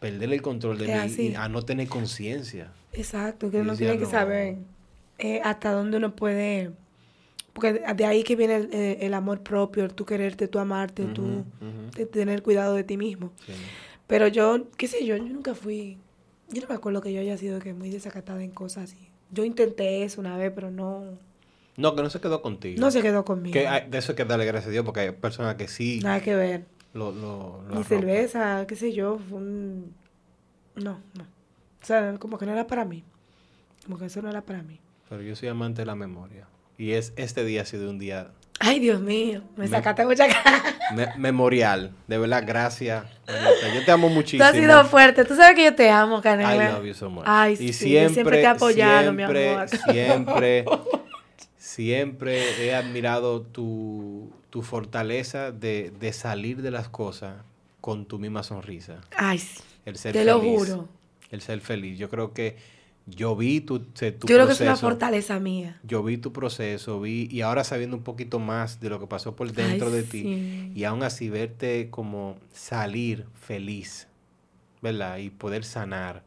perder 0.00 0.32
el 0.32 0.42
control 0.42 0.78
de 0.78 1.04
Es 1.04 1.18
mí 1.18 1.28
y 1.28 1.34
a 1.34 1.48
no 1.48 1.62
tener 1.62 1.88
conciencia. 1.88 2.70
Exacto, 2.92 3.50
que 3.50 3.58
uno 3.58 3.76
tiene 3.76 3.98
que 3.98 4.04
no. 4.04 4.10
saber 4.10 4.56
eh, 5.18 5.40
hasta 5.42 5.72
dónde 5.72 5.96
uno 5.96 6.14
puede. 6.14 6.72
Porque 7.52 7.72
de 7.72 8.04
ahí 8.04 8.22
que 8.22 8.36
viene 8.36 8.56
el, 8.56 8.68
eh, 8.72 8.98
el 9.00 9.14
amor 9.14 9.40
propio, 9.40 9.84
el 9.84 9.94
tú 9.94 10.04
quererte, 10.04 10.46
tú 10.46 10.58
amarte, 10.58 11.06
tú 11.06 11.22
ujú. 11.22 11.90
de 11.96 12.04
tener 12.06 12.42
cuidado 12.42 12.74
de 12.74 12.84
ti 12.84 12.98
mismo. 12.98 13.32
Sí. 13.46 13.52
Pero 14.06 14.28
yo, 14.28 14.68
qué 14.76 14.86
sé 14.86 15.04
yo, 15.06 15.16
yo 15.16 15.24
nunca 15.24 15.54
fui. 15.54 15.96
Yo 16.50 16.62
no 16.62 16.68
me 16.68 16.74
acuerdo 16.74 17.00
que 17.00 17.12
yo 17.12 17.20
haya 17.20 17.36
sido 17.38 17.58
que 17.58 17.72
muy 17.72 17.90
desacatada 17.90 18.42
en 18.44 18.50
cosas 18.50 18.84
así. 18.92 19.08
Yo 19.30 19.44
intenté 19.44 20.04
eso 20.04 20.20
una 20.20 20.36
vez, 20.36 20.52
pero 20.54 20.70
no. 20.70 21.18
No, 21.76 21.94
que 21.94 22.02
no 22.02 22.10
se 22.10 22.20
quedó 22.20 22.40
contigo. 22.42 22.80
No 22.80 22.90
se 22.90 23.02
quedó 23.02 23.24
conmigo. 23.24 23.52
Que 23.52 23.66
hay- 23.68 23.88
de 23.88 23.98
eso 23.98 24.12
hay 24.12 24.16
que 24.16 24.24
darle 24.24 24.44
gracias 24.46 24.68
a 24.68 24.70
Dios 24.70 24.84
porque 24.84 25.00
hay 25.00 25.10
personas 25.10 25.56
que 25.56 25.68
sí 25.68 26.00
Nada 26.02 26.20
que 26.20 26.34
ver. 26.34 26.64
lo, 26.94 27.12
lo, 27.12 27.62
lo 27.68 27.74
Ni 27.76 27.84
cerveza, 27.84 28.64
qué 28.66 28.76
sé 28.76 28.92
yo, 28.92 29.18
fue 29.28 29.38
un... 29.38 29.94
No, 30.74 31.00
no. 31.14 31.24
O 31.24 31.86
sea, 31.86 32.14
como 32.18 32.38
que 32.38 32.46
no 32.46 32.52
era 32.52 32.66
para 32.66 32.84
mí. 32.84 33.04
Como 33.84 33.98
que 33.98 34.06
eso 34.06 34.20
no 34.22 34.28
era 34.30 34.42
para 34.42 34.62
mí. 34.62 34.80
Pero 35.08 35.22
yo 35.22 35.36
soy 35.36 35.48
amante 35.48 35.82
de 35.82 35.86
la 35.86 35.94
memoria. 35.94 36.46
Y 36.78 36.92
es 36.92 37.12
este 37.16 37.44
día 37.44 37.62
ha 37.62 37.64
sido 37.64 37.88
un 37.90 37.98
día 37.98 38.30
Ay, 38.58 38.80
Dios 38.80 39.00
mío, 39.02 39.42
me, 39.56 39.64
Me- 39.64 39.68
sacaste 39.70 40.04
mucha 40.06 40.26
cara. 40.28 40.62
me- 40.96 41.14
memorial. 41.18 41.92
De 42.08 42.16
verdad, 42.16 42.42
gracias. 42.46 43.04
Yo 43.74 43.84
te 43.84 43.90
amo 43.90 44.08
Tú 44.08 44.14
muchísimo. 44.14 44.44
has 44.44 44.52
sido 44.56 44.82
fuerte. 44.86 45.26
Tú 45.26 45.36
sabes 45.36 45.54
que 45.54 45.64
yo 45.64 45.74
te 45.74 45.90
amo, 45.90 46.22
Canela. 46.22 46.70
I 46.70 46.72
love 46.72 46.84
you 46.86 46.94
so 46.94 47.10
much. 47.10 47.24
Ay, 47.26 47.52
y 47.60 47.72
sí, 47.74 47.92
yo 47.92 48.08
siempre 48.08 48.38
te 48.38 48.42
he 48.42 48.46
apoyado, 48.46 49.12
mi 49.12 49.18
siempre, 49.18 49.52
amor. 49.54 49.68
Siempre, 49.68 50.64
siempre 51.76 52.64
he 52.64 52.74
admirado 52.74 53.42
tu, 53.42 54.30
tu 54.48 54.62
fortaleza 54.62 55.52
de, 55.52 55.92
de 56.00 56.12
salir 56.14 56.62
de 56.62 56.70
las 56.70 56.88
cosas 56.88 57.42
con 57.82 58.06
tu 58.06 58.18
misma 58.18 58.42
sonrisa. 58.42 59.02
Ay, 59.14 59.38
sí. 59.38 59.60
El 59.84 59.96
ser 59.96 60.14
Te 60.14 60.24
lo 60.24 60.40
juro. 60.40 60.88
El 61.30 61.42
ser 61.42 61.60
feliz. 61.60 61.98
Yo 61.98 62.08
creo 62.08 62.32
que 62.32 62.56
yo 63.04 63.36
vi 63.36 63.60
tu, 63.60 63.80
tu 63.80 64.04
Yo 64.04 64.16
creo 64.26 64.46
que 64.46 64.54
es 64.54 64.60
una 64.62 64.70
proceso. 64.70 64.86
fortaleza 64.86 65.38
mía. 65.38 65.78
Yo 65.82 66.02
vi 66.02 66.16
tu 66.16 66.32
proceso, 66.32 66.98
vi, 67.02 67.28
y 67.30 67.42
ahora 67.42 67.62
sabiendo 67.62 67.94
un 67.94 68.02
poquito 68.02 68.38
más 68.38 68.80
de 68.80 68.88
lo 68.88 68.98
que 68.98 69.06
pasó 69.06 69.36
por 69.36 69.52
dentro 69.52 69.88
Ay, 69.88 69.92
de 69.92 70.02
ti, 70.02 70.22
sí. 70.22 70.72
y 70.74 70.84
aún 70.84 71.02
así 71.02 71.28
verte 71.28 71.90
como 71.90 72.36
salir 72.52 73.26
feliz, 73.34 74.08
¿verdad? 74.80 75.18
Y 75.18 75.28
poder 75.28 75.62
sanar, 75.62 76.22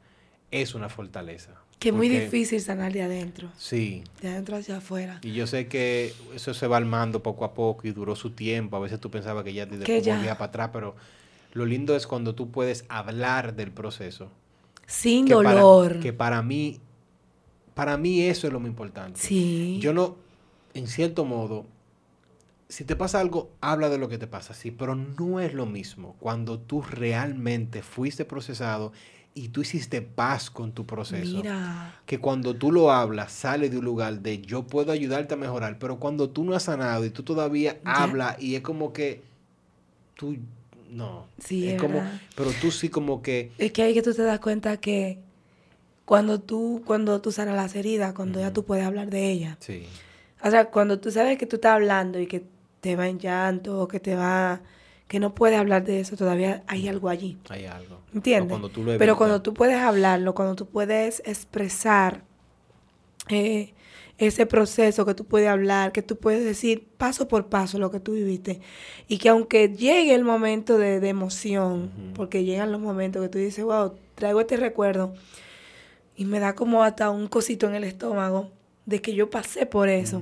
es 0.51 0.75
una 0.75 0.89
fortaleza. 0.89 1.58
Que 1.79 1.89
es 1.89 1.95
muy 1.95 2.09
difícil 2.09 2.59
sanar 2.61 2.91
de 2.91 3.01
adentro. 3.03 3.49
Sí, 3.57 4.03
De 4.21 4.27
adentro 4.29 4.57
hacia 4.57 4.77
afuera. 4.77 5.19
y 5.23 5.31
yo 5.31 5.47
sé 5.47 5.67
que 5.67 6.13
eso 6.35 6.53
se 6.53 6.67
va 6.67 6.75
armando 6.77 7.23
poco 7.23 7.45
a 7.45 7.53
poco 7.53 7.87
y 7.87 7.91
duró 7.91 8.15
su 8.17 8.31
tiempo. 8.31 8.75
A 8.75 8.79
veces 8.81 8.99
tú 8.99 9.09
pensabas 9.09 9.43
que 9.45 9.53
ya 9.53 9.65
te 9.67 9.79
Que 9.79 10.01
ya. 10.01 10.15
volvía 10.15 10.37
para 10.37 10.49
atrás, 10.49 10.69
pero 10.73 10.95
lo 11.53 11.65
lindo 11.65 11.95
es 11.95 12.05
cuando 12.05 12.35
tú 12.35 12.51
puedes 12.51 12.83
hablar 12.89 13.55
del 13.55 13.71
proceso. 13.71 14.29
Sin 14.87 15.25
que 15.25 15.33
para- 15.35 15.53
dolor. 15.61 15.99
que 16.01 16.11
para 16.11 16.41
mí, 16.41 16.79
para 17.75 17.95
mí 17.95 18.23
eso 18.23 18.47
es 18.47 18.51
lo 18.53 18.59
más 18.59 18.67
importante. 18.69 19.19
Sí. 19.19 19.77
Yo 19.81 19.93
no, 19.93 20.17
en 20.73 20.87
cierto 20.87 21.23
modo, 21.23 21.65
si 22.67 22.83
te 22.83 22.95
pasa 22.97 23.19
algo, 23.21 23.51
habla 23.61 23.87
de 23.89 23.97
lo 23.97 24.09
que 24.09 24.17
te 24.17 24.27
pasa, 24.27 24.53
sí, 24.53 24.69
pero 24.71 24.95
no 24.95 25.39
es 25.39 25.53
lo 25.53 25.65
mismo 25.65 26.15
cuando 26.19 26.59
tú 26.59 26.81
realmente 26.81 27.81
fuiste 27.83 28.25
procesado 28.25 28.91
y 29.33 29.49
tú 29.49 29.61
hiciste 29.61 30.01
paz 30.01 30.49
con 30.49 30.71
tu 30.73 30.85
proceso. 30.85 31.37
Mira. 31.37 31.93
Que 32.05 32.19
cuando 32.19 32.55
tú 32.55 32.71
lo 32.71 32.91
hablas, 32.91 33.31
sale 33.31 33.69
de 33.69 33.77
un 33.77 33.85
lugar 33.85 34.19
de 34.21 34.41
yo 34.41 34.63
puedo 34.63 34.91
ayudarte 34.91 35.35
a 35.35 35.37
mejorar, 35.37 35.77
pero 35.79 35.99
cuando 35.99 36.29
tú 36.29 36.43
no 36.43 36.55
has 36.55 36.63
sanado 36.63 37.05
y 37.05 37.11
tú 37.11 37.23
todavía 37.23 37.77
hablas 37.85 38.41
y 38.41 38.55
es 38.55 38.61
como 38.61 38.93
que 38.93 39.21
tú, 40.15 40.37
no. 40.91 41.25
Sí, 41.39 41.67
es 41.69 41.79
como, 41.79 42.03
pero 42.35 42.51
tú 42.53 42.71
sí 42.71 42.89
como 42.89 43.21
que, 43.21 43.51
Es 43.57 43.71
que 43.71 43.83
ahí 43.83 43.93
que 43.93 44.01
tú 44.01 44.13
te 44.13 44.23
das 44.23 44.39
cuenta 44.39 44.77
que 44.77 45.19
cuando 46.05 46.39
tú, 46.39 46.81
cuando 46.85 47.21
tú 47.21 47.31
sanas 47.31 47.55
las 47.55 47.75
heridas, 47.75 48.13
cuando 48.13 48.39
ya 48.39 48.51
tú 48.51 48.65
puedes 48.65 48.85
hablar 48.85 49.09
de 49.09 49.29
ellas. 49.31 49.57
sí, 49.59 49.85
O 50.43 50.49
sea, 50.49 50.65
cuando 50.71 50.99
tú 50.99 51.11
sabes 51.11 51.37
que 51.37 51.45
tú 51.45 51.57
estás 51.57 51.73
hablando 51.73 52.19
y 52.19 52.27
que 52.27 52.43
te 52.81 52.95
va 52.95 53.07
en 53.07 53.19
llanto 53.19 53.79
o 53.81 53.87
que 53.87 53.99
te 53.99 54.15
va, 54.15 54.61
que 55.09 55.19
no 55.19 55.33
puedes 55.33 55.59
hablar 55.59 55.83
de 55.83 55.99
eso, 55.99 56.15
todavía 56.15 56.63
hay 56.67 56.87
algo 56.87 57.09
allí. 57.09 57.39
hay 57.49 57.65
algo. 57.65 57.99
¿Entiendes? 58.13 58.47
Pero 58.47 58.49
cuando 58.49 58.69
tú 58.69 58.79
lo 58.81 58.85
Pero 58.85 58.95
evitas, 58.95 59.17
cuando 59.17 59.41
tú 59.41 59.53
puedes 59.55 59.77
hablarlo, 59.77 60.35
cuando 60.35 60.55
tú 60.55 60.67
puedes 60.67 61.23
expresar 61.25 62.23
eh, 63.27 63.73
ese 64.19 64.45
proceso 64.45 65.07
que 65.07 65.15
tú 65.15 65.25
puedes 65.25 65.49
hablar, 65.49 65.91
que 65.93 66.03
tú 66.03 66.17
puedes 66.17 66.45
decir 66.45 66.87
paso 66.97 67.27
por 67.27 67.47
paso 67.47 67.79
lo 67.79 67.89
que 67.89 67.99
tú 67.99 68.13
viviste. 68.13 68.61
Y 69.07 69.17
que 69.17 69.29
aunque 69.29 69.69
llegue 69.69 70.13
el 70.13 70.23
momento 70.23 70.77
de, 70.77 70.99
de 70.99 71.09
emoción, 71.09 72.13
porque 72.13 72.43
llegan 72.43 72.71
los 72.71 72.79
momentos 72.79 73.23
que 73.23 73.29
tú 73.29 73.39
dices, 73.39 73.65
wow, 73.65 73.95
traigo 74.13 74.41
este 74.41 74.57
recuerdo 74.57 75.15
y 76.15 76.25
me 76.25 76.39
da 76.39 76.53
como 76.53 76.83
hasta 76.83 77.09
un 77.09 77.27
cosito 77.27 77.67
en 77.67 77.73
el 77.73 77.83
estómago 77.83 78.51
de 78.85 79.01
que 79.01 79.15
yo 79.15 79.31
pasé 79.31 79.65
por 79.65 79.89
eso 79.89 80.21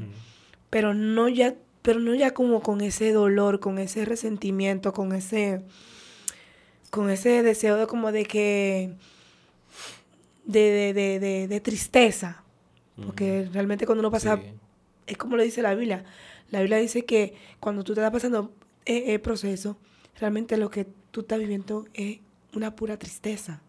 pero 0.69 0.93
no 0.93 1.29
ya 1.29 1.55
pero 1.87 2.01
no 2.01 2.13
ya 2.13 2.33
como 2.33 2.61
con 2.61 2.81
ese 2.81 3.13
dolor 3.13 3.61
con 3.61 3.77
ese 3.79 4.03
resentimiento 4.03 4.91
con 4.91 5.13
ese 5.13 5.61
con 6.89 7.09
ese 7.09 7.43
deseo 7.43 7.77
de 7.77 7.87
como 7.87 8.11
de 8.11 8.25
que 8.25 8.91
de, 10.45 10.59
de, 10.59 10.93
de, 10.93 11.19
de- 11.19 11.47
de 11.47 11.59
tristeza 11.61 12.43
porque 13.05 13.47
realmente 13.53 13.85
cuando 13.85 14.01
uno 14.01 14.11
pasa 14.11 14.35
Sí. 14.37 14.49
es 15.05 15.17
como 15.17 15.37
lo 15.37 15.43
dice 15.43 15.61
la 15.61 15.75
Biblia 15.75 16.03
la 16.51 16.59
Biblia 16.59 16.77
dice 16.77 17.05
que 17.05 17.35
cuando 17.59 17.83
tú 17.83 17.93
te 17.93 18.01
estás 18.01 18.11
pasando 18.11 18.51
eh, 18.85 19.13
el 19.13 19.21
proceso 19.21 19.77
realmente 20.19 20.57
lo 20.57 20.69
que 20.69 20.87
tú 21.11 21.21
estás 21.21 21.39
viviendo 21.39 21.85
es 21.93 22.19
una 22.53 22.75
pura 22.75 22.97
tristeza. 22.97 23.61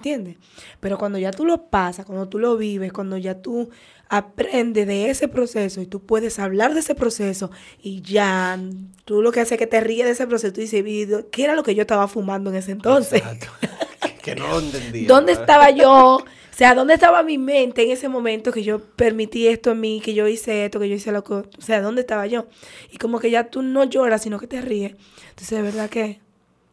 ¿Entiendes? 0.00 0.36
Pero 0.80 0.96
cuando 0.96 1.18
ya 1.18 1.30
tú 1.30 1.44
lo 1.44 1.66
pasas, 1.66 2.06
cuando 2.06 2.26
tú 2.26 2.38
lo 2.38 2.56
vives, 2.56 2.90
cuando 2.90 3.18
ya 3.18 3.42
tú 3.42 3.68
aprendes 4.08 4.86
de 4.86 5.10
ese 5.10 5.28
proceso 5.28 5.82
y 5.82 5.86
tú 5.86 6.00
puedes 6.00 6.38
hablar 6.38 6.72
de 6.72 6.80
ese 6.80 6.94
proceso 6.94 7.50
y 7.82 8.00
ya 8.00 8.58
tú 9.04 9.20
lo 9.20 9.30
que 9.30 9.40
haces 9.40 9.52
es 9.52 9.58
que 9.58 9.66
te 9.66 9.78
ríes 9.80 10.06
de 10.06 10.12
ese 10.12 10.26
proceso, 10.26 10.54
tú 10.54 10.62
dices, 10.62 10.82
"Vi, 10.82 11.06
¿qué 11.30 11.44
era 11.44 11.54
lo 11.54 11.62
que 11.62 11.74
yo 11.74 11.82
estaba 11.82 12.08
fumando 12.08 12.48
en 12.48 12.56
ese 12.56 12.72
entonces? 12.72 13.20
Exacto. 13.20 13.48
que 14.22 14.34
no 14.34 14.48
lo 14.48 14.60
entendía. 14.60 15.06
¿Dónde 15.06 15.32
¿verdad? 15.32 15.42
estaba 15.42 15.70
yo? 15.70 16.24
O 16.50 16.62
sea, 16.62 16.74
¿dónde 16.74 16.92
estaba 16.92 17.22
mi 17.22 17.38
mente 17.38 17.82
en 17.84 17.90
ese 17.90 18.10
momento 18.10 18.52
que 18.52 18.62
yo 18.62 18.80
permití 18.80 19.46
esto 19.48 19.70
en 19.70 19.80
mí, 19.80 20.02
que 20.04 20.12
yo 20.12 20.28
hice 20.28 20.66
esto, 20.66 20.78
que 20.78 20.90
yo 20.90 20.94
hice 20.94 21.10
lo 21.10 21.24
que... 21.24 21.32
O 21.32 21.46
sea, 21.58 21.80
¿dónde 21.80 22.02
estaba 22.02 22.26
yo? 22.26 22.48
Y 22.92 22.98
como 22.98 23.18
que 23.18 23.30
ya 23.30 23.48
tú 23.48 23.62
no 23.62 23.84
lloras, 23.84 24.20
sino 24.20 24.38
que 24.38 24.46
te 24.46 24.60
ríes. 24.60 24.94
Entonces, 25.30 25.50
de 25.56 25.62
verdad 25.62 25.88
que 25.88 26.20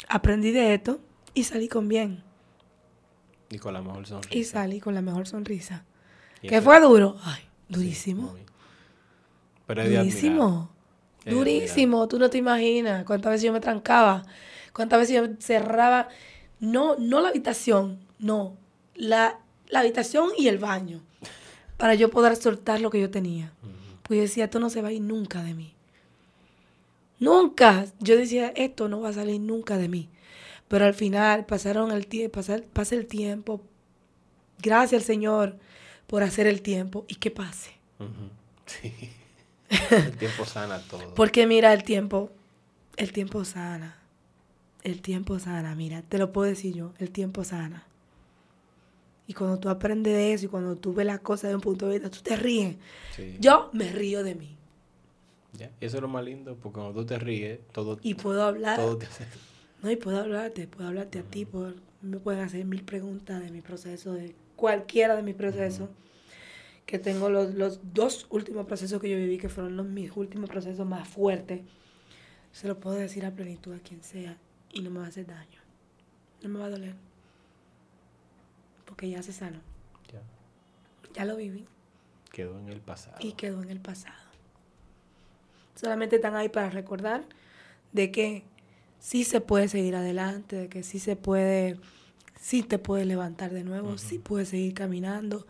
aprendí 0.10 0.52
de 0.52 0.74
esto 0.74 1.00
y 1.34 1.46
salí 1.46 1.70
con 1.70 1.88
bien. 1.88 2.27
Y 3.50 3.58
con 3.60 3.74
la 3.74 3.82
mejor 3.82 4.06
sonrisa. 4.08 4.36
Y 4.38 4.44
salí 4.44 4.80
con 4.80 4.94
la 4.96 5.02
mejor 5.02 5.28
sonrisa. 5.28 5.86
Y 6.42 6.50
¿Qué 6.50 6.56
eso- 6.58 6.66
fue 6.66 6.80
duro? 6.82 7.18
Ay, 7.24 7.42
durísimo. 7.70 8.36
Pero 9.66 9.82
es 9.82 9.90
de 9.90 9.98
admirar. 9.98 10.14
durísimo. 10.14 10.70
De 11.26 11.32
Durísimo. 11.32 12.08
Tú 12.08 12.20
no 12.20 12.30
te 12.30 12.38
imaginas 12.38 13.04
cuántas 13.06 13.32
veces 13.32 13.44
yo 13.46 13.54
me 13.54 13.60
trancaba. 13.60 14.26
Cuántas 14.74 15.00
veces 15.00 15.16
yo 15.16 15.28
cerraba. 15.40 16.08
No, 16.60 16.96
no 16.98 17.20
la 17.22 17.30
habitación. 17.30 18.00
No. 18.20 18.56
La, 18.96 19.40
la 19.70 19.80
habitación 19.82 20.30
y 20.38 20.48
el 20.48 20.58
baño. 20.58 21.02
Para 21.78 21.96
yo 21.96 22.10
poder 22.10 22.36
soltar 22.38 22.80
lo 22.82 22.90
que 22.90 23.00
yo 23.02 23.10
tenía. 23.12 23.52
Pues 24.04 24.18
yo 24.18 24.22
decía, 24.22 24.46
esto 24.46 24.60
no 24.60 24.70
se 24.70 24.82
va 24.82 24.88
a 24.88 24.92
ir 24.94 25.02
nunca 25.02 25.44
de 25.44 25.54
mí. 25.54 25.74
Nunca. 27.20 27.86
Yo 28.00 28.16
decía, 28.18 28.52
esto 28.56 28.88
no 28.88 29.02
va 29.02 29.10
a 29.10 29.14
salir 29.14 29.40
nunca 29.42 29.78
de 29.78 29.90
mí. 29.90 30.10
Pero 30.68 30.86
al 30.86 30.94
final 30.94 31.46
pasaron 31.46 31.92
el 31.92 32.08
tiempo, 32.08 32.42
pasa 32.74 32.96
el 32.96 33.08
tiempo. 33.08 33.62
Gracias 34.60 35.02
al 35.02 35.06
Señor 35.06 35.58
por 36.08 36.24
hacer 36.24 36.48
el 36.48 36.62
tiempo 36.62 37.06
y 37.08 37.16
que 37.16 37.32
pase. 37.32 37.72
Sí. 38.68 38.92
El 39.92 40.18
tiempo 40.18 40.44
sana 40.44 40.82
todo. 40.90 41.14
Porque 41.14 41.48
mira, 41.48 41.74
el 41.74 41.84
tiempo, 41.84 42.32
el 42.98 43.14
tiempo 43.14 43.46
sana. 43.46 43.98
El 44.84 45.02
tiempo 45.02 45.40
sana, 45.40 45.74
mira, 45.74 46.02
te 46.02 46.18
lo 46.18 46.34
puedo 46.34 46.50
decir 46.50 46.74
yo, 46.74 46.94
el 47.00 47.12
tiempo 47.12 47.46
sana. 47.46 47.86
Y 49.26 49.34
cuando 49.34 49.58
tú 49.60 49.70
aprendes 49.70 50.14
de 50.14 50.34
eso 50.34 50.46
y 50.46 50.50
cuando 50.50 50.76
tú 50.76 50.94
ves 50.94 51.06
las 51.06 51.20
cosas 51.20 51.50
de 51.50 51.56
un 51.56 51.62
punto 51.62 51.88
de 51.88 52.00
vista, 52.00 52.10
tú 52.10 52.22
te 52.22 52.38
ríes. 52.38 52.76
Yo 53.40 53.70
me 53.74 53.92
río 53.92 54.24
de 54.24 54.36
mí. 54.36 54.58
Ya, 55.54 55.72
eso 55.82 55.98
es 55.98 56.02
lo 56.02 56.08
más 56.08 56.24
lindo, 56.24 56.56
porque 56.56 56.76
cuando 56.76 56.94
tú 56.94 57.06
te 57.06 57.20
ríes, 57.20 57.60
todo... 57.74 58.00
Y 58.04 58.14
puedo 58.14 58.44
hablar. 58.44 58.78
Todo 58.78 58.98
te 58.98 59.06
hace... 59.06 59.26
No, 59.82 59.92
y 59.92 59.96
puedo 59.96 60.20
hablarte, 60.20 60.68
puedo 60.68 60.88
hablarte 60.88 61.20
a 61.20 61.24
ti, 61.24 61.48
me 62.02 62.18
pueden 62.18 62.42
hacer 62.42 62.66
mil 62.66 62.84
preguntas 62.84 63.42
de 63.42 63.52
mi 63.52 63.62
proceso, 63.62 64.14
de 64.14 64.36
cualquiera 64.56 65.16
de 65.16 65.24
mis 65.24 65.36
procesos. 65.36 65.90
Que 66.86 67.00
tengo 67.00 67.30
los, 67.30 67.54
los, 67.54 67.94
dos 67.94 68.28
últimos 68.30 68.66
procesos 68.66 69.02
que 69.02 69.10
yo 69.10 69.18
viví, 69.18 69.38
que 69.38 69.50
fueron 69.50 69.76
los, 69.76 69.86
mis 69.86 70.16
últimos 70.16 70.50
procesos 70.50 70.88
más 70.88 71.08
fuertes. 71.08 71.62
Se 72.54 72.68
lo 72.68 72.80
puedo 72.80 72.96
decir 72.96 73.26
a 73.26 73.32
plenitud 73.32 73.74
a 73.74 73.80
quien 73.80 74.02
sea 74.04 74.38
y 74.72 74.82
no 74.82 74.90
me 74.90 75.00
va 75.00 75.06
a 75.06 75.10
hacer 75.10 75.28
daño. 75.28 75.60
No 76.42 76.50
me 76.50 76.60
va 76.60 76.66
a 76.66 76.70
doler. 76.70 76.96
Porque 78.86 79.10
ya 79.10 79.22
se 79.22 79.34
sanó. 79.34 79.60
Ya. 80.12 80.22
Ya 81.14 81.26
lo 81.26 81.36
viví. 81.36 81.66
Quedó 82.32 82.58
en 82.58 82.70
el 82.70 82.80
pasado. 82.80 83.18
Y 83.20 83.34
quedó 83.34 83.62
en 83.62 83.70
el 83.70 83.82
pasado. 83.82 84.16
Solamente 85.76 86.16
están 86.16 86.36
ahí 86.36 86.50
para 86.50 86.70
recordar 86.70 87.26
de 87.92 88.12
que 88.12 88.44
sí 89.00 89.24
se 89.24 89.42
puede 89.42 89.68
seguir 89.68 89.96
adelante, 89.96 90.56
de 90.56 90.68
que 90.68 90.84
sí 90.84 91.00
se 91.00 91.16
puede, 91.16 91.78
sí 92.40 92.64
te 92.64 92.80
puedes 92.80 93.08
levantar 93.08 93.52
de 93.52 93.64
nuevo, 93.64 93.98
sí 93.98 94.20
puedes 94.20 94.50
seguir 94.50 94.74
caminando, 94.74 95.46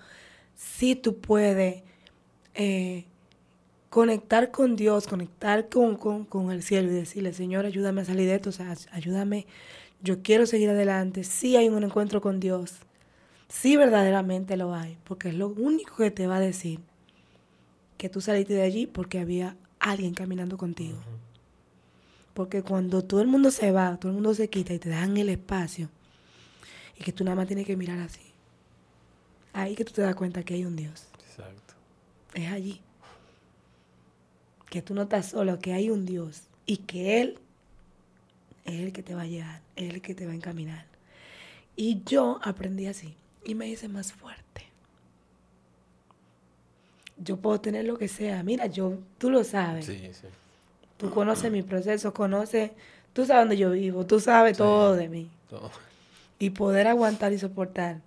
sí 0.56 0.96
tú 0.96 1.18
puedes 1.20 1.84
eh, 2.54 3.06
conectar 3.90 4.52
con 4.52 4.76
Dios, 4.76 5.08
conectar 5.08 5.70
con, 5.70 5.96
con, 5.96 6.52
el 6.52 6.64
cielo 6.64 6.92
y 6.92 6.96
decirle, 6.96 7.34
Señor, 7.34 7.66
ayúdame 7.66 8.02
a 8.02 8.06
salir 8.06 8.28
de 8.28 8.36
esto, 8.36 8.50
o 8.50 8.54
sea, 8.54 8.76
ayúdame, 8.92 9.48
yo 10.02 10.22
quiero 10.22 10.46
seguir 10.46 10.70
adelante, 10.70 11.24
sí 11.24 11.56
hay 11.56 11.70
un 11.70 11.84
encuentro 11.84 12.22
con 12.22 12.40
Dios, 12.40 12.76
sí 13.48 13.78
verdaderamente 13.78 14.58
lo 14.58 14.74
hay, 14.74 14.98
porque 15.04 15.30
es 15.30 15.36
lo 15.36 15.48
único 15.48 15.96
que 15.98 16.12
te 16.12 16.28
va 16.28 16.38
a 16.38 16.42
decir 16.42 16.80
que 17.98 18.10
tú 18.10 18.22
saliste 18.22 18.54
de 18.54 18.62
allí 18.62 18.86
porque 18.86 19.20
había 19.20 19.58
alguien 19.80 20.14
caminando 20.14 20.58
contigo. 20.58 21.00
Porque 22.38 22.62
cuando 22.62 23.04
todo 23.04 23.22
el 23.22 23.28
mundo 23.28 23.50
se 23.50 23.72
va, 23.72 23.98
todo 23.98 24.12
el 24.12 24.14
mundo 24.14 24.32
se 24.36 24.48
quita 24.48 24.72
y 24.72 24.78
te 24.78 24.90
dan 24.90 25.18
el 25.18 25.30
espacio, 25.30 25.90
y 26.96 27.04
que 27.04 27.12
tú 27.12 27.24
nada 27.24 27.36
más 27.36 27.48
tienes 27.48 27.66
que 27.66 27.76
mirar 27.76 27.98
así, 27.98 28.22
ahí 29.54 29.74
que 29.74 29.84
tú 29.84 29.92
te 29.92 30.04
das 30.04 30.14
cuenta 30.14 30.44
que 30.44 30.54
hay 30.54 30.64
un 30.64 30.76
Dios. 30.76 31.08
Exacto. 31.28 31.74
Es 32.36 32.52
allí. 32.52 32.80
Que 34.70 34.84
tú 34.84 34.94
no 34.94 35.02
estás 35.02 35.30
solo, 35.30 35.58
que 35.58 35.74
hay 35.74 35.90
un 35.90 36.06
Dios 36.06 36.44
y 36.68 36.78
que 36.78 37.22
Él 37.22 37.40
es 38.66 38.82
el 38.82 38.94
que 38.94 39.02
te 39.02 39.16
va 39.16 39.24
a 39.24 39.26
llevar, 39.26 39.62
es 39.76 39.92
el 39.92 40.04
que 40.04 40.14
te 40.14 40.28
va 40.28 40.34
a 40.34 40.36
encaminar. 40.36 40.86
Y 41.76 42.04
yo 42.04 42.40
aprendí 42.44 42.86
así 42.86 43.16
y 43.46 43.56
me 43.56 43.68
hice 43.68 43.88
más 43.88 44.14
fuerte. 44.14 44.68
Yo 47.18 47.38
puedo 47.38 47.60
tener 47.60 47.86
lo 47.86 47.98
que 47.98 48.08
sea. 48.08 48.44
Mira, 48.44 48.68
yo, 48.68 49.00
tú 49.18 49.32
lo 49.32 49.44
sabes. 49.44 49.88
Sí, 49.88 50.12
sí. 50.14 50.28
Tú 50.98 51.12
conoces 51.12 51.52
mi 51.52 51.62
proceso, 51.62 52.14
conoces, 52.14 52.72
tú 53.14 53.26
sabes 53.26 53.44
dónde 53.44 53.58
yo 53.58 53.72
vivo, 53.72 54.06
tú 54.06 54.20
sabes 54.20 54.58
todo 54.58 54.96
de 54.96 55.08
mí. 55.08 55.30
Todo. 55.50 55.72
Y 56.40 56.50
poder 56.50 56.88
aguantar 56.88 57.32
y 57.34 57.38
soportar. 57.38 58.02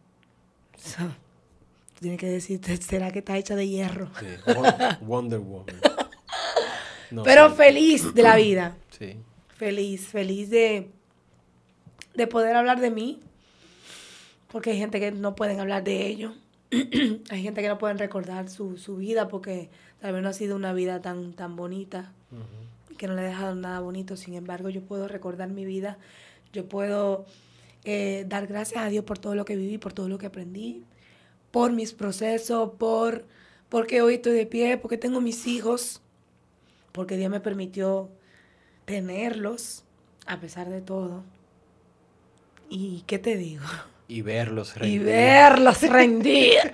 tienes 2.00 2.18
que 2.18 2.26
decirte, 2.26 2.76
¿será 2.78 3.12
que 3.12 3.20
está 3.20 3.38
hecha 3.38 3.54
de 3.54 3.68
hierro? 3.68 4.10
Sí. 4.18 4.26
Wonder 5.02 5.38
Woman. 5.38 5.76
Pero 7.24 7.54
feliz 7.54 8.12
de 8.12 8.22
la 8.22 8.36
vida. 8.36 8.76
Sí. 9.00 9.16
Feliz, 9.56 10.08
feliz 10.08 10.50
de, 10.50 10.90
de 12.14 12.26
poder 12.26 12.54
hablar 12.54 12.80
de 12.80 12.90
mí. 12.90 13.22
Porque 14.52 14.72
hay 14.72 14.76
gente 14.76 15.00
que 15.00 15.10
no 15.10 15.34
pueden 15.34 15.58
hablar 15.58 15.84
de 15.84 16.06
ello. 16.06 16.34
hay 17.30 17.42
gente 17.42 17.62
que 17.62 17.68
no 17.68 17.78
pueden 17.78 17.96
recordar 17.96 18.50
su, 18.50 18.76
su, 18.76 18.96
vida 18.96 19.28
porque 19.28 19.70
tal 20.00 20.12
vez 20.12 20.22
no 20.22 20.28
ha 20.28 20.34
sido 20.34 20.54
una 20.54 20.74
vida 20.74 21.00
tan, 21.00 21.32
tan 21.32 21.56
bonita 21.56 22.12
que 23.00 23.08
no 23.08 23.14
le 23.14 23.22
he 23.22 23.28
dejado 23.28 23.54
nada 23.54 23.80
bonito. 23.80 24.14
Sin 24.14 24.34
embargo, 24.34 24.68
yo 24.68 24.82
puedo 24.82 25.08
recordar 25.08 25.48
mi 25.48 25.64
vida, 25.64 25.96
yo 26.52 26.68
puedo 26.68 27.24
eh, 27.84 28.26
dar 28.28 28.46
gracias 28.46 28.84
a 28.84 28.90
Dios 28.90 29.06
por 29.06 29.18
todo 29.18 29.34
lo 29.34 29.46
que 29.46 29.56
viví, 29.56 29.78
por 29.78 29.94
todo 29.94 30.06
lo 30.06 30.18
que 30.18 30.26
aprendí, 30.26 30.84
por 31.50 31.72
mis 31.72 31.94
procesos, 31.94 32.72
por 32.78 33.24
porque 33.70 34.02
hoy 34.02 34.16
estoy 34.16 34.32
de 34.34 34.44
pie, 34.44 34.76
porque 34.76 34.98
tengo 34.98 35.22
mis 35.22 35.46
hijos, 35.46 36.02
porque 36.92 37.16
Dios 37.16 37.30
me 37.30 37.40
permitió 37.40 38.10
tenerlos 38.84 39.84
a 40.26 40.38
pesar 40.38 40.68
de 40.68 40.82
todo. 40.82 41.24
¿Y 42.68 43.02
qué 43.06 43.18
te 43.18 43.38
digo? 43.38 43.64
Y 44.10 44.22
verlos 44.22 44.74
rendir. 44.74 45.00
Y 45.00 45.04
verlos 45.04 45.82
rendir. 45.82 46.72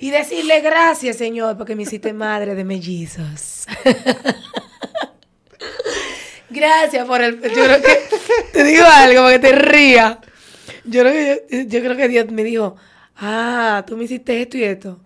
y 0.00 0.10
decirle 0.10 0.60
gracias, 0.60 1.16
Señor, 1.16 1.56
porque 1.56 1.74
me 1.74 1.84
hiciste 1.84 2.12
madre 2.12 2.54
de 2.54 2.64
mellizos. 2.64 3.64
gracias 6.50 7.06
por 7.06 7.22
el... 7.22 7.40
Yo 7.40 7.48
creo 7.48 7.80
que... 7.80 7.98
Te 8.52 8.62
digo 8.62 8.84
algo 8.84 9.22
para 9.22 9.32
que 9.32 9.38
te 9.38 9.52
ría. 9.52 10.20
Yo 10.84 11.00
creo 11.00 11.12
que, 11.12 11.66
yo 11.66 11.80
creo 11.80 11.96
que 11.96 12.08
Dios 12.08 12.30
me 12.30 12.44
dijo, 12.44 12.76
ah, 13.16 13.84
tú 13.86 13.96
me 13.96 14.04
hiciste 14.04 14.42
esto 14.42 14.58
y 14.58 14.64
esto. 14.64 15.00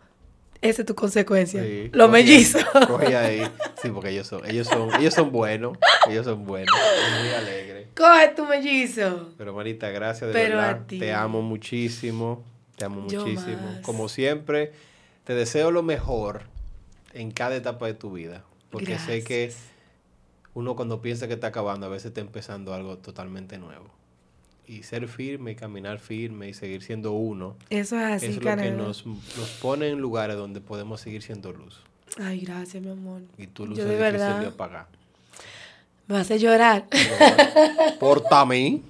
Esa 0.61 0.83
es 0.83 0.87
tu 0.87 0.95
consecuencia. 0.95 1.65
Los 1.93 2.11
mellizos. 2.11 2.65
Coge 2.87 3.17
ahí. 3.17 3.43
Sí, 3.81 3.91
porque 3.91 4.11
ellos 4.11 4.27
son, 4.27 4.49
ellos 4.49 4.67
son, 4.67 4.95
ellos 5.01 5.15
son 5.15 5.31
buenos. 5.31 5.77
Ellos 6.09 6.25
son 6.25 6.45
buenos. 6.45 6.75
muy 7.21 7.29
alegres. 7.31 7.89
Coge 7.95 8.29
tu 8.35 8.45
mellizo. 8.47 9.31
Pero 9.39 9.55
Marita, 9.55 9.91
gracias 9.91 10.33
de 10.33 10.49
verdad. 10.49 10.83
Te 10.87 11.13
amo 11.13 11.43
muchísimo. 11.43 12.45
Te 12.77 12.85
amo 12.85 13.03
muchísimo. 13.03 13.81
Como 13.83 14.09
siempre, 14.09 14.73
te 15.25 15.35
deseo 15.35 15.71
lo 15.71 15.83
mejor 15.83 16.43
en 17.15 17.31
cada 17.31 17.57
etapa 17.57 17.87
de 17.87 17.95
tu 17.95 18.13
vida. 18.13 18.45
Porque 18.71 18.99
sé 18.99 19.25
que 19.25 19.53
uno 20.55 20.77
cuando 20.77 21.01
piensa 21.01 21.29
que 21.29 21.35
está 21.35 21.49
acabando, 21.49 21.87
a 21.87 21.89
veces 21.89 22.07
está 22.07 22.21
empezando 22.21 22.75
algo 22.75 22.99
totalmente 22.99 23.59
nuevo 23.59 23.97
y 24.67 24.83
ser 24.83 25.09
firme 25.09 25.53
y 25.53 25.55
caminar 25.55 25.99
firme 25.99 26.49
y 26.49 26.55
seguir 26.55 26.83
siendo 26.83 27.13
uno. 27.13 27.57
Eso 27.71 27.99
es 27.99 28.05
así, 28.05 28.27
Es 28.27 28.43
lo 28.43 28.57
que 28.57 28.71
nos, 28.71 29.07
nos, 29.07 29.51
pone 29.61 29.89
en 29.89 30.01
lugares 30.01 30.37
donde 30.37 30.61
podemos 30.61 31.01
seguir 31.01 31.23
siendo 31.23 31.53
luz. 31.53 31.81
Ay, 32.19 32.41
gracias, 32.41 32.83
mi 32.83 32.91
amor. 32.91 33.23
Y 33.39 33.47
tu 33.47 33.67
luz 33.67 33.79
Yo 33.79 33.85
es 33.85 33.91
difícil 33.91 34.41
de 34.41 34.47
apagar. 34.47 34.87
Me 36.07 36.19
hace 36.19 36.39
llorar. 36.39 36.87
A 38.31 38.45
mí. 38.45 38.83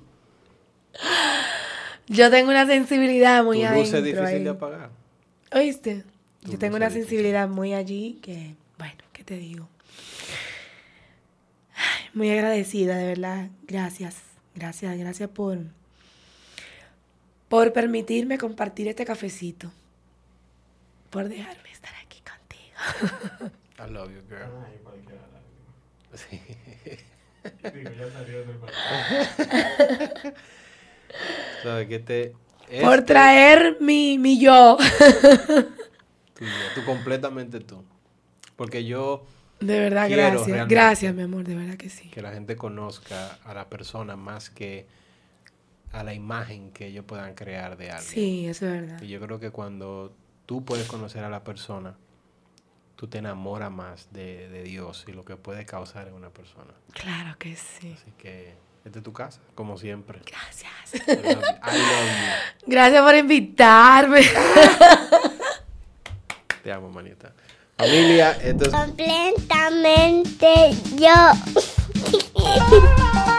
Yo 2.08 2.30
tengo 2.30 2.50
una 2.50 2.66
sensibilidad 2.66 3.44
muy 3.44 3.62
tu 3.62 3.74
luz 3.74 3.92
es 3.92 4.04
difícil 4.04 4.44
de 4.44 4.50
apagar. 4.50 4.90
¿Oíste? 5.52 6.04
Yo 6.42 6.58
tengo 6.58 6.76
una 6.76 6.90
sensibilidad 6.90 7.48
muy 7.48 7.74
allí 7.74 8.18
que, 8.22 8.54
bueno, 8.78 9.02
¿qué 9.12 9.24
te 9.24 9.36
digo? 9.36 9.68
muy 12.14 12.30
agradecida, 12.30 12.96
de 12.96 13.06
verdad. 13.06 13.50
Gracias. 13.66 14.25
Gracias, 14.56 14.96
gracias 14.96 15.28
por, 15.28 15.58
por 17.48 17.74
permitirme 17.74 18.38
compartir 18.38 18.88
este 18.88 19.04
cafecito. 19.04 19.70
Por 21.10 21.28
dejarme 21.28 21.70
estar 21.70 21.92
aquí 22.02 22.22
contigo. 22.22 23.52
I 23.78 23.90
love 23.92 24.08
you, 24.08 24.22
girl. 24.28 24.48
Ay, 24.66 24.78
cualquiera 24.82 25.20
Sí. 26.14 26.40
Digo, 27.74 27.90
ya 27.90 28.10
salió 28.10 28.44
del 28.46 28.58
¿Sabes 31.62 31.88
qué 31.88 31.98
te... 31.98 32.34
Por 32.82 33.00
este 33.00 33.02
traer 33.12 33.76
mi, 33.80 34.18
mi 34.18 34.40
yo. 34.40 34.78
tú, 36.34 36.44
tú 36.74 36.84
completamente 36.86 37.60
tú. 37.60 37.84
Porque 38.56 38.84
yo 38.86 39.26
de 39.60 39.80
verdad, 39.80 40.08
gracias. 40.10 40.68
Gracias, 40.68 41.14
mi 41.14 41.22
amor, 41.22 41.44
de 41.44 41.54
verdad 41.54 41.76
que 41.76 41.88
sí. 41.88 42.08
Que 42.10 42.22
la 42.22 42.32
gente 42.32 42.56
conozca 42.56 43.38
a 43.44 43.54
la 43.54 43.68
persona 43.68 44.16
más 44.16 44.50
que 44.50 44.86
a 45.92 46.02
la 46.02 46.12
imagen 46.12 46.72
que 46.72 46.86
ellos 46.86 47.04
puedan 47.06 47.34
crear 47.34 47.76
de 47.76 47.90
alguien. 47.90 48.12
Sí, 48.12 48.46
eso 48.46 48.66
es 48.66 48.72
verdad. 48.72 49.02
Y 49.02 49.08
yo 49.08 49.20
creo 49.20 49.40
que 49.40 49.50
cuando 49.50 50.14
tú 50.44 50.64
puedes 50.64 50.86
conocer 50.86 51.24
a 51.24 51.30
la 51.30 51.42
persona, 51.42 51.96
tú 52.96 53.08
te 53.08 53.18
enamoras 53.18 53.70
más 53.70 54.12
de, 54.12 54.62
Dios 54.62 55.04
y 55.08 55.12
lo 55.12 55.24
que 55.24 55.36
puede 55.36 55.64
causar 55.64 56.08
en 56.08 56.14
una 56.14 56.30
persona. 56.30 56.72
Claro 56.92 57.36
que 57.38 57.56
sí. 57.56 57.94
Así 57.96 58.12
que 58.18 58.54
esta 58.84 58.98
es 58.98 59.04
tu 59.04 59.12
casa, 59.12 59.40
como 59.54 59.78
siempre. 59.78 60.20
Gracias. 60.26 60.94
I 61.08 61.34
love 61.34 61.44
Gracias 62.66 63.02
por 63.02 63.14
invitarme. 63.14 64.20
Te 66.62 66.72
amo, 66.72 66.90
manita. 66.90 67.32
Familia, 67.76 68.36
entonces... 68.42 68.74
Completamente 68.74 70.74
yo. 70.96 71.32